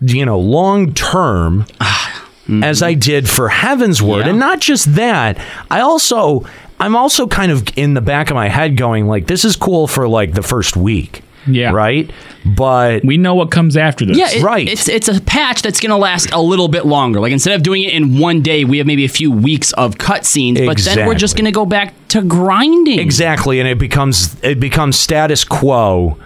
you 0.00 0.24
know, 0.24 0.38
long 0.38 0.94
term 0.94 1.66
ah, 1.80 2.28
mm-hmm. 2.42 2.64
as 2.64 2.82
I 2.82 2.94
did 2.94 3.28
for 3.28 3.48
Heavensward. 3.48 4.26
And 4.26 4.38
not 4.38 4.60
just 4.60 4.94
that, 4.94 5.38
I 5.70 5.80
also 5.80 6.44
I'm 6.78 6.96
also 6.96 7.26
kind 7.26 7.52
of 7.52 7.66
in 7.76 7.94
the 7.94 8.00
back 8.00 8.30
of 8.30 8.34
my 8.34 8.48
head 8.48 8.76
going 8.76 9.06
like 9.06 9.26
this 9.26 9.44
is 9.44 9.56
cool 9.56 9.86
for 9.86 10.08
like 10.08 10.32
the 10.34 10.42
first 10.42 10.76
week. 10.76 11.22
Yeah. 11.46 11.70
Right? 11.72 12.10
But 12.44 13.04
we 13.04 13.16
know 13.16 13.34
what 13.34 13.50
comes 13.50 13.76
after 13.76 14.04
this. 14.04 14.16
Yeah, 14.16 14.30
it- 14.30 14.42
It's 14.68 14.88
it's 14.88 15.08
a 15.08 15.20
patch 15.20 15.62
that's 15.62 15.80
going 15.80 15.90
to 15.90 15.96
last 15.96 16.30
a 16.32 16.40
little 16.40 16.68
bit 16.68 16.86
longer. 16.86 17.20
Like 17.20 17.32
instead 17.32 17.54
of 17.54 17.62
doing 17.62 17.82
it 17.82 17.92
in 17.92 18.18
one 18.18 18.40
day, 18.42 18.64
we 18.64 18.78
have 18.78 18.86
maybe 18.86 19.04
a 19.04 19.08
few 19.08 19.30
weeks 19.30 19.72
of 19.74 19.96
cutscenes, 19.96 20.58
but 20.66 20.76
then 20.78 21.06
we're 21.08 21.14
just 21.14 21.36
going 21.36 21.44
to 21.46 21.52
go 21.52 21.66
back 21.66 21.94
to 22.08 22.22
grinding. 22.22 22.98
Exactly, 22.98 23.58
and 23.60 23.68
it 23.68 23.78
becomes 23.78 24.36
it 24.42 24.60
becomes 24.60 24.98
status 24.98 25.44
quo 25.44 26.16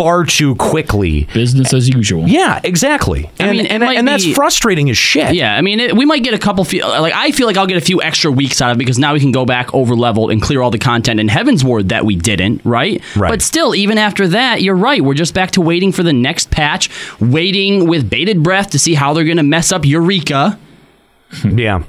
far 0.00 0.24
too 0.24 0.54
quickly. 0.54 1.24
Business 1.34 1.74
as 1.74 1.88
usual. 1.88 2.26
Yeah, 2.26 2.58
exactly. 2.64 3.26
I 3.38 3.44
And 3.48 3.56
mean, 3.58 3.66
and, 3.66 3.82
and 3.84 4.08
that's 4.08 4.24
be- 4.24 4.32
frustrating 4.34 4.88
as 4.88 4.96
shit. 4.96 5.34
Yeah, 5.34 5.54
I 5.54 5.60
mean, 5.60 5.78
it, 5.78 5.94
we 5.94 6.06
might 6.06 6.22
get 6.22 6.32
a 6.32 6.38
couple. 6.38 6.64
Few, 6.64 6.82
like 6.82 7.12
I 7.12 7.32
feel 7.32 7.46
like 7.46 7.58
I'll 7.58 7.66
get 7.66 7.76
a 7.76 7.82
few 7.84 8.00
extra 8.00 8.30
weeks 8.32 8.62
out 8.62 8.70
of 8.70 8.76
it 8.76 8.78
because 8.78 8.98
now 8.98 9.12
we 9.12 9.20
can 9.20 9.30
go 9.32 9.44
back 9.44 9.74
over 9.74 9.94
level 9.94 10.30
and 10.30 10.40
clear 10.40 10.62
all 10.62 10.70
the 10.70 10.78
content 10.78 11.20
in 11.20 11.28
Heavensward 11.28 11.88
that 11.88 12.06
we 12.06 12.16
didn't. 12.16 12.62
Right. 12.64 13.02
Right. 13.14 13.28
But 13.28 13.42
still, 13.42 13.74
even 13.74 13.98
after 13.98 14.26
that, 14.28 14.62
you're 14.62 14.74
right. 14.76 15.02
We're 15.04 15.12
just 15.14 15.34
back 15.34 15.50
to 15.52 15.60
waiting 15.60 15.92
for 15.92 16.02
the 16.02 16.12
next 16.14 16.50
patch, 16.50 16.88
waiting 17.20 17.86
with 17.86 18.08
bated 18.08 18.42
breath 18.42 18.70
to 18.70 18.78
see 18.78 18.94
how 18.94 19.12
they're 19.12 19.24
going 19.24 19.36
to 19.36 19.42
mess 19.42 19.70
up 19.70 19.84
Eureka. 19.84 20.58
yeah. 21.44 21.82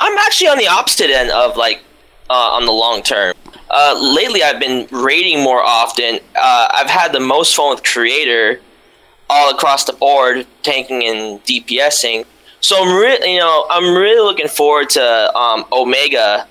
I'm 0.00 0.18
actually 0.18 0.48
on 0.48 0.58
the 0.58 0.66
opposite 0.68 1.10
end 1.10 1.30
of 1.30 1.56
like 1.56 1.82
uh, 2.28 2.32
on 2.32 2.66
the 2.66 2.72
long 2.72 3.02
term. 3.02 3.34
Uh, 3.70 3.98
lately, 4.16 4.42
I've 4.42 4.60
been 4.60 4.86
raiding 4.90 5.42
more 5.42 5.62
often. 5.62 6.20
Uh, 6.34 6.68
I've 6.72 6.90
had 6.90 7.12
the 7.12 7.20
most 7.20 7.54
fun 7.54 7.70
with 7.70 7.84
Creator 7.84 8.60
all 9.30 9.50
across 9.50 9.84
the 9.84 9.92
board, 9.92 10.46
tanking 10.62 11.04
and 11.04 11.42
DPSing. 11.44 12.24
So 12.60 12.82
I'm 12.82 12.96
really, 12.96 13.34
you 13.34 13.38
know, 13.38 13.66
I'm 13.70 13.94
really 13.94 14.20
looking 14.20 14.48
forward 14.48 14.90
to 14.90 15.36
um, 15.36 15.64
Omega, 15.70 16.46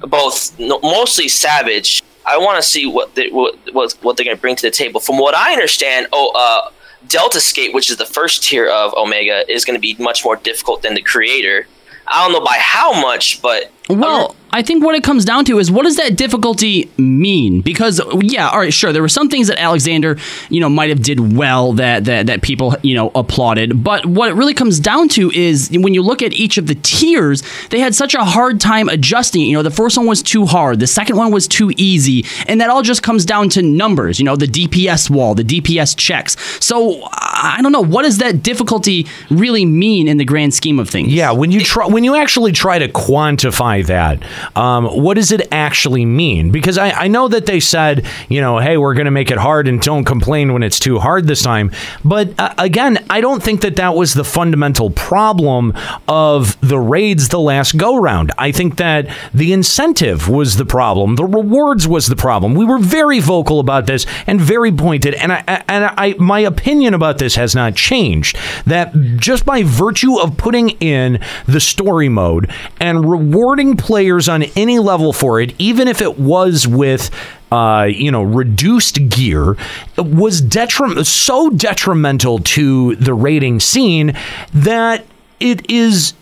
both 0.00 0.58
no, 0.58 0.78
mostly 0.80 1.28
Savage. 1.28 2.02
I 2.24 2.36
want 2.36 2.62
to 2.62 2.68
see 2.68 2.86
what 2.86 3.14
they, 3.14 3.30
what 3.30 3.56
what, 3.72 3.92
what 4.02 4.16
they're 4.16 4.24
going 4.24 4.36
to 4.36 4.40
bring 4.40 4.56
to 4.56 4.62
the 4.62 4.70
table. 4.70 5.00
From 5.00 5.18
what 5.18 5.34
I 5.34 5.52
understand, 5.52 6.06
oh, 6.12 6.32
uh, 6.36 6.70
Deltascape, 7.06 7.72
which 7.72 7.90
is 7.90 7.96
the 7.96 8.06
first 8.06 8.44
tier 8.44 8.68
of 8.68 8.92
Omega, 8.94 9.50
is 9.50 9.64
going 9.64 9.74
to 9.76 9.80
be 9.80 9.96
much 9.98 10.24
more 10.24 10.36
difficult 10.36 10.82
than 10.82 10.94
the 10.94 11.02
Creator. 11.02 11.66
I 12.06 12.24
don't 12.24 12.32
know 12.32 12.44
by 12.44 12.56
how 12.58 13.00
much, 13.00 13.42
but 13.42 13.70
Well, 13.88 14.36
I 14.50 14.62
think 14.62 14.82
what 14.82 14.94
it 14.94 15.04
comes 15.04 15.24
down 15.24 15.44
to 15.46 15.58
is 15.58 15.70
what 15.70 15.82
does 15.82 15.96
that 15.96 16.16
difficulty 16.16 16.90
mean? 16.96 17.60
Because 17.60 18.00
yeah, 18.20 18.48
all 18.48 18.60
right, 18.60 18.72
sure, 18.72 18.92
there 18.92 19.02
were 19.02 19.08
some 19.08 19.28
things 19.28 19.48
that 19.48 19.60
Alexander, 19.60 20.16
you 20.48 20.60
know, 20.60 20.68
might 20.68 20.88
have 20.88 21.02
did 21.02 21.36
well 21.36 21.74
that 21.74 22.06
that 22.06 22.26
that 22.26 22.42
people, 22.42 22.74
you 22.82 22.94
know, 22.94 23.10
applauded. 23.14 23.84
But 23.84 24.06
what 24.06 24.30
it 24.30 24.34
really 24.34 24.54
comes 24.54 24.80
down 24.80 25.08
to 25.10 25.30
is 25.30 25.70
when 25.72 25.94
you 25.94 26.02
look 26.02 26.22
at 26.22 26.32
each 26.32 26.56
of 26.56 26.66
the 26.66 26.74
tiers, 26.76 27.42
they 27.70 27.80
had 27.80 27.94
such 27.94 28.14
a 28.14 28.24
hard 28.24 28.60
time 28.60 28.88
adjusting. 28.88 29.42
You 29.42 29.54
know, 29.54 29.62
the 29.62 29.70
first 29.70 29.96
one 29.98 30.06
was 30.06 30.22
too 30.22 30.46
hard, 30.46 30.80
the 30.80 30.86
second 30.86 31.16
one 31.16 31.30
was 31.30 31.46
too 31.46 31.72
easy, 31.76 32.24
and 32.46 32.60
that 32.60 32.70
all 32.70 32.82
just 32.82 33.02
comes 33.02 33.24
down 33.24 33.50
to 33.50 33.62
numbers. 33.62 34.18
You 34.18 34.24
know, 34.24 34.36
the 34.36 34.46
DPS 34.46 35.10
wall, 35.10 35.34
the 35.34 35.44
DPS 35.44 35.96
checks. 35.96 36.36
So 36.64 37.08
I 37.12 37.58
don't 37.62 37.72
know 37.72 37.84
what 37.84 38.02
does 38.02 38.18
that 38.18 38.42
difficulty 38.42 39.06
really 39.30 39.66
mean 39.66 40.08
in 40.08 40.16
the 40.16 40.24
grand 40.24 40.54
scheme 40.54 40.78
of 40.78 40.88
things. 40.88 41.12
Yeah, 41.12 41.32
when 41.32 41.52
you 41.52 41.60
try, 41.60 41.86
when 41.86 42.04
you 42.04 42.16
actually 42.16 42.52
try 42.52 42.78
to 42.78 42.88
quantify 42.88 43.84
that, 43.86 44.22
um, 44.56 44.86
what 44.86 45.14
does 45.14 45.32
it 45.32 45.48
actually 45.52 46.04
mean? 46.04 46.50
Because 46.50 46.78
I, 46.78 46.90
I 46.90 47.08
know 47.08 47.28
that 47.28 47.46
they 47.46 47.60
said, 47.60 48.06
you 48.28 48.40
know, 48.40 48.58
hey, 48.58 48.76
we're 48.76 48.94
going 48.94 49.06
to 49.06 49.10
make 49.10 49.30
it 49.30 49.38
hard 49.38 49.68
and 49.68 49.80
don't 49.80 50.04
complain 50.04 50.52
when 50.52 50.62
it's 50.62 50.78
too 50.78 50.98
hard 50.98 51.26
this 51.26 51.42
time. 51.42 51.70
But 52.04 52.38
uh, 52.38 52.54
again, 52.58 53.04
I 53.10 53.20
don't 53.20 53.42
think 53.42 53.60
that 53.62 53.76
that 53.76 53.94
was 53.94 54.14
the 54.14 54.24
fundamental 54.24 54.90
problem 54.90 55.74
of 56.06 56.58
the 56.60 56.78
raids 56.78 57.28
the 57.28 57.40
last 57.40 57.76
go 57.76 57.96
round. 57.96 58.32
I 58.38 58.52
think 58.52 58.76
that 58.76 59.08
the 59.32 59.52
incentive 59.52 60.28
was 60.28 60.56
the 60.56 60.66
problem, 60.66 61.16
the 61.16 61.24
rewards 61.24 61.86
was 61.86 62.06
the 62.06 62.16
problem. 62.16 62.54
We 62.54 62.64
were 62.64 62.78
very 62.78 63.20
vocal 63.20 63.60
about 63.60 63.86
this 63.86 64.06
and 64.26 64.40
very 64.40 64.72
pointed, 64.72 65.14
and 65.14 65.32
I 65.32 65.64
and 65.68 65.84
I 65.84 66.14
my 66.18 66.40
opinion 66.40 66.94
about 66.94 67.18
this 67.18 67.34
has 67.36 67.54
not 67.54 67.74
changed. 67.74 68.36
That 68.66 68.92
just 69.16 69.44
by 69.44 69.62
virtue 69.62 70.18
of 70.18 70.36
putting 70.36 70.70
in 70.70 71.20
the 71.46 71.60
story 71.60 72.08
mode 72.08 72.50
and 72.80 73.08
rewarding 73.08 73.76
players 73.76 74.27
on 74.28 74.44
any 74.56 74.78
level 74.78 75.12
for 75.12 75.40
it, 75.40 75.54
even 75.58 75.88
if 75.88 76.00
it 76.00 76.18
was 76.18 76.66
with 76.66 77.10
uh, 77.50 77.88
you 77.90 78.10
know, 78.10 78.22
reduced 78.22 79.08
gear 79.08 79.56
was 79.96 81.08
so 81.08 81.50
detrimental 81.50 82.38
to 82.40 82.94
the 82.96 83.14
raiding 83.14 83.58
scene 83.60 84.14
that 84.52 85.06
it 85.40 85.70
is 85.70 86.14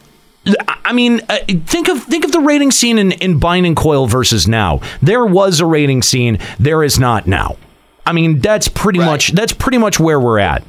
I 0.84 0.92
mean, 0.92 1.22
uh, 1.28 1.38
think 1.66 1.88
of 1.88 2.04
think 2.04 2.24
of 2.24 2.30
the 2.30 2.38
raiding 2.38 2.70
scene 2.70 2.98
in, 2.98 3.12
in 3.12 3.40
Binding 3.40 3.74
Coil 3.74 4.06
versus 4.06 4.46
now. 4.46 4.80
There 5.02 5.26
was 5.26 5.58
a 5.58 5.66
raiding 5.66 6.02
scene. 6.02 6.38
There 6.60 6.84
is 6.84 7.00
not 7.00 7.26
now. 7.26 7.56
I 8.04 8.12
mean, 8.12 8.38
that's 8.38 8.68
pretty 8.68 9.00
much 9.00 9.32
that's 9.32 9.52
pretty 9.52 9.78
much 9.78 9.98
where 9.98 10.20
we're 10.20 10.38
at. 10.38 10.62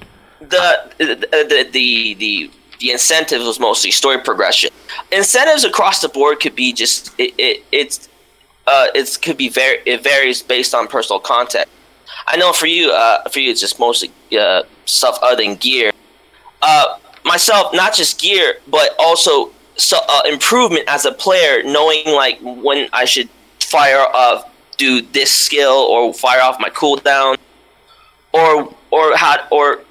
the 0.97 1.27
the 1.29 1.67
the, 1.71 2.13
the 2.15 2.51
the 2.79 2.91
incentive 2.91 3.41
was 3.41 3.59
mostly 3.59 3.91
story 3.91 4.19
progression. 4.19 4.69
Incentives 5.11 5.63
across 5.63 6.01
the 6.01 6.09
board 6.09 6.39
could 6.39 6.55
be 6.55 6.73
just 6.73 7.13
it, 7.19 7.33
it 7.37 7.63
it's 7.71 8.09
uh 8.65 8.87
it 8.93 9.17
could 9.21 9.37
be 9.37 9.49
very 9.49 9.79
it 9.85 10.03
varies 10.03 10.41
based 10.41 10.73
on 10.73 10.87
personal 10.87 11.19
context. 11.19 11.71
I 12.27 12.37
know 12.37 12.53
for 12.53 12.67
you 12.67 12.91
uh 12.91 13.27
for 13.29 13.39
you 13.39 13.51
it's 13.51 13.61
just 13.61 13.79
mostly 13.79 14.11
uh 14.37 14.63
stuff 14.85 15.17
other 15.21 15.43
than 15.43 15.55
gear. 15.55 15.91
Uh 16.61 16.97
myself 17.25 17.73
not 17.73 17.93
just 17.95 18.21
gear 18.21 18.57
but 18.67 18.95
also 18.99 19.51
so 19.75 19.97
uh, 20.09 20.21
improvement 20.25 20.83
as 20.87 21.05
a 21.05 21.11
player 21.11 21.61
knowing 21.63 22.07
like 22.07 22.39
when 22.41 22.89
I 22.93 23.05
should 23.05 23.29
fire 23.59 24.05
uh 24.13 24.41
do 24.77 25.01
this 25.01 25.31
skill 25.31 25.73
or 25.73 26.13
fire 26.13 26.41
off 26.41 26.59
my 26.59 26.69
cooldown 26.69 27.37
or 28.33 28.73
or 28.91 29.15
how 29.15 29.45
or 29.51 29.81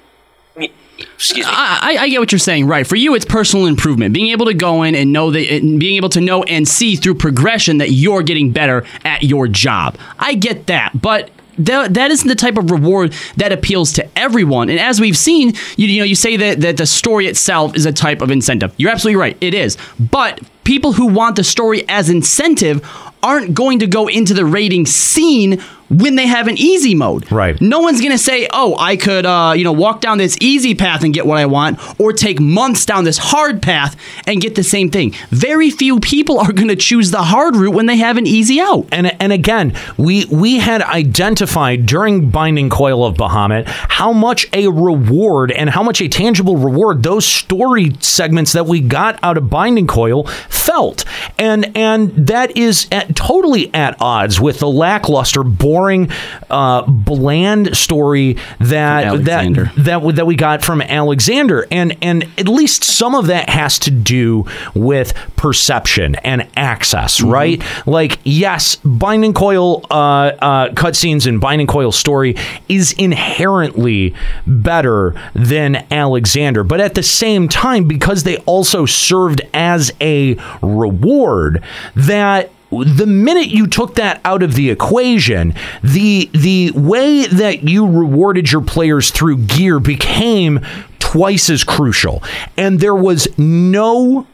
I, 1.45 1.97
I 1.99 2.09
get 2.09 2.19
what 2.19 2.31
you're 2.31 2.39
saying, 2.39 2.67
right? 2.67 2.85
For 2.85 2.95
you, 2.95 3.15
it's 3.15 3.25
personal 3.25 3.65
improvement. 3.65 4.13
Being 4.13 4.31
able 4.31 4.45
to 4.47 4.53
go 4.53 4.83
in 4.83 4.95
and 4.95 5.13
know 5.13 5.31
that, 5.31 5.39
being 5.47 5.95
able 5.95 6.09
to 6.09 6.21
know 6.21 6.43
and 6.43 6.67
see 6.67 6.95
through 6.95 7.15
progression 7.15 7.77
that 7.77 7.91
you're 7.91 8.23
getting 8.23 8.51
better 8.51 8.85
at 9.05 9.23
your 9.23 9.47
job. 9.47 9.97
I 10.19 10.33
get 10.35 10.67
that, 10.67 10.99
but 10.99 11.29
that, 11.59 11.93
that 11.95 12.11
isn't 12.11 12.27
the 12.27 12.35
type 12.35 12.57
of 12.57 12.71
reward 12.71 13.13
that 13.37 13.51
appeals 13.51 13.93
to 13.93 14.07
everyone. 14.17 14.69
And 14.69 14.79
as 14.79 14.99
we've 14.99 15.17
seen, 15.17 15.53
you, 15.75 15.87
you 15.87 15.99
know, 15.99 16.05
you 16.05 16.15
say 16.15 16.37
that, 16.37 16.61
that 16.61 16.77
the 16.77 16.85
story 16.85 17.27
itself 17.27 17.75
is 17.75 17.85
a 17.85 17.91
type 17.91 18.21
of 18.21 18.31
incentive. 18.31 18.73
You're 18.77 18.91
absolutely 18.91 19.19
right. 19.19 19.37
It 19.41 19.53
is. 19.53 19.77
But 19.99 20.41
people 20.63 20.93
who 20.93 21.07
want 21.07 21.35
the 21.35 21.43
story 21.43 21.83
as 21.89 22.09
incentive 22.09 22.87
aren't 23.23 23.53
going 23.55 23.79
to 23.79 23.87
go 23.87 24.07
into 24.07 24.33
the 24.33 24.45
raiding 24.45 24.85
scene 24.85 25.63
when 25.89 26.15
they 26.15 26.27
have 26.27 26.47
an 26.47 26.57
easy 26.57 26.95
mode. 26.95 27.31
Right. 27.31 27.59
No 27.61 27.79
one's 27.79 27.99
going 27.99 28.11
to 28.11 28.17
say, 28.17 28.47
"Oh, 28.53 28.75
I 28.77 28.97
could 28.97 29.25
uh, 29.25 29.53
you 29.55 29.63
know, 29.63 29.71
walk 29.71 30.01
down 30.01 30.17
this 30.17 30.37
easy 30.41 30.75
path 30.75 31.03
and 31.03 31.13
get 31.13 31.25
what 31.25 31.37
I 31.37 31.45
want 31.45 31.79
or 31.99 32.13
take 32.13 32.39
months 32.39 32.85
down 32.85 33.03
this 33.03 33.17
hard 33.17 33.61
path 33.61 33.95
and 34.25 34.41
get 34.41 34.55
the 34.55 34.63
same 34.63 34.89
thing." 34.89 35.13
Very 35.29 35.69
few 35.69 35.99
people 35.99 36.39
are 36.47 36.51
going 36.51 36.69
to 36.69 36.75
choose 36.75 37.11
the 37.11 37.23
hard 37.23 37.55
route 37.55 37.73
when 37.73 37.85
they 37.85 37.97
have 37.97 38.17
an 38.17 38.27
easy 38.27 38.59
out. 38.59 38.87
And 38.91 39.21
and 39.21 39.31
again, 39.31 39.73
we 39.97 40.25
we 40.25 40.59
had 40.59 40.81
identified 40.81 41.85
during 41.85 42.29
Binding 42.29 42.69
Coil 42.69 43.05
of 43.05 43.15
Bahamut 43.15 43.65
how 43.67 44.13
much 44.13 44.47
a 44.53 44.67
reward 44.67 45.51
and 45.51 45.69
how 45.69 45.83
much 45.83 46.01
a 46.01 46.07
tangible 46.07 46.57
reward 46.57 47.03
those 47.03 47.25
story 47.25 47.93
segments 47.99 48.53
that 48.53 48.65
we 48.65 48.79
got 48.81 49.19
out 49.23 49.37
of 49.37 49.49
Binding 49.49 49.87
Coil 49.87 50.23
felt. 50.49 51.05
And 51.37 51.75
and 51.75 52.11
that 52.27 52.55
is 52.57 52.87
at, 52.91 53.15
totally 53.15 53.73
at 53.73 53.95
odds 54.01 54.39
with 54.39 54.59
the 54.59 54.67
lackluster 54.67 55.43
boring 55.77 56.09
uh, 56.49 56.81
bland 56.87 57.75
story 57.77 58.37
that 58.59 59.23
that 59.25 59.71
that 59.77 60.15
that 60.15 60.25
we 60.25 60.35
got 60.35 60.63
from 60.63 60.81
Alexander. 60.81 61.67
And 61.71 61.95
and 62.01 62.23
at 62.37 62.47
least 62.47 62.83
some 62.83 63.13
of 63.13 63.27
that 63.27 63.49
has 63.49 63.77
to 63.79 63.91
do 63.91 64.45
with 64.73 65.13
perception 65.35 66.15
and 66.15 66.47
access 66.55 67.21
right? 67.21 67.61
Like 67.85 68.19
yes 68.23 68.77
binding 68.77 69.33
coil 69.33 69.85
uh, 69.91 70.31
uh, 70.39 70.69
cutscenes 70.69 71.27
and 71.27 71.39
binding 71.39 71.67
coil 71.67 71.91
story 71.91 72.35
is 72.67 72.93
inherently 72.93 74.15
better 74.45 75.15
than 75.33 75.85
Alexander. 75.91 76.63
But 76.63 76.81
at 76.81 76.95
the 76.95 77.03
same 77.03 77.47
time 77.47 77.87
because 77.87 78.23
they 78.23 78.37
also 78.39 78.85
served 78.85 79.41
as 79.53 79.91
a 80.01 80.37
reward 80.61 81.63
that 81.95 82.51
the 82.71 83.05
minute 83.07 83.47
you 83.47 83.67
took 83.67 83.95
that 83.95 84.21
out 84.25 84.43
of 84.43 84.55
the 84.55 84.69
equation, 84.69 85.53
the 85.83 86.29
the 86.33 86.71
way 86.71 87.25
that 87.27 87.63
you 87.63 87.87
rewarded 87.87 88.51
your 88.51 88.61
players 88.61 89.11
through 89.11 89.37
gear 89.37 89.79
became 89.79 90.59
twice 90.99 91.49
as 91.49 91.63
crucial. 91.63 92.21
And 92.57 92.79
there 92.79 92.95
was 92.95 93.27
no 93.37 94.27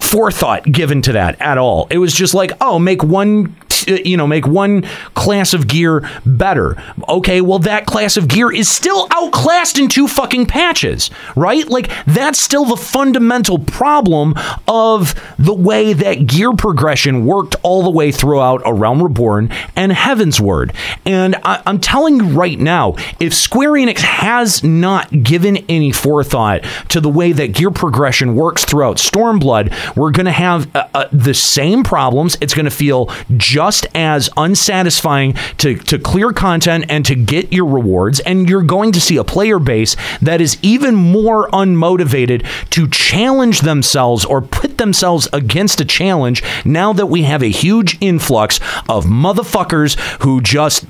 forethought 0.00 0.64
given 0.64 1.02
to 1.02 1.12
that 1.12 1.40
at 1.40 1.58
all. 1.58 1.86
It 1.90 1.98
was 1.98 2.12
just 2.12 2.34
like, 2.34 2.52
oh, 2.60 2.78
make 2.78 3.04
one 3.04 3.54
t- 3.84 4.08
you 4.08 4.16
know, 4.16 4.26
make 4.26 4.46
one 4.46 4.82
class 5.14 5.54
of 5.54 5.66
gear 5.68 6.08
better. 6.26 6.76
Okay, 7.08 7.40
well 7.40 7.58
that 7.60 7.86
class 7.86 8.16
of 8.16 8.28
gear 8.28 8.52
is 8.52 8.68
still 8.68 9.06
outclassed 9.10 9.78
in 9.78 9.88
two 9.88 10.06
fucking 10.08 10.46
patches, 10.46 11.10
right? 11.36 11.66
Like 11.68 11.90
that's 12.06 12.38
still 12.38 12.64
the 12.64 12.76
fundamental 12.76 13.58
problem 13.58 14.34
of 14.68 15.14
the 15.38 15.54
way 15.54 15.92
that 15.92 16.26
gear 16.26 16.52
progression 16.52 17.24
worked 17.26 17.56
all 17.62 17.82
the 17.82 17.90
way 17.90 18.12
throughout 18.12 18.62
A 18.64 18.72
Realm 18.72 19.02
Reborn 19.02 19.50
and 19.76 19.92
Heavensward. 19.92 20.74
And 21.04 21.36
I- 21.44 21.62
I'm 21.66 21.78
telling 21.80 22.16
you 22.16 22.24
right 22.24 22.58
now, 22.58 22.94
if 23.18 23.34
Square 23.34 23.72
Enix 23.72 24.00
has 24.00 24.62
not 24.64 25.22
given 25.22 25.58
any 25.68 25.92
forethought 25.92 26.62
to 26.88 27.00
the 27.00 27.08
way 27.08 27.32
that 27.32 27.52
gear 27.52 27.70
progression 27.70 28.34
works 28.34 28.64
throughout 28.64 28.96
Stormblood, 28.96 29.72
we're 29.96 30.10
going 30.10 30.26
to 30.26 30.32
have 30.32 30.74
uh, 30.74 30.86
uh, 30.94 31.08
the 31.12 31.34
same 31.34 31.82
problems. 31.82 32.36
It's 32.40 32.54
going 32.54 32.64
to 32.64 32.70
feel 32.70 33.10
just 33.36 33.69
as 33.94 34.28
unsatisfying 34.36 35.34
to, 35.58 35.76
to 35.76 35.98
clear 35.98 36.32
content 36.32 36.86
and 36.88 37.04
to 37.06 37.14
get 37.14 37.52
your 37.52 37.66
rewards. 37.66 38.20
And 38.20 38.48
you're 38.48 38.62
going 38.62 38.92
to 38.92 39.00
see 39.00 39.16
a 39.16 39.24
player 39.24 39.58
base 39.58 39.96
that 40.20 40.40
is 40.40 40.58
even 40.62 40.94
more 40.94 41.48
unmotivated 41.50 42.46
to 42.70 42.88
challenge 42.88 43.60
themselves 43.60 44.24
or 44.24 44.42
put 44.42 44.78
themselves 44.78 45.28
against 45.32 45.80
a 45.80 45.84
challenge 45.84 46.42
now 46.64 46.92
that 46.92 47.06
we 47.06 47.22
have 47.22 47.42
a 47.42 47.50
huge 47.50 47.98
influx 48.00 48.58
of 48.88 49.04
motherfuckers 49.04 49.98
who 50.22 50.40
just 50.40 50.84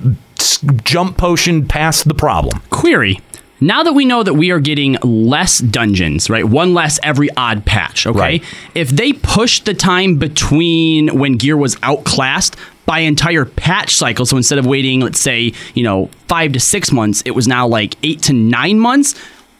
jump 0.83 1.17
potion 1.17 1.67
past 1.67 2.07
the 2.07 2.13
problem. 2.13 2.61
Query. 2.69 3.19
Now 3.63 3.83
that 3.83 3.93
we 3.93 4.05
know 4.05 4.23
that 4.23 4.33
we 4.33 4.49
are 4.49 4.59
getting 4.59 4.97
less 5.03 5.59
dungeons, 5.59 6.31
right? 6.31 6.43
One 6.43 6.73
less 6.73 6.99
every 7.03 7.29
odd 7.37 7.63
patch, 7.63 8.07
okay? 8.07 8.19
Right. 8.19 8.43
If 8.73 8.89
they 8.89 9.13
push 9.13 9.59
the 9.59 9.75
time 9.75 10.15
between 10.15 11.19
when 11.19 11.37
gear 11.37 11.55
was 11.55 11.77
outclassed 11.83 12.55
by 12.85 12.99
entire 12.99 13.45
patch 13.45 13.95
cycle, 13.95 14.25
so 14.25 14.37
instead 14.37 14.57
of 14.57 14.65
waiting, 14.65 15.01
let's 15.01 15.19
say, 15.19 15.53
you 15.73 15.83
know, 15.83 16.09
five 16.27 16.53
to 16.53 16.59
six 16.59 16.91
months, 16.91 17.21
it 17.25 17.31
was 17.31 17.47
now 17.47 17.67
like 17.67 17.95
eight 18.03 18.21
to 18.23 18.33
nine 18.33 18.79
months, 18.79 19.15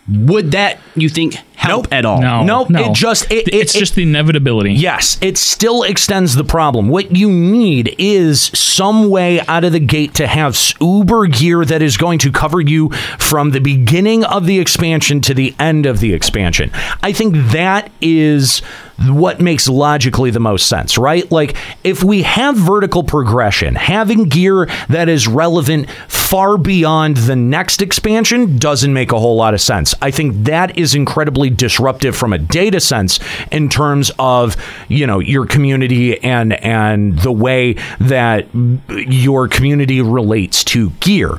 would 0.10 0.52
that, 0.52 0.80
you 0.95 1.10
think, 1.10 1.35
help 1.61 1.88
at 1.93 2.05
all? 2.05 2.21
No, 2.21 2.43
Nope, 2.43 2.69
no. 2.69 2.85
it 2.85 2.93
just- 2.93 3.31
it- 3.31 3.47
it's 3.53 3.75
it- 3.75 3.79
just 3.79 3.95
the 3.95 4.03
inevitability. 4.03 4.73
Yes, 4.73 5.17
it 5.21 5.38
still 5.38 5.83
extends 5.83 6.35
the 6.35 6.43
problem. 6.43 6.89
What 6.89 7.15
you 7.15 7.29
need 7.31 7.95
is 7.97 8.49
some 8.53 9.09
way 9.09 9.41
out 9.47 9.63
of 9.63 9.71
the 9.71 9.79
gate 9.79 10.13
to 10.15 10.27
have 10.27 10.53
s- 10.53 10.73
uber 10.81 11.27
gear 11.27 11.63
that 11.65 11.81
is 11.81 11.97
going 11.97 12.19
to 12.19 12.31
cover 12.31 12.59
you 12.59 12.89
from 13.19 13.51
the 13.51 13.59
beginning 13.59 14.23
of 14.23 14.45
the 14.45 14.59
expansion 14.59 15.21
to 15.21 15.33
the 15.33 15.53
end 15.59 15.85
of 15.85 15.99
the 15.99 16.13
expansion. 16.13 16.71
I 17.03 17.11
think 17.11 17.35
that 17.51 17.91
is 18.01 18.61
what 19.09 19.39
makes 19.41 19.67
logically 19.67 20.29
the 20.29 20.39
most 20.39 20.67
sense, 20.67 20.95
right? 20.97 21.31
Like 21.31 21.55
if 21.83 22.03
we 22.03 22.21
have 22.21 22.55
vertical 22.55 23.03
progression, 23.03 23.73
having 23.75 24.25
gear 24.25 24.67
that 24.89 25.09
is 25.09 25.27
relevant 25.27 25.89
far 26.07 26.55
beyond 26.57 27.17
the 27.17 27.35
next 27.35 27.81
expansion 27.81 28.57
doesn't 28.59 28.93
make 28.93 29.11
a 29.11 29.19
whole 29.19 29.35
lot 29.35 29.53
of 29.55 29.61
sense. 29.61 29.95
I 30.03 30.11
think 30.11 30.43
that 30.45 30.77
is 30.77 30.93
incredibly 30.93 31.49
disruptive 31.57 32.15
from 32.15 32.34
a 32.34 32.38
data 32.38 32.80
sense 32.80 33.19
in 33.52 33.69
terms 33.69 34.11
of, 34.19 34.56
you 34.88 35.07
know, 35.07 35.19
your 35.19 35.45
community 35.45 36.22
and 36.23 36.53
and 36.64 37.19
the 37.19 37.32
way 37.32 37.73
that 37.99 38.48
your 38.90 39.48
community 39.48 40.02
relates 40.02 40.64
to 40.64 40.90
gear. 41.02 41.38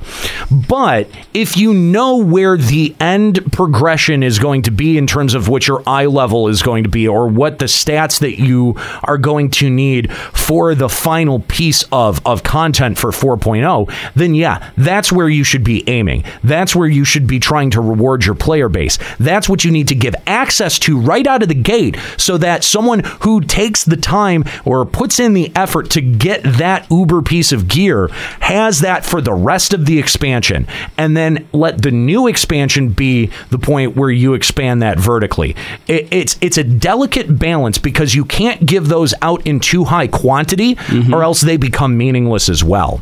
But 0.50 1.08
if 1.34 1.56
you 1.56 1.74
know 1.74 2.16
where 2.16 2.56
the 2.56 2.94
end 3.00 3.52
progression 3.52 4.22
is 4.22 4.38
going 4.38 4.62
to 4.62 4.70
be 4.70 4.98
in 4.98 5.06
terms 5.06 5.34
of 5.34 5.48
what 5.48 5.66
your 5.66 5.82
eye 5.86 6.06
level 6.06 6.48
is 6.48 6.62
going 6.62 6.84
to 6.84 6.90
be 6.90 7.08
or 7.08 7.28
what 7.28 7.58
the 7.58 7.66
stats 7.66 8.20
that 8.20 8.40
you 8.40 8.74
are 9.04 9.18
going 9.18 9.50
to 9.50 9.70
need 9.70 10.12
for 10.12 10.74
the 10.74 10.88
final 10.88 11.40
piece 11.40 11.84
of, 11.92 12.24
of 12.26 12.42
content 12.42 12.98
for 12.98 13.10
4.0, 13.10 13.92
then 14.14 14.34
yeah, 14.34 14.70
that's 14.76 15.12
where 15.12 15.28
you 15.28 15.44
should 15.44 15.64
be 15.64 15.88
aiming. 15.88 16.24
That's 16.42 16.74
where 16.74 16.88
you 16.88 17.04
should 17.04 17.26
be 17.26 17.40
trying 17.40 17.70
to 17.70 17.80
reward 17.80 18.24
your 18.24 18.34
player 18.34 18.68
base. 18.68 18.98
That's 19.18 19.48
what 19.48 19.64
you 19.64 19.70
need 19.70 19.88
to 19.88 19.91
give 19.94 20.14
access 20.26 20.78
to 20.80 20.98
right 20.98 21.26
out 21.26 21.42
of 21.42 21.48
the 21.48 21.54
gate 21.54 21.96
so 22.16 22.36
that 22.38 22.64
someone 22.64 23.00
who 23.20 23.40
takes 23.40 23.84
the 23.84 23.96
time 23.96 24.44
or 24.64 24.84
puts 24.84 25.20
in 25.20 25.34
the 25.34 25.52
effort 25.56 25.90
to 25.90 26.00
get 26.00 26.42
that 26.42 26.90
uber 26.90 27.22
piece 27.22 27.52
of 27.52 27.68
gear 27.68 28.08
has 28.40 28.80
that 28.80 29.04
for 29.04 29.20
the 29.20 29.32
rest 29.32 29.72
of 29.72 29.86
the 29.86 29.98
expansion. 29.98 30.66
And 30.96 31.16
then 31.16 31.48
let 31.52 31.82
the 31.82 31.90
new 31.90 32.26
expansion 32.26 32.90
be 32.90 33.30
the 33.50 33.58
point 33.58 33.96
where 33.96 34.10
you 34.10 34.34
expand 34.34 34.82
that 34.82 34.98
vertically. 34.98 35.56
It, 35.86 36.08
it's 36.10 36.38
it's 36.40 36.58
a 36.58 36.64
delicate 36.64 37.38
balance 37.38 37.78
because 37.78 38.14
you 38.14 38.24
can't 38.24 38.64
give 38.66 38.88
those 38.88 39.14
out 39.22 39.46
in 39.46 39.60
too 39.60 39.84
high 39.84 40.08
quantity 40.08 40.74
mm-hmm. 40.74 41.14
or 41.14 41.22
else 41.22 41.40
they 41.40 41.56
become 41.56 41.96
meaningless 41.96 42.48
as 42.48 42.64
well. 42.64 43.00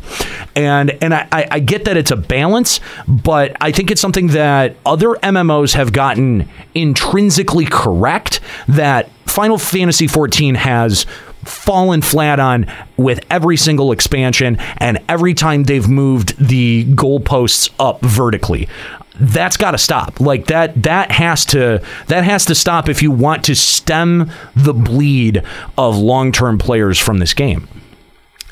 And 0.55 0.91
and 1.01 1.13
I, 1.13 1.27
I 1.31 1.47
I 1.51 1.59
get 1.59 1.85
that 1.85 1.97
it's 1.97 2.11
a 2.11 2.15
balance 2.15 2.79
but 3.07 3.55
I 3.61 3.71
think 3.71 3.91
it's 3.91 4.01
something 4.01 4.27
that 4.27 4.75
other 4.85 5.09
MMOs 5.23 5.73
have 5.73 5.93
gotten 5.93 6.47
intrinsically 6.81 7.65
correct 7.65 8.39
that 8.67 9.09
Final 9.25 9.57
Fantasy 9.57 10.07
XIV 10.07 10.55
has 10.55 11.05
fallen 11.43 12.01
flat 12.01 12.39
on 12.39 12.65
with 12.97 13.19
every 13.29 13.57
single 13.57 13.91
expansion 13.91 14.57
and 14.77 14.99
every 15.09 15.33
time 15.33 15.63
they've 15.63 15.87
moved 15.87 16.37
the 16.37 16.85
goalposts 16.93 17.69
up 17.79 18.01
vertically. 18.01 18.67
That's 19.19 19.57
got 19.57 19.71
to 19.71 19.77
stop. 19.77 20.19
Like 20.19 20.47
that 20.47 20.83
that 20.83 21.11
has 21.11 21.45
to 21.47 21.83
that 22.07 22.23
has 22.23 22.45
to 22.45 22.55
stop 22.55 22.89
if 22.89 23.01
you 23.01 23.11
want 23.11 23.45
to 23.45 23.55
stem 23.55 24.31
the 24.55 24.73
bleed 24.73 25.43
of 25.77 25.97
long-term 25.97 26.57
players 26.57 26.97
from 26.97 27.19
this 27.19 27.33
game 27.33 27.67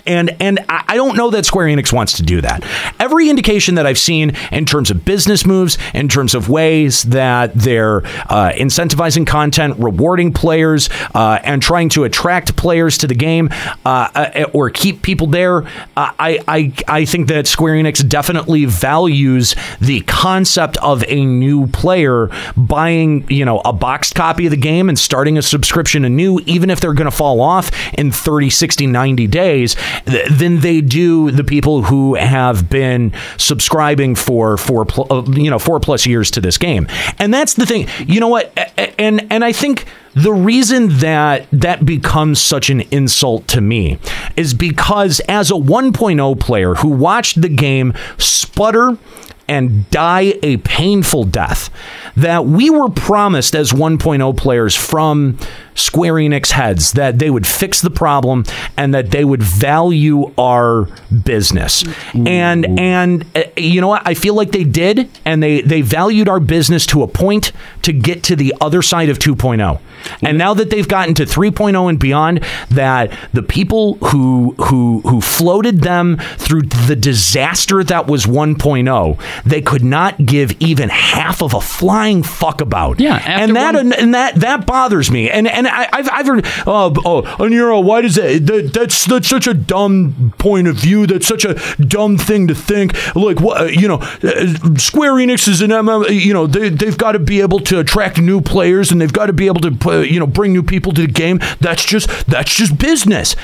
and 0.09 0.35
and 0.41 0.59
I 0.67 0.95
don't 0.95 1.15
know 1.15 1.29
that 1.29 1.45
Square 1.45 1.67
Enix 1.67 1.93
wants 1.93 2.13
to 2.13 2.23
do 2.23 2.41
that. 2.41 2.65
Every 2.99 3.29
indication 3.29 3.75
that 3.75 3.85
I've 3.85 3.99
seen 3.99 4.35
in 4.51 4.65
terms 4.65 4.89
of 4.89 5.05
business 5.05 5.45
moves, 5.45 5.77
in 5.93 6.09
terms 6.09 6.33
of 6.33 6.49
ways 6.49 7.03
that 7.03 7.53
they're 7.53 7.97
uh, 7.97 8.51
incentivizing 8.55 9.27
content, 9.27 9.75
rewarding 9.77 10.33
players, 10.33 10.89
uh, 11.13 11.39
and 11.43 11.61
trying 11.61 11.89
to 11.89 12.05
attract 12.05 12.55
players 12.55 12.97
to 12.97 13.07
the 13.07 13.13
game 13.13 13.49
uh, 13.85 14.09
uh, 14.15 14.45
or 14.51 14.71
keep 14.71 15.03
people 15.03 15.27
there, 15.27 15.59
uh, 15.95 16.11
I, 16.17 16.39
I 16.47 16.73
I 16.87 17.05
think 17.05 17.27
that 17.27 17.45
Square 17.45 17.75
Enix 17.75 18.07
definitely 18.07 18.65
values 18.65 19.55
the 19.79 20.01
concept 20.01 20.77
of 20.77 21.03
a 21.07 21.23
new 21.23 21.67
player 21.67 22.31
buying 22.57 23.27
you 23.29 23.45
know 23.45 23.61
a 23.63 23.73
boxed 23.73 24.15
copy 24.15 24.47
of 24.47 24.51
the 24.51 24.57
game 24.57 24.89
and 24.89 24.97
starting 24.97 25.37
a 25.37 25.43
subscription 25.43 26.03
anew, 26.03 26.39
even 26.47 26.71
if 26.71 26.79
they're 26.79 26.93
going 26.93 27.05
to 27.09 27.15
fall 27.15 27.41
off 27.41 27.69
in 27.93 28.11
30, 28.11 28.49
60, 28.49 28.87
90 28.87 29.27
days 29.27 29.75
than 30.05 30.59
they 30.59 30.81
do 30.81 31.31
the 31.31 31.43
people 31.43 31.83
who 31.83 32.15
have 32.15 32.69
been 32.69 33.13
subscribing 33.37 34.15
for 34.15 34.57
four 34.57 34.85
uh, 35.11 35.23
you 35.31 35.49
know 35.49 35.59
four 35.59 35.79
plus 35.79 36.05
years 36.05 36.31
to 36.31 36.41
this 36.41 36.57
game. 36.57 36.87
And 37.17 37.33
that's 37.33 37.53
the 37.53 37.65
thing. 37.65 37.87
You 38.05 38.19
know 38.19 38.27
what? 38.27 38.57
And 38.97 39.31
and 39.31 39.43
i 39.43 39.51
think 39.51 39.85
the 40.13 40.33
reason 40.33 40.89
that 40.99 41.47
that 41.51 41.85
becomes 41.85 42.41
such 42.41 42.69
an 42.69 42.81
insult 42.91 43.47
to 43.49 43.61
me 43.61 43.99
is 44.35 44.53
because 44.53 45.19
as 45.21 45.51
a 45.51 45.55
1.0 45.55 46.39
player 46.39 46.75
who 46.75 46.89
watched 46.89 47.41
the 47.41 47.49
game 47.49 47.93
sputter 48.17 48.97
and 49.47 49.89
die 49.89 50.35
a 50.43 50.57
painful 50.57 51.23
death 51.23 51.69
that 52.15 52.45
we 52.45 52.69
were 52.69 52.89
promised 52.89 53.55
as 53.55 53.71
1.0 53.71 54.37
players 54.37 54.75
from 54.75 55.37
Square 55.79 56.15
Enix 56.15 56.51
heads 56.51 56.93
that 56.93 57.19
they 57.19 57.29
would 57.29 57.47
fix 57.47 57.81
the 57.81 57.89
problem 57.89 58.43
and 58.77 58.93
that 58.93 59.11
they 59.11 59.25
would 59.25 59.41
value 59.43 60.33
our 60.37 60.87
business. 61.23 61.83
And 62.13 62.79
and 62.79 63.25
uh, 63.35 63.43
you 63.57 63.81
know 63.81 63.87
what? 63.87 64.07
I 64.07 64.13
feel 64.13 64.33
like 64.33 64.51
they 64.51 64.63
did 64.63 65.09
and 65.25 65.41
they 65.41 65.61
they 65.61 65.81
valued 65.81 66.27
our 66.29 66.39
business 66.39 66.85
to 66.87 67.03
a 67.03 67.07
point 67.07 67.51
to 67.83 67.93
get 67.93 68.23
to 68.23 68.35
the 68.35 68.53
other 68.61 68.81
side 68.81 69.09
of 69.09 69.19
2.0. 69.19 69.79
And 70.21 70.37
now 70.37 70.53
that 70.53 70.69
they've 70.69 70.87
gotten 70.87 71.13
to 71.15 71.25
3.0 71.25 71.89
and 71.89 71.99
beyond 71.99 72.43
that 72.71 73.11
the 73.33 73.43
people 73.43 73.95
who 73.95 74.55
who 74.57 75.01
who 75.01 75.21
floated 75.21 75.81
them 75.81 76.17
through 76.37 76.63
the 76.63 76.95
disaster 76.95 77.83
that 77.83 78.07
was 78.07 78.25
1.0, 78.25 79.43
they 79.43 79.61
could 79.61 79.83
not 79.83 80.25
give 80.25 80.51
even 80.61 80.89
half 80.89 81.41
of 81.41 81.53
a 81.53 81.61
flying 81.61 82.23
fuck 82.23 82.61
about. 82.61 82.99
Yeah, 82.99 83.21
and 83.25 83.55
that 83.55 83.75
and 83.75 84.13
that 84.13 84.35
that 84.35 84.65
bothers 84.65 85.11
me. 85.11 85.29
And 85.29 85.47
and 85.47 85.67
I, 85.69 85.89
I've 85.91 86.09
I've 86.11 86.25
heard 86.25 86.45
oh 86.67 86.93
oh 87.05 87.79
why 87.79 88.01
does 88.01 88.15
that, 88.15 88.45
that 88.47 88.73
that's 88.73 89.05
that's 89.05 89.27
such 89.27 89.47
a 89.47 89.53
dumb 89.53 90.33
point 90.37 90.67
of 90.67 90.75
view. 90.75 91.07
That's 91.07 91.27
such 91.27 91.45
a 91.45 91.55
dumb 91.77 92.17
thing 92.17 92.47
to 92.47 92.55
think. 92.55 92.93
Like 93.15 93.39
what 93.39 93.73
you 93.73 93.87
know, 93.87 93.97
uh, 93.97 94.77
Square 94.77 95.13
Enix 95.13 95.47
is 95.47 95.61
an 95.61 95.71
MM. 95.71 96.09
You 96.09 96.33
know 96.33 96.47
they 96.47 96.69
they've 96.69 96.97
got 96.97 97.13
to 97.13 97.19
be 97.19 97.41
able 97.41 97.59
to 97.61 97.79
attract 97.79 98.19
new 98.19 98.41
players 98.41 98.91
and 98.91 99.01
they've 99.01 99.13
got 99.13 99.27
to 99.27 99.33
be 99.33 99.47
able 99.47 99.61
to 99.61 100.03
you 100.03 100.19
know 100.19 100.27
bring 100.27 100.53
new 100.53 100.63
people 100.63 100.91
to 100.93 101.01
the 101.01 101.11
game. 101.11 101.39
That's 101.59 101.85
just 101.85 102.09
that's 102.27 102.53
just 102.53 102.77
business. 102.77 103.35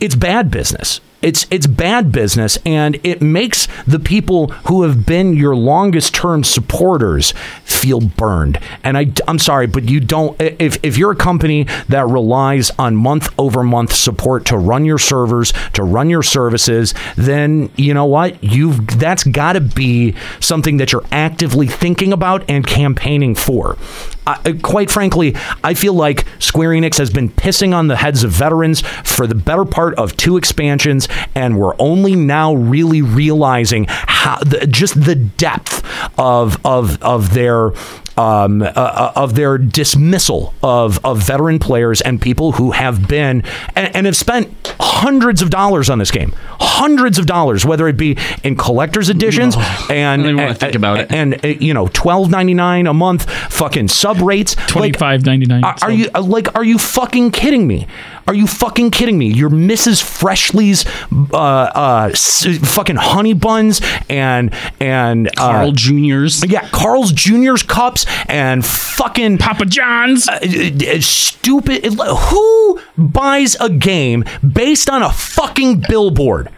It's 0.00 0.14
bad 0.14 0.50
business. 0.50 1.00
It's 1.24 1.46
it's 1.50 1.66
bad 1.66 2.12
business, 2.12 2.58
and 2.66 3.00
it 3.02 3.22
makes 3.22 3.66
the 3.86 3.98
people 3.98 4.48
who 4.68 4.82
have 4.82 5.06
been 5.06 5.32
your 5.34 5.56
longest 5.56 6.14
term 6.14 6.44
supporters 6.44 7.32
feel 7.64 8.00
burned. 8.02 8.58
And 8.82 8.98
I, 8.98 9.10
I'm 9.26 9.38
sorry, 9.38 9.66
but 9.66 9.84
you 9.84 10.00
don't. 10.00 10.38
If 10.38 10.78
if 10.84 10.98
you're 10.98 11.12
a 11.12 11.16
company 11.16 11.66
that 11.88 12.06
relies 12.06 12.70
on 12.78 12.94
month 12.94 13.32
over 13.38 13.62
month 13.62 13.94
support 13.94 14.44
to 14.46 14.58
run 14.58 14.84
your 14.84 14.98
servers, 14.98 15.54
to 15.72 15.82
run 15.82 16.10
your 16.10 16.22
services, 16.22 16.92
then 17.16 17.70
you 17.74 17.94
know 17.94 18.04
what 18.04 18.44
you've 18.44 18.86
that's 18.98 19.24
got 19.24 19.54
to 19.54 19.62
be 19.62 20.14
something 20.40 20.76
that 20.76 20.92
you're 20.92 21.06
actively 21.10 21.66
thinking 21.66 22.12
about 22.12 22.44
and 22.50 22.66
campaigning 22.66 23.34
for. 23.34 23.78
Uh, 24.26 24.54
quite 24.62 24.90
frankly, 24.90 25.34
I 25.62 25.74
feel 25.74 25.92
like 25.92 26.24
Square 26.38 26.70
Enix 26.70 26.98
has 26.98 27.10
been 27.10 27.28
pissing 27.28 27.74
on 27.74 27.88
the 27.88 27.96
heads 27.96 28.24
of 28.24 28.30
veterans 28.30 28.80
for 28.80 29.26
the 29.26 29.34
better 29.34 29.64
part 29.64 29.94
of 29.96 30.16
two 30.16 30.36
expansions, 30.36 31.08
and 31.34 31.58
we're 31.58 31.74
only 31.78 32.14
now 32.14 32.54
really 32.54 33.02
realizing 33.02 33.86
how 33.88 34.38
the, 34.38 34.66
just 34.66 35.04
the 35.04 35.14
depth 35.14 35.84
of 36.18 36.58
of 36.64 37.02
of 37.02 37.34
their 37.34 37.70
um, 38.16 38.62
uh, 38.62 38.66
uh, 38.66 39.12
of 39.16 39.34
their 39.34 39.58
dismissal 39.58 40.54
of, 40.62 41.04
of 41.04 41.22
veteran 41.22 41.58
players 41.58 42.00
and 42.00 42.20
people 42.20 42.52
who 42.52 42.72
have 42.72 43.08
been 43.08 43.42
and, 43.74 43.94
and 43.94 44.06
have 44.06 44.16
spent 44.16 44.48
hundreds 44.80 45.42
of 45.42 45.50
dollars 45.50 45.90
on 45.90 45.98
this 45.98 46.10
game, 46.10 46.32
hundreds 46.60 47.18
of 47.18 47.26
dollars, 47.26 47.64
whether 47.64 47.88
it 47.88 47.96
be 47.96 48.16
in 48.42 48.56
collector's 48.56 49.10
editions 49.10 49.56
and 49.90 50.24
and, 50.24 50.58
think 50.58 50.74
about 50.74 51.00
it, 51.00 51.12
and, 51.12 51.40
you 51.62 51.74
know 51.74 51.88
twelve 51.88 52.30
ninety 52.30 52.54
nine 52.54 52.86
a 52.86 52.94
month, 52.94 53.28
fucking 53.52 53.88
sub 53.88 54.20
rates, 54.20 54.54
Twenty 54.66 54.92
five 54.92 55.24
ninety 55.24 55.46
nine. 55.46 55.64
are, 55.64 55.76
are 55.82 55.90
you 55.90 56.08
uh, 56.14 56.22
like? 56.22 56.54
Are 56.54 56.64
you 56.64 56.78
fucking 56.78 57.30
kidding 57.32 57.66
me? 57.66 57.86
Are 58.26 58.34
you 58.34 58.46
fucking 58.46 58.90
kidding 58.90 59.18
me? 59.18 59.26
Your 59.26 59.50
Mrs. 59.50 60.02
Freshley's 60.02 60.86
uh, 61.32 61.36
uh, 61.36 62.10
fucking 62.14 62.96
honey 62.96 63.34
buns 63.34 63.80
and 64.08 64.54
and 64.80 65.28
uh, 65.28 65.32
Carl 65.36 65.72
Junior's. 65.72 66.44
Yeah, 66.44 66.66
Carl's 66.70 67.12
Junior's 67.12 67.62
cups 67.62 68.03
and 68.28 68.64
fucking 68.64 69.38
Papa 69.38 69.66
John's. 69.66 70.28
Uh, 70.28 70.38
uh, 70.42 71.00
stupid. 71.00 71.84
Who 71.84 72.80
buys 72.96 73.56
a 73.60 73.70
game 73.70 74.24
based 74.46 74.88
on 74.90 75.02
a 75.02 75.10
fucking 75.10 75.84
billboard? 75.88 76.50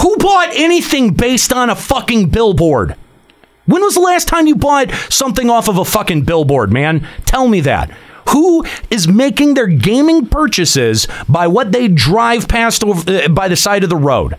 Who 0.00 0.16
bought 0.16 0.50
anything 0.52 1.14
based 1.14 1.52
on 1.52 1.70
a 1.70 1.76
fucking 1.76 2.28
billboard? 2.30 2.96
When 3.66 3.82
was 3.82 3.94
the 3.94 4.00
last 4.00 4.28
time 4.28 4.46
you 4.46 4.56
bought 4.56 4.90
something 5.10 5.50
off 5.50 5.68
of 5.68 5.76
a 5.76 5.84
fucking 5.84 6.22
billboard, 6.22 6.72
man? 6.72 7.06
Tell 7.26 7.48
me 7.48 7.60
that. 7.60 7.90
Who 8.30 8.64
is 8.90 9.08
making 9.08 9.54
their 9.54 9.66
gaming 9.66 10.26
purchases 10.26 11.08
by 11.28 11.46
what 11.46 11.72
they 11.72 11.88
drive 11.88 12.48
past 12.48 12.84
over, 12.84 13.10
uh, 13.10 13.28
by 13.28 13.48
the 13.48 13.56
side 13.56 13.84
of 13.84 13.90
the 13.90 13.96
road? 13.96 14.36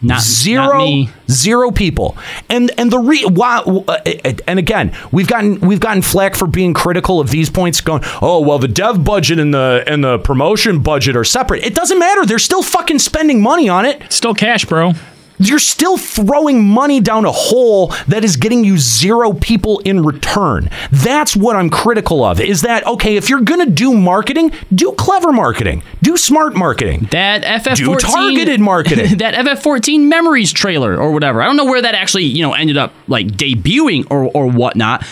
Not 0.00 0.20
zero, 0.20 0.84
not 0.84 1.08
zero 1.28 1.70
people, 1.70 2.16
and 2.48 2.70
and 2.78 2.90
the 2.90 2.98
re 2.98 3.24
why, 3.24 3.58
uh, 3.58 3.98
and 4.46 4.58
again 4.58 4.96
we've 5.10 5.26
gotten 5.26 5.58
we've 5.60 5.80
gotten 5.80 6.02
flack 6.02 6.36
for 6.36 6.46
being 6.46 6.72
critical 6.72 7.18
of 7.18 7.30
these 7.30 7.50
points. 7.50 7.80
Going, 7.80 8.02
oh 8.22 8.40
well, 8.40 8.58
the 8.58 8.68
dev 8.68 9.02
budget 9.02 9.38
and 9.40 9.52
the 9.52 9.82
and 9.86 10.04
the 10.04 10.18
promotion 10.18 10.80
budget 10.82 11.16
are 11.16 11.24
separate. 11.24 11.64
It 11.64 11.74
doesn't 11.74 11.98
matter. 11.98 12.24
They're 12.24 12.38
still 12.38 12.62
fucking 12.62 13.00
spending 13.00 13.42
money 13.42 13.68
on 13.68 13.84
it. 13.86 14.12
Still 14.12 14.34
cash, 14.34 14.64
bro. 14.64 14.92
You're 15.38 15.58
still 15.58 15.96
throwing 15.96 16.64
money 16.64 17.00
down 17.00 17.24
a 17.24 17.32
hole 17.32 17.88
that 18.08 18.24
is 18.24 18.36
getting 18.36 18.64
you 18.64 18.78
zero 18.78 19.32
people 19.32 19.78
in 19.80 20.02
return. 20.04 20.70
That's 20.90 21.36
what 21.36 21.56
I'm 21.56 21.70
critical 21.70 22.24
of. 22.24 22.40
Is 22.40 22.62
that 22.62 22.86
okay? 22.86 23.16
If 23.16 23.28
you're 23.28 23.40
gonna 23.40 23.66
do 23.66 23.94
marketing, 23.94 24.52
do 24.74 24.92
clever 24.92 25.32
marketing, 25.32 25.82
do 26.02 26.16
smart 26.16 26.56
marketing. 26.56 27.08
That 27.10 27.42
FF14 27.42 27.76
Do 27.76 27.96
targeted 27.96 28.60
marketing. 28.60 29.18
that 29.18 29.34
FF14 29.34 30.00
memories 30.08 30.52
trailer 30.52 30.96
or 30.96 31.12
whatever. 31.12 31.42
I 31.42 31.46
don't 31.46 31.56
know 31.56 31.66
where 31.66 31.82
that 31.82 31.94
actually 31.94 32.24
you 32.24 32.42
know 32.42 32.54
ended 32.54 32.76
up 32.76 32.92
like 33.06 33.26
debuting 33.28 34.06
or 34.10 34.24
or 34.24 34.50
whatnot. 34.50 35.04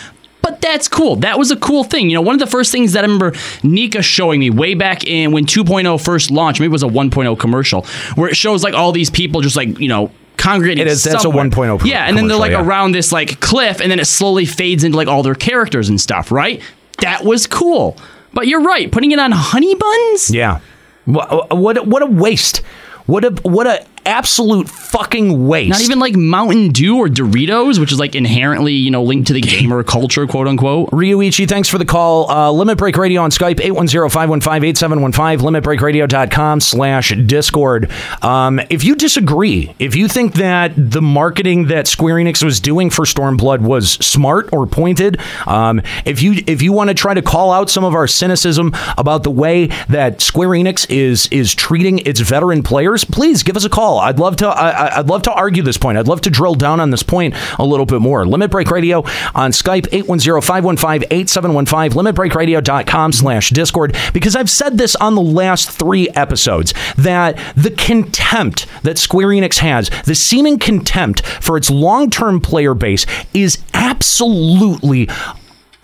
But 0.46 0.60
that's 0.60 0.86
cool. 0.86 1.16
That 1.16 1.38
was 1.40 1.50
a 1.50 1.56
cool 1.56 1.82
thing. 1.82 2.08
You 2.08 2.14
know, 2.14 2.20
one 2.22 2.34
of 2.34 2.38
the 2.38 2.46
first 2.46 2.70
things 2.70 2.92
that 2.92 3.00
I 3.00 3.08
remember 3.08 3.32
Nika 3.64 4.00
showing 4.00 4.38
me 4.38 4.48
way 4.50 4.74
back 4.74 5.04
in 5.04 5.32
when 5.32 5.44
2.0 5.44 6.04
first 6.04 6.30
launched, 6.30 6.60
maybe 6.60 6.70
it 6.70 6.72
was 6.72 6.84
a 6.84 6.86
1.0 6.86 7.36
commercial, 7.38 7.84
where 8.14 8.28
it 8.28 8.36
shows 8.36 8.62
like 8.62 8.72
all 8.74 8.92
these 8.92 9.10
people 9.10 9.40
just 9.40 9.56
like, 9.56 9.80
you 9.80 9.88
know, 9.88 10.12
congregating. 10.36 10.82
It 10.82 10.86
is- 10.88 11.02
that's 11.02 11.16
a 11.16 11.20
somewhere. 11.20 11.46
1.0 11.46 11.84
Yeah, 11.84 12.04
and 12.06 12.16
then 12.16 12.28
they're 12.28 12.36
like 12.36 12.52
yeah. 12.52 12.62
around 12.64 12.92
this 12.92 13.10
like 13.10 13.40
cliff, 13.40 13.80
and 13.80 13.90
then 13.90 13.98
it 13.98 14.04
slowly 14.04 14.46
fades 14.46 14.84
into 14.84 14.96
like 14.96 15.08
all 15.08 15.24
their 15.24 15.34
characters 15.34 15.88
and 15.88 16.00
stuff, 16.00 16.30
right? 16.30 16.62
That 17.00 17.24
was 17.24 17.48
cool. 17.48 17.96
But 18.32 18.46
you're 18.46 18.62
right, 18.62 18.88
putting 18.92 19.10
it 19.10 19.18
on 19.18 19.32
honey 19.32 19.74
buns? 19.74 20.30
Yeah. 20.30 20.60
What 21.06 21.56
what 21.56 21.86
what 21.86 22.02
a 22.02 22.06
waste. 22.06 22.58
What 23.06 23.24
a 23.24 23.30
what 23.42 23.66
a 23.66 23.84
absolute 24.06 24.68
fucking 24.68 25.46
waste. 25.46 25.70
Not 25.70 25.82
even 25.82 25.98
like 25.98 26.16
Mountain 26.16 26.70
Dew 26.70 26.96
or 26.96 27.08
Doritos, 27.08 27.78
which 27.78 27.92
is 27.92 27.98
like 27.98 28.14
inherently, 28.14 28.72
you 28.72 28.90
know, 28.90 29.02
linked 29.02 29.26
to 29.28 29.32
the 29.34 29.40
gamer 29.40 29.82
culture, 29.82 30.26
quote 30.26 30.48
unquote. 30.48 30.90
Ryuichi, 30.90 31.48
thanks 31.48 31.68
for 31.68 31.78
the 31.78 31.84
call. 31.84 32.30
Uh, 32.30 32.50
Limit 32.52 32.78
Break 32.78 32.96
Radio 32.96 33.20
on 33.22 33.30
Skype, 33.30 33.56
810-515-8715, 33.56 35.38
limitbreakradio.com 35.38 36.60
slash 36.60 37.14
Discord. 37.26 37.90
Um, 38.22 38.60
if 38.70 38.84
you 38.84 38.94
disagree, 38.94 39.74
if 39.78 39.96
you 39.96 40.08
think 40.08 40.34
that 40.34 40.72
the 40.76 41.02
marketing 41.02 41.66
that 41.66 41.86
Square 41.86 42.16
Enix 42.16 42.42
was 42.42 42.60
doing 42.60 42.90
for 42.90 43.04
Stormblood 43.04 43.60
was 43.60 43.92
smart 43.92 44.48
or 44.52 44.66
pointed, 44.66 45.20
um, 45.46 45.80
if 46.04 46.22
you 46.22 46.42
if 46.46 46.62
you 46.62 46.72
want 46.72 46.88
to 46.88 46.94
try 46.94 47.14
to 47.14 47.22
call 47.22 47.52
out 47.52 47.68
some 47.70 47.84
of 47.84 47.94
our 47.94 48.06
cynicism 48.06 48.74
about 48.96 49.22
the 49.24 49.30
way 49.30 49.66
that 49.88 50.20
Square 50.20 50.50
Enix 50.50 50.88
is 50.90 51.26
is 51.28 51.54
treating 51.54 51.98
its 52.00 52.20
veteran 52.20 52.62
players, 52.62 53.04
please 53.04 53.42
give 53.42 53.56
us 53.56 53.64
a 53.64 53.68
call. 53.68 53.95
I'd 53.98 54.18
love 54.18 54.36
to 54.36 54.48
I, 54.48 54.98
I'd 54.98 55.08
love 55.08 55.22
to 55.22 55.32
argue 55.32 55.62
this 55.62 55.76
point. 55.76 55.98
I'd 55.98 56.08
love 56.08 56.20
to 56.22 56.30
drill 56.30 56.54
down 56.54 56.80
on 56.80 56.90
this 56.90 57.02
point 57.02 57.34
a 57.58 57.64
little 57.64 57.86
bit 57.86 58.00
more. 58.00 58.26
Limit 58.26 58.50
Break 58.50 58.70
Radio 58.70 59.00
on 59.34 59.50
Skype, 59.50 59.88
810-515-8715, 59.88 61.90
limitbreakradio.com 61.90 63.12
slash 63.12 63.50
Discord, 63.50 63.96
because 64.12 64.36
I've 64.36 64.50
said 64.50 64.78
this 64.78 64.96
on 64.96 65.14
the 65.14 65.22
last 65.22 65.70
three 65.70 66.08
episodes 66.10 66.74
that 66.96 67.38
the 67.56 67.70
contempt 67.70 68.66
that 68.82 68.98
Square 68.98 69.28
Enix 69.28 69.58
has, 69.58 69.90
the 70.04 70.14
seeming 70.14 70.58
contempt 70.58 71.24
for 71.24 71.56
its 71.56 71.70
long-term 71.70 72.40
player 72.40 72.74
base 72.74 73.06
is 73.34 73.58
absolutely 73.74 75.08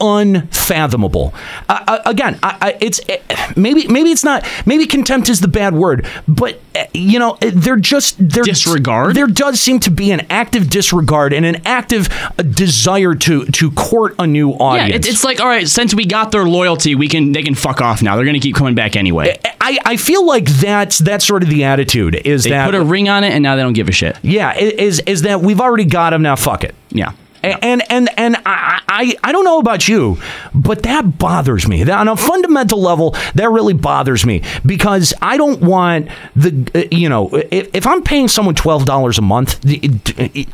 unfathomable. 0.02 1.32
Uh, 1.68 1.84
uh, 1.86 1.98
again, 2.06 2.38
I, 2.42 2.58
I, 2.60 2.76
it's 2.80 3.00
uh, 3.08 3.16
maybe 3.56 3.86
maybe 3.88 4.10
it's 4.10 4.24
not 4.24 4.46
maybe 4.66 4.86
contempt 4.86 5.28
is 5.28 5.40
the 5.40 5.48
bad 5.48 5.74
word, 5.74 6.06
but 6.28 6.60
uh, 6.74 6.84
you 6.92 7.18
know 7.18 7.38
they're 7.40 7.76
just 7.76 8.16
they're 8.18 8.42
disregard. 8.44 9.14
There 9.16 9.26
does 9.26 9.60
seem 9.60 9.80
to 9.80 9.90
be 9.90 10.10
an 10.10 10.26
active 10.30 10.70
disregard 10.70 11.32
and 11.32 11.44
an 11.46 11.62
active 11.66 12.08
uh, 12.38 12.42
desire 12.42 13.14
to 13.14 13.44
to 13.46 13.70
court 13.72 14.14
a 14.18 14.26
new 14.26 14.50
audience. 14.52 14.90
Yeah, 14.90 14.96
it, 14.96 15.08
it's 15.08 15.24
like 15.24 15.40
all 15.40 15.48
right, 15.48 15.68
since 15.68 15.94
we 15.94 16.04
got 16.06 16.32
their 16.32 16.44
loyalty, 16.44 16.94
we 16.94 17.08
can 17.08 17.32
they 17.32 17.42
can 17.42 17.54
fuck 17.54 17.80
off 17.80 18.02
now. 18.02 18.16
They're 18.16 18.24
going 18.24 18.34
to 18.34 18.40
keep 18.40 18.56
coming 18.56 18.74
back 18.74 18.96
anyway. 18.96 19.38
I, 19.60 19.78
I 19.84 19.96
feel 19.96 20.26
like 20.26 20.46
that's 20.46 20.98
that's 20.98 21.24
sort 21.24 21.42
of 21.42 21.48
the 21.48 21.64
attitude 21.64 22.14
is 22.26 22.44
They 22.44 22.50
that 22.50 22.66
put 22.66 22.74
a 22.74 22.82
ring 22.82 23.08
on 23.08 23.24
it, 23.24 23.32
and 23.32 23.42
now 23.42 23.56
they 23.56 23.62
don't 23.62 23.72
give 23.74 23.88
a 23.88 23.92
shit. 23.92 24.16
yeah 24.22 24.54
is 24.56 25.00
is 25.00 25.22
that 25.22 25.40
we've 25.40 25.60
already 25.60 25.84
got 25.84 26.10
them 26.10 26.22
now 26.22 26.36
fuck 26.36 26.64
it 26.64 26.74
yeah 26.90 27.12
and 27.42 27.82
and 27.90 28.08
and 28.18 28.36
I, 28.46 28.80
I 28.88 29.16
I 29.24 29.32
don't 29.32 29.44
know 29.44 29.58
about 29.58 29.88
you, 29.88 30.18
but 30.54 30.82
that 30.84 31.18
bothers 31.18 31.66
me. 31.66 31.88
On 31.90 32.08
a 32.08 32.16
fundamental 32.16 32.80
level, 32.80 33.16
that 33.34 33.50
really 33.50 33.74
bothers 33.74 34.24
me 34.24 34.42
because 34.64 35.12
I 35.20 35.36
don't 35.36 35.60
want 35.60 36.08
the 36.36 36.70
uh, 36.74 36.94
you 36.94 37.08
know 37.08 37.28
if, 37.32 37.74
if 37.74 37.86
I'm 37.86 38.02
paying 38.02 38.28
someone 38.28 38.54
twelve 38.54 38.84
dollars 38.84 39.18
a 39.18 39.22
month, 39.22 39.60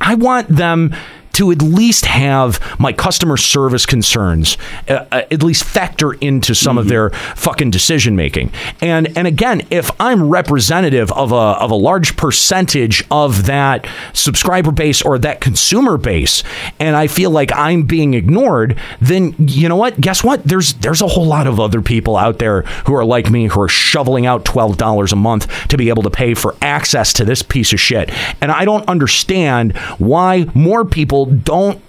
I 0.01 0.15
want 0.15 0.49
them 0.49 0.95
to 1.39 1.53
at 1.53 1.63
least 1.63 2.05
have 2.07 2.61
my 2.81 2.93
customer 2.93 3.37
service 3.37 3.87
concerns 3.87 4.59
uh, 4.89 5.07
uh, 5.13 5.23
at 5.31 5.41
least 5.43 5.63
factor 5.63 6.15
into 6.15 6.53
some 6.53 6.77
of 6.77 6.89
their 6.89 7.11
fucking 7.11 7.71
decision 7.71 8.17
making. 8.17 8.51
And 8.81 9.17
and 9.17 9.29
again, 9.29 9.63
if 9.71 9.89
I'm 10.01 10.29
representative 10.29 11.13
of 11.13 11.31
a 11.31 11.37
of 11.37 11.71
a 11.71 11.77
large 11.77 12.17
percentage 12.17 13.05
of 13.11 13.47
that 13.47 13.87
subscriber 14.13 14.73
base 14.73 15.01
or 15.01 15.17
that 15.21 15.41
consumer 15.41 15.97
base, 15.97 16.43
and 16.81 16.97
I 16.97 17.07
feel 17.07 17.31
like 17.31 17.53
I'm 17.53 17.85
being 17.85 18.15
ignored, 18.15 18.77
then 19.01 19.37
you 19.39 19.69
know 19.69 19.77
what? 19.77 20.01
Guess 20.01 20.25
what? 20.25 20.43
There's 20.43 20.75
there's 20.75 21.03
a 21.03 21.07
whole 21.07 21.27
lot 21.27 21.47
of 21.47 21.61
other 21.61 21.83
people 21.83 22.17
out 22.17 22.41
there 22.41 22.63
who 22.87 22.95
are 22.97 23.05
like 23.05 23.31
me 23.31 23.47
who 23.47 23.61
are 23.61 23.69
shoveling 23.69 24.27
out 24.27 24.45
twelve 24.45 24.77
dollars 24.77 25.13
a 25.13 25.17
month 25.17 25.69
to 25.69 25.77
be 25.77 25.89
able 25.89 26.03
to 26.03 26.11
pay 26.11 26.35
for 26.35 26.57
access 26.63 27.13
to 27.13 27.25
this 27.25 27.43
piece 27.43 27.73
of 27.73 27.79
shit. 27.79 28.11
And 28.41 28.51
I 28.51 28.65
don't 28.65 28.89
understand 28.89 29.77
why 29.99 30.47
more 30.55 30.85
people 30.85 31.28
don't 31.29 31.83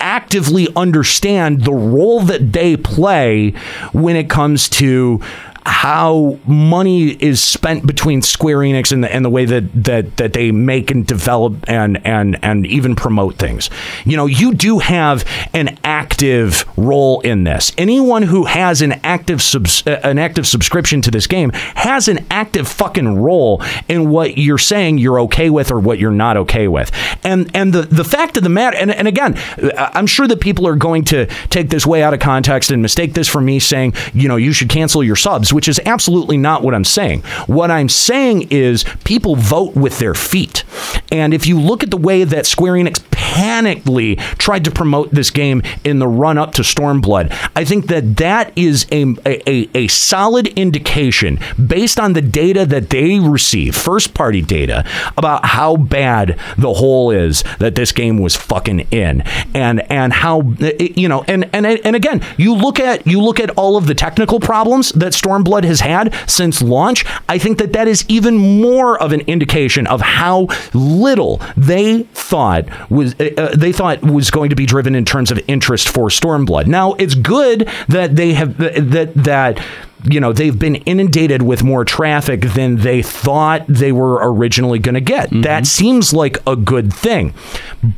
actively 0.00 0.68
understand 0.76 1.64
the 1.64 1.72
role 1.72 2.20
that 2.20 2.52
they 2.52 2.76
play 2.76 3.50
when 3.92 4.16
it 4.16 4.30
comes 4.30 4.68
to 4.68 5.20
how 5.68 6.38
money 6.46 7.10
is 7.10 7.42
spent 7.42 7.86
between 7.86 8.22
Square 8.22 8.58
Enix 8.58 8.90
and 8.90 9.04
the, 9.04 9.14
and 9.14 9.22
the 9.24 9.30
way 9.30 9.44
that, 9.44 9.70
that 9.84 10.16
that 10.16 10.32
they 10.32 10.50
make 10.50 10.90
and 10.90 11.06
develop 11.06 11.68
and 11.68 12.04
and 12.06 12.38
and 12.42 12.66
even 12.66 12.96
promote 12.96 13.36
things. 13.36 13.68
You 14.04 14.16
know, 14.16 14.26
you 14.26 14.54
do 14.54 14.78
have 14.78 15.24
an 15.52 15.78
active 15.84 16.64
role 16.76 17.20
in 17.20 17.44
this. 17.44 17.72
Anyone 17.76 18.22
who 18.22 18.46
has 18.46 18.80
an 18.80 18.92
active 19.04 19.42
subs, 19.42 19.86
uh, 19.86 20.00
an 20.02 20.18
active 20.18 20.46
subscription 20.46 21.02
to 21.02 21.10
this 21.10 21.26
game 21.26 21.50
has 21.52 22.08
an 22.08 22.24
active 22.30 22.66
fucking 22.66 23.20
role 23.20 23.62
in 23.88 24.08
what 24.08 24.38
you're 24.38 24.58
saying 24.58 24.98
you're 24.98 25.20
okay 25.20 25.50
with 25.50 25.70
or 25.70 25.78
what 25.78 25.98
you're 25.98 26.10
not 26.10 26.36
okay 26.38 26.66
with. 26.66 26.90
And 27.22 27.50
and 27.54 27.74
the 27.74 27.82
the 27.82 28.04
fact 28.04 28.36
of 28.38 28.42
the 28.42 28.48
matter 28.48 28.76
and, 28.76 28.90
and 28.90 29.06
again, 29.06 29.36
uh, 29.62 29.90
I'm 29.92 30.06
sure 30.06 30.26
that 30.26 30.40
people 30.40 30.66
are 30.66 30.76
going 30.76 31.04
to 31.04 31.26
take 31.50 31.68
this 31.68 31.86
way 31.86 32.02
out 32.02 32.14
of 32.14 32.20
context 32.20 32.70
and 32.70 32.80
mistake 32.80 33.12
this 33.12 33.28
for 33.28 33.40
me 33.40 33.58
saying, 33.58 33.94
you 34.14 34.28
know, 34.28 34.36
you 34.36 34.52
should 34.52 34.68
cancel 34.68 35.04
your 35.04 35.16
subs, 35.16 35.52
which 35.58 35.66
is 35.66 35.80
absolutely 35.86 36.36
not 36.36 36.62
what 36.62 36.72
I'm 36.72 36.84
saying. 36.84 37.22
What 37.48 37.68
I'm 37.68 37.88
saying 37.88 38.46
is 38.52 38.84
people 39.02 39.34
vote 39.34 39.74
with 39.74 39.98
their 39.98 40.14
feet. 40.14 40.62
And 41.10 41.34
if 41.34 41.48
you 41.48 41.58
look 41.58 41.82
at 41.82 41.90
the 41.90 41.96
way 41.96 42.22
that 42.22 42.46
Square 42.46 42.74
Enix 42.74 43.00
panickedly 43.10 44.20
tried 44.38 44.64
to 44.66 44.70
promote 44.70 45.10
this 45.10 45.30
game 45.32 45.64
in 45.82 45.98
the 45.98 46.06
run 46.06 46.38
up 46.38 46.52
to 46.54 46.62
Stormblood, 46.62 47.36
I 47.56 47.64
think 47.64 47.88
that 47.88 48.18
that 48.18 48.52
is 48.56 48.86
a, 48.92 49.16
a, 49.26 49.68
a 49.76 49.88
solid 49.88 50.46
indication 50.46 51.40
based 51.66 51.98
on 51.98 52.12
the 52.12 52.22
data 52.22 52.64
that 52.64 52.90
they 52.90 53.18
receive, 53.18 53.74
first 53.74 54.14
party 54.14 54.42
data, 54.42 54.84
about 55.16 55.44
how 55.44 55.76
bad 55.76 56.38
the 56.56 56.74
hole 56.74 57.10
is 57.10 57.42
that 57.58 57.74
this 57.74 57.90
game 57.90 58.18
was 58.18 58.36
fucking 58.36 58.80
in. 58.92 59.22
And 59.54 59.80
and 59.90 60.12
how 60.12 60.42
you 60.78 61.08
know 61.08 61.24
and 61.26 61.50
and 61.52 61.66
and 61.66 61.96
again, 61.96 62.22
you 62.36 62.54
look 62.54 62.78
at 62.78 63.04
you 63.08 63.20
look 63.20 63.40
at 63.40 63.50
all 63.50 63.76
of 63.76 63.88
the 63.88 63.94
technical 63.96 64.38
problems 64.38 64.90
that 64.92 65.14
Stormblood 65.14 65.47
has 65.64 65.80
had 65.80 66.14
since 66.26 66.62
launch, 66.62 67.04
I 67.28 67.38
think 67.38 67.58
that 67.58 67.72
that 67.72 67.88
is 67.88 68.04
even 68.08 68.36
more 68.36 69.00
of 69.02 69.12
an 69.12 69.20
indication 69.22 69.86
of 69.86 70.00
how 70.00 70.48
little 70.74 71.40
they 71.56 72.02
thought 72.14 72.66
was 72.90 73.14
uh, 73.20 73.30
uh, 73.36 73.56
they 73.56 73.72
thought 73.72 74.02
was 74.02 74.30
going 74.30 74.50
to 74.50 74.56
be 74.56 74.66
driven 74.66 74.94
in 74.94 75.04
terms 75.04 75.30
of 75.30 75.40
interest 75.48 75.88
for 75.88 76.08
Stormblood. 76.08 76.66
Now, 76.66 76.94
it's 76.94 77.14
good 77.14 77.68
that 77.88 78.16
they 78.16 78.34
have 78.34 78.56
that 78.58 79.12
that 79.14 79.64
you 80.04 80.20
know 80.20 80.32
they've 80.32 80.58
been 80.58 80.76
inundated 80.76 81.42
with 81.42 81.62
more 81.62 81.84
traffic 81.84 82.42
than 82.42 82.76
they 82.76 83.02
thought 83.02 83.64
they 83.66 83.92
were 83.92 84.20
originally 84.32 84.78
going 84.78 84.94
to 84.94 85.00
get. 85.00 85.28
That 85.42 85.66
seems 85.66 86.12
like 86.12 86.38
a 86.46 86.56
good 86.56 86.92
thing. 86.92 87.34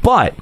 But 0.02 0.34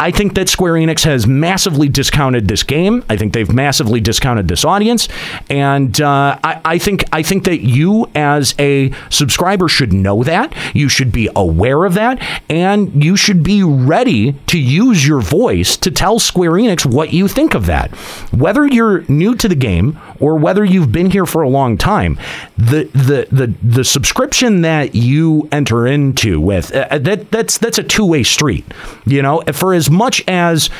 I 0.00 0.10
think 0.10 0.34
that 0.36 0.48
Square 0.48 0.74
Enix 0.74 1.04
has 1.04 1.26
massively 1.26 1.86
discounted 1.86 2.48
this 2.48 2.62
game. 2.62 3.04
I 3.10 3.18
think 3.18 3.34
they've 3.34 3.52
massively 3.52 4.00
discounted 4.00 4.48
this 4.48 4.64
audience, 4.64 5.08
and 5.50 6.00
uh, 6.00 6.38
I, 6.42 6.60
I 6.64 6.78
think 6.78 7.04
I 7.12 7.22
think 7.22 7.44
that 7.44 7.60
you 7.60 8.10
as 8.14 8.54
a 8.58 8.92
subscriber 9.10 9.68
should 9.68 9.92
know 9.92 10.22
that. 10.22 10.54
You 10.74 10.88
should 10.88 11.12
be 11.12 11.28
aware 11.36 11.84
of 11.84 11.92
that, 11.94 12.18
and 12.48 13.04
you 13.04 13.14
should 13.14 13.42
be 13.42 13.62
ready 13.62 14.32
to 14.46 14.58
use 14.58 15.06
your 15.06 15.20
voice 15.20 15.76
to 15.76 15.90
tell 15.90 16.18
Square 16.18 16.52
Enix 16.52 16.86
what 16.86 17.12
you 17.12 17.28
think 17.28 17.52
of 17.52 17.66
that. 17.66 17.90
Whether 18.32 18.66
you're 18.66 19.02
new 19.02 19.34
to 19.34 19.48
the 19.48 19.54
game 19.54 20.00
or 20.18 20.36
whether 20.36 20.64
you've 20.64 20.92
been 20.92 21.10
here 21.10 21.26
for 21.26 21.42
a 21.42 21.48
long 21.50 21.76
time, 21.76 22.18
the 22.56 22.84
the 22.94 23.28
the 23.30 23.54
the 23.62 23.84
subscription 23.84 24.62
that 24.62 24.94
you 24.94 25.46
enter 25.52 25.86
into 25.86 26.40
with 26.40 26.74
uh, 26.74 26.96
that 26.96 27.30
that's 27.30 27.58
that's 27.58 27.76
a 27.76 27.82
two 27.82 28.06
way 28.06 28.22
street. 28.22 28.64
You 29.04 29.20
know, 29.20 29.42
for 29.52 29.74
as 29.74 29.89
much 29.90 30.22
as 30.28 30.70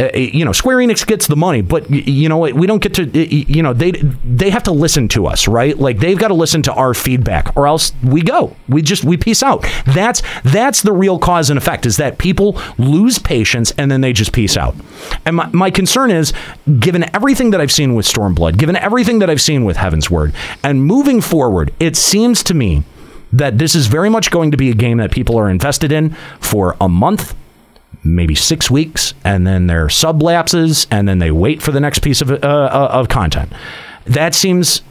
uh, 0.00 0.08
you 0.16 0.44
know, 0.44 0.52
Square 0.52 0.78
Enix 0.78 1.06
gets 1.06 1.26
the 1.26 1.36
money, 1.36 1.60
but 1.60 1.90
you 1.90 2.28
know? 2.28 2.38
We 2.38 2.66
don't 2.66 2.80
get 2.80 2.94
to. 2.94 3.04
You 3.04 3.62
know, 3.62 3.72
they 3.72 3.90
they 3.90 4.48
have 4.50 4.62
to 4.62 4.72
listen 4.72 5.08
to 5.08 5.26
us, 5.26 5.46
right? 5.46 5.76
Like 5.76 5.98
they've 5.98 6.18
got 6.18 6.28
to 6.28 6.34
listen 6.34 6.62
to 6.62 6.72
our 6.72 6.94
feedback, 6.94 7.54
or 7.56 7.66
else 7.66 7.92
we 8.02 8.22
go. 8.22 8.56
We 8.68 8.82
just 8.82 9.04
we 9.04 9.16
peace 9.16 9.42
out. 9.42 9.66
That's 9.86 10.22
that's 10.44 10.82
the 10.82 10.92
real 10.92 11.18
cause 11.18 11.50
and 11.50 11.58
effect. 11.58 11.86
Is 11.86 11.98
that 11.98 12.18
people 12.18 12.60
lose 12.78 13.18
patience 13.18 13.72
and 13.72 13.90
then 13.90 14.00
they 14.00 14.12
just 14.12 14.32
peace 14.32 14.56
out. 14.56 14.74
And 15.26 15.36
my, 15.36 15.48
my 15.48 15.70
concern 15.70 16.10
is, 16.10 16.32
given 16.78 17.04
everything 17.14 17.50
that 17.50 17.60
I've 17.60 17.72
seen 17.72 17.94
with 17.94 18.06
Stormblood, 18.06 18.58
given 18.58 18.76
everything 18.76 19.18
that 19.18 19.28
I've 19.28 19.42
seen 19.42 19.64
with 19.64 19.76
Heavensward, 19.76 20.34
and 20.62 20.84
moving 20.84 21.20
forward, 21.20 21.74
it 21.78 21.96
seems 21.96 22.42
to 22.44 22.54
me 22.54 22.84
that 23.32 23.58
this 23.58 23.74
is 23.74 23.86
very 23.86 24.08
much 24.08 24.30
going 24.30 24.50
to 24.50 24.56
be 24.56 24.70
a 24.70 24.74
game 24.74 24.98
that 24.98 25.10
people 25.10 25.36
are 25.38 25.50
invested 25.50 25.92
in 25.92 26.10
for 26.40 26.76
a 26.80 26.88
month 26.88 27.34
maybe 28.02 28.34
six 28.34 28.70
weeks, 28.70 29.14
and 29.24 29.46
then 29.46 29.66
there 29.66 29.88
sub 29.88 30.22
lapses, 30.22 30.86
and 30.90 31.08
then 31.08 31.18
they 31.18 31.30
wait 31.30 31.62
for 31.62 31.72
the 31.72 31.80
next 31.80 32.00
piece 32.00 32.20
of 32.20 32.30
uh, 32.30 32.34
uh, 32.42 32.88
of 32.92 33.08
content. 33.08 33.52
That 34.06 34.34
seems. 34.34 34.82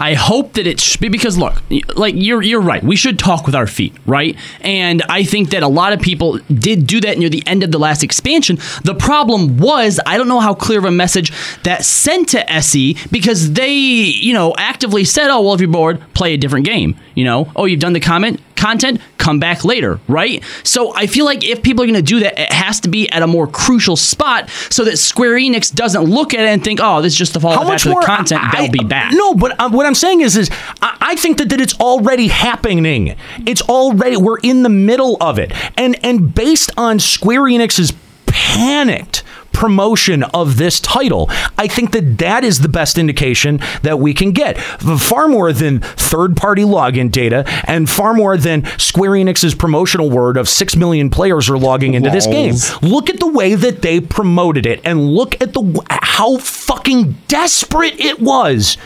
I 0.00 0.14
hope 0.14 0.54
that 0.54 0.66
it 0.66 0.80
should 0.80 1.00
be 1.00 1.08
because 1.08 1.38
look, 1.38 1.62
like 1.94 2.14
you're 2.16 2.42
you're 2.42 2.60
right. 2.60 2.82
We 2.82 2.96
should 2.96 3.18
talk 3.18 3.46
with 3.46 3.54
our 3.54 3.66
feet, 3.66 3.94
right? 4.04 4.36
And 4.60 5.02
I 5.08 5.22
think 5.22 5.50
that 5.50 5.62
a 5.62 5.68
lot 5.68 5.92
of 5.92 6.00
people 6.00 6.38
did 6.52 6.86
do 6.86 7.00
that 7.00 7.16
near 7.16 7.28
the 7.28 7.42
end 7.46 7.62
of 7.62 7.70
the 7.70 7.78
last 7.78 8.02
expansion. 8.02 8.58
The 8.82 8.94
problem 8.94 9.56
was 9.58 10.00
I 10.04 10.18
don't 10.18 10.28
know 10.28 10.40
how 10.40 10.52
clear 10.52 10.80
of 10.80 10.84
a 10.84 10.90
message 10.90 11.32
that 11.62 11.84
sent 11.84 12.28
to 12.30 12.52
SE 12.52 12.96
because 13.10 13.52
they, 13.52 13.72
you 13.72 14.34
know, 14.34 14.52
actively 14.58 15.04
said, 15.04 15.30
"Oh, 15.30 15.42
well, 15.42 15.54
if 15.54 15.60
you're 15.60 15.70
bored, 15.70 16.02
play 16.12 16.34
a 16.34 16.36
different 16.36 16.66
game." 16.66 16.96
You 17.14 17.24
know, 17.24 17.50
"Oh, 17.54 17.66
you've 17.66 17.80
done 17.80 17.92
the 17.92 18.00
comment, 18.00 18.40
content, 18.56 19.00
come 19.18 19.38
back 19.38 19.64
later, 19.64 20.00
right? 20.08 20.42
So 20.62 20.94
I 20.94 21.06
feel 21.06 21.24
like 21.24 21.44
if 21.44 21.62
people 21.62 21.84
are 21.84 21.86
going 21.86 21.94
to 21.94 22.02
do 22.02 22.20
that, 22.20 22.38
it 22.38 22.52
has 22.52 22.80
to 22.80 22.88
be 22.88 23.08
at 23.10 23.22
a 23.22 23.26
more 23.26 23.46
crucial 23.46 23.96
spot 23.96 24.48
so 24.70 24.84
that 24.84 24.96
Square 24.98 25.34
Enix 25.34 25.72
doesn't 25.74 26.04
look 26.04 26.34
at 26.34 26.40
it 26.40 26.48
and 26.48 26.62
think, 26.64 26.80
"Oh, 26.82 27.02
this 27.02 27.12
is 27.12 27.18
just 27.18 27.34
the 27.34 27.40
fall 27.40 27.60
of 27.60 27.68
much 27.68 27.84
the 27.84 27.90
more 27.90 28.02
content. 28.02 28.42
I- 28.42 28.62
they'll 28.62 28.72
be 28.72 28.84
back." 28.84 29.12
No, 29.12 29.34
but 29.34 29.58
um, 29.60 29.72
what 29.72 29.86
I'm 29.86 29.94
saying 29.94 30.20
is, 30.22 30.36
is 30.36 30.50
I, 30.82 30.96
I 31.00 31.16
think 31.16 31.38
that, 31.38 31.48
that 31.50 31.60
it's 31.60 31.78
already 31.80 32.28
happening. 32.28 33.16
It's 33.46 33.62
already 33.62 34.16
we're 34.16 34.38
in 34.38 34.62
the 34.62 34.68
middle 34.68 35.16
of 35.20 35.38
it, 35.38 35.52
and 35.76 35.96
and 36.04 36.34
based 36.34 36.70
on 36.76 36.98
Square 36.98 37.42
Enix's 37.42 37.92
panicked 38.26 39.22
promotion 39.56 40.22
of 40.22 40.58
this 40.58 40.78
title. 40.80 41.28
I 41.56 41.66
think 41.66 41.92
that 41.92 42.18
that 42.18 42.44
is 42.44 42.60
the 42.60 42.68
best 42.68 42.98
indication 42.98 43.58
that 43.82 43.98
we 43.98 44.12
can 44.12 44.32
get. 44.32 44.58
Far 44.58 45.28
more 45.28 45.50
than 45.52 45.80
third 45.80 46.36
party 46.36 46.62
login 46.62 47.10
data 47.10 47.42
and 47.66 47.88
far 47.88 48.12
more 48.12 48.36
than 48.36 48.66
square 48.78 49.12
enix's 49.12 49.54
promotional 49.54 50.10
word 50.10 50.36
of 50.36 50.46
6 50.48 50.76
million 50.76 51.08
players 51.08 51.48
are 51.48 51.56
logging 51.56 51.94
into 51.94 52.10
this 52.10 52.26
game. 52.26 52.54
Look 52.82 53.08
at 53.08 53.18
the 53.18 53.26
way 53.26 53.54
that 53.54 53.80
they 53.80 53.98
promoted 54.00 54.66
it 54.66 54.80
and 54.84 55.08
look 55.08 55.40
at 55.40 55.54
the 55.54 55.84
how 55.90 56.36
fucking 56.36 57.16
desperate 57.26 57.98
it 57.98 58.20
was 58.20 58.76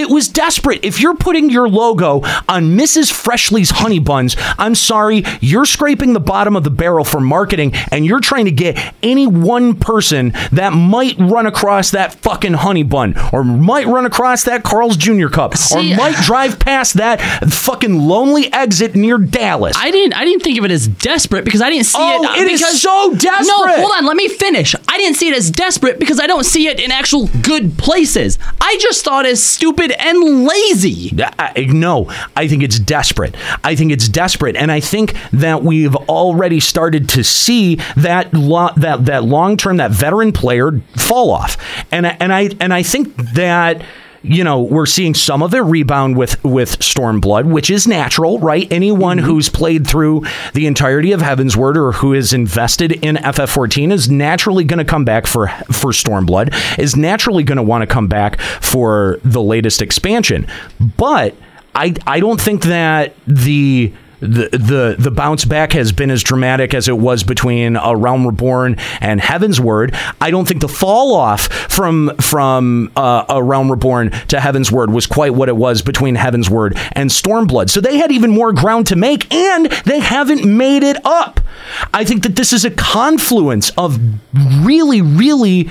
it 0.00 0.08
was 0.10 0.28
desperate 0.28 0.84
if 0.84 1.00
you're 1.00 1.14
putting 1.14 1.50
your 1.50 1.68
logo 1.68 2.20
on 2.48 2.76
mrs 2.76 3.12
freshly's 3.12 3.70
honey 3.70 3.98
buns 3.98 4.34
i'm 4.58 4.74
sorry 4.74 5.22
you're 5.40 5.64
scraping 5.64 6.12
the 6.12 6.20
bottom 6.20 6.56
of 6.56 6.64
the 6.64 6.70
barrel 6.70 7.04
for 7.04 7.20
marketing 7.20 7.72
and 7.92 8.04
you're 8.06 8.20
trying 8.20 8.44
to 8.46 8.50
get 8.50 8.94
any 9.02 9.26
one 9.26 9.74
person 9.74 10.32
that 10.52 10.72
might 10.72 11.16
run 11.18 11.46
across 11.46 11.90
that 11.90 12.14
fucking 12.14 12.54
honey 12.54 12.82
bun 12.82 13.14
or 13.32 13.44
might 13.44 13.86
run 13.86 14.06
across 14.06 14.44
that 14.44 14.62
carl's 14.64 14.96
jr 14.96 15.28
cup 15.28 15.56
See- 15.56 15.92
or 15.92 15.96
might 15.96 16.16
drive 16.24 16.58
past 16.58 16.94
that 16.94 17.20
fucking 17.50 17.98
lonely 17.98 18.52
exit 18.52 18.94
near 18.94 19.18
dallas 19.18 19.76
I 19.76 19.90
didn't. 19.90 20.14
I 20.14 20.24
didn't 20.24 20.42
think 20.42 20.58
of 20.58 20.64
it 20.64 20.70
as 20.70 20.88
desperate 20.88 21.44
because 21.44 21.60
I 21.62 21.70
didn't 21.70 21.86
see 21.86 21.98
Oh, 22.00 22.22
it. 22.34 22.42
it 22.42 22.50
is 22.50 22.60
because, 22.60 22.80
so 22.82 23.14
desperate. 23.16 23.46
No, 23.46 23.80
hold 23.80 23.92
on. 23.96 24.04
Let 24.06 24.16
me 24.16 24.28
finish. 24.28 24.74
I 24.88 24.98
didn't 24.98 25.16
see 25.16 25.28
it 25.28 25.36
as 25.36 25.50
desperate 25.50 25.98
because 25.98 26.20
I 26.20 26.26
don't 26.26 26.44
see 26.44 26.66
it 26.68 26.78
in 26.80 26.90
actual 26.90 27.28
good 27.42 27.76
places. 27.78 28.38
I 28.60 28.76
just 28.80 29.04
thought 29.04 29.26
as 29.26 29.42
stupid 29.42 29.89
and 29.90 30.44
lazy. 30.46 31.12
I- 31.38 31.66
no, 31.68 32.10
I 32.36 32.46
think 32.48 32.62
it's 32.62 32.78
desperate. 32.78 33.34
I 33.64 33.74
think 33.74 33.92
it's 33.92 34.08
desperate, 34.08 34.56
and 34.56 34.70
I 34.72 34.80
think 34.80 35.14
that 35.32 35.62
we've 35.62 35.94
already 35.96 36.60
started 36.60 37.08
to 37.10 37.24
see 37.24 37.76
that 37.96 38.32
lo- 38.34 38.70
that 38.76 39.06
that 39.06 39.24
long 39.24 39.56
term 39.56 39.76
that 39.78 39.90
veteran 39.90 40.32
player 40.32 40.80
fall 40.96 41.30
off, 41.30 41.56
and 41.90 42.06
and 42.06 42.32
I 42.32 42.50
and 42.60 42.72
I 42.72 42.82
think 42.82 43.14
that. 43.34 43.82
You 44.22 44.44
know, 44.44 44.60
we're 44.60 44.86
seeing 44.86 45.14
some 45.14 45.42
of 45.42 45.54
it 45.54 45.60
rebound 45.60 46.16
with 46.16 46.42
with 46.44 46.78
Stormblood, 46.80 47.46
which 47.46 47.70
is 47.70 47.86
natural, 47.86 48.38
right? 48.38 48.70
Anyone 48.70 49.18
mm-hmm. 49.18 49.26
who's 49.26 49.48
played 49.48 49.86
through 49.86 50.24
the 50.52 50.66
entirety 50.66 51.12
of 51.12 51.20
Heavensward 51.20 51.76
or 51.76 51.92
who 51.92 52.12
is 52.12 52.32
invested 52.32 52.92
in 53.04 53.16
FF14 53.16 53.92
is 53.92 54.10
naturally 54.10 54.64
going 54.64 54.78
to 54.78 54.84
come 54.84 55.04
back 55.04 55.26
for 55.26 55.48
for 55.72 55.92
Stormblood, 55.92 56.78
is 56.78 56.96
naturally 56.96 57.42
going 57.42 57.56
to 57.56 57.62
want 57.62 57.82
to 57.82 57.86
come 57.86 58.08
back 58.08 58.40
for 58.40 59.18
the 59.24 59.42
latest 59.42 59.80
expansion. 59.80 60.46
But 60.96 61.34
I 61.74 61.94
I 62.06 62.20
don't 62.20 62.40
think 62.40 62.64
that 62.64 63.14
the 63.26 63.92
the, 64.20 64.48
the 64.52 64.96
the 64.98 65.10
bounce 65.10 65.44
back 65.44 65.72
has 65.72 65.92
been 65.92 66.10
as 66.10 66.22
dramatic 66.22 66.74
as 66.74 66.88
it 66.88 66.98
was 66.98 67.24
between 67.24 67.76
a 67.76 67.96
Realm 67.96 68.26
Reborn 68.26 68.76
and 69.00 69.20
Heavensward. 69.20 69.94
I 70.20 70.30
don't 70.30 70.46
think 70.46 70.60
the 70.60 70.68
fall 70.68 71.14
off 71.14 71.46
from 71.46 72.12
from 72.20 72.92
uh, 72.96 73.24
a 73.28 73.42
Realm 73.42 73.70
Reborn 73.70 74.10
to 74.10 74.36
Heavensward 74.36 74.92
was 74.92 75.06
quite 75.06 75.34
what 75.34 75.48
it 75.48 75.56
was 75.56 75.82
between 75.82 76.16
Heavensward 76.16 76.78
and 76.92 77.10
Stormblood. 77.10 77.70
So 77.70 77.80
they 77.80 77.96
had 77.96 78.12
even 78.12 78.30
more 78.30 78.52
ground 78.52 78.86
to 78.88 78.96
make, 78.96 79.32
and 79.32 79.66
they 79.84 80.00
haven't 80.00 80.44
made 80.44 80.82
it 80.82 80.98
up. 81.04 81.40
I 81.94 82.04
think 82.04 82.22
that 82.22 82.36
this 82.36 82.52
is 82.52 82.64
a 82.64 82.70
confluence 82.70 83.70
of 83.78 83.98
really, 84.34 85.00
really 85.00 85.70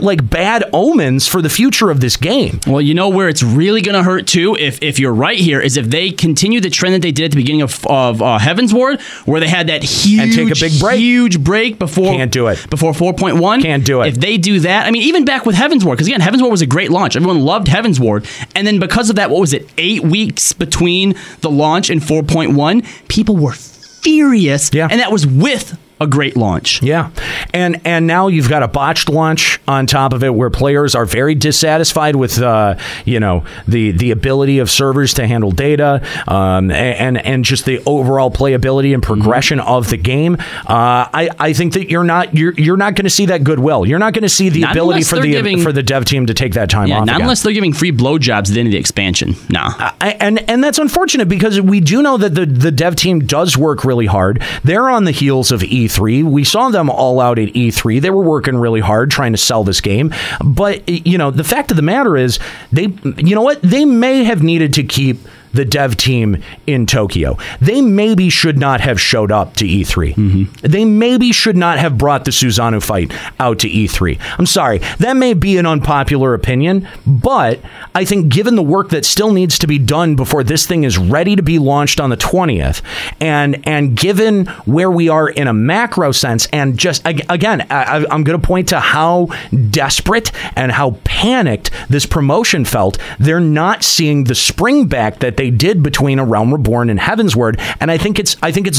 like 0.00 0.28
bad 0.30 0.64
omens 0.72 1.26
for 1.26 1.42
the 1.42 1.48
future 1.48 1.90
of 1.90 2.00
this 2.00 2.16
game. 2.16 2.60
Well, 2.66 2.80
you 2.80 2.94
know 2.94 3.08
where 3.08 3.28
it's 3.28 3.42
really 3.42 3.80
going 3.82 3.96
to 3.96 4.02
hurt 4.02 4.26
too, 4.28 4.56
if 4.58 4.80
if 4.82 4.98
you're 5.00 5.12
right 5.12 5.38
here, 5.38 5.60
is 5.60 5.76
if 5.76 5.86
they 5.90 6.10
continue 6.12 6.60
the 6.60 6.70
trend 6.70 6.94
that 6.94 7.02
they 7.02 7.10
did 7.10 7.24
at 7.26 7.30
the 7.32 7.36
beginning 7.36 7.62
of 7.62 7.84
of 7.86 8.22
uh, 8.22 8.38
Heavensward, 8.38 9.00
where 9.26 9.40
they 9.40 9.48
had 9.48 9.66
that 9.68 9.82
huge 9.82 10.20
And 10.20 10.32
take 10.32 10.56
a 10.56 10.60
big 10.60 10.78
break. 10.80 10.98
huge 11.00 11.42
break 11.42 11.78
before 11.78 12.12
Can't 12.14 12.30
do 12.30 12.46
it. 12.46 12.64
before 12.70 12.92
4.1. 12.92 13.62
Can't 13.62 13.84
do 13.84 14.02
it. 14.02 14.08
If 14.08 14.14
they 14.20 14.36
do 14.38 14.60
that, 14.60 14.86
I 14.86 14.90
mean, 14.90 15.02
even 15.02 15.24
back 15.24 15.44
with 15.46 15.56
Heavensward, 15.56 15.92
because 15.92 16.06
again, 16.06 16.20
Heavensward 16.20 16.50
was 16.50 16.62
a 16.62 16.66
great 16.66 16.90
launch. 16.90 17.16
Everyone 17.16 17.40
loved 17.40 17.66
Heavensward, 17.66 18.26
and 18.54 18.66
then 18.66 18.78
because 18.78 19.10
of 19.10 19.16
that, 19.16 19.30
what 19.30 19.40
was 19.40 19.52
it? 19.52 19.68
Eight 19.78 20.02
weeks 20.04 20.52
between 20.52 21.14
the 21.40 21.50
launch 21.50 21.90
and 21.90 22.00
4.1, 22.00 23.08
people 23.08 23.36
were 23.36 23.52
furious. 23.52 24.70
Yeah, 24.72 24.88
and 24.90 25.00
that 25.00 25.10
was 25.12 25.26
with 25.26 25.76
a 26.00 26.06
great 26.06 26.36
launch. 26.36 26.82
Yeah, 26.82 27.10
and 27.52 27.80
and 27.84 28.06
now 28.06 28.28
you've 28.28 28.48
got 28.48 28.62
a 28.62 28.68
botched 28.68 29.08
launch 29.08 29.60
on 29.68 29.86
top 29.86 30.12
of 30.12 30.24
it, 30.24 30.34
where 30.34 30.50
players 30.50 30.94
are 30.94 31.04
very 31.04 31.34
dissatisfied 31.34 32.16
with 32.16 32.40
uh, 32.40 32.76
you 33.04 33.20
know 33.20 33.44
the 33.68 33.90
the 33.92 34.10
ability 34.10 34.58
of 34.58 34.70
servers 34.70 35.14
to 35.14 35.26
handle 35.26 35.50
data, 35.50 36.02
um, 36.26 36.70
and 36.70 37.18
and 37.18 37.44
just 37.44 37.64
the 37.66 37.82
overall 37.86 38.30
playability 38.30 38.94
and 38.94 39.02
progression 39.02 39.58
Mm-hmm. 39.58 39.68
of 39.68 39.90
the 39.90 39.96
game. 39.96 40.34
Uh, 40.66 41.06
I 41.12 41.28
I 41.38 41.52
think 41.52 41.72
that 41.74 41.90
you're 41.90 42.04
not 42.04 42.34
you're 42.34 42.52
you're 42.54 42.76
not 42.76 42.94
going 42.94 43.04
to 43.04 43.10
see 43.10 43.26
that 43.26 43.42
goodwill. 43.44 43.86
You're 43.86 43.98
not 43.98 44.12
going 44.12 44.22
to 44.22 44.28
see 44.28 44.48
the 44.48 44.60
Not 44.60 44.72
ability 44.72 45.02
for 45.02 45.18
the 45.18 45.30
giving- 45.30 45.60
for 45.60 45.72
the 45.72 45.82
dev 45.82 46.04
team 46.04 46.26
to 46.26 46.34
take 46.34 46.52
that 46.54 46.70
time 46.70 46.88
Yeah, 46.88 47.00
off. 47.00 47.06
not 47.06 47.16
again. 47.16 47.22
unless 47.22 47.42
they're 47.42 47.52
giving 47.52 47.72
free 47.72 47.90
blowjobs 47.92 48.48
at 48.48 48.54
the 48.54 48.60
end 48.60 48.68
of 48.68 48.72
the 48.72 48.78
expansion. 48.78 49.34
Nah. 49.48 49.70
I, 50.00 50.16
and 50.20 50.38
and 50.50 50.62
that's 50.62 50.78
unfortunate 50.78 51.28
because 51.28 51.60
we 51.60 51.80
do 51.80 52.02
know 52.02 52.16
that 52.18 52.34
the 52.34 52.46
the 52.46 52.70
dev 52.70 52.96
team 52.96 53.20
does 53.20 53.56
work 53.56 53.84
really 53.84 54.06
hard. 54.06 54.42
They're 54.64 54.88
on 54.88 55.04
the 55.04 55.10
heels 55.12 55.50
of 55.52 55.62
E3. 55.90 56.24
We 56.24 56.44
saw 56.44 56.70
them 56.70 56.90
all 56.90 57.20
out 57.20 57.38
at 57.38 57.48
E3. 57.48 58.00
They 58.00 58.10
were 58.10 58.22
working 58.22 58.56
really 58.56 58.80
hard 58.80 59.10
trying 59.10 59.32
to 59.32 59.38
sell 59.38 59.64
this 59.64 59.80
game. 59.80 60.14
But 60.44 60.88
you 60.88 61.18
know, 61.18 61.30
the 61.30 61.44
fact 61.44 61.70
of 61.70 61.76
the 61.76 61.82
matter 61.82 62.16
is, 62.16 62.38
they 62.72 62.88
you 63.16 63.34
know 63.34 63.42
what 63.42 63.60
they 63.62 63.84
may 63.84 64.24
have 64.24 64.42
needed 64.42 64.74
to 64.74 64.84
keep 64.84 65.18
the 65.52 65.64
dev 65.64 65.96
team 65.96 66.42
in 66.66 66.86
Tokyo. 66.86 67.36
They 67.60 67.80
maybe 67.80 68.30
should 68.30 68.58
not 68.58 68.80
have 68.80 69.00
showed 69.00 69.32
up 69.32 69.56
to 69.56 69.64
E3. 69.64 70.14
Mm-hmm. 70.14 70.66
They 70.66 70.84
maybe 70.84 71.32
should 71.32 71.56
not 71.56 71.78
have 71.78 71.98
brought 71.98 72.24
the 72.24 72.30
Susanoo 72.30 72.82
fight 72.82 73.12
out 73.38 73.58
to 73.60 73.68
E3. 73.68 74.20
I'm 74.38 74.46
sorry. 74.46 74.78
That 74.98 75.16
may 75.16 75.34
be 75.34 75.58
an 75.58 75.66
unpopular 75.66 76.34
opinion, 76.34 76.88
but 77.06 77.60
I 77.94 78.04
think 78.04 78.32
given 78.32 78.54
the 78.54 78.62
work 78.62 78.90
that 78.90 79.04
still 79.04 79.32
needs 79.32 79.58
to 79.60 79.66
be 79.66 79.78
done 79.78 80.16
before 80.16 80.44
this 80.44 80.66
thing 80.66 80.84
is 80.84 80.98
ready 80.98 81.36
to 81.36 81.42
be 81.42 81.58
launched 81.58 82.00
on 82.00 82.10
the 82.10 82.16
20th 82.16 82.82
and 83.20 83.66
and 83.66 83.96
given 83.96 84.46
where 84.64 84.90
we 84.90 85.08
are 85.08 85.28
in 85.28 85.48
a 85.48 85.52
macro 85.52 86.12
sense 86.12 86.46
and 86.52 86.78
just 86.78 87.02
again 87.04 87.66
I, 87.70 88.06
I'm 88.10 88.24
going 88.24 88.40
to 88.40 88.46
point 88.46 88.68
to 88.68 88.80
how 88.80 89.28
desperate 89.70 90.32
and 90.56 90.72
how 90.72 90.92
panicked 91.04 91.70
this 91.88 92.06
promotion 92.06 92.64
felt. 92.64 92.98
They're 93.18 93.40
not 93.40 93.84
seeing 93.84 94.24
the 94.24 94.34
spring 94.34 94.86
back 94.86 95.20
that 95.20 95.36
they 95.40 95.50
did 95.50 95.82
between 95.82 96.18
A 96.18 96.24
Realm 96.24 96.52
Reborn 96.52 96.90
and 96.90 97.00
Heavensward, 97.00 97.58
and 97.80 97.90
I 97.90 97.96
think 97.96 98.18
it's 98.18 98.36
I 98.42 98.52
think 98.52 98.66
it's 98.66 98.78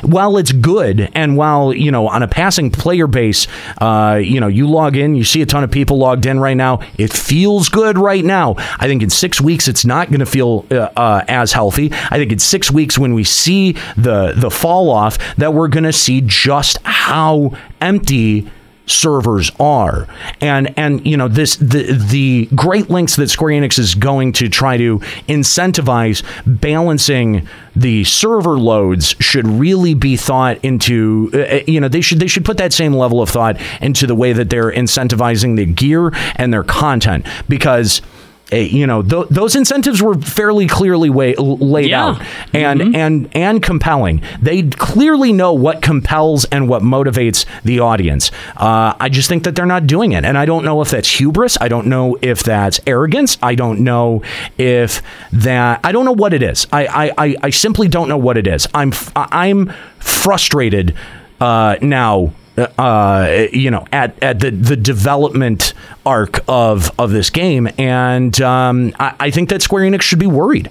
while 0.00 0.38
it's 0.38 0.52
good 0.52 1.10
and 1.14 1.36
while 1.36 1.74
you 1.74 1.92
know 1.92 2.08
on 2.08 2.22
a 2.22 2.28
passing 2.28 2.70
player 2.70 3.06
base, 3.06 3.46
uh, 3.82 4.18
you 4.22 4.40
know 4.40 4.46
you 4.46 4.66
log 4.66 4.96
in, 4.96 5.14
you 5.14 5.22
see 5.22 5.42
a 5.42 5.46
ton 5.46 5.64
of 5.64 5.70
people 5.70 5.98
logged 5.98 6.24
in 6.24 6.40
right 6.40 6.56
now. 6.56 6.80
It 6.96 7.12
feels 7.12 7.68
good 7.68 7.98
right 7.98 8.24
now. 8.24 8.54
I 8.78 8.86
think 8.86 9.02
in 9.02 9.10
six 9.10 9.38
weeks 9.38 9.68
it's 9.68 9.84
not 9.84 10.08
going 10.08 10.20
to 10.20 10.26
feel 10.26 10.64
uh, 10.70 10.88
uh, 10.96 11.24
as 11.28 11.52
healthy. 11.52 11.92
I 11.92 12.16
think 12.16 12.32
in 12.32 12.38
six 12.38 12.70
weeks 12.70 12.98
when 12.98 13.12
we 13.12 13.22
see 13.22 13.72
the 13.98 14.32
the 14.34 14.50
fall 14.50 14.88
off 14.88 15.18
that 15.36 15.52
we're 15.52 15.68
going 15.68 15.84
to 15.84 15.92
see 15.92 16.22
just 16.24 16.78
how 16.84 17.54
empty 17.82 18.50
servers 18.90 19.50
are. 19.60 20.06
And 20.40 20.72
and 20.78 21.04
you 21.06 21.16
know 21.16 21.28
this 21.28 21.56
the 21.56 21.92
the 21.92 22.46
great 22.54 22.90
lengths 22.90 23.16
that 23.16 23.28
Square 23.28 23.60
Enix 23.60 23.78
is 23.78 23.94
going 23.94 24.32
to 24.32 24.48
try 24.48 24.76
to 24.76 24.98
incentivize 25.28 26.22
balancing 26.46 27.48
the 27.76 28.04
server 28.04 28.58
loads 28.58 29.14
should 29.20 29.46
really 29.46 29.94
be 29.94 30.16
thought 30.16 30.62
into 30.64 31.30
uh, 31.32 31.60
you 31.66 31.80
know 31.80 31.88
they 31.88 32.00
should 32.00 32.18
they 32.18 32.26
should 32.26 32.44
put 32.44 32.56
that 32.56 32.72
same 32.72 32.92
level 32.92 33.22
of 33.22 33.28
thought 33.28 33.56
into 33.80 34.06
the 34.06 34.14
way 34.14 34.32
that 34.32 34.50
they're 34.50 34.72
incentivizing 34.72 35.56
the 35.56 35.66
gear 35.66 36.12
and 36.36 36.52
their 36.52 36.64
content. 36.64 37.26
Because 37.48 38.00
uh, 38.00 38.17
you 38.52 38.86
know 38.86 39.02
th- 39.02 39.26
those 39.30 39.54
incentives 39.56 40.02
were 40.02 40.14
fairly 40.14 40.66
clearly 40.66 41.10
way- 41.10 41.34
laid 41.36 41.90
Yeah. 41.90 42.06
out 42.06 42.22
and 42.52 42.96
and 42.96 43.28
and 43.32 43.62
compelling. 43.62 44.22
They 44.40 44.62
clearly 44.62 45.32
know 45.32 45.52
what 45.52 45.82
compels 45.82 46.44
and 46.46 46.68
what 46.68 46.82
motivates 46.82 47.44
the 47.64 47.80
audience. 47.80 48.30
Uh, 48.56 48.94
I 48.98 49.08
just 49.08 49.28
think 49.28 49.44
that 49.44 49.54
they're 49.54 49.66
not 49.66 49.86
doing 49.86 50.12
it, 50.12 50.24
and 50.24 50.38
I 50.38 50.46
don't 50.46 50.64
know 50.64 50.80
if 50.80 50.90
that's 50.90 51.08
hubris. 51.18 51.58
I 51.60 51.68
don't 51.68 51.86
know 51.86 52.16
if 52.22 52.42
that's 52.42 52.80
arrogance. 52.86 53.36
I 53.42 53.54
don't 53.54 53.80
know 53.80 54.22
if 54.56 55.02
that. 55.32 55.80
I 55.84 55.92
don't 55.92 56.04
know 56.04 56.12
what 56.14 56.32
it 56.32 56.42
is. 56.42 56.66
I 56.72 56.86
I, 56.86 57.12
I, 57.26 57.36
I 57.44 57.50
simply 57.50 57.88
don't 57.88 58.08
know 58.08 58.16
what 58.18 58.36
it 58.38 58.46
is. 58.46 58.66
I'm 58.74 58.92
f- 58.92 59.12
I'm 59.14 59.72
frustrated 59.98 60.94
uh, 61.40 61.76
now. 61.82 62.32
Uh, 62.58 63.46
you 63.52 63.70
know, 63.70 63.86
at, 63.92 64.20
at 64.22 64.40
the, 64.40 64.50
the 64.50 64.76
development 64.76 65.74
arc 66.04 66.40
of 66.48 66.90
of 66.98 67.10
this 67.10 67.30
game, 67.30 67.68
and 67.78 68.40
um, 68.40 68.92
I, 68.98 69.14
I 69.20 69.30
think 69.30 69.48
that 69.50 69.62
Square 69.62 69.84
Enix 69.90 70.02
should 70.02 70.18
be 70.18 70.26
worried. 70.26 70.70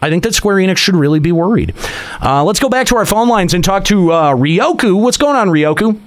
I 0.00 0.10
think 0.10 0.24
that 0.24 0.34
Square 0.34 0.56
Enix 0.56 0.78
should 0.78 0.96
really 0.96 1.20
be 1.20 1.30
worried. 1.30 1.74
Uh, 2.20 2.42
let's 2.42 2.58
go 2.58 2.68
back 2.68 2.88
to 2.88 2.96
our 2.96 3.06
phone 3.06 3.28
lines 3.28 3.54
and 3.54 3.62
talk 3.62 3.84
to 3.84 4.10
uh, 4.10 4.34
Ryoku. 4.34 5.00
What's 5.00 5.16
going 5.16 5.36
on, 5.36 5.48
Ryoku? 5.48 6.00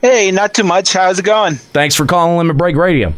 Hey, 0.00 0.30
not 0.32 0.52
too 0.54 0.64
much. 0.64 0.92
How's 0.92 1.18
it 1.18 1.24
going? 1.24 1.54
Thanks 1.54 1.94
for 1.94 2.06
calling 2.06 2.36
Limit 2.38 2.56
Break 2.56 2.76
Radio. 2.76 3.14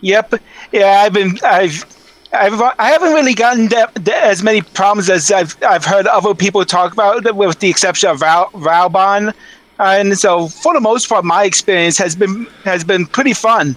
Yep. 0.00 0.34
Yeah, 0.72 1.02
I've 1.04 1.12
been. 1.12 1.38
I've. 1.44 1.84
I've. 2.32 2.60
I 2.78 2.90
haven't 2.90 3.12
really 3.12 3.34
gotten 3.34 3.68
that, 3.68 3.94
that- 3.94 4.22
as 4.24 4.42
many 4.42 4.62
problems 4.62 5.10
as 5.10 5.30
I've. 5.30 5.56
I've 5.62 5.84
heard 5.84 6.06
other 6.06 6.34
people 6.34 6.64
talk 6.64 6.92
about, 6.92 7.34
with 7.34 7.58
the 7.58 7.68
exception 7.68 8.10
of 8.10 8.20
Val. 8.20 9.32
And 9.78 10.18
so, 10.18 10.48
for 10.48 10.74
the 10.74 10.80
most 10.80 11.08
part, 11.08 11.24
my 11.24 11.44
experience 11.44 11.98
has 11.98 12.14
been 12.16 12.46
has 12.64 12.84
been 12.84 13.06
pretty 13.06 13.32
fun. 13.34 13.76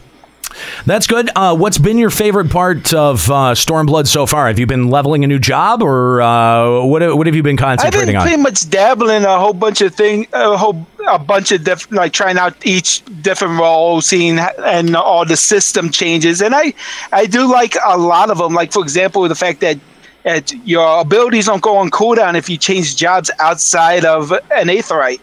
That's 0.85 1.07
good. 1.07 1.29
Uh, 1.35 1.55
what's 1.55 1.77
been 1.77 1.97
your 1.97 2.09
favorite 2.09 2.49
part 2.49 2.93
of 2.93 3.29
uh, 3.29 3.53
Stormblood 3.53 4.07
so 4.07 4.25
far? 4.25 4.47
Have 4.47 4.59
you 4.59 4.65
been 4.65 4.89
leveling 4.89 5.23
a 5.23 5.27
new 5.27 5.39
job, 5.39 5.81
or 5.81 6.21
uh, 6.21 6.83
what? 6.83 7.17
What 7.17 7.27
have 7.27 7.35
you 7.35 7.43
been 7.43 7.57
concentrating 7.57 8.15
on? 8.15 8.21
I've 8.21 8.25
been 8.25 8.41
pretty 8.41 8.41
much 8.43 8.69
dabbling 8.69 9.23
a 9.23 9.39
whole 9.39 9.53
bunch 9.53 9.81
of 9.81 9.93
thing, 9.95 10.27
a 10.33 10.57
whole 10.57 10.85
a 11.07 11.19
bunch 11.19 11.51
of 11.51 11.63
different, 11.63 11.93
like 11.93 12.13
trying 12.13 12.37
out 12.37 12.53
each 12.65 13.03
different 13.21 13.59
role, 13.59 14.01
seeing 14.01 14.39
and 14.39 14.95
all 14.95 15.25
the 15.25 15.37
system 15.37 15.89
changes, 15.89 16.41
and 16.41 16.55
I 16.55 16.73
I 17.11 17.25
do 17.25 17.51
like 17.51 17.75
a 17.85 17.97
lot 17.97 18.29
of 18.29 18.37
them. 18.37 18.53
Like 18.53 18.71
for 18.71 18.83
example, 18.83 19.27
the 19.27 19.35
fact 19.35 19.59
that. 19.61 19.77
that 20.23 20.51
your 20.65 21.01
abilities 21.01 21.45
don't 21.45 21.61
go 21.61 21.77
on 21.77 21.91
cooldown 21.91 22.33
if 22.33 22.49
you 22.49 22.57
change 22.57 22.95
jobs 22.95 23.29
outside 23.37 24.03
of 24.05 24.31
an 24.31 24.69
Aetheryte. 24.69 25.21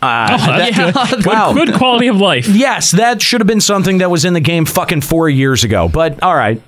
Uh, 0.00 0.28
Oh, 0.30 0.46
that's 0.58 0.76
that- 0.76 1.10
good. 1.22 1.24
Good- 1.24 1.66
good 1.66 1.74
quality 1.78 2.06
of 2.08 2.16
life. 2.16 2.46
Yes, 2.48 2.92
that 2.92 3.20
should 3.22 3.40
have 3.40 3.48
been 3.48 3.60
something 3.60 3.98
that 3.98 4.10
was 4.10 4.24
in 4.24 4.32
the 4.32 4.40
game 4.40 4.64
fucking 4.64 5.00
four 5.00 5.28
years 5.28 5.64
ago. 5.64 5.88
But 5.88 6.22
all 6.22 6.34
right. 6.36 6.62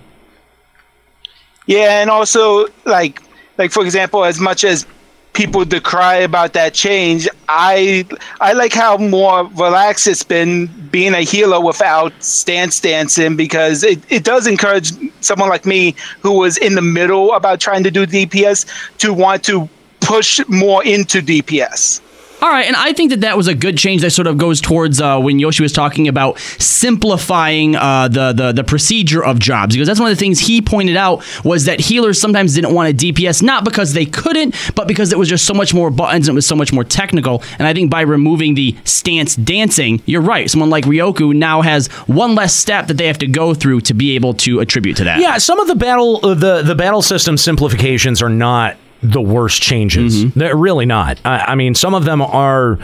Yeah, 1.67 2.01
and 2.01 2.11
also 2.11 2.67
like 2.85 3.23
like 3.59 3.71
for 3.71 3.85
example, 3.85 4.25
as 4.25 4.41
much 4.41 4.65
as 4.65 4.87
people 5.33 5.65
decry 5.65 6.17
about 6.17 6.55
that 6.55 6.75
change, 6.75 7.29
I 7.49 8.05
I 8.41 8.53
like 8.55 8.73
how 8.73 8.97
more 8.97 9.45
relaxed 9.47 10.09
it's 10.09 10.25
been 10.25 10.67
being 10.91 11.15
a 11.15 11.21
healer 11.21 11.61
without 11.61 12.13
stance 12.21 12.81
dancing 12.81 13.37
because 13.37 13.85
it, 13.85 14.01
it 14.11 14.25
does 14.25 14.49
encourage 14.49 14.91
someone 15.21 15.49
like 15.49 15.65
me 15.65 15.95
who 16.21 16.33
was 16.33 16.57
in 16.57 16.75
the 16.75 16.83
middle 16.83 17.33
about 17.35 17.61
trying 17.61 17.85
to 17.85 17.91
do 17.93 18.07
DPS 18.07 18.67
to 18.99 19.13
want 19.15 19.45
to 19.45 19.69
push 20.01 20.41
more 20.49 20.83
into 20.83 21.21
DPS. 21.23 22.01
All 22.43 22.49
right, 22.49 22.67
and 22.67 22.75
I 22.77 22.93
think 22.95 23.11
that 23.11 23.21
that 23.21 23.37
was 23.37 23.49
a 23.49 23.55
good 23.55 23.77
change 23.77 24.01
that 24.01 24.11
sort 24.11 24.27
of 24.27 24.39
goes 24.39 24.61
towards 24.61 25.01
uh, 25.01 25.21
when 25.21 25.39
Yoshi 25.39 25.63
was 25.63 25.73
talking 25.73 26.09
about 26.09 26.39
simplifying 26.59 27.77
uh, 27.77 28.09
the, 28.09 28.33
the 28.33 28.53
the 28.53 28.65
procedure 28.65 29.23
of 29.23 29.39
jobs 29.39 29.75
because 29.75 29.87
that's 29.87 30.01
one 30.01 30.11
of 30.11 30.17
the 30.17 30.21
things 30.21 30.39
he 30.39 30.63
pointed 30.63 30.97
out 30.97 31.23
was 31.45 31.67
that 31.67 31.81
healers 31.81 32.21
sometimes 32.21 32.55
didn't 32.55 32.75
want 32.75 32.89
a 32.89 32.95
DPS 32.95 33.43
not 33.43 33.65
because 33.65 33.93
they 33.93 34.07
couldn't, 34.07 34.55
but 34.75 34.89
because 34.89 35.13
it 35.13 35.19
was 35.19 35.29
just 35.29 35.45
so 35.45 35.53
much 35.53 35.75
more 35.75 35.91
buttons 35.91 36.29
and 36.29 36.35
it 36.35 36.39
was 36.39 36.47
so 36.47 36.57
much 36.57 36.73
more 36.73 36.85
technical. 36.85 37.43
And 37.59 37.69
I 37.69 37.75
think 37.75 37.91
by 37.91 38.03
removing 38.03 38.55
the 38.55 38.77
stance 38.85 39.37
dancing, 39.37 40.03
you're 40.07 40.23
right. 40.23 40.51
Someone 40.51 40.71
like 40.71 40.85
Ryoku 40.85 41.35
now 41.35 41.61
has 41.61 41.89
one 42.07 42.35
less 42.35 42.55
step 42.55 42.87
that 42.87 42.95
they 42.95 43.07
have 43.07 43.19
to 43.19 43.27
go 43.27 43.53
through 43.53 43.83
to 43.83 43.95
be 43.95 44.15
able 44.15 44.35
to 44.35 44.61
attribute 44.61 44.97
to 44.97 45.05
that. 45.05 45.21
Yeah, 45.21 45.37
some 45.39 45.61
of 45.61 45.69
the 45.69 45.75
battle 45.75 46.25
uh, 46.25 46.35
the 46.35 46.63
the 46.63 46.75
battle 46.75 47.03
system 47.03 47.37
simplifications 47.37 48.23
are 48.23 48.31
not 48.31 48.77
the 49.03 49.21
worst 49.21 49.63
changes. 49.63 50.25
Mm-hmm. 50.25 50.39
They're 50.39 50.57
really 50.57 50.87
not. 50.87 51.21
I, 51.25 51.39
I 51.39 51.55
mean, 51.55 51.75
some 51.75 51.95
of 51.95 52.05
them 52.05 52.23
are 52.23 52.79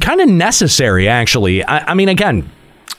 kind 0.00 0.20
of 0.20 0.28
necessary. 0.28 1.08
Actually, 1.08 1.64
I, 1.64 1.92
I 1.92 1.94
mean, 1.94 2.08
again. 2.08 2.50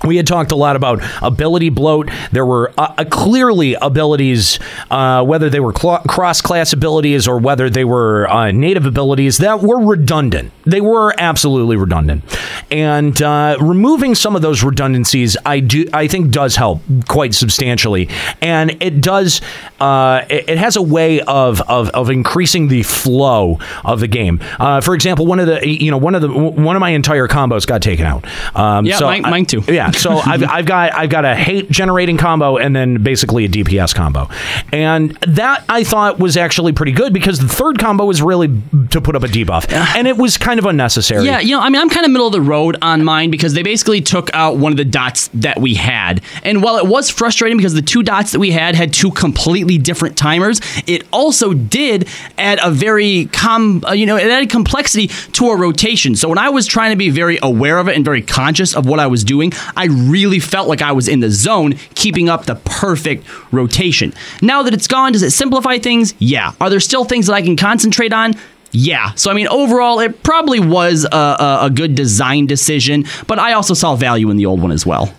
We 0.04 0.18
had 0.18 0.28
talked 0.28 0.52
a 0.52 0.56
lot 0.56 0.76
about 0.76 1.02
ability 1.24 1.70
bloat. 1.70 2.12
There 2.32 2.46
were 2.46 2.72
uh, 2.78 2.94
uh, 2.98 3.06
clearly 3.06 3.74
abilities, 3.76 4.60
uh, 4.92 5.24
whether 5.24 5.50
they 5.50 5.60
were 5.62 5.74
cl- 5.74 6.00
cross 6.00 6.42
class 6.42 6.74
abilities 6.74 7.28
or 7.28 7.40
whether 7.40 7.70
they 7.72 7.86
were 7.86 8.30
uh, 8.30 8.52
native 8.52 8.86
abilities, 8.86 9.38
that 9.40 9.62
were 9.62 9.80
redundant. 9.84 10.52
They 10.66 10.82
were 10.82 11.16
absolutely 11.18 11.78
redundant. 11.78 12.24
And 12.70 13.20
uh, 13.22 13.58
removing 13.60 14.14
some 14.16 14.36
of 14.36 14.42
those 14.44 14.64
redundancies, 14.64 15.38
I 15.46 15.62
do, 15.62 15.86
I 15.94 16.08
think, 16.08 16.30
does 16.30 16.56
help 16.56 16.82
quite 17.08 17.34
substantially. 17.34 18.10
And 18.42 18.78
it 18.84 19.02
does, 19.02 19.42
uh, 19.80 20.26
it, 20.30 20.50
it 20.50 20.58
has 20.60 20.76
a 20.76 20.82
way 20.84 21.22
of, 21.22 21.62
of 21.62 21.90
of 21.92 22.10
increasing 22.10 22.68
the 22.68 22.84
flow 22.84 23.60
of 23.84 24.02
the 24.02 24.08
game. 24.08 24.40
Uh, 24.60 24.82
for 24.82 24.94
example, 24.94 25.26
one 25.26 25.40
of 25.40 25.48
the, 25.48 25.68
you 25.68 25.90
know, 25.90 25.98
one 25.98 26.14
of 26.16 26.22
the, 26.22 26.28
one 26.30 26.76
of 26.76 26.80
my 26.80 26.90
entire 26.90 27.28
combos 27.28 27.66
got 27.66 27.82
taken 27.82 28.06
out. 28.06 28.26
Um, 28.56 28.86
Yeah, 28.86 28.98
so 28.98 29.06
mine- 29.06 29.26
I- 29.26 29.30
mine 29.32 29.46
too. 29.46 29.64
Yeah, 29.76 29.92
so 29.92 30.12
I've, 30.26 30.44
I've 30.44 30.66
got 30.66 30.94
I've 30.94 31.10
got 31.10 31.26
a 31.26 31.36
hate 31.36 31.70
generating 31.70 32.18
combo 32.18 32.58
and 32.58 32.76
then 32.76 33.04
basically 33.04 33.46
a 33.46 33.50
DPS 33.50 33.94
combo, 33.94 34.30
and 34.72 35.12
that 35.28 35.64
I 35.70 35.84
thought 35.84 36.20
was 36.20 36.38
actually 36.38 36.74
pretty 36.74 36.94
good 36.94 37.14
because 37.14 37.40
the 37.40 37.48
third 37.48 37.78
combo 37.78 38.06
was 38.06 38.22
really 38.22 38.48
to 38.92 39.02
put 39.02 39.16
up 39.16 39.24
a 39.24 39.28
debuff, 39.28 39.72
and 39.72 40.08
it 40.08 40.18
was 40.18 40.38
kind 40.38 40.60
of 40.60 40.66
unnecessary. 40.66 41.26
Yeah, 41.26 41.40
you 41.40 41.52
know, 41.52 41.62
I 41.62 41.70
mean, 41.70 41.82
I'm 41.82 41.90
kind 41.90 42.06
of 42.06 42.12
middle 42.12 42.28
of 42.28 42.34
the 42.34 42.42
road 42.42 42.78
on 42.82 43.04
mine 43.04 43.30
because 43.30 43.54
they 43.54 43.64
basically 43.64 44.02
took 44.02 44.34
out 44.34 44.58
one 44.58 44.72
of 44.72 44.78
the 44.78 44.86
dots 44.86 45.28
that 45.34 45.60
we 45.60 45.74
had. 45.74 46.22
And 46.44 46.64
while 46.64 46.78
it 46.78 46.86
was 46.88 47.10
frustrating 47.10 47.58
because 47.58 47.74
the 47.74 47.82
two 47.82 48.04
dots 48.04 48.32
that 48.32 48.40
we 48.40 48.52
had 48.52 48.76
had 48.76 48.94
two 48.94 49.12
completely 49.12 49.78
different 49.78 50.18
timers, 50.18 50.62
it 50.88 51.06
also 51.12 51.54
did 51.54 52.08
add 52.38 52.60
a 52.64 52.72
very 52.72 53.26
com, 53.26 53.84
uh, 53.86 53.92
you 53.92 54.06
know, 54.06 54.16
it 54.16 54.28
added 54.28 54.50
complexity 54.50 55.08
to 55.34 55.50
a 55.50 55.58
rotation. 55.58 56.16
So 56.16 56.30
when 56.30 56.38
I 56.38 56.50
was 56.50 56.68
trying 56.68 56.92
to 56.92 56.98
be 56.98 57.10
very 57.10 57.38
aware 57.42 57.78
of 57.78 57.90
it 57.90 57.96
and 57.96 58.06
very 58.06 58.22
conscious 58.22 58.76
of 58.76 58.86
what 58.86 59.00
I 59.00 59.08
was 59.08 59.24
doing, 59.24 59.52
I 59.76 59.86
really 59.86 60.40
felt 60.40 60.68
like 60.68 60.82
I 60.82 60.92
was 60.92 61.08
in 61.08 61.20
the 61.20 61.30
zone, 61.30 61.74
keeping 61.96 62.30
up 62.30 62.46
the 62.46 62.56
perfect 62.56 63.26
rotation. 63.52 64.14
Now 64.42 64.64
that 64.64 64.74
it's 64.74 64.88
gone, 64.88 65.12
does 65.12 65.24
it 65.24 65.32
simplify 65.32 65.78
things? 65.78 66.14
Yeah. 66.20 66.54
Are 66.62 66.70
there 66.70 66.80
still 66.80 67.06
things 67.06 67.28
that 67.28 67.34
I 67.34 67.42
can 67.42 67.56
concentrate 67.56 68.14
on? 68.14 68.34
Yeah. 68.72 69.14
So, 69.14 69.32
I 69.32 69.34
mean, 69.34 69.48
overall, 69.48 70.00
it 70.00 70.22
probably 70.24 70.60
was 70.60 71.06
a, 71.06 71.16
a, 71.16 71.60
a 71.64 71.70
good 71.70 71.96
design 71.96 72.46
decision, 72.46 73.06
but 73.26 73.40
I 73.40 73.54
also 73.54 73.74
saw 73.74 73.96
value 73.96 74.30
in 74.30 74.38
the 74.38 74.46
old 74.46 74.62
one 74.62 74.72
as 74.72 74.86
well. 74.86 75.14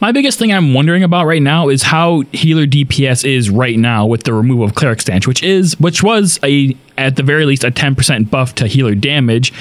My 0.00 0.12
biggest 0.12 0.38
thing 0.38 0.52
I'm 0.52 0.74
wondering 0.74 1.02
about 1.02 1.26
right 1.26 1.40
now 1.40 1.68
is 1.68 1.82
how 1.82 2.22
healer 2.32 2.66
DPS 2.66 3.24
is 3.24 3.50
right 3.50 3.78
now 3.78 4.04
with 4.06 4.24
the 4.24 4.32
removal 4.32 4.64
of 4.64 4.74
cleric 4.74 5.00
stance, 5.00 5.26
which 5.26 5.42
is 5.42 5.78
which 5.80 6.02
was 6.02 6.38
a 6.42 6.76
at 6.96 7.16
the 7.16 7.22
very 7.22 7.44
least 7.44 7.64
a 7.64 7.70
10% 7.70 8.30
buff 8.30 8.54
to 8.56 8.66
healer 8.66 8.94
damage. 8.94 9.52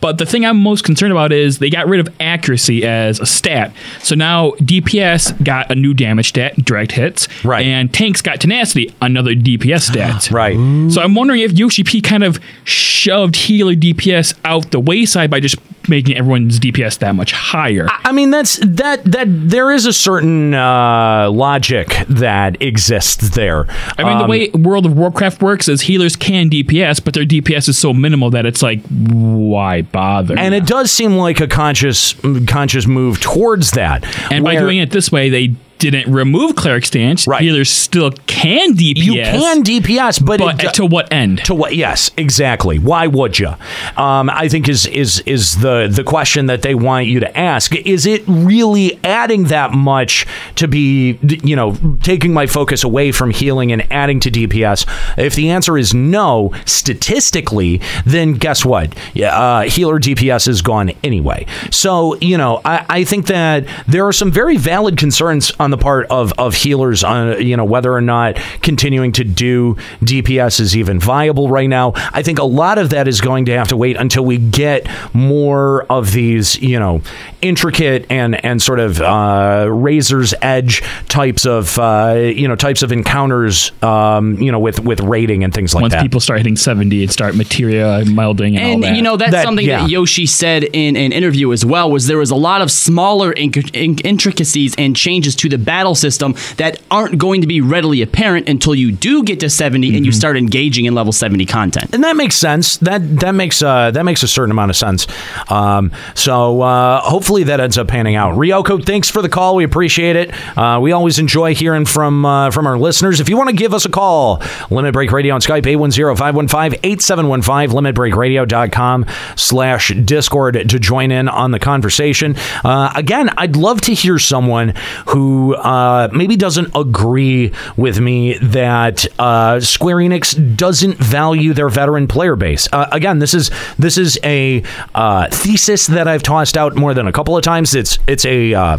But 0.00 0.18
the 0.18 0.26
thing 0.26 0.44
I'm 0.44 0.58
most 0.60 0.84
concerned 0.84 1.12
about 1.12 1.32
is 1.32 1.58
they 1.58 1.70
got 1.70 1.86
rid 1.88 2.00
of 2.00 2.14
accuracy 2.20 2.84
as 2.84 3.20
a 3.20 3.26
stat. 3.26 3.72
So 4.00 4.14
now 4.14 4.52
DPS 4.52 5.42
got 5.44 5.70
a 5.70 5.74
new 5.74 5.94
damage 5.94 6.28
stat, 6.30 6.56
direct 6.56 6.92
hits, 6.92 7.28
right. 7.44 7.64
and 7.64 7.92
tanks 7.92 8.22
got 8.22 8.40
tenacity, 8.40 8.94
another 9.00 9.34
DPS 9.34 9.90
stat. 9.90 10.30
right. 10.32 10.56
So 10.92 11.00
I'm 11.00 11.14
wondering 11.14 11.40
if 11.40 11.52
Yoshi 11.52 11.84
P 11.84 12.00
kind 12.00 12.24
of 12.24 12.38
shoved 12.64 13.36
healer 13.36 13.74
DPS 13.74 14.34
out 14.44 14.70
the 14.70 14.80
wayside 14.80 15.30
by 15.30 15.40
just 15.40 15.56
making 15.88 16.16
everyone's 16.16 16.60
DPS 16.60 16.98
that 16.98 17.14
much 17.14 17.32
higher. 17.32 17.86
I 18.04 18.12
mean, 18.12 18.30
that's 18.30 18.58
that 18.58 19.02
that 19.04 19.26
there 19.28 19.70
is 19.72 19.86
a 19.86 19.92
certain 19.92 20.54
uh, 20.54 21.30
logic 21.30 21.88
that 22.08 22.60
exists 22.62 23.30
there. 23.30 23.66
I 23.98 24.04
mean, 24.04 24.18
the 24.18 24.24
Um, 24.24 24.30
way 24.30 24.48
World 24.50 24.86
of 24.86 24.96
Warcraft 24.96 25.42
works 25.42 25.68
is 25.68 25.82
healers 25.82 26.16
can 26.16 26.50
DPS, 26.50 26.79
but 27.00 27.14
their 27.14 27.24
DPS 27.24 27.68
is 27.68 27.78
so 27.78 27.92
minimal 27.92 28.30
that 28.30 28.46
it's 28.46 28.62
like, 28.62 28.80
why 28.88 29.82
bother? 29.82 30.38
and 30.38 30.54
it 30.54 30.66
does 30.66 30.90
seem 30.90 31.16
like 31.16 31.40
a 31.40 31.46
conscious 31.46 32.14
conscious 32.46 32.86
move 32.86 33.20
towards 33.20 33.72
that. 33.72 34.04
And 34.32 34.44
by 34.44 34.56
doing 34.58 34.78
it 34.78 34.90
this 34.90 35.12
way, 35.12 35.28
they 35.30 35.54
didn't 35.80 36.12
remove 36.12 36.54
cleric 36.54 36.84
stance. 36.84 37.26
Right. 37.26 37.42
Healers 37.42 37.70
still 37.70 38.12
can 38.26 38.74
DPS. 38.74 38.96
You 38.96 39.14
can 39.14 39.64
DPS, 39.64 40.24
but, 40.24 40.38
But 40.38 40.62
it, 40.62 40.74
to 40.74 40.86
what 40.86 41.12
end? 41.12 41.38
To 41.46 41.54
what? 41.54 41.74
Yes, 41.74 42.10
exactly. 42.16 42.78
Why 42.78 43.06
would 43.06 43.38
you? 43.38 43.48
Um, 43.96 44.30
I 44.30 44.48
think 44.48 44.68
is 44.68 44.86
is 44.86 45.20
is 45.20 45.58
the 45.60 45.88
the 45.90 46.04
question 46.04 46.46
that 46.46 46.62
they 46.62 46.74
want 46.74 47.06
you 47.06 47.20
to 47.20 47.38
ask. 47.38 47.74
Is 47.74 48.06
it 48.06 48.22
really 48.28 49.02
adding 49.02 49.44
that 49.44 49.72
much 49.72 50.26
to 50.56 50.68
be 50.68 51.18
you 51.22 51.56
know 51.56 51.76
taking 52.02 52.32
my 52.32 52.46
focus 52.46 52.84
away 52.84 53.10
from 53.10 53.30
healing 53.30 53.72
and 53.72 53.90
adding 53.90 54.20
to 54.20 54.30
DPS? 54.30 54.86
If 55.18 55.34
the 55.34 55.50
answer 55.50 55.78
is 55.78 55.94
no, 55.94 56.52
statistically, 56.66 57.80
then 58.04 58.34
guess 58.34 58.64
what? 58.64 58.94
Yeah, 59.14 59.36
uh, 59.36 59.62
healer 59.62 59.98
DPS 59.98 60.46
is 60.46 60.60
gone 60.60 60.90
anyway. 61.02 61.46
So 61.70 62.16
you 62.16 62.36
know, 62.36 62.60
I, 62.64 62.84
I 62.88 63.04
think 63.04 63.26
that 63.26 63.66
there 63.88 64.06
are 64.06 64.12
some 64.12 64.30
very 64.30 64.58
valid 64.58 64.98
concerns 64.98 65.50
on 65.58 65.69
the 65.70 65.78
part 65.78 66.06
of 66.10 66.32
of 66.38 66.54
healers 66.54 67.02
on 67.04 67.40
you 67.44 67.56
know 67.56 67.64
whether 67.64 67.92
or 67.92 68.00
not 68.00 68.36
continuing 68.62 69.12
to 69.12 69.24
do 69.24 69.74
DPS 70.02 70.60
is 70.60 70.76
even 70.76 70.98
viable 71.00 71.48
right 71.48 71.68
now. 71.68 71.92
I 72.12 72.22
think 72.22 72.38
a 72.38 72.44
lot 72.44 72.78
of 72.78 72.90
that 72.90 73.08
is 73.08 73.20
going 73.20 73.46
to 73.46 73.52
have 73.56 73.68
to 73.68 73.76
wait 73.76 73.96
until 73.96 74.24
we 74.24 74.38
get 74.38 74.86
more 75.12 75.84
of 75.90 76.12
these 76.12 76.60
you 76.60 76.78
know 76.78 77.02
intricate 77.42 78.06
and 78.10 78.42
and 78.44 78.60
sort 78.60 78.80
of 78.80 79.00
uh, 79.00 79.66
razor's 79.70 80.34
edge 80.42 80.82
types 81.08 81.46
of 81.46 81.78
uh, 81.78 82.14
you 82.16 82.48
know 82.48 82.56
types 82.56 82.82
of 82.82 82.92
encounters 82.92 83.72
um, 83.82 84.34
you 84.40 84.50
know 84.52 84.58
with 84.58 84.80
with 84.80 85.00
raiding 85.00 85.44
and 85.44 85.54
things 85.54 85.74
like 85.74 85.82
Once 85.82 85.92
that. 85.92 85.98
Once 85.98 86.04
people 86.08 86.20
start 86.20 86.38
hitting 86.40 86.56
70 86.56 87.02
and 87.02 87.12
start 87.12 87.34
materia 87.34 88.02
melding 88.04 88.56
and, 88.56 88.64
all 88.64 88.72
And 88.74 88.82
that. 88.84 88.96
you 88.96 89.02
know 89.02 89.16
that's 89.16 89.32
That- 89.32 89.44
something 89.44 89.66
yeah. 89.66 89.80
that 89.82 89.90
Yoshi 89.90 90.26
said 90.26 90.64
in 90.64 90.96
an 90.96 91.12
interview 91.12 91.52
as 91.52 91.64
well. 91.64 91.90
Was 91.90 92.06
there 92.06 92.18
was 92.18 92.30
a 92.30 92.36
lot 92.36 92.62
of 92.62 92.70
smaller 92.70 93.32
inc- 93.34 93.52
inc- 93.72 94.04
intricacies 94.04 94.74
and 94.78 94.94
changes 94.96 95.34
to 95.36 95.48
the 95.48 95.58
battle 95.64 95.94
system 95.94 96.34
that 96.56 96.80
aren't 96.90 97.18
going 97.18 97.40
to 97.40 97.46
be 97.46 97.60
readily 97.60 98.02
apparent 98.02 98.48
until 98.48 98.74
you 98.74 98.92
do 98.92 99.22
get 99.22 99.40
to 99.40 99.50
70 99.50 99.88
and 99.88 99.96
Mm-hmm. 99.96 100.04
you 100.04 100.12
start 100.12 100.36
engaging 100.36 100.84
in 100.86 100.94
level 100.94 101.12
70 101.12 101.46
content. 101.46 101.94
and 101.94 102.02
that 102.04 102.16
makes 102.16 102.36
sense. 102.36 102.76
That 102.78 103.00
that 103.20 103.32
makes 103.34 103.62
uh, 103.62 103.90
that 103.90 104.04
makes 104.04 104.22
a 104.22 104.28
certain 104.28 104.50
amount 104.50 104.70
of 104.70 104.76
sense. 104.76 105.06
Um, 105.50 105.92
so 106.14 106.62
uh, 106.62 107.00
hopefully 107.00 107.44
that 107.44 107.60
ends 107.60 107.76
up 107.78 107.88
panning 107.88 108.16
out. 108.16 108.34
Ryoko, 108.36 108.84
thanks 108.84 109.10
for 109.10 109.22
the 109.22 109.28
call. 109.28 109.56
We 109.56 109.64
appreciate 109.64 110.16
it. 110.16 110.32
Uh, 110.56 110.78
we 110.80 110.92
always 110.92 111.18
enjoy 111.18 111.54
hearing 111.54 111.84
from 111.84 112.24
uh, 112.24 112.50
from 112.50 112.66
our 112.66 112.78
listeners. 112.78 113.20
If 113.20 113.28
you 113.28 113.36
want 113.36 113.50
to 113.50 113.56
give 113.56 113.74
us 113.74 113.84
a 113.84 113.88
call, 113.90 114.42
Limit 114.70 114.92
Break 114.92 115.12
Radio 115.12 115.34
on 115.34 115.40
Skype 115.40 115.62
810-515-8715, 115.64 117.68
limitbreakradio.com 117.68 119.06
slash 119.36 119.92
Discord 120.04 120.54
to 120.68 120.78
join 120.78 121.10
in 121.10 121.28
on 121.28 121.50
the 121.50 121.58
conversation. 121.58 122.36
Uh, 122.64 122.92
again, 122.94 123.30
I'd 123.36 123.56
love 123.56 123.80
to 123.82 123.94
hear 123.94 124.18
someone 124.18 124.74
who 125.08 125.39
uh, 125.56 126.08
maybe 126.12 126.36
doesn't 126.36 126.70
agree 126.74 127.52
with 127.76 128.00
me 128.00 128.38
that 128.38 129.06
uh, 129.18 129.60
Square 129.60 129.96
Enix 129.96 130.56
doesn't 130.56 130.98
value 130.98 131.52
their 131.52 131.68
veteran 131.68 132.06
player 132.08 132.36
base. 132.36 132.68
Uh, 132.72 132.88
again, 132.92 133.18
this 133.18 133.34
is 133.34 133.50
this 133.78 133.98
is 133.98 134.18
a 134.24 134.62
uh, 134.94 135.28
thesis 135.30 135.86
that 135.88 136.08
I've 136.08 136.22
tossed 136.22 136.56
out 136.56 136.76
more 136.76 136.94
than 136.94 137.06
a 137.06 137.12
couple 137.12 137.36
of 137.36 137.42
times. 137.42 137.74
It's 137.74 137.98
it's 138.06 138.24
a, 138.24 138.54
uh, 138.54 138.78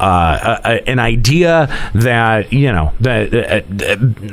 uh, 0.00 0.60
a 0.64 0.88
an 0.88 0.98
idea 0.98 1.68
that 1.94 2.52
you 2.52 2.72
know 2.72 2.92
that 3.00 3.64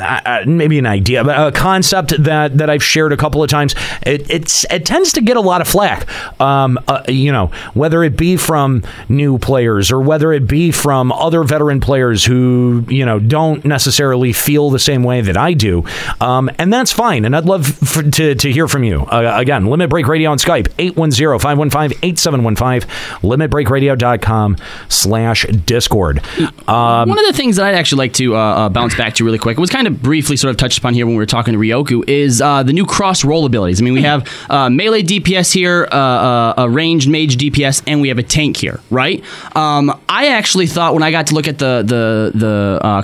uh, 0.01 0.43
maybe 0.45 0.79
an 0.79 0.85
idea, 0.85 1.23
but 1.23 1.47
a 1.47 1.51
concept 1.51 2.23
that 2.23 2.57
that 2.57 2.69
I've 2.69 2.83
shared 2.83 3.13
a 3.13 3.17
couple 3.17 3.43
of 3.43 3.49
times. 3.49 3.75
It 4.05 4.29
it's 4.29 4.65
it 4.71 4.85
tends 4.85 5.13
to 5.13 5.21
get 5.21 5.37
a 5.37 5.41
lot 5.41 5.61
of 5.61 5.67
flack. 5.67 6.07
Um, 6.39 6.79
you 7.07 7.31
know, 7.31 7.47
whether 7.73 8.03
it 8.03 8.17
be 8.17 8.37
from 8.37 8.83
new 9.09 9.37
players 9.37 9.91
or 9.91 10.01
whether 10.01 10.31
it 10.33 10.47
be 10.47 10.71
from 10.71 11.11
other 11.11 11.43
veteran 11.53 11.79
players 11.79 12.25
who 12.25 12.83
you 12.89 13.05
know 13.05 13.19
don't 13.19 13.63
necessarily 13.63 14.33
feel 14.33 14.71
the 14.71 14.79
same 14.79 15.03
way 15.03 15.21
that 15.21 15.37
I 15.37 15.53
do, 15.53 15.85
um, 16.19 16.49
and 16.57 16.73
that's 16.73 16.91
fine. 16.91 17.25
And 17.25 17.35
I'd 17.35 17.45
love 17.45 17.67
for, 17.67 18.01
to 18.01 18.33
to 18.33 18.51
hear 18.51 18.67
from 18.67 18.83
you. 18.83 19.01
Uh, 19.01 19.35
again, 19.37 19.67
Limit 19.67 19.91
Break 19.91 20.07
Radio 20.07 20.31
on 20.31 20.39
Skype 20.39 20.69
810-515-8715, 20.77 22.87
limitbreakradio.com 23.21 24.57
slash 24.89 25.45
Discord. 25.65 26.23
Um, 26.67 27.09
One 27.09 27.19
of 27.19 27.25
the 27.27 27.33
things 27.33 27.57
that 27.57 27.67
I'd 27.67 27.75
actually 27.75 27.99
like 27.99 28.13
to 28.13 28.35
uh, 28.35 28.39
uh, 28.39 28.69
bounce 28.69 28.95
back 28.95 29.13
to 29.15 29.25
really 29.25 29.37
quick, 29.37 29.57
it 29.57 29.61
was 29.61 29.69
kind 29.69 29.85
of 29.85 30.01
briefly 30.01 30.37
sort 30.37 30.49
of 30.49 30.57
touched 30.57 30.79
upon 30.79 30.95
here 30.95 31.05
when 31.05 31.13
we 31.15 31.19
were 31.19 31.27
talking 31.27 31.53
to 31.53 31.59
Ryoku, 31.59 32.09
is 32.09 32.41
uh, 32.41 32.63
the 32.63 32.73
new 32.73 32.87
cross 32.87 33.23
role 33.23 33.45
abilities. 33.45 33.79
I 33.79 33.83
mean, 33.83 33.93
we 33.93 34.01
have 34.01 34.27
uh, 34.49 34.71
melee 34.71 35.03
DPS 35.03 35.53
here, 35.53 35.87
uh, 35.91 35.95
uh, 35.95 36.53
a 36.57 36.67
ranged 36.69 37.07
mage 37.09 37.37
DPS, 37.37 37.83
and 37.85 38.01
we 38.01 38.07
have 38.07 38.17
a 38.17 38.23
tank 38.23 38.57
here, 38.57 38.79
right? 38.89 39.23
Um, 39.55 39.91
I 40.09 40.29
actually 40.29 40.65
thought 40.67 40.93
when 40.95 41.03
I 41.03 41.11
got 41.11 41.27
to 41.27 41.35
look 41.35 41.42
at 41.47 41.59
the 41.59 41.83
the 41.85 42.37
the 42.37 42.79
uh, 42.81 43.03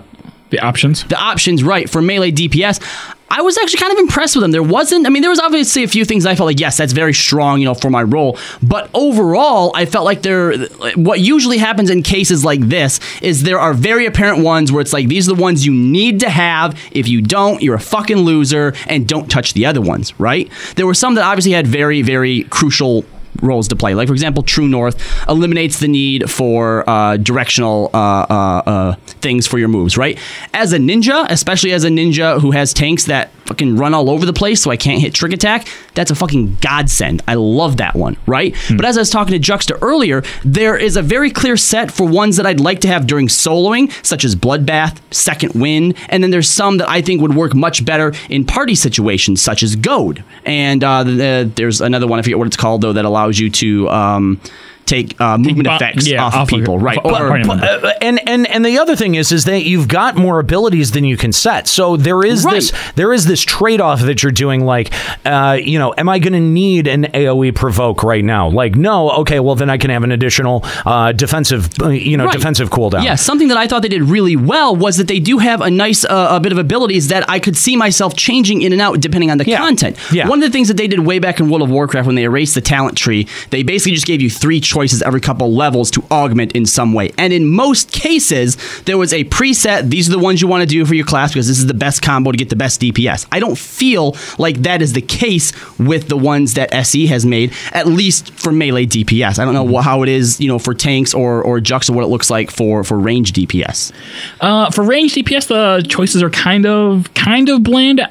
the 0.49 0.59
options, 0.59 1.03
the 1.05 1.19
options, 1.19 1.63
right, 1.63 1.89
for 1.89 2.01
melee 2.01 2.31
DPS. 2.31 2.81
I 3.31 3.41
was 3.41 3.57
actually 3.59 3.79
kind 3.79 3.93
of 3.93 3.99
impressed 3.99 4.35
with 4.35 4.41
them. 4.41 4.51
There 4.51 4.63
wasn't, 4.63 5.05
I 5.05 5.09
mean, 5.09 5.21
there 5.21 5.29
was 5.29 5.39
obviously 5.39 5.83
a 5.83 5.87
few 5.87 6.03
things 6.03 6.25
I 6.25 6.33
felt 6.33 6.47
like, 6.47 6.59
yes, 6.59 6.77
that's 6.77 6.93
very 6.93 7.13
strong, 7.13 7.59
you 7.59 7.65
know, 7.65 7.75
for 7.75 7.91
my 7.91 8.01
role. 8.01 8.39
But 8.63 8.89
overall, 8.95 9.71
I 9.75 9.85
felt 9.85 10.03
like 10.03 10.23
there, 10.23 10.57
what 10.95 11.19
usually 11.19 11.59
happens 11.59 11.91
in 11.91 12.01
cases 12.01 12.43
like 12.43 12.61
this 12.61 12.99
is 13.21 13.43
there 13.43 13.59
are 13.59 13.75
very 13.75 14.07
apparent 14.07 14.43
ones 14.43 14.71
where 14.71 14.81
it's 14.81 14.93
like, 14.93 15.09
these 15.09 15.29
are 15.29 15.35
the 15.35 15.41
ones 15.41 15.63
you 15.63 15.71
need 15.71 16.21
to 16.21 16.29
have. 16.29 16.75
If 16.91 17.07
you 17.07 17.21
don't, 17.21 17.61
you're 17.61 17.75
a 17.75 17.79
fucking 17.79 18.17
loser 18.17 18.73
and 18.87 19.07
don't 19.07 19.29
touch 19.29 19.53
the 19.53 19.67
other 19.67 19.81
ones, 19.81 20.19
right? 20.19 20.49
There 20.75 20.87
were 20.87 20.95
some 20.95 21.13
that 21.13 21.23
obviously 21.23 21.51
had 21.51 21.67
very, 21.67 22.01
very 22.01 22.43
crucial 22.45 23.05
roles 23.41 23.67
to 23.69 23.75
play. 23.75 23.93
Like, 23.93 24.07
for 24.07 24.13
example, 24.13 24.43
True 24.43 24.67
North 24.67 24.97
eliminates 25.27 25.79
the 25.79 25.87
need 25.87 26.29
for 26.29 26.89
uh, 26.89 27.17
directional 27.17 27.89
uh, 27.93 28.25
uh, 28.29 28.63
uh, 28.65 28.95
things 29.21 29.47
for 29.47 29.57
your 29.57 29.67
moves, 29.67 29.97
right? 29.97 30.17
As 30.53 30.73
a 30.73 30.77
ninja, 30.77 31.25
especially 31.29 31.73
as 31.73 31.83
a 31.83 31.89
ninja 31.89 32.39
who 32.41 32.51
has 32.51 32.73
tanks 32.73 33.05
that 33.05 33.31
fucking 33.45 33.77
run 33.77 33.93
all 33.93 34.09
over 34.09 34.25
the 34.25 34.33
place 34.33 34.61
so 34.61 34.69
I 34.71 34.77
can't 34.77 35.01
hit 35.01 35.13
trick 35.13 35.33
attack, 35.33 35.67
that's 35.95 36.11
a 36.11 36.15
fucking 36.15 36.57
godsend. 36.61 37.21
I 37.27 37.33
love 37.33 37.77
that 37.77 37.95
one, 37.95 38.15
right? 38.25 38.55
But 38.75 38.85
as 38.85 38.97
I 38.97 39.01
was 39.01 39.09
talking 39.09 39.33
to 39.33 39.39
Juxta 39.39 39.77
earlier, 39.81 40.23
there 40.45 40.77
is 40.77 40.95
a 40.95 41.01
very 41.01 41.31
clear 41.31 41.57
set 41.57 41.91
for 41.91 42.07
ones 42.07 42.37
that 42.37 42.45
I'd 42.45 42.59
like 42.59 42.79
to 42.81 42.87
have 42.87 43.07
during 43.07 43.27
soloing, 43.27 43.91
such 44.05 44.23
as 44.23 44.35
Bloodbath, 44.35 44.99
Second 45.11 45.59
Wind, 45.59 45.95
and 46.09 46.23
then 46.23 46.31
there's 46.31 46.49
some 46.49 46.77
that 46.77 46.89
I 46.89 47.01
think 47.01 47.21
would 47.21 47.35
work 47.35 47.53
much 47.53 47.83
better 47.85 48.13
in 48.29 48.45
party 48.45 48.75
situations, 48.75 49.41
such 49.41 49.63
as 49.63 49.75
Goad. 49.75 50.23
And 50.45 50.83
uh, 50.83 51.03
the, 51.03 51.51
there's 51.55 51.81
another 51.81 52.07
one, 52.07 52.19
I 52.19 52.21
forget 52.21 52.37
what 52.37 52.47
it's 52.47 52.57
called, 52.57 52.81
though, 52.81 52.93
that 52.93 53.05
allows 53.05 53.28
you 53.37 53.49
to 53.49 53.89
um, 53.89 54.39
take 54.89 55.19
uh, 55.21 55.37
movement 55.37 55.67
effects 55.67 56.07
yeah, 56.07 56.23
off, 56.23 56.33
off 56.35 56.47
of 56.47 56.53
of- 56.53 56.59
people, 56.59 56.79
right? 56.79 56.97
Or-. 57.03 57.37
Uh, 57.37 57.93
and 58.01 58.19
and 58.27 58.47
and 58.47 58.65
the 58.65 58.77
other 58.79 58.95
thing 58.95 59.15
is 59.15 59.31
is 59.31 59.45
that 59.45 59.63
you've 59.63 59.87
got 59.87 60.15
more 60.15 60.39
abilities 60.39 60.91
than 60.91 61.03
you 61.03 61.15
can 61.17 61.31
set. 61.31 61.67
So 61.67 61.95
there 61.95 62.23
is 62.23 62.43
this 62.43 62.73
there 62.95 63.13
is 63.13 63.25
this 63.25 63.41
trade 63.41 63.81
off 63.81 64.01
that 64.01 64.23
you're 64.23 64.31
doing. 64.31 64.65
Like, 64.65 64.91
uh, 65.25 65.57
you 65.61 65.79
know, 65.79 65.93
am 65.97 66.09
I 66.09 66.19
going 66.19 66.33
to 66.33 66.39
need 66.39 66.87
an 66.87 67.03
AOE 67.05 67.55
provoke 67.55 68.03
right 68.03 68.23
now? 68.23 68.49
Like, 68.49 68.75
no. 68.75 69.11
Okay, 69.21 69.39
well 69.39 69.55
then 69.55 69.69
I 69.69 69.77
can 69.77 69.89
have 69.91 70.03
an 70.03 70.11
additional 70.11 70.61
uh, 70.85 71.11
defensive, 71.11 71.69
uh, 71.81 71.89
you 71.89 72.17
know, 72.17 72.25
Right. 72.25 72.33
defensive 72.33 72.69
cooldown. 72.69 73.03
Yeah, 73.03 73.15
something 73.15 73.47
that 73.49 73.57
I 73.57 73.67
thought 73.67 73.81
they 73.81 73.87
did 73.89 74.03
really 74.03 74.35
well 74.35 74.75
was 74.75 74.97
that 74.97 75.07
they 75.07 75.19
do 75.19 75.37
have 75.37 75.61
a 75.61 75.69
nice 75.69 76.03
uh, 76.03 76.27
a 76.31 76.39
bit 76.39 76.51
of 76.51 76.57
abilities 76.57 77.07
that 77.09 77.29
I 77.29 77.39
could 77.39 77.55
see 77.55 77.75
myself 77.75 78.15
changing 78.15 78.61
in 78.61 78.73
and 78.73 78.81
out 78.81 78.99
depending 78.99 79.29
on 79.31 79.37
the 79.37 79.45
content. 79.45 79.97
Yeah. 80.11 80.27
One 80.27 80.39
of 80.41 80.49
the 80.49 80.51
things 80.51 80.67
that 80.67 80.77
they 80.77 80.87
did 80.87 80.99
way 80.99 81.19
back 81.19 81.39
in 81.39 81.49
World 81.49 81.61
of 81.61 81.69
Warcraft 81.69 82.05
when 82.07 82.15
they 82.15 82.23
erased 82.23 82.55
the 82.55 82.61
talent 82.61 82.97
tree, 82.97 83.27
they 83.51 83.63
basically 83.63 83.93
just 83.93 84.07
gave 84.07 84.21
you 84.21 84.29
three 84.29 84.59
choices 84.59 84.78
every 85.05 85.21
couple 85.21 85.53
levels 85.53 85.91
to 85.91 86.03
augment 86.11 86.53
in 86.53 86.65
some 86.65 86.93
way. 86.93 87.11
And 87.17 87.33
in 87.33 87.47
most 87.47 87.91
cases, 87.91 88.57
there 88.83 88.97
was 88.97 89.13
a 89.13 89.23
preset, 89.25 89.89
these 89.89 90.07
are 90.07 90.11
the 90.11 90.19
ones 90.19 90.41
you 90.41 90.47
want 90.47 90.61
to 90.61 90.67
do 90.67 90.85
for 90.85 90.95
your 90.95 91.05
class 91.05 91.31
because 91.31 91.47
this 91.47 91.59
is 91.59 91.67
the 91.67 91.73
best 91.73 92.01
combo 92.01 92.31
to 92.31 92.37
get 92.37 92.49
the 92.49 92.55
best 92.55 92.81
DPS. 92.81 93.27
I 93.31 93.39
don't 93.39 93.57
feel 93.57 94.15
like 94.37 94.57
that 94.63 94.81
is 94.81 94.93
the 94.93 95.01
case 95.01 95.51
with 95.77 96.07
the 96.07 96.17
ones 96.17 96.53
that 96.55 96.73
SE 96.73 97.07
has 97.07 97.25
made, 97.25 97.53
at 97.71 97.87
least 97.87 98.31
for 98.33 98.51
melee 98.51 98.85
DPS. 98.85 99.39
I 99.39 99.45
don't 99.45 99.53
know 99.53 99.77
how 99.81 100.03
it 100.03 100.09
is, 100.09 100.39
you 100.39 100.47
know, 100.47 100.59
for 100.59 100.73
tanks 100.73 101.13
or 101.13 101.41
or 101.43 101.59
Juxta 101.59 101.93
what 101.93 102.03
it 102.03 102.07
looks 102.07 102.29
like 102.29 102.51
for 102.51 102.83
for 102.83 102.97
range 102.97 103.33
DPS. 103.33 103.91
Uh, 104.41 104.69
for 104.71 104.83
range 104.83 105.15
DPS, 105.15 105.47
the 105.47 105.85
choices 105.87 106.23
are 106.23 106.29
kind 106.29 106.65
of 106.65 107.13
kind 107.13 107.49
of 107.49 107.63
bland. 107.63 108.01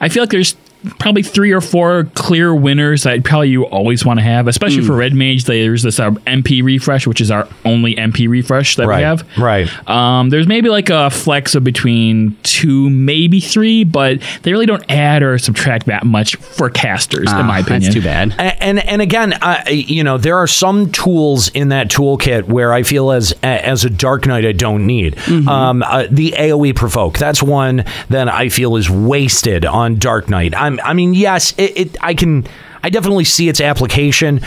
I 0.00 0.08
feel 0.08 0.22
like 0.22 0.30
there's 0.30 0.56
probably 0.98 1.22
three 1.22 1.52
or 1.52 1.60
four 1.60 2.04
clear 2.14 2.54
winners 2.54 3.02
that 3.02 3.24
probably 3.24 3.48
you 3.50 3.64
always 3.66 4.04
want 4.04 4.18
to 4.20 4.24
have, 4.24 4.46
especially 4.48 4.80
Hmm. 4.82 4.86
for 4.86 4.96
red 4.96 5.12
mage. 5.14 5.44
There's 5.44 5.82
this 5.82 5.98
uh, 5.98 6.10
MP 6.26 6.62
refresh, 6.62 7.06
which 7.06 7.20
is 7.20 7.30
our 7.30 7.48
only 7.64 7.94
MP 7.96 8.28
refresh 8.28 8.76
that 8.76 8.86
Right, 8.86 8.98
we 8.98 9.02
have. 9.02 9.28
Right. 9.38 9.88
Um, 9.88 10.30
there's 10.30 10.46
maybe 10.46 10.68
like 10.68 10.88
a 10.90 11.10
flex 11.10 11.54
of 11.54 11.64
between 11.64 12.36
two, 12.42 12.88
maybe 12.90 13.40
three, 13.40 13.84
but 13.84 14.20
they 14.42 14.52
really 14.52 14.66
don't 14.66 14.84
add 14.88 15.22
or 15.22 15.36
subtract 15.38 15.86
that 15.86 16.04
much 16.06 16.36
for 16.36 16.70
casters, 16.70 17.30
in 17.32 17.46
my 17.46 17.58
opinion. 17.60 17.82
That's 17.82 17.94
too 17.94 18.02
bad. 18.02 18.32
A- 18.38 18.62
And 18.62 18.78
and 18.78 19.02
again, 19.02 19.34
I, 19.42 19.68
you 19.70 20.04
know, 20.04 20.18
there 20.18 20.36
are 20.36 20.46
some 20.46 20.90
tools 20.92 21.48
in 21.48 21.70
that 21.70 21.88
toolkit 21.88 22.44
where 22.44 22.72
I 22.72 22.82
feel 22.82 23.10
as 23.10 23.34
as 23.42 23.84
a 23.84 23.90
Dark 23.90 24.26
Knight 24.26 24.44
I 24.46 24.52
don't 24.52 24.86
need. 24.86 25.16
Mm-hmm. 25.16 25.48
Um, 25.48 25.82
uh, 25.82 26.06
the 26.10 26.32
AOE 26.38 26.74
provoke 26.76 27.18
that's 27.18 27.42
one 27.42 27.84
that 28.10 28.28
I 28.28 28.48
feel 28.48 28.76
is 28.76 28.88
wasted 28.90 29.64
on 29.64 29.96
Dark 29.96 30.28
Knight. 30.28 30.54
I'm, 30.68 30.80
I 30.84 30.92
mean, 30.94 31.14
yes, 31.14 31.52
it, 31.58 31.76
it 31.76 31.96
I 32.00 32.14
can 32.14 32.46
I 32.82 32.90
definitely 32.90 33.24
see 33.24 33.48
its 33.48 33.60
application. 33.60 34.40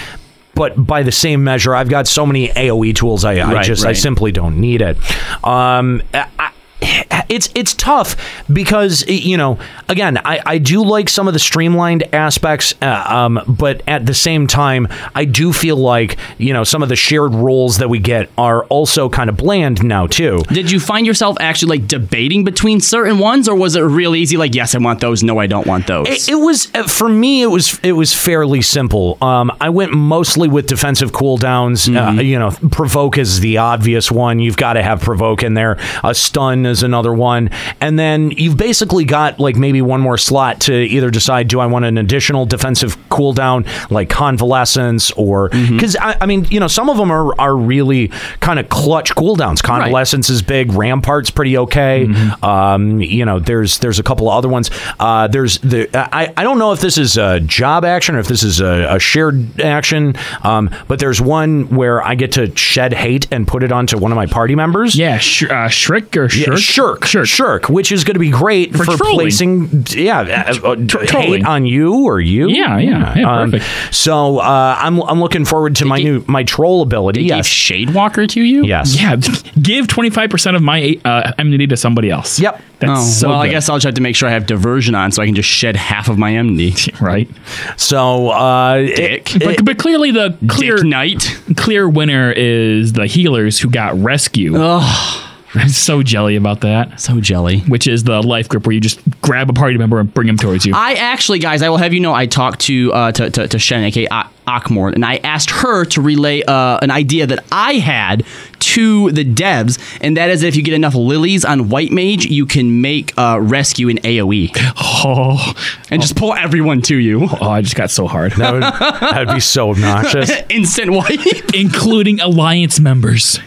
But 0.53 0.85
by 0.85 1.01
the 1.01 1.14
same 1.14 1.43
measure, 1.45 1.74
I've 1.74 1.88
got 1.90 2.08
so 2.08 2.25
many 2.25 2.50
AOE 2.50 2.93
tools. 2.95 3.24
I, 3.24 3.35
I 3.35 3.53
Right, 3.53 3.66
just 3.66 3.85
I 3.85 3.93
simply 3.93 4.33
don't 4.33 4.59
need 4.59 4.82
it. 4.82 4.98
Um, 5.45 6.03
I, 6.14 6.51
it's 6.82 7.50
it's 7.56 7.74
tough 7.76 8.16
because 8.51 9.06
you 9.08 9.38
know 9.38 9.58
again 9.88 10.18
I, 10.26 10.42
I 10.45 10.58
do 10.58 10.84
like 10.84 11.10
some 11.10 11.27
of 11.27 11.34
the 11.34 11.40
streamlined 11.40 12.03
aspects 12.14 12.74
uh, 12.82 13.03
um, 13.08 13.42
but 13.48 13.82
at 13.88 14.06
the 14.06 14.14
same 14.14 14.48
time 14.48 14.88
I 15.16 15.26
do 15.26 15.53
feel 15.53 15.77
like 15.77 16.18
you 16.38 16.53
know 16.53 16.64
some 16.64 16.84
of 16.84 16.90
the 16.90 16.95
shared 16.95 17.34
roles 17.34 17.77
that 17.77 17.90
we 17.90 18.00
get 18.00 18.30
are 18.38 18.66
also 18.66 19.10
kind 19.10 19.30
of 19.30 19.38
bland 19.38 19.84
now 19.84 20.08
too 20.08 20.42
Did 20.51 20.72
you 20.72 20.80
find 20.80 21.06
yourself 21.06 21.38
actually 21.40 21.80
like 21.80 21.88
debating 21.88 22.43
between 22.43 22.80
certain 22.82 23.19
ones, 23.19 23.48
or 23.48 23.56
was 23.56 23.76
it 23.76 23.82
real 23.82 24.16
easy? 24.16 24.38
Like, 24.38 24.56
yes, 24.56 24.76
I 24.76 24.80
want 24.80 25.00
those. 25.00 25.24
No, 25.24 25.38
I 25.40 25.48
don't 25.48 25.68
want 25.68 25.88
those. 25.88 26.08
It, 26.08 26.30
it 26.30 26.35
was 26.35 26.74
uh, 26.74 26.84
for 26.88 27.08
me. 27.10 27.42
It 27.42 27.48
was 27.48 27.80
it 27.84 27.93
was 27.93 28.14
fairly 28.14 28.61
simple. 28.61 29.18
Um, 29.22 29.51
I 29.60 29.69
went 29.69 29.93
mostly 29.93 30.48
with 30.48 30.68
defensive 30.68 31.11
cooldowns. 31.11 31.88
Uh, 31.92 32.22
you 32.22 32.38
know, 32.40 32.51
provoke 32.72 33.18
is 33.18 33.40
the 33.40 33.58
obvious 33.58 34.11
one. 34.11 34.40
You've 34.40 34.58
got 34.58 34.74
to 34.74 34.84
have 34.84 35.01
provoke 35.01 35.43
in 35.43 35.53
there. 35.53 35.77
A 36.03 36.14
stun 36.16 36.66
is 36.72 36.82
another 36.83 37.14
one, 37.14 37.50
and 37.80 38.00
then 38.00 38.32
you've 38.32 38.58
basically 38.58 39.06
got 39.06 39.40
like 39.40 39.56
maybe 39.56 39.82
one 39.82 40.01
more 40.01 40.17
slot 40.17 40.61
to 40.61 40.74
either 40.74 41.09
decide 41.11 41.48
do 41.48 41.59
I 41.59 41.66
want 41.67 41.85
an 41.85 41.98
additional 41.98 42.45
defensive 42.45 42.98
cooldown 43.09 43.67
like 43.91 44.09
convalescence 44.09 45.11
or 45.11 45.50
Mm-hmm. 45.51 45.75
because 45.75 45.95
I, 45.98 46.17
I 46.22 46.25
mean 46.25 46.45
you 46.50 46.59
know 46.59 46.67
some 46.67 46.90
of 46.90 46.98
them 46.98 47.11
are 47.11 47.40
are 47.40 47.56
really 47.56 48.08
kind 48.40 48.59
of 48.59 48.69
clutch 48.69 49.14
cooldowns. 49.16 49.61
Convalescence 49.61 50.30
is 50.30 50.41
big. 50.41 50.72
Rampart's 50.72 51.30
pretty 51.32 51.58
okay. 51.58 52.06
Mm-hmm. 52.08 52.43
Um, 52.45 53.01
you 53.01 53.25
know 53.25 53.40
there's 53.40 53.80
there's 53.80 54.00
a 54.00 54.03
couple 54.03 54.30
of 54.30 54.35
other 54.38 54.48
ones. 54.50 54.69
Uh, 55.00 55.27
there's 55.27 55.58
the 55.59 55.90
I 55.95 56.32
I 56.38 56.43
don't 56.43 56.58
know 56.59 56.72
if 56.74 56.80
this 56.82 56.98
is 56.98 57.17
a 57.17 57.40
job 57.41 57.83
action 57.85 58.16
or 58.16 58.19
if 58.19 58.27
this 58.27 58.43
is 58.43 58.59
a, 58.61 58.95
a 58.95 59.00
shared 59.00 59.59
action. 59.59 60.16
Um, 60.43 60.69
but 60.88 61.00
there's 61.00 61.19
one 61.19 61.67
where 61.75 62.01
I 62.01 62.16
get 62.16 62.32
to 62.33 62.56
shed 62.56 62.93
hate 62.93 63.27
and 63.32 63.48
put 63.48 63.64
it 63.64 63.72
onto 63.72 63.98
one 63.98 64.11
of 64.11 64.16
my 64.16 64.27
party 64.27 64.56
members. 64.56 64.95
Yeah, 64.95 65.17
sh- 65.17 65.43
uh, 65.50 65.67
Shriek 65.67 66.16
or 66.17 66.25
Yeah, 66.32 66.56
Shirk? 66.61 67.06
shirk, 67.06 67.27
shirk, 67.27 67.69
which 67.69 67.91
is 67.91 68.03
going 68.03 68.15
to 68.15 68.19
be 68.19 68.30
great 68.30 68.75
For 68.75 68.85
for, 68.85 68.98
placing, 68.98 69.85
yeah, 69.90 70.45
uh, 70.64 70.73
uh, 70.73 71.06
hate 71.07 71.45
on 71.45 71.65
you 71.65 71.93
or 72.06 72.19
you. 72.19 72.49
Yeah, 72.49 72.77
yeah, 72.77 73.17
yeah, 73.17 73.31
Um, 73.41 73.51
perfect. 73.51 73.93
so 73.95 74.40
uh, 74.40 74.75
I'm 74.80 75.01
I'm 75.03 75.19
looking 75.19 75.45
forward 75.45 75.75
to 75.77 75.85
my 75.85 75.98
new 75.99 76.23
my 76.27 76.43
troll 76.43 76.81
ability. 76.81 77.22
They 77.23 77.27
gave 77.30 77.38
Yes, 77.38 77.49
Shadewalker 77.49 78.27
to 78.30 78.41
you? 78.41 78.64
yes, 78.65 78.95
Yeah, 78.99 79.15
give 79.61 79.88
25% 79.88 80.56
of 80.56 80.61
my 80.61 80.99
uh, 81.06 81.33
enmity 81.38 81.67
to 81.67 81.77
somebody 81.77 82.09
else. 82.09 82.40
Yep. 82.40 82.61
That's 82.80 82.91
oh, 82.99 83.03
so 83.03 83.30
well, 83.30 83.40
I 83.40 83.48
guess 83.49 83.69
I'll 83.69 83.75
just 83.77 83.85
have 83.85 83.93
to 83.93 84.01
make 84.01 84.15
sure 84.15 84.27
I 84.27 84.31
have 84.31 84.48
diversion 84.48 84.95
on 84.95 85.11
so 85.11 85.22
I 85.22 85.27
can 85.27 85.35
just 85.35 85.49
shed 85.49 85.75
half 85.75 86.09
of 86.09 86.17
my 86.17 86.35
enmity. 86.35 86.73
Right. 87.01 87.30
So, 87.77 88.30
uh, 88.30 88.77
Dick. 88.80 89.31
But, 89.40 89.64
but 89.65 89.77
clearly 89.80 90.11
the 90.11 90.38
clear 90.48 90.77
Dick 90.77 90.85
Knight. 90.85 91.41
clear 91.57 91.88
winner 91.90 92.31
is 92.31 92.93
the 92.93 93.06
healers 93.07 93.59
who 93.59 93.69
got 93.69 93.95
rescue. 93.99 94.53
Oh, 94.56 95.31
I'm 95.56 95.70
so 95.88 96.02
jelly 96.04 96.36
about 96.36 96.62
that. 96.62 97.00
so 97.00 97.20
jelly. 97.20 97.60
Which 97.62 97.88
is 97.88 98.04
the 98.04 98.22
life 98.22 98.48
grip 98.50 98.66
where 98.66 98.74
you 98.74 98.80
just 98.80 99.00
grab 99.22 99.50
a 99.50 99.54
party 99.54 99.78
member 99.78 100.00
and 100.00 100.14
bring 100.14 100.28
him 100.28 100.38
towards 100.38 100.66
you. 100.66 100.74
I 100.76 100.94
actually, 100.94 101.40
guys, 101.40 101.62
I 101.62 101.70
will 101.70 101.78
have 101.78 101.94
you 101.94 102.00
know, 102.00 102.14
I 102.14 102.26
talked 102.26 102.62
to 102.62 102.94
uh, 102.94 103.12
to, 103.14 103.30
to, 103.30 103.48
to 103.48 103.60
Shen, 103.60 103.84
aka 103.84 104.08
A- 104.12 104.30
and 104.48 105.06
I 105.06 105.18
asked 105.24 105.50
her 105.52 105.86
to 105.86 106.02
relay 106.02 106.44
uh, 106.44 106.78
an 106.82 106.92
idea 106.92 107.26
that 107.28 107.44
I 107.52 107.76
had 107.76 108.26
to 108.61 109.11
the 109.11 109.25
devs, 109.25 109.80
and 110.01 110.15
that 110.17 110.30
is 110.30 110.43
if 110.43 110.56
you 110.56 110.64
get 110.64 110.73
enough 110.73 110.95
lilies 110.95 111.43
on 111.43 111.69
White 111.69 111.91
Mage, 111.91 112.25
you 112.25 112.45
can 112.45 112.81
make 112.81 113.14
uh, 113.17 113.40
rescue 113.41 113.90
in 113.90 113.98
AOE 113.98 114.51
oh, 114.77 115.53
and 115.90 116.01
just 116.01 116.15
pull 116.15 116.33
everyone 116.33 116.81
to 116.83 116.95
you. 116.98 117.27
oh, 117.41 117.49
I 117.49 117.61
just 117.61 117.75
got 117.75 117.91
so 117.91 118.07
hard. 118.07 118.31
that 118.33 118.53
would 118.53 118.64
that'd 118.64 119.33
be 119.33 119.40
so 119.40 119.72
obnoxious. 119.72 120.31
Instant 120.49 120.91
wipe. 120.91 121.19
Including 121.53 122.19
alliance 122.22 122.80
members. 122.80 123.40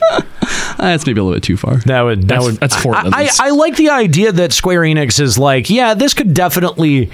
That's 0.79 1.07
maybe 1.07 1.21
a 1.21 1.25
little 1.25 1.37
bit 1.37 1.43
too 1.43 1.57
far. 1.57 1.77
That 1.79 2.03
would 2.03 2.23
that 2.23 2.29
That's- 2.29 2.45
would 2.45 2.57
that's 2.57 2.77
four 2.77 2.95
I, 2.95 3.09
I. 3.13 3.31
I 3.41 3.51
like 3.51 3.77
the 3.77 3.91
idea 3.91 4.33
that 4.33 4.53
Square 4.53 4.83
Enix 4.83 5.21
is 5.21 5.39
like, 5.39 5.71
yeah, 5.71 5.95
this 5.95 6.15
could 6.15 6.35
definitely 6.35 7.11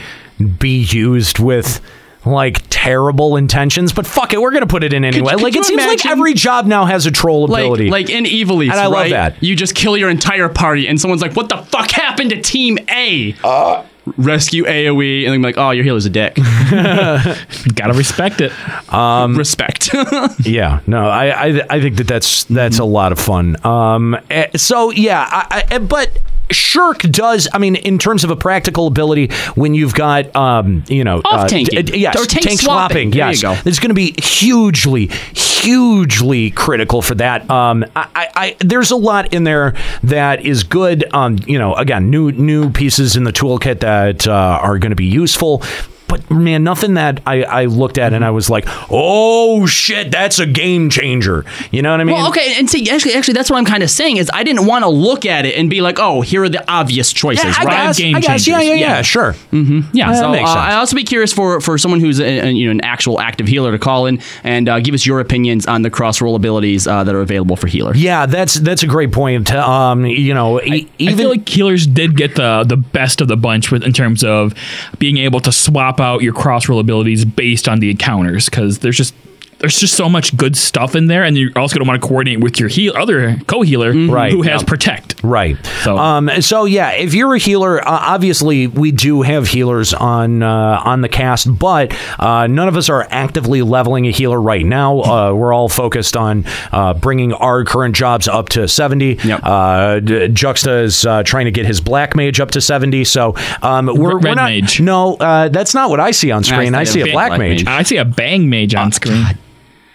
be 0.58 0.82
used 0.82 1.38
with 1.38 1.80
like 2.24 2.62
terrible 2.68 3.36
intentions, 3.36 3.92
but 3.92 4.06
fuck 4.06 4.32
it, 4.32 4.40
we're 4.40 4.50
gonna 4.52 4.66
put 4.66 4.84
it 4.84 4.92
in 4.92 5.04
anyway. 5.04 5.32
could 5.32 5.42
like 5.42 5.54
you 5.54 5.60
it 5.60 5.64
seems 5.64 5.84
like 5.86 6.04
every 6.06 6.34
job 6.34 6.66
now 6.66 6.84
has 6.84 7.06
a 7.06 7.10
troll 7.10 7.44
ability. 7.44 7.88
like 7.90 8.10
in 8.10 8.26
Evil 8.26 8.62
East, 8.62 8.72
And 8.72 8.80
I 8.80 8.86
love 8.86 9.10
that. 9.10 9.42
You 9.42 9.56
just 9.56 9.74
kill 9.74 9.96
your 9.96 10.10
entire 10.10 10.48
party, 10.48 10.86
and 10.86 11.00
someone's 11.00 11.22
like, 11.22 11.34
"What 11.34 11.48
the 11.48 11.58
fuck 11.58 11.90
happened 11.90 12.30
to 12.30 12.40
Team 12.40 12.78
A?" 12.88 13.34
Uh. 13.42 13.84
Rescue 14.16 14.64
AOE, 14.64 15.24
and 15.24 15.34
then 15.34 15.42
like, 15.42 15.56
"Oh, 15.58 15.70
your 15.70 15.84
healer's 15.84 16.06
a 16.06 16.10
dick." 16.10 16.34
Gotta 16.70 17.92
respect 17.94 18.40
it. 18.40 18.52
Um, 18.92 19.36
Respect. 19.36 19.90
Yeah, 20.44 20.80
no, 20.86 21.06
I, 21.06 21.48
I 21.48 21.62
I 21.70 21.80
think 21.80 21.96
that 21.96 22.06
that's 22.08 22.44
that's 22.44 22.78
a 22.78 22.84
lot 22.84 23.12
of 23.12 23.18
fun. 23.18 23.56
Um, 23.64 24.16
eh, 24.30 24.48
so 24.56 24.90
yeah, 24.90 25.28
I, 25.30 25.64
I, 25.70 25.78
but 25.78 26.18
Shirk 26.50 26.98
does. 27.00 27.48
I 27.52 27.58
mean, 27.58 27.76
in 27.76 27.98
terms 27.98 28.24
of 28.24 28.30
a 28.30 28.36
practical 28.36 28.86
ability, 28.86 29.28
when 29.54 29.74
you've 29.74 29.94
got 29.94 30.34
um, 30.36 30.84
you 30.88 31.04
know, 31.04 31.20
Off-tanking. 31.24 31.84
d- 31.84 31.92
d- 31.92 31.98
yes, 31.98 32.16
Or 32.20 32.24
tank 32.26 32.60
swapping. 32.60 33.10
There 33.10 33.26
you 33.26 33.30
yes, 33.30 33.42
go. 33.42 33.56
it's 33.64 33.78
going 33.78 33.90
to 33.90 33.94
be 33.94 34.14
hugely, 34.20 35.06
hugely 35.34 36.50
critical 36.50 37.02
for 37.02 37.14
that. 37.16 37.48
Um, 37.50 37.84
I, 37.96 38.08
I, 38.14 38.28
I 38.36 38.56
there's 38.60 38.90
a 38.90 38.96
lot 38.96 39.32
in 39.34 39.44
there 39.44 39.74
that 40.04 40.44
is 40.44 40.62
good. 40.64 41.04
Um, 41.14 41.38
you 41.46 41.58
know, 41.58 41.74
again, 41.74 42.10
new 42.10 42.32
new 42.32 42.70
pieces 42.70 43.16
in 43.16 43.24
the 43.24 43.32
toolkit 43.32 43.80
that 43.80 44.26
uh, 44.26 44.32
are 44.62 44.78
going 44.78 44.90
to 44.90 44.96
be 44.96 45.06
useful. 45.06 45.62
But 46.10 46.28
man, 46.28 46.64
nothing 46.64 46.94
that 46.94 47.22
I, 47.24 47.44
I 47.44 47.64
looked 47.66 47.96
at 47.96 48.12
and 48.12 48.24
I 48.24 48.30
was 48.30 48.50
like, 48.50 48.64
oh 48.90 49.64
shit, 49.66 50.10
that's 50.10 50.40
a 50.40 50.46
game 50.46 50.90
changer. 50.90 51.44
You 51.70 51.82
know 51.82 51.92
what 51.92 52.00
I 52.00 52.04
mean? 52.04 52.16
well, 52.16 52.28
okay, 52.30 52.54
and 52.58 52.68
see, 52.68 52.90
actually, 52.90 53.14
actually, 53.14 53.34
that's 53.34 53.48
what 53.48 53.58
I'm 53.58 53.64
kind 53.64 53.84
of 53.84 53.90
saying 53.90 54.16
is 54.16 54.28
I 54.34 54.42
didn't 54.42 54.66
want 54.66 54.82
to 54.82 54.88
look 54.88 55.24
at 55.24 55.46
it 55.46 55.56
and 55.56 55.70
be 55.70 55.80
like, 55.80 55.98
"Oh, 56.00 56.20
here 56.20 56.42
are 56.42 56.48
the 56.48 56.68
obvious 56.68 57.12
choices." 57.12 57.44
Yeah, 57.44 57.54
I 57.56 57.64
right? 57.64 57.86
guess, 57.86 57.98
game 57.98 58.16
I 58.16 58.20
guess, 58.20 58.46
yeah, 58.46 58.60
yeah, 58.60 58.60
changers. 58.60 58.80
yeah, 58.80 59.02
sure. 59.02 59.32
Mm-hmm. 59.52 59.96
Yeah, 59.96 60.12
that 60.12 60.18
so 60.18 60.30
makes 60.30 60.50
uh. 60.50 60.54
I'd 60.58 60.74
also 60.74 60.96
be 60.96 61.04
curious 61.04 61.32
for 61.32 61.60
for 61.60 61.78
someone 61.78 62.00
who's 62.00 62.18
a, 62.18 62.40
a, 62.40 62.50
you 62.50 62.66
know 62.66 62.72
an 62.72 62.80
actual 62.82 63.20
active 63.20 63.46
healer 63.46 63.70
to 63.70 63.78
call 63.78 64.06
in 64.06 64.20
and 64.42 64.68
uh, 64.68 64.80
give 64.80 64.94
us 64.94 65.06
your 65.06 65.20
opinions 65.20 65.66
on 65.66 65.82
the 65.82 65.90
cross 65.90 66.20
role 66.20 66.34
abilities 66.34 66.88
uh, 66.88 67.04
that 67.04 67.14
are 67.14 67.20
available 67.20 67.54
for 67.54 67.68
healer. 67.68 67.94
Yeah, 67.94 68.26
that's 68.26 68.54
that's 68.54 68.82
a 68.82 68.88
great 68.88 69.12
point. 69.12 69.52
Um, 69.52 70.06
you 70.06 70.34
know, 70.34 70.60
e- 70.60 70.88
I 70.88 70.90
even 70.98 71.18
feel 71.18 71.30
like 71.30 71.48
healers 71.48 71.86
did 71.86 72.16
get 72.16 72.34
the 72.34 72.64
the 72.66 72.76
best 72.76 73.20
of 73.20 73.28
the 73.28 73.36
bunch 73.36 73.70
with 73.70 73.84
in 73.84 73.92
terms 73.92 74.24
of 74.24 74.54
being 74.98 75.18
able 75.18 75.38
to 75.40 75.52
swap 75.52 75.99
out 76.00 76.22
your 76.22 76.32
cross 76.32 76.68
role 76.68 76.80
abilities 76.80 77.24
based 77.24 77.68
on 77.68 77.80
the 77.80 77.90
encounters 77.90 78.46
because 78.46 78.78
there's 78.80 78.96
just 78.96 79.14
there's 79.60 79.78
just 79.78 79.94
so 79.94 80.08
much 80.08 80.36
good 80.36 80.56
stuff 80.56 80.94
in 80.96 81.06
there, 81.06 81.22
and 81.22 81.36
you're 81.36 81.50
also 81.56 81.76
going 81.76 81.84
to 81.84 81.88
want 81.88 82.00
to 82.02 82.06
coordinate 82.08 82.40
with 82.40 82.58
your 82.58 82.68
heal 82.68 82.94
other 82.96 83.36
co-healer 83.46 83.92
Right. 83.92 84.32
who 84.32 84.42
has 84.42 84.62
Yep. 84.62 84.66
protect. 84.66 85.14
Right. 85.22 85.56
So- 85.84 85.98
um, 85.98 86.30
so 86.40 86.64
yeah, 86.64 86.92
if 86.92 87.12
you're 87.14 87.34
a 87.34 87.38
healer, 87.38 87.78
uh, 87.86 87.90
obviously 87.90 88.66
we 88.66 88.90
do 88.90 89.22
have 89.22 89.48
healers 89.48 89.92
on 89.92 90.42
uh, 90.42 90.80
on 90.84 91.02
the 91.02 91.08
cast, 91.08 91.58
but 91.58 91.94
uh, 92.18 92.46
none 92.46 92.68
of 92.68 92.76
us 92.76 92.88
are 92.88 93.06
actively 93.10 93.60
leveling 93.62 94.06
a 94.06 94.10
healer 94.10 94.40
right 94.40 94.64
now. 94.64 95.00
Uh, 95.00 95.32
we're 95.34 95.52
all 95.52 95.68
focused 95.68 96.16
on 96.16 96.44
uh, 96.72 96.94
bringing 96.94 97.32
our 97.34 97.64
current 97.64 97.94
jobs 97.94 98.28
up 98.28 98.48
to 98.50 98.66
70. 98.66 99.18
Yep. 99.22 99.40
Uh, 99.42 100.00
Juxta 100.00 100.78
is 100.82 101.04
uh, 101.04 101.22
trying 101.22 101.44
to 101.44 101.50
get 101.50 101.66
his 101.66 101.80
black 101.80 102.16
mage 102.16 102.40
up 102.40 102.50
to 102.52 102.60
70. 102.60 103.04
So 103.04 103.34
um, 103.62 103.86
we're, 103.86 104.14
Red 104.16 104.24
we're 104.24 104.34
not. 104.36 104.50
mage. 104.50 104.80
No, 104.80 105.16
uh, 105.16 105.48
that's 105.48 105.74
not 105.74 105.90
what 105.90 106.00
I 106.00 106.12
see 106.12 106.30
on 106.30 106.44
screen. 106.44 106.74
I, 106.74 106.84
see 106.84 106.92
see 106.92 107.00
a 107.00 107.04
a 107.04 107.12
black, 107.12 107.28
black 107.30 107.38
mage. 107.40 107.64
mage. 107.64 107.66
I 107.78 107.82
see 107.82 107.98
a 107.98 108.04
bang 108.06 108.48
mage 108.48 108.74
on 108.74 108.90
screen. 108.92 109.26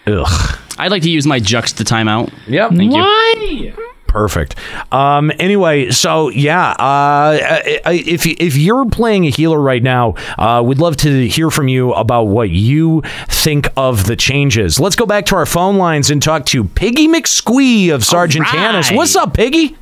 Ugh. 0.06 0.58
I'd 0.78 0.90
like 0.90 1.02
to 1.02 1.10
use 1.10 1.26
my 1.26 1.40
Juxta 1.40 1.84
timeout. 1.84 2.32
Yep. 2.46 2.70
Thank 2.70 2.92
you. 2.92 3.00
Why? 3.00 3.74
Perfect. 4.06 4.54
Um, 4.92 5.30
anyway, 5.38 5.90
so 5.90 6.30
yeah, 6.30 6.70
uh, 6.70 6.74
I- 6.78 7.80
I- 7.84 7.92
if 8.06 8.24
if 8.24 8.56
you're 8.56 8.86
playing 8.86 9.26
a 9.26 9.30
healer 9.30 9.60
right 9.60 9.82
now, 9.82 10.14
uh, 10.38 10.62
we'd 10.64 10.78
love 10.78 10.96
to 10.98 11.28
hear 11.28 11.50
from 11.50 11.68
you 11.68 11.92
about 11.92 12.24
what 12.24 12.48
you 12.48 13.02
think 13.28 13.68
of 13.76 14.06
the 14.06 14.16
changes. 14.16 14.80
Let's 14.80 14.96
go 14.96 15.04
back 15.04 15.26
to 15.26 15.36
our 15.36 15.44
phone 15.44 15.76
lines 15.76 16.08
and 16.10 16.22
talk 16.22 16.46
to 16.46 16.64
Piggy 16.64 17.08
McSquee 17.08 17.92
of 17.92 18.04
Sergeant 18.04 18.46
right. 18.46 18.52
Canis. 18.54 18.90
What's 18.90 19.16
up, 19.16 19.34
Piggy? 19.34 19.76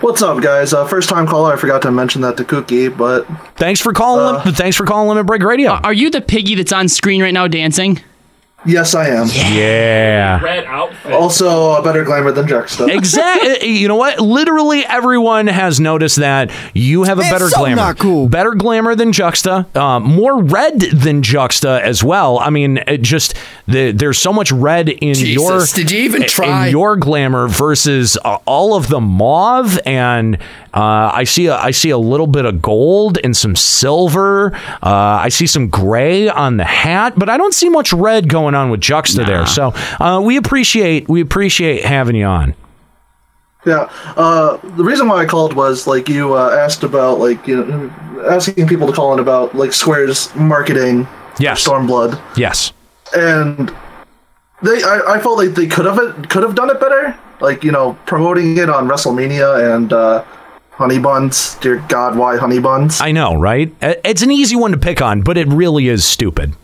What's 0.00 0.22
up, 0.22 0.40
guys? 0.40 0.72
Uh, 0.72 0.86
first 0.86 1.08
time 1.10 1.26
caller. 1.26 1.52
I 1.52 1.56
forgot 1.56 1.82
to 1.82 1.90
mention 1.90 2.22
that 2.22 2.36
to 2.38 2.44
Cookie, 2.44 2.88
but 2.88 3.26
Thanks 3.56 3.80
for 3.80 3.92
calling. 3.92 4.36
Uh, 4.36 4.52
thanks 4.52 4.76
for 4.76 4.86
calling 4.86 5.18
at 5.18 5.26
Break 5.26 5.42
Radio. 5.42 5.72
Are 5.72 5.92
you 5.92 6.08
the 6.08 6.20
piggy 6.22 6.54
that's 6.54 6.72
on 6.72 6.88
screen 6.88 7.20
right 7.20 7.34
now 7.34 7.46
dancing? 7.48 8.00
Yes, 8.66 8.94
I 8.94 9.08
am. 9.08 9.26
yeah. 9.52 10.40
Red 10.42 10.64
outfit. 10.64 11.12
Also, 11.12 11.72
a 11.72 11.82
better 11.82 12.04
glamour 12.04 12.32
than 12.32 12.46
Juxta. 12.46 12.86
Exactly. 12.86 13.68
You 13.68 13.88
know 13.88 13.96
what? 13.96 14.20
Literally 14.20 14.84
everyone 14.84 15.46
has 15.46 15.80
noticed 15.80 16.16
that 16.16 16.50
you 16.74 17.04
have 17.04 17.18
a 17.18 17.22
It's 17.22 17.30
better 17.30 17.48
so 17.48 17.58
glamour. 17.60 17.76
not 17.76 17.98
cool. 17.98 18.28
Better 18.28 18.54
glamour 18.54 18.94
than 18.94 19.12
Juxta. 19.12 19.66
Uh, 19.74 20.00
more 20.00 20.42
red 20.42 20.80
than 20.80 21.22
Juxta 21.22 21.80
as 21.84 22.02
well. 22.04 22.38
I 22.38 22.50
mean, 22.50 22.78
it 22.86 23.02
just 23.02 23.34
the, 23.66 23.92
there's 23.92 24.18
so 24.18 24.32
much 24.32 24.50
red 24.52 24.88
in 24.88 25.14
Jesus, 25.14 25.34
your. 25.34 25.60
did 25.84 25.90
you 25.90 26.00
even 26.00 26.22
in 26.22 26.28
try? 26.28 26.68
your 26.68 26.96
glamour 26.96 27.48
versus 27.48 28.16
uh, 28.24 28.38
all 28.46 28.74
of 28.74 28.88
the 28.88 29.00
mauve 29.00 29.78
and 29.86 30.36
uh, 30.72 31.10
I 31.12 31.24
see 31.24 31.46
a, 31.46 31.56
I 31.56 31.72
see 31.72 31.90
a 31.90 31.98
little 31.98 32.28
bit 32.28 32.44
of 32.44 32.62
gold 32.62 33.18
and 33.24 33.36
some 33.36 33.56
silver. 33.56 34.54
Uh, 34.82 35.18
I 35.22 35.28
see 35.28 35.46
some 35.48 35.68
gray 35.68 36.28
on 36.28 36.58
the 36.58 36.64
hat, 36.64 37.14
but 37.16 37.28
I 37.28 37.36
don't 37.36 37.52
see 37.54 37.68
much 37.68 37.92
red 37.92 38.28
going 38.28 38.49
on 38.54 38.70
with 38.70 38.80
Juxta 38.80 39.24
there. 39.24 39.46
So 39.46 39.72
uh, 40.00 40.20
we 40.24 40.36
appreciate 40.36 41.08
we 41.08 41.20
appreciate 41.20 41.84
having 41.84 42.16
you 42.16 42.24
on. 42.26 42.54
Yeah. 43.66 43.90
Uh, 44.16 44.56
the 44.76 44.84
reason 44.84 45.06
why 45.08 45.22
I 45.22 45.26
called 45.26 45.52
was 45.54 45.86
like 45.86 46.08
you 46.08 46.34
uh, 46.34 46.50
asked 46.50 46.82
about 46.82 47.18
like 47.18 47.46
you 47.46 47.62
know 47.64 47.90
asking 48.30 48.66
people 48.68 48.86
to 48.86 48.92
call 48.92 49.12
in 49.12 49.18
about 49.20 49.54
like 49.54 49.72
Square's 49.72 50.34
marketing 50.34 51.06
Yes. 51.38 51.66
Stormblood, 51.66 52.20
Yes. 52.36 52.72
and 53.16 53.68
they 54.62 54.82
I, 54.82 55.00
I 55.16 55.20
felt 55.20 55.38
like 55.38 55.50
they 55.50 55.66
could 55.66 55.86
have 55.86 56.28
could 56.28 56.42
have 56.42 56.54
done 56.54 56.70
it 56.70 56.80
better. 56.80 57.18
Like 57.40 57.64
you 57.64 57.72
know 57.72 57.98
promoting 58.06 58.58
it 58.58 58.68
on 58.68 58.88
WrestleMania 58.88 59.74
and 59.74 59.92
uh, 59.92 60.24
Honey 60.72 60.98
Buns. 60.98 61.56
Dear 61.56 61.84
God, 61.88 62.16
why 62.16 62.36
Honey 62.38 62.58
Buns? 62.60 63.00
I 63.00 63.12
know, 63.12 63.34
right? 63.38 63.74
Uh, 63.82 63.94
It's 64.04 64.22
an 64.22 64.30
easy 64.30 64.56
one 64.56 64.72
to 64.72 64.78
pick 64.78 65.00
on, 65.02 65.20
but 65.22 65.36
it 65.38 65.48
really 65.48 65.88
is 65.88 66.04
stupid. 66.04 66.54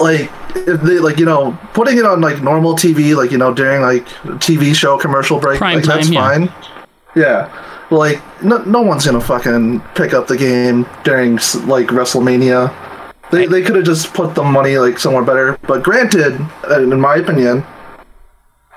Like 0.00 0.30
if 0.54 0.80
they 0.82 0.98
like 0.98 1.18
you 1.18 1.24
know 1.24 1.58
putting 1.72 1.98
it 1.98 2.04
on 2.04 2.20
like 2.20 2.42
normal 2.42 2.74
TV, 2.74 3.16
like 3.16 3.30
you 3.30 3.38
know 3.38 3.52
during 3.52 3.82
like 3.82 4.06
TV 4.40 4.74
show 4.74 4.98
commercial 4.98 5.38
break, 5.38 5.58
Prime 5.58 5.76
like 5.76 5.84
that's 5.84 6.08
yeah. 6.08 6.20
fine. 6.20 6.52
Yeah, 7.14 7.86
like 7.90 8.22
no, 8.42 8.58
no 8.64 8.82
one's 8.82 9.06
gonna 9.06 9.20
fucking 9.20 9.80
pick 9.94 10.12
up 10.14 10.26
the 10.26 10.36
game 10.36 10.86
during 11.04 11.34
like 11.66 11.88
WrestleMania. 11.88 12.74
They 13.30 13.46
they 13.46 13.62
could 13.62 13.76
have 13.76 13.84
just 13.84 14.14
put 14.14 14.34
the 14.34 14.42
money 14.42 14.78
like 14.78 14.98
somewhere 14.98 15.24
better. 15.24 15.58
But 15.66 15.82
granted, 15.82 16.40
uh, 16.68 16.80
in 16.80 17.00
my 17.00 17.16
opinion, 17.16 17.64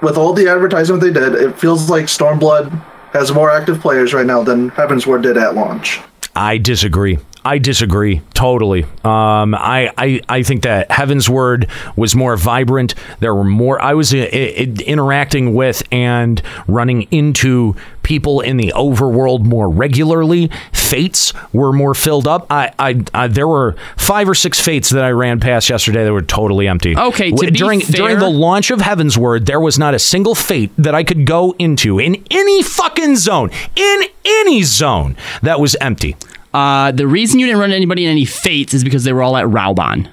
with 0.01 0.17
all 0.17 0.33
the 0.33 0.48
advertisement 0.50 1.01
they 1.01 1.11
did, 1.11 1.35
it 1.35 1.58
feels 1.58 1.90
like 1.90 2.06
Stormblood 2.06 2.69
has 3.14 3.32
more 3.32 3.51
active 3.51 3.80
players 3.80 4.14
right 4.14 4.25
now 4.25 4.41
than 4.43 4.72
Heavensward 4.72 5.22
did 5.24 5.38
at 5.38 5.56
launch. 5.56 6.00
I 6.35 6.58
disagree. 6.58 7.19
I 7.43 7.57
disagree 7.57 8.21
totally. 8.33 8.83
Um, 9.03 9.55
I, 9.55 9.91
I 9.97 10.21
I 10.29 10.43
think 10.43 10.61
that 10.63 10.89
Heavensward 10.89 11.69
was 11.95 12.15
more 12.15 12.37
vibrant. 12.37 12.93
There 13.19 13.33
were 13.33 13.43
more. 13.43 13.81
I 13.81 13.93
was 13.95 14.13
uh, 14.13 14.17
i- 14.17 14.73
interacting 14.85 15.53
with 15.55 15.81
and 15.91 16.41
running 16.67 17.03
into 17.11 17.75
people 18.03 18.41
in 18.41 18.57
the 18.57 18.73
overworld 18.75 19.43
more 19.45 19.69
regularly. 19.69 20.49
Fates 20.71 21.33
were 21.53 21.71
more 21.71 21.95
filled 21.95 22.27
up. 22.27 22.45
I, 22.51 22.71
I, 22.77 23.01
I 23.13 23.27
there 23.27 23.47
were 23.47 23.75
five 23.97 24.27
or 24.29 24.35
six 24.35 24.59
fates 24.59 24.89
that 24.91 25.03
I 25.03 25.09
ran 25.11 25.39
past 25.39 25.69
yesterday 25.69 26.03
that 26.03 26.13
were 26.13 26.21
totally 26.21 26.67
empty. 26.67 26.95
Okay, 26.97 27.31
to 27.31 27.35
be 27.37 27.51
during 27.51 27.79
during 27.79 28.19
the 28.19 28.29
launch 28.29 28.69
of 28.71 28.79
Heavensward, 28.79 29.45
there 29.47 29.59
was 29.59 29.79
not 29.79 29.93
a 29.95 29.99
single 29.99 30.35
fate 30.35 30.71
that 30.77 30.93
I 30.93 31.03
could 31.03 31.25
go 31.25 31.55
into 31.57 31.99
in 31.99 32.23
any 32.29 32.61
fucking 32.61 33.15
zone, 33.15 33.49
in 33.75 34.03
any 34.25 34.61
zone 34.63 35.15
that 35.41 35.59
was 35.59 35.75
empty. 35.81 36.15
Uh, 36.53 36.91
the 36.91 37.07
reason 37.07 37.39
you 37.39 37.45
didn't 37.45 37.59
run 37.59 37.71
anybody 37.71 38.05
in 38.05 38.11
any 38.11 38.25
fates 38.25 38.73
is 38.73 38.83
because 38.83 39.03
they 39.03 39.13
were 39.13 39.23
all 39.23 39.38
at 39.38 39.45
Raubahn. 39.45 40.09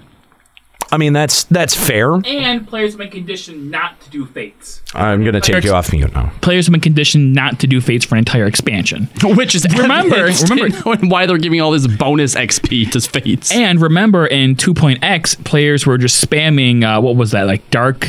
I 0.90 0.96
mean, 0.96 1.12
that's 1.12 1.44
that's 1.44 1.74
fair. 1.74 2.14
And 2.24 2.66
players 2.66 2.92
have 2.92 2.98
been 2.98 3.10
conditioned 3.10 3.70
not 3.70 4.00
to 4.02 4.10
do 4.10 4.24
fates. 4.24 4.80
I'm 4.94 5.22
going 5.22 5.34
to 5.34 5.40
take 5.40 5.64
you 5.64 5.72
off 5.72 5.92
mute 5.92 6.14
now. 6.14 6.32
Players 6.40 6.66
have 6.66 6.72
been 6.72 6.80
conditioned 6.80 7.34
not 7.34 7.60
to 7.60 7.66
do 7.66 7.80
fates 7.80 8.06
for 8.06 8.14
an 8.14 8.20
entire 8.20 8.46
expansion. 8.46 9.08
Which 9.22 9.54
is 9.54 9.66
remember, 9.76 10.16
remember 10.48 10.70
to 10.70 11.06
why 11.08 11.26
they're 11.26 11.36
giving 11.36 11.60
all 11.60 11.72
this 11.72 11.86
bonus 11.86 12.34
XP 12.34 12.90
to 12.92 13.00
fates. 13.00 13.52
And 13.52 13.80
remember, 13.82 14.26
in 14.26 14.56
2.x, 14.56 15.34
players 15.36 15.84
were 15.86 15.98
just 15.98 16.26
spamming. 16.26 16.84
Uh, 16.84 17.00
what 17.02 17.16
was 17.16 17.32
that? 17.32 17.42
Like 17.42 17.68
dark. 17.70 18.06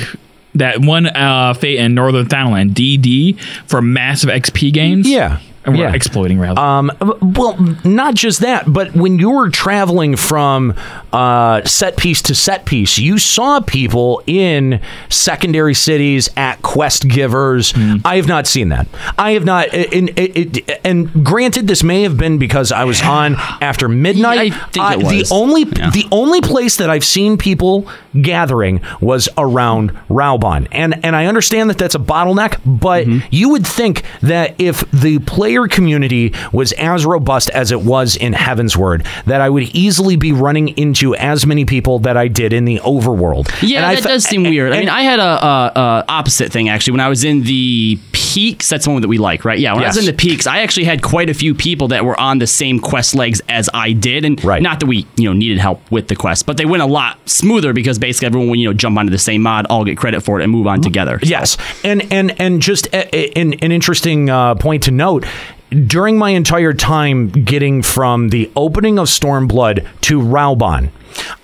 That 0.56 0.82
one 0.82 1.06
uh, 1.06 1.53
fate 1.53 1.80
in 1.80 1.93
Northern 1.93 2.27
Thanalan, 2.27 2.72
DD, 2.72 3.40
for 3.67 3.82
massive 3.82 4.30
XP 4.30 4.74
gains. 4.74 5.08
Yeah. 5.08 5.40
Yeah. 5.75 5.93
exploiting 5.93 6.39
rather. 6.39 6.59
Um, 6.59 6.91
well, 7.22 7.57
not 7.83 8.15
just 8.15 8.39
that, 8.41 8.72
but 8.72 8.93
when 8.95 9.19
you 9.19 9.30
were 9.31 9.49
traveling 9.49 10.15
from 10.15 10.73
uh, 11.14 11.64
set 11.65 11.98
piece 11.98 12.22
to 12.23 12.35
set 12.35 12.65
piece, 12.65 12.98
you 12.98 13.17
saw 13.17 13.59
people 13.59 14.22
in 14.27 14.80
secondary 15.09 15.73
cities 15.73 16.30
at 16.38 16.61
quest 16.61 17.07
givers. 17.07 17.73
I 18.06 18.15
have 18.17 18.27
not 18.27 18.48
seen 18.48 18.69
that. 18.69 18.88
I 19.17 19.31
have 19.31 19.45
not. 19.45 19.73
And, 19.73 20.17
and, 20.17 20.61
and 20.83 21.25
granted, 21.25 21.67
this 21.67 21.83
may 21.83 22.03
have 22.03 22.17
been 22.17 22.38
because 22.38 22.72
I 22.72 22.83
was 22.83 23.01
on 23.01 23.35
after 23.61 23.89
midnight. 23.89 24.53
I 24.80 24.95
think. 24.95 25.09
The 25.09 25.27
only 25.31 25.64
the 25.65 26.07
only 26.11 26.41
place 26.41 26.77
that 26.77 26.89
I've 26.89 27.03
seen 27.06 27.38
people 27.38 27.88
gathering 28.22 28.81
was 29.01 29.30
around 29.38 29.91
Raubahn, 30.09 30.67
and 30.72 31.03
and 31.06 31.15
I 31.15 31.25
understand 31.25 31.69
that 31.69 31.77
that's 31.77 31.95
a 31.95 31.99
bottleneck, 31.99 32.59
but 32.65 32.99
Mm-hmm. 32.99 33.27
you 33.31 33.49
would 33.49 33.65
think 33.65 34.03
that 34.22 34.56
if 34.59 34.83
the 34.91 35.19
player 35.19 35.58
community 35.67 36.33
was 36.51 36.71
as 36.73 37.05
robust 37.05 37.49
as 37.51 37.71
it 37.71 37.81
was 37.81 38.15
in 38.15 38.33
Heavensward, 38.33 39.05
that 39.25 39.41
I 39.41 39.49
would 39.49 39.63
easily 39.75 40.15
be 40.15 40.31
running 40.31 40.69
into 40.69 41.15
as 41.15 41.45
many 41.45 41.65
people 41.65 41.99
that 41.99 42.17
I 42.17 42.27
did 42.27 42.53
in 42.53 42.65
the 42.65 42.79
overworld. 42.79 43.49
Yeah, 43.61 43.89
And 43.89 43.97
that 43.97 44.03
does 44.03 44.23
seem 44.23 44.43
weird. 44.43 44.73
I 44.73 44.79
mean, 44.79 44.89
I 44.89 45.01
had 45.01 45.19
a, 45.19 45.23
a, 45.45 45.71
a 45.75 46.05
opposite 46.07 46.51
thing 46.51 46.69
actually 46.69 46.91
when 46.91 47.01
I 47.01 47.09
was 47.09 47.23
in 47.23 47.43
the 47.43 47.99
peaks. 48.30 48.69
That's 48.69 48.85
the 48.85 48.91
one 48.91 49.01
that 49.01 49.08
we 49.08 49.17
like, 49.17 49.43
right? 49.43 49.58
Yeah, 49.58 49.74
when 49.74 49.83
I 49.83 49.88
was 49.88 49.98
in 49.98 50.06
the 50.06 50.14
peaks, 50.14 50.45
I 50.45 50.59
actually 50.59 50.83
had 50.83 51.01
quite 51.01 51.30
a 51.30 51.33
few 51.33 51.56
people 51.56 51.88
that 51.90 52.06
were 52.06 52.19
on 52.19 52.38
the 52.38 52.48
same 52.48 52.80
quest 52.80 53.16
legs 53.16 53.41
as 53.49 53.69
I 53.74 53.93
did, 53.93 54.24
and 54.24 54.43
right. 54.43 54.61
not 54.61 54.80
that 54.80 54.85
we 54.85 55.08
you 55.16 55.25
know 55.25 55.33
needed 55.33 55.58
help 55.58 55.90
with 55.91 56.08
the 56.08 56.16
quest, 56.16 56.45
but 56.45 56.58
they 56.58 56.66
went 56.66 56.83
a 56.83 56.85
lot 56.85 57.17
smoother 57.27 57.74
because 57.74 57.98
basically 57.98 58.27
everyone 58.27 58.49
would 58.49 58.59
you 58.59 58.67
know 58.67 58.74
jump 58.74 58.98
onto 58.98 59.11
the 59.11 59.17
same 59.17 59.41
mod, 59.41 59.66
all 59.67 59.83
get 59.83 59.98
credit 59.98 60.22
for 60.22 60.40
it, 60.40 60.43
and 60.43 60.51
move 60.51 60.67
on 60.67 60.82
together. 60.82 61.19
Yes, 61.24 61.58
and 61.83 62.11
and 62.14 62.40
and 62.40 62.61
just 62.61 62.93
an, 62.93 63.53
an 63.53 63.72
interesting 63.72 64.30
uh, 64.30 64.56
point 64.56 64.83
to 64.83 64.91
note. 64.91 65.25
During 65.69 66.17
my 66.17 66.32
entire 66.32 66.74
time 66.74 67.30
getting 67.30 67.83
from 67.83 68.30
the 68.30 68.51
opening 68.56 68.98
of 68.98 69.08
Stormblood 69.08 69.88
to 70.01 70.19
Raubahn, 70.19 70.90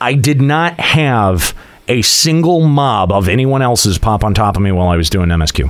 I 0.01 0.13
did 0.13 0.41
not 0.41 0.79
have 0.79 1.55
a 1.87 2.01
single 2.01 2.61
mob 2.61 3.11
of 3.11 3.29
anyone 3.29 3.61
else's 3.61 3.97
pop 3.97 4.23
on 4.23 4.33
top 4.33 4.55
of 4.55 4.61
me 4.61 4.71
while 4.71 4.87
I 4.87 4.95
was 4.95 5.09
doing 5.09 5.29
MSQ. 5.29 5.69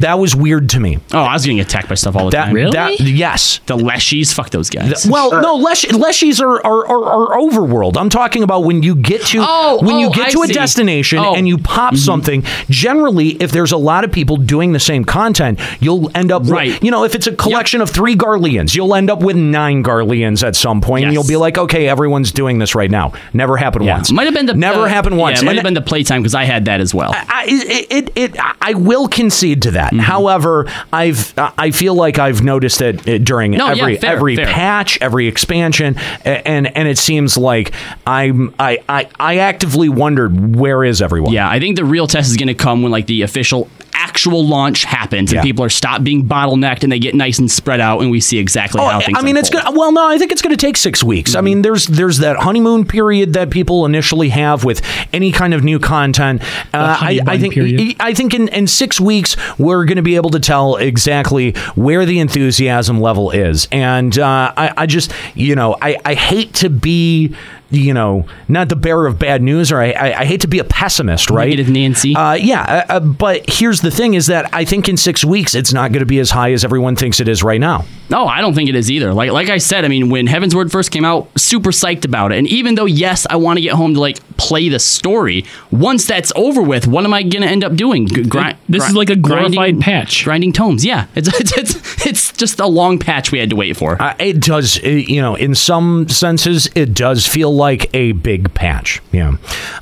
That 0.00 0.18
was 0.18 0.34
weird 0.34 0.68
to 0.70 0.80
me. 0.80 0.98
Oh, 1.12 1.18
I 1.20 1.34
was 1.34 1.44
getting 1.44 1.60
attacked 1.60 1.88
by 1.88 1.94
stuff 1.94 2.16
all 2.16 2.26
the 2.26 2.30
That- 2.30 2.46
time. 2.46 2.70
that- 2.70 3.00
yes. 3.00 3.60
The 3.66 3.76
Leshies, 3.76 4.32
fuck 4.34 4.50
those 4.50 4.70
guys. 4.70 5.06
Well, 5.06 5.40
no, 5.40 5.56
Lesh- 5.56 5.84
Leshies 5.86 6.40
are, 6.40 6.64
are, 6.66 6.86
are, 6.86 7.32
are 7.34 7.40
overworld. 7.40 7.96
I'm 7.96 8.08
talking 8.08 8.42
about 8.42 8.64
when 8.64 8.82
you 8.82 8.94
get 8.94 9.22
to 9.26 9.38
Oh, 9.40 9.78
when 9.82 9.98
you 9.98 10.06
oh, 10.08 10.10
get 10.10 10.28
I 10.28 10.30
to 10.30 10.42
a 10.42 10.46
see. 10.46 10.52
destination 10.52 11.18
Oh. 11.18 11.34
and 11.34 11.46
you 11.48 11.58
pop 11.58 11.96
something. 11.96 12.42
Generally, 12.68 13.30
if 13.42 13.52
there's 13.52 13.72
a 13.72 13.76
lot 13.76 14.04
of 14.04 14.12
people 14.12 14.36
doing 14.36 14.72
the 14.72 14.80
same 14.80 15.04
content, 15.04 15.58
you'll 15.80 16.10
end 16.16 16.32
up 16.32 16.42
Right. 16.46 16.68
with, 16.72 16.84
you 16.84 16.90
know, 16.90 17.04
if 17.04 17.14
it's 17.14 17.26
a 17.26 17.32
collection 17.32 17.80
of 17.80 17.90
three 17.90 18.16
Garleans, 18.16 18.74
you'll 18.74 18.94
end 18.94 19.10
up 19.10 19.22
with 19.22 19.36
nine 19.36 19.82
Garleans 19.82 20.42
at 20.46 20.56
some 20.56 20.80
point, 20.80 21.04
and 21.04 21.12
Yes. 21.12 21.14
you'll 21.24 21.28
be 21.28 21.36
like, 21.36 21.58
okay, 21.58 21.88
everyone's 21.88 22.32
doing 22.32 22.58
this 22.58 22.74
right 22.74 22.90
now. 22.90 23.12
Never 23.32 23.56
happened 23.56 23.84
Yeah. 23.84 23.94
once. 23.96 24.12
Might 24.12 24.24
have 24.24 24.34
been 24.34 24.46
the 24.46 24.54
never 24.54 24.82
uh, 24.82 24.88
happened 24.88 25.18
once. 25.18 25.38
Yeah, 25.38 25.42
it 25.42 25.44
might 25.46 25.50
And- 25.52 25.58
have 25.58 25.64
been 25.64 25.74
the 25.74 25.80
playtime 25.82 26.22
because 26.22 26.34
I 26.34 26.44
had 26.44 26.64
that 26.66 26.80
as 26.80 26.94
well. 26.94 27.12
I, 27.14 27.44
it, 27.48 27.86
it, 27.90 28.12
it, 28.16 28.36
I 28.60 28.74
will 28.74 29.08
concede 29.08 29.62
to 29.62 29.71
that. 29.72 29.92
Mm-hmm. 29.92 30.00
However, 30.00 30.66
I've 30.92 31.32
I 31.36 31.70
feel 31.70 31.94
like 31.94 32.18
I've 32.18 32.42
noticed 32.42 32.80
it 32.80 33.24
during 33.24 33.52
No, 33.52 33.66
yeah, 33.72 33.82
every 33.82 33.96
fair, 33.98 34.10
every 34.16 34.36
fair. 34.36 34.46
patch, 34.46 34.98
every 35.00 35.26
expansion, 35.26 35.96
and 36.24 36.74
and 36.76 36.88
it 36.88 36.98
seems 36.98 37.36
like 37.36 37.72
I'm 38.06 38.54
I 38.58 38.78
I, 38.88 39.08
I 39.18 39.38
actively 39.38 39.88
wondered 39.88 40.56
where 40.56 40.84
is 40.84 41.02
everyone. 41.02 41.32
Yeah, 41.32 41.48
I 41.48 41.58
think 41.60 41.76
the 41.76 41.84
real 41.84 42.06
test 42.06 42.30
is 42.30 42.36
going 42.36 42.48
to 42.48 42.54
come 42.54 42.82
when 42.82 42.92
like 42.92 43.06
the 43.06 43.22
official 43.22 43.68
actual 44.02 44.46
launch 44.46 44.84
happens 44.84 45.32
and 45.32 45.42
people 45.42 45.64
are 45.64 45.70
stopped 45.70 46.04
being 46.04 46.24
bottlenecked 46.24 46.82
and 46.82 46.90
they 46.92 46.98
get 46.98 47.14
nice 47.14 47.38
and 47.38 47.50
spread 47.50 47.80
out 47.80 48.00
and 48.02 48.10
we 48.10 48.20
see 48.20 48.38
exactly 48.38 48.80
Oh, 48.80 48.86
how 48.88 49.00
things. 49.00 49.16
I 49.18 49.22
mean, 49.22 49.36
it's 49.36 49.48
unfold. 49.48 49.64
gonna. 49.64 49.78
Well, 49.78 49.92
no, 49.92 50.06
I 50.08 50.18
think 50.18 50.32
it's 50.32 50.42
going 50.42 50.54
to 50.56 50.66
take 50.66 50.76
six 50.76 51.02
weeks. 51.04 51.34
I 51.34 51.38
Mm-hmm. 51.38 51.44
mean, 51.44 51.62
there's 51.62 51.86
there's 51.86 52.18
that 52.18 52.36
honeymoon 52.36 52.86
period 52.86 53.32
that 53.34 53.50
people 53.50 53.86
initially 53.86 54.28
have 54.30 54.64
with 54.64 54.82
any 55.12 55.32
kind 55.32 55.54
of 55.54 55.62
new 55.64 55.78
content. 55.78 56.42
Uh, 56.74 56.96
I, 57.00 57.20
I 57.26 57.38
think 57.38 57.54
period. 57.54 57.96
I 58.00 58.14
think 58.14 58.34
in, 58.34 58.48
in 58.48 58.66
six 58.66 59.00
weeks 59.00 59.36
we're 59.58 59.84
going 59.84 59.96
to 59.96 60.02
be 60.02 60.16
able 60.16 60.30
to 60.30 60.40
tell 60.40 60.76
exactly 60.76 61.52
where 61.74 62.04
the 62.04 62.18
enthusiasm 62.20 63.00
level 63.00 63.30
is, 63.30 63.68
and 63.72 64.18
uh, 64.18 64.52
I, 64.56 64.72
I 64.76 64.86
just 64.86 65.12
you 65.34 65.54
know 65.54 65.76
I, 65.80 65.96
I 66.04 66.14
hate 66.14 66.54
to 66.54 66.68
be 66.70 67.34
you 67.72 67.92
know 67.94 68.24
not 68.48 68.68
the 68.68 68.76
bearer 68.76 69.06
of 69.06 69.18
bad 69.18 69.42
news 69.42 69.72
or 69.72 69.80
I, 69.80 69.90
I, 69.92 70.20
I 70.20 70.24
hate 70.24 70.42
to 70.42 70.46
be 70.48 70.58
a 70.58 70.64
pessimist 70.64 71.30
right 71.30 71.48
Negative 71.48 71.68
Nancy. 71.70 72.14
uh, 72.14 72.34
yeah 72.34 72.84
uh, 72.88 72.92
uh, 72.94 73.00
but 73.00 73.44
here's 73.48 73.80
the 73.80 73.90
thing 73.90 74.14
is 74.14 74.26
that 74.26 74.48
I 74.54 74.64
think 74.64 74.88
in 74.88 74.96
six 74.96 75.24
weeks 75.24 75.54
it's 75.54 75.72
not 75.72 75.90
going 75.92 76.00
to 76.00 76.06
be 76.06 76.18
as 76.20 76.30
high 76.30 76.52
as 76.52 76.64
everyone 76.64 76.96
thinks 76.96 77.18
it 77.20 77.28
is 77.28 77.42
right 77.42 77.60
now 77.60 77.84
No, 78.10 78.26
I 78.26 78.42
don't 78.42 78.52
think 78.54 78.68
it 78.68 78.74
is 78.74 78.90
either. 78.90 79.14
Like 79.14 79.30
like 79.30 79.48
I 79.48 79.56
said, 79.58 79.86
I 79.86 79.88
mean, 79.88 80.10
when 80.10 80.26
Heavensward 80.26 80.70
first 80.70 80.90
came 80.90 81.04
out, 81.04 81.28
super 81.40 81.70
psyched 81.70 82.04
about 82.04 82.30
it. 82.32 82.38
And 82.38 82.46
even 82.48 82.74
though 82.74 82.84
yes, 82.84 83.26
I 83.30 83.36
want 83.36 83.56
to 83.56 83.62
get 83.62 83.72
home 83.72 83.94
to 83.94 84.00
like 84.00 84.18
play 84.36 84.68
the 84.68 84.78
story, 84.78 85.46
once 85.70 86.04
that's 86.06 86.30
over 86.36 86.60
with, 86.60 86.86
what 86.86 87.04
am 87.06 87.14
I 87.14 87.22
gonna 87.22 87.46
end 87.46 87.64
up 87.64 87.74
doing? 87.74 88.06
G- 88.06 88.24
grind, 88.24 88.58
This 88.68 88.86
is 88.86 88.94
like 88.94 89.08
a 89.08 89.16
glorified 89.16 89.80
patch. 89.80 90.24
grinding 90.24 90.52
tomes. 90.52 90.84
Yeah, 90.84 91.06
it's 91.14 91.28
it's 91.40 91.56
it's, 91.56 92.06
it's 92.06 92.32
just 92.36 92.60
a 92.60 92.66
long 92.66 92.98
patch 92.98 93.32
we 93.32 93.38
had 93.38 93.48
to 93.48 93.56
wait 93.56 93.78
for. 93.78 93.96
Uh, 94.02 94.14
it 94.18 94.40
does, 94.40 94.78
uh, 94.84 94.88
you 94.88 95.22
know, 95.22 95.34
in 95.36 95.54
some 95.54 96.06
senses, 96.10 96.68
it 96.74 96.92
does 96.92 97.26
feel 97.26 97.54
like 97.62 97.88
a 97.94 98.12
big 98.12 98.52
patch. 98.54 99.00
Yeah, 99.12 99.36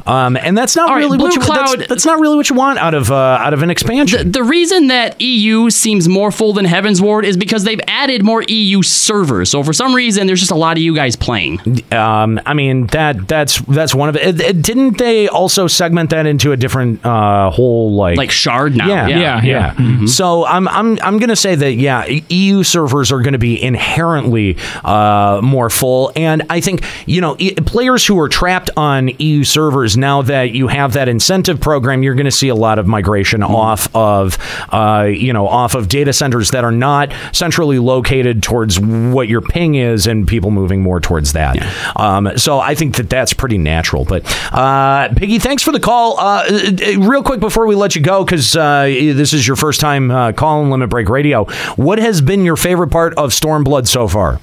um, 0.07 0.37
and 0.37 0.57
that's 0.57 0.77
not 0.77 0.89
All 0.89 0.95
right, 0.97 1.01
really 1.01 1.19
what 1.19 1.35
you. 1.35 1.41
That's, 1.41 1.47
Cloud- 1.75 1.89
that's 1.89 2.05
not 2.07 2.21
really 2.21 2.37
what 2.37 2.49
you 2.51 2.57
want 2.57 2.79
out 2.79 2.95
of 2.95 3.11
uh, 3.11 3.15
out 3.15 3.55
of 3.55 3.63
an 3.63 3.71
expansion. 3.71 4.31
The 4.33 4.45
reason 4.45 4.89
that 4.89 5.21
EU 5.21 5.71
seems 5.71 6.09
more 6.09 6.31
full 6.31 6.53
than 6.53 6.67
Heavensward 6.67 7.25
is 7.25 7.37
because 7.37 7.65
they've 7.65 7.81
added 7.89 8.23
more 8.25 8.43
EU 8.49 8.83
servers. 8.83 9.51
So 9.51 9.63
for 9.63 9.73
some 9.73 9.95
reason, 9.95 10.27
there's 10.27 10.41
just 10.41 10.51
a 10.53 10.57
lot 10.57 10.77
of 10.77 10.83
you 10.83 10.95
guys 10.95 11.17
playing. 11.17 11.61
um, 11.93 12.41
I 12.47 12.55
mean 12.55 12.87
that 12.89 13.27
that's 13.29 13.61
that's 13.63 13.95
one 13.95 14.09
of 14.09 14.17
it. 14.17 14.23
It- 14.23 14.41
it- 14.41 14.63
Didn't 14.63 14.99
they 14.99 15.27
also 15.29 15.67
segment 15.67 16.11
that 16.11 16.27
into 16.27 16.53
a 16.53 16.57
different 16.57 17.05
uh, 17.05 17.51
whole 17.51 17.95
like 17.95 18.17
Like 18.19 18.31
Shard 18.31 18.77
now. 18.77 18.87
Yeah, 18.89 19.07
Yeah, 19.09 19.43
yeah. 19.43 19.75
yeah. 19.79 20.07
So 20.07 20.45
I'm 20.45 20.69
I'm 20.69 20.99
I'm 21.03 21.19
gonna 21.19 21.35
say 21.37 21.55
that 21.55 21.73
yeah, 21.75 22.05
EU 22.29 22.63
servers 22.63 23.11
are 23.13 23.21
going 23.23 23.33
to 23.33 23.39
be 23.39 23.61
inherently 23.63 24.57
uh, 24.85 25.41
more 25.43 25.71
full, 25.71 26.13
and 26.17 26.43
I 26.51 26.61
think 26.61 26.83
you 27.07 27.21
know 27.21 27.37
e- 27.39 27.55
players 27.71 28.07
who 28.07 28.19
are 28.19 28.29
trapped 28.29 28.71
on 28.77 29.09
EU 29.19 29.45
servers 29.45 29.97
now 29.97 30.23
that 30.23 30.51
you 30.51 30.69
have 30.69 30.95
that 30.95 31.09
incentive 31.09 31.61
program, 31.61 32.03
you're 32.03 32.15
going 32.15 32.25
to 32.25 32.31
see 32.31 32.49
a 32.49 32.55
lot 32.55 32.79
of 32.79 32.87
migration 32.87 33.43
off 33.43 33.61
off 33.71 33.95
of 33.95 34.39
uh, 34.73 35.05
you 35.05 35.33
know 35.33 35.47
off 35.47 35.75
of 35.75 35.89
data 35.89 36.13
centers 36.13 36.51
that 36.51 36.65
are 36.65 36.73
not 36.73 37.13
centrally 37.33 37.79
located 37.79 38.43
towards 38.43 38.81
what 38.81 39.29
your 39.29 39.41
ping 39.41 39.77
is, 39.77 40.07
and 40.07 40.27
people 40.27 40.51
moving 40.51 40.83
more 40.83 41.01
towards 41.01 41.33
that. 41.33 41.57
Um, 41.97 42.37
so 42.37 42.59
I 42.59 42.75
think 42.75 42.97
that 42.97 43.09
that's 43.09 43.33
pretty 43.33 43.59
natural. 43.59 44.05
But 44.05 44.25
uh, 44.53 45.13
Piggy, 45.15 45.39
thanks 45.39 45.63
for 45.63 45.73
the 45.73 45.81
call. 45.81 46.19
Uh, 46.19 46.43
uh, 46.49 47.01
real 47.01 47.23
quick 47.23 47.41
before 47.41 47.67
we 47.67 47.75
let 47.75 47.95
you 47.95 48.03
go, 48.03 48.25
because 48.25 48.57
uh, 48.57 48.85
this 48.85 49.33
is 49.33 49.47
your 49.47 49.57
first 49.57 49.81
time 49.81 50.11
uh, 50.11 50.33
calling 50.33 50.71
Limit 50.71 50.91
Break 50.91 51.09
Radio. 51.09 51.45
What 51.77 51.99
has 51.99 52.21
been 52.21 52.45
your 52.45 52.57
favorite 52.57 52.91
part 52.91 53.15
of 53.15 53.31
Stormblood 53.31 53.87
so 53.87 54.09
far? 54.09 54.41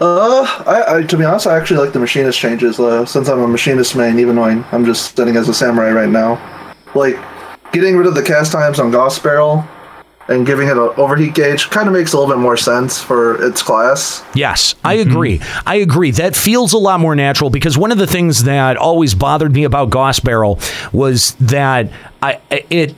Uh, 0.00 0.42
I, 0.66 0.98
I 0.98 1.02
to 1.02 1.16
be 1.16 1.24
honest, 1.24 1.46
I 1.46 1.56
actually 1.56 1.80
like 1.80 1.92
the 1.92 1.98
machinist 1.98 2.38
changes. 2.38 2.78
Uh, 2.78 3.04
since 3.04 3.28
I'm 3.28 3.40
a 3.40 3.48
machinist 3.48 3.96
main, 3.96 4.18
even 4.18 4.36
though 4.36 4.44
I'm, 4.44 4.64
I'm 4.70 4.84
just 4.84 5.16
sitting 5.16 5.36
as 5.36 5.48
a 5.48 5.54
samurai 5.54 5.90
right 5.90 6.08
now, 6.08 6.40
like 6.94 7.18
getting 7.72 7.96
rid 7.96 8.06
of 8.06 8.14
the 8.14 8.22
cast 8.22 8.52
times 8.52 8.78
on 8.78 8.90
Gauss 8.90 9.18
Barrel 9.18 9.66
and 10.28 10.46
giving 10.46 10.68
it 10.68 10.76
an 10.76 10.90
overheat 10.96 11.34
gauge 11.34 11.70
kind 11.70 11.88
of 11.88 11.94
makes 11.94 12.12
a 12.12 12.18
little 12.18 12.32
bit 12.32 12.40
more 12.40 12.56
sense 12.56 13.02
for 13.02 13.42
its 13.44 13.62
class. 13.62 14.24
Yes, 14.34 14.74
I 14.84 14.94
agree. 14.94 15.40
I 15.66 15.76
agree. 15.76 16.10
That 16.12 16.36
feels 16.36 16.74
a 16.74 16.78
lot 16.78 17.00
more 17.00 17.16
natural 17.16 17.50
because 17.50 17.78
one 17.78 17.92
of 17.92 17.98
the 17.98 18.06
things 18.06 18.44
that 18.44 18.76
always 18.76 19.14
bothered 19.14 19.52
me 19.52 19.64
about 19.64 19.90
Gauss 19.90 20.20
Barrel 20.20 20.60
was 20.92 21.32
that 21.36 21.90
I 22.22 22.40
it. 22.50 22.94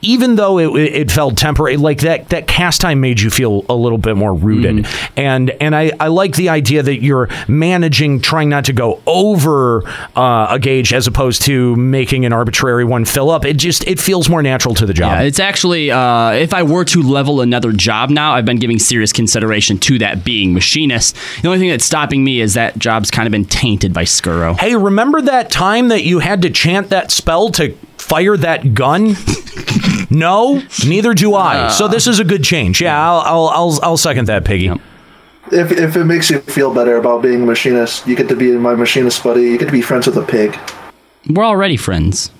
Even 0.00 0.36
though 0.36 0.58
it, 0.58 0.68
it 0.76 1.10
felt 1.10 1.36
temporary, 1.36 1.76
like 1.76 2.00
that, 2.00 2.28
that 2.28 2.46
cast 2.46 2.80
time 2.80 3.00
made 3.00 3.20
you 3.20 3.30
feel 3.30 3.64
a 3.68 3.74
little 3.74 3.98
bit 3.98 4.16
more 4.16 4.34
rooted, 4.34 4.86
and 5.16 5.50
and 5.50 5.74
I, 5.74 5.92
I 5.98 6.08
like 6.08 6.36
the 6.36 6.48
idea 6.48 6.82
that 6.82 7.02
you're 7.02 7.28
managing, 7.48 8.20
trying 8.20 8.48
not 8.48 8.64
to 8.66 8.72
go 8.72 9.00
over 9.06 9.86
uh, 10.16 10.48
a 10.50 10.58
gauge 10.58 10.92
as 10.92 11.06
opposed 11.06 11.42
to 11.42 11.74
making 11.76 12.24
an 12.24 12.32
arbitrary 12.32 12.84
one 12.84 13.04
fill 13.04 13.30
up. 13.30 13.44
It 13.44 13.56
just 13.56 13.86
it 13.86 13.98
feels 13.98 14.28
more 14.28 14.42
natural 14.42 14.74
to 14.76 14.86
the 14.86 14.94
job. 14.94 15.12
Yeah, 15.12 15.22
it's 15.22 15.40
actually 15.40 15.90
uh, 15.90 16.32
if 16.32 16.54
I 16.54 16.62
were 16.62 16.84
to 16.86 17.02
level 17.02 17.40
another 17.40 17.72
job 17.72 18.10
now, 18.10 18.32
I've 18.34 18.44
been 18.44 18.58
giving 18.58 18.78
serious 18.78 19.12
consideration 19.12 19.78
to 19.78 19.98
that 19.98 20.24
being 20.24 20.54
machinist. 20.54 21.16
The 21.42 21.48
only 21.48 21.58
thing 21.58 21.70
that's 21.70 21.84
stopping 21.84 22.22
me 22.22 22.40
is 22.40 22.54
that 22.54 22.78
job's 22.78 23.10
kind 23.10 23.26
of 23.26 23.32
been 23.32 23.44
tainted 23.44 23.92
by 23.92 24.04
Skuro. 24.04 24.56
Hey, 24.58 24.76
remember 24.76 25.20
that 25.22 25.50
time 25.50 25.88
that 25.88 26.04
you 26.04 26.20
had 26.20 26.42
to 26.42 26.50
chant 26.50 26.90
that 26.90 27.10
spell 27.10 27.50
to 27.50 27.74
fire 28.08 28.36
that 28.36 28.74
gun? 28.74 29.14
no, 30.10 30.62
neither 30.86 31.14
do 31.14 31.34
I. 31.34 31.68
so 31.68 31.88
this 31.88 32.06
is 32.06 32.18
a 32.20 32.24
good 32.24 32.42
change. 32.44 32.80
Yeah, 32.80 32.98
I'll 33.00 33.20
I'll 33.20 33.48
I'll, 33.48 33.78
I'll 33.82 33.96
second 33.96 34.26
that, 34.26 34.44
Piggy. 34.44 34.70
If, 35.50 35.72
if 35.72 35.96
it 35.96 36.04
makes 36.04 36.28
you 36.28 36.40
feel 36.40 36.74
better 36.74 36.96
about 36.98 37.22
being 37.22 37.42
a 37.42 37.46
machinist, 37.46 38.06
you 38.06 38.14
get 38.14 38.28
to 38.28 38.36
be 38.36 38.52
my 38.52 38.74
machinist 38.74 39.22
buddy. 39.24 39.42
You 39.44 39.58
get 39.58 39.66
to 39.66 39.72
be 39.72 39.80
friends 39.80 40.06
with 40.06 40.16
a 40.18 40.22
pig. 40.22 40.58
We're 41.28 41.44
already 41.44 41.78
friends. 41.78 42.30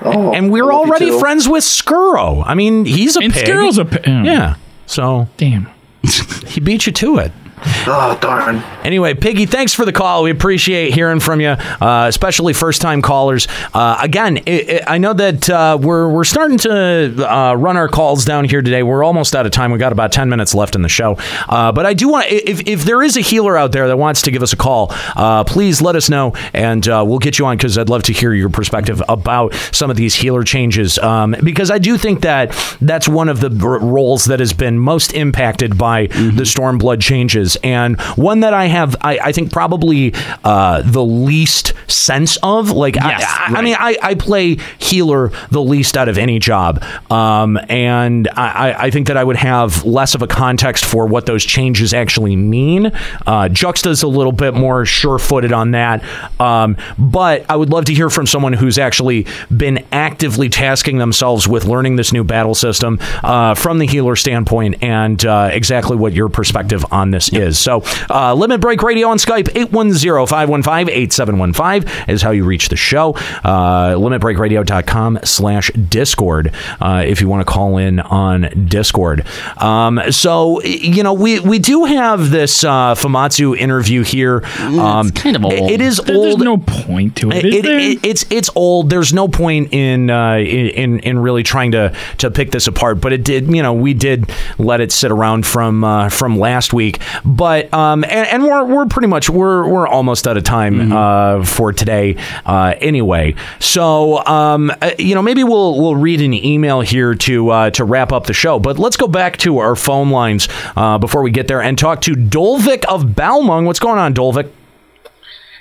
Oh, 0.00 0.32
and 0.32 0.50
we're 0.50 0.64
I 0.72 0.74
love 0.76 0.86
you 0.86 0.92
already 0.92 1.18
friends 1.20 1.46
with 1.48 1.64
Skuro. 1.64 2.42
I 2.46 2.54
mean, 2.54 2.84
he's 2.86 3.16
a 3.16 3.20
And 3.20 3.32
pig. 3.34 3.46
Skuro's 3.46 3.76
a 3.78 3.84
pig. 3.84 4.06
yeah. 4.06 4.22
Yeah. 4.24 4.54
So 4.86 5.28
damn, 5.36 5.68
he 6.46 6.60
beat 6.60 6.86
you 6.86 6.92
to 6.92 7.18
it. 7.18 7.32
Oh 7.90 8.18
darn. 8.20 8.56
Anyway, 8.84 9.14
Piggy, 9.14 9.46
thanks 9.46 9.72
for 9.72 9.86
the 9.86 9.92
call. 9.92 10.22
We 10.22 10.30
appreciate 10.30 10.92
hearing 10.92 11.20
from 11.20 11.40
you, 11.40 11.48
uh, 11.48 12.04
especially 12.06 12.52
first-time 12.52 13.00
callers. 13.00 13.48
Uh, 13.72 13.98
again, 14.02 14.36
it, 14.38 14.68
it, 14.68 14.84
I 14.86 14.98
know 14.98 15.14
that 15.14 15.48
uh, 15.48 15.78
we're 15.80 16.10
we're 16.10 16.24
starting 16.24 16.58
to 16.58 17.32
uh, 17.34 17.54
run 17.54 17.78
our 17.78 17.88
calls 17.88 18.26
down 18.26 18.44
here 18.44 18.60
today. 18.60 18.82
We're 18.82 19.02
almost 19.02 19.34
out 19.34 19.46
of 19.46 19.52
time. 19.52 19.70
We've 19.70 19.80
got 19.80 19.92
about 19.92 20.12
ten 20.12 20.28
minutes 20.28 20.54
left 20.54 20.74
in 20.74 20.82
the 20.82 20.88
show, 20.90 21.16
uh, 21.48 21.72
but 21.72 21.86
I 21.86 21.94
do 21.94 22.10
want 22.10 22.26
if 22.28 22.66
if 22.66 22.84
there 22.84 23.02
is 23.02 23.16
a 23.16 23.20
healer 23.20 23.56
out 23.56 23.72
there 23.72 23.88
that 23.88 23.96
wants 23.96 24.20
to 24.22 24.30
give 24.30 24.42
us 24.42 24.52
a 24.52 24.56
call, 24.56 24.88
uh, 25.16 25.44
please 25.44 25.80
let 25.80 25.96
us 25.96 26.10
know, 26.10 26.34
and 26.52 26.86
uh, 26.88 27.02
we'll 27.06 27.20
get 27.20 27.38
you 27.38 27.46
on 27.46 27.56
because 27.56 27.78
I'd 27.78 27.88
love 27.88 28.02
to 28.04 28.12
hear 28.12 28.34
your 28.34 28.50
perspective 28.50 29.02
about 29.08 29.54
some 29.72 29.90
of 29.90 29.96
these 29.96 30.14
healer 30.14 30.44
changes. 30.44 30.98
Um, 30.98 31.34
because 31.42 31.70
I 31.70 31.78
do 31.78 31.96
think 31.96 32.20
that 32.20 32.50
that's 32.82 33.08
one 33.08 33.30
of 33.30 33.40
the 33.40 33.50
roles 33.50 34.26
that 34.26 34.40
has 34.40 34.52
been 34.52 34.78
most 34.78 35.14
impacted 35.14 35.78
by 35.78 36.08
the 36.08 36.44
Stormblood 36.44 37.00
changes, 37.00 37.47
and 37.56 38.00
one 38.16 38.40
that 38.40 38.54
I 38.54 38.66
have, 38.66 38.96
I, 39.00 39.18
I 39.18 39.32
think, 39.32 39.52
probably 39.52 40.14
uh, 40.44 40.82
the 40.82 41.02
least 41.04 41.72
sense 41.86 42.38
of. 42.42 42.70
Like, 42.70 42.94
Yes, 42.96 43.24
I, 43.24 43.54
I, 43.54 43.58
I 43.58 43.62
mean, 43.62 43.76
I, 43.78 43.96
I 44.02 44.14
play 44.14 44.56
healer 44.78 45.30
the 45.50 45.62
least 45.62 45.96
out 45.96 46.08
of 46.08 46.18
any 46.18 46.38
job, 46.38 46.82
um, 47.10 47.58
and 47.68 48.28
I, 48.28 48.70
I- 48.70 48.78
I 48.88 48.90
think 48.90 49.08
that 49.08 49.16
I 49.16 49.24
would 49.24 49.36
have 49.36 49.84
less 49.84 50.14
of 50.14 50.22
a 50.22 50.26
context 50.26 50.84
for 50.84 51.06
what 51.06 51.26
those 51.26 51.44
changes 51.44 51.92
actually 51.92 52.36
mean. 52.36 52.92
Uh, 53.26 53.48
Juxta's 53.48 54.02
a 54.02 54.08
little 54.08 54.32
bit 54.32 54.54
more 54.54 54.86
sure-footed 54.86 55.52
on 55.52 55.72
that, 55.72 56.02
um, 56.40 56.76
but 56.98 57.44
I 57.50 57.56
would 57.56 57.70
love 57.70 57.84
to 57.86 57.94
hear 57.94 58.08
from 58.08 58.26
someone 58.26 58.52
who's 58.52 58.78
actually 58.78 59.26
been 59.54 59.84
actively 59.92 60.48
tasking 60.48 60.98
themselves 60.98 61.48
with 61.48 61.64
learning 61.64 61.96
this 61.96 62.12
new 62.12 62.24
battle 62.24 62.54
system 62.54 62.98
uh, 63.24 63.54
from 63.54 63.78
the 63.78 63.86
healer 63.86 64.16
standpoint, 64.16 64.82
and 64.82 65.24
uh, 65.24 65.50
exactly 65.52 65.96
what 65.96 66.12
your 66.12 66.28
perspective 66.28 66.84
on 66.92 67.10
this 67.10 67.30
is. 67.38 67.58
So, 67.58 67.82
uh, 68.10 68.34
Limit 68.34 68.60
Break 68.60 68.82
Radio 68.82 69.08
on 69.08 69.18
Skype, 69.18 69.48
810-515-8715 69.54 72.08
is 72.08 72.22
how 72.22 72.30
you 72.30 72.44
reach 72.44 72.68
the 72.68 72.76
show. 72.76 73.14
Uh, 73.44 73.94
limitbreakradio.com 73.94 75.20
slash 75.24 75.70
Discord 75.72 76.52
uh, 76.80 77.04
if 77.06 77.20
you 77.20 77.28
want 77.28 77.46
to 77.46 77.52
call 77.52 77.78
in 77.78 78.00
on 78.00 78.48
Discord. 78.68 79.26
Um, 79.58 80.00
so, 80.10 80.62
you 80.62 81.02
know, 81.02 81.12
we, 81.12 81.40
we 81.40 81.58
do 81.58 81.84
have 81.84 82.30
this 82.30 82.64
uh, 82.64 82.94
Famitsu 82.94 83.56
interview 83.56 84.02
here. 84.02 84.42
Um, 84.60 85.10
kind 85.10 85.36
of 85.36 85.44
old. 85.44 85.70
It 85.70 85.80
is 85.80 85.98
There- 85.98 86.16
old. 86.16 86.40
There's 86.40 86.44
no 86.44 86.58
point 86.58 87.16
to 87.16 87.30
it. 87.30 87.44
is 87.44 87.54
It- 87.54 87.62
there? 87.64 87.78
it- 87.78 87.98
it's 88.04 88.24
it's 88.30 88.50
old. 88.54 88.90
There's 88.90 89.12
no 89.12 89.28
point 89.28 89.72
in 89.72 90.10
uh, 90.10 90.36
in 90.36 91.00
in 91.00 91.18
really 91.18 91.42
trying 91.42 91.72
to 91.72 91.92
to 92.18 92.30
pick 92.30 92.50
this 92.52 92.66
apart. 92.66 93.00
But 93.00 93.12
it 93.12 93.24
did, 93.24 93.48
you 93.54 93.62
know, 93.62 93.72
we 93.72 93.94
did 93.94 94.30
let 94.58 94.80
it 94.80 94.92
sit 94.92 95.10
around 95.10 95.46
from 95.46 95.84
uh, 95.84 96.08
from 96.08 96.38
last 96.38 96.72
week. 96.72 97.00
But 97.28 97.72
um, 97.74 98.04
and, 98.04 98.26
and 98.26 98.42
we're 98.42 98.64
we're 98.64 98.86
pretty 98.86 99.08
much 99.08 99.28
we're 99.28 99.68
we're 99.68 99.86
almost 99.86 100.26
out 100.26 100.38
of 100.38 100.44
time 100.44 100.90
uh, 100.90 101.44
for 101.44 101.74
today 101.74 102.16
uh, 102.46 102.74
anyway. 102.80 103.34
So 103.60 104.24
um, 104.24 104.72
uh, 104.80 104.92
you 104.98 105.14
know, 105.14 105.20
maybe 105.20 105.44
we'll 105.44 105.78
we'll 105.78 105.96
read 105.96 106.22
an 106.22 106.32
email 106.32 106.80
here 106.80 107.14
to 107.14 107.50
uh, 107.50 107.70
to 107.70 107.84
wrap 107.84 108.12
up 108.12 108.26
the 108.26 108.32
show. 108.32 108.58
But 108.58 108.78
let's 108.78 108.96
go 108.96 109.06
back 109.06 109.36
to 109.38 109.58
our 109.58 109.76
phone 109.76 110.10
lines 110.10 110.48
uh, 110.74 110.96
before 110.96 111.22
we 111.22 111.30
get 111.30 111.48
there 111.48 111.60
and 111.60 111.78
talk 111.78 112.00
to 112.02 112.14
Dolvik 112.14 112.84
of 112.86 113.14
Balmung. 113.14 113.66
What's 113.66 113.80
going 113.80 113.98
on, 113.98 114.14
Dolvik? 114.14 114.50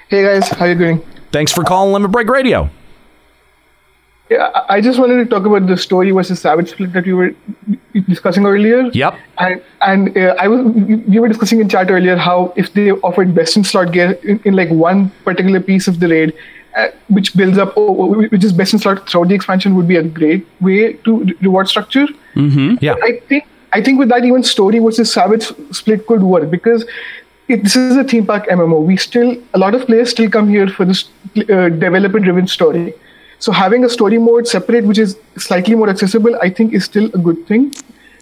Hey 0.07 0.23
guys, 0.23 0.47
how 0.47 0.65
you 0.65 0.75
doing? 0.75 1.05
Thanks 1.33 1.51
for 1.51 1.65
calling 1.65 1.91
Limit 1.91 2.11
Break 2.11 2.29
Radio. 2.29 2.69
Yeah, 4.29 4.51
I 4.67 4.81
just 4.81 4.99
wanted 4.99 5.17
to 5.17 5.25
talk 5.25 5.45
about 5.45 5.67
the 5.67 5.77
story 5.77 6.11
versus 6.11 6.41
Savage 6.41 6.71
split 6.71 6.91
that 6.93 7.05
you 7.05 7.15
were 7.15 7.33
discussing 8.09 8.45
earlier. 8.45 8.89
Yep. 8.93 9.15
And 9.37 9.61
and 9.81 10.17
uh, 10.17 10.35
I 10.37 10.47
was 10.49 10.75
you 10.75 10.97
you 11.07 11.21
were 11.21 11.29
discussing 11.29 11.61
in 11.61 11.69
chat 11.69 11.89
earlier 11.89 12.17
how 12.17 12.53
if 12.57 12.73
they 12.73 12.91
offered 12.91 13.33
best 13.33 13.55
in 13.55 13.63
slot 13.63 13.93
gear 13.93 14.11
in, 14.23 14.41
in 14.43 14.55
like 14.55 14.69
one 14.69 15.09
particular 15.23 15.61
piece 15.61 15.87
of 15.87 16.01
the 16.01 16.09
raid, 16.09 16.33
uh, 16.75 16.87
which 17.07 17.35
builds 17.37 17.57
up, 17.57 17.73
oh, 17.77 18.27
which 18.27 18.43
is 18.43 18.51
best 18.51 18.73
in 18.73 18.79
slot 18.79 19.09
throughout 19.09 19.29
the 19.29 19.35
expansion, 19.35 19.75
would 19.75 19.87
be 19.87 19.95
a 19.95 20.03
great 20.03 20.45
way 20.59 20.93
to 20.93 21.23
re- 21.23 21.37
reward 21.41 21.69
structure. 21.69 22.07
Mm-hmm. 22.35 22.75
Yeah. 22.81 22.95
I 23.03 23.21
think 23.29 23.47
I 23.71 23.81
think 23.81 23.97
with 23.97 24.09
that 24.09 24.25
even 24.25 24.43
story 24.43 24.79
versus 24.79 25.11
Savage 25.11 25.51
split 25.71 26.05
could 26.05 26.21
work 26.21 26.51
because 26.51 26.85
it, 27.47 27.63
this 27.63 27.77
is 27.77 27.95
a 27.95 28.03
theme 28.03 28.25
park 28.25 28.47
MMO. 28.47 28.85
We 28.85 28.97
still 28.97 29.41
a 29.53 29.57
lot 29.57 29.73
of 29.73 29.85
players 29.85 30.09
still 30.09 30.29
come 30.29 30.49
here 30.49 30.67
for 30.67 30.83
this 30.83 31.05
uh, 31.49 31.69
developer 31.69 32.19
driven 32.19 32.47
story. 32.47 32.93
So 33.39 33.51
having 33.51 33.83
a 33.85 33.89
story 33.89 34.17
mode 34.17 34.47
separate, 34.47 34.85
which 34.85 34.97
is 34.97 35.17
slightly 35.37 35.75
more 35.75 35.89
accessible, 35.89 36.35
I 36.41 36.49
think 36.49 36.73
is 36.73 36.85
still 36.85 37.05
a 37.13 37.17
good 37.17 37.45
thing. 37.47 37.73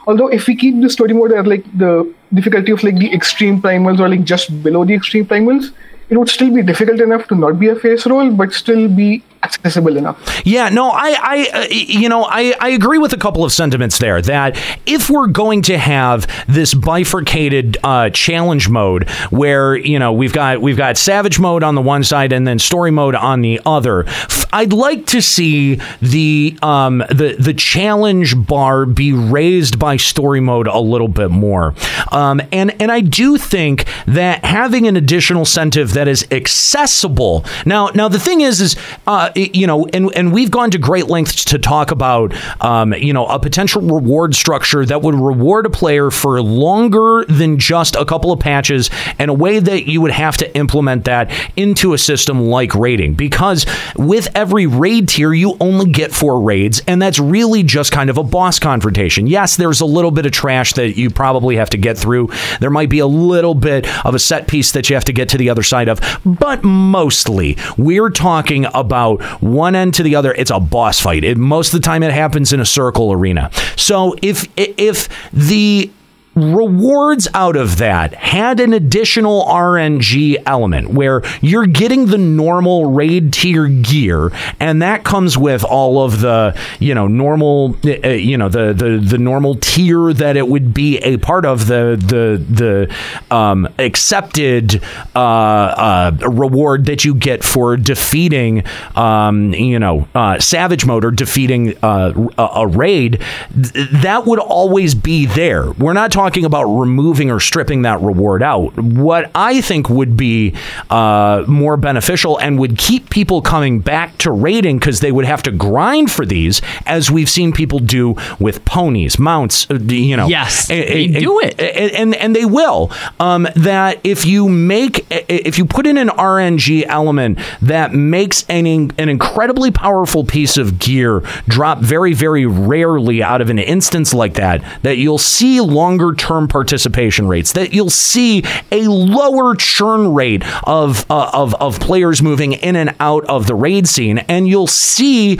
Although 0.07 0.27
if 0.27 0.47
we 0.47 0.55
keep 0.55 0.79
the 0.81 0.89
story 0.89 1.13
mode 1.13 1.31
at 1.31 1.47
like 1.47 1.63
the 1.77 2.13
difficulty 2.33 2.71
of 2.71 2.83
like 2.83 2.97
the 2.97 3.13
extreme 3.13 3.61
primals 3.61 3.99
or 3.99 4.09
like 4.09 4.23
just 4.23 4.61
below 4.61 4.85
the 4.85 4.93
extreme 4.93 5.25
primals, 5.25 5.71
it 6.09 6.17
would 6.17 6.29
still 6.29 6.53
be 6.53 6.61
difficult 6.61 7.01
enough 7.01 7.27
to 7.27 7.35
not 7.35 7.59
be 7.59 7.67
a 7.67 7.75
face 7.75 8.05
roll, 8.05 8.31
but 8.31 8.53
still 8.53 8.87
be 8.87 9.23
accessible 9.43 9.95
enough. 9.95 10.41
Yeah, 10.43 10.69
no, 10.69 10.89
I, 10.89 11.15
I, 11.19 11.49
uh, 11.53 11.67
you 11.69 12.09
know, 12.09 12.23
I, 12.23 12.55
I 12.59 12.69
agree 12.69 12.97
with 12.97 13.13
a 13.13 13.17
couple 13.17 13.43
of 13.43 13.51
sentiments 13.51 13.99
there. 13.99 14.21
That 14.21 14.59
if 14.85 15.09
we're 15.09 15.27
going 15.27 15.61
to 15.63 15.77
have 15.77 16.27
this 16.47 16.73
bifurcated 16.73 17.77
uh, 17.83 18.09
challenge 18.11 18.69
mode, 18.69 19.09
where 19.29 19.75
you 19.75 19.99
know 19.99 20.13
we've 20.13 20.33
got 20.33 20.61
we've 20.61 20.77
got 20.77 20.97
savage 20.97 21.39
mode 21.39 21.63
on 21.63 21.75
the 21.75 21.81
one 21.81 22.03
side 22.03 22.33
and 22.33 22.47
then 22.47 22.59
story 22.59 22.91
mode 22.91 23.15
on 23.15 23.41
the 23.41 23.61
other, 23.65 24.05
I'd 24.51 24.73
like 24.73 25.05
to 25.07 25.21
see 25.21 25.79
the 26.01 26.57
um 26.61 26.99
the 27.09 27.35
the 27.39 27.53
challenge 27.53 28.35
bar 28.47 28.85
be 28.85 29.13
raised 29.13 29.77
by 29.79 29.97
story 29.97 30.39
mode 30.39 30.67
a 30.67 30.79
little 30.79 31.07
bit 31.07 31.29
more. 31.29 31.73
Um, 32.11 32.41
and 32.51 32.79
and 32.81 32.91
I 32.91 33.01
do 33.01 33.37
think 33.37 33.85
that 34.07 34.43
having 34.43 34.87
an 34.87 34.97
additional 34.97 35.45
incentive 35.55 35.93
that 35.95 36.07
is 36.07 36.25
accessible. 36.31 37.43
Now 37.65 37.89
now 37.95 38.07
the 38.07 38.19
thing 38.19 38.41
is 38.41 38.61
is 38.61 38.75
uh, 39.07 39.31
you 39.35 39.67
know, 39.67 39.85
and 39.87 40.15
and 40.15 40.31
we've 40.31 40.51
gone 40.51 40.71
to 40.71 40.77
great 40.77 41.07
lengths 41.07 41.43
to 41.45 41.59
talk 41.59 41.91
about, 41.91 42.33
um, 42.63 42.93
you 42.93 43.11
know, 43.11 43.25
a 43.25 43.39
potential 43.39 43.81
reward 43.81 44.35
structure 44.35 44.85
that 44.85 45.01
would 45.01 45.15
reward 45.15 45.65
a 45.65 45.69
player 45.69 46.11
for 46.11 46.41
longer 46.41 47.25
than 47.27 47.57
just 47.57 47.95
a 47.95 48.05
couple 48.05 48.31
of 48.31 48.39
patches, 48.39 48.89
and 49.19 49.29
a 49.31 49.33
way 49.33 49.59
that 49.59 49.87
you 49.87 50.01
would 50.01 50.11
have 50.11 50.37
to 50.37 50.55
implement 50.55 51.05
that 51.05 51.31
into 51.55 51.93
a 51.93 51.97
system 51.97 52.47
like 52.47 52.75
raiding, 52.75 53.15
because 53.15 53.65
with 53.95 54.29
every 54.35 54.67
raid 54.67 55.09
tier, 55.09 55.33
you 55.33 55.57
only 55.59 55.89
get 55.89 56.11
four 56.11 56.41
raids, 56.41 56.81
and 56.87 57.01
that's 57.01 57.19
really 57.19 57.63
just 57.63 57.91
kind 57.91 58.09
of 58.09 58.17
a 58.17 58.23
boss 58.23 58.59
confrontation. 58.59 59.27
Yes, 59.27 59.55
there's 59.55 59.81
a 59.81 59.85
little 59.85 60.11
bit 60.11 60.25
of 60.25 60.31
trash 60.31 60.73
that 60.73 60.97
you 60.97 61.09
probably 61.09 61.55
have 61.55 61.69
to 61.71 61.77
get 61.77 61.97
through. 61.97 62.29
There 62.59 62.69
might 62.69 62.89
be 62.89 62.99
a 62.99 63.07
little 63.07 63.55
bit 63.55 63.87
of 64.05 64.13
a 64.13 64.19
set 64.19 64.47
piece 64.47 64.71
that 64.73 64.89
you 64.89 64.95
have 64.95 65.05
to 65.05 65.13
get 65.13 65.29
to 65.29 65.37
the 65.37 65.49
other 65.49 65.63
side 65.63 65.84
of, 65.89 65.99
but 66.25 66.63
mostly 66.63 67.57
we're 67.77 68.09
talking 68.09 68.65
about 68.73 69.21
one 69.41 69.75
end 69.75 69.93
to 69.95 70.03
the 70.03 70.15
other. 70.15 70.33
It's 70.33 70.51
a 70.51 70.59
boss 70.59 70.99
fight. 70.99 71.23
It, 71.23 71.37
most 71.37 71.73
of 71.73 71.81
the 71.81 71.85
time, 71.85 72.03
it 72.03 72.11
happens 72.11 72.53
in 72.53 72.59
a 72.59 72.65
circle 72.65 73.11
arena. 73.11 73.49
So 73.75 74.15
if 74.21 74.47
if 74.57 75.09
the 75.31 75.89
rewards 76.35 77.27
out 77.33 77.55
of 77.55 77.77
that 77.77 78.13
had 78.13 78.59
an 78.59 78.73
additional 78.73 79.45
RNG 79.45 80.41
element 80.45 80.89
where 80.89 81.21
you're 81.41 81.65
getting 81.65 82.07
the 82.07 82.17
normal 82.17 82.91
raid 82.91 83.31
tier 83.31 83.67
gear 83.67 84.31
and 84.59 84.81
that 84.81 85.03
comes 85.05 85.37
with 85.37 85.63
all 85.63 86.03
of 86.03 86.19
the 86.19 86.57
you 86.79 86.93
know 86.93 87.07
normal 87.07 87.77
uh, 87.85 88.09
you 88.09 88.37
know 88.37 88.49
the, 88.49 88.73
the 88.73 88.97
the 88.97 89.17
normal 89.17 89.55
tier 89.55 90.11
that 90.11 90.35
it 90.35 90.47
would 90.47 90.73
be 90.73 90.97
a 90.99 91.17
part 91.17 91.45
of 91.45 91.67
the 91.67 91.95
the 91.97 92.43
the 92.53 93.35
um, 93.35 93.67
accepted 93.79 94.83
uh, 95.15 95.19
uh, 95.19 96.11
reward 96.29 96.85
that 96.85 97.05
you 97.05 97.15
get 97.15 97.43
for 97.43 97.77
defeating 97.77 98.63
um, 98.95 99.53
you 99.53 99.79
know 99.79 100.07
uh, 100.15 100.37
savage 100.39 100.85
mode 100.85 101.05
or 101.05 101.11
defeating 101.11 101.77
uh, 101.83 102.13
a, 102.37 102.43
a 102.55 102.67
raid. 102.67 103.21
Th- 103.53 103.89
that 103.89 104.25
would 104.25 104.39
always 104.39 104.95
be 104.95 105.25
there. 105.25 105.71
We're 105.71 105.93
not 105.93 106.11
talking 106.11 106.24
about 106.45 106.63
removing 106.65 107.29
or 107.31 107.39
stripping 107.39 107.83
that 107.83 108.01
reward 108.01 108.41
out. 108.41 108.75
What 108.77 109.29
I 109.35 109.61
think 109.61 109.89
would 109.89 110.17
be 110.17 110.53
uh, 110.89 111.43
more 111.47 111.77
beneficial 111.77 112.37
and 112.39 112.57
would 112.59 112.77
keep 112.77 113.09
people 113.09 113.41
coming 113.41 113.79
back 113.79 114.17
to 114.19 114.31
raiding 114.31 114.79
because 114.79 114.99
they 115.01 115.11
would 115.11 115.25
have 115.25 115.43
to 115.43 115.51
grind 115.51 116.11
for 116.11 116.25
these, 116.25 116.61
as 116.85 117.11
we've 117.11 117.29
seen 117.29 117.51
people 117.53 117.79
do 117.79 118.15
with 118.39 118.63
ponies, 118.65 119.19
mounts. 119.19 119.69
uh, 119.69 119.75
You 119.75 120.17
know, 120.17 120.27
Yes, 120.27 120.69
and, 120.69 120.79
they 120.81 121.05
and- 121.05 121.13
do 121.15 121.39
it. 121.41 121.59
and, 121.59 121.91
and 121.91 122.15
and 122.15 122.35
they 122.35 122.45
will. 122.45 122.91
Um, 123.19 123.47
that 123.55 123.99
if 124.03 124.25
you 124.25 124.49
make 124.49 125.05
if 125.09 125.57
you 125.57 125.65
put 125.65 125.85
in 125.85 125.97
an 125.97 126.09
RNG 126.09 126.85
element 126.87 127.37
that 127.61 127.93
makes 127.93 128.43
an 128.49 128.65
an 128.65 129.09
incredibly 129.09 129.69
powerful 129.71 130.23
piece 130.23 130.57
of 130.57 130.79
gear 130.79 131.19
drop 131.47 131.79
very 131.79 132.13
very 132.13 132.45
rarely 132.45 133.21
out 133.21 133.41
of 133.41 133.49
an 133.49 133.59
instance 133.59 134.13
like 134.13 134.33
that, 134.35 134.63
that 134.81 134.97
you'll 134.97 135.17
see 135.17 135.59
longer 135.61 136.13
term 136.17 136.47
participation 136.47 137.27
rates. 137.27 137.53
That 137.53 137.73
you'll 137.73 137.89
see 137.89 138.43
a 138.71 138.87
lower 138.87 139.55
churn 139.55 140.13
rate 140.13 140.43
of 140.63 141.09
uh, 141.09 141.29
of 141.33 141.53
of 141.55 141.79
players 141.79 142.21
moving 142.21 142.53
in 142.53 142.75
and 142.75 142.95
out 142.99 143.25
of 143.25 143.47
the 143.47 143.55
raid 143.55 143.87
scene, 143.87 144.19
and 144.19 144.47
you'll 144.47 144.67
see 144.67 145.39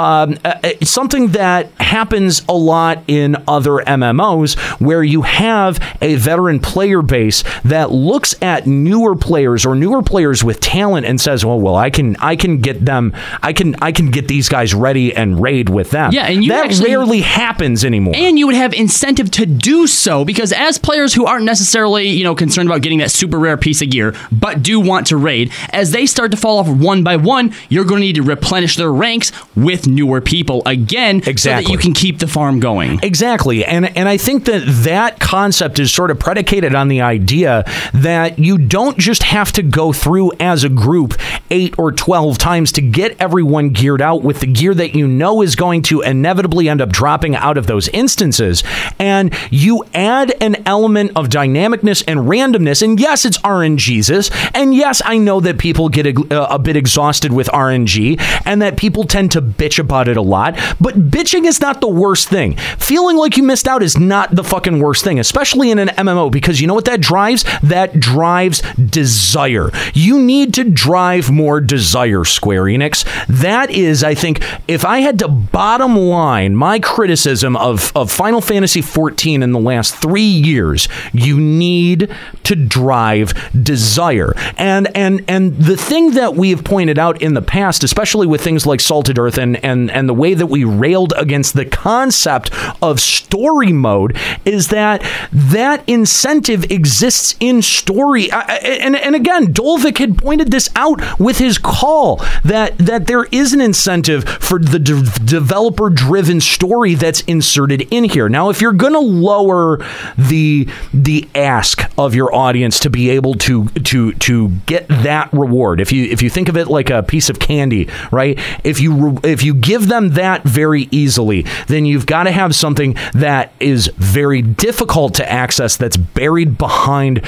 um, 0.00 0.38
uh, 0.46 0.54
uh, 0.64 0.70
something 0.82 1.28
that 1.28 1.70
happens 1.72 2.42
a 2.48 2.54
lot 2.54 3.04
in 3.06 3.36
other 3.46 3.72
MMOs 3.72 4.58
where 4.80 5.02
you 5.02 5.22
have 5.22 5.78
a 6.00 6.14
veteran 6.14 6.58
player 6.58 7.02
base 7.02 7.44
that 7.64 7.90
looks 7.90 8.34
at 8.40 8.66
newer 8.66 9.14
players 9.14 9.66
or 9.66 9.74
newer 9.74 10.02
players 10.02 10.42
with 10.42 10.58
talent 10.60 11.04
and 11.04 11.20
says, 11.20 11.44
"Well, 11.44 11.60
well, 11.60 11.76
I 11.76 11.90
can 11.90 12.16
I 12.16 12.34
can 12.36 12.62
get 12.62 12.82
them 12.82 13.12
I 13.42 13.52
can 13.52 13.74
I 13.82 13.92
can 13.92 14.10
get 14.10 14.26
these 14.26 14.48
guys 14.48 14.72
ready 14.72 15.14
and 15.14 15.38
raid 15.38 15.68
with 15.68 15.90
them." 15.90 16.12
Yeah, 16.12 16.28
and 16.28 16.42
you 16.42 16.50
that 16.50 16.64
actually- 16.64 16.88
rarely 16.88 17.20
happens 17.20 17.84
anymore. 17.84 18.14
And 18.16 18.38
you 18.38 18.46
would 18.46 18.56
have 18.56 18.72
incentive 18.72 19.30
to 19.32 19.44
do 19.44 19.86
so 19.86 20.24
because 20.24 20.50
as 20.52 20.78
players 20.78 21.12
who 21.12 21.26
aren't 21.26 21.44
necessarily, 21.44 22.08
you 22.08 22.24
know, 22.24 22.34
concerned 22.34 22.70
about 22.70 22.80
getting 22.80 23.00
that 23.00 23.10
super 23.10 23.38
rare 23.38 23.58
piece 23.58 23.82
of 23.82 23.90
gear, 23.90 24.14
but 24.32 24.62
do 24.62 24.80
want 24.80 25.08
to 25.08 25.18
raid, 25.18 25.52
as 25.74 25.90
they 25.90 26.06
start 26.06 26.30
to 26.30 26.38
fall 26.38 26.58
off 26.58 26.68
one 26.68 27.04
by 27.04 27.16
one, 27.16 27.52
you're 27.68 27.84
going 27.84 28.00
to 28.00 28.06
need 28.06 28.16
to 28.16 28.22
replenish 28.22 28.76
their 28.76 28.92
ranks 28.92 29.30
with 29.54 29.89
newer 29.94 30.20
people 30.20 30.62
again 30.66 31.22
so 31.22 31.50
that 31.50 31.68
you 31.68 31.78
can 31.78 31.92
keep 31.92 32.18
the 32.18 32.26
farm 32.26 32.60
going. 32.60 32.98
Exactly. 33.02 33.64
And 33.64 33.96
and 33.96 34.08
I 34.08 34.16
think 34.16 34.44
that 34.46 34.62
that 34.84 35.20
concept 35.20 35.78
is 35.78 35.92
sort 35.92 36.10
of 36.10 36.18
predicated 36.18 36.74
on 36.74 36.88
the 36.88 37.00
idea 37.00 37.64
that 37.94 38.38
you 38.38 38.58
don't 38.58 38.98
just 38.98 39.22
have 39.24 39.52
to 39.52 39.62
go 39.62 39.92
through 39.92 40.32
as 40.40 40.64
a 40.64 40.68
group 40.68 41.14
8 41.50 41.78
or 41.78 41.92
12 41.92 42.38
times 42.38 42.72
to 42.72 42.82
get 42.82 43.20
everyone 43.20 43.70
geared 43.70 44.02
out 44.02 44.22
with 44.22 44.40
the 44.40 44.46
gear 44.46 44.74
that 44.74 44.94
you 44.94 45.06
know 45.06 45.42
is 45.42 45.56
going 45.56 45.82
to 45.82 46.00
inevitably 46.00 46.68
end 46.68 46.80
up 46.80 46.90
dropping 46.90 47.34
out 47.36 47.56
of 47.56 47.66
those 47.66 47.88
instances 47.88 48.62
and 48.98 49.34
you 49.50 49.84
add 49.94 50.34
an 50.40 50.56
element 50.66 51.12
of 51.16 51.28
dynamicness 51.28 52.02
and 52.06 52.20
randomness 52.20 52.82
and 52.82 52.98
yes 53.00 53.24
it's 53.24 53.38
RNGesus 53.38 54.30
and 54.54 54.74
yes 54.74 55.02
I 55.04 55.18
know 55.18 55.40
that 55.40 55.58
people 55.58 55.88
get 55.88 56.06
a, 56.06 56.54
a 56.54 56.58
bit 56.58 56.76
exhausted 56.76 57.32
with 57.32 57.48
RNG 57.48 58.20
and 58.44 58.62
that 58.62 58.76
people 58.76 59.04
tend 59.04 59.32
to 59.32 59.42
bitch 59.42 59.69
about 59.78 60.08
it 60.08 60.16
a 60.16 60.22
lot 60.22 60.56
but 60.80 61.10
bitching 61.10 61.44
is 61.44 61.60
not 61.60 61.80
the 61.80 61.88
worst 61.88 62.28
thing. 62.28 62.56
Feeling 62.78 63.16
like 63.16 63.36
you 63.36 63.42
missed 63.42 63.68
out 63.68 63.82
is 63.82 63.98
not 63.98 64.34
the 64.34 64.44
fucking 64.44 64.80
worst 64.80 65.04
thing 65.04 65.18
especially 65.18 65.70
in 65.70 65.78
an 65.78 65.88
MMO 65.88 66.30
because 66.30 66.60
you 66.60 66.66
know 66.66 66.74
what 66.74 66.86
that 66.86 67.00
drives? 67.00 67.44
That 67.62 68.00
drives 68.00 68.62
desire. 68.72 69.70
You 69.94 70.20
need 70.20 70.54
to 70.54 70.64
drive 70.64 71.30
more 71.30 71.60
desire 71.60 72.24
Square 72.24 72.64
Enix. 72.64 73.04
That 73.26 73.70
is 73.70 74.02
I 74.02 74.14
think 74.14 74.42
if 74.68 74.84
I 74.84 75.00
had 75.00 75.18
to 75.20 75.28
bottom 75.28 75.96
line 75.96 76.56
my 76.56 76.78
criticism 76.78 77.56
of 77.56 77.92
of 77.94 78.10
Final 78.10 78.40
Fantasy 78.40 78.82
14 78.82 79.42
in 79.42 79.52
the 79.52 79.60
last 79.60 79.96
3 79.96 80.22
years 80.22 80.88
you 81.12 81.38
need 81.40 82.10
to 82.44 82.56
drive 82.56 83.32
desire. 83.62 84.34
And 84.56 84.94
and 84.96 85.24
and 85.28 85.56
the 85.56 85.76
thing 85.76 86.12
that 86.12 86.34
we 86.34 86.50
have 86.50 86.64
pointed 86.64 86.98
out 86.98 87.20
in 87.20 87.34
the 87.34 87.42
past 87.42 87.84
especially 87.84 88.26
with 88.26 88.40
things 88.40 88.66
like 88.66 88.80
Salted 88.80 89.18
Earth 89.18 89.38
and 89.38 89.59
and 89.62 89.90
and 89.90 90.08
the 90.08 90.14
way 90.14 90.34
that 90.34 90.46
we 90.46 90.64
railed 90.64 91.12
against 91.16 91.54
the 91.54 91.64
concept 91.64 92.50
of 92.82 93.00
story 93.00 93.72
mode 93.72 94.16
is 94.44 94.68
that 94.68 95.02
that 95.32 95.82
incentive 95.86 96.70
exists 96.70 97.34
in 97.40 97.62
story. 97.62 98.30
I- 98.32 98.54
and 98.80 98.96
and 98.96 99.14
again 99.14 99.52
Dolvik 99.52 99.98
had 99.98 100.18
pointed 100.18 100.50
this 100.50 100.68
out 100.76 101.00
with 101.20 101.38
his 101.38 101.58
call 101.58 102.16
that 102.44 102.78
that 102.78 103.06
there 103.06 103.24
is 103.24 103.52
an 103.52 103.60
incentive 103.60 104.24
for 104.24 104.58
the 104.58 104.78
de- 104.78 105.02
developer 105.24 105.90
driven 105.90 106.40
story 106.40 106.94
that's 106.94 107.20
inserted 107.22 107.86
in 107.90 108.04
here. 108.04 108.28
Now 108.28 108.50
if 108.50 108.60
you're 108.60 108.72
going 108.72 108.92
to 108.92 108.98
lower 109.00 109.78
the 110.16 110.68
the 110.92 111.28
ask 111.34 111.90
of 111.98 112.14
your 112.14 112.34
audience 112.34 112.78
to 112.80 112.90
be 112.90 113.10
able 113.10 113.34
to 113.34 113.66
to 113.68 114.12
to 114.14 114.48
get 114.66 114.86
that 114.88 115.32
reward 115.32 115.80
if 115.80 115.92
you 115.92 116.04
if 116.04 116.22
you 116.22 116.30
think 116.30 116.48
of 116.48 116.56
it 116.56 116.68
like 116.68 116.90
a 116.90 117.02
piece 117.02 117.28
of 117.30 117.38
candy 117.38 117.88
right? 118.10 118.38
If 118.64 118.80
you 118.80 119.18
if 119.22 119.42
you 119.42 119.49
give 119.54 119.88
them 119.88 120.10
that 120.10 120.42
very 120.44 120.88
easily 120.90 121.44
then 121.66 121.84
you've 121.84 122.06
got 122.06 122.24
to 122.24 122.30
have 122.30 122.54
something 122.54 122.96
that 123.14 123.52
is 123.60 123.88
very 123.96 124.42
difficult 124.42 125.14
to 125.14 125.30
access 125.30 125.76
that's 125.76 125.96
buried 125.96 126.58
behind 126.58 127.26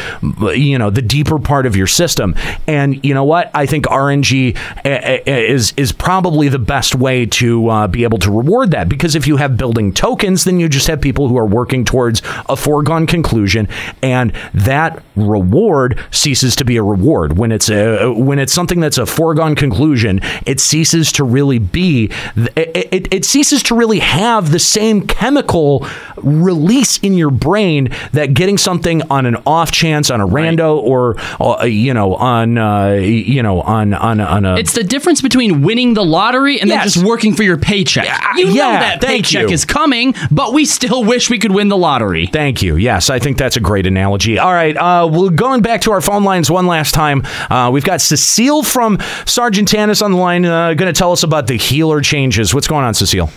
you 0.55 0.79
know 0.79 0.91
the 0.91 1.03
deeper 1.03 1.39
part 1.39 1.67
of 1.67 1.77
your 1.77 1.87
system. 1.87 2.35
And 2.67 3.05
you 3.05 3.15
know 3.15 3.25
what? 3.25 3.51
I 3.55 3.67
think 3.67 3.87
rng 3.87 4.57
uh, 4.85 4.89
uh, 4.89 5.21
is 5.27 5.73
is 5.77 5.93
probably 5.93 6.49
the 6.49 6.59
best 6.59 6.95
way 6.95 7.27
to 7.27 7.69
uh, 7.69 7.87
be 7.87 8.05
able 8.05 8.19
to 8.19 8.31
reward 8.31 8.71
that. 8.73 8.89
Because 8.89 9.15
if 9.15 9.27
you 9.27 9.37
have 9.37 9.57
building 9.57 9.93
tokens 9.93 10.45
then 10.45 10.61
you 10.61 10.69
just 10.69 10.87
have 10.87 11.01
people 11.01 11.29
who 11.29 11.37
are 11.37 11.47
working 11.47 11.85
towards 11.85 12.23
a 12.49 12.57
foregone 12.57 13.07
conclusion 13.07 13.69
and 14.03 14.33
that 14.55 15.03
reward 15.17 15.99
ceases 16.11 16.57
to 16.57 16.65
be 16.65 16.77
a 16.77 16.83
reward. 16.83 17.39
When 17.39 17.53
it's 17.53 17.69
a 17.69 18.13
when 18.13 18.39
it's 18.39 18.53
something 18.53 18.81
that's 18.81 18.99
a 18.99 19.07
foregone 19.07 19.55
conclusion 19.55 20.21
it 20.47 20.61
ceases 20.61 21.13
to 21.13 21.25
really 21.25 21.59
be 21.59 22.11
it, 22.37 22.89
it, 22.93 23.15
it 23.15 23.25
ceases 23.25 23.63
to 23.65 23.75
really 23.75 23.99
have 24.01 24.51
the 24.53 24.59
same 24.59 25.07
chemical 25.07 25.87
release 26.17 26.99
in 26.99 27.15
your 27.15 27.31
brain 27.31 27.89
that 28.13 28.35
getting 28.35 28.59
something 28.59 29.03
on 29.11 29.27
an 29.27 29.37
off 29.47 29.71
chance 29.73 30.11
on 30.11 30.21
a 30.21 30.27
rando 30.27 30.77
or 30.79 31.17
uh, 31.41 31.65
you 31.65 31.93
know 31.95 32.15
on 32.17 32.59
uh, 32.59 32.91
you 32.93 33.43
know 33.43 33.61
on 33.63 33.95
on 33.95 34.21
on 34.21 34.45
a 34.45 34.57
It's 34.57 34.73
the 34.75 34.85
difference 34.85 35.21
between 35.21 35.63
winning 35.63 35.95
the 35.95 36.05
lottery 36.05 36.61
and 36.61 36.71
then 36.71 36.79
Yes. 36.79 36.95
just 36.95 37.05
working 37.07 37.35
for 37.35 37.43
your 37.43 37.57
paycheck. 37.59 38.07
You 38.37 38.47
know 38.47 38.53
yeah, 38.53 38.81
that 38.81 39.01
thank 39.01 39.25
paycheck 39.27 39.49
you. 39.49 39.55
is 39.55 39.65
coming, 39.65 40.15
but 40.31 40.53
we 40.53 40.65
still 40.65 41.05
wish 41.05 41.29
we 41.31 41.39
could 41.39 41.53
win 41.53 41.69
the 41.69 41.77
lottery. 41.77 42.27
Thank 42.27 42.63
you. 42.63 42.77
Yes, 42.77 43.11
I 43.11 43.19
think 43.19 43.37
that's 43.37 43.57
a 43.57 43.61
great 43.61 43.87
analogy. 43.87 44.39
All 44.39 44.53
right, 44.53 44.77
uh, 44.77 45.09
we're 45.13 45.31
going 45.31 45.61
back 45.63 45.83
to 45.83 45.93
our 45.93 46.01
phone 46.01 46.25
lines 46.25 46.51
one 46.51 46.67
last 46.67 46.95
time. 46.95 47.23
Uh, 47.51 47.71
we've 47.73 47.85
got 47.85 48.01
Cecile 48.01 48.63
from 48.63 48.99
Sargatanas 49.27 50.03
on 50.03 50.13
the 50.13 50.19
line, 50.19 50.45
uh, 50.45 50.75
going 50.75 50.93
to 50.93 50.99
tell 50.99 51.13
us 51.13 51.23
about 51.23 51.47
the 51.47 51.57
healer 51.57 52.01
changes. 52.03 52.55
What's 52.55 52.67
going 52.69 52.85
on, 52.85 52.95
Cecile? 52.95 53.31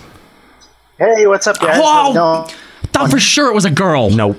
Hey, 0.98 1.28
what's 1.28 1.48
up, 1.48 1.60
guys? 1.60 1.76
How's 1.76 2.12
it 2.12 2.14
going? 2.18 2.50
Thought 2.94 3.12
for 3.12 3.20
sure 3.20 3.50
it 3.50 3.54
was 3.54 3.66
a 3.66 3.72
girl. 3.72 4.10
Nope. 4.10 4.38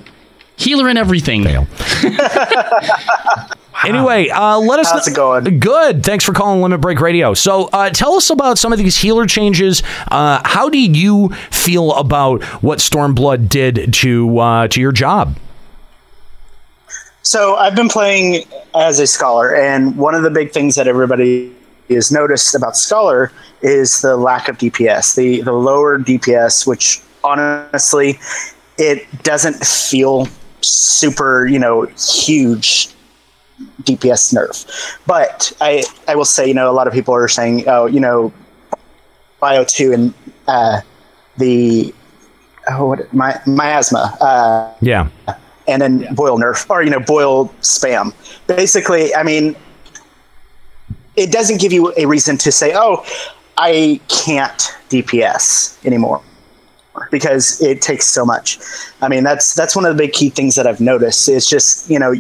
Healer 0.57 0.89
and 0.89 0.99
everything. 0.99 1.45
Fail. 1.45 1.67
Anyway, 3.85 4.29
uh, 4.31 4.59
let 4.59 4.81
us. 4.81 4.91
How's 4.91 5.07
it 5.07 5.15
going? 5.15 5.61
Good. 5.61 6.03
Thanks 6.03 6.25
for 6.25 6.33
calling 6.33 6.63
Limit 6.63 6.81
Break 6.81 7.01
Radio. 7.01 7.35
So, 7.35 7.69
uh, 7.73 7.91
tell 7.91 8.15
us 8.15 8.31
about 8.31 8.59
some 8.59 8.73
of 8.73 8.79
these 8.79 8.97
healer 8.97 9.27
changes. 9.27 9.83
Uh, 10.11 10.41
how 10.45 10.69
do 10.69 10.79
you 10.79 11.29
feel 11.51 11.93
about 11.93 12.43
what 12.63 12.79
Stormblood 12.79 13.49
did 13.49 13.93
to 13.95 14.39
uh, 14.39 14.69
to 14.69 14.81
your 14.81 14.93
job? 14.93 15.37
So 17.23 17.57
I've 17.57 17.75
been 17.75 17.89
playing 17.89 18.45
as 18.75 18.99
a 18.99 19.07
scholar, 19.07 19.55
and 19.55 19.97
one 19.97 20.15
of 20.15 20.23
the 20.23 20.31
big 20.31 20.53
things 20.53 20.77
that 20.77 20.89
everybody 20.89 21.55
has 21.95 22.11
noticed 22.13 22.55
about 22.55 22.77
scholar 22.77 23.31
is 23.63 24.01
the 24.03 24.17
lack 24.17 24.49
of 24.49 24.59
DPS, 24.59 25.15
the 25.17 25.41
the 25.43 25.53
lower 25.53 25.99
DPS, 25.99 26.67
which 26.67 27.01
honestly, 27.25 28.19
it 28.79 29.05
doesn't 29.23 29.65
feel 29.65 30.29
super, 30.61 31.47
you 31.47 31.59
know, 31.59 31.83
huge 31.99 32.89
DPS 33.83 34.35
nerf. 34.35 34.67
But 35.07 35.53
I 35.61 35.85
I 36.09 36.15
will 36.17 36.25
say, 36.25 36.47
you 36.47 36.55
know, 36.55 36.71
a 36.71 36.75
lot 36.75 36.87
of 36.87 36.93
people 36.93 37.15
are 37.15 37.29
saying, 37.29 37.65
oh, 37.69 37.87
you 37.87 38.01
know, 38.01 38.33
Bio 39.41 39.65
two 39.65 39.93
and 39.93 40.15
uh, 40.49 40.81
the 41.39 41.95
oh, 42.71 42.87
what 42.87 43.13
my 43.13 43.41
miasma. 43.47 44.17
Uh, 44.21 44.73
Yeah. 44.81 45.09
and 45.69 45.83
then 45.83 46.07
broil 46.15 46.39
nerf 46.39 46.69
or 46.71 46.83
you 46.83 46.91
know 46.91 47.01
broil 47.01 47.49
spam 47.61 48.13
basically 48.47 49.13
i 49.17 49.23
mean 49.25 49.57
it 51.17 51.33
doesn't 51.33 51.61
give 51.61 51.73
you 51.73 51.93
a 51.97 52.07
reason 52.07 52.37
to 52.37 52.53
say 52.53 52.73
oh 52.75 53.05
i 53.57 54.01
can't 54.09 54.75
dps 54.89 55.85
anymore 55.85 56.23
because 57.11 57.61
it 57.61 57.83
takes 57.83 58.07
so 58.07 58.25
much. 58.25 58.59
I 59.03 59.09
mean 59.09 59.25
that's 59.25 59.55
that's 59.55 59.77
one 59.77 59.85
of 59.85 59.97
the 59.97 60.03
big 60.03 60.13
key 60.13 60.31
things 60.31 60.55
that 60.55 60.67
i've 60.67 60.81
noticed. 60.81 61.29
It's 61.29 61.49
just 61.49 61.89
you 61.91 61.99
know 61.99 62.13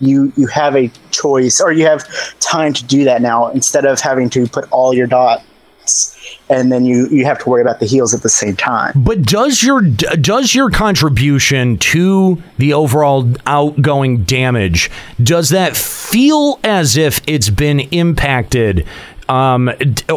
you 0.00 0.32
you 0.36 0.46
have 0.46 0.76
a 0.76 0.90
choice 1.10 1.60
or 1.60 1.72
you 1.72 1.84
have 1.86 2.06
time 2.40 2.72
to 2.72 2.84
do 2.84 3.04
that 3.04 3.22
now 3.22 3.48
instead 3.48 3.84
of 3.84 4.00
having 4.00 4.30
to 4.30 4.46
put 4.46 4.70
all 4.70 4.94
your 4.94 5.06
dots 5.06 6.16
and 6.50 6.70
then 6.70 6.84
you 6.84 7.08
you 7.08 7.24
have 7.24 7.38
to 7.38 7.48
worry 7.48 7.62
about 7.62 7.80
the 7.80 7.86
heals 7.86 8.12
at 8.12 8.22
the 8.22 8.28
same 8.28 8.56
time 8.56 8.92
But 8.96 9.22
does 9.22 9.62
your 9.62 9.80
does 9.80 10.54
your 10.54 10.70
contribution 10.70 11.78
to 11.78 12.42
the 12.58 12.74
overall 12.74 13.30
outgoing 13.46 14.24
damage 14.24 14.90
does 15.22 15.50
that 15.50 15.76
feel 15.76 16.58
as 16.64 16.96
if 16.96 17.20
it's 17.26 17.50
been 17.50 17.80
impacted 17.80 18.86
um, 19.28 19.70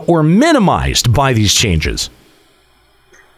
or 0.08 0.24
minimized 0.24 1.14
by 1.14 1.34
these 1.34 1.53
changes? 1.53 2.10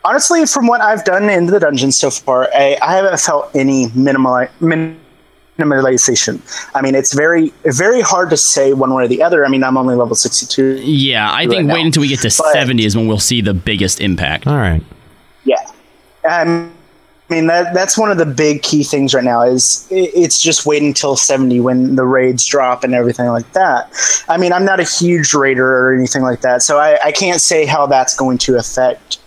honestly, 0.05 0.45
from 0.45 0.67
what 0.67 0.81
I've 0.81 1.03
done 1.03 1.29
in 1.29 1.47
the 1.47 1.59
dungeon 1.59 1.91
so 1.91 2.09
far, 2.09 2.47
I, 2.53 2.77
I 2.81 2.95
haven't 2.95 3.19
felt 3.19 3.53
any 3.55 3.87
minimal 3.93 4.47
minimalization. 5.57 6.39
I 6.75 6.81
mean, 6.81 6.95
it's 6.95 7.13
very 7.13 7.53
very 7.65 8.01
hard 8.01 8.29
to 8.31 8.37
say 8.37 8.73
one 8.73 8.93
way 8.93 9.05
or 9.05 9.07
the 9.07 9.21
other. 9.23 9.45
I 9.45 9.49
mean, 9.49 9.63
I'm 9.63 9.77
only 9.77 9.95
level 9.95 10.15
62. 10.15 10.81
Yeah, 10.83 11.29
I 11.29 11.39
right 11.39 11.49
think 11.49 11.67
now. 11.67 11.73
wait 11.75 11.85
until 11.85 12.01
we 12.01 12.07
get 12.07 12.19
to 12.21 12.27
But- 12.37 12.53
70 12.53 12.85
is 12.85 12.95
when 12.95 13.07
we'll 13.07 13.19
see 13.19 13.41
the 13.41 13.53
biggest 13.53 14.01
impact. 14.01 14.47
All 14.47 14.57
right. 14.57 14.81
Yeah. 15.43 15.55
Um, 16.29 16.71
I 17.29 17.33
mean 17.33 17.47
that 17.47 17.73
that's 17.73 17.97
one 17.97 18.11
of 18.11 18.19
the 18.19 18.25
big 18.25 18.61
key 18.61 18.83
things 18.83 19.15
right 19.15 19.23
now 19.23 19.41
is 19.41 19.87
i- 19.91 20.11
it's 20.13 20.39
just 20.39 20.67
wait 20.67 20.83
until 20.83 21.15
70 21.15 21.59
when 21.59 21.95
the 21.95 22.03
raids 22.05 22.45
drop 22.45 22.83
and 22.83 22.93
everything 22.93 23.25
like 23.27 23.51
that. 23.53 23.91
I 24.29 24.37
mean, 24.37 24.53
I'm 24.53 24.63
not 24.63 24.79
a 24.79 24.83
huge 24.83 25.33
raider 25.33 25.67
or 25.67 25.93
anything 25.95 26.21
like 26.21 26.41
that, 26.41 26.61
so 26.61 26.77
I, 26.77 26.99
I 27.03 27.11
can't 27.11 27.41
say 27.41 27.65
how 27.65 27.87
that's 27.87 28.15
going 28.15 28.37
to 28.39 28.57
affect 28.57 29.17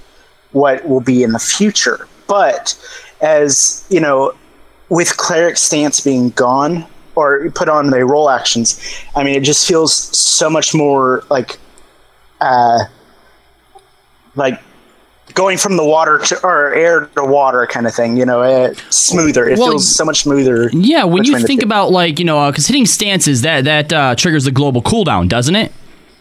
what 0.53 0.87
will 0.89 1.01
be 1.01 1.25
in 1.25 1.33
the 1.33 1.41
future. 1.41 2.07
But 2.29 2.77
as 3.21 3.85
you 3.91 3.99
know, 3.99 4.33
with 4.89 5.17
cleric 5.17 5.57
stance 5.57 6.01
being 6.01 6.31
gone 6.31 6.87
or 7.15 7.51
put 7.51 7.69
on 7.69 7.91
the 7.91 8.05
role 8.05 8.31
actions, 8.31 8.81
I 9.15 9.25
mean, 9.25 9.35
it 9.35 9.43
just 9.43 9.67
feels 9.67 9.93
so 9.95 10.49
much 10.49 10.75
more 10.75 11.25
like, 11.31 11.59
uh, 12.41 12.85
like 14.37 14.61
going 15.35 15.59
from 15.59 15.77
the 15.77 15.85
water 15.85 16.19
to 16.19 16.41
or 16.45 16.75
air 16.75 17.07
to 17.17 17.25
water 17.25 17.67
kind 17.67 17.87
of 17.87 17.95
thing. 17.95 18.17
You 18.17 18.25
know, 18.25 18.43
uh, 18.43 18.75
smoother. 18.91 19.49
It 19.49 19.59
Well, 19.59 19.71
feels 19.71 19.89
so 19.95 20.05
much 20.05 20.23
smoother. 20.23 20.71
Yeah, 20.73 21.05
when 21.05 21.25
you 21.25 21.39
think 21.41 21.63
about 21.63 21.91
like 21.91 22.19
you 22.19 22.25
know, 22.25 22.51
because 22.51 22.67
hitting 22.67 22.87
stances 22.87 23.43
that 23.43 23.65
that 23.65 23.93
uh, 23.93 24.15
triggers 24.15 24.45
the 24.45 24.51
global 24.51 24.83
cooldown, 24.83 25.29
doesn't 25.29 25.57
it? 25.57 25.73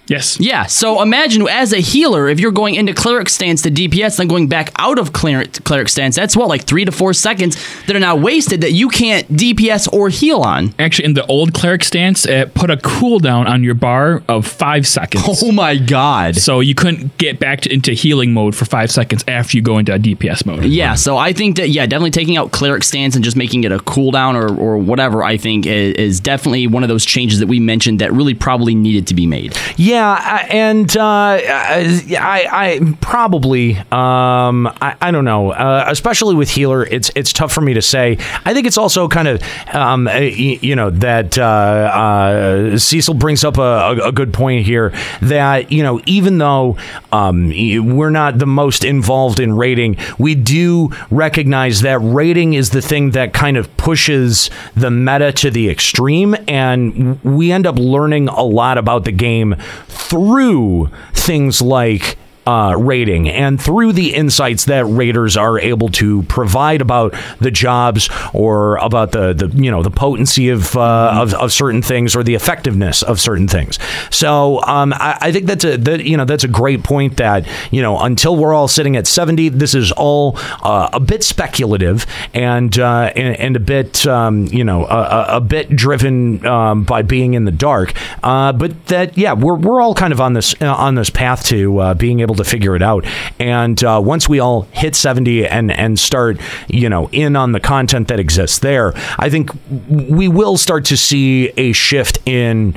Yes. 0.07 0.39
Yeah. 0.39 0.65
So 0.65 1.01
imagine 1.01 1.47
as 1.49 1.73
a 1.73 1.79
healer, 1.79 2.27
if 2.27 2.39
you're 2.39 2.51
going 2.51 2.75
into 2.75 2.93
cleric 2.93 3.29
stance 3.29 3.61
to 3.63 3.71
DPS, 3.71 4.17
then 4.17 4.27
going 4.27 4.47
back 4.47 4.71
out 4.77 4.99
of 4.99 5.13
cleric 5.13 5.63
cleric 5.63 5.89
stance, 5.89 6.15
that's 6.15 6.35
what 6.35 6.47
like 6.47 6.63
three 6.63 6.85
to 6.85 6.91
four 6.91 7.13
seconds 7.13 7.57
that 7.85 7.95
are 7.95 7.99
now 7.99 8.15
wasted 8.15 8.61
that 8.61 8.71
you 8.71 8.89
can't 8.89 9.27
DPS 9.27 9.91
or 9.91 10.09
heal 10.09 10.41
on. 10.41 10.73
Actually, 10.79 11.05
in 11.05 11.13
the 11.13 11.25
old 11.27 11.53
cleric 11.53 11.83
stance, 11.83 12.25
it 12.25 12.53
put 12.53 12.69
a 12.69 12.77
cooldown 12.77 13.47
on 13.47 13.63
your 13.63 13.73
bar 13.73 14.23
of 14.27 14.47
five 14.47 14.87
seconds. 14.87 15.25
Oh 15.47 15.51
my 15.51 15.77
god! 15.77 16.35
So 16.35 16.59
you 16.59 16.73
couldn't 16.73 17.17
get 17.17 17.39
back 17.39 17.61
to, 17.61 17.73
into 17.73 17.93
healing 17.93 18.33
mode 18.33 18.55
for 18.55 18.65
five 18.65 18.91
seconds 18.91 19.23
after 19.27 19.55
you 19.55 19.63
go 19.63 19.77
into 19.77 19.91
DPS 19.93 20.45
mode. 20.45 20.65
Yeah, 20.65 20.95
so 20.95 21.15
I 21.15 21.31
think 21.31 21.57
that 21.57 21.69
yeah, 21.69 21.85
definitely 21.85 22.11
taking 22.11 22.37
out 22.37 22.51
cleric 22.51 22.83
stance 22.83 23.15
and 23.15 23.23
just 23.23 23.37
making 23.37 23.63
it 23.63 23.71
a 23.71 23.77
cooldown 23.77 24.35
or 24.35 24.57
or 24.57 24.77
whatever, 24.77 25.23
I 25.23 25.37
think 25.37 25.65
is, 25.65 25.93
is 25.95 26.19
definitely 26.19 26.67
one 26.67 26.83
of 26.83 26.89
those 26.89 27.05
changes 27.05 27.39
that 27.39 27.47
we 27.47 27.59
mentioned 27.59 27.99
that 27.99 28.11
really 28.13 28.33
probably 28.33 28.75
needed 28.75 29.07
to 29.07 29.13
be 29.13 29.25
made. 29.27 29.55
Yeah, 29.77 29.96
I- 30.05 30.47
and 30.49 30.97
uh, 30.97 31.01
I, 31.03 32.47
I 32.51 32.95
probably, 33.01 33.75
um, 33.91 34.67
I, 34.81 34.95
I 35.01 35.11
don't 35.11 35.25
know, 35.25 35.51
uh, 35.51 35.85
especially 35.87 36.35
with 36.35 36.49
healer, 36.49 36.85
it's 36.85 37.11
it's 37.15 37.33
tough 37.33 37.51
for 37.51 37.61
me 37.61 37.73
to 37.73 37.81
say. 37.81 38.17
I 38.45 38.53
think 38.53 38.67
it's 38.67 38.77
also 38.77 39.07
kind 39.07 39.27
of, 39.27 39.41
um, 39.73 40.07
uh, 40.07 40.13
you 40.17 40.75
know, 40.75 40.89
that 40.89 41.37
uh, 41.37 41.41
uh, 41.43 42.77
Cecil 42.77 43.13
brings 43.15 43.43
up 43.43 43.57
a, 43.57 43.61
a, 43.61 44.07
a 44.09 44.11
good 44.11 44.33
point 44.33 44.65
here 44.65 44.93
that 45.21 45.71
you 45.71 45.83
know, 45.83 46.01
even 46.05 46.37
though 46.37 46.77
um, 47.11 47.49
we're 47.95 48.09
not 48.09 48.39
the 48.39 48.45
most 48.47 48.83
involved 48.83 49.39
in 49.39 49.55
raiding, 49.55 49.97
we 50.17 50.35
do 50.35 50.89
recognize 51.11 51.81
that 51.81 51.99
raiding 51.99 52.53
is 52.53 52.69
the 52.71 52.81
thing 52.81 53.11
that 53.11 53.33
kind 53.33 53.57
of 53.57 53.75
pushes 53.77 54.49
the 54.75 54.89
meta 54.91 55.31
to 55.33 55.49
the 55.51 55.69
extreme, 55.69 56.35
and 56.47 57.21
we 57.23 57.51
end 57.51 57.65
up 57.65 57.77
learning 57.77 58.27
a 58.29 58.43
lot 58.43 58.77
about 58.77 59.03
the 59.05 59.11
game 59.11 59.55
through 59.87 60.89
things 61.13 61.61
like 61.61 62.17
uh, 62.47 62.73
raiding 62.77 63.27
and 63.29 63.61
through 63.61 63.91
the 63.91 64.15
insights 64.15 64.65
that 64.65 64.85
raiders 64.85 65.35
are 65.35 65.59
able 65.59 65.89
to 65.89 66.23
provide 66.23 66.81
about 66.81 67.13
the 67.39 67.51
jobs 67.51 68.09
or 68.33 68.77
about 68.77 69.11
the, 69.11 69.33
the 69.33 69.47
you 69.49 69.69
know 69.69 69.83
the 69.83 69.91
potency 69.91 70.49
of, 70.49 70.75
uh, 70.77 71.11
of 71.21 71.33
of 71.33 71.51
certain 71.51 71.81
things 71.81 72.15
or 72.15 72.23
the 72.23 72.35
effectiveness 72.35 73.03
of 73.03 73.19
certain 73.19 73.47
things. 73.49 73.77
So 74.09 74.61
um, 74.63 74.93
I, 74.93 75.17
I 75.21 75.31
think 75.33 75.45
that's 75.45 75.65
a 75.65 75.75
that, 75.77 76.05
you 76.05 76.15
know 76.15 76.23
that's 76.25 76.45
a 76.45 76.47
great 76.47 76.83
point 76.83 77.17
that 77.17 77.45
you 77.69 77.81
know 77.81 77.99
until 77.99 78.35
we're 78.37 78.53
all 78.53 78.69
sitting 78.69 78.95
at 78.95 79.07
seventy, 79.07 79.49
this 79.49 79.75
is 79.75 79.91
all 79.91 80.37
uh, 80.63 80.89
a 80.93 80.99
bit 81.01 81.23
speculative 81.25 82.05
and 82.33 82.79
uh, 82.79 83.11
and, 83.15 83.35
and 83.37 83.55
a 83.57 83.59
bit 83.59 84.07
um, 84.07 84.45
you 84.47 84.63
know 84.63 84.85
a, 84.85 85.37
a- 85.37 85.41
bit 85.41 85.69
driven 85.75 86.45
um, 86.45 86.83
by 86.83 87.01
being 87.01 87.33
in 87.33 87.43
the 87.45 87.51
dark. 87.51 87.93
Uh, 88.23 88.53
but 88.53 88.87
that 88.87 89.17
yeah, 89.17 89.33
we're 89.33 89.55
we're 89.55 89.81
all 89.81 89.93
kind 89.93 90.13
of 90.13 90.21
on 90.21 90.31
this 90.33 90.55
uh, 90.61 90.73
on 90.73 90.95
this 90.95 91.09
path 91.09 91.45
to 91.45 91.93
being 91.95 92.21
able 92.21 92.35
to 92.37 92.43
figure 92.43 92.75
it 92.75 92.81
out. 92.81 93.05
And 93.39 93.83
uh, 93.83 94.01
once 94.03 94.29
we 94.29 94.39
all 94.39 94.63
hit 94.71 94.95
seventy 94.95 95.45
and 95.45 95.71
and 95.71 95.99
start 95.99 96.39
you 96.67 96.89
know 96.89 97.09
in 97.11 97.35
on 97.35 97.51
the 97.51 97.59
content 97.59 98.07
that 98.07 98.19
exists 98.19 98.59
there, 98.59 98.93
I 99.19 99.29
think 99.29 99.51
we 99.89 100.27
will 100.27 100.57
start 100.57 100.85
to 100.85 100.97
see 100.97 101.49
a 101.57 101.73
shift 101.73 102.19
in 102.25 102.75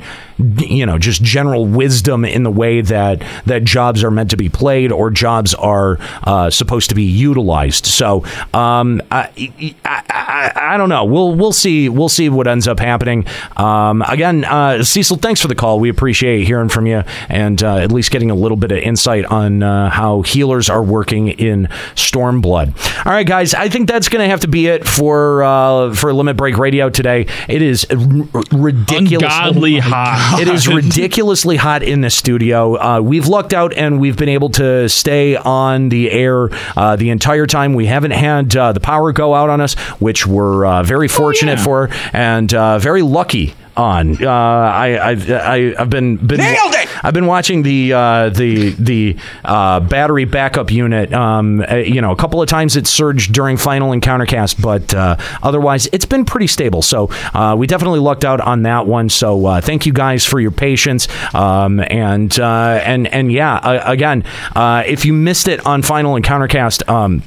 you 0.57 0.85
know 0.85 0.97
just 0.97 1.21
general 1.23 1.65
wisdom 1.65 2.25
in 2.25 2.43
the 2.43 2.51
way 2.51 2.81
that 2.81 3.23
that 3.45 3.63
jobs 3.63 4.03
are 4.03 4.11
meant 4.11 4.29
to 4.31 4.37
be 4.37 4.49
played 4.49 4.91
or 4.91 5.09
jobs 5.09 5.53
are 5.55 5.97
uh, 6.23 6.49
supposed 6.49 6.89
to 6.89 6.95
be 6.95 7.03
utilized. 7.03 7.85
So 7.85 8.23
um, 8.53 9.01
I, 9.11 9.29
I, 9.85 10.03
I, 10.09 10.51
I 10.73 10.77
don't 10.77 10.89
know. 10.89 11.05
We'll 11.05 11.35
we'll 11.35 11.51
see 11.53 11.89
we'll 11.89 12.09
see 12.09 12.29
what 12.29 12.47
ends 12.47 12.67
up 12.67 12.79
happening. 12.79 13.25
Um, 13.57 14.01
again, 14.03 14.45
uh, 14.45 14.83
Cecil, 14.83 15.17
thanks 15.17 15.41
for 15.41 15.47
the 15.47 15.55
call. 15.55 15.79
We 15.79 15.89
appreciate 15.89 16.45
hearing 16.45 16.69
from 16.69 16.85
you 16.87 17.03
and 17.29 17.61
uh, 17.63 17.77
at 17.77 17.91
least 17.91 18.11
getting 18.11 18.31
a 18.31 18.35
little 18.35 18.57
bit 18.57 18.71
of 18.71 18.79
insight 18.79 19.25
on 19.25 19.63
uh, 19.63 19.89
how 19.89 20.21
healers 20.21 20.69
are 20.69 20.83
working 20.83 21.29
in 21.29 21.67
Stormblood. 21.95 23.05
All 23.05 23.11
right, 23.11 23.25
guys, 23.27 23.53
I 23.53 23.69
think 23.69 23.87
that's 23.87 24.09
going 24.09 24.23
to 24.23 24.29
have 24.29 24.41
to 24.41 24.47
be 24.47 24.67
it 24.67 24.87
for 24.87 25.43
uh, 25.43 25.93
for 25.93 26.13
Limit 26.13 26.37
Break 26.37 26.57
Radio 26.57 26.89
today. 26.89 27.27
It 27.47 27.61
is 27.61 27.85
r- 27.89 27.97
ridiculous, 28.51 29.33
Ungodly 29.33 29.79
hot. 29.79 30.30
It 30.39 30.47
is 30.47 30.67
ridiculously 30.73 31.57
hot 31.57 31.83
in 31.83 32.01
the 32.01 32.09
studio. 32.09 32.75
Uh, 32.75 33.01
we've 33.01 33.27
lucked 33.27 33.53
out 33.53 33.73
and 33.73 33.99
we've 33.99 34.17
been 34.17 34.29
able 34.29 34.49
to 34.51 34.87
stay 34.89 35.35
on 35.35 35.89
the 35.89 36.11
air 36.11 36.49
uh, 36.75 36.95
the 36.95 37.09
entire 37.09 37.45
time. 37.47 37.73
We 37.73 37.85
haven't 37.85 38.11
had 38.11 38.55
uh, 38.55 38.71
the 38.73 38.79
power 38.79 39.11
go 39.11 39.33
out 39.33 39.49
on 39.49 39.61
us, 39.61 39.73
which 39.99 40.25
we're 40.25 40.65
uh, 40.65 40.83
very 40.83 41.07
fortunate 41.07 41.59
for 41.59 41.89
and 42.13 42.53
uh, 42.53 42.79
very 42.79 43.01
lucky 43.01 43.53
on. 43.77 44.23
Uh, 44.23 44.29
I, 44.29 45.09
I've 45.09 45.31
I, 45.31 45.73
I've 45.77 45.89
been 45.89 46.17
been 46.17 46.37
Nailed 46.37 46.73
it! 46.73 47.05
I've 47.05 47.13
been 47.13 47.25
watching 47.27 47.63
the 47.63 47.93
uh, 47.93 48.29
the 48.29 48.71
the 48.71 49.17
uh, 49.45 49.79
battery 49.79 50.25
backup 50.25 50.71
unit. 50.71 51.13
Um, 51.13 51.63
uh, 51.69 51.75
you 51.75 52.01
know, 52.01 52.11
a 52.11 52.15
couple 52.15 52.41
of 52.41 52.49
times 52.49 52.75
it 52.75 52.87
surged 52.87 53.33
during 53.33 53.57
final 53.57 53.91
encountercast, 53.91 54.61
but 54.61 54.93
uh, 54.93 55.17
otherwise 55.41 55.87
it's 55.91 56.05
been 56.05 56.25
pretty 56.25 56.47
stable. 56.47 56.81
So 56.81 57.09
uh, 57.33 57.55
we 57.57 57.67
definitely 57.67 57.99
lucked 57.99 58.25
out 58.25 58.41
on 58.41 58.63
that 58.63 58.85
one. 58.85 59.09
So 59.09 59.45
uh, 59.45 59.61
thank 59.61 59.85
you 59.85 59.93
guys 59.93 60.25
for 60.25 60.39
your 60.39 60.51
patience. 60.51 61.07
Um, 61.33 61.79
and 61.79 62.37
uh, 62.39 62.81
and 62.83 63.07
and 63.07 63.31
yeah, 63.31 63.55
uh, 63.55 63.81
again, 63.85 64.23
uh, 64.55 64.83
if 64.85 65.05
you 65.05 65.13
missed 65.13 65.47
it 65.47 65.65
on 65.65 65.81
final 65.81 66.15
encountercast. 66.15 66.87
Um, 66.89 67.23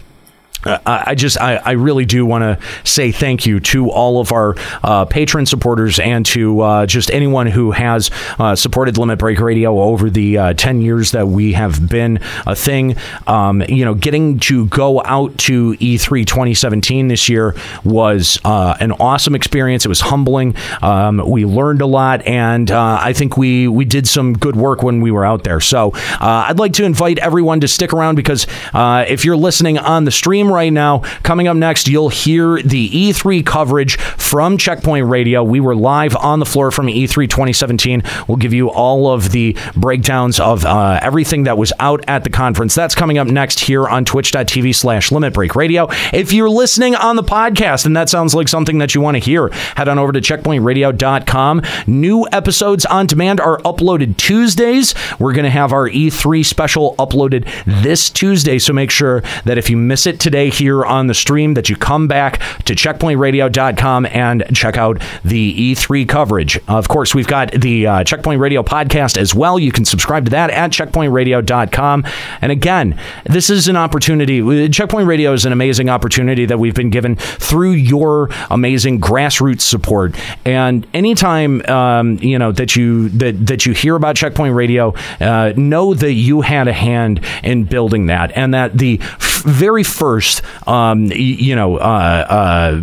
uh, 0.64 0.78
I 0.86 1.14
just, 1.14 1.40
I, 1.40 1.56
I 1.56 1.72
really 1.72 2.04
do 2.04 2.24
want 2.24 2.42
to 2.42 2.66
say 2.84 3.12
thank 3.12 3.46
you 3.46 3.60
to 3.60 3.90
all 3.90 4.20
of 4.20 4.32
our 4.32 4.54
uh, 4.82 5.04
patron 5.04 5.46
supporters 5.46 5.98
and 5.98 6.24
to 6.26 6.60
uh, 6.60 6.86
just 6.86 7.10
anyone 7.10 7.46
who 7.46 7.72
has 7.72 8.10
uh, 8.38 8.56
supported 8.56 8.98
Limit 8.98 9.18
Break 9.18 9.40
Radio 9.40 9.80
over 9.80 10.10
the 10.10 10.38
uh, 10.38 10.54
10 10.54 10.80
years 10.80 11.12
that 11.12 11.28
we 11.28 11.52
have 11.52 11.88
been 11.88 12.20
a 12.46 12.54
thing. 12.54 12.96
Um, 13.26 13.62
you 13.68 13.84
know, 13.84 13.94
getting 13.94 14.38
to 14.40 14.66
go 14.66 15.02
out 15.04 15.36
to 15.38 15.76
E 15.80 15.94
E3 15.94 16.26
2017 16.26 17.08
this 17.08 17.28
year 17.28 17.54
was 17.84 18.38
uh, 18.44 18.76
an 18.80 18.92
awesome 18.92 19.34
experience. 19.34 19.84
It 19.84 19.88
was 19.88 20.00
humbling. 20.00 20.56
Um, 20.82 21.22
we 21.28 21.44
learned 21.44 21.82
a 21.82 21.86
lot, 21.86 22.22
and 22.26 22.70
I 22.70 23.12
think 23.12 23.36
we, 23.36 23.68
we 23.68 23.84
did 23.84 24.08
some 24.08 24.32
good 24.32 24.56
work 24.56 24.82
when 24.82 25.00
we 25.00 25.10
were 25.10 25.24
out 25.24 25.44
there. 25.44 25.60
So 25.60 25.92
I'd 26.20 26.58
like 26.58 26.72
to 26.74 26.84
invite 26.84 27.18
everyone 27.18 27.60
to 27.60 27.68
stick 27.68 27.92
around 27.92 28.16
because 28.16 28.46
if 28.74 29.24
you're 29.24 29.36
listening 29.36 29.78
on 29.78 30.04
the 30.04 30.10
stream 30.10 30.50
right 30.55 30.73
now, 30.73 31.00
coming 31.23 31.49
up 31.49 31.57
next, 31.57 31.89
you'll 31.89 32.08
hear 32.08 32.62
the 32.62 32.89
E3 32.89 33.44
coverage 33.44 33.97
from 33.99 34.57
Checkpoint 34.57 35.08
Radio. 35.08 35.42
We 35.44 35.60
were 35.60 35.74
live 35.74 36.16
on 36.16 36.39
the 36.39 36.47
floor 36.47 36.70
from 36.70 36.89
E 36.89 37.07
E3 37.07 37.28
2017. 37.28 38.02
We'll 38.28 38.36
give 38.36 38.52
you 38.52 38.70
all 38.70 39.12
of 39.12 39.33
the 39.33 39.57
breakdowns 39.76 40.41
of 40.41 40.65
uh, 40.65 40.99
everything 41.02 41.44
that 41.44 41.58
was 41.58 41.73
out 41.81 42.05
at 42.08 42.24
the 42.24 42.31
conference. 42.31 42.74
That's 42.74 42.94
coming 42.94 43.18
up 43.18 43.26
next 43.26 43.60
here 43.60 43.86
on 43.86 44.05
twitch.tv 44.05 44.74
slash 44.74 45.12
limit 45.12 45.34
break 45.34 45.55
radio. 45.55 45.89
If 46.12 46.33
you're 46.33 46.50
listening 46.50 46.94
on 46.94 47.16
the 47.16 47.23
podcast 47.23 47.86
and 47.86 47.97
that 47.97 48.08
sounds 48.08 48.34
like 48.34 48.49
something 48.49 48.78
that 48.78 48.94
you 48.94 49.00
want 49.00 49.16
to 49.16 49.23
hear, 49.23 49.49
head 49.76 49.89
on 49.89 49.99
over 49.99 50.12
to 50.12 50.20
checkpointradio.com. 50.20 51.62
New 51.86 52.26
episodes 52.33 52.86
on 52.86 53.07
demand 53.07 53.41
are 53.41 53.58
uploaded 53.58 54.16
Tuesdays. 54.16 54.94
We're 55.18 55.33
going 55.33 55.44
to 55.44 55.50
have 55.50 55.73
our 55.73 55.89
E3 55.89 56.44
special 56.44 56.94
uploaded 56.97 57.49
this 57.83 58.10
Tuesday. 58.10 58.58
So 58.58 58.73
make 58.73 58.91
sure 58.91 59.20
that 59.44 59.58
if 59.58 59.68
you 59.68 59.76
miss 59.76 60.07
it 60.07 60.20
today 60.20 60.43
here 60.48 60.84
on 60.84 61.06
the 61.06 61.14
stream, 61.14 61.55
that 61.55 61.68
you 61.68 61.76
come 61.76 62.08
back 62.08 62.40
to 62.64 62.74
checkpointradio.com 62.74 64.06
and 64.06 64.44
check 64.55 64.76
out 64.76 65.00
the 65.24 65.74
E3 65.74 66.08
coverage. 66.08 66.58
Of 66.68 66.89
course, 66.89 67.14
we've 67.14 67.26
got 67.26 67.52
the 67.52 67.86
uh, 67.86 68.05
Checkpoint 68.05 68.40
Radio 68.40 68.62
podcast 68.62 69.16
as 69.16 69.34
well. 69.34 69.58
You 69.58 69.73
can 69.73 69.84
subscribe 69.84 70.24
to 70.26 70.31
that 70.31 70.50
at 70.50 70.70
checkpointradio.com. 70.70 72.05
And 72.40 72.52
again, 72.52 73.00
this 73.24 73.50
is 73.50 73.68
an 73.68 73.76
opportunity. 73.76 74.68
Checkpoint 74.68 75.06
Radio 75.06 75.32
is 75.32 75.44
an 75.44 75.52
amazing 75.52 75.89
opportunity 75.89 76.47
that 76.47 76.58
we've 76.58 76.74
been 76.74 76.90
given 76.90 77.16
through 77.16 77.73
your 77.73 78.28
amazing 78.50 79.00
grassroots 79.00 79.62
support. 79.62 80.14
And 80.44 80.86
anytime 80.94 81.62
um, 81.68 82.18
you 82.18 82.39
know 82.39 82.52
that 82.52 82.76
you 82.76 83.08
that 83.10 83.47
that 83.47 83.66
you 83.66 83.73
hear 83.73 83.97
about 83.97 84.16
Checkpoint 84.16 84.55
Radio, 84.55 84.94
uh, 85.20 85.52
know 85.56 85.94
that 85.94 86.12
you 86.12 86.40
had 86.40 86.68
a 86.68 86.73
hand 86.73 87.24
in 87.42 87.64
building 87.64 88.06
that, 88.06 88.32
and 88.36 88.55
that 88.55 88.76
the 88.78 88.98
f- 89.00 89.42
very 89.44 89.82
first 89.82 90.33
um, 90.66 91.08
y- 91.08 91.14
you 91.14 91.54
know 91.56 91.76
uh, 91.76 91.80
uh, 92.28 92.80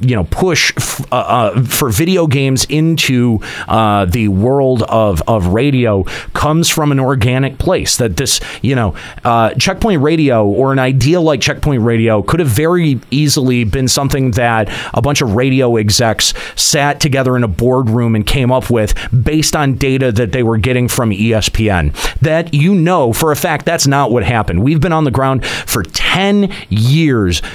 you 0.00 0.14
know 0.16 0.24
push 0.24 0.72
f- 0.76 1.00
uh, 1.12 1.16
uh, 1.16 1.62
for 1.64 1.90
video 1.90 2.26
games 2.26 2.64
into 2.68 3.38
the 3.66 4.28
world 4.28 4.82
of 4.84 5.22
of 5.26 5.48
radio 5.48 6.02
comes 6.34 6.68
from 6.70 6.92
an 6.92 7.00
organic 7.00 7.58
place. 7.58 7.96
That 7.96 8.16
this 8.16 8.40
you 8.62 8.74
know 8.74 8.94
Checkpoint 9.58 10.02
Radio 10.02 10.46
or 10.46 10.72
an 10.72 10.78
idea 10.78 11.20
like 11.20 11.40
Checkpoint 11.40 11.82
Radio 11.82 12.22
could 12.22 12.40
have 12.40 12.48
very 12.48 13.00
easily 13.10 13.64
been 13.64 13.88
something 13.88 14.32
that 14.32 14.68
a 14.94 15.02
bunch 15.02 15.20
of 15.20 15.34
radio 15.34 15.76
execs 15.76 16.34
sat 16.56 17.00
together 17.00 17.36
in 17.36 17.44
a 17.44 17.48
boardroom 17.48 18.14
and 18.14 18.26
came 18.26 18.50
up 18.52 18.70
with 18.70 18.94
based 19.24 19.54
on 19.56 19.74
data 19.74 20.12
that 20.12 20.32
they 20.32 20.42
were 20.42 20.56
getting 20.58 20.88
from 20.88 21.10
ESPN. 21.10 21.92
That 22.20 22.54
you 22.54 22.74
know 22.74 23.12
for 23.12 23.32
a 23.32 23.36
fact 23.36 23.64
that's 23.66 23.86
not 23.86 24.10
what 24.10 24.24
happened. 24.24 24.62
We've 24.62 24.80
been 24.80 24.92
on 24.92 25.04
the 25.04 25.10
ground 25.10 25.44
for 25.46 25.82
10 25.82 26.52
years 26.68 26.85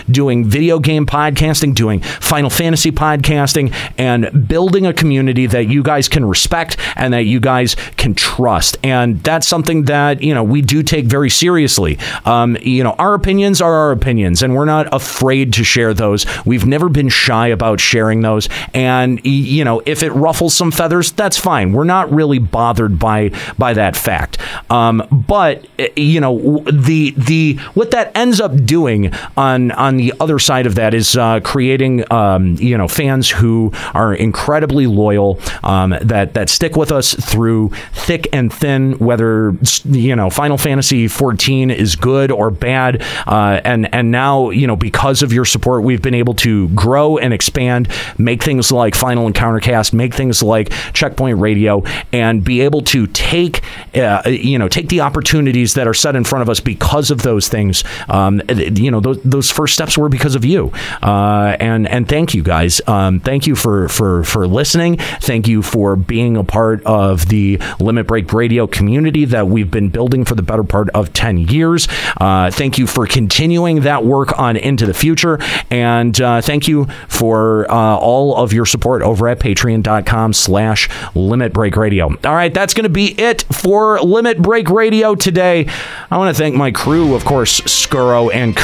doing 0.09 0.45
video 0.45 0.79
game 0.79 1.05
podcasting, 1.05 1.75
doing 1.75 2.01
Final 2.01 2.49
Fantasy 2.49 2.91
podcasting, 2.91 3.73
and 3.97 4.47
building 4.47 4.85
a 4.85 4.93
community 4.93 5.47
that 5.47 5.67
you 5.67 5.83
guys 5.83 6.07
can 6.07 6.25
respect 6.25 6.77
and 6.95 7.13
that 7.13 7.23
you 7.23 7.39
guys 7.39 7.75
can 7.97 8.13
trust. 8.13 8.77
And 8.83 9.21
that's 9.23 9.47
something 9.47 9.83
that, 9.85 10.21
you 10.21 10.33
know, 10.33 10.43
we 10.43 10.61
do 10.61 10.83
take 10.83 11.05
very 11.05 11.29
seriously. 11.29 11.97
Um, 12.25 12.57
you 12.61 12.83
know, 12.83 12.91
our 12.93 13.13
opinions 13.13 13.61
are 13.61 13.73
our 13.73 13.91
opinions, 13.91 14.43
and 14.43 14.55
we're 14.55 14.65
not 14.65 14.93
afraid 14.93 15.53
to 15.53 15.63
share 15.63 15.93
those. 15.93 16.25
We've 16.45 16.65
never 16.65 16.89
been 16.89 17.09
shy 17.09 17.47
about 17.47 17.79
sharing 17.79 18.21
those. 18.21 18.49
And, 18.73 19.23
you 19.25 19.63
know, 19.63 19.81
if 19.85 20.03
it 20.03 20.11
ruffles 20.11 20.53
some 20.53 20.71
feathers, 20.71 21.11
that's 21.11 21.37
fine. 21.37 21.73
We're 21.73 21.83
not 21.83 22.11
really 22.11 22.39
bothered 22.39 22.99
by 22.99 23.31
by 23.57 23.73
that 23.73 23.95
fact. 23.95 24.37
Um, 24.69 25.07
but 25.11 25.65
eh, 25.79 25.89
you 25.95 26.19
know, 26.19 26.59
the 26.71 27.11
the 27.11 27.55
what 27.73 27.91
that 27.91 28.15
ends 28.15 28.39
up 28.39 28.65
doing 28.65 29.10
on 29.37 29.71
on 29.71 29.97
the 29.97 30.13
other 30.19 30.39
side 30.39 30.65
of 30.65 30.75
that 30.75 30.93
is 30.93 31.15
uh, 31.15 31.39
creating 31.41 32.11
um, 32.11 32.55
you 32.55 32.77
know 32.77 32.87
fans 32.87 33.29
who 33.29 33.71
are 33.93 34.13
incredibly 34.13 34.87
loyal 34.87 35.39
um, 35.63 35.95
that 36.01 36.33
that 36.33 36.49
stick 36.49 36.75
with 36.75 36.91
us 36.91 37.13
through 37.13 37.69
thick 37.93 38.27
and 38.33 38.53
thin. 38.53 38.93
Whether 38.93 39.55
you 39.85 40.15
know 40.15 40.29
Final 40.29 40.57
Fantasy 40.57 41.07
14 41.07 41.71
is 41.71 41.95
good 41.95 42.31
or 42.31 42.49
bad, 42.49 43.03
uh, 43.27 43.61
and 43.63 43.93
and 43.93 44.11
now 44.11 44.49
you 44.49 44.67
know 44.67 44.75
because 44.75 45.21
of 45.21 45.33
your 45.33 45.45
support, 45.45 45.83
we've 45.83 46.01
been 46.01 46.13
able 46.13 46.33
to 46.35 46.69
grow 46.69 47.17
and 47.17 47.33
expand, 47.33 47.89
make 48.17 48.43
things 48.43 48.71
like 48.71 48.95
Final 48.95 49.27
Encounter 49.27 49.59
Cast, 49.59 49.93
make 49.93 50.13
things 50.13 50.41
like 50.41 50.71
Checkpoint 50.93 51.39
Radio, 51.39 51.83
and 52.13 52.43
be 52.43 52.61
able 52.61 52.81
to 52.81 53.07
take 53.07 53.61
uh, 53.95 54.21
you 54.25 54.57
know 54.57 54.67
take 54.67 54.89
the 54.89 55.01
opportunities 55.01 55.73
that 55.73 55.87
are 55.87 55.93
set 55.93 56.15
in 56.15 56.23
front 56.23 56.41
of 56.41 56.49
us 56.49 56.59
because 56.59 57.11
of 57.11 57.23
those 57.23 57.47
things. 57.47 57.83
Um, 58.09 58.41
you 58.49 58.91
know 58.91 59.00
those, 59.01 59.21
those 59.23 59.51
first 59.51 59.73
steps 59.73 59.97
were 59.97 60.09
because 60.09 60.35
of 60.35 60.45
you, 60.45 60.71
uh, 61.01 61.55
and 61.59 61.87
and 61.87 62.07
thank 62.07 62.33
you 62.33 62.43
guys. 62.43 62.81
Um, 62.87 63.19
thank 63.19 63.47
you 63.47 63.55
for 63.55 63.87
for 63.89 64.23
for 64.23 64.47
listening. 64.47 64.97
Thank 64.97 65.47
you 65.47 65.61
for 65.61 65.95
being 65.95 66.37
a 66.37 66.43
part 66.43 66.83
of 66.85 67.27
the 67.27 67.59
Limit 67.79 68.07
Break 68.07 68.31
Radio 68.33 68.67
community 68.67 69.25
that 69.25 69.47
we've 69.47 69.71
been 69.71 69.89
building 69.89 70.25
for 70.25 70.35
the 70.35 70.43
better 70.43 70.63
part 70.63 70.89
of 70.89 71.13
ten 71.13 71.37
years. 71.37 71.87
Uh, 72.17 72.51
thank 72.51 72.77
you 72.77 72.87
for 72.87 73.05
continuing 73.07 73.81
that 73.81 74.03
work 74.05 74.37
on 74.39 74.57
into 74.57 74.85
the 74.85 74.93
future, 74.93 75.39
and 75.69 76.19
uh, 76.21 76.41
thank 76.41 76.67
you 76.67 76.85
for 77.07 77.69
uh, 77.71 77.97
all 77.97 78.35
of 78.35 78.53
your 78.53 78.65
support 78.65 79.01
over 79.01 79.27
at 79.27 79.39
patreon.com 79.39 80.33
slash 80.33 80.89
limit 81.15 81.53
break 81.53 81.75
radio 81.75 82.07
all 82.23 82.35
right 82.35 82.53
that's 82.53 82.73
going 82.73 82.83
to 82.83 82.89
be 82.89 83.19
it 83.19 83.43
for 83.51 83.99
limit 84.01 84.41
break 84.41 84.69
radio 84.69 85.15
today 85.15 85.67
i 86.09 86.17
want 86.17 86.35
to 86.35 86.41
thank 86.41 86.55
my 86.55 86.71
crew 86.71 87.15
of 87.15 87.25
course 87.25 87.61
skuro 87.61 88.33
and 88.33 88.55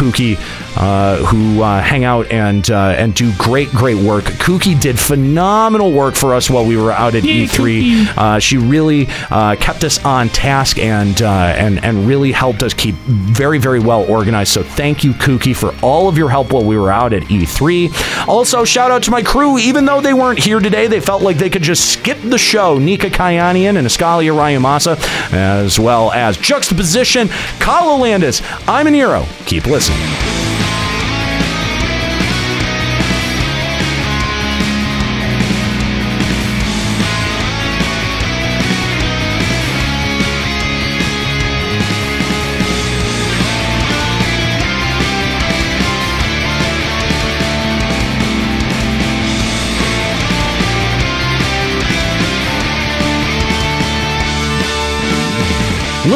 uh, 0.75 1.17
who 1.17 1.61
uh, 1.61 1.81
hang 1.81 2.03
out 2.03 2.29
and 2.31 2.69
uh, 2.69 2.95
and 2.97 3.13
do 3.13 3.31
great 3.37 3.69
great 3.69 3.97
work 3.97 4.25
kooky 4.25 4.79
did 4.79 4.99
phenomenal 4.99 5.91
work 5.91 6.15
for 6.15 6.33
us 6.33 6.49
while 6.49 6.65
we 6.65 6.75
were 6.75 6.91
out 6.91 7.15
at 7.15 7.23
e3 7.23 8.07
uh, 8.17 8.39
she 8.39 8.57
really 8.57 9.07
uh, 9.31 9.55
kept 9.55 9.83
us 9.83 10.03
on 10.03 10.27
task 10.29 10.77
and 10.79 11.21
uh, 11.21 11.53
and 11.55 11.83
and 11.83 12.07
really 12.07 12.31
helped 12.31 12.63
us 12.63 12.73
keep 12.73 12.95
very 13.05 13.57
very 13.57 13.79
well 13.79 14.03
organized 14.09 14.51
so 14.51 14.63
thank 14.63 15.03
you 15.03 15.13
kooky 15.13 15.55
for 15.55 15.73
all 15.81 16.07
of 16.09 16.17
your 16.17 16.29
help 16.29 16.51
while 16.51 16.63
we 16.63 16.77
were 16.77 16.91
out 16.91 17.13
at 17.13 17.23
E3. 17.23 18.27
Also, 18.27 18.63
shout 18.63 18.91
out 18.91 19.03
to 19.03 19.11
my 19.11 19.21
crew. 19.21 19.57
Even 19.57 19.85
though 19.85 20.01
they 20.01 20.13
weren't 20.13 20.39
here 20.39 20.59
today, 20.59 20.87
they 20.87 20.99
felt 20.99 21.21
like 21.21 21.37
they 21.37 21.49
could 21.49 21.61
just 21.61 21.91
skip 21.91 22.17
the 22.21 22.37
show. 22.37 22.77
Nika 22.77 23.09
Kayanian 23.09 23.77
and 23.77 23.87
Ascalia 23.87 24.33
Rayamasa, 24.33 24.97
as 25.33 25.79
well 25.79 26.11
as 26.11 26.37
Juxtaposition, 26.37 27.27
Kyle 27.59 27.97
Landis. 27.99 28.41
I'm 28.67 28.87
an 28.87 28.93
hero. 28.93 29.25
Keep 29.45 29.65
listening. 29.65 30.16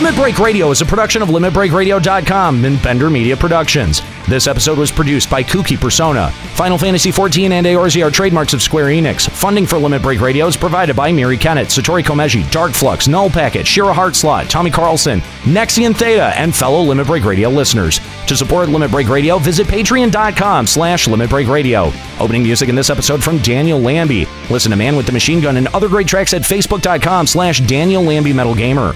Limit 0.01 0.15
Break 0.15 0.39
Radio 0.39 0.71
is 0.71 0.81
a 0.81 0.85
production 0.85 1.21
of 1.21 1.29
LimitBreakRadio.com 1.29 2.65
and 2.65 2.81
Bender 2.81 3.07
Media 3.07 3.37
Productions. 3.37 4.01
This 4.27 4.47
episode 4.47 4.79
was 4.79 4.91
produced 4.91 5.29
by 5.29 5.43
Kooky 5.43 5.79
Persona. 5.79 6.31
Final 6.55 6.79
Fantasy 6.79 7.11
XIV 7.11 7.51
and 7.51 7.67
Eorzea 7.67 8.07
are 8.07 8.09
trademarks 8.09 8.53
of 8.53 8.63
Square 8.63 8.87
Enix. 8.87 9.29
Funding 9.29 9.67
for 9.67 9.77
Limit 9.77 10.01
Break 10.01 10.19
Radio 10.19 10.47
is 10.47 10.57
provided 10.57 10.95
by 10.95 11.11
Miri 11.11 11.37
Kennett, 11.37 11.67
Satori 11.67 12.03
Komeji, 12.03 12.49
Dark 12.49 12.71
Flux, 12.71 13.07
Null 13.07 13.29
Packet, 13.29 13.67
Shira 13.67 13.93
Hartslot, 13.93 14.49
Tommy 14.49 14.71
Carlson, 14.71 15.19
Nexian 15.43 15.95
Theta, 15.95 16.33
and 16.35 16.55
fellow 16.55 16.81
Limit 16.81 17.05
Break 17.05 17.23
Radio 17.23 17.49
listeners. 17.49 17.99
To 18.25 18.35
support 18.35 18.69
Limit 18.69 18.89
Break 18.89 19.07
Radio, 19.07 19.37
visit 19.37 19.67
patreon.com 19.67 20.65
slash 20.65 21.07
Limit 21.07 21.29
Break 21.29 21.47
Radio. 21.47 21.93
Opening 22.19 22.41
music 22.41 22.69
in 22.69 22.75
this 22.75 22.89
episode 22.89 23.23
from 23.23 23.37
Daniel 23.37 23.79
Lambie. 23.79 24.25
Listen 24.49 24.71
to 24.71 24.77
Man 24.77 24.95
with 24.95 25.05
the 25.05 25.11
Machine 25.11 25.41
Gun 25.41 25.57
and 25.57 25.67
other 25.67 25.87
great 25.87 26.07
tracks 26.07 26.33
at 26.33 26.41
facebook.com 26.41 27.27
slash 27.27 27.59
Daniel 27.61 28.01
Lambie 28.01 28.33
Metal 28.33 28.55
Gamer. 28.55 28.95